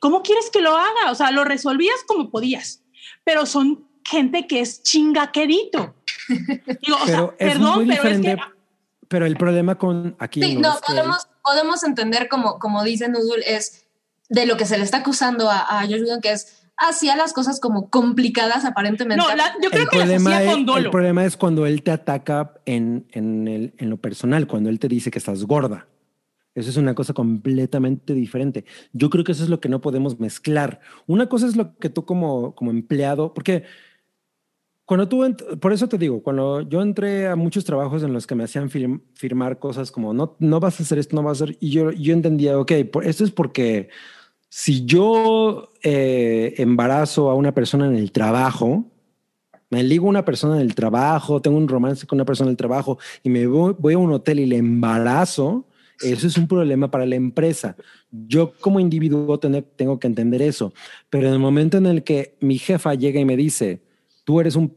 ¿Cómo 0.00 0.22
quieres 0.22 0.48
que 0.50 0.60
lo 0.62 0.76
haga? 0.76 1.10
O 1.10 1.14
sea, 1.14 1.30
lo 1.30 1.44
resolvías 1.44 2.02
como 2.06 2.30
podías, 2.30 2.82
pero 3.24 3.44
son 3.44 3.86
gente 4.04 4.46
que 4.46 4.60
es 4.60 4.82
chingaquerito. 4.82 5.94
Digo, 6.28 6.96
o 6.96 7.04
pero 7.04 7.06
sea, 7.06 7.34
es 7.38 7.52
perdón, 7.54 7.74
muy 7.86 7.96
pero 7.96 8.08
es 8.08 8.20
que 8.20 8.36
Pero 9.08 9.26
el 9.26 9.36
problema 9.36 9.76
con 9.76 10.16
aquí 10.18 10.42
Sí, 10.42 10.54
no, 10.56 10.70
no, 10.74 10.80
que- 10.80 11.02
podemos, 11.42 11.84
entender, 11.84 12.28
como, 12.28 12.58
como 12.58 12.84
dice 12.84 13.08
Nuzul, 13.08 13.42
es 13.44 13.86
de 14.28 14.46
lo 14.46 14.56
que 14.56 14.64
se 14.64 14.78
le 14.78 14.84
está 14.84 14.98
acusando 14.98 15.50
a, 15.50 15.58
a 15.58 15.84
Whedon, 15.84 16.20
que 16.20 16.32
es 16.32 16.59
hacía 16.80 17.14
las 17.14 17.32
cosas 17.32 17.60
como 17.60 17.90
complicadas 17.90 18.64
aparentemente. 18.64 19.22
no, 19.22 19.36
la- 19.36 19.52
yo 19.62 19.70
creo 19.70 19.82
el 19.84 19.88
que 19.90 19.98
las 19.98 20.06
problema, 20.08 20.30
hacía 20.36 20.42
es, 20.44 20.50
con 20.50 20.60
el 20.60 20.66
dolo. 20.66 20.90
problema 20.90 21.24
es 21.24 21.36
cuando 21.36 21.66
él 21.66 21.82
te 21.82 21.90
ataca 21.92 22.54
en, 22.64 23.06
en, 23.12 23.46
el- 23.46 23.74
en 23.78 23.90
lo 23.90 23.98
personal, 23.98 24.46
cuando 24.46 24.70
él 24.70 24.78
te 24.78 24.88
dice 24.88 25.10
que 25.10 25.18
estás 25.18 25.44
gorda. 25.44 25.86
Eso 26.54 26.68
es 26.70 26.76
una 26.76 26.94
cosa 26.96 27.12
completamente 27.14 28.12
diferente. 28.12 28.64
Yo 28.92 29.08
creo 29.08 29.22
que 29.22 29.32
eso 29.32 29.44
es 29.44 29.50
lo 29.50 29.60
que 29.60 29.68
no 29.68 29.80
podemos 29.80 30.18
mezclar. 30.18 30.80
Una 31.06 31.28
cosa 31.28 31.46
es 31.46 31.54
lo 31.54 31.76
que 31.78 31.90
tú 31.90 32.04
como, 32.04 32.54
como 32.56 32.70
empleado, 32.72 33.32
porque 33.34 33.62
cuando 34.84 35.08
tú, 35.08 35.24
por 35.60 35.72
eso 35.72 35.88
te 35.88 35.98
digo, 35.98 36.20
cuando 36.22 36.62
yo 36.62 36.82
entré 36.82 37.28
a 37.28 37.36
muchos 37.36 37.64
trabajos 37.64 38.02
en 38.02 38.12
los 38.12 38.26
que 38.26 38.34
me 38.34 38.42
hacían 38.42 38.68
firm- 38.70 39.02
firmar 39.14 39.60
cosas 39.60 39.92
como 39.92 40.12
no, 40.12 40.34
no 40.40 40.58
vas 40.58 40.80
a 40.80 40.82
hacer 40.82 40.98
esto, 40.98 41.14
no 41.14 41.22
vas 41.22 41.40
a 41.40 41.44
hacer, 41.44 41.56
y 41.60 41.70
yo, 41.70 41.92
yo 41.92 42.12
entendía, 42.12 42.58
ok, 42.58 42.72
por, 42.92 43.06
esto 43.06 43.22
es 43.22 43.30
porque 43.30 43.88
si 44.50 44.84
yo 44.84 45.72
eh, 45.80 46.54
embarazo 46.58 47.30
a 47.30 47.34
una 47.34 47.54
persona 47.54 47.86
en 47.86 47.94
el 47.94 48.10
trabajo, 48.10 48.84
me 49.70 49.84
ligo 49.84 50.06
a 50.06 50.10
una 50.10 50.24
persona 50.24 50.56
en 50.56 50.62
el 50.62 50.74
trabajo, 50.74 51.40
tengo 51.40 51.56
un 51.56 51.68
romance 51.68 52.04
con 52.04 52.16
una 52.16 52.24
persona 52.24 52.48
en 52.48 52.54
el 52.54 52.56
trabajo 52.56 52.98
y 53.22 53.30
me 53.30 53.46
voy, 53.46 53.94
a 53.94 53.98
un 53.98 54.12
hotel 54.12 54.40
y 54.40 54.46
le 54.46 54.56
embarazo, 54.56 55.68
eso 56.02 56.26
es 56.26 56.36
un 56.36 56.48
problema 56.48 56.90
para 56.90 57.06
la 57.06 57.14
empresa. 57.14 57.76
Yo 58.10 58.52
como 58.58 58.80
individuo 58.80 59.38
tengo 59.38 60.00
que 60.00 60.08
entender 60.08 60.42
eso, 60.42 60.74
pero 61.08 61.28
en 61.28 61.34
el 61.34 61.38
momento 61.38 61.78
en 61.78 61.86
el 61.86 62.02
que 62.02 62.36
mi 62.40 62.58
jefa 62.58 62.94
llega 62.94 63.20
y 63.20 63.24
me 63.24 63.36
dice, 63.36 63.80
tú 64.24 64.40
eres 64.40 64.56
un, 64.56 64.76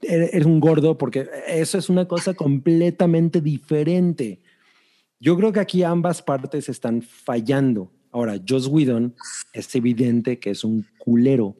eres 0.00 0.32
eres 0.32 0.46
un 0.46 0.60
gordo, 0.60 0.96
porque 0.96 1.28
eso 1.48 1.76
es 1.76 1.88
una 1.88 2.06
cosa 2.06 2.34
completamente 2.34 3.40
diferente. 3.40 4.38
Yo 5.18 5.36
creo 5.36 5.52
que 5.52 5.58
aquí 5.58 5.82
ambas 5.82 6.22
partes 6.22 6.68
están 6.68 7.02
fallando. 7.02 7.90
Ahora, 8.12 8.36
Joss 8.46 8.66
Whedon 8.66 9.14
es 9.52 9.74
evidente 9.74 10.38
que 10.38 10.50
es 10.50 10.64
un 10.64 10.86
culero 10.98 11.56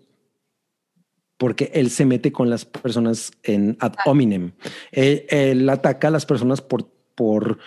porque 1.37 1.71
él 1.75 1.91
se 1.91 2.05
mete 2.05 2.33
con 2.33 2.51
las 2.51 2.65
personas 2.65 3.31
en 3.45 3.77
ad 3.81 3.95
hominem. 4.07 4.53
Él, 4.91 5.25
él 5.29 5.69
ataca 5.69 6.09
a 6.09 6.11
las 6.11 6.27
personas 6.27 6.61
por, 6.61 6.91
por 7.15 7.59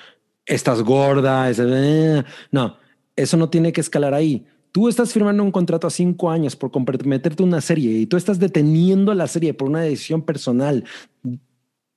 estás 0.46 0.82
gorda, 0.84 1.50
es- 1.50 1.60
eh, 1.64 2.24
no, 2.52 2.78
eso 3.16 3.38
no 3.38 3.50
tiene 3.50 3.72
que 3.72 3.80
escalar 3.82 4.14
ahí. 4.14 4.46
Tú 4.74 4.90
estás 4.90 5.14
firmando 5.14 5.44
un 5.44 5.52
contrato 5.52 5.88
a 5.88 5.90
cinco 5.90 6.30
años 6.32 6.56
por 6.56 6.72
comprometerte 6.72 7.44
a 7.44 7.46
una 7.46 7.62
serie 7.62 7.92
y 7.92 8.06
tú 8.08 8.18
estás 8.18 8.40
deteniendo 8.40 9.14
la 9.14 9.28
serie 9.28 9.54
por 9.54 9.70
una 9.70 9.82
decisión 9.82 10.22
personal. 10.24 10.84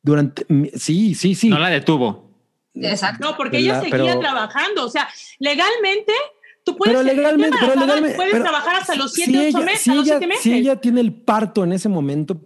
Durante, 0.02 0.46
sí, 0.76 1.14
sí, 1.14 1.34
sí. 1.34 1.48
No 1.48 1.58
la 1.58 1.70
detuvo. 1.70 2.30
Exacto. 2.74 3.24
No, 3.30 3.36
porque 3.36 3.58
La- 3.58 3.60
ella 3.60 3.80
seguía 3.80 3.90
pero- 4.12 4.20
trabajando. 4.20 4.84
O 4.84 4.90
sea, 4.90 5.08
legalmente 5.38 6.12
tú 6.64 6.76
puedes, 6.76 6.96
pero 6.96 7.06
legalmente, 7.06 7.56
pero 7.60 7.74
legalmente, 7.80 8.16
puedes 8.16 8.32
pero 8.32 8.44
trabajar 8.44 8.76
hasta 8.76 8.94
los 8.96 9.12
si 9.12 9.22
7, 9.24 9.38
8 9.38 9.58
ella- 9.58 9.66
meses, 9.66 9.80
si 9.82 9.90
a 9.90 9.94
los 9.94 10.06
ella- 10.06 10.14
7 10.18 10.26
meses. 10.26 10.42
Si 10.42 10.52
ella 10.54 10.76
tiene 10.80 11.00
el 11.00 11.12
parto 11.12 11.62
en 11.64 11.72
ese 11.72 11.88
momento, 11.88 12.40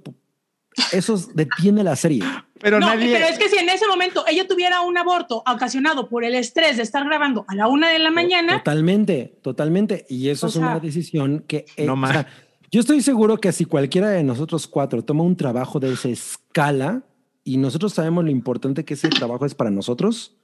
eso 0.92 1.16
detiene 1.34 1.82
la 1.84 1.96
serie. 1.96 2.22
Pero 2.60 2.80
no, 2.80 2.86
nadie. 2.86 3.12
pero 3.12 3.26
es 3.26 3.38
que 3.38 3.48
si 3.48 3.56
en 3.56 3.68
ese 3.68 3.86
momento 3.86 4.24
ella 4.26 4.46
tuviera 4.48 4.80
un 4.80 4.98
aborto 4.98 5.44
ocasionado 5.46 6.08
por 6.08 6.24
el 6.24 6.34
estrés 6.34 6.76
de 6.76 6.82
estar 6.82 7.04
grabando 7.04 7.44
a 7.48 7.54
la 7.54 7.68
una 7.68 7.88
de 7.90 8.00
la 8.00 8.10
mañana, 8.10 8.58
Totalmente, 8.58 9.38
totalmente. 9.42 10.06
Y 10.08 10.28
eso 10.28 10.46
O 10.46 10.48
es 10.48 10.56
una 10.56 10.72
sea, 10.72 10.80
decisión 10.80 11.44
que... 11.46 11.66
eh, 11.76 11.86
no 11.86 11.92
o 11.92 11.96
más. 11.96 12.10
sea, 12.12 12.26
yo 12.70 12.80
estoy 12.80 13.00
seguro 13.00 13.38
que 13.38 13.52
si 13.52 13.64
cualquiera 13.64 14.10
de 14.10 14.24
nosotros 14.24 14.66
cuatro 14.66 15.04
toma 15.04 15.22
un 15.22 15.36
trabajo 15.36 15.78
de 15.78 15.92
esa 15.92 16.08
escala 16.08 17.02
y 17.44 17.56
nosotros 17.58 17.94
sabemos 17.94 18.24
lo 18.24 18.30
importante 18.30 18.84
que 18.84 18.94
ese 18.94 19.08
trabajo 19.08 19.46
es 19.46 19.54
para 19.54 19.70
nosotros, 19.70 20.36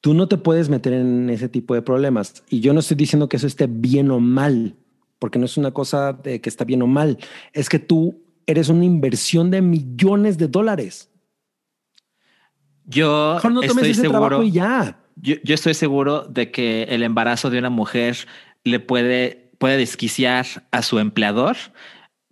tú 0.00 0.14
no 0.14 0.28
te 0.28 0.38
puedes 0.38 0.68
meter 0.68 0.92
en 0.92 1.30
ese 1.30 1.48
tipo 1.48 1.74
de 1.74 1.82
problemas. 1.82 2.44
Y 2.48 2.60
yo 2.60 2.72
no 2.72 2.80
estoy 2.80 2.96
diciendo 2.96 3.28
que 3.28 3.36
eso 3.36 3.46
esté 3.46 3.66
bien 3.68 4.10
o 4.10 4.20
mal, 4.20 4.76
porque 5.18 5.38
no 5.38 5.44
es 5.46 5.56
una 5.56 5.72
cosa 5.72 6.12
de 6.12 6.40
que 6.40 6.48
está 6.48 6.64
bien 6.64 6.82
o 6.82 6.86
mal. 6.86 7.18
Es 7.52 7.68
que 7.68 7.78
tú 7.78 8.22
eres 8.46 8.68
una 8.68 8.84
inversión 8.84 9.50
de 9.50 9.60
millones 9.62 10.38
de 10.38 10.48
dólares. 10.48 11.10
Yo 12.84 13.34
Mejor 13.34 13.52
no 13.52 13.60
tomes 13.60 13.76
estoy 13.76 13.90
ese 13.90 14.00
seguro. 14.02 14.20
trabajo 14.20 14.42
y 14.44 14.52
ya. 14.52 14.98
yo, 15.16 15.34
yo 15.44 15.54
estoy 15.54 15.74
seguro 15.74 16.22
de 16.22 16.50
que 16.50 16.84
el 16.84 17.02
embarazo 17.02 17.50
de 17.50 17.58
una 17.58 17.68
mujer 17.70 18.16
le 18.64 18.80
puede, 18.80 19.52
puede 19.58 19.76
desquiciar 19.76 20.46
a 20.70 20.82
su 20.82 20.98
empleador, 20.98 21.56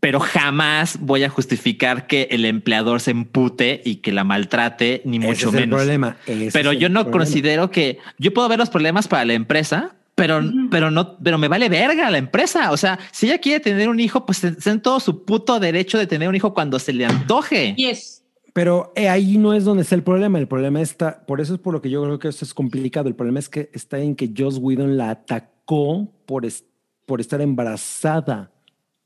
pero 0.06 0.20
jamás 0.20 0.98
voy 1.00 1.24
a 1.24 1.28
justificar 1.28 2.06
que 2.06 2.28
el 2.30 2.44
empleador 2.44 3.00
se 3.00 3.10
empute 3.10 3.82
y 3.84 3.96
que 3.96 4.12
la 4.12 4.22
maltrate, 4.22 5.02
ni 5.04 5.16
Ese 5.16 5.26
mucho 5.26 5.48
es 5.48 5.54
el 5.54 5.60
menos. 5.62 5.78
problema. 5.80 6.16
ese 6.28 6.50
Pero 6.52 6.70
es 6.70 6.78
yo 6.78 6.86
el 6.86 6.92
no 6.92 7.00
problema. 7.02 7.24
considero 7.24 7.70
que 7.72 7.98
yo 8.16 8.32
puedo 8.32 8.48
ver 8.48 8.60
los 8.60 8.70
problemas 8.70 9.08
para 9.08 9.24
la 9.24 9.32
empresa, 9.32 9.96
pero, 10.14 10.40
pero 10.70 10.92
no, 10.92 11.18
pero 11.18 11.38
me 11.38 11.48
vale 11.48 11.68
verga 11.68 12.08
la 12.08 12.18
empresa. 12.18 12.70
O 12.70 12.76
sea, 12.76 13.00
si 13.10 13.26
ella 13.26 13.38
quiere 13.38 13.58
tener 13.58 13.88
un 13.88 13.98
hijo, 13.98 14.24
pues 14.24 14.44
está 14.44 14.70
en 14.70 14.80
todo 14.80 15.00
su 15.00 15.24
puto 15.24 15.58
derecho 15.58 15.98
de 15.98 16.06
tener 16.06 16.28
un 16.28 16.36
hijo 16.36 16.54
cuando 16.54 16.78
se 16.78 16.92
le 16.92 17.04
antoje. 17.04 17.74
Yes. 17.76 18.22
Pero 18.52 18.92
eh, 18.94 19.08
ahí 19.08 19.38
no 19.38 19.54
es 19.54 19.64
donde 19.64 19.82
está 19.82 19.96
el 19.96 20.04
problema. 20.04 20.38
El 20.38 20.46
problema 20.46 20.80
está, 20.82 21.26
por 21.26 21.40
eso 21.40 21.54
es 21.54 21.58
por 21.58 21.74
lo 21.74 21.82
que 21.82 21.90
yo 21.90 22.00
creo 22.04 22.20
que 22.20 22.28
esto 22.28 22.44
es 22.44 22.54
complicado. 22.54 23.08
El 23.08 23.16
problema 23.16 23.40
es 23.40 23.48
que 23.48 23.70
está 23.72 23.98
en 23.98 24.14
que 24.14 24.30
Joss 24.38 24.58
Whedon 24.58 24.96
la 24.96 25.10
atacó 25.10 26.06
por, 26.26 26.46
es- 26.46 26.64
por 27.06 27.20
estar 27.20 27.40
embarazada. 27.40 28.52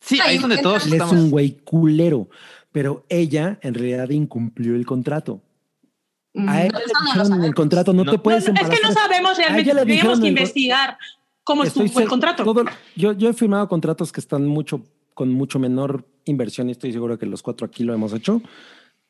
Sí, 0.01 0.19
ahí 0.21 0.37
es 0.37 0.41
donde 0.43 0.59
todos 0.59 0.87
Él 0.87 0.95
es 0.95 1.03
un 1.13 1.31
güey 1.31 1.59
culero, 1.65 2.29
pero 2.73 3.05
ella 3.09 3.59
en 3.63 3.75
realidad 3.75 4.09
incumplió 4.11 4.75
el 4.75 4.87
contrato. 4.87 5.41
Mm, 6.35 6.49
A 6.49 6.63
ella 6.63 6.73
no, 6.73 6.79
le 6.79 6.85
no 6.87 7.01
dijeron 7.07 7.33
en 7.41 7.45
el 7.45 7.55
contrato, 7.55 7.93
no, 7.93 8.05
No. 8.05 8.13
te 8.13 8.19
puedes 8.19 8.47
No, 8.49 8.55
es 8.55 8.61
que 8.61 8.67
no 8.69 8.75
embarazar. 8.75 9.03
sabemos 9.03 9.37
realmente. 9.37 9.73
Tenemos 9.85 10.21
que 10.21 10.29
investigar 10.29 10.97
cómo 11.45 11.65
Estoy 11.65 11.87
estuvo 11.87 12.01
el 12.03 12.09
contrato. 12.09 12.45
todo- 12.45 12.65
yo, 12.97 13.13
yo 13.13 13.29
he 13.29 13.33
firmado 13.35 13.69
contratos 13.69 14.13
que 14.13 14.21
están 14.21 14.47
mucho 14.47 14.83
con 15.15 15.31
mucho 15.33 15.59
menor 15.59 16.07
inversión 16.25 16.69
y 16.69 16.73
estoy 16.73 16.93
seguro 16.93 17.19
que 17.19 17.27
los 17.27 17.43
cuatro 17.43 17.67
aquí 17.67 17.85
lo 17.85 17.93
hemos 17.93 18.13
hecho. 18.15 18.41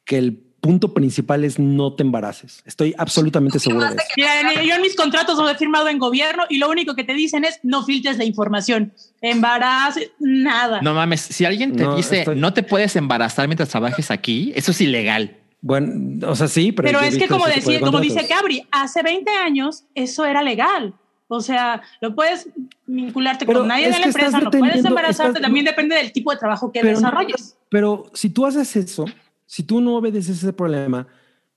Que 0.05 0.19
el 0.19 0.43
punto 0.61 0.93
principal 0.95 1.45
es 1.45 1.59
no 1.59 1.95
te 1.95 2.03
embaraces. 2.03 2.62
Estoy 2.66 2.95
absolutamente 2.99 3.59
seguro 3.59 3.87
de 3.89 3.97
eso. 3.97 4.05
Mira, 4.16 4.41
en- 4.41 4.62
yo 4.69 4.74
en 4.74 4.82
mis 4.82 4.95
contratos 4.95 5.39
los 5.39 5.51
he 5.51 5.55
firmado 5.57 5.89
en 5.89 5.99
gobierno 5.99 6.45
y 6.49 6.59
lo 6.59 6.69
único 6.69 6.95
que 6.95 7.05
te 7.05 7.15
dicen 7.15 7.45
es 7.45 7.61
no 7.62 7.85
filtres 7.85 8.19
la 8.19 8.24
información. 8.24 8.93
Embarazo, 9.23 10.01
nada. 10.19 10.81
No 10.82 10.93
mames, 10.95 11.20
si 11.23 11.45
alguien 11.45 11.74
te 11.77 11.82
No, 11.85 11.97
dice 11.97 12.20
estoy- 12.20 12.37
no 12.37 12.53
te 12.53 12.62
puedes 12.62 12.95
embarazar 12.97 13.49
mientras 13.49 13.69
trabajes 13.70 14.11
aquí, 14.11 14.53
eso 14.55 14.70
es 14.73 14.81
ilegal. 14.81 15.37
Bueno, 15.62 16.27
o 16.28 16.35
sea, 16.37 16.49
sí, 16.49 16.73
pero, 16.73 16.87
Pero 16.89 17.01
es 17.01 17.19
que 17.19 17.28
como 17.28 17.47
de 17.47 17.55
decía, 17.57 17.81
como 17.81 18.01
dice. 18.01 18.27
Cabri, 18.27 18.66
hace 18.70 19.03
20 19.03 19.31
años 19.31 19.85
eso 19.95 20.24
era 20.24 20.43
legal. 20.43 20.95
O 21.28 21.41
sea, 21.41 21.82
lo 22.01 22.15
puedes 22.15 22.49
vincularte 22.87 23.47
Pero 23.47 23.61
con 23.61 23.69
nadie 23.69 23.91
de 23.91 23.99
la 23.99 24.07
empresa, 24.07 24.41
no 24.41 24.51
puedes 24.51 24.85
embarazarte, 24.85 25.28
estás- 25.32 25.43
también 25.43 25.65
depende 25.65 25.95
del 25.97 26.12
tipo 26.12 26.32
de 26.32 26.39
trabajo 26.39 26.73
que 26.73 26.81
Pero 26.81 26.93
no- 26.95 26.99
desarrolles. 26.99 27.57
Pero 27.69 28.11
si 28.15 28.31
tú 28.31 28.47
haces 28.47 28.74
eso, 28.74 29.05
si 29.51 29.64
tú 29.64 29.81
no 29.81 29.97
obedeces 29.97 30.44
ese 30.44 30.52
problema, 30.52 31.09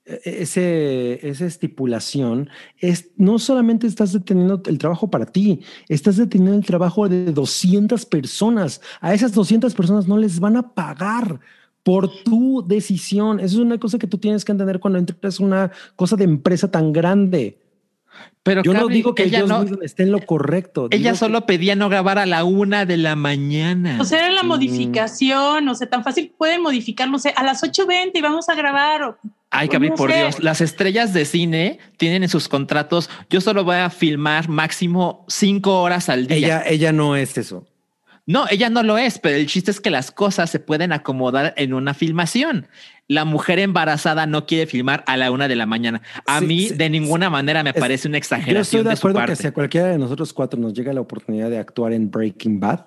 eh, 0.04 0.20
ese, 0.24 1.24
esa 1.28 1.46
estipulación, 1.46 2.50
es, 2.80 3.12
no 3.16 3.38
solamente 3.38 3.86
estás 3.86 4.12
deteniendo 4.12 4.60
el 4.66 4.78
trabajo 4.78 5.08
para 5.08 5.26
ti, 5.26 5.60
estás 5.88 6.16
deteniendo 6.16 6.56
el 6.58 6.66
trabajo 6.66 7.08
de 7.08 7.26
200 7.26 8.04
personas. 8.06 8.80
A 9.00 9.14
esas 9.14 9.32
200 9.32 9.72
personas 9.74 10.08
no 10.08 10.18
les 10.18 10.40
van 10.40 10.56
a 10.56 10.74
pagar 10.74 11.38
por 11.84 12.10
tu 12.24 12.66
decisión. 12.66 13.38
Eso 13.38 13.58
es 13.58 13.64
una 13.64 13.78
cosa 13.78 13.96
que 13.96 14.08
tú 14.08 14.18
tienes 14.18 14.44
que 14.44 14.50
entender 14.50 14.80
cuando 14.80 14.98
entras 14.98 15.38
a 15.38 15.44
una 15.44 15.70
cosa 15.94 16.16
de 16.16 16.24
empresa 16.24 16.68
tan 16.68 16.92
grande. 16.92 17.60
Pero 18.42 18.62
Yo 18.62 18.74
no 18.74 18.88
digo 18.88 19.14
que 19.14 19.24
ella, 19.24 19.40
Joss 19.40 19.48
no, 19.48 19.60
Whedon 19.60 19.78
esté 19.82 20.02
en 20.02 20.12
lo 20.12 20.20
correcto. 20.20 20.88
ella 20.90 21.12
que- 21.12 21.16
solo 21.16 21.46
pedía 21.46 21.76
no 21.76 21.88
grabar 21.88 22.18
a 22.18 22.26
la 22.26 22.44
una 22.44 22.84
de 22.84 22.98
la 22.98 23.16
mañana. 23.16 23.96
O 24.00 24.04
sea, 24.04 24.18
era 24.18 24.30
la 24.30 24.42
Mm. 24.42 24.48
modificación, 24.48 25.68
o 25.68 25.74
sea, 25.74 25.88
tan 25.88 26.04
fácil 26.04 26.32
pueden 26.36 26.62
modificar, 26.62 27.08
no 27.08 27.18
sé, 27.18 27.32
a 27.36 27.42
las 27.42 27.62
8.20 27.62 28.18
y 28.18 28.22
vamos 28.22 28.48
a 28.48 28.54
grabar. 28.54 29.02
o- 29.02 29.18
Ay, 29.50 29.68
Cabri, 29.68 29.90
no 29.90 29.94
por 29.94 30.10
sé. 30.10 30.18
Dios, 30.18 30.40
las 30.42 30.60
estrellas 30.60 31.12
de 31.14 31.24
cine 31.24 31.78
tienen 31.96 32.22
en 32.24 32.28
sus 32.28 32.48
contratos, 32.48 33.08
yo 33.30 33.40
solo 33.40 33.62
voy 33.64 33.76
a 33.76 33.88
filmar 33.88 34.48
máximo 34.48 35.24
cinco 35.28 35.80
horas 35.80 36.08
al 36.08 36.26
día. 36.26 36.36
ella, 36.36 36.62
ella 36.66 36.92
no 36.92 37.14
es 37.16 37.38
eso. 37.38 37.64
No, 38.26 38.46
ella 38.50 38.70
no 38.70 38.82
lo 38.82 38.96
es, 38.96 39.18
pero 39.18 39.36
el 39.36 39.46
chiste 39.46 39.70
es 39.70 39.80
que 39.80 39.90
las 39.90 40.10
cosas 40.10 40.48
se 40.50 40.58
pueden 40.58 40.92
acomodar 40.92 41.52
en 41.58 41.74
una 41.74 41.92
filmación. 41.92 42.68
La 43.06 43.26
mujer 43.26 43.58
embarazada 43.58 44.24
no 44.26 44.46
quiere 44.46 44.66
filmar 44.66 45.04
a 45.06 45.18
la 45.18 45.30
una 45.30 45.46
de 45.46 45.56
la 45.56 45.66
mañana. 45.66 46.00
A 46.26 46.40
Sí, 46.40 46.46
mí 46.46 46.68
sí, 46.68 46.74
de 46.74 46.88
ninguna 46.88 47.28
manera 47.28 47.62
me 47.62 47.74
parece 47.74 48.08
una 48.08 48.16
Yo 48.16 48.20
exageración 48.20 48.62
estoy 48.62 48.82
de 48.82 48.90
de 48.90 48.96
su 48.96 49.08
acuerdo 49.08 49.26
que 49.26 49.36
si 49.36 49.46
a 49.46 49.52
cualquiera 49.52 49.88
de 49.88 49.98
nosotros 49.98 50.32
cuatro 50.32 50.58
nos 50.58 50.72
llega 50.72 50.92
la 50.94 51.02
oportunidad 51.02 51.50
de 51.50 51.58
actuar 51.58 51.92
en 51.92 52.10
Breaking 52.10 52.60
Bad, 52.60 52.86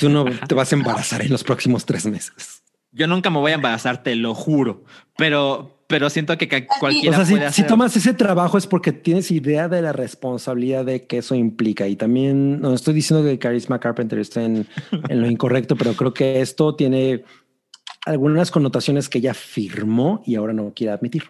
tú 0.00 0.08
no 0.08 0.24
te 0.24 0.54
vas 0.54 0.72
a 0.72 0.76
embarazar 0.76 1.20
en 1.20 1.30
los 1.30 1.44
próximos 1.44 1.84
tres 1.84 2.06
meses. 2.06 2.62
Yo 2.92 3.06
nunca 3.06 3.28
me 3.28 3.38
voy 3.38 3.52
a 3.52 3.56
embarazar, 3.56 4.02
te 4.02 4.14
lo 4.16 4.34
juro, 4.34 4.84
pero, 5.18 5.77
pero 5.88 6.08
siento 6.10 6.38
que 6.38 6.66
O 6.70 6.78
cualquiera 6.80 7.16
sea, 7.16 7.24
si, 7.26 7.32
puede 7.32 7.44
si 7.46 7.48
hacer. 7.62 7.66
tomas 7.66 7.96
ese 7.96 8.14
trabajo 8.14 8.56
es 8.58 8.66
porque 8.68 8.92
tienes 8.92 9.30
idea 9.32 9.68
de 9.68 9.82
la 9.82 9.92
responsabilidad 9.92 10.84
de 10.84 11.06
que 11.06 11.18
eso 11.18 11.34
implica. 11.34 11.88
Y 11.88 11.96
también 11.96 12.60
no 12.60 12.72
estoy 12.74 12.94
diciendo 12.94 13.24
que 13.26 13.38
Charisma 13.38 13.80
Carpenter 13.80 14.18
esté 14.20 14.44
en, 14.44 14.66
en 15.08 15.20
lo 15.20 15.26
incorrecto, 15.28 15.74
pero 15.76 15.94
creo 15.94 16.14
que 16.14 16.40
esto 16.40 16.76
tiene 16.76 17.24
algunas 18.06 18.50
connotaciones 18.50 19.08
que 19.08 19.18
ella 19.18 19.34
firmó 19.34 20.22
y 20.24 20.36
ahora 20.36 20.52
no 20.52 20.72
quiere 20.74 20.92
admitir. 20.92 21.24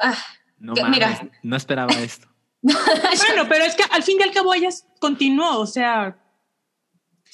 Ah, 0.00 0.16
no, 0.58 0.74
que- 0.74 0.82
mames, 0.82 0.96
mira. 0.98 1.30
no 1.42 1.56
esperaba 1.56 1.92
esto. 1.94 2.28
Bueno, 2.62 3.48
pero 3.48 3.64
es 3.64 3.74
que 3.74 3.82
al 3.90 4.02
fin 4.04 4.18
y 4.20 4.22
al 4.22 4.30
cabo 4.32 4.54
ella 4.54 4.68
continuó, 5.00 5.58
o 5.58 5.66
sea, 5.66 6.16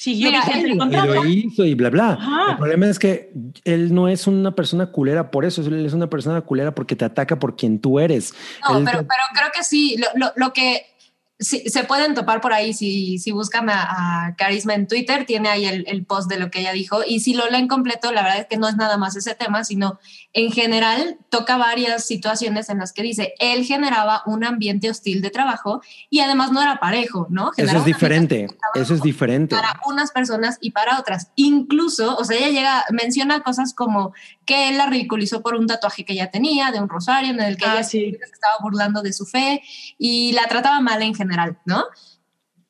siguió 0.01 0.29
Mira, 0.31 0.43
él- 0.55 0.65
el 0.65 0.93
Y 0.93 0.97
lo 1.09 1.27
hizo 1.27 1.65
y 1.65 1.75
bla, 1.75 1.91
bla. 1.91 2.13
Ajá. 2.13 2.53
El 2.53 2.57
problema 2.57 2.87
es 2.87 3.01
que 3.01 3.33
él 3.65 3.93
no 3.93 4.09
es 4.09 4.29
una 4.29 4.53
persona 4.55 4.87
culera 4.93 5.33
por 5.33 5.45
eso, 5.45 5.61
él 5.63 5.85
es 5.85 5.93
una 5.93 6.09
persona 6.09 6.41
culera 6.43 6.73
porque 6.73 6.95
te 6.95 7.05
ataca 7.05 7.37
por 7.41 7.57
quien 7.57 7.81
tú 7.81 7.99
eres. 7.99 8.33
No, 8.69 8.79
Él 8.79 8.85
pero, 8.85 9.01
te- 9.01 9.05
pero 9.07 9.23
creo 9.35 9.49
que 9.53 9.65
sí, 9.65 9.97
lo, 9.99 10.07
lo, 10.15 10.33
lo 10.37 10.53
que 10.53 10.87
sí, 11.39 11.69
se 11.69 11.85
pueden 11.85 12.15
topar 12.15 12.41
por 12.41 12.53
ahí 12.53 12.73
si, 12.73 13.19
si 13.19 13.33
buscan 13.33 13.71
a, 13.71 14.27
a 14.27 14.37
Carisma 14.37 14.75
en 14.75 14.87
Twitter, 14.87 15.25
tiene 15.27 15.49
ahí 15.49 15.65
el, 15.65 15.85
el 15.89 16.05
post 16.05 16.29
de 16.31 16.39
lo 16.39 16.51
que 16.51 16.61
ella 16.61 16.73
dijo 16.73 17.01
y 17.07 17.21
si 17.21 17.35
lo 17.35 17.49
leen 17.49 17.69
completo, 17.69 18.13
la 18.13 18.23
verdad 18.23 18.41
es 18.41 18.47
que 18.47 18.57
no 18.57 18.69
es 18.69 18.77
nada 18.77 18.97
más 18.97 19.17
ese 19.17 19.35
tema, 19.35 19.65
sino 19.65 19.99
en 20.33 20.51
general 20.53 21.19
toca 21.31 21.57
varias 21.57 22.07
situaciones 22.07 22.69
en 22.69 22.79
las 22.79 22.93
que 22.93 23.03
dice, 23.03 23.35
él 23.39 23.65
generaba 23.65 24.23
un 24.27 24.45
ambiente 24.45 24.91
hostil 24.91 25.23
de 25.23 25.31
trabajo 25.31 25.83
y 26.11 26.21
además 26.21 26.53
no 26.53 26.61
era 26.61 26.81
parejo, 26.81 27.27
¿no? 27.31 27.53
Eso 27.57 27.79
es 27.79 27.85
diferente, 27.85 28.49
eso 28.75 28.95
es 28.95 29.03
diferente. 29.03 29.55
para 29.57 29.81
unas 29.87 30.11
personas 30.11 30.59
y 30.61 30.73
para 30.73 30.99
otras. 30.99 31.31
Incluso, 31.37 32.17
o 32.17 32.25
sea, 32.25 32.37
ella 32.37 32.49
llega, 32.49 32.85
menciona 32.91 33.43
cosas 33.43 33.75
como 33.75 34.13
que 34.49 34.71
él 34.71 34.79
la 34.79 34.87
ridiculizó 34.87 35.43
por 35.43 35.55
un 35.57 35.67
tatuaje 35.67 36.07
que 36.07 36.15
ella 36.15 36.31
tenía, 36.31 36.73
de 36.73 36.81
un 36.81 36.89
rosario, 36.89 37.33
en 37.33 37.41
el 37.41 37.59
que 37.59 37.67
Ah, 37.67 37.75
ella 37.75 37.83
sí. 37.85 38.17
se 38.19 38.33
estaba 38.33 38.55
burlando 38.63 39.03
de 39.03 39.13
su 39.13 39.27
fe 39.27 39.63
y 39.99 40.33
la 40.33 40.47
trataba 40.47 40.81
mal 40.81 41.03
en 41.03 41.15
general, 41.15 41.59
¿no? 41.67 41.85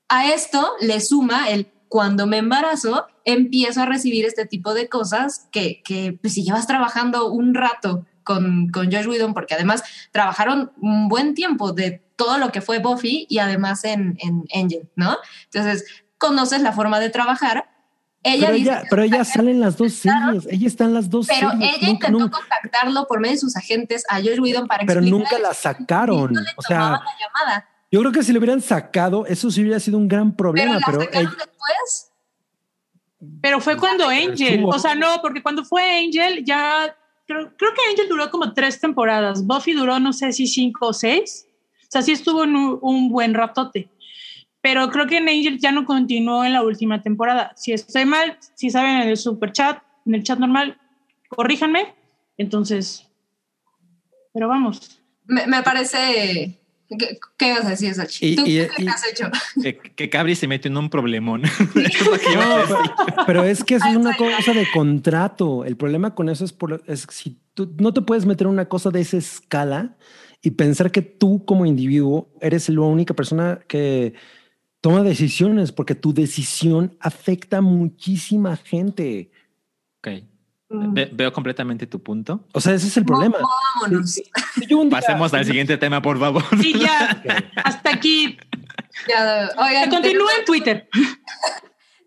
A 0.08 0.26
esto 0.26 0.73
le 0.81 1.00
suma 1.00 1.48
el 1.50 1.70
cuando 1.89 2.26
me 2.26 2.39
embarazo, 2.39 3.07
empiezo 3.24 3.82
a 3.82 3.86
recibir 3.86 4.26
este 4.26 4.44
tipo 4.44 4.74
de 4.74 4.89
cosas 4.89 5.48
que, 5.52 5.81
que 5.84 6.18
pues, 6.20 6.34
si 6.34 6.42
llevas 6.42 6.66
trabajando 6.66 7.31
un 7.31 7.55
rato 7.55 8.05
con, 8.24 8.70
con 8.70 8.90
Josh 8.90 9.07
Whedon, 9.07 9.32
porque 9.32 9.55
además 9.55 9.84
trabajaron 10.10 10.73
un 10.81 11.08
buen 11.08 11.34
tiempo 11.34 11.73
de 11.73 12.02
todo 12.16 12.39
lo 12.39 12.50
que 12.50 12.60
fue 12.60 12.81
Buffy 12.81 13.26
y 13.31 13.39
además 13.39 13.84
en, 13.84 14.18
en 14.18 14.44
Angel, 14.52 14.90
¿no? 14.97 15.16
Entonces, 15.44 15.84
conoces 16.18 16.60
la 16.60 16.73
forma 16.73 16.98
de 16.98 17.10
trabajar. 17.10 17.70
Ella 18.25 18.47
Pero 18.47 18.53
dice 18.59 18.71
ella, 18.71 18.83
pero 18.91 19.03
ella 19.03 19.25
sale 19.25 19.51
en 19.53 19.61
las 19.61 19.77
dos 19.77 19.93
series, 19.93 20.47
ella 20.51 20.67
está 20.67 20.85
en 20.85 20.95
las 20.95 21.09
dos 21.09 21.29
pero 21.29 21.51
series. 21.51 21.63
ella 21.71 21.73
nunca- 21.89 21.91
intentó 22.09 22.19
nunca- 22.19 22.39
contactarlo 22.39 23.07
por 23.07 23.21
medio 23.21 23.35
de 23.35 23.41
sus 23.41 23.57
agentes 23.57 24.05
a 24.09 24.17
Josh 24.17 24.41
Whedon 24.41 24.67
para 24.67 24.85
pero 24.85 25.01
explicarle 25.01 25.11
nunca 25.11 25.39
la 25.39 25.55
sacaron. 25.55 26.33
no 26.33 26.41
le 26.41 26.49
O 26.57 26.63
sea, 26.63 26.79
la 26.81 27.01
llamada. 27.21 27.69
yo 27.93 28.01
creo 28.01 28.11
que 28.13 28.23
si 28.25 28.33
le 28.33 28.39
hubieran 28.39 28.61
sacado, 28.61 29.25
eso 29.27 29.51
sí 29.53 29.61
hubiera 29.63 29.79
sido 29.79 29.99
un 29.99 30.09
gran 30.09 30.33
Pero 30.33 30.37
problema. 30.37 30.75
la 30.75 30.81
Pero, 30.85 31.03
ella- 31.03 31.21
después. 31.31 32.13
Pero 33.41 33.61
fue 33.61 33.77
cuando 33.77 34.09
pero 34.09 34.31
Angel, 34.33 34.65
o 34.65 34.79
sea, 34.79 34.95
no, 34.95 35.21
porque 35.23 35.43
cuando 35.43 35.65
fue 35.65 35.83
Angel 36.05 36.45
ya, 36.45 36.95
creo, 37.27 37.53
creo 37.57 37.71
que 37.75 37.81
Angel 37.91 38.09
duró 38.09 38.31
como 38.31 38.53
tres 38.53 38.81
temporadas, 38.81 39.45
Buffy 39.45 39.73
duró 39.73 39.99
no 39.99 40.13
sé 40.13 40.33
si 40.33 40.47
cinco 40.47 40.89
o 40.89 40.93
seis, 40.93 41.47
o 41.83 41.87
sea, 41.91 42.03
sí 42.03 42.13
estuvo 42.13 42.45
en 42.45 42.55
un, 42.55 42.79
un 42.81 43.09
buen 43.11 43.35
ratote, 43.35 43.91
pero 44.61 44.91
creo 44.91 45.07
que 45.07 45.19
en 45.19 45.28
Angel 45.28 45.59
ya 45.59 45.73
no 45.73 45.85
continuó 45.85 46.45
en 46.45 46.53
la 46.53 46.62
última 46.62 47.03
temporada. 47.03 47.53
Si 47.57 47.73
estoy 47.73 48.05
mal, 48.05 48.39
si 48.55 48.70
saben 48.70 49.03
en 49.03 49.09
el 49.09 49.17
super 49.17 49.53
chat, 49.53 49.83
en 50.07 50.15
el 50.15 50.23
chat 50.23 50.39
normal, 50.39 50.78
corríjanme, 51.28 51.95
entonces, 52.37 53.07
pero 54.33 54.49
vamos. 54.49 55.01
Me, 55.27 55.47
me 55.47 55.62
parece. 55.62 56.59
¿Qué, 56.99 57.19
qué 57.37 57.53
vas 57.53 57.67
a 57.67 57.70
decir, 57.70 57.93
Sachi? 57.95 58.35
¿Tú, 58.35 58.43
y- 58.47 58.67
qué 58.67 58.70
y- 58.78 58.89
has 58.89 59.07
hecho? 59.07 59.28
Que, 59.62 59.77
que 59.77 60.09
Cabri 60.09 60.35
se 60.35 60.49
metió 60.49 60.70
en 60.70 60.77
un 60.78 60.89
problemón. 60.89 61.43
Es 61.75 61.99
que 62.23 62.35
a 62.35 62.37
No, 62.37 63.25
pero, 63.27 63.45
es 63.45 63.62
que 63.62 63.75
es 63.75 63.85
una 63.85 64.17
cosa 64.17 64.55
de 64.55 64.67
contrato. 64.73 65.65
El 65.67 65.77
problema 65.77 66.15
con 66.15 66.31
eso 66.31 66.47
es, 66.47 66.53
por, 66.55 66.83
es 66.87 67.07
si 67.11 67.39
tú 67.53 67.75
no 67.78 67.93
te 67.93 68.01
puedes 68.01 68.25
meter 68.25 68.47
en 68.47 68.55
una 68.55 68.69
cosa 68.70 68.89
de 68.91 69.03
esa 69.03 69.19
escala 69.19 69.97
y 70.41 70.53
pensar 70.53 70.91
que 70.91 71.03
tú 71.03 71.45
como 71.45 71.67
individuo 71.67 72.31
eres 72.41 72.69
la 72.70 72.81
única 72.81 73.12
persona 73.12 73.61
que 73.69 74.15
toma 74.89 75.02
decisiones 75.02 75.70
porque 75.73 75.94
tu 75.94 76.15
decisión 76.15 76.97
afecta 77.00 77.58
a 77.58 77.60
muchísima 77.60 78.57
gente. 78.57 79.31
Ok. 79.99 80.08
Mm, 80.70 80.92
Ve- 80.94 81.10
veo 81.12 81.33
completamente 81.33 81.86
tu 81.86 82.02
punto. 82.02 82.47
O 82.52 82.60
sea, 82.60 82.75
ese 82.75 82.86
es 82.89 82.97
el 82.97 83.05
problema. 83.05 83.36
Vámonos. 83.83 84.20
Pasemos 84.91 85.34
al 85.34 85.44
siguiente 85.44 85.76
tema, 85.76 86.00
por 86.00 86.18
favor. 86.18 86.42
Sí, 86.60 86.73
ya. 86.78 87.23
Hasta 87.65 87.91
aquí. 87.91 88.39
Ya, 89.08 89.50
oigan, 89.58 89.91
Continúa 89.91 90.31
en 90.39 90.44
Twitter. 90.47 90.89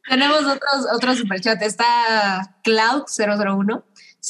Tenemos 0.09 0.41
otros, 0.41 0.87
otro 0.95 1.15
superchat. 1.15 1.61
Está 1.61 2.55
Cloud001, 2.63 3.83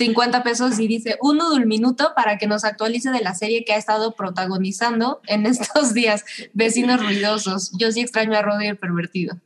50 0.06 0.42
pesos 0.42 0.80
y 0.80 0.88
dice 0.88 1.18
un 1.22 1.40
minuto 1.68 2.14
para 2.16 2.40
que 2.40 2.48
nos 2.48 2.64
actualice 2.64 3.12
de 3.12 3.22
la 3.22 3.36
serie 3.36 3.64
que 3.64 3.74
ha 3.74 3.78
estado 3.78 4.16
protagonizando 4.16 5.22
en 5.28 5.46
estos 5.46 5.94
días. 5.94 6.26
Vecinos 6.54 7.04
ruidosos. 7.04 7.72
Yo 7.78 7.92
sí 7.92 8.02
extraño 8.02 8.36
a 8.36 8.42
Rodri 8.42 8.68
el 8.68 8.78
pervertido. 8.78 9.38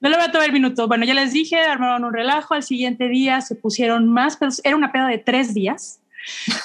No 0.00 0.08
le 0.08 0.16
voy 0.16 0.24
a 0.24 0.32
tomar 0.32 0.46
el 0.46 0.52
minuto. 0.54 0.88
Bueno, 0.88 1.04
ya 1.04 1.12
les 1.12 1.32
dije, 1.32 1.58
armaron 1.58 2.04
un 2.04 2.14
relajo. 2.14 2.54
Al 2.54 2.62
siguiente 2.62 3.08
día 3.08 3.42
se 3.42 3.54
pusieron 3.54 4.08
más 4.08 4.38
pedos. 4.38 4.62
Era 4.64 4.76
una 4.76 4.92
peda 4.92 5.08
de 5.08 5.18
tres 5.18 5.52
días. 5.52 6.00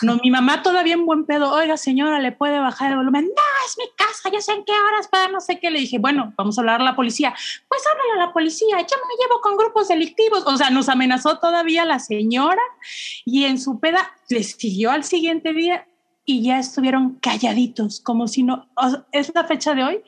No, 0.02 0.18
mi 0.18 0.32
mamá 0.32 0.62
todavía 0.64 0.94
en 0.94 1.06
buen 1.06 1.26
pedo. 1.26 1.52
Oiga, 1.54 1.78
señora, 1.78 2.20
¿le 2.20 2.32
puede 2.32 2.60
bajar 2.60 2.92
el 2.92 2.98
volumen? 2.98 3.26
No, 3.26 3.66
es 3.66 3.78
mi 3.78 3.86
casa, 3.96 4.30
yo 4.32 4.42
sé 4.42 4.54
en 4.54 4.66
qué 4.66 4.74
horas 4.74 5.08
para 5.08 5.28
no 5.30 5.42
sé 5.42 5.60
qué. 5.60 5.72
Le 5.72 5.80
dije, 5.80 6.00
bueno, 6.00 6.34
vamos 6.38 6.58
a 6.58 6.62
hablar 6.62 6.82
a 6.82 6.84
la 6.84 6.96
policía. 6.96 7.34
Pues 7.68 7.82
háblale 7.92 8.22
a 8.22 8.26
la 8.28 8.34
policía, 8.34 8.78
yo 8.80 8.98
me 8.98 9.24
llevo 9.24 9.42
con 9.42 9.58
grupos 9.58 9.88
delictivos. 9.88 10.44
O 10.46 10.58
sea, 10.58 10.70
nos 10.70 10.90
amenazó 10.90 11.40
todavía 11.40 11.86
la 11.86 12.00
señora 12.00 12.62
y 13.26 13.46
en 13.46 13.60
su 13.60 13.80
peda 13.80 14.12
les 14.30 14.52
siguió 14.52 14.92
al 14.92 15.04
siguiente 15.04 15.54
día 15.54 15.86
y 16.26 16.44
ya 16.44 16.60
estuvieron 16.60 17.16
calladitos, 17.16 18.00
como 18.00 18.28
si 18.28 18.44
no, 18.44 18.70
es 19.12 19.32
la 19.34 19.44
fecha 19.46 19.74
de 19.74 19.84
hoy, 19.84 20.04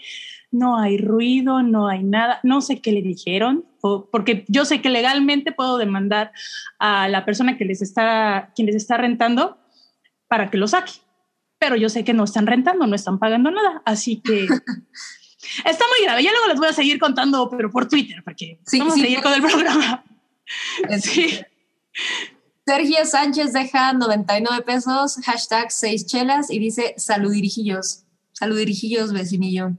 no 0.53 0.77
hay 0.80 0.98
ruido, 0.98 1.61
no 1.64 1.88
hay 1.90 2.03
nada, 2.03 2.40
no 2.43 2.61
sé 2.61 2.80
qué 2.80 2.91
le 2.93 3.01
dijeron, 3.01 3.65
o- 3.82 4.09
porque 4.09 4.45
yo 4.48 4.64
sé 4.65 4.82
que 4.82 4.90
legalmente 4.90 5.51
puedo 5.51 5.77
demandar 5.77 6.32
a 6.80 7.09
la 7.09 7.25
persona 7.25 7.57
que 7.57 7.65
les 7.65 7.82
está, 7.82 8.51
quien 8.56 8.67
les 8.67 8.75
está 8.75 8.95
rentando 8.98 9.57
para 10.27 10.49
que 10.49 10.57
lo 10.57 10.67
saque, 10.67 10.93
pero 11.59 11.75
yo 11.75 11.90
sé 11.90 12.03
que 12.03 12.14
no 12.14 12.23
están 12.23 12.48
rentando, 12.48 12.88
no 12.88 12.95
están 12.95 13.19
pagando 13.19 13.51
nada, 13.51 13.82
así 13.85 14.22
que 14.22 14.45
está 15.65 15.85
muy 15.98 16.06
grave, 16.06 16.23
ya 16.23 16.32
luego 16.32 16.48
les 16.48 16.57
voy 16.57 16.67
a 16.69 16.73
seguir 16.73 16.99
contando, 16.99 17.49
pero 17.49 17.69
por 17.69 17.88
Twitter, 17.90 18.22
porque 18.23 18.59
Sí, 18.65 18.80
vamos 18.80 18.93
sí, 18.95 19.01
a 19.01 19.03
seguir 19.03 19.22
con 19.22 19.33
el 19.33 19.41
programa. 19.41 20.03
Sí. 21.01 21.40
Sergio 22.65 23.06
Sánchez 23.06 23.53
deja 23.53 23.93
99 23.93 24.61
pesos, 24.64 25.17
hashtag 25.23 25.72
6 25.72 26.06
chelas 26.06 26.49
y 26.51 26.59
dice 26.59 26.93
saludirijillos. 26.98 28.03
Saludirijillos, 28.33 29.14
vecinillo. 29.14 29.72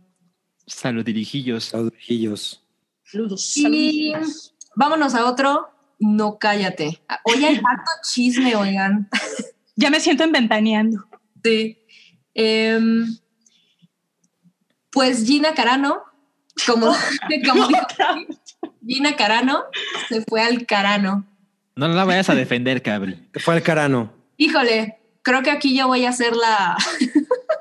Salud, 0.66 1.04
dirijillos. 1.04 1.64
Saludos. 1.64 2.62
Saludos, 3.04 3.56
Y 3.56 4.12
saludos. 4.12 4.54
vámonos 4.74 5.14
a 5.14 5.26
otro. 5.26 5.68
No 5.98 6.38
cállate. 6.38 7.02
Hoy 7.24 7.44
hay 7.44 7.54
harto 7.56 7.90
chisme, 8.12 8.54
oigan. 8.56 9.08
Ya 9.76 9.90
me 9.90 9.98
siento 9.98 10.22
inventaneando. 10.22 11.04
Sí. 11.42 11.76
Em, 12.32 13.18
pues 14.90 15.26
Gina 15.26 15.52
Carano, 15.52 16.00
como, 16.64 16.94
como 17.48 17.66
dijo, 17.66 17.80
Gina 18.86 19.16
Carano 19.16 19.64
se 20.08 20.22
fue 20.22 20.42
al 20.42 20.64
Carano. 20.64 21.26
No 21.74 21.88
la 21.88 22.04
vayas 22.04 22.30
a 22.30 22.36
defender, 22.36 22.82
Cabri. 22.82 23.28
Fue 23.40 23.54
al 23.54 23.64
carano, 23.64 24.12
Híjole, 24.36 24.96
creo 25.22 25.42
que 25.42 25.50
aquí 25.50 25.76
yo 25.76 25.88
voy 25.88 26.04
a 26.04 26.10
hacer 26.10 26.36
la. 26.36 26.76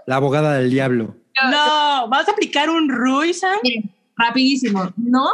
la 0.05 0.15
abogada 0.15 0.53
del 0.59 0.69
diablo. 0.69 1.15
No, 1.51 2.07
¿vas 2.09 2.27
a 2.27 2.31
aplicar 2.31 2.69
un 2.69 2.89
Rui, 2.89 3.33
Sam? 3.33 3.57
Miren, 3.63 3.91
rapidísimo. 4.15 4.91
No, 4.97 5.27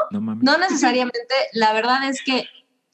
No 0.45 0.57
necesariamente. 0.57 1.33
La 1.53 1.73
verdad 1.73 2.07
es 2.09 2.21
que 2.23 2.45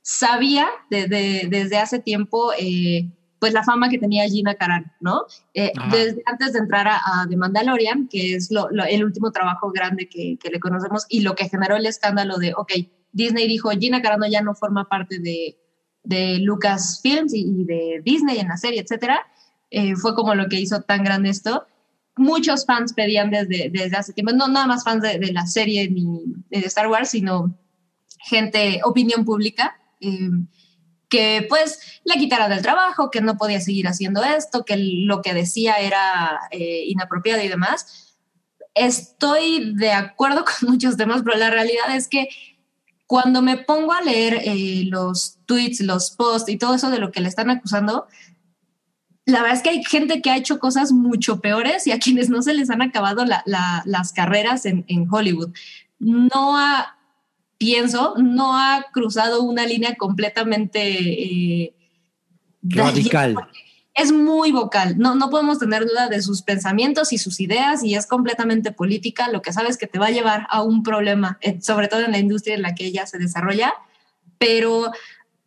sabía 0.02 0.68
desde, 0.90 1.48
desde 1.50 1.78
hace 1.78 2.00
tiempo. 2.00 2.52
eh, 2.60 3.10
pues 3.38 3.54
la 3.54 3.64
fama 3.64 3.90
que 3.90 4.00
tenía 4.00 4.28
Gina 4.28 4.56
Carano, 4.56 4.92
¿no? 5.02 5.26
Eh, 5.54 5.72
desde 5.92 6.24
antes 6.26 6.54
de 6.54 6.60
entrar 6.60 6.88
a, 6.88 6.96
a 6.98 7.28
The 7.30 7.36
Mandalorian, 7.38 8.08
que 8.08 8.34
es 8.34 8.50
lo- 8.50 8.70
lo- 8.72 8.86
el 8.86 9.04
último 9.04 9.32
trabajo 9.32 9.72
grande 9.72 10.08
que, 10.10 10.38
que 10.42 10.50
le 10.50 10.60
conocemos 10.60 11.06
y 11.10 11.20
lo 11.20 11.36
que 11.36 11.48
generó 11.50 11.76
el 11.76 11.86
escándalo 11.86 12.38
de, 12.38 12.54
ok, 12.56 12.72
Disney 13.12 13.48
dijo, 13.48 13.70
Gina 13.72 14.02
Carano 14.02 14.26
ya 14.26 14.42
no 14.42 14.56
forma 14.56 14.86
parte 14.86 15.20
de, 15.20 15.58
de 16.04 16.40
Lucasfilms 16.40 17.34
y, 17.36 17.42
y 17.42 17.66
de 17.66 18.02
Disney 18.04 18.40
en 18.40 18.48
la 18.48 18.58
serie, 18.58 18.82
etcétera. 18.82 19.20
Eh, 19.70 19.96
fue 19.96 20.16
como 20.16 20.34
lo 20.34 20.48
que 20.48 20.60
hizo 20.60 20.82
tan 20.82 21.04
grande 21.04 21.30
esto. 21.30 21.68
Muchos 22.18 22.66
fans 22.66 22.94
pedían 22.94 23.30
desde, 23.30 23.70
desde 23.70 23.98
hace 23.98 24.14
tiempo, 24.14 24.32
no 24.32 24.48
nada 24.48 24.68
más 24.68 24.84
fans 24.84 25.02
de, 25.02 25.20
la 25.34 25.46
serie 25.48 25.90
ni 25.90 26.24
de 26.50 26.60
Star 26.60 26.88
Wars, 26.88 27.10
sino 27.10 27.58
gente, 28.26 28.82
opinión 28.84 29.26
pública, 29.26 29.78
eh, 30.00 30.30
que 31.10 31.46
pues 31.48 32.02
le 32.04 32.16
quitara 32.16 32.50
del 32.50 32.62
trabajo, 32.62 33.12
que 33.12 33.22
no 33.22 33.38
podía 33.38 33.62
seguir 33.62 33.88
haciendo 33.88 34.24
esto, 34.24 34.66
que 34.66 34.78
lo 34.78 35.22
que 35.22 35.34
decía 35.34 35.76
era 35.76 36.40
eh, 36.52 36.84
inapropiado 36.88 37.44
y 37.44 37.48
demás. 37.48 38.18
Estoy 38.74 39.74
de 39.76 39.92
acuerdo 39.92 40.46
con 40.60 40.72
muchos 40.72 40.98
temas, 40.98 41.22
pero 41.24 41.38
la 41.38 41.50
realidad 41.50 41.96
es 41.96 42.08
que 42.08 42.30
cuando 43.08 43.42
me 43.42 43.58
pongo 43.58 43.94
a 43.94 44.02
leer 44.02 44.42
eh, 44.44 44.84
los 44.86 45.38
tweets, 45.46 45.82
los 45.82 46.12
posts 46.12 46.50
y 46.50 46.58
todo 46.58 46.76
eso 46.76 46.90
de 46.90 47.00
lo 47.00 47.12
que 47.12 47.22
le 47.22 47.30
están 47.30 47.50
acusando, 47.50 48.08
la 49.26 49.42
verdad 49.42 49.58
es 49.58 49.64
que 49.64 49.70
hay 49.70 49.84
gente 49.84 50.22
que 50.22 50.30
ha 50.30 50.38
hecho 50.38 50.60
cosas 50.60 50.92
mucho 50.92 51.40
peores 51.42 51.88
y 51.88 51.92
a 51.92 52.00
quienes 52.00 52.30
no 52.30 52.42
se 52.42 52.54
les 52.54 52.70
han 52.70 52.82
acabado 52.82 53.26
la- 53.26 53.42
la- 53.46 53.82
las 53.86 54.14
carreras 54.14 54.66
en, 54.66 54.86
en 54.88 55.08
Hollywood. 55.12 55.50
No 56.00 56.58
ha, 56.58 56.98
pienso, 57.58 58.14
no 58.18 58.58
ha 58.58 58.86
cruzado 58.92 59.42
una 59.44 59.66
línea 59.66 59.96
completamente 59.96 60.82
eh, 61.64 61.74
Radical. 62.62 63.36
es 63.94 64.12
muy 64.12 64.52
vocal. 64.52 64.98
No, 64.98 65.16
no 65.16 65.30
podemos 65.30 65.60
tener 65.60 65.86
duda 65.88 66.08
de 66.10 66.22
sus 66.22 66.42
pensamientos 66.42 67.14
y 67.14 67.18
sus 67.18 67.40
ideas 67.40 67.84
y 67.84 67.96
es 67.96 68.08
completamente 68.08 68.72
política. 68.72 69.30
Lo 69.32 69.42
que 69.42 69.54
sabes 69.54 69.78
que 69.78 69.88
te 69.88 70.00
va 70.00 70.08
a 70.08 70.12
llevar 70.12 70.48
a 70.50 70.62
un 70.64 70.84
problema, 70.84 71.40
sobre 71.62 71.88
todo 71.88 72.02
en 72.02 72.12
la 72.12 72.18
industria 72.20 72.56
en 72.56 72.62
la 72.62 72.76
que 72.76 72.86
ella 72.86 73.06
se 73.08 73.18
desarrolla. 73.20 73.74
Pero, 74.38 74.92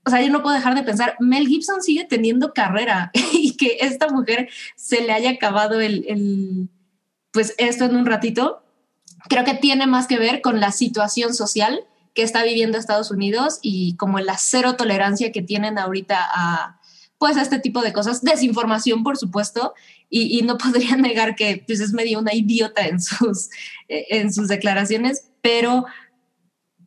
o 0.04 0.10
sea, 0.10 0.22
yo 0.22 0.30
no 0.30 0.42
puedo 0.42 0.54
dejar 0.56 0.74
de 0.74 0.82
pensar, 0.82 1.16
Mel 1.20 1.46
Gibson 1.46 1.82
sigue 1.82 2.04
teniendo 2.04 2.54
carrera 2.54 3.10
que 3.58 3.78
esta 3.80 4.08
mujer 4.08 4.48
se 4.76 5.02
le 5.02 5.12
haya 5.12 5.30
acabado 5.30 5.80
el, 5.80 6.70
pues 7.32 7.54
esto 7.58 7.84
en 7.84 7.96
un 7.96 8.06
ratito. 8.06 8.62
Creo 9.28 9.44
que 9.44 9.54
tiene 9.54 9.86
más 9.86 10.06
que 10.06 10.18
ver 10.18 10.40
con 10.40 10.60
la 10.60 10.72
situación 10.72 11.34
social 11.34 11.80
que 12.14 12.22
está 12.22 12.42
viviendo 12.42 12.78
Estados 12.78 13.10
Unidos 13.10 13.58
y 13.62 13.96
como 13.96 14.18
la 14.20 14.38
cero 14.38 14.76
tolerancia 14.76 15.30
que 15.30 15.42
tienen 15.42 15.78
ahorita 15.78 16.16
a, 16.18 16.80
pues 17.18 17.36
este 17.36 17.58
tipo 17.58 17.82
de 17.82 17.92
cosas, 17.92 18.22
desinformación 18.22 19.02
por 19.02 19.16
supuesto, 19.16 19.74
y, 20.08 20.38
y 20.38 20.42
no 20.42 20.56
podría 20.58 20.96
negar 20.96 21.36
que 21.36 21.62
pues 21.66 21.80
es 21.80 21.92
medio 21.92 22.18
una 22.18 22.34
idiota 22.34 22.86
en 22.86 23.00
sus, 23.00 23.50
eh, 23.88 24.06
en 24.10 24.32
sus 24.32 24.48
declaraciones, 24.48 25.28
pero 25.42 25.84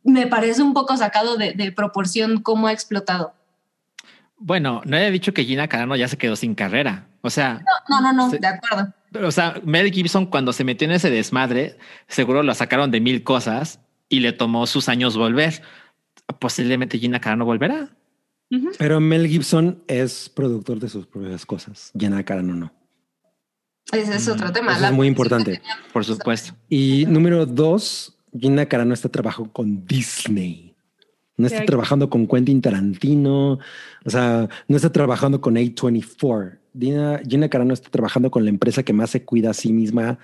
me 0.04 0.26
parece 0.26 0.62
un 0.62 0.74
poco 0.74 0.96
sacado 0.96 1.36
de, 1.36 1.52
de 1.52 1.70
proporción 1.70 2.42
cómo 2.42 2.66
ha 2.66 2.72
explotado. 2.72 3.34
Bueno, 4.44 4.82
no 4.84 4.96
he 4.96 5.10
dicho 5.12 5.32
que 5.32 5.44
Gina 5.44 5.68
Carano 5.68 5.94
ya 5.94 6.08
se 6.08 6.18
quedó 6.18 6.34
sin 6.34 6.54
carrera. 6.54 7.06
O 7.20 7.30
sea, 7.30 7.62
No, 7.88 8.00
no, 8.00 8.12
no, 8.12 8.28
de 8.30 8.46
acuerdo. 8.46 8.92
o 9.24 9.30
sea, 9.30 9.60
Mel 9.64 9.92
Gibson 9.92 10.26
cuando 10.26 10.52
se 10.52 10.64
metió 10.64 10.86
en 10.86 10.92
ese 10.92 11.10
desmadre, 11.10 11.78
seguro 12.08 12.42
lo 12.42 12.52
sacaron 12.54 12.90
de 12.90 13.00
mil 13.00 13.22
cosas 13.22 13.78
y 14.08 14.18
le 14.20 14.32
tomó 14.32 14.66
sus 14.66 14.88
años 14.88 15.16
volver. 15.16 15.62
Posiblemente 16.40 16.98
Gina 16.98 17.20
Carano 17.20 17.44
volverá. 17.44 17.90
Pero 18.78 19.00
Mel 19.00 19.28
Gibson 19.28 19.82
es 19.86 20.28
productor 20.28 20.78
de 20.78 20.88
sus 20.88 21.06
propias 21.06 21.46
cosas. 21.46 21.90
Jenna 21.98 22.22
Carano 22.24 22.54
no. 22.54 22.72
Ese 23.92 24.16
es 24.16 24.28
otro 24.28 24.52
tema. 24.52 24.72
Eso 24.72 24.80
La 24.82 24.88
es 24.88 24.94
muy 24.94 25.06
importante. 25.06 25.62
Por 25.92 26.04
supuesto. 26.04 26.54
Y 26.68 27.04
número 27.06 27.46
dos, 27.46 28.18
Gina 28.38 28.66
Carano 28.66 28.92
está 28.92 29.08
trabajando 29.08 29.52
con 29.52 29.86
Disney. 29.86 30.71
No 31.36 31.46
está 31.46 31.64
trabajando 31.64 32.10
con 32.10 32.26
Quentin 32.26 32.60
Tarantino. 32.60 33.58
O 34.04 34.10
sea, 34.10 34.48
no 34.68 34.76
está 34.76 34.92
trabajando 34.92 35.40
con 35.40 35.54
A24. 35.56 36.58
Gina, 36.78 37.20
Gina 37.26 37.48
Carano 37.48 37.74
está 37.74 37.90
trabajando 37.90 38.30
con 38.30 38.44
la 38.44 38.50
empresa 38.50 38.82
que 38.82 38.92
más 38.92 39.10
se 39.10 39.24
cuida 39.24 39.50
a 39.50 39.54
sí 39.54 39.72
misma. 39.72 40.18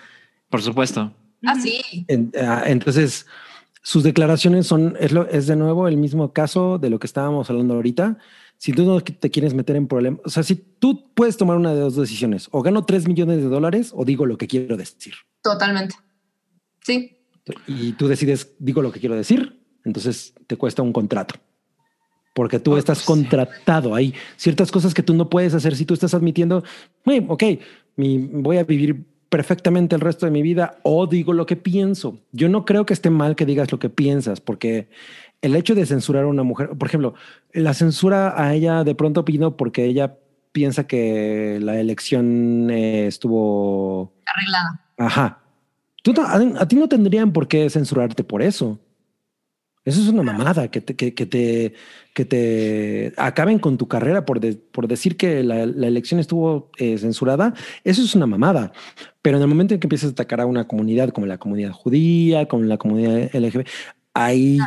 Por 0.50 0.62
supuesto. 0.62 1.12
Ah, 1.44 1.58
sí. 1.60 1.80
En- 2.08 2.32
ah, 2.40 2.64
entonces, 2.66 3.26
sus 3.82 4.02
declaraciones 4.02 4.66
son, 4.66 4.96
es, 5.00 5.12
lo, 5.12 5.28
es 5.28 5.46
de 5.46 5.56
nuevo 5.56 5.88
el 5.88 5.96
mismo 5.96 6.32
caso 6.32 6.78
de 6.78 6.90
lo 6.90 6.98
que 6.98 7.06
estábamos 7.06 7.48
hablando 7.50 7.74
ahorita. 7.74 8.18
Si 8.56 8.72
tú 8.72 8.84
no 8.84 9.00
te 9.00 9.30
quieres 9.30 9.54
meter 9.54 9.76
en 9.76 9.86
problemas, 9.86 10.20
o 10.24 10.30
sea, 10.30 10.42
si 10.42 10.56
tú 10.56 11.12
puedes 11.14 11.36
tomar 11.36 11.56
una 11.56 11.72
de 11.72 11.80
dos 11.80 11.94
decisiones, 11.96 12.48
o 12.50 12.60
gano 12.62 12.84
3 12.84 13.06
millones 13.06 13.36
de 13.38 13.48
dólares 13.48 13.92
o 13.94 14.04
digo 14.04 14.26
lo 14.26 14.36
que 14.36 14.48
quiero 14.48 14.76
decir. 14.76 15.14
Totalmente. 15.42 15.94
Sí. 16.82 17.16
y 17.66 17.92
tú 17.92 18.08
decides, 18.08 18.54
digo 18.58 18.82
lo 18.82 18.90
que 18.92 19.00
quiero 19.00 19.14
decir, 19.14 19.60
entonces 19.84 20.34
te 20.46 20.56
cuesta 20.56 20.82
un 20.82 20.92
contrato. 20.92 21.34
Porque 22.34 22.58
tú 22.60 22.76
estás 22.76 23.02
contratado. 23.02 23.94
Hay 23.94 24.14
ciertas 24.36 24.70
cosas 24.70 24.94
que 24.94 25.02
tú 25.02 25.14
no 25.14 25.28
puedes 25.28 25.54
hacer 25.54 25.74
si 25.74 25.84
tú 25.84 25.94
estás 25.94 26.14
admitiendo, 26.14 26.62
"Güey, 27.04 27.24
ok, 27.26 27.42
mi, 27.96 28.18
voy 28.18 28.58
a 28.58 28.64
vivir 28.64 29.04
perfectamente 29.28 29.94
el 29.94 30.00
resto 30.00 30.26
de 30.26 30.32
mi 30.32 30.42
vida 30.42 30.78
o 30.82 31.06
digo 31.06 31.32
lo 31.32 31.46
que 31.46 31.56
pienso. 31.56 32.18
Yo 32.32 32.48
no 32.48 32.64
creo 32.64 32.86
que 32.86 32.94
esté 32.94 33.10
mal 33.10 33.36
que 33.36 33.44
digas 33.44 33.70
lo 33.72 33.78
que 33.78 33.90
piensas, 33.90 34.40
porque 34.40 34.88
el 35.42 35.54
hecho 35.54 35.74
de 35.74 35.86
censurar 35.86 36.24
a 36.24 36.28
una 36.28 36.42
mujer, 36.42 36.70
por 36.70 36.88
ejemplo, 36.88 37.14
la 37.52 37.74
censura 37.74 38.40
a 38.42 38.54
ella 38.54 38.84
de 38.84 38.94
pronto 38.94 39.22
vino 39.22 39.56
porque 39.56 39.84
ella 39.84 40.16
piensa 40.52 40.86
que 40.86 41.58
la 41.60 41.78
elección 41.78 42.70
eh, 42.70 43.06
estuvo 43.06 44.14
Arreglada. 44.26 44.84
Ajá. 44.96 45.40
Tú 46.02 46.14
a, 46.22 46.62
a 46.62 46.68
ti 46.68 46.76
no 46.76 46.88
tendrían 46.88 47.32
por 47.32 47.48
qué 47.48 47.68
censurarte 47.68 48.24
por 48.24 48.42
eso. 48.42 48.80
Eso 49.88 50.00
es 50.02 50.08
una 50.08 50.22
mamada, 50.22 50.68
que 50.70 50.80
te, 50.80 50.94
que, 50.96 51.14
que 51.14 51.24
te, 51.26 51.72
que 52.14 52.24
te 52.24 53.12
acaben 53.16 53.58
con 53.58 53.78
tu 53.78 53.88
carrera 53.88 54.24
por, 54.26 54.38
de- 54.40 54.54
por 54.56 54.86
decir 54.86 55.16
que 55.16 55.42
la, 55.42 55.64
la 55.66 55.86
elección 55.86 56.20
estuvo 56.20 56.70
eh, 56.78 56.98
censurada. 56.98 57.54
Eso 57.84 58.02
es 58.02 58.14
una 58.14 58.26
mamada. 58.26 58.72
Pero 59.22 59.36
en 59.38 59.42
el 59.42 59.48
momento 59.48 59.74
en 59.74 59.80
que 59.80 59.86
empiezas 59.86 60.10
a 60.10 60.12
atacar 60.12 60.40
a 60.40 60.46
una 60.46 60.66
comunidad 60.68 61.08
como 61.10 61.26
la 61.26 61.38
comunidad 61.38 61.72
judía, 61.72 62.46
como 62.46 62.64
la 62.64 62.76
comunidad 62.76 63.30
LGBT, 63.34 63.66
ahí... 64.14 64.58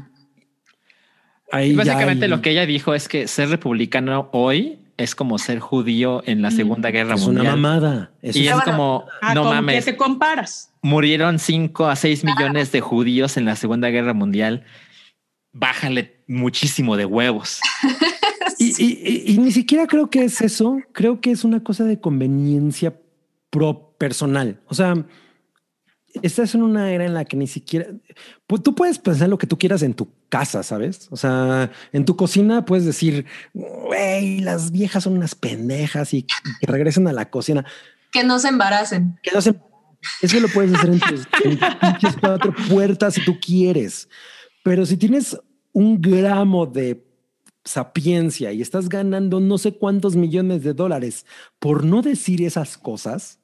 ahí 1.51 1.71
Y 1.71 1.75
básicamente 1.75 2.25
hay- 2.25 2.31
lo 2.31 2.41
que 2.41 2.51
ella 2.51 2.65
dijo 2.65 2.93
es 2.93 3.07
que 3.07 3.27
ser 3.27 3.49
republicano 3.49 4.29
hoy 4.31 4.79
es 4.97 5.15
como 5.15 5.37
ser 5.39 5.59
judío 5.59 6.21
en 6.27 6.41
la 6.41 6.51
Segunda 6.51 6.91
Guerra 6.91 7.15
es 7.15 7.21
una 7.25 7.43
Mundial. 7.43 7.57
mamada. 7.59 8.11
Eso 8.21 8.37
Y 8.37 8.43
es- 8.43 8.47
es 8.49 8.53
Bueno, 8.55 8.71
como, 8.71 9.05
Ah, 9.21 9.33
no 9.33 9.43
¿con 9.43 9.55
mames, 9.55 9.83
qué 9.85 9.91
te 9.91 9.97
comparas? 9.97 10.71
murieron 10.83 11.39
5 11.39 11.87
a 11.87 11.95
6 11.95 12.23
millones 12.23 12.71
de 12.71 12.81
judíos 12.81 13.37
en 13.37 13.45
la 13.45 13.55
Segunda 13.55 13.89
Guerra 13.89 14.13
Mundial. 14.13 14.63
Bájale 15.53 16.23
muchísimo 16.27 16.97
de 16.97 17.05
huevos. 17.05 17.59
Y, 18.57 18.75
y- 18.77 18.99
y- 19.03 19.33
y 19.33 19.37
ni 19.39 19.51
siquiera 19.51 19.87
creo 19.87 20.11
que 20.11 20.23
es 20.23 20.39
eso. 20.41 20.77
Creo 20.91 21.19
que 21.19 21.31
es 21.31 21.43
una 21.43 21.63
cosa 21.63 21.83
de 21.83 21.99
conveniencia 21.99 22.93
pro 23.49 23.95
personal. 23.97 24.61
O 24.67 24.75
sea, 24.75 24.93
estás 26.21 26.53
en 26.53 26.61
una 26.61 26.91
era 26.91 27.05
en 27.05 27.15
la 27.15 27.25
que 27.25 27.37
ni 27.37 27.47
siquiera 27.47 27.87
pues, 28.45 28.61
tú 28.61 28.75
puedes 28.75 28.99
pensar 28.99 29.29
lo 29.29 29.39
que 29.39 29.47
tú 29.47 29.57
quieras 29.57 29.81
en 29.81 29.95
tu 29.95 30.09
casa, 30.29 30.61
sabes? 30.61 31.07
O 31.09 31.17
sea, 31.17 31.71
en 31.91 32.05
tu 32.05 32.15
cocina 32.15 32.63
puedes 32.65 32.85
decir, 32.85 33.25
güey, 33.55 34.41
las 34.41 34.71
viejas 34.71 35.05
son 35.05 35.13
unas 35.13 35.33
pendejas 35.33 36.13
y 36.13 36.23
que 36.23 36.67
regresen 36.67 37.07
a 37.07 37.13
la 37.13 37.31
cocina. 37.31 37.65
Que 38.11 38.23
no 38.23 38.37
se 38.37 38.49
embaracen. 38.49 39.17
Que 39.23 39.31
no 39.31 39.41
se 39.41 39.55
eso 40.21 40.39
lo 40.39 40.49
puedes 40.49 40.73
hacer 40.75 40.89
en 40.91 40.99
tus, 40.99 41.27
en 41.45 41.57
tus 41.57 41.69
pinches 41.81 42.17
cuatro 42.19 42.53
puertas 42.69 43.15
si 43.15 43.25
tú 43.25 43.39
quieres. 43.39 44.07
Pero 44.63 44.85
si 44.85 44.97
tienes 44.97 45.37
un 45.73 46.01
gramo 46.01 46.65
de 46.65 47.03
sapiencia 47.63 48.51
y 48.51 48.61
estás 48.61 48.89
ganando 48.89 49.39
no 49.39 49.57
sé 49.57 49.73
cuántos 49.73 50.15
millones 50.15 50.63
de 50.63 50.73
dólares 50.73 51.25
por 51.59 51.83
no 51.85 52.01
decir 52.01 52.41
esas 52.43 52.77
cosas, 52.77 53.39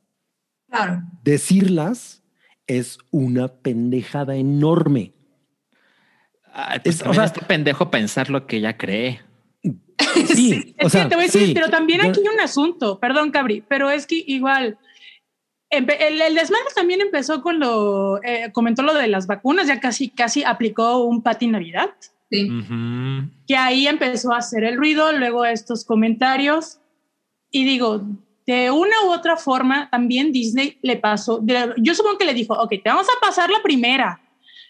Claro. 0.70 1.02
decirlas 1.24 2.24
es 2.66 2.98
una 3.12 3.48
pendejada 3.48 4.36
enorme. 4.36 5.14
Ay, 6.54 6.80
pues 6.84 7.02
Es- 7.02 7.08
o 7.08 7.14
sea- 7.14 7.26
está 7.26 7.48
pendejo 7.48 7.90
pensar 7.92 8.30
lo 8.30 8.46
que 8.48 8.58
ella 8.58 8.78
cree. 8.78 9.22
Sí, 10.28 10.74
Es 10.78 10.86
o 10.88 10.90
sea, 10.90 11.04
que 11.04 11.10
te 11.10 11.16
voy 11.16 11.24
a 11.24 11.28
decir, 11.28 11.46
sí. 11.48 11.54
pero 11.54 11.70
también 11.70 12.02
aquí 12.02 12.20
hay 12.20 12.34
un 12.34 12.40
asunto, 12.42 13.00
perdón, 13.00 13.32
Cabri, 13.32 13.64
pero 13.68 13.90
es 13.90 14.06
que 14.08 14.24
igual. 14.28 14.78
El, 15.70 15.90
el 15.90 16.36
desmadre 16.36 16.66
también 16.76 17.02
empezó 17.02 17.42
con 17.42 17.60
lo, 17.60 18.24
eh, 18.24 18.52
comentó 18.54 18.84
lo 18.84 18.94
de 18.94 19.08
las 19.08 19.28
vacunas, 19.28 19.68
ya 19.68 19.80
casi, 19.82 20.10
casi 20.10 20.44
aplicó 20.44 21.04
un 21.04 21.22
pati 21.22 21.48
Navidad, 21.48 21.90
Sí. 22.30 22.50
Que 23.48 23.56
ahí 23.56 23.88
empezó 23.88 24.34
a 24.34 24.38
hacer 24.40 24.66
el 24.66 24.76
ruido, 24.76 25.14
luego 25.14 25.46
estos 25.46 25.86
comentarios, 25.86 26.80
y 27.52 27.64
digo, 27.64 28.02
de 28.46 28.70
una 28.70 28.96
u 29.06 29.12
otra 29.14 29.38
forma, 29.38 29.90
también 29.90 30.34
Disney 30.34 30.78
le 30.82 30.98
pasó, 30.98 31.40
de- 31.40 31.74
yo 31.78 31.96
supongo 31.96 32.18
que 32.18 32.26
le 32.26 32.34
dijo, 32.34 32.54
ok, 32.54 32.70
te 32.84 32.90
vamos 32.90 33.08
a 33.08 33.26
pasar 33.26 33.50
la 33.50 33.62
primera, 33.64 34.20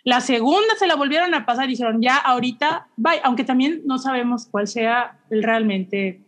la 0.03 0.21
segunda 0.21 0.75
se 0.77 0.85
la 0.85 0.95
volvieron 0.95 1.33
a 1.33 1.47
pasar, 1.47 1.67
dijeron, 1.67 1.99
ya 1.99 2.17
ahorita, 2.17 2.89
bye, 2.95 3.19
aunque 3.23 3.43
también 3.43 3.81
no 3.85 3.97
sabemos 3.97 4.45
cuál 4.51 4.67
sea 4.67 5.17
realmente, 5.31 6.21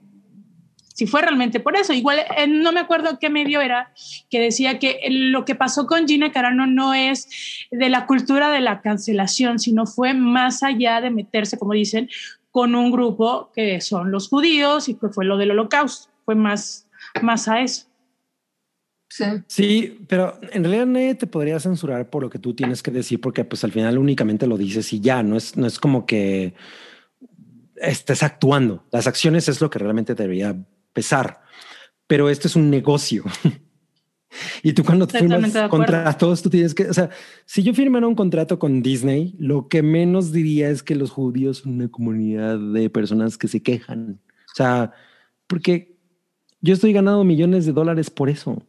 si 1.00 1.08
fue 1.08 1.22
realmente 1.22 1.62
por 1.62 1.78
eso. 1.78 1.94
Igual, 1.94 2.20
eh, 2.36 2.46
no 2.46 2.74
me 2.74 2.82
acuerdo 2.82 3.20
qué 3.20 3.30
medio 3.30 3.62
era, 3.62 3.94
que 4.30 4.42
decía 4.42 4.80
que 4.80 5.00
lo 5.10 5.46
que 5.46 5.56
pasó 5.56 5.88
con 5.88 6.06
Gina 6.06 6.34
Carano 6.34 6.68
no 6.68 6.94
es 6.94 7.30
de 7.72 7.88
la 7.88 8.06
cultura 8.06 8.52
de 8.52 8.60
la 8.60 8.82
cancelación, 8.82 9.60
sino 9.60 9.86
fue 9.86 10.14
más 10.14 10.62
allá 10.62 11.00
de 11.00 11.10
meterse, 11.10 11.58
como 11.58 11.72
dicen, 11.72 12.10
con 12.52 12.76
un 12.76 12.92
grupo 12.92 13.50
que 13.56 13.80
son 13.80 14.12
los 14.12 14.28
judíos 14.28 14.90
y 14.90 14.96
que 14.96 15.08
fue 15.08 15.24
lo 15.24 15.38
del 15.38 15.52
holocausto, 15.52 16.12
fue 16.26 16.36
más, 16.36 16.86
más 17.22 17.48
a 17.48 17.62
eso. 17.62 17.86
Sí. 19.08 19.24
Sí, 19.48 20.00
pero 20.10 20.38
en 20.52 20.66
realidad 20.66 20.86
nadie 20.86 21.16
te 21.16 21.28
podría 21.28 21.62
censurar 21.62 22.10
por 22.10 22.24
lo 22.24 22.30
que 22.30 22.40
tú 22.40 22.54
tienes 22.54 22.84
que 22.84 22.92
decir, 22.92 23.22
porque 23.22 23.46
pues 23.46 23.64
al 23.64 23.72
final 23.72 23.98
únicamente 23.98 24.48
lo 24.48 24.58
dices 24.58 24.92
y 24.92 25.00
ya, 25.00 25.24
no 25.24 25.38
es, 25.38 25.56
no 25.56 25.66
es 25.66 25.80
como 25.80 26.06
que 26.06 26.54
estés 27.78 28.22
actuando. 28.22 28.84
Las 28.92 29.08
acciones 29.08 29.48
es 29.48 29.62
lo 29.62 29.70
que 29.70 29.80
realmente 29.80 30.14
debería 30.14 30.58
pesar, 31.00 31.42
pero 32.08 32.30
esto 32.30 32.48
es 32.48 32.56
un 32.58 32.70
negocio. 32.70 33.24
y 34.64 34.74
tú 34.74 34.84
cuando 34.84 35.08
firmas 35.08 35.54
contratos, 35.70 36.42
tú 36.42 36.50
tienes 36.50 36.76
que, 36.76 36.90
o 36.90 36.94
sea, 36.94 37.10
si 37.46 37.64
yo 37.64 37.74
firmara 37.74 38.06
un 38.06 38.16
contrato 38.16 38.60
con 38.60 38.82
Disney, 38.82 39.36
lo 39.40 39.68
que 39.70 39.82
menos 39.82 40.32
diría 40.32 40.70
es 40.70 40.84
que 40.84 40.96
los 40.96 41.10
judíos 41.10 41.60
son 41.60 41.76
una 41.76 41.88
comunidad 41.88 42.60
de 42.60 42.90
personas 42.90 43.38
que 43.38 43.48
se 43.48 43.62
quejan. 43.64 44.20
O 44.52 44.56
sea, 44.56 44.92
porque 45.48 45.96
yo 46.60 46.74
estoy 46.74 46.92
ganando 46.92 47.24
millones 47.24 47.66
de 47.66 47.72
dólares 47.72 48.10
por 48.10 48.30
eso. 48.30 48.62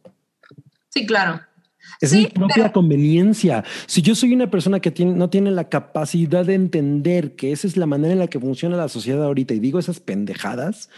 Sí, 0.89 1.05
claro. 1.05 1.41
Es 1.99 2.11
Sí, 2.11 2.17
mi 2.19 2.25
propia 2.27 2.55
pero- 2.55 2.71
conveniencia. 2.73 3.63
Si 3.87 4.01
yo 4.01 4.15
soy 4.15 4.33
una 4.33 4.49
persona 4.49 4.79
que 4.79 4.91
tiene, 4.91 5.13
no 5.13 5.29
tiene 5.29 5.51
la 5.51 5.67
capacidad 5.67 6.45
de 6.45 6.53
entender 6.53 7.35
que 7.35 7.51
esa 7.51 7.67
es 7.67 7.75
la 7.75 7.85
manera 7.87 8.13
en 8.13 8.19
la 8.19 8.27
que 8.27 8.39
funciona 8.39 8.77
la 8.77 8.87
sociedad 8.87 9.23
ahorita 9.25 9.53
y 9.53 9.59
digo 9.59 9.79
esas 9.79 9.99
pendejadas, 9.99 10.89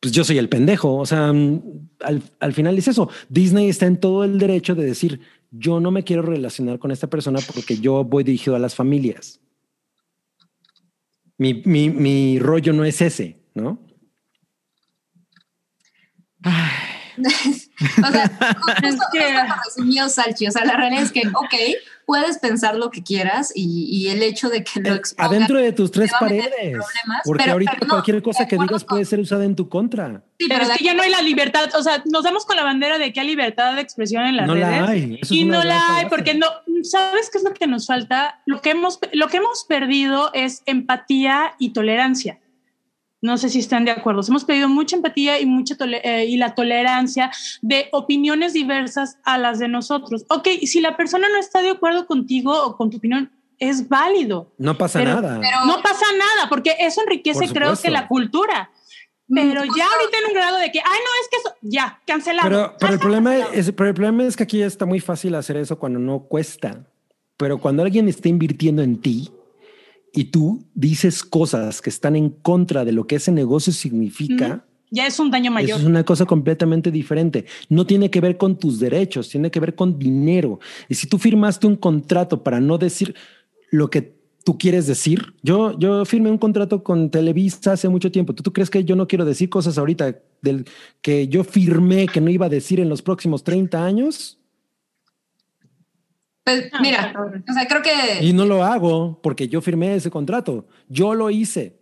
pues 0.00 0.12
yo 0.12 0.24
soy 0.24 0.38
el 0.38 0.48
pendejo. 0.48 0.96
O 0.96 1.06
sea, 1.06 1.32
mm, 1.32 1.62
al, 2.00 2.22
al 2.40 2.52
final 2.54 2.76
es 2.78 2.88
eso. 2.88 3.10
Disney 3.28 3.68
está 3.68 3.86
en 3.86 3.98
todo 4.00 4.24
el 4.24 4.38
derecho 4.38 4.74
de 4.74 4.84
decir, 4.84 5.20
yo 5.50 5.78
no 5.80 5.90
me 5.90 6.04
quiero 6.04 6.22
relacionar 6.22 6.78
con 6.78 6.90
esta 6.90 7.08
persona 7.08 7.40
porque 7.54 7.78
yo 7.78 8.04
voy 8.04 8.24
dirigido 8.24 8.56
a 8.56 8.60
las 8.60 8.74
familias. 8.74 9.40
Mi, 11.38 11.54
mi, 11.64 11.88
mi 11.90 12.38
rollo 12.38 12.72
no 12.72 12.84
es 12.84 13.00
ese, 13.00 13.40
¿no? 13.54 13.78
O 18.06 18.10
sea, 18.10 18.28
justo, 18.60 18.86
Es 18.86 18.96
que- 19.12 19.36
justo 19.82 20.08
Salchi. 20.08 20.46
O 20.46 20.50
sea, 20.50 20.64
la 20.64 20.76
realidad 20.76 21.02
es 21.02 21.12
que, 21.12 21.22
ok, 21.28 21.54
puedes 22.10 22.38
pensar 22.38 22.74
lo 22.74 22.90
que 22.90 23.04
quieras 23.04 23.52
y, 23.54 23.86
y 23.88 24.08
el 24.08 24.20
hecho 24.24 24.48
de 24.48 24.64
que 24.64 24.80
lo 24.80 24.94
Eh, 24.94 24.96
expongas 24.96 25.30
Adentro 25.32 25.58
de 25.58 25.70
tus 25.72 25.92
tres 25.92 26.10
paredes. 26.18 26.50
porque 27.24 27.44
pero- 27.44 27.52
ahorita 27.52 27.72
pero 27.74 27.86
no, 27.86 27.90
cualquier 27.94 28.20
cosa 28.22 28.48
que 28.48 28.56
digas 28.58 28.82
con- 28.82 28.96
puede 28.96 29.04
ser 29.04 29.20
usada 29.20 29.44
en 29.44 29.54
tu 29.54 29.68
contra. 29.68 30.22
Sí, 30.40 30.46
Pero 30.48 30.62
es 30.64 30.70
que 30.76 30.82
ya 30.84 30.94
no 30.94 31.02
hay 31.02 31.10
la 31.10 31.22
libertad, 31.22 31.70
o 31.78 31.82
sea, 31.82 32.02
nos 32.06 32.24
damos 32.24 32.44
con 32.46 32.56
la 32.56 32.64
bandera 32.64 32.98
de 32.98 33.12
que 33.12 33.20
hay 33.20 33.26
libertad 33.28 33.76
de 33.76 33.82
expresión 33.82 34.24
en 34.26 34.36
las 34.36 34.46
No 34.48 34.54
redes. 34.54 34.68
la 34.68 34.88
hay. 34.88 35.18
Eso 35.22 35.34
y 35.34 35.44
no 35.44 35.62
la 35.62 35.96
hay 35.98 36.06
porque 36.06 36.34
no 36.34 36.46
sabes 36.82 37.30
qué 37.30 37.38
es 37.38 37.44
lo 37.44 37.52
que 37.54 37.66
nos 37.68 37.86
falta 37.86 38.40
lo 38.46 38.60
que 38.60 38.70
hemos 38.70 38.98
lo 39.12 39.28
que 39.28 39.36
hemos 39.36 39.64
perdido 39.68 40.30
es 40.34 40.62
empatía 40.66 41.52
y 41.58 41.72
tolerancia 41.72 42.38
no 43.22 43.36
sé 43.38 43.48
si 43.50 43.58
están 43.58 43.84
de 43.84 43.90
acuerdo 43.90 44.22
hemos 44.28 44.44
perdido 44.44 44.68
mucha 44.68 44.96
empatía 44.96 45.38
y 45.40 45.46
mucha 45.46 45.76
eh, 45.80 46.24
y 46.26 46.36
la 46.36 46.54
tolerancia 46.54 47.30
de 47.62 47.88
opiniones 47.92 48.52
diversas 48.52 49.18
a 49.24 49.36
las 49.38 49.58
de 49.58 49.68
nosotros 49.68 50.24
ok 50.28 50.48
si 50.64 50.80
la 50.80 50.96
persona 50.96 51.28
no 51.28 51.38
está 51.38 51.60
de 51.62 51.70
acuerdo 51.70 52.06
contigo 52.06 52.52
o 52.64 52.76
con 52.76 52.90
tu 52.90 52.96
opinión 52.98 53.30
es 53.58 53.88
válido 53.88 54.52
No 54.56 54.78
pasa 54.78 54.98
Pero- 55.00 55.14
nada. 55.20 55.38
pero- 55.40 55.66
no 55.66 55.82
pasa 55.82 56.06
nada 56.18 56.48
porque 56.48 56.76
eso 56.80 57.02
enriquece 57.02 57.40
Por 57.46 57.52
creo 57.54 57.74
que 57.76 57.90
la 57.90 58.08
cultura 58.08 58.70
pero 59.32 59.62
ya 59.64 59.84
ahorita 59.86 60.18
en 60.18 60.26
un 60.28 60.34
grado 60.34 60.56
de 60.58 60.72
que 60.72 60.78
ay 60.80 60.84
no 61.04 61.10
es 61.22 61.28
que 61.30 61.36
eso 61.36 61.54
ya 61.62 62.00
cancelado 62.06 62.48
Pero, 62.48 62.74
pero 62.80 62.92
el 62.94 62.98
problema 62.98 63.30
cancelado. 63.30 63.54
es, 63.54 63.72
pero 63.72 63.88
el 63.88 63.94
problema 63.94 64.24
es 64.24 64.36
que 64.36 64.42
aquí 64.42 64.60
está 64.62 64.86
muy 64.86 64.98
fácil 64.98 65.34
hacer 65.36 65.56
eso 65.56 65.78
cuando 65.78 65.98
no 66.00 66.20
cuesta. 66.20 66.84
Pero 67.36 67.58
cuando 67.58 67.82
alguien 67.84 68.08
está 68.08 68.28
invirtiendo 68.28 68.82
en 68.82 69.00
ti 69.00 69.30
y 70.12 70.24
tú 70.24 70.64
dices 70.74 71.22
cosas 71.22 71.80
que 71.80 71.90
están 71.90 72.16
en 72.16 72.30
contra 72.30 72.84
de 72.84 72.92
lo 72.92 73.06
que 73.06 73.16
ese 73.16 73.32
negocio 73.32 73.72
significa, 73.72 74.64
ya 74.90 75.06
es 75.06 75.20
un 75.20 75.30
daño 75.30 75.52
mayor 75.52 75.70
eso 75.70 75.78
es 75.78 75.84
una 75.84 76.04
cosa 76.04 76.26
completamente 76.26 76.90
diferente. 76.90 77.44
No 77.68 77.86
tiene 77.86 78.10
que 78.10 78.20
ver 78.20 78.36
con 78.36 78.58
tus 78.58 78.80
derechos, 78.80 79.28
tiene 79.28 79.50
que 79.50 79.60
ver 79.60 79.76
con 79.76 79.98
dinero. 79.98 80.58
Y 80.88 80.94
si 80.94 81.06
tú 81.06 81.16
firmaste 81.16 81.66
un 81.68 81.76
contrato 81.76 82.42
para 82.42 82.60
no 82.60 82.76
decir 82.76 83.14
lo 83.70 83.88
que 83.88 84.16
tú 84.44 84.58
quieres 84.58 84.88
decir, 84.88 85.34
yo, 85.42 85.78
yo 85.78 86.04
firmé 86.04 86.30
un 86.30 86.38
contrato 86.38 86.82
con 86.82 87.08
Televisa 87.10 87.72
hace 87.72 87.88
mucho 87.88 88.10
tiempo. 88.10 88.34
¿Tú, 88.34 88.42
tú 88.42 88.52
crees 88.52 88.68
que 88.68 88.84
yo 88.84 88.96
no 88.96 89.06
quiero 89.06 89.24
decir 89.24 89.48
cosas 89.48 89.78
ahorita 89.78 90.18
del 90.42 90.64
que 91.02 91.28
yo 91.28 91.44
firmé 91.44 92.08
que 92.08 92.20
no 92.20 92.30
iba 92.30 92.46
a 92.46 92.50
decir 92.50 92.80
en 92.80 92.88
los 92.88 93.00
próximos 93.00 93.44
30 93.44 93.84
años? 93.84 94.39
Pues, 96.44 96.70
Ah, 96.72 96.78
mira, 96.80 97.12
o 97.48 97.52
sea, 97.52 97.66
creo 97.68 97.82
que 97.82 98.24
Y 98.24 98.32
no 98.32 98.44
lo 98.46 98.64
hago 98.64 99.20
porque 99.22 99.48
yo 99.48 99.60
firmé 99.60 99.94
ese 99.94 100.10
contrato. 100.10 100.66
Yo 100.88 101.14
lo 101.14 101.30
hice. 101.30 101.78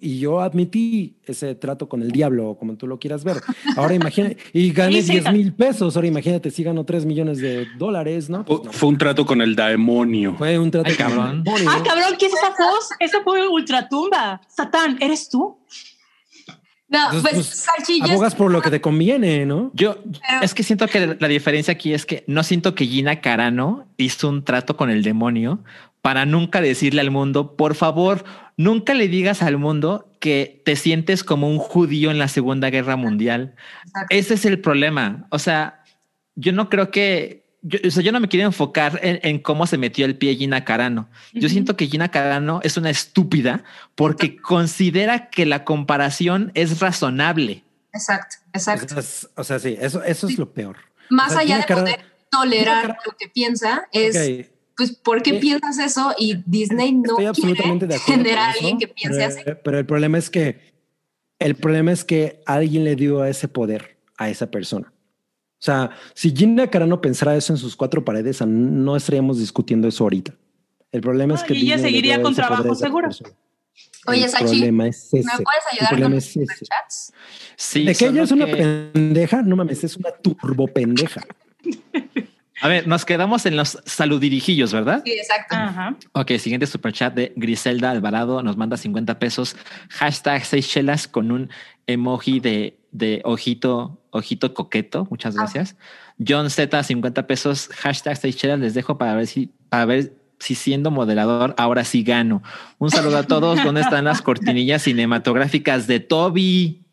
y 0.00 0.20
yo 0.20 0.40
admití 0.40 1.18
ese 1.26 1.56
trato 1.56 1.88
con 1.88 2.02
el 2.02 2.12
diablo, 2.12 2.56
como 2.56 2.76
tú 2.76 2.86
lo 2.86 3.00
quieras 3.00 3.24
ver. 3.24 3.38
Ahora 3.76 3.94
imagínate, 3.94 4.36
y 4.52 4.70
gané 4.72 5.02
10 5.02 5.32
mil 5.32 5.52
pesos. 5.52 5.96
Ahora 5.96 6.06
imagínate 6.06 6.52
si 6.52 6.62
gano 6.62 6.84
3 6.84 7.04
millones 7.04 7.38
de 7.38 7.66
dólares, 7.76 8.30
¿no? 8.30 8.44
Pues 8.44 8.62
no. 8.62 8.72
Fue 8.72 8.88
un 8.90 8.96
trato 8.96 9.26
con 9.26 9.42
el 9.42 9.56
demonio. 9.56 10.36
Fue 10.38 10.56
un 10.56 10.70
trato 10.70 10.88
Ay, 10.88 10.94
con 10.96 11.06
el 11.06 11.12
cabrón. 11.16 11.42
demonio. 11.42 11.68
Ah, 11.68 11.82
cabrón, 11.84 12.14
¿qué 12.16 12.26
es 12.26 12.32
esa 12.32 12.50
voz? 12.50 12.90
Esa 13.00 13.22
fue 13.24 13.48
ultratumba. 13.48 14.40
Satán, 14.46 14.98
¿eres 15.00 15.28
tú? 15.28 15.58
No, 16.88 17.04
Entonces, 17.04 17.22
pues, 17.22 17.34
pues, 17.34 17.46
Salchi, 17.46 18.00
yo 18.00 18.12
Abogas 18.12 18.34
por 18.34 18.50
lo 18.50 18.62
que 18.62 18.70
te 18.70 18.80
conviene, 18.80 19.44
¿no? 19.44 19.70
Yo 19.74 19.98
Pero- 20.02 20.42
es 20.42 20.54
que 20.54 20.62
siento 20.62 20.86
que 20.86 21.16
la 21.20 21.28
diferencia 21.28 21.72
aquí 21.72 21.92
es 21.92 22.06
que 22.06 22.24
no 22.26 22.42
siento 22.42 22.74
que 22.74 22.86
Gina 22.86 23.20
Carano 23.20 23.86
hizo 23.98 24.28
un 24.28 24.42
trato 24.42 24.76
con 24.76 24.88
el 24.88 25.02
demonio 25.02 25.62
para 26.00 26.24
nunca 26.24 26.60
decirle 26.62 27.02
al 27.02 27.10
mundo, 27.10 27.56
por 27.56 27.74
favor, 27.74 28.24
nunca 28.56 28.94
le 28.94 29.08
digas 29.08 29.42
al 29.42 29.58
mundo 29.58 30.10
que 30.20 30.62
te 30.64 30.76
sientes 30.76 31.24
como 31.24 31.48
un 31.48 31.58
judío 31.58 32.10
en 32.10 32.18
la 32.18 32.28
Segunda 32.28 32.70
Guerra 32.70 32.96
Mundial. 32.96 33.54
Exacto. 33.84 34.06
Ese 34.16 34.34
es 34.34 34.44
el 34.46 34.60
problema. 34.60 35.26
O 35.30 35.38
sea, 35.38 35.84
yo 36.36 36.52
no 36.52 36.70
creo 36.70 36.90
que 36.90 37.44
yo, 37.62 37.78
o 37.86 37.90
sea, 37.90 38.02
yo 38.02 38.12
no 38.12 38.20
me 38.20 38.28
quiero 38.28 38.46
enfocar 38.46 39.00
en, 39.02 39.18
en 39.22 39.38
cómo 39.40 39.66
se 39.66 39.78
metió 39.78 40.04
el 40.06 40.16
pie 40.16 40.36
Gina 40.36 40.64
Carano. 40.64 41.08
Yo 41.32 41.48
siento 41.48 41.76
que 41.76 41.86
Gina 41.86 42.10
Carano 42.10 42.60
es 42.62 42.76
una 42.76 42.90
estúpida 42.90 43.64
porque 43.94 44.36
considera 44.36 45.28
que 45.30 45.46
la 45.46 45.64
comparación 45.64 46.50
es 46.54 46.80
razonable. 46.80 47.64
Exacto, 47.92 48.36
exacto. 48.52 48.94
O 48.96 49.02
sea, 49.02 49.28
o 49.36 49.44
sea, 49.44 49.58
sí, 49.58 49.76
eso, 49.80 50.02
eso 50.04 50.28
es 50.28 50.38
lo 50.38 50.52
peor. 50.52 50.76
Más 51.10 51.28
o 51.30 51.32
sea, 51.32 51.40
allá 51.40 51.54
Gina 51.54 51.58
de 51.58 51.66
Carano- 51.66 51.84
poder 51.84 52.04
tolerar 52.30 52.82
Carano- 52.82 53.00
lo 53.06 53.16
que 53.16 53.28
piensa, 53.28 53.88
es 53.92 54.50
pues, 54.76 54.92
¿por 54.92 55.22
qué 55.22 55.30
Eh, 55.30 55.40
piensas 55.40 55.78
eso? 55.78 56.14
Y 56.18 56.40
Disney 56.46 56.92
no 56.92 57.18
absolutamente 57.26 57.86
quiere 57.88 58.22
tener 58.22 58.38
a 58.38 58.50
alguien 58.50 58.78
que 58.78 58.86
piense 58.86 59.18
pero, 59.18 59.28
así. 59.28 59.60
Pero 59.64 59.78
el 59.78 59.86
problema 59.86 60.18
es 60.18 60.30
que 60.30 60.72
el 61.40 61.54
problema 61.56 61.90
es 61.92 62.04
que 62.04 62.40
alguien 62.46 62.84
le 62.84 62.94
dio 62.94 63.24
ese 63.24 63.48
poder 63.48 63.98
a 64.16 64.28
esa 64.28 64.50
persona. 64.50 64.92
O 65.58 65.60
sea, 65.60 65.90
si 66.14 66.30
Gina 66.34 66.68
Carano 66.68 67.00
pensara 67.00 67.34
eso 67.36 67.52
en 67.52 67.56
sus 67.56 67.74
cuatro 67.74 68.04
paredes, 68.04 68.40
no 68.46 68.94
estaríamos 68.94 69.40
discutiendo 69.40 69.88
eso 69.88 70.04
ahorita. 70.04 70.32
El 70.92 71.00
problema 71.00 71.34
es 71.34 71.42
que 71.42 71.54
y 71.54 71.62
ella 71.62 71.78
seguiría 71.78 72.22
con 72.22 72.34
trabajo 72.34 72.74
seguro. 72.76 73.08
Oye, 74.06 74.24
el 74.24 74.30
Sachi, 74.30 74.44
problema 74.44 74.86
es 74.86 75.04
ese. 75.12 75.16
¿Me 75.18 75.44
puedes 75.44 75.64
El 75.72 75.78
ayudar 75.78 75.88
problema 75.90 76.10
con 76.10 76.18
es 76.18 76.36
los 76.36 76.46
superchats? 76.46 77.12
Sí, 77.56 77.84
De 77.84 77.94
que 77.94 78.06
ella 78.06 78.22
es 78.22 78.30
una 78.30 78.46
que- 78.46 78.56
pendeja, 78.94 79.42
no 79.42 79.56
mames, 79.56 79.82
es 79.84 79.96
una 79.96 80.10
turbo 80.12 80.66
pendeja. 80.68 81.22
A 82.60 82.68
ver, 82.68 82.88
nos 82.88 83.04
quedamos 83.04 83.44
en 83.46 83.56
los 83.56 83.78
saludirijillos, 83.84 84.72
¿verdad? 84.72 85.02
Sí, 85.04 85.12
exacto. 85.12 85.54
Ajá. 85.56 85.96
Ok, 86.12 86.32
siguiente 86.38 86.66
superchat 86.66 87.14
de 87.14 87.32
Griselda 87.36 87.90
Alvarado 87.90 88.42
nos 88.42 88.56
manda 88.56 88.76
50 88.76 89.18
pesos. 89.18 89.54
Hashtag 89.90 90.44
seis 90.44 90.68
chelas 90.68 91.06
con 91.06 91.30
un 91.30 91.50
emoji 91.86 92.40
de, 92.40 92.77
de 92.90 93.20
ojito, 93.24 94.00
ojito 94.10 94.54
coqueto. 94.54 95.06
Muchas 95.10 95.34
gracias. 95.36 95.76
John 96.26 96.50
Z, 96.50 96.82
50 96.82 97.26
pesos. 97.26 97.68
Hashtag 97.76 98.16
seis 98.16 98.36
chelas. 98.36 98.58
Les 98.58 98.74
dejo 98.74 98.98
para 98.98 99.14
ver 99.14 99.26
si, 99.26 99.50
para 99.68 99.84
ver 99.84 100.12
si 100.38 100.54
siendo 100.54 100.90
moderador 100.90 101.54
ahora 101.58 101.84
sí 101.84 102.02
gano. 102.02 102.42
Un 102.78 102.90
saludo 102.90 103.18
a 103.18 103.22
todos. 103.24 103.58
¿Dónde 103.64 103.80
están 103.80 104.04
las 104.04 104.22
cortinillas 104.22 104.82
cinematográficas 104.82 105.86
de 105.86 106.00
Toby? 106.00 106.84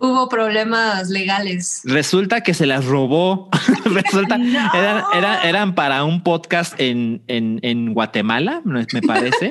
Hubo 0.00 0.28
problemas 0.28 1.10
legales. 1.10 1.80
Resulta 1.84 2.40
que 2.40 2.54
se 2.54 2.66
las 2.66 2.84
robó. 2.86 3.48
Resulta, 3.84 4.36
No. 4.38 4.74
eran, 4.74 5.04
eran, 5.14 5.46
eran 5.46 5.74
para 5.76 6.02
un 6.04 6.22
podcast 6.22 6.74
en, 6.80 7.22
en, 7.28 7.60
en 7.62 7.94
Guatemala, 7.94 8.62
me 8.64 8.84
parece. 9.06 9.50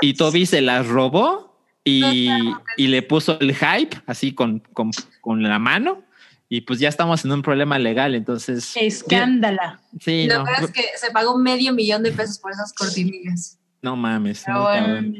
y 0.00 0.14
Toby 0.14 0.44
se 0.46 0.60
las 0.60 0.88
robó 0.88 1.45
y, 1.86 2.28
y 2.76 2.88
le 2.88 3.02
puso 3.02 3.38
el 3.40 3.54
hype 3.54 3.96
así 4.06 4.32
con, 4.34 4.58
con, 4.74 4.90
con 5.20 5.42
la 5.42 5.58
mano. 5.58 6.02
Y 6.48 6.60
pues 6.60 6.78
ya 6.78 6.88
estamos 6.88 7.24
en 7.24 7.32
un 7.32 7.42
problema 7.42 7.78
legal. 7.78 8.14
Entonces, 8.14 8.72
Escándala. 8.76 9.80
sí, 10.00 10.26
Lo 10.26 10.38
no, 10.38 10.44
peor 10.44 10.64
es 10.64 10.70
que 10.70 10.82
se 10.96 11.10
pagó 11.10 11.36
medio 11.38 11.72
millón 11.72 12.02
de 12.02 12.12
pesos 12.12 12.38
por 12.38 12.52
esas 12.52 12.72
cortinillas. 12.72 13.58
no 13.82 13.96
mames. 13.96 14.44
Muy 14.46 14.60
bueno. 14.60 15.18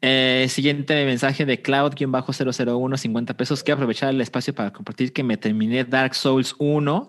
Eh, 0.00 0.46
siguiente 0.50 1.04
mensaje 1.04 1.44
de 1.46 1.62
Cloud-001, 1.62 2.96
50 2.96 3.36
pesos. 3.36 3.62
Quiero 3.62 3.76
aprovechar 3.76 4.10
el 4.10 4.20
espacio 4.20 4.54
para 4.54 4.72
compartir 4.72 5.12
que 5.12 5.22
me 5.22 5.36
terminé 5.36 5.84
Dark 5.84 6.14
Souls 6.14 6.54
1 6.58 7.08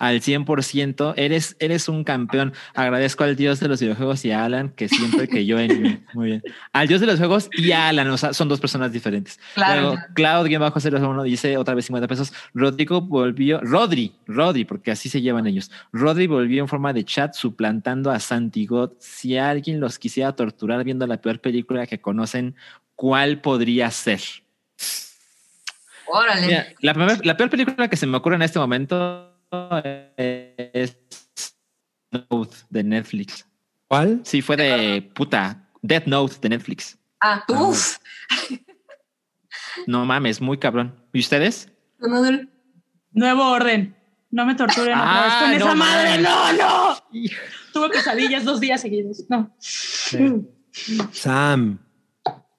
al 0.00 0.22
100%. 0.22 1.14
Eres, 1.16 1.56
eres 1.60 1.88
un 1.88 2.02
campeón. 2.04 2.54
Agradezco 2.74 3.22
al 3.22 3.36
Dios 3.36 3.60
de 3.60 3.68
los 3.68 3.80
videojuegos 3.80 4.24
y 4.24 4.32
a 4.32 4.44
Alan 4.44 4.70
que 4.70 4.88
siempre 4.88 5.28
creyó 5.28 5.58
en 5.58 5.82
mí. 5.82 6.00
Muy 6.14 6.26
bien. 6.26 6.42
Al 6.72 6.88
Dios 6.88 7.00
de 7.00 7.06
los 7.06 7.18
juegos 7.18 7.50
y 7.52 7.70
a 7.72 7.88
Alan. 7.88 8.08
O 8.10 8.16
sea, 8.16 8.32
son 8.32 8.48
dos 8.48 8.60
personas 8.60 8.92
diferentes. 8.92 9.38
Claro. 9.54 9.82
Luego, 9.82 9.96
Cloud-001 10.14 11.22
dice 11.24 11.56
otra 11.58 11.74
vez 11.74 11.84
50 11.84 12.08
pesos. 12.08 12.32
Rodrigo 12.54 13.02
volvió, 13.02 13.60
Rodri, 13.60 14.14
Rodri, 14.26 14.64
porque 14.64 14.90
así 14.90 15.10
se 15.10 15.20
llevan 15.20 15.46
ellos. 15.46 15.70
Rodri 15.92 16.26
volvió 16.26 16.62
en 16.62 16.68
forma 16.68 16.94
de 16.94 17.04
chat 17.04 17.34
suplantando 17.34 18.10
a 18.10 18.18
Santi 18.20 18.64
God. 18.64 18.92
Si 18.98 19.36
alguien 19.36 19.80
los 19.80 19.98
quisiera 19.98 20.32
torturar 20.32 20.82
viendo 20.82 21.06
la 21.06 21.20
peor 21.20 21.40
película 21.40 21.86
que 21.86 22.00
conocen, 22.00 22.56
¿cuál 22.96 23.42
podría 23.42 23.90
ser? 23.90 24.20
Órale. 26.06 26.46
Mira, 26.46 26.66
la, 26.80 27.18
la 27.22 27.36
peor 27.36 27.50
película 27.50 27.88
que 27.88 27.96
se 27.96 28.06
me 28.06 28.16
ocurre 28.16 28.36
en 28.36 28.42
este 28.42 28.58
momento 28.58 29.29
es 30.16 30.96
Note 32.10 32.56
de 32.70 32.84
Netflix. 32.84 33.46
¿Cuál? 33.88 34.20
Sí, 34.24 34.42
fue 34.42 34.56
de 34.56 35.02
puta. 35.14 35.68
Death 35.82 36.06
Note 36.06 36.36
de 36.40 36.48
Netflix. 36.50 36.98
Ah, 37.20 37.44
uff. 37.48 37.98
No 39.86 40.04
mames, 40.04 40.40
muy 40.40 40.58
cabrón. 40.58 40.94
¿Y 41.12 41.20
ustedes? 41.20 41.68
Nuevo 43.12 43.50
orden. 43.50 43.96
No 44.30 44.46
me 44.46 44.54
torturen 44.54 44.96
otra 44.96 45.22
vez 45.24 45.32
Ah, 45.34 45.40
con 45.42 45.50
no 45.50 45.56
esa 45.56 45.74
madre. 45.74 46.18
mames. 46.20 46.22
No, 46.22 46.52
no. 46.52 46.96
Tuve 47.72 47.88
pesadillas 47.90 48.44
dos 48.44 48.60
días 48.60 48.80
seguidos. 48.80 49.24
No. 49.28 49.54
Sam. 51.12 51.78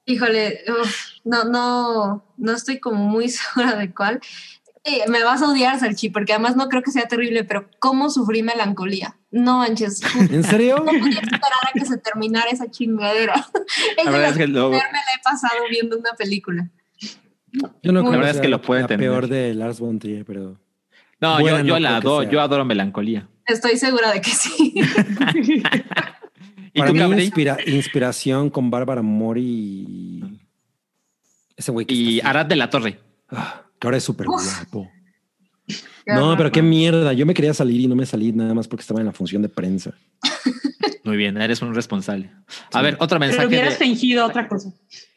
Híjole, 0.05 0.59
uf, 0.81 0.97
no, 1.23 1.45
no, 1.45 2.33
no 2.37 2.51
estoy 2.51 2.79
como 2.79 3.05
muy 3.05 3.29
segura 3.29 3.75
de 3.77 3.93
cuál. 3.93 4.19
Eh, 4.83 5.03
me 5.09 5.23
vas 5.23 5.41
a 5.43 5.47
odiar, 5.49 5.79
Salchi, 5.79 6.09
porque 6.09 6.33
además 6.33 6.55
no 6.55 6.67
creo 6.67 6.81
que 6.81 6.89
sea 6.91 7.07
terrible, 7.07 7.43
pero 7.43 7.69
¿cómo 7.79 8.09
sufrí 8.09 8.41
melancolía? 8.41 9.15
No 9.29 9.59
manches. 9.59 10.01
¿En 10.31 10.43
serio? 10.43 10.77
No 10.79 10.85
podía 10.85 11.19
esperar 11.19 11.61
a 11.67 11.71
que 11.73 11.85
se 11.85 11.97
terminara 11.97 12.49
esa 12.49 12.69
chingadera. 12.71 13.47
La 14.03 14.09
verdad 14.11 14.29
es 14.31 14.37
que 14.37 14.47
lo- 14.47 14.71
me 14.71 14.77
la 14.77 14.83
he 14.83 15.21
pasado 15.23 15.53
viendo 15.69 15.97
una 15.97 16.13
película. 16.13 16.69
Yo 17.83 17.91
no 17.91 18.01
La 18.01 18.07
creo 18.09 18.19
verdad 18.21 18.35
es 18.35 18.41
que 18.41 18.47
lo 18.47 18.61
puede 18.61 18.81
la 18.81 18.87
tener. 18.87 19.09
peor 19.09 19.27
de 19.27 19.53
Lars 19.53 19.79
von 19.79 19.99
Trier, 19.99 20.25
pero 20.25 20.57
No, 21.19 21.39
yo, 21.63 21.77
la 21.79 21.97
adoro, 21.97 22.29
yo 22.29 22.41
adoro 22.41 22.65
melancolía. 22.65 23.27
Estoy 23.45 23.77
segura 23.77 24.11
de 24.11 24.21
que 24.21 24.31
sí. 24.31 24.73
¿Y 26.73 26.79
para 26.79 26.93
mí 26.93 26.99
inspira- 27.23 27.57
inspiración 27.67 28.49
con 28.49 28.71
Bárbara 28.71 29.01
Mori 29.01 29.43
y 29.43 30.23
ese 31.57 31.71
güey 31.71 31.85
que 31.85 31.93
Y. 31.93 32.21
Arad 32.21 32.45
de 32.45 32.55
la 32.55 32.69
Torre. 32.69 32.99
Ah, 33.29 33.63
que 33.81 33.87
ahora 33.87 33.97
es 33.97 34.03
súper 34.03 34.27
guapo. 34.27 34.87
No, 36.05 36.37
pero 36.37 36.51
qué 36.51 36.61
mierda. 36.61 37.13
Yo 37.13 37.25
me 37.25 37.33
quería 37.33 37.53
salir 37.53 37.81
y 37.81 37.87
no 37.87 37.95
me 37.95 38.05
salí 38.05 38.31
nada 38.31 38.53
más 38.53 38.67
porque 38.67 38.81
estaba 38.81 38.99
en 38.99 39.07
la 39.07 39.11
función 39.11 39.41
de 39.41 39.49
prensa. 39.49 39.91
Muy 41.03 41.17
bien, 41.17 41.35
eres 41.41 41.61
un 41.63 41.73
responsable. 41.73 42.29
A 42.71 42.77
Sí. 42.79 42.83
ver, 42.83 42.93
otro 42.99 43.17
Pero 43.17 43.19
mensaje 43.31 43.47
hubieras 43.47 43.79
de 43.79 43.85
fingido 43.85 44.23
otra 44.25 44.47
cosa. 44.47 44.71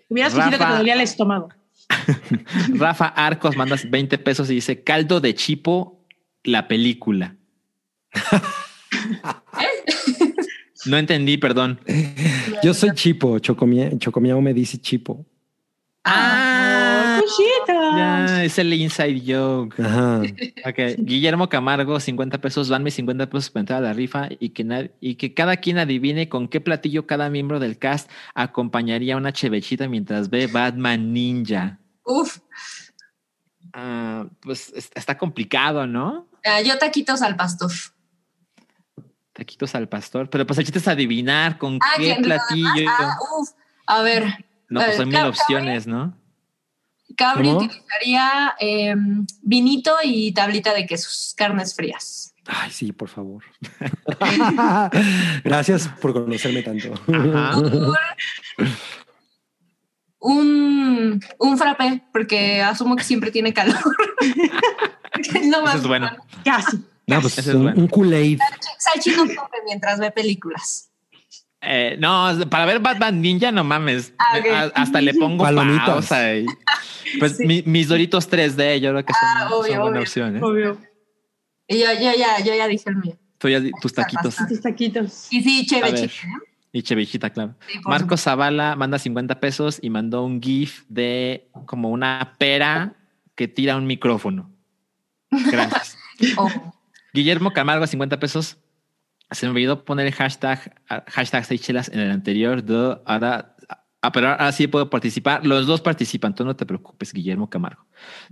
Hubieras 0.08 0.32
fingido 0.32 0.58
que 0.58 0.64
te 0.64 0.72
dolía 0.78 0.94
el 0.94 1.02
estómago. 1.02 1.50
Rafa 2.74 3.08
Arcos, 3.08 3.54
mandas 3.56 3.88
20 3.90 4.16
pesos 4.18 4.50
y 4.50 4.54
dice 4.54 4.82
caldo 4.82 5.20
de 5.20 5.34
chipo, 5.34 6.02
la 6.42 6.66
película. 6.68 7.36
No 10.86 10.98
entendí, 10.98 11.38
perdón. 11.38 11.80
Yo 12.62 12.74
soy 12.74 12.90
Chipo, 12.92 13.38
Chocomia- 13.38 13.98
Chocomiao 13.98 14.40
me 14.42 14.52
dice 14.52 14.76
Chipo. 14.78 15.24
Ah, 16.04 16.53
Ya, 17.96 18.44
es 18.44 18.58
el 18.58 18.72
inside 18.74 19.22
joke. 19.26 19.78
Ajá. 19.80 20.22
Ok, 20.64 20.78
Guillermo 20.98 21.48
Camargo, 21.48 21.98
50 22.00 22.38
pesos, 22.40 22.68
van 22.68 22.82
mis 22.82 22.94
50 22.94 23.28
pesos 23.30 23.50
para 23.50 23.60
entrar 23.60 23.78
a 23.84 23.88
la 23.88 23.92
rifa 23.92 24.28
y 24.38 24.50
que, 24.50 24.90
y 25.00 25.14
que 25.16 25.34
cada 25.34 25.56
quien 25.58 25.78
adivine 25.78 26.28
con 26.28 26.48
qué 26.48 26.60
platillo 26.60 27.06
cada 27.06 27.30
miembro 27.30 27.58
del 27.60 27.78
cast 27.78 28.10
acompañaría 28.34 29.16
una 29.16 29.32
chevechita 29.32 29.88
mientras 29.88 30.30
ve 30.30 30.46
Batman 30.46 31.12
Ninja. 31.12 31.78
Uf, 32.04 32.38
Ah, 33.72 34.26
pues 34.40 34.72
es- 34.74 34.90
está 34.94 35.18
complicado, 35.18 35.86
¿no? 35.86 36.28
ah, 36.44 36.60
yo 36.60 36.78
taquitos 36.78 37.22
al 37.22 37.34
pastor. 37.34 37.72
Taquitos 39.32 39.74
al 39.74 39.88
pastor, 39.88 40.30
pero 40.30 40.46
pues 40.46 40.58
el 40.60 40.64
chiste 40.64 40.78
es 40.78 40.86
adivinar 40.86 41.58
con 41.58 41.78
Ah, 41.82 41.94
qué 41.96 42.16
platillo. 42.22 42.88
ah, 42.88 43.16
uf. 43.40 43.50
A 43.86 44.02
ver, 44.02 44.44
no, 44.68 44.80
pues 44.80 44.96
eh, 44.98 45.02
hay 45.02 45.06
mil 45.08 45.24
opciones, 45.24 45.86
¿no? 45.88 46.16
Cabri 47.16 47.48
¿Cómo? 47.48 47.60
utilizaría 47.60 48.54
eh, 48.60 48.94
vinito 49.42 49.94
y 50.02 50.32
tablita 50.32 50.74
de 50.74 50.86
quesos, 50.86 51.34
carnes 51.36 51.74
frías. 51.74 52.34
Ay, 52.46 52.70
sí, 52.70 52.92
por 52.92 53.08
favor. 53.08 53.42
Gracias 55.44 55.88
por 56.00 56.12
conocerme 56.12 56.62
tanto. 56.62 56.92
Un, 60.18 61.20
un 61.38 61.58
frappé, 61.58 62.02
porque 62.12 62.62
asumo 62.62 62.96
que 62.96 63.04
siempre 63.04 63.30
tiene 63.30 63.52
calor. 63.52 63.76
no 65.44 65.56
Eso 65.58 65.62
más. 65.62 65.74
es 65.76 65.86
bueno. 65.86 66.10
Casi. 66.44 66.78
No, 67.06 67.20
pues 67.20 67.36
es 67.38 67.46
un, 67.48 67.62
bueno. 67.64 67.80
un 67.80 67.88
Kool-Aid. 67.88 68.38
Salchi 68.78 69.10
no 69.10 69.24
come 69.24 69.58
mientras 69.66 69.98
ve 69.98 70.10
películas. 70.10 70.90
Eh, 71.66 71.96
no, 71.98 72.28
para 72.50 72.66
ver 72.66 72.80
Batman 72.80 73.20
Ninja, 73.20 73.50
no 73.52 73.64
mames. 73.64 74.12
Ah. 74.18 74.70
A- 74.74 74.82
Hasta 74.82 75.00
le 75.00 75.14
pongo 75.14 75.44
Palomitas. 75.44 75.86
pausa. 75.86 76.34
y- 76.36 76.46
pues 77.18 77.36
Sí. 77.36 77.46
mi- 77.46 77.62
mis 77.66 77.88
Doritos 77.88 78.28
3D, 78.28 78.80
yo 78.80 78.90
creo 78.90 79.04
que 79.04 79.12
son, 79.12 79.28
Ah, 79.28 79.48
obvio, 79.52 79.72
son 79.72 79.80
buena 79.82 79.84
obvio. 79.90 80.00
opción. 80.00 80.36
¿eh? 80.36 80.40
Obvio. 80.42 80.78
Y 81.68 81.78
yo, 81.80 81.86
yo 81.92 82.10
ya, 82.18 82.40
yo 82.44 82.54
ya 82.54 82.66
dije 82.66 82.84
el 82.90 82.96
mío. 82.96 83.16
Tú 83.38 83.48
ya 83.48 83.60
di- 83.60 83.70
tus 83.80 83.92
taquitos. 83.92 84.36
Tus 84.48 84.60
taquitos. 84.60 85.32
Y 85.32 85.42
sí, 85.42 85.66
chévere, 85.66 85.92
ver. 85.92 86.10
chévere. 86.10 86.28
¿eh? 86.28 86.50
y 86.76 86.82
chevichita, 86.82 87.30
claro. 87.30 87.54
Sí, 87.68 87.78
Marco 87.84 88.16
Zavala 88.16 88.74
manda 88.74 88.98
50 88.98 89.38
pesos 89.38 89.78
y 89.80 89.90
mandó 89.90 90.24
un 90.24 90.42
GIF 90.42 90.82
de 90.88 91.48
como 91.66 91.90
una 91.90 92.32
pera 92.36 92.94
que 93.36 93.46
tira 93.46 93.76
un 93.76 93.86
micrófono. 93.86 94.50
Gracias. 95.30 95.96
Oh. 96.36 96.48
Guillermo 97.12 97.52
Camargo, 97.52 97.86
50 97.88 98.18
pesos. 98.20 98.56
Se 99.34 99.46
me 99.46 99.50
olvidó 99.50 99.84
poner 99.84 100.06
el 100.06 100.12
hashtag, 100.12 100.80
hashtag 101.08 101.44
seis 101.44 101.60
chelas 101.60 101.88
en 101.88 102.00
el 102.00 102.10
anterior. 102.10 102.64
ahora, 103.04 103.56
ah, 104.02 104.12
pero 104.12 104.30
ahora 104.30 104.52
sí 104.52 104.66
puedo 104.66 104.90
participar. 104.90 105.44
Los 105.44 105.66
dos 105.66 105.80
participan. 105.80 106.34
Tú 106.34 106.44
no 106.44 106.56
te 106.56 106.66
preocupes, 106.66 107.12
Guillermo 107.12 107.50
Camargo. 107.50 107.84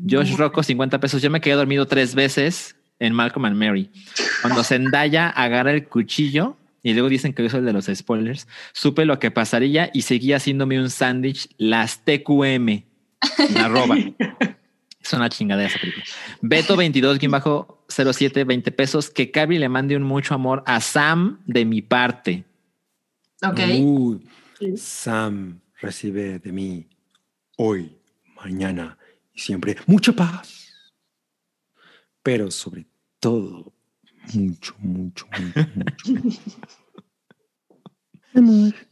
Josh 0.08 0.36
Rocco, 0.36 0.62
50 0.62 1.00
pesos. 1.00 1.20
Yo 1.22 1.30
me 1.30 1.40
quedé 1.40 1.54
dormido 1.54 1.86
tres 1.86 2.14
veces 2.14 2.76
en 2.98 3.14
Malcolm 3.14 3.46
and 3.46 3.56
Mary. 3.56 3.90
Cuando 4.42 4.62
Zendaya 4.62 5.28
agarra 5.28 5.72
el 5.72 5.88
cuchillo 5.88 6.56
y 6.82 6.92
luego 6.92 7.08
dicen 7.08 7.32
que 7.32 7.42
yo 7.42 7.50
soy 7.50 7.60
el 7.60 7.66
de 7.66 7.72
los 7.72 7.86
spoilers, 7.86 8.48
supe 8.72 9.04
lo 9.04 9.18
que 9.18 9.30
pasaría 9.30 9.90
y 9.92 10.02
seguía 10.02 10.36
haciéndome 10.36 10.80
un 10.80 10.90
sándwich 10.90 11.48
las 11.58 12.04
TQM. 12.04 12.84
La 13.54 13.68
roba. 13.68 13.96
Es 15.02 15.12
una 15.12 15.28
chingadera 15.28 15.68
esa 15.68 15.80
película. 15.80 16.04
Beto 16.42 16.76
22-07, 16.76 17.66
20 18.44 18.72
pesos. 18.72 19.10
Que 19.10 19.30
Cabri 19.30 19.58
le 19.58 19.68
mande 19.68 19.96
un 19.96 20.02
mucho 20.02 20.34
amor 20.34 20.62
a 20.66 20.80
Sam 20.80 21.40
de 21.46 21.64
mi 21.64 21.82
parte. 21.82 22.44
Ok. 23.42 23.60
Uy, 23.80 24.28
Sí. 24.58 24.76
Sam 24.76 25.60
recibe 25.80 26.38
de 26.38 26.52
mí 26.52 26.88
hoy, 27.56 27.96
mañana 28.36 28.96
y 29.32 29.40
siempre 29.40 29.76
mucha 29.86 30.12
paz. 30.12 30.68
Pero 32.22 32.50
sobre 32.50 32.86
todo, 33.18 33.72
mucho, 34.34 34.74
mucho, 34.78 35.26
mucho, 35.26 35.66
mucho. 36.22 36.40
Amor. 38.34 38.74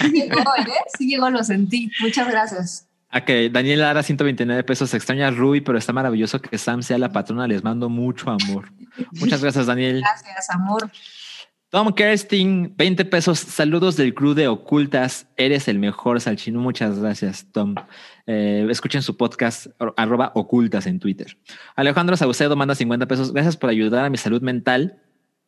Sí 0.00 0.10
llegó, 0.12 0.40
¿eh? 0.56 0.72
Sí 0.96 1.08
llegó, 1.08 1.30
lo 1.30 1.44
sentí. 1.44 1.90
Muchas 2.00 2.28
gracias. 2.28 2.88
Ok, 3.16 3.50
Daniel 3.50 3.80
Lara, 3.80 4.02
129 4.02 4.64
pesos. 4.64 4.92
Extraña 4.92 5.28
a 5.28 5.30
Rui, 5.30 5.60
pero 5.60 5.78
está 5.78 5.92
maravilloso 5.92 6.40
que 6.40 6.58
Sam 6.58 6.82
sea 6.82 6.98
la 6.98 7.12
patrona. 7.12 7.46
Les 7.46 7.64
mando 7.64 7.88
mucho 7.88 8.30
amor. 8.30 8.70
Muchas 9.12 9.42
gracias, 9.42 9.66
Daniel. 9.66 10.00
Gracias, 10.00 10.50
amor. 10.50 10.90
Tom 11.70 11.92
Kersting, 11.92 12.74
20 12.76 13.04
pesos. 13.06 13.38
Saludos 13.38 13.96
del 13.96 14.14
crew 14.14 14.34
de 14.34 14.48
Ocultas. 14.48 15.28
Eres 15.36 15.66
el 15.68 15.78
mejor, 15.78 16.20
Salchino. 16.20 16.60
Muchas 16.60 16.98
gracias, 16.98 17.46
Tom. 17.52 17.74
Eh, 18.26 18.66
escuchen 18.70 19.02
su 19.02 19.16
podcast, 19.16 19.68
arroba 19.96 20.32
Ocultas 20.34 20.86
en 20.86 21.00
Twitter. 21.00 21.38
Alejandro 21.74 22.16
Saucedo 22.16 22.54
manda 22.54 22.74
50 22.74 23.06
pesos. 23.06 23.32
Gracias 23.32 23.56
por 23.56 23.70
ayudar 23.70 24.04
a 24.04 24.10
mi 24.10 24.16
salud 24.16 24.42
mental 24.42 25.00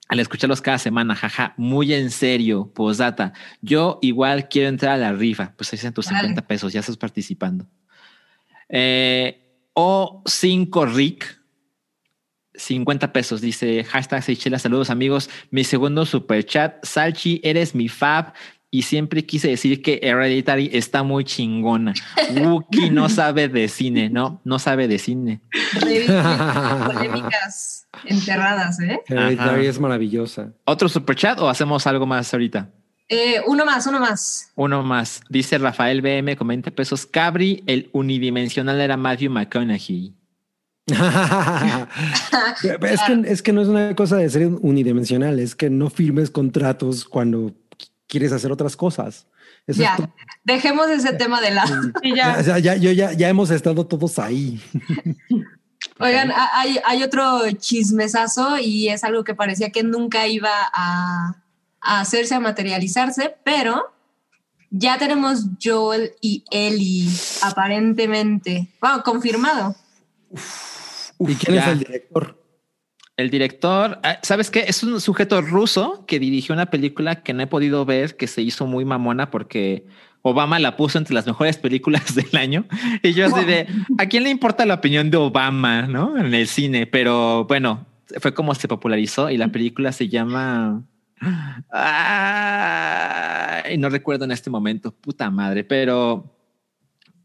al 0.09 0.21
escucharlos 0.21 0.61
cada 0.61 0.79
semana. 0.79 1.15
Jaja, 1.15 1.55
muy 1.57 1.93
en 1.95 2.11
serio. 2.11 2.73
Posdata. 2.75 3.33
Yo 3.61 3.99
igual 4.03 4.49
quiero 4.49 4.69
entrar 4.69 4.95
a 4.95 4.97
la 4.97 5.13
rifa. 5.13 5.55
Pues 5.57 5.73
ahí 5.73 5.77
están 5.77 5.95
tus 5.95 6.07
Órale. 6.07 6.29
50 6.29 6.47
pesos. 6.47 6.73
Ya 6.73 6.81
estás 6.81 6.97
participando. 6.97 7.67
Eh, 8.69 9.69
O5 9.75 10.93
Rick. 10.95 11.39
50 12.55 13.13
pesos, 13.13 13.41
dice 13.41 13.85
hashtag 13.85 14.21
Seychelles, 14.21 14.63
saludos 14.63 14.91
amigos. 14.91 15.31
Mi 15.53 15.63
segundo 15.63 16.05
super 16.05 16.45
chat, 16.45 16.85
Salchi, 16.85 17.41
eres 17.45 17.73
mi 17.73 17.89
fab 17.89 18.33
y 18.71 18.83
siempre 18.83 19.25
quise 19.25 19.49
decir 19.49 19.83
que 19.83 20.01
Hereditary 20.03 20.71
está 20.73 21.03
muy 21.03 21.25
chingona. 21.25 21.95
Wookie 22.41 22.91
no 22.91 23.09
sabe 23.19 23.49
de 23.49 23.69
cine, 23.69 24.11
no, 24.11 24.41
no 24.45 24.59
sabe 24.59 24.89
de 24.89 24.99
cine. 24.99 25.41
Polémicas 26.87 27.87
enterradas, 28.05 28.79
¿eh? 28.81 29.01
Hereditary 29.07 29.61
Ajá. 29.61 29.71
es 29.71 29.81
maravillosa. 29.81 30.53
¿Otro 30.65 30.89
super 30.89 31.17
chat 31.17 31.39
o 31.41 31.49
hacemos 31.49 31.87
algo 31.87 32.07
más 32.07 32.33
ahorita? 32.33 32.71
Eh, 33.09 33.41
Uno 33.47 33.65
más, 33.65 33.87
uno 33.87 34.01
más. 34.01 34.53
Uno 34.55 34.83
más. 34.83 35.23
Dice 35.31 35.57
Rafael 35.57 36.03
BM 36.03 36.37
con 36.37 36.49
20 36.49 36.71
pesos. 36.73 37.07
Cabri, 37.07 37.63
el 37.67 37.89
unidimensional 37.93 38.79
era 38.81 38.99
Matthew 38.99 39.31
McConaughey. 39.31 40.15
es, 40.89 40.99
que, 43.03 43.23
es 43.27 43.43
que 43.43 43.53
no 43.53 43.63
es 43.63 43.69
una 43.69 43.95
cosa 43.95 44.17
de 44.17 44.31
ser 44.31 44.47
unidimensional, 44.47 45.39
es 45.39 45.55
que 45.55 45.69
no 45.69 45.91
firmes 45.91 46.31
contratos 46.31 47.05
cuando 47.05 47.53
quieres 48.09 48.33
hacer 48.33 48.51
otras 48.51 48.75
cosas. 48.77 49.27
Eso 49.67 49.83
Ya, 49.83 49.97
es 49.99 50.05
dejemos 50.45 50.89
ese 50.89 51.13
tema 51.13 51.41
de 51.41 51.51
lado. 51.53 51.75
Y 52.03 52.17
ya, 52.17 52.35
ya. 52.35 52.41
o 52.41 52.43
sea, 52.45 52.59
ya- 52.59 52.77
yo 52.77 52.91
ya, 52.91 53.13
ya 53.13 53.29
hemos 53.29 53.51
estado 53.51 53.87
todos 53.87 54.19
ahí. 54.19 54.61
Oigan, 56.01 56.31
ha- 56.33 56.51
hay, 56.59 56.79
hay 56.87 57.03
otro 57.03 57.51
chismesazo 57.53 58.59
y 58.59 58.89
es 58.89 59.05
algo 59.05 59.25
que 59.25 59.35
parecía 59.35 59.71
que 59.71 59.83
nunca 59.83 60.27
iba 60.27 60.51
a, 60.73 61.37
a 61.81 62.01
hacerse, 62.01 62.35
a 62.35 62.41
materializarse, 62.41 63.37
pero 63.45 63.93
ya 64.71 64.99
tenemos 64.99 65.45
Joel 65.63 66.13
y 66.21 66.45
Ellie, 66.51 67.09
aparentemente. 67.43 68.69
Bueno, 68.81 69.03
confirmado. 69.03 69.75
¿Y 71.21 71.35
quién 71.35 71.59
es 71.59 71.67
el 71.67 71.79
director? 71.81 72.39
El 73.19 73.29
director, 73.31 74.01
ah, 74.05 74.19
¿sabes 74.23 74.49
qué? 74.49 74.65
Es 74.69 74.85
un 74.85 75.01
sujeto 75.01 75.43
ruso 75.43 76.05
que 76.07 76.21
dirigió 76.21 76.55
una 76.55 76.67
película 76.67 77.25
que 77.25 77.35
no 77.35 77.43
he 77.43 77.49
podido 77.49 77.85
ver, 77.85 78.17
que 78.17 78.29
se 78.29 78.43
hizo 78.43 78.65
muy 78.69 78.85
mamona 78.85 79.33
porque 79.33 79.85
Obama 80.23 80.61
la 80.61 80.77
puso 80.77 80.99
entre 80.99 81.15
las 81.15 81.27
mejores 81.27 81.57
películas 81.57 82.15
del 82.15 82.37
año. 82.37 82.65
Y 83.03 83.15
yo 83.15 83.27
así 83.27 83.45
de, 83.45 83.67
¿a 83.99 84.07
quién 84.07 84.23
le 84.23 84.31
importa 84.31 84.65
la 84.67 84.75
opinión 84.75 85.11
de 85.11 85.17
Obama, 85.17 85.83
no? 85.89 86.17
En 86.17 86.33
el 86.33 86.47
cine, 86.47 86.87
pero 86.87 87.45
bueno, 87.47 87.89
fue 88.21 88.33
como 88.35 88.55
se 88.55 88.69
popularizó 88.69 89.31
y 89.31 89.37
la 89.37 89.49
película 89.49 89.91
se 89.91 90.07
llama... 90.09 90.85
Ay, 91.73 91.89
no 93.79 93.89
recuerdo 93.91 94.27
en 94.27 94.31
este 94.31 94.49
momento, 94.49 94.93
puta 94.93 95.29
madre, 95.29 95.65
pero 95.65 96.37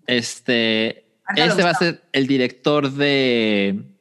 este, 0.07 1.05
este 1.35 1.61
va 1.61 1.69
a 1.69 1.75
ser 1.75 2.01
el 2.11 2.25
director 2.25 2.89
de 2.91 3.92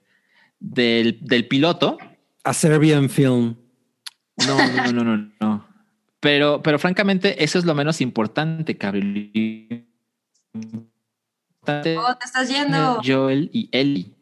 del, 0.62 1.18
del 1.23 1.49
piloto. 1.49 1.99
A 2.44 2.55
Serbian 2.55 3.08
Film. 3.10 3.57
No, 4.47 4.57
no, 4.57 4.92
no, 4.92 5.05
no, 5.16 5.31
no. 5.41 5.66
Pero, 6.20 6.62
pero 6.62 6.78
francamente, 6.78 7.42
eso 7.42 7.58
es 7.58 7.65
lo 7.65 7.74
menos 7.74 8.00
importante, 8.00 8.74
Gabriel. 8.74 9.86
Oh, 11.66 11.70
te 11.74 11.94
estás 12.24 12.49
yendo. 12.49 13.00
Joel 13.05 13.50
y 13.52 13.68
Ellie. 13.73 14.12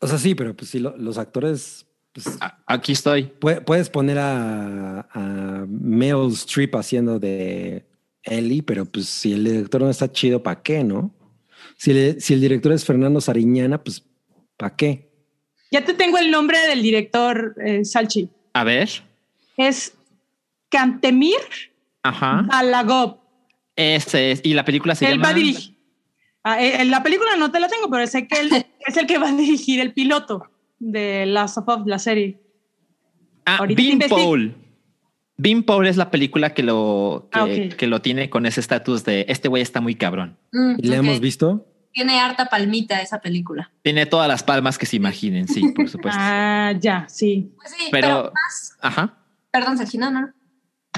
O 0.00 0.06
sea, 0.06 0.18
sí, 0.18 0.34
pero 0.34 0.54
pues 0.56 0.70
sí, 0.70 0.78
lo- 0.78 0.96
los 0.96 1.18
actores, 1.18 1.86
pues, 2.12 2.38
Aquí 2.66 2.92
estoy. 2.92 3.24
pue- 3.40 3.64
puedes 3.64 3.90
poner 3.90 4.18
a, 4.18 5.00
a 5.12 5.66
Meryl 5.68 6.32
Streep 6.32 6.74
haciendo 6.76 7.18
de 7.18 7.86
Ellie, 8.22 8.62
pero 8.62 8.84
pues 8.84 9.06
si 9.08 9.32
el 9.32 9.44
director 9.44 9.80
no 9.82 9.90
está 9.90 10.10
chido, 10.12 10.42
¿para 10.42 10.62
qué, 10.62 10.84
no? 10.84 11.14
Si, 11.76 11.92
le- 11.92 12.20
si 12.20 12.34
el 12.34 12.40
director 12.40 12.72
es 12.72 12.84
Fernando 12.84 13.20
Sariñana, 13.20 13.82
pues 13.82 14.04
¿para 14.56 14.76
qué? 14.76 15.07
Ya 15.70 15.84
te 15.84 15.94
tengo 15.94 16.18
el 16.18 16.30
nombre 16.30 16.58
del 16.66 16.82
director, 16.82 17.54
eh, 17.64 17.84
Salchi. 17.84 18.28
A 18.54 18.64
ver. 18.64 18.88
Es 19.56 19.94
Kantemir 20.70 21.36
Ajá. 22.02 22.42
Balagov. 22.46 23.18
Ese 23.76 24.32
es. 24.32 24.40
Y 24.44 24.54
la 24.54 24.64
película 24.64 24.94
se 24.94 25.06
Él 25.06 25.12
llama. 25.12 25.24
va 25.24 25.30
a 25.30 25.34
dirigir. 25.34 25.74
Ah, 26.44 26.62
eh, 26.62 26.84
la 26.84 27.02
película 27.02 27.36
no 27.36 27.50
te 27.50 27.60
la 27.60 27.68
tengo, 27.68 27.90
pero 27.90 28.06
sé 28.06 28.26
que 28.26 28.40
él 28.40 28.50
es 28.86 28.96
el 28.96 29.06
que 29.06 29.18
va 29.18 29.28
a 29.28 29.32
dirigir 29.36 29.80
el 29.80 29.92
piloto 29.92 30.44
de 30.78 31.26
Last 31.26 31.58
of 31.58 31.68
Us, 31.68 31.86
la 31.86 31.98
serie. 31.98 32.38
Ah, 33.44 33.56
Ahorita 33.58 33.82
Bean. 33.82 33.98
Paul. 34.08 34.54
Bean 35.36 35.62
Paul 35.62 35.86
es 35.86 35.96
la 35.96 36.10
película 36.10 36.52
que 36.54 36.62
lo, 36.62 37.28
que, 37.30 37.38
Ah, 37.38 37.76
que 37.76 37.86
lo 37.86 38.00
tiene 38.02 38.28
con 38.30 38.46
ese 38.46 38.60
estatus 38.60 39.04
de 39.04 39.26
este 39.28 39.48
güey 39.48 39.62
está 39.62 39.80
muy 39.80 39.94
cabrón. 39.94 40.36
Mm, 40.52 40.74
¿Y 40.78 40.82
le 40.88 40.98
ok. 40.98 41.04
hemos 41.04 41.20
visto? 41.20 41.66
Tiene 41.92 42.20
harta 42.20 42.46
palmita 42.46 43.00
esa 43.02 43.20
película. 43.20 43.70
Tiene 43.82 44.06
todas 44.06 44.28
las 44.28 44.42
palmas 44.42 44.78
que 44.78 44.86
se 44.86 44.96
imaginen, 44.96 45.48
sí, 45.48 45.72
por 45.74 45.88
supuesto. 45.88 46.18
Ah, 46.22 46.72
ya, 46.78 47.06
sí. 47.08 47.52
Pues 47.56 47.70
sí, 47.72 47.88
pero, 47.90 48.06
Pero- 48.08 48.32
más. 48.34 48.76
Ajá. 48.80 49.18
Perdón, 49.50 49.78
Sergio, 49.78 50.00
no, 50.00 50.10
no. 50.10 50.32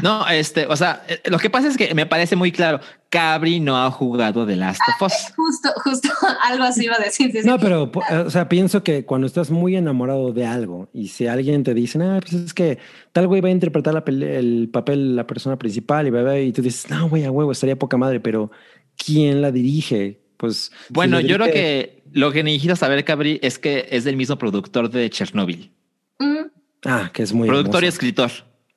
No, 0.02 0.26
este, 0.28 0.66
o 0.66 0.76
sea, 0.76 1.02
eh, 1.08 1.20
lo 1.28 1.38
que 1.38 1.50
pasa 1.50 1.68
es 1.68 1.76
que 1.76 1.94
me 1.94 2.06
parece 2.06 2.34
muy 2.34 2.52
claro. 2.52 2.80
Cabri 3.10 3.60
no 3.60 3.76
ha 3.76 3.90
jugado 3.90 4.46
The 4.46 4.56
Last 4.56 4.80
of 4.88 5.02
Us. 5.06 5.12
Justo, 5.36 5.68
justo 5.84 6.08
algo 6.44 6.64
así 6.64 6.84
iba 6.84 6.94
a 6.96 7.00
decir. 7.00 7.30
sí, 7.32 7.42
sí. 7.42 7.46
No, 7.46 7.58
pero, 7.58 7.90
eh, 8.10 8.16
o 8.18 8.30
sea, 8.30 8.48
pienso 8.48 8.82
que 8.82 9.04
cuando 9.04 9.26
estás 9.26 9.50
muy 9.50 9.76
enamorado 9.76 10.32
de 10.32 10.46
algo 10.46 10.88
y 10.94 11.08
si 11.08 11.26
alguien 11.26 11.64
te 11.64 11.74
dice, 11.74 11.98
ah, 12.02 12.18
pues 12.20 12.32
es 12.32 12.54
que 12.54 12.78
tal 13.12 13.26
güey 13.26 13.42
va 13.42 13.48
a 13.48 13.52
interpretar 13.52 13.92
la 13.92 14.02
el 14.06 14.70
papel, 14.72 15.16
la 15.16 15.26
persona 15.26 15.58
principal 15.58 16.06
y 16.06 16.10
bebé, 16.10 16.44
y 16.44 16.52
tú 16.52 16.62
dices, 16.62 16.88
no, 16.88 17.08
güey, 17.08 17.24
a 17.24 17.30
huevo, 17.30 17.52
estaría 17.52 17.78
poca 17.78 17.96
madre, 17.98 18.20
pero 18.20 18.50
quién 18.96 19.42
la 19.42 19.50
dirige. 19.50 20.22
Pues. 20.40 20.72
Bueno, 20.88 21.20
yo 21.20 21.36
creo 21.36 21.52
que 21.52 22.02
lo 22.12 22.32
que 22.32 22.42
necesitas 22.42 22.78
saber, 22.78 23.04
Cabri, 23.04 23.38
es 23.42 23.58
que 23.58 23.86
es 23.90 24.04
del 24.04 24.16
mismo 24.16 24.38
productor 24.38 24.90
de 24.90 25.10
Chernobyl. 25.10 25.70
Mm, 26.18 26.46
Ah, 26.86 27.10
que 27.12 27.22
es 27.22 27.34
muy 27.34 27.46
productor 27.46 27.84
y 27.84 27.88
escritor. 27.88 28.30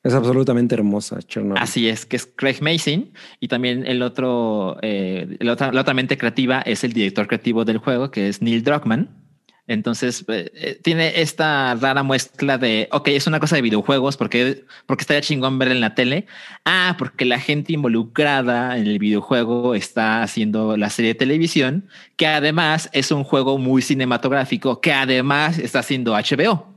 Es 0.04 0.14
absolutamente 0.14 0.76
hermosa, 0.76 1.20
Chernobyl. 1.22 1.64
Así 1.64 1.88
es, 1.88 2.06
que 2.06 2.18
es 2.18 2.26
Craig 2.26 2.58
Mason. 2.62 3.14
Y 3.40 3.48
también 3.48 3.88
el 3.88 4.02
otro, 4.02 4.78
eh, 4.82 5.38
la, 5.40 5.54
otra, 5.54 5.72
la 5.72 5.80
otra 5.80 5.94
mente 5.94 6.18
creativa 6.18 6.60
es 6.60 6.84
el 6.84 6.92
director 6.92 7.28
creativo 7.28 7.64
del 7.64 7.78
juego, 7.78 8.12
que 8.12 8.28
es 8.28 8.42
Neil 8.42 8.62
Druckmann. 8.62 9.23
Entonces 9.66 10.26
eh, 10.28 10.52
eh, 10.56 10.80
tiene 10.84 11.22
esta 11.22 11.76
rara 11.76 12.04
muestra 12.04 12.58
de, 12.58 12.90
ok, 12.92 13.08
es 13.10 13.28
una 13.28 13.40
cosa 13.40 13.56
de 13.56 13.62
videojuegos, 13.62 14.18
porque, 14.18 14.66
porque 14.86 15.04
estaría 15.04 15.22
chingón 15.22 15.58
ver 15.58 15.70
en 15.70 15.80
la 15.80 15.96
tele. 15.96 16.28
Ah, 16.66 16.96
porque 16.98 17.24
la 17.24 17.40
gente 17.40 17.72
involucrada 17.74 18.78
en 18.78 18.88
el 18.88 19.00
videojuego 19.00 19.74
está 19.74 20.22
haciendo 20.22 20.76
la 20.76 20.90
serie 20.90 21.14
de 21.14 21.20
televisión, 21.20 21.88
que 22.18 22.28
además 22.28 22.90
es 22.92 23.12
un 23.12 23.24
juego 23.24 23.58
muy 23.58 23.82
cinematográfico, 23.82 24.82
que 24.82 24.92
además 24.92 25.58
está 25.60 25.80
haciendo 25.80 26.14
HBO. 26.14 26.68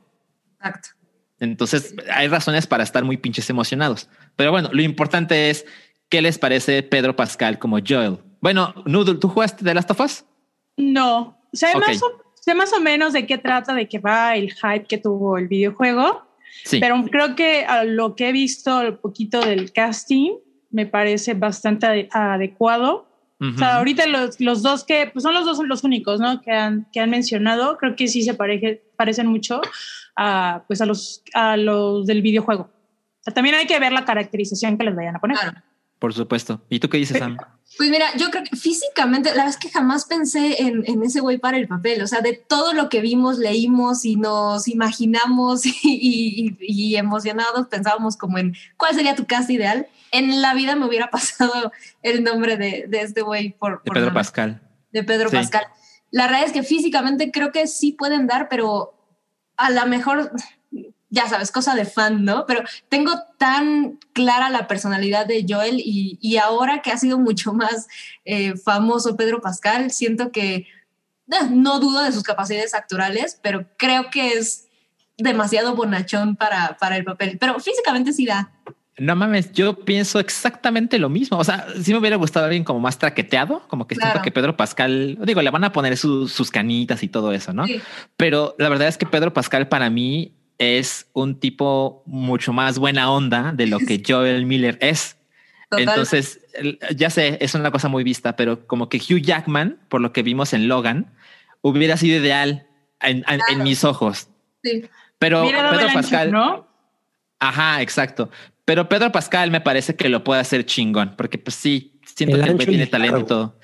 exacto. 0.59 0.91
Entonces 1.39 1.95
hay 2.11 2.29
razones 2.29 2.67
para 2.67 2.83
estar 2.83 3.05
muy 3.05 3.17
pinches 3.19 3.51
emocionados. 3.51 4.09
Pero 4.37 4.53
bueno, 4.53 4.71
lo 4.73 4.81
importante 4.83 5.51
es 5.51 5.67
qué 6.09 6.23
les 6.23 6.39
parece 6.39 6.83
Pedro 6.83 7.15
Pascal 7.15 7.59
como 7.59 7.79
Joel. 7.87 8.19
Bueno, 8.41 8.73
Noodle, 8.87 9.17
¿tú 9.17 9.29
jugaste 9.29 9.65
The 9.65 9.75
Last 9.75 9.91
of 9.91 10.01
Us? 10.01 10.25
No, 10.79 11.39
sé, 11.53 11.67
Ok. 11.75 11.87
más 11.87 12.03
o, 12.03 12.26
sé 12.47 12.55
más 12.55 12.73
o 12.73 12.81
menos 12.81 13.12
de 13.12 13.26
qué 13.26 13.39
trata, 13.39 13.75
de 13.75 13.89
qué 13.89 13.99
va 13.99 14.36
el 14.36 14.52
hype 14.52 14.84
que 14.86 14.99
tuvo 14.99 15.36
el 15.36 15.49
videojuego, 15.49 16.23
Sí. 16.65 16.78
pero 16.81 17.02
creo 17.10 17.34
que 17.34 17.65
a 17.66 17.83
lo 17.84 18.15
que 18.15 18.28
he 18.28 18.33
visto, 18.33 18.81
el 18.81 18.94
poquito 18.94 19.41
del 19.41 19.73
casting, 19.73 20.31
me 20.70 20.86
parece 20.86 21.34
bastante 21.34 21.86
ade- 21.86 22.08
adecuado. 22.12 23.08
Ujú. 23.41 23.50
O 23.55 23.58
sea, 23.58 23.76
ahorita 23.78 24.07
los, 24.07 24.41
los 24.41 24.62
dos 24.62 24.84
que, 24.84 25.10
pues 25.12 25.23
son 25.25 25.34
los 25.34 25.44
dos 25.44 25.58
los 25.66 25.84
únicos, 25.84 26.20
¿no? 26.20 26.41
Que 26.41 26.52
han, 26.52 26.86
que 26.92 27.00
han 27.00 27.10
mencionado, 27.10 27.76
creo 27.78 27.94
que 27.97 28.07
sí 28.08 28.23
se 28.23 28.34
pareje- 28.34 28.81
parecen 28.97 29.26
mucho 29.26 29.60
a, 30.16 30.62
pues 30.68 30.81
a 30.81 30.86
los, 30.86 31.23
a 31.34 31.57
los 31.57 32.07
del 32.07 32.23
videojuego. 32.23 32.62
O 32.62 33.23
sea, 33.23 33.34
también 33.34 33.57
hay 33.57 33.66
que 33.66 33.78
ver 33.81 33.92
la 33.92 34.05
caracterización 34.05 34.78
que 34.78 34.84
les 34.84 34.94
vayan 34.97 35.16
a 35.16 35.18
poner. 35.20 35.36
Claro. 35.36 35.60
Por 35.99 36.15
supuesto. 36.15 36.60
¿Y 36.70 36.78
tú 36.78 36.89
qué 36.89 36.99
dices, 36.99 37.18
Sam? 37.18 37.36
Pues 37.79 37.91
mira, 37.91 38.07
yo 38.17 38.31
creo 38.31 38.43
que 38.45 38.57
físicamente, 38.57 39.29
la 39.31 39.35
verdad 39.45 39.51
es 39.51 39.57
que 39.59 39.69
jamás 39.71 40.07
pensé 40.07 40.63
en, 40.63 40.83
en 40.87 41.03
ese 41.03 41.21
güey 41.21 41.37
para 41.39 41.59
el 41.59 41.69
papel. 41.69 42.03
O 42.03 42.07
sea, 42.07 42.21
de 42.23 42.33
todo 42.33 42.73
lo 42.73 42.89
que 42.89 43.01
vimos, 43.03 43.39
leímos 43.39 44.05
y 44.05 44.17
nos 44.17 44.67
imaginamos 44.69 45.67
y, 45.67 45.73
y- 45.83 46.57
y 46.61 46.97
emocionados 46.97 47.67
pensábamos 47.69 48.17
como 48.17 48.39
en 48.39 48.55
cuál 48.77 48.95
sería 48.95 49.15
tu 49.15 49.27
cast 49.27 49.51
ideal. 49.51 49.87
En 50.13 50.41
la 50.41 50.55
vida 50.55 50.75
me 50.77 50.87
hubiera 50.87 51.11
pasado 51.11 51.71
el 52.03 52.25
nombre 52.25 52.57
de, 52.57 52.87
de 52.89 53.01
este 53.03 53.21
güey 53.23 53.51
por, 53.59 53.83
De 53.83 53.91
Pedro 53.91 54.01
nombre, 54.07 54.15
Pascal. 54.21 54.61
de 54.93 55.05
Pedro 55.05 55.29
Sí. 55.29 55.37
Pascal. 55.37 55.65
La 56.11 56.29
realidad 56.29 56.47
es 56.49 56.53
que 56.55 56.63
físicamente 56.63 57.31
creo 57.31 57.53
que 57.53 57.67
sí 57.67 57.93
pueden 57.93 58.27
dar, 58.27 58.49
pero 58.49 58.95
a 59.59 59.71
lo 59.71 59.85
mejor, 59.87 60.33
ya 61.10 61.28
sabes, 61.28 61.52
cosa 61.52 61.75
de 61.75 61.85
fan, 61.85 62.25
¿no? 62.25 62.47
Pero 62.47 62.62
tengo 62.89 63.12
tan 63.39 63.99
clara 64.12 64.51
la 64.51 64.67
personalidad 64.67 65.26
de 65.26 65.44
Joel 65.49 65.78
y, 65.78 66.18
y 66.20 66.36
ahora 66.39 66.83
que 66.83 66.91
ha 66.91 66.99
sido 66.99 67.18
mucho 67.18 67.52
más 67.52 67.86
eh, 68.25 68.57
famoso 68.57 69.17
Pedro 69.17 69.41
Pascal, 69.41 69.91
siento 69.93 70.33
que 70.33 70.55
eh, 70.55 70.67
no 71.51 71.78
dudo 71.81 72.02
de 72.02 72.12
sus 72.12 72.23
capacidades 72.23 72.75
actorales, 72.75 73.39
pero 73.43 73.67
creo 73.76 74.10
que 74.10 74.33
es 74.33 74.67
demasiado 75.17 75.75
bonachón 75.75 76.36
para, 76.36 76.76
para 76.78 76.97
el 76.97 77.05
papel. 77.05 77.39
Pero 77.41 77.59
físicamente 77.60 78.12
sí 78.12 78.26
da. 78.26 78.51
No 78.99 79.15
mames, 79.15 79.52
yo 79.52 79.85
pienso 79.85 80.18
exactamente 80.18 80.99
lo 80.99 81.09
mismo. 81.10 81.36
O 81.39 81.44
sea, 81.44 81.67
sí 81.83 81.93
me 81.93 81.99
hubiera 81.99 82.17
gustado 82.17 82.47
alguien 82.47 82.65
como 82.65 82.81
más 82.81 82.99
traqueteado, 82.99 83.62
como 83.68 83.86
que 83.86 83.94
Claro. 83.94 84.12
siento 84.12 84.25
que 84.25 84.31
Pedro 84.31 84.57
Pascal, 84.57 85.18
digo, 85.23 85.43
le 85.43 85.51
van 85.51 85.65
a 85.65 85.73
poner 85.73 85.97
su- 85.99 86.28
sus 86.28 86.51
canitas 86.51 87.02
y 87.02 87.09
todo 87.09 87.33
eso, 87.33 87.52
¿no? 87.52 87.67
Sí. 87.67 87.81
Pero 88.17 88.55
la 88.59 88.68
verdad 88.70 88.89
es 88.89 88.97
que 88.99 89.05
Pedro 89.07 89.33
Pascal 89.35 89.68
para 89.68 89.91
mí 89.91 90.33
es 90.59 91.09
un 91.12 91.39
tipo 91.39 92.02
mucho 92.07 92.52
más 92.52 92.78
buena 92.78 93.10
onda 93.10 93.52
de 93.52 93.67
lo 93.67 93.78
que 93.78 94.02
Joel 94.07 94.47
Miller 94.47 94.78
es. 94.81 95.17
Total. 95.70 95.89
Entonces, 95.89 96.41
ya 96.94 97.10
sé, 97.10 97.39
es 97.41 97.55
una 97.55 97.70
cosa 97.70 97.89
muy 97.89 98.05
vista, 98.05 98.36
pero 98.36 98.67
como 98.67 98.89
que 98.89 98.99
Hugh 98.99 99.20
Jackman, 99.20 99.81
por 99.89 100.01
lo 100.01 100.12
que 100.12 100.23
vimos 100.23 100.52
en 100.52 100.68
Logan, 100.68 101.12
hubiera 101.60 101.97
sido 101.97 102.18
ideal 102.23 102.67
en, 103.01 103.18
en- 103.18 103.25
en 103.28 103.41
Claro. 103.41 103.65
mis 103.65 103.83
ojos. 103.85 104.28
Sí. 104.62 104.85
Pero 105.18 105.43
Pedro 105.44 105.89
Pascal, 105.93 106.31
¿no? 106.31 106.68
ajá, 107.41 107.83
exacto. 107.83 108.31
Pero 108.65 108.89
Pedro 108.89 109.10
Pascal 109.12 109.51
me 109.51 109.60
parece 109.60 109.97
que 109.97 110.09
lo 110.09 110.23
puede 110.25 110.41
hacer 110.41 110.65
chingón, 110.67 111.15
porque 111.17 111.39
pues 111.39 111.55
sí, 111.57 111.99
siento 112.05 112.36
El 112.36 112.43
que 112.43 112.49
el 112.51 112.55
güey 112.57 112.67
tiene 112.67 112.86
talento 112.86 113.18
y 113.20 113.25
todo. 113.25 113.59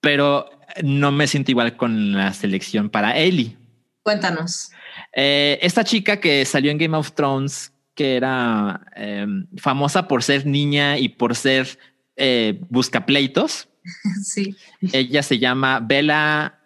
Pero 0.00 0.48
no 0.82 1.12
me 1.12 1.26
siento 1.26 1.50
igual 1.50 1.76
con 1.76 2.12
la 2.12 2.32
selección 2.32 2.88
para 2.90 3.16
Ellie. 3.18 3.56
Cuéntanos. 4.02 4.70
Eh, 5.12 5.58
esta 5.62 5.84
chica 5.84 6.18
que 6.20 6.44
salió 6.44 6.70
en 6.70 6.78
Game 6.78 6.96
of 6.96 7.12
Thrones, 7.12 7.72
que 7.94 8.16
era 8.16 8.86
eh, 8.96 9.26
famosa 9.56 10.06
por 10.06 10.22
ser 10.22 10.46
niña 10.46 10.98
y 10.98 11.08
por 11.08 11.34
ser 11.34 11.78
eh, 12.16 12.60
buscapleitos, 12.68 13.68
Sí. 14.24 14.54
ella 14.92 15.22
se 15.22 15.38
llama 15.38 15.80
Bella, 15.80 16.58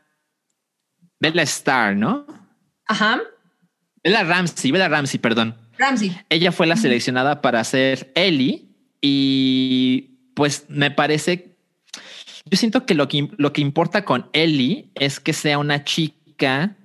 Bella 1.18 1.42
Star, 1.42 1.94
¿no? 1.96 2.26
Ajá. 2.86 3.20
Bella 4.02 4.24
Ramsey, 4.24 4.70
Bella 4.70 4.88
Ramsey, 4.88 5.20
perdón. 5.20 5.56
Ramsey. 5.78 6.18
Ella 6.28 6.52
fue 6.52 6.66
la 6.66 6.76
seleccionada 6.76 7.40
para 7.40 7.62
ser 7.64 8.10
Ellie 8.14 8.66
y 9.00 10.18
pues 10.34 10.66
me 10.68 10.90
parece, 10.90 11.56
yo 12.44 12.56
siento 12.56 12.86
que 12.86 12.94
lo 12.94 13.08
que, 13.08 13.28
lo 13.36 13.52
que 13.52 13.60
importa 13.60 14.04
con 14.04 14.28
Ellie 14.32 14.90
es 14.94 15.20
que 15.20 15.32
sea 15.32 15.58
una 15.58 15.84
chica 15.84 16.76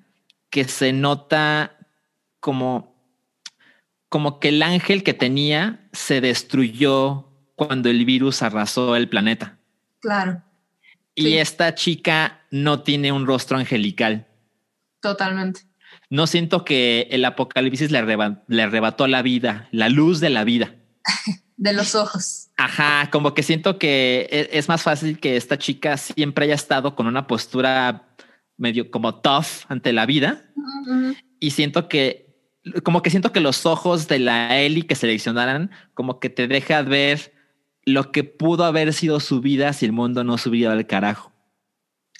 que 0.55 0.63
se 0.69 0.93
nota 0.93 1.75
como, 2.39 2.95
como 4.07 4.39
que 4.39 4.47
el 4.47 4.63
ángel 4.63 5.03
que 5.03 5.13
tenía 5.13 5.89
se 5.91 6.21
destruyó 6.21 7.27
cuando 7.55 7.89
el 7.89 8.05
virus 8.05 8.41
arrasó 8.41 8.95
el 8.95 9.09
planeta. 9.09 9.57
Claro. 9.99 10.41
Y 11.13 11.23
Sí. 11.23 11.37
esta 11.39 11.75
chica 11.75 12.39
no 12.51 12.83
tiene 12.83 13.11
un 13.11 13.27
rostro 13.27 13.57
angelical. 13.57 14.27
Totalmente. 15.01 15.59
No 16.09 16.25
siento 16.25 16.63
que 16.63 17.09
el 17.11 17.25
apocalipsis 17.25 17.91
le, 17.91 17.97
arreba- 17.97 18.41
le 18.47 18.63
arrebató 18.63 19.07
la 19.07 19.21
vida, 19.21 19.67
la 19.73 19.89
luz 19.89 20.21
de 20.21 20.29
la 20.29 20.45
vida. 20.45 20.73
De 21.57 21.73
los 21.73 21.95
ojos. 21.95 22.47
Ajá, 22.55 23.09
como 23.11 23.33
que 23.33 23.43
siento 23.43 23.77
que 23.77 24.27
e- 24.31 24.49
es 24.57 24.69
más 24.69 24.83
fácil 24.83 25.19
que 25.19 25.35
esta 25.35 25.57
chica 25.57 25.97
siempre 25.97 26.45
haya 26.45 26.55
estado 26.55 26.95
con 26.95 27.07
una 27.07 27.27
postura 27.27 28.07
medio 28.57 28.89
como 28.91 29.15
tough 29.15 29.65
ante 29.67 29.91
la 29.93 30.05
vida 30.05 30.45
y 31.39 31.51
siento 31.51 31.87
que 31.87 32.25
como 32.83 33.01
que 33.01 33.09
siento 33.11 33.31
que 33.31 33.39
los 33.41 33.65
ojos 33.65 34.07
de 34.07 34.17
la 34.19 34.57
Ellie 34.57 34.87
que 34.87 34.95
seleccionaran 34.95 35.69
como 35.93 36.19
que 36.19 36.29
te 36.29 36.47
deja 36.47 36.81
ver 36.81 37.33
lo 37.85 38.11
que 38.11 38.23
pudo 38.23 38.63
haber 38.65 38.93
sido 38.93 39.19
su 39.19 39.39
vida 39.41 39.71
si 39.73 39.85
el 39.85 39.91
mundo 39.91 40.23
no 40.23 40.37
se 40.39 40.49
hubiera 40.49 40.73
al 40.73 40.87
carajo. 40.87 41.31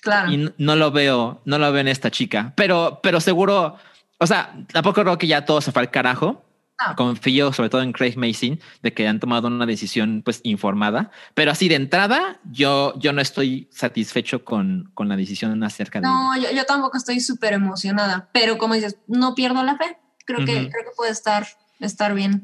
Claro. 0.02 0.32
Y 0.32 0.36
n- 0.36 0.54
no 0.60 0.76
lo 0.76 0.92
veo, 0.92 1.42
no 1.46 1.58
lo 1.58 1.72
veo 1.72 1.82
en 1.82 1.88
esta 1.88 2.12
chica, 2.12 2.54
pero, 2.56 3.00
pero 3.02 3.20
seguro, 3.20 3.76
o 4.20 4.28
sea, 4.28 4.54
tampoco 4.72 5.02
creo 5.02 5.18
que 5.18 5.26
ya 5.26 5.46
todo 5.46 5.62
se 5.62 5.72
fue 5.72 5.82
al 5.82 5.90
carajo. 5.90 6.45
No. 6.78 6.96
Confío 6.96 7.54
sobre 7.54 7.70
todo 7.70 7.82
en 7.82 7.94
Craig 7.94 8.16
Mason 8.18 8.60
de 8.82 8.94
que 8.94 9.08
han 9.08 9.20
tomado 9.22 9.48
una 9.48 9.66
decisión 9.66 10.22
pues 10.26 10.42
informada, 10.44 11.10
pero 11.34 11.52
así 11.52 11.70
de 11.70 11.76
entrada 11.76 12.40
yo, 12.52 12.94
yo 13.00 13.14
no 13.14 13.22
estoy 13.22 13.70
satisfecho 13.72 14.44
con, 14.44 14.92
con 14.94 15.08
la 15.08 15.16
decisión 15.16 15.64
acerca 15.64 16.02
de 16.02 16.08
No, 16.08 16.36
yo, 16.38 16.52
yo 16.52 16.66
tampoco 16.66 16.98
estoy 16.98 17.22
súper 17.22 17.54
emocionada, 17.54 18.28
pero 18.34 18.58
como 18.58 18.74
dices, 18.74 18.98
no 19.08 19.36
pierdo 19.36 19.64
la 19.64 19.78
fe. 19.78 19.98
Creo, 20.26 20.44
que, 20.44 20.54
Ujú. 20.56 20.70
creo 20.70 20.84
que 20.84 20.96
puede 20.98 21.12
estar, 21.12 21.48
estar 21.80 22.14
bien. 22.14 22.42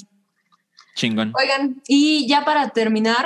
chingón. 0.95 1.33
Oigan, 1.35 1.81
y 1.87 2.25
ya 2.27 2.45
para 2.45 2.69
terminar, 2.69 3.25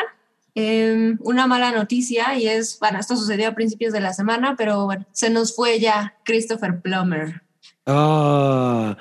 eh, 0.56 1.18
una 1.20 1.46
mala 1.48 1.72
noticia 1.72 2.36
y 2.40 2.48
es, 2.48 2.80
bueno, 2.80 2.98
esto 2.98 3.16
sucedió 3.18 3.50
a 3.50 3.56
principios 3.56 3.92
de 3.94 4.00
la 4.00 4.14
semana, 4.14 4.56
pero 4.58 4.86
bueno, 4.86 5.06
se 5.12 5.30
nos 5.30 5.54
fue 5.56 5.80
ya 5.80 6.16
Christopher 6.24 6.82
Plummer. 6.82 7.44
Ah, 7.86 8.98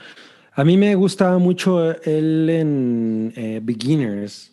a 0.55 0.65
mí 0.65 0.77
me 0.77 0.95
gustaba 0.95 1.39
mucho 1.39 1.93
él 2.03 2.49
en 2.51 3.33
eh, 3.37 3.61
Beginners. 3.63 4.53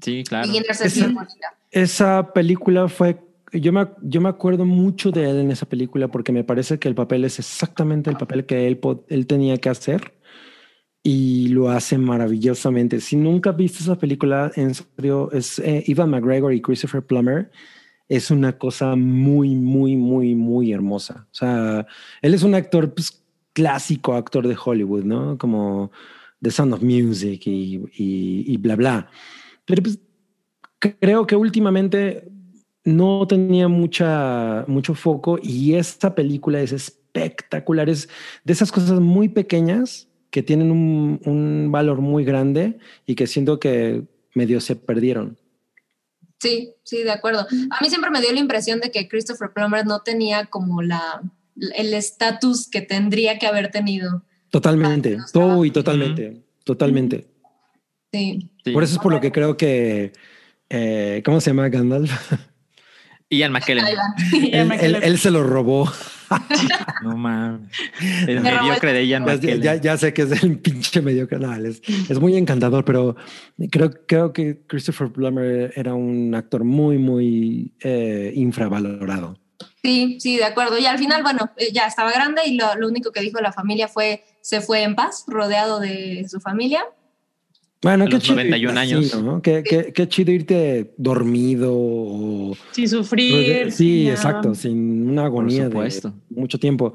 Sí, 0.00 0.24
claro. 0.24 0.48
Beginners 0.48 0.80
es 0.80 0.96
Esa-. 0.96 1.28
Esa 1.70 2.32
película 2.32 2.88
fue, 2.88 3.20
yo 3.52 3.72
me, 3.72 3.86
yo 4.02 4.20
me 4.20 4.28
acuerdo 4.28 4.64
mucho 4.64 5.10
de 5.12 5.30
él 5.30 5.38
en 5.38 5.50
esa 5.50 5.66
película 5.66 6.08
porque 6.08 6.32
me 6.32 6.42
parece 6.42 6.78
que 6.78 6.88
el 6.88 6.94
papel 6.94 7.24
es 7.24 7.38
exactamente 7.38 8.10
el 8.10 8.16
papel 8.16 8.44
que 8.46 8.66
él, 8.66 8.80
él 9.08 9.26
tenía 9.26 9.56
que 9.58 9.68
hacer 9.68 10.14
y 11.02 11.48
lo 11.48 11.70
hace 11.70 11.96
maravillosamente. 11.96 13.00
Si 13.00 13.16
nunca 13.16 13.52
viste 13.52 13.78
esa 13.82 13.96
película, 13.96 14.50
en 14.56 14.74
serio, 14.74 15.30
es 15.32 15.58
eh, 15.60 15.84
Evan 15.86 16.10
McGregor 16.10 16.52
y 16.52 16.60
Christopher 16.60 17.02
Plummer. 17.02 17.50
Es 18.08 18.30
una 18.30 18.58
cosa 18.58 18.96
muy, 18.96 19.54
muy, 19.54 19.96
muy, 19.96 20.34
muy 20.34 20.72
hermosa. 20.72 21.26
O 21.30 21.34
sea, 21.34 21.86
él 22.20 22.34
es 22.34 22.42
un 22.42 22.54
actor 22.54 22.92
pues, 22.92 23.22
clásico, 23.60 24.14
actor 24.14 24.48
de 24.48 24.56
Hollywood, 24.62 25.04
¿no? 25.04 25.36
Como 25.36 25.92
The 26.40 26.50
Sound 26.50 26.72
of 26.72 26.82
Music 26.82 27.42
y, 27.44 27.82
y, 27.94 28.56
bla, 28.56 28.74
bla. 28.74 29.10
Pero 29.66 29.82
pues 29.82 29.98
creo 30.78 31.26
que 31.26 31.36
últimamente 31.36 32.26
no 32.84 33.26
tenía 33.26 33.68
mucha, 33.68 34.64
mucho 34.66 34.94
foco 34.94 35.38
y 35.42 35.74
esta 35.74 36.14
película 36.14 36.62
es 36.62 36.72
espectacular. 36.72 37.90
Es 37.90 38.08
de 38.44 38.54
esas 38.54 38.72
cosas 38.72 38.98
muy 38.98 39.28
pequeñas 39.28 40.08
que 40.30 40.42
tienen 40.42 40.70
un, 40.70 41.20
un 41.26 41.70
valor 41.70 42.00
muy 42.00 42.24
grande 42.24 42.78
y 43.04 43.14
que 43.14 43.26
siento 43.26 43.60
que 43.60 44.04
medio 44.34 44.58
se 44.62 44.74
perdieron. 44.74 45.36
Sí, 46.38 46.72
sí, 46.82 47.02
de 47.02 47.10
acuerdo. 47.10 47.40
A 47.40 47.82
mí 47.82 47.90
siempre 47.90 48.10
me 48.10 48.22
dio 48.22 48.32
la 48.32 48.40
impresión 48.40 48.80
de 48.80 48.90
que 48.90 49.06
Christopher 49.06 49.52
Plummer 49.52 49.84
no 49.84 50.00
tenía 50.00 50.46
como 50.46 50.80
la 50.80 51.20
el 51.76 51.94
estatus 51.94 52.68
que 52.68 52.80
tendría 52.82 53.38
que 53.38 53.46
haber 53.46 53.70
tenido. 53.70 54.24
Totalmente, 54.50 55.16
todo 55.32 55.64
y 55.64 55.70
totalmente, 55.70 56.42
totalmente. 56.64 57.26
Sí. 58.12 58.50
Sí. 58.64 58.72
Por 58.72 58.82
eso 58.82 58.94
es 58.94 58.98
por 58.98 59.12
lo 59.12 59.20
que 59.20 59.30
creo 59.32 59.56
que, 59.56 60.12
eh, 60.68 61.22
¿cómo 61.24 61.40
se 61.40 61.50
llama 61.50 61.68
Gandalf? 61.68 62.10
Ian 63.32 63.52
McKellen. 63.52 63.84
Va. 63.84 64.14
él, 64.52 64.72
él- 64.80 64.98
él 65.02 65.18
se 65.18 65.30
lo 65.30 65.42
robó. 65.44 65.88
No 67.02 67.16
mames. 67.16 67.68
El 68.28 68.40
Me 68.40 68.52
mediocre 68.52 68.92
de 68.92 69.04
Ian 69.06 69.24
Ya, 69.26 69.32
McKellen. 69.34 69.62
ya- 69.62 69.74
ya 69.76 69.96
sé 69.96 70.12
que 70.12 70.22
es 70.22 70.42
el 70.44 70.58
pinche 70.58 71.00
medio 71.02 71.26
canal. 71.28 71.66
Es, 71.66 71.82
es 72.08 72.20
muy 72.20 72.36
encantador, 72.36 72.84
pero 72.84 73.16
creo, 73.70 73.90
creo 74.06 74.32
que 74.32 74.60
Christopher 74.68 75.10
Plummer 75.10 75.72
era 75.74 75.94
un 75.94 76.32
actor 76.36 76.62
muy, 76.62 76.98
muy 76.98 77.72
eh, 77.80 78.32
infravalorado. 78.36 79.38
Sí, 79.82 80.18
sí, 80.20 80.36
de 80.36 80.44
acuerdo. 80.44 80.78
Y 80.78 80.86
al 80.86 80.98
final, 80.98 81.22
bueno, 81.22 81.50
eh, 81.56 81.70
ya 81.72 81.86
estaba 81.86 82.12
grande 82.12 82.42
y 82.46 82.56
lo, 82.56 82.74
lo 82.76 82.88
único 82.88 83.12
que 83.12 83.20
dijo 83.20 83.40
la 83.40 83.52
familia 83.52 83.88
fue, 83.88 84.24
se 84.42 84.60
fue 84.60 84.82
en 84.82 84.94
paz, 84.94 85.24
rodeado 85.26 85.80
de 85.80 86.26
su 86.28 86.40
familia. 86.40 86.82
Bueno, 87.82 88.04
A 88.04 88.06
qué 88.08 88.12
los 88.14 88.22
chido. 88.22 88.36
91 88.36 88.70
irte 88.72 88.78
años. 88.80 89.14
así, 89.14 89.22
¿no? 89.22 89.40
Qué, 89.40 89.62
qué- 89.62 89.92
qué 89.94 90.06
chido 90.08 90.32
irte 90.32 90.92
dormido 90.98 91.70
o 91.74 92.54
Sin 92.72 92.86
sufrir. 92.88 93.72
Sí, 93.72 94.02
sin 94.02 94.08
exacto, 94.10 94.48
nada. 94.50 94.54
sin 94.54 95.08
una 95.08 95.24
agonía 95.24 95.68
de 95.70 96.12
mucho 96.28 96.58
tiempo. 96.58 96.92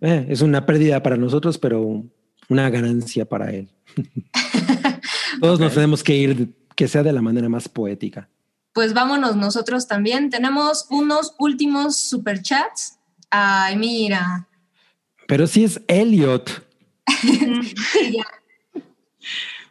Eh, 0.00 0.26
es 0.30 0.40
una 0.40 0.64
pérdida 0.64 1.02
para 1.02 1.18
nosotros, 1.18 1.58
pero 1.58 2.02
una 2.48 2.70
ganancia 2.70 3.26
para 3.26 3.50
él. 3.52 3.68
Todos 5.40 5.60
nos 5.60 5.68
Ok. 5.68 5.74
tenemos 5.74 6.02
que 6.02 6.16
ir, 6.16 6.48
que 6.74 6.88
sea 6.88 7.02
de 7.02 7.12
la 7.12 7.20
manera 7.20 7.48
más 7.50 7.68
poética. 7.68 8.26
Pues 8.72 8.94
vámonos 8.94 9.36
nosotros 9.36 9.86
también. 9.88 10.30
Tenemos 10.30 10.86
unos 10.90 11.34
últimos 11.38 11.96
superchats. 11.96 12.98
Ay, 13.30 13.76
mira. 13.76 14.48
Pero 15.26 15.46
si 15.46 15.64
es 15.64 15.80
Elliot, 15.88 16.50
Sí, 17.20 17.40
ya. 18.12 18.24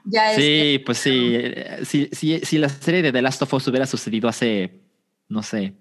Ya 0.05 0.31
es 0.33 0.37
Sí, 0.37 0.79
pues 0.85 0.97
sí. 0.97 1.31
eh, 1.35 1.83
Si, 1.85 2.57
la 2.57 2.69
serie 2.69 3.01
de 3.01 3.11
The 3.11 3.21
Last 3.21 3.41
of 3.41 3.53
Us 3.53 3.67
hubiera 3.67 3.85
sucedido 3.85 4.27
hace, 4.27 4.81
no 5.27 5.43
sé, 5.43 5.73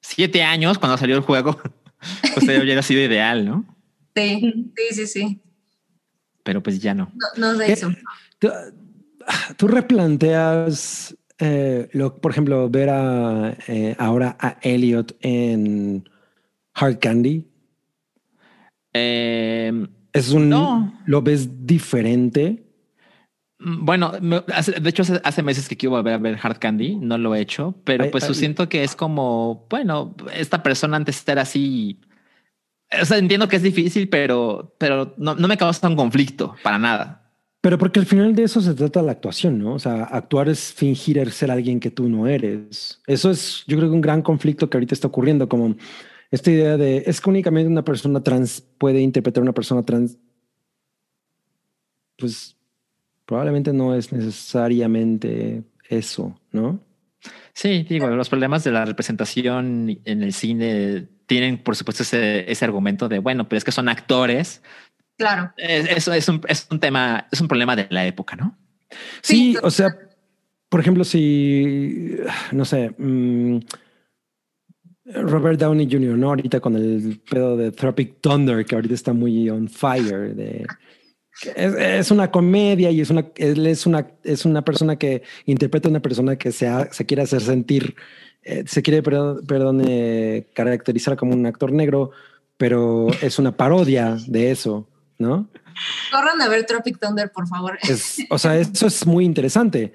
siete 0.00 0.42
años 0.42 0.78
cuando 0.78 0.96
salió 0.96 1.16
el 1.16 1.22
juego, 1.22 1.58
pues 2.34 2.44
hubiera 2.44 2.82
sido 2.82 3.00
ideal, 3.02 3.44
¿no? 3.44 3.64
Sí, 4.14 4.72
sí, 4.76 4.94
sí, 4.94 5.06
sí. 5.06 5.40
Pero 6.42 6.62
pues 6.62 6.78
ya 6.80 6.94
no. 6.94 7.10
No, 7.36 7.52
no 7.52 7.58
se 7.58 7.72
hizo. 7.72 7.90
tú, 8.38 8.48
tú 9.56 9.66
replanteas, 9.68 11.15
eh, 11.38 11.88
lo, 11.92 12.16
por 12.16 12.30
ejemplo, 12.32 12.68
ver 12.70 12.88
a, 12.90 13.56
eh, 13.68 13.94
ahora 13.98 14.36
a 14.40 14.56
Elliot 14.62 15.16
en 15.20 16.08
Hard 16.74 16.98
Candy. 16.98 17.44
Eh, 18.92 19.86
Es 20.12 20.30
un, 20.30 20.48
No. 20.48 20.92
lo 21.04 21.20
ves 21.22 21.66
diferente. 21.66 22.62
Mm, 23.58 23.84
Bueno, 23.84 24.12
de 24.12 24.88
hecho 24.88 25.02
hace, 25.02 25.20
hace 25.24 25.42
meses 25.42 25.68
que 25.68 25.76
quiero 25.76 25.96
volver 25.96 26.14
a 26.14 26.18
ver 26.18 26.38
Hard 26.42 26.58
Candy, 26.58 26.96
no 26.96 27.18
lo 27.18 27.34
he 27.34 27.40
hecho, 27.40 27.74
pero 27.84 28.04
Ay, 28.04 28.10
pues 28.10 28.24
ay. 28.24 28.34
siento 28.34 28.68
que 28.68 28.82
es 28.84 28.96
como, 28.96 29.66
bueno, 29.68 30.14
esta 30.34 30.62
persona 30.62 30.96
antes 30.96 31.26
era 31.28 31.42
así, 31.42 32.00
o 33.00 33.04
sea, 33.04 33.18
entiendo 33.18 33.48
que 33.48 33.56
es 33.56 33.62
difícil, 33.62 34.08
pero, 34.08 34.74
pero 34.78 35.14
no, 35.18 35.34
no 35.34 35.48
me 35.48 35.56
causa 35.56 35.88
un 35.88 35.96
conflicto 35.96 36.54
para 36.62 36.78
nada. 36.78 37.25
Pero 37.66 37.78
porque 37.78 37.98
al 37.98 38.06
final 38.06 38.32
de 38.32 38.44
eso 38.44 38.60
se 38.60 38.74
trata 38.74 39.02
la 39.02 39.10
actuación, 39.10 39.58
¿no? 39.58 39.74
O 39.74 39.78
sea, 39.80 40.04
actuar 40.04 40.48
es 40.48 40.72
fingir 40.72 41.32
ser 41.32 41.50
alguien 41.50 41.80
que 41.80 41.90
tú 41.90 42.08
no 42.08 42.28
eres. 42.28 43.02
Eso 43.08 43.28
es, 43.28 43.64
yo 43.66 43.76
creo 43.76 43.88
que 43.88 43.96
un 43.96 44.00
gran 44.00 44.22
conflicto 44.22 44.70
que 44.70 44.76
ahorita 44.76 44.94
está 44.94 45.08
ocurriendo, 45.08 45.48
como 45.48 45.74
esta 46.30 46.52
idea 46.52 46.76
de 46.76 47.02
es 47.06 47.20
que 47.20 47.28
únicamente 47.28 47.68
una 47.68 47.82
persona 47.82 48.22
trans 48.22 48.60
puede 48.60 49.00
interpretar 49.00 49.40
a 49.40 49.42
una 49.42 49.52
persona 49.52 49.84
trans. 49.84 50.16
Pues 52.16 52.56
probablemente 53.24 53.72
no 53.72 53.96
es 53.96 54.12
necesariamente 54.12 55.64
eso, 55.88 56.38
¿no? 56.52 56.78
Sí, 57.52 57.84
digo, 57.88 58.06
los 58.06 58.28
problemas 58.28 58.62
de 58.62 58.70
la 58.70 58.84
representación 58.84 59.98
en 60.04 60.22
el 60.22 60.32
cine 60.32 61.08
tienen, 61.26 61.58
por 61.58 61.74
supuesto, 61.74 62.04
ese, 62.04 62.48
ese 62.48 62.64
argumento 62.64 63.08
de, 63.08 63.18
bueno, 63.18 63.48
pero 63.48 63.58
es 63.58 63.64
que 63.64 63.72
son 63.72 63.88
actores. 63.88 64.62
Claro. 65.18 65.52
Es- 65.56 65.88
Eso 65.90 66.12
es 66.12 66.28
un, 66.28 66.40
es 66.48 66.66
un 66.70 66.78
tema, 66.80 67.26
es 67.32 67.40
un 67.40 67.48
problema 67.48 67.74
de 67.76 67.86
la 67.90 68.06
época, 68.06 68.36
¿no? 68.36 68.56
Sí, 69.22 69.52
Sí, 69.52 69.56
o 69.62 69.70
sea, 69.70 69.88
por 70.68 70.80
ejemplo, 70.80 71.04
si, 71.04 72.16
no 72.52 72.64
sé, 72.64 72.94
mm, 72.98 73.58
Robert 75.14 75.60
Downey 75.60 75.88
Jr., 75.90 76.18
¿no? 76.18 76.28
Ahorita 76.30 76.60
con 76.60 76.74
el 76.76 77.20
pedo 77.30 77.56
de 77.56 77.70
Tropic 77.70 78.20
Thunder, 78.20 78.64
que 78.64 78.74
ahorita 78.74 78.94
está 78.94 79.12
muy 79.12 79.48
on 79.48 79.68
fire, 79.68 80.34
de... 80.34 80.66
es 81.56 82.10
una 82.10 82.30
comedia 82.30 82.90
y 82.90 83.00
es 83.00 83.10
una, 83.10 83.26
él 83.36 83.66
es 83.66 83.86
una, 83.86 84.06
es 84.24 84.44
una 84.44 84.62
persona 84.64 84.96
que 84.96 85.22
interpreta 85.44 85.88
a 85.88 85.90
una 85.90 86.00
persona 86.02 86.36
que 86.36 86.50
se, 86.50 86.66
ha- 86.66 86.92
se 86.92 87.06
quiere 87.06 87.22
hacer 87.22 87.40
sentir, 87.40 87.94
eh, 88.42 88.64
se 88.66 88.82
quiere, 88.82 89.02
perdón, 89.02 89.46
perdón, 89.46 89.82
eh, 89.86 90.48
caracterizar 90.54 91.16
como 91.16 91.34
un 91.34 91.46
actor 91.46 91.70
negro, 91.72 92.10
pero 92.56 93.06
es 93.22 93.38
una 93.38 93.56
parodia 93.56 94.16
de 94.26 94.50
eso, 94.50 94.88
¿no? 95.18 95.48
Corran 96.10 96.40
a 96.40 96.48
ver 96.48 96.64
Tropic 96.66 96.98
Thunder, 96.98 97.30
por 97.30 97.46
favor. 97.48 97.78
Es, 97.82 98.18
o 98.30 98.38
sea, 98.38 98.56
eso 98.56 98.86
es 98.86 99.06
muy 99.06 99.24
interesante. 99.24 99.92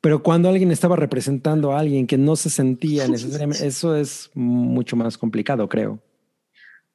Pero 0.00 0.22
cuando 0.22 0.50
alguien 0.50 0.70
estaba 0.70 0.96
representando 0.96 1.72
a 1.72 1.80
alguien 1.80 2.06
que 2.06 2.18
no 2.18 2.36
se 2.36 2.50
sentía 2.50 3.08
necesariamente, 3.08 3.66
eso 3.66 3.96
es 3.96 4.30
mucho 4.34 4.96
más 4.96 5.16
complicado, 5.16 5.66
creo. 5.68 5.98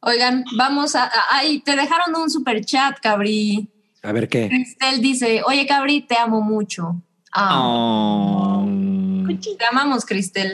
Oigan, 0.02 0.46
vamos 0.56 0.96
a. 0.96 1.12
Ay, 1.32 1.60
te 1.62 1.76
dejaron 1.76 2.16
un 2.16 2.30
super 2.30 2.64
chat, 2.64 3.00
Cabri. 3.02 3.68
A 4.04 4.12
ver 4.12 4.30
qué. 4.30 4.48
Cristel 4.48 5.02
dice: 5.02 5.42
Oye, 5.46 5.66
Cabri, 5.66 6.02
te 6.02 6.18
amo 6.18 6.42
mucho. 6.42 7.02
Ah, 7.34 7.60
Oh. 7.62 8.66
Te 9.58 9.66
amamos, 9.66 10.06
Cristel. 10.06 10.52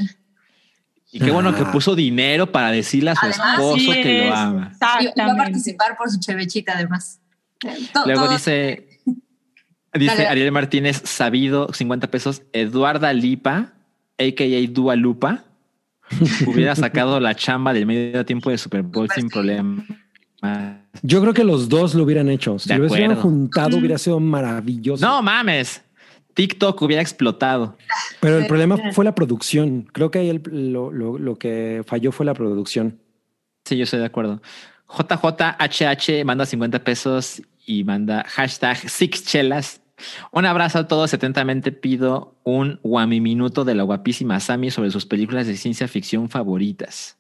Y 1.16 1.20
qué 1.20 1.32
bueno 1.32 1.56
que 1.56 1.64
puso 1.64 1.96
dinero 1.96 2.52
para 2.52 2.72
decirle 2.72 3.12
a 3.12 3.16
su 3.16 3.26
Además, 3.26 3.54
esposo 3.54 3.92
que 3.94 4.24
es, 4.24 4.30
lo 4.30 4.36
ama. 4.36 4.72
Y 5.00 5.06
va 5.18 5.32
a 5.32 5.38
participar 5.38 5.96
por 5.98 6.10
su 6.12 6.20
chevechita, 6.20 6.74
además. 6.74 7.22
To- 7.94 8.04
Luego 8.06 8.24
todo- 8.26 8.34
dice, 8.34 9.00
dice 9.94 10.14
Dale. 10.14 10.28
Ariel 10.28 10.52
Martínez, 10.52 11.02
sabido, 11.06 11.72
50 11.72 12.12
pesos, 12.12 12.42
Eduarda 12.52 13.14
Lipa, 13.14 13.72
a.k.a. 14.20 14.68
Dua 14.70 14.98
Lupa, 14.98 15.46
hubiera 16.48 16.76
sacado 16.76 17.22
la 17.22 17.34
chamba 17.34 17.72
del 17.72 17.86
medio 17.86 18.26
tiempo 18.26 18.50
de 18.50 18.58
Super 18.58 18.84
Bowl 18.84 19.08
Super 19.08 19.16
sin 19.22 19.30
sí. 19.30 19.34
problema. 19.34 19.86
Yo 21.02 21.22
creo 21.22 21.34
que 21.34 21.46
los 21.46 21.70
dos 21.70 21.96
lo 21.96 22.04
hubieran 22.04 22.30
hecho. 22.30 22.60
Si 22.60 22.74
lo 22.74 22.88
hubieran 22.88 23.16
juntado, 23.16 23.78
hubiera 23.78 23.98
sido 23.98 24.20
maravilloso. 24.20 25.06
No 25.06 25.22
mames, 25.22 25.82
TikTok 26.36 26.80
hubiera 26.84 27.02
explotado. 27.02 27.78
Pero 28.20 28.38
el 28.38 28.46
problema 28.48 28.78
fue 28.94 29.04
la 29.06 29.16
producción. 29.16 29.90
Creo 29.92 30.12
que 30.12 30.20
ahí 30.20 30.30
el- 30.30 30.72
lo, 30.72 30.92
lo- 30.92 31.18
lo 31.18 31.38
que 31.40 31.84
falló 31.88 32.12
fue 32.12 32.26
la 32.26 32.34
producción. 32.36 33.00
Sí, 33.66 33.78
yo 33.78 33.84
estoy 33.86 34.00
de 34.00 34.06
acuerdo. 34.06 34.42
JJHH 34.88 36.24
manda 36.26 36.46
50 36.46 36.84
pesos 36.84 37.42
y 37.66 37.84
manda 37.84 38.24
hashtag 38.28 38.78
Six 38.90 39.26
Chelas. 39.26 39.82
Un 40.32 40.46
abrazo 40.46 40.80
a 40.80 40.88
todos. 40.88 41.14
Atentamente 41.14 41.72
pido 41.72 42.36
un 42.44 42.80
guami 42.84 43.22
minuto 43.22 43.64
de 43.66 43.76
la 43.76 43.84
guapísima 43.84 44.40
Sami 44.40 44.70
sobre 44.72 44.92
sus 44.92 45.06
películas 45.06 45.48
de 45.48 45.56
ciencia 45.58 45.88
ficción 45.88 46.30
favoritas. 46.30 47.18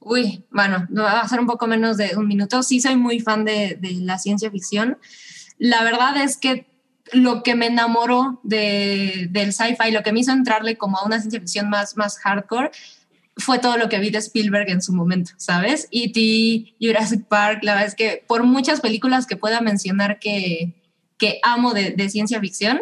Uy, 0.00 0.44
bueno, 0.50 0.86
no, 0.90 1.02
va 1.04 1.20
a 1.20 1.28
ser 1.28 1.40
un 1.40 1.46
poco 1.46 1.66
menos 1.66 1.96
de 1.96 2.16
un 2.16 2.26
minuto. 2.28 2.62
Sí, 2.62 2.80
soy 2.80 2.96
muy 2.96 3.20
fan 3.20 3.44
de, 3.44 3.78
de 3.80 3.92
la 4.02 4.18
ciencia 4.18 4.50
ficción. 4.50 4.98
La 5.56 5.82
verdad 5.84 6.16
es 6.22 6.36
que 6.36 6.66
lo 7.12 7.42
que 7.42 7.54
me 7.54 7.66
enamoró 7.66 8.40
de, 8.42 9.28
del 9.30 9.52
sci-fi, 9.52 9.90
lo 9.90 10.02
que 10.02 10.12
me 10.12 10.20
hizo 10.20 10.32
entrarle 10.32 10.76
como 10.76 10.98
a 10.98 11.04
una 11.04 11.20
ciencia 11.20 11.40
ficción 11.40 11.68
más, 11.68 11.96
más 11.96 12.18
hardcore, 12.18 12.70
fue 13.36 13.58
todo 13.58 13.76
lo 13.76 13.88
que 13.88 13.98
vi 13.98 14.10
de 14.10 14.18
Spielberg 14.18 14.70
en 14.70 14.80
su 14.80 14.92
momento, 14.92 15.32
¿sabes? 15.36 15.88
E.T., 15.90 16.74
Jurassic 16.80 17.26
Park, 17.26 17.60
la 17.62 17.72
verdad 17.72 17.88
es 17.88 17.94
que 17.94 18.24
por 18.26 18.44
muchas 18.44 18.80
películas 18.80 19.26
que 19.26 19.36
pueda 19.36 19.60
mencionar 19.60 20.18
que, 20.18 20.74
que 21.18 21.40
amo 21.42 21.74
de, 21.74 21.90
de 21.90 22.08
ciencia 22.08 22.40
ficción, 22.40 22.80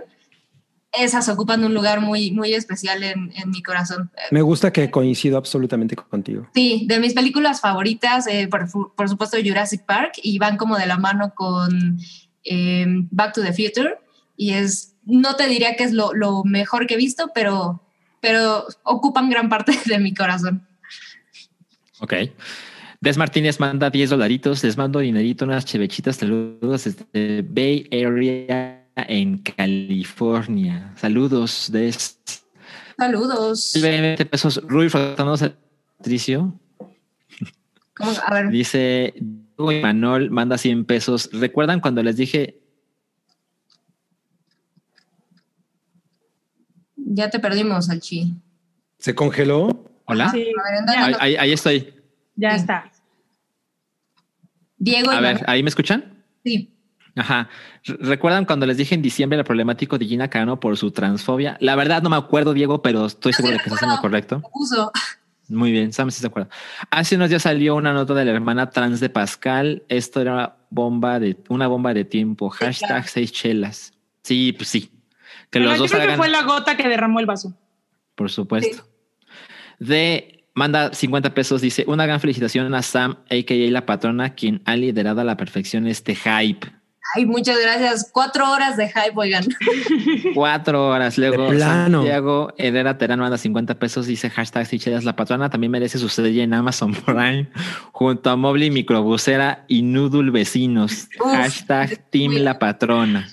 esas 0.92 1.28
ocupan 1.31 1.65
un 1.65 1.73
lugar 1.73 2.02
muy, 2.02 2.33
muy 2.33 2.52
especial 2.52 3.02
en, 3.02 3.33
en 3.34 3.51
mi 3.51 3.62
corazón. 3.62 4.10
Me 4.31 4.42
gusta 4.42 4.70
que 4.73 4.91
coincido 4.91 5.39
absolutamente 5.39 5.97
contigo. 5.97 6.47
Sí, 6.55 6.84
de 6.86 7.01
mis 7.01 7.15
películas 7.15 7.62
favoritas, 7.62 8.26
eh, 8.26 8.47
por, 8.47 8.68
por 8.94 9.09
supuesto 9.09 9.39
Jurassic 9.42 9.86
Park, 9.86 10.12
y 10.23 10.39
van 10.39 10.59
como 10.59 10.76
de 10.76 10.86
la 10.86 10.99
mano 10.99 11.33
con 11.34 11.99
eh, 12.44 12.84
Back 13.10 13.33
to 13.33 13.42
the 13.42 13.55
Future, 13.55 13.99
y 14.43 14.55
es, 14.55 14.95
no 15.05 15.37
te 15.37 15.47
diría 15.47 15.77
que 15.77 15.85
es 15.85 15.93
lo, 15.93 16.12
lo 16.12 16.43
mejor 16.45 16.87
que 16.87 16.95
he 16.95 16.97
visto, 16.97 17.31
pero 17.35 17.83
pero 18.23 18.67
ocupan 18.85 19.29
gran 19.29 19.51
parte 19.51 19.73
de 19.87 19.99
mi 19.99 20.15
corazón. 20.15 20.67
Ok. 21.99 22.15
Des 23.01 23.19
Martínez 23.19 23.59
manda 23.59 23.91
10 23.91 24.11
dolaritos. 24.11 24.62
Les 24.62 24.77
mando 24.77 25.01
dinerito, 25.01 25.45
unas 25.45 25.65
chevechitas. 25.65 26.17
Saludos 26.17 26.85
desde 26.85 27.43
Bay 27.43 27.89
Area 27.91 28.87
en 28.97 29.39
California. 29.39 30.95
Saludos, 30.97 31.69
Des. 31.73 32.21
Saludos. 32.97 33.73
20 33.83 34.25
pesos. 34.27 34.62
Rui 34.69 34.89
frotándose 34.89 35.53
Patricio. 35.99 36.55
¿Cómo? 37.95 38.12
A 38.25 38.35
ver, 38.35 38.51
Dice 38.51 39.15
Manol 39.59 40.31
manda 40.31 40.57
100 40.59 40.85
pesos. 40.85 41.29
¿Recuerdan 41.33 41.81
cuando 41.81 42.05
les 42.05 42.17
dije 42.17 42.62
ya 47.15 47.31
te 47.31 47.39
perdimos, 47.39 47.87
Salchi. 47.87 48.35
¿Se 48.99 49.15
congeló? 49.15 49.89
hola? 50.07 50.31
Sí, 50.31 50.43
A 50.43 50.73
ver, 50.73 50.85
ya, 50.87 51.05
Ahí, 51.07 51.15
ahí- 51.21 51.37
ahí 51.37 51.53
estoy. 51.53 51.95
ya 52.37 52.51
Sí. 52.53 52.57
está. 52.57 52.91
Diego 54.79 55.11
A 55.11 55.21
ver. 55.21 55.45
¿ahí 55.47 55.63
me 55.63 55.69
escuchan? 55.69 56.25
Sí. 56.45 56.69
Ajá. 57.15 57.49
Re- 57.85 57.97
¿Recuerdan 58.01 58.45
cuando 58.45 58.67
les 58.67 58.77
dije 58.77 58.95
en 58.95 59.03
diciembre 59.03 59.37
la 59.37 59.45
problemático 59.45 59.99
de 59.99 60.07
Gina 60.07 60.29
Carano 60.29 60.59
por 60.59 60.77
su 60.77 60.91
transfobia? 60.91 61.57
La 61.61 61.77
verdad 61.77 62.03
no 62.03 62.11
me 62.11 62.17
acuerdo, 62.17 62.53
Diego, 62.55 62.83
pero 62.83 63.07
estoy 63.07 63.33
seguro 63.33 63.53
de 63.55 63.59
que 63.61 63.69
estás 63.69 63.83
en 63.83 63.91
lo 63.91 64.01
correcto. 64.01 64.37
Lo 64.43 64.51
puso. 64.51 64.91
Muy 65.49 65.71
bien, 65.71 65.93
Sam, 65.93 66.11
sí 66.11 66.21
se 66.21 66.27
acuerda. 66.27 66.49
Hace 66.91 67.17
unos 67.17 67.29
días 67.29 67.43
salió 67.43 67.77
una 67.77 67.93
nota 67.93 68.15
de 68.15 68.25
la 68.25 68.31
hermana 68.33 68.71
trans 68.71 69.01
de 69.01 69.11
Pascal. 69.11 69.83
Esto 69.89 70.21
era 70.23 70.57
bomba 70.71 71.21
de 71.21 71.37
una 71.49 71.67
bomba 71.67 71.93
de 71.93 72.05
tiempo. 72.05 72.49
Hashtag 72.49 73.07
seis 73.09 73.31
chelas. 73.33 73.93
Sí, 74.23 74.53
pues 74.53 74.69
sí. 74.69 74.91
Que 75.53 75.59
Pero 75.61 75.67
los 75.67 75.75
yo 75.75 75.83
dos 75.85 75.91
creo 75.91 76.03
hagan, 76.03 76.15
que 76.15 76.17
fue 76.17 76.29
la 76.31 76.43
gota 76.43 76.77
que 76.77 76.89
derramó 76.89 77.21
el 77.21 77.27
vaso. 77.27 77.55
por 78.17 78.31
supuesto. 78.31 78.85
De 79.79 80.45
manda 80.55 80.93
50 80.93 81.35
pesos, 81.35 81.61
dice 81.61 81.85
una 81.87 82.07
gran 82.07 82.21
felicitación 82.21 82.75
a 82.75 82.83
Sam, 82.83 83.19
a.k.a. 83.31 83.71
la 83.71 83.87
patrona, 83.87 84.35
quien 84.35 84.63
ha 84.65 84.77
liderado 84.77 85.21
a 85.21 85.25
la 85.25 85.37
perfección 85.37 85.87
este 85.87 86.15
hype. 86.15 86.67
Ay, 87.15 87.27
muchas 87.27 87.59
gracias. 87.61 88.09
Cuatro 88.11 88.51
horas 88.51 88.79
de 88.79 88.89
hype, 88.89 89.13
oigan. 89.17 89.45
Cuatro 90.35 90.89
horas. 90.89 91.19
Luego. 91.19 91.53
Santiago 91.59 92.55
Herrera 92.57 92.97
Terán 92.97 93.21
manda 93.21 93.37
50 93.37 93.79
pesos. 93.79 94.07
Dice 94.07 94.31
hashtag 94.31 94.67
si 94.67 94.79
chelas 94.79 95.05
la 95.05 95.15
patrona. 95.15 95.51
También 95.51 95.71
merece 95.73 95.99
su 95.99 96.09
serie 96.09 96.43
en 96.43 96.55
Amazon 96.55 96.95
Prime. 96.95 97.51
Junto 97.93 98.31
a 98.31 98.37
Mobley 98.37 98.71
Microbusera 98.71 99.65
y 99.69 99.83
Noodle 99.83 100.31
Vecinos. 100.31 101.09
Uf, 101.21 101.33
hashtag 101.33 101.99
Team 102.09 102.33
la 102.37 102.59
patrona. 102.59 103.29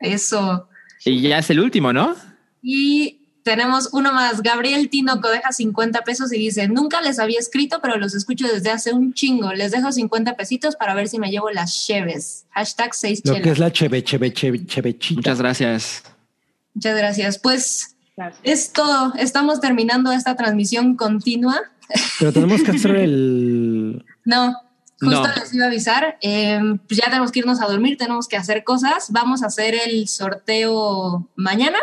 Eso. 0.00 0.68
Y 1.04 1.20
ya 1.20 1.38
es 1.38 1.50
el 1.50 1.60
último, 1.60 1.92
¿no? 1.92 2.14
Y 2.62 3.24
tenemos 3.42 3.90
uno 3.92 4.12
más. 4.12 4.42
Gabriel 4.42 4.88
Tinoco 4.88 5.28
deja 5.28 5.52
50 5.52 6.00
pesos 6.02 6.32
y 6.32 6.38
dice, 6.38 6.66
nunca 6.66 7.02
les 7.02 7.18
había 7.18 7.38
escrito, 7.38 7.80
pero 7.82 7.98
los 7.98 8.14
escucho 8.14 8.48
desde 8.48 8.70
hace 8.70 8.92
un 8.92 9.12
chingo. 9.12 9.52
Les 9.52 9.70
dejo 9.70 9.92
50 9.92 10.34
pesitos 10.36 10.76
para 10.76 10.94
ver 10.94 11.08
si 11.08 11.18
me 11.18 11.30
llevo 11.30 11.50
las 11.50 11.86
cheves. 11.86 12.46
Hashtag 12.50 12.94
6 12.94 13.22
Lo 13.24 13.42
que 13.42 13.50
es 13.50 13.58
la 13.58 13.70
cheve, 13.70 14.02
cheve, 14.02 14.32
cheve, 14.32 14.64
chevechita. 14.66 15.18
Muchas 15.18 15.38
gracias. 15.38 16.02
Muchas 16.72 16.96
gracias. 16.96 17.38
Pues 17.38 17.96
Gracias. 18.16 18.40
es 18.42 18.72
todo. 18.72 19.14
Estamos 19.16 19.60
terminando 19.60 20.10
esta 20.10 20.34
transmisión 20.36 20.96
continua. 20.96 21.60
Pero 22.18 22.32
tenemos 22.32 22.62
que 22.62 22.70
hacer 22.70 22.96
el... 22.96 24.04
No, 24.24 24.56
justo 25.00 25.22
No. 25.28 25.34
les 25.34 25.52
iba 25.54 25.64
a 25.64 25.68
avisar. 25.68 26.18
eh, 26.22 26.60
pues 26.86 26.98
ya 27.00 27.06
tenemos 27.06 27.30
que 27.32 27.40
irnos 27.40 27.60
a 27.60 27.66
dormir, 27.66 27.96
tenemos 27.96 28.28
que 28.28 28.36
hacer 28.36 28.64
cosas. 28.64 29.10
Vamos 29.10 29.42
a 29.42 29.46
hacer 29.46 29.74
el 29.74 30.08
sorteo 30.08 31.28
mañana. 31.36 31.78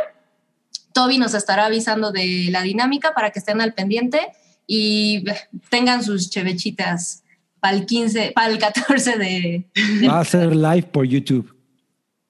Toby 0.93 1.17
nos 1.17 1.33
estará 1.33 1.65
avisando 1.67 2.11
de 2.11 2.47
la 2.51 2.61
dinámica 2.63 3.13
para 3.13 3.31
que 3.31 3.39
estén 3.39 3.61
al 3.61 3.73
pendiente 3.73 4.19
y 4.67 5.23
eh, 5.29 5.35
tengan 5.69 6.03
sus 6.03 6.29
chevechitas 6.29 7.23
para 7.59 7.75
el 7.77 7.85
15, 7.85 8.31
para 8.35 8.47
el 8.51 8.57
14 8.57 9.17
de, 9.17 9.65
de- 10.01 10.07
Va 10.07 10.19
a 10.19 10.25
ser 10.25 10.55
live 10.55 10.83
por 10.83 11.05
YouTube. 11.05 11.55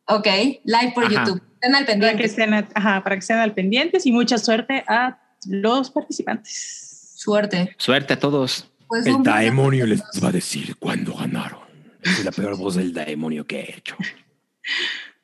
Ok, 0.06 0.28
live 0.66 0.92
por 0.94 1.06
Ajá. 1.06 1.14
YouTube. 1.26 1.42
Estén 1.54 1.76
al 1.76 1.86
Para 1.86 1.86
que, 1.86 2.00
pendiente. 2.00 2.26
estén, 2.26 2.54
ajá, 2.74 3.04
para 3.04 3.16
que 3.16 3.20
estén 3.20 3.38
al 3.38 3.54
pendientes 3.54 4.06
y 4.06 4.12
mucha 4.12 4.38
suerte 4.38 4.84
a 4.88 5.20
los 5.48 5.90
participantes. 5.92 7.14
Suerte. 7.16 7.76
Suerte 7.78 8.14
a 8.14 8.20
todos. 8.20 8.68
Pues 8.92 9.06
El 9.06 9.24
demonio 9.24 9.86
les 9.86 10.02
va 10.22 10.28
a 10.28 10.32
decir 10.34 10.76
cuándo 10.76 11.14
ganaron. 11.14 11.62
Es 12.02 12.26
la 12.26 12.32
peor 12.34 12.58
voz 12.58 12.76
del 12.76 12.94
demonio 12.94 13.48
que 13.48 13.62
he 13.62 13.78
hecho. 13.78 13.96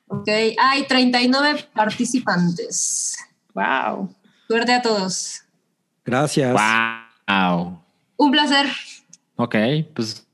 Ok, 0.08 0.30
hay 0.58 0.88
39 0.88 1.68
participantes. 1.76 3.18
Wow. 3.54 4.16
Suerte 4.48 4.72
a 4.72 4.82
todos. 4.82 5.42
Gracias. 6.06 6.54
Wow. 6.54 7.82
Un 8.16 8.32
placer. 8.32 8.68
Ok, 9.36 9.56
pues 9.94 10.26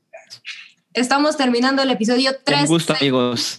Estamos 0.92 1.36
terminando 1.36 1.82
el 1.82 1.90
episodio 1.90 2.30
3. 2.44 2.60
un 2.60 2.66
gusto, 2.68 2.94
amigos. 2.94 3.58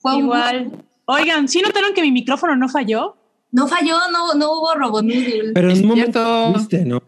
Fue 0.00 0.16
un 0.16 0.26
gusto. 0.26 0.36
Igual. 0.36 0.84
Oigan, 1.06 1.48
¿sí 1.48 1.62
notaron 1.62 1.94
que 1.94 2.02
mi 2.02 2.12
micrófono 2.12 2.56
no 2.56 2.68
falló? 2.68 3.16
No 3.52 3.68
falló, 3.68 3.96
no, 4.12 4.34
no 4.34 4.52
hubo 4.52 4.74
robonoodle. 4.74 5.52
Pero 5.54 5.70
en 5.70 5.80
un 5.80 5.86
momento 5.88 6.52
¿no? 6.84 7.02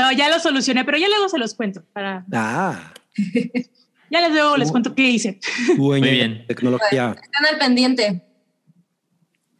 No, 0.00 0.12
ya 0.12 0.28
lo 0.28 0.38
solucioné, 0.40 0.84
pero 0.84 0.98
ya 0.98 1.08
luego 1.08 1.28
se 1.28 1.38
los 1.38 1.54
cuento. 1.54 1.82
Para... 1.92 2.24
Ah, 2.32 2.92
Ya 4.10 4.20
les 4.20 4.32
luego 4.32 4.56
les 4.56 4.72
cuento 4.72 4.94
qué 4.94 5.08
hice. 5.08 5.38
Muy 5.76 6.00
bien. 6.00 6.44
tecnología. 6.48 7.14
Están 7.22 7.46
al 7.46 7.58
pendiente. 7.58 8.24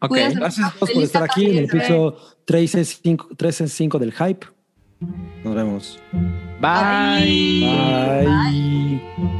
Ok. 0.01 0.09
Cuídense. 0.09 0.39
Gracias 0.41 0.67
a 0.67 0.73
todos 0.73 0.91
por 0.91 1.03
estar 1.05 1.23
aquí 1.23 1.45
en 1.45 1.59
el 1.59 1.67
Navidad. 1.67 1.85
episodio 1.85 2.17
3 2.47 2.75
en 2.75 2.85
5, 2.85 3.29
3 3.37 3.61
en 3.61 3.69
5 3.69 3.99
del 4.01 4.13
hype. 4.13 4.47
Nos 5.45 5.55
vemos. 5.55 6.01
Bye. 6.61 7.65
Bye. 8.27 9.40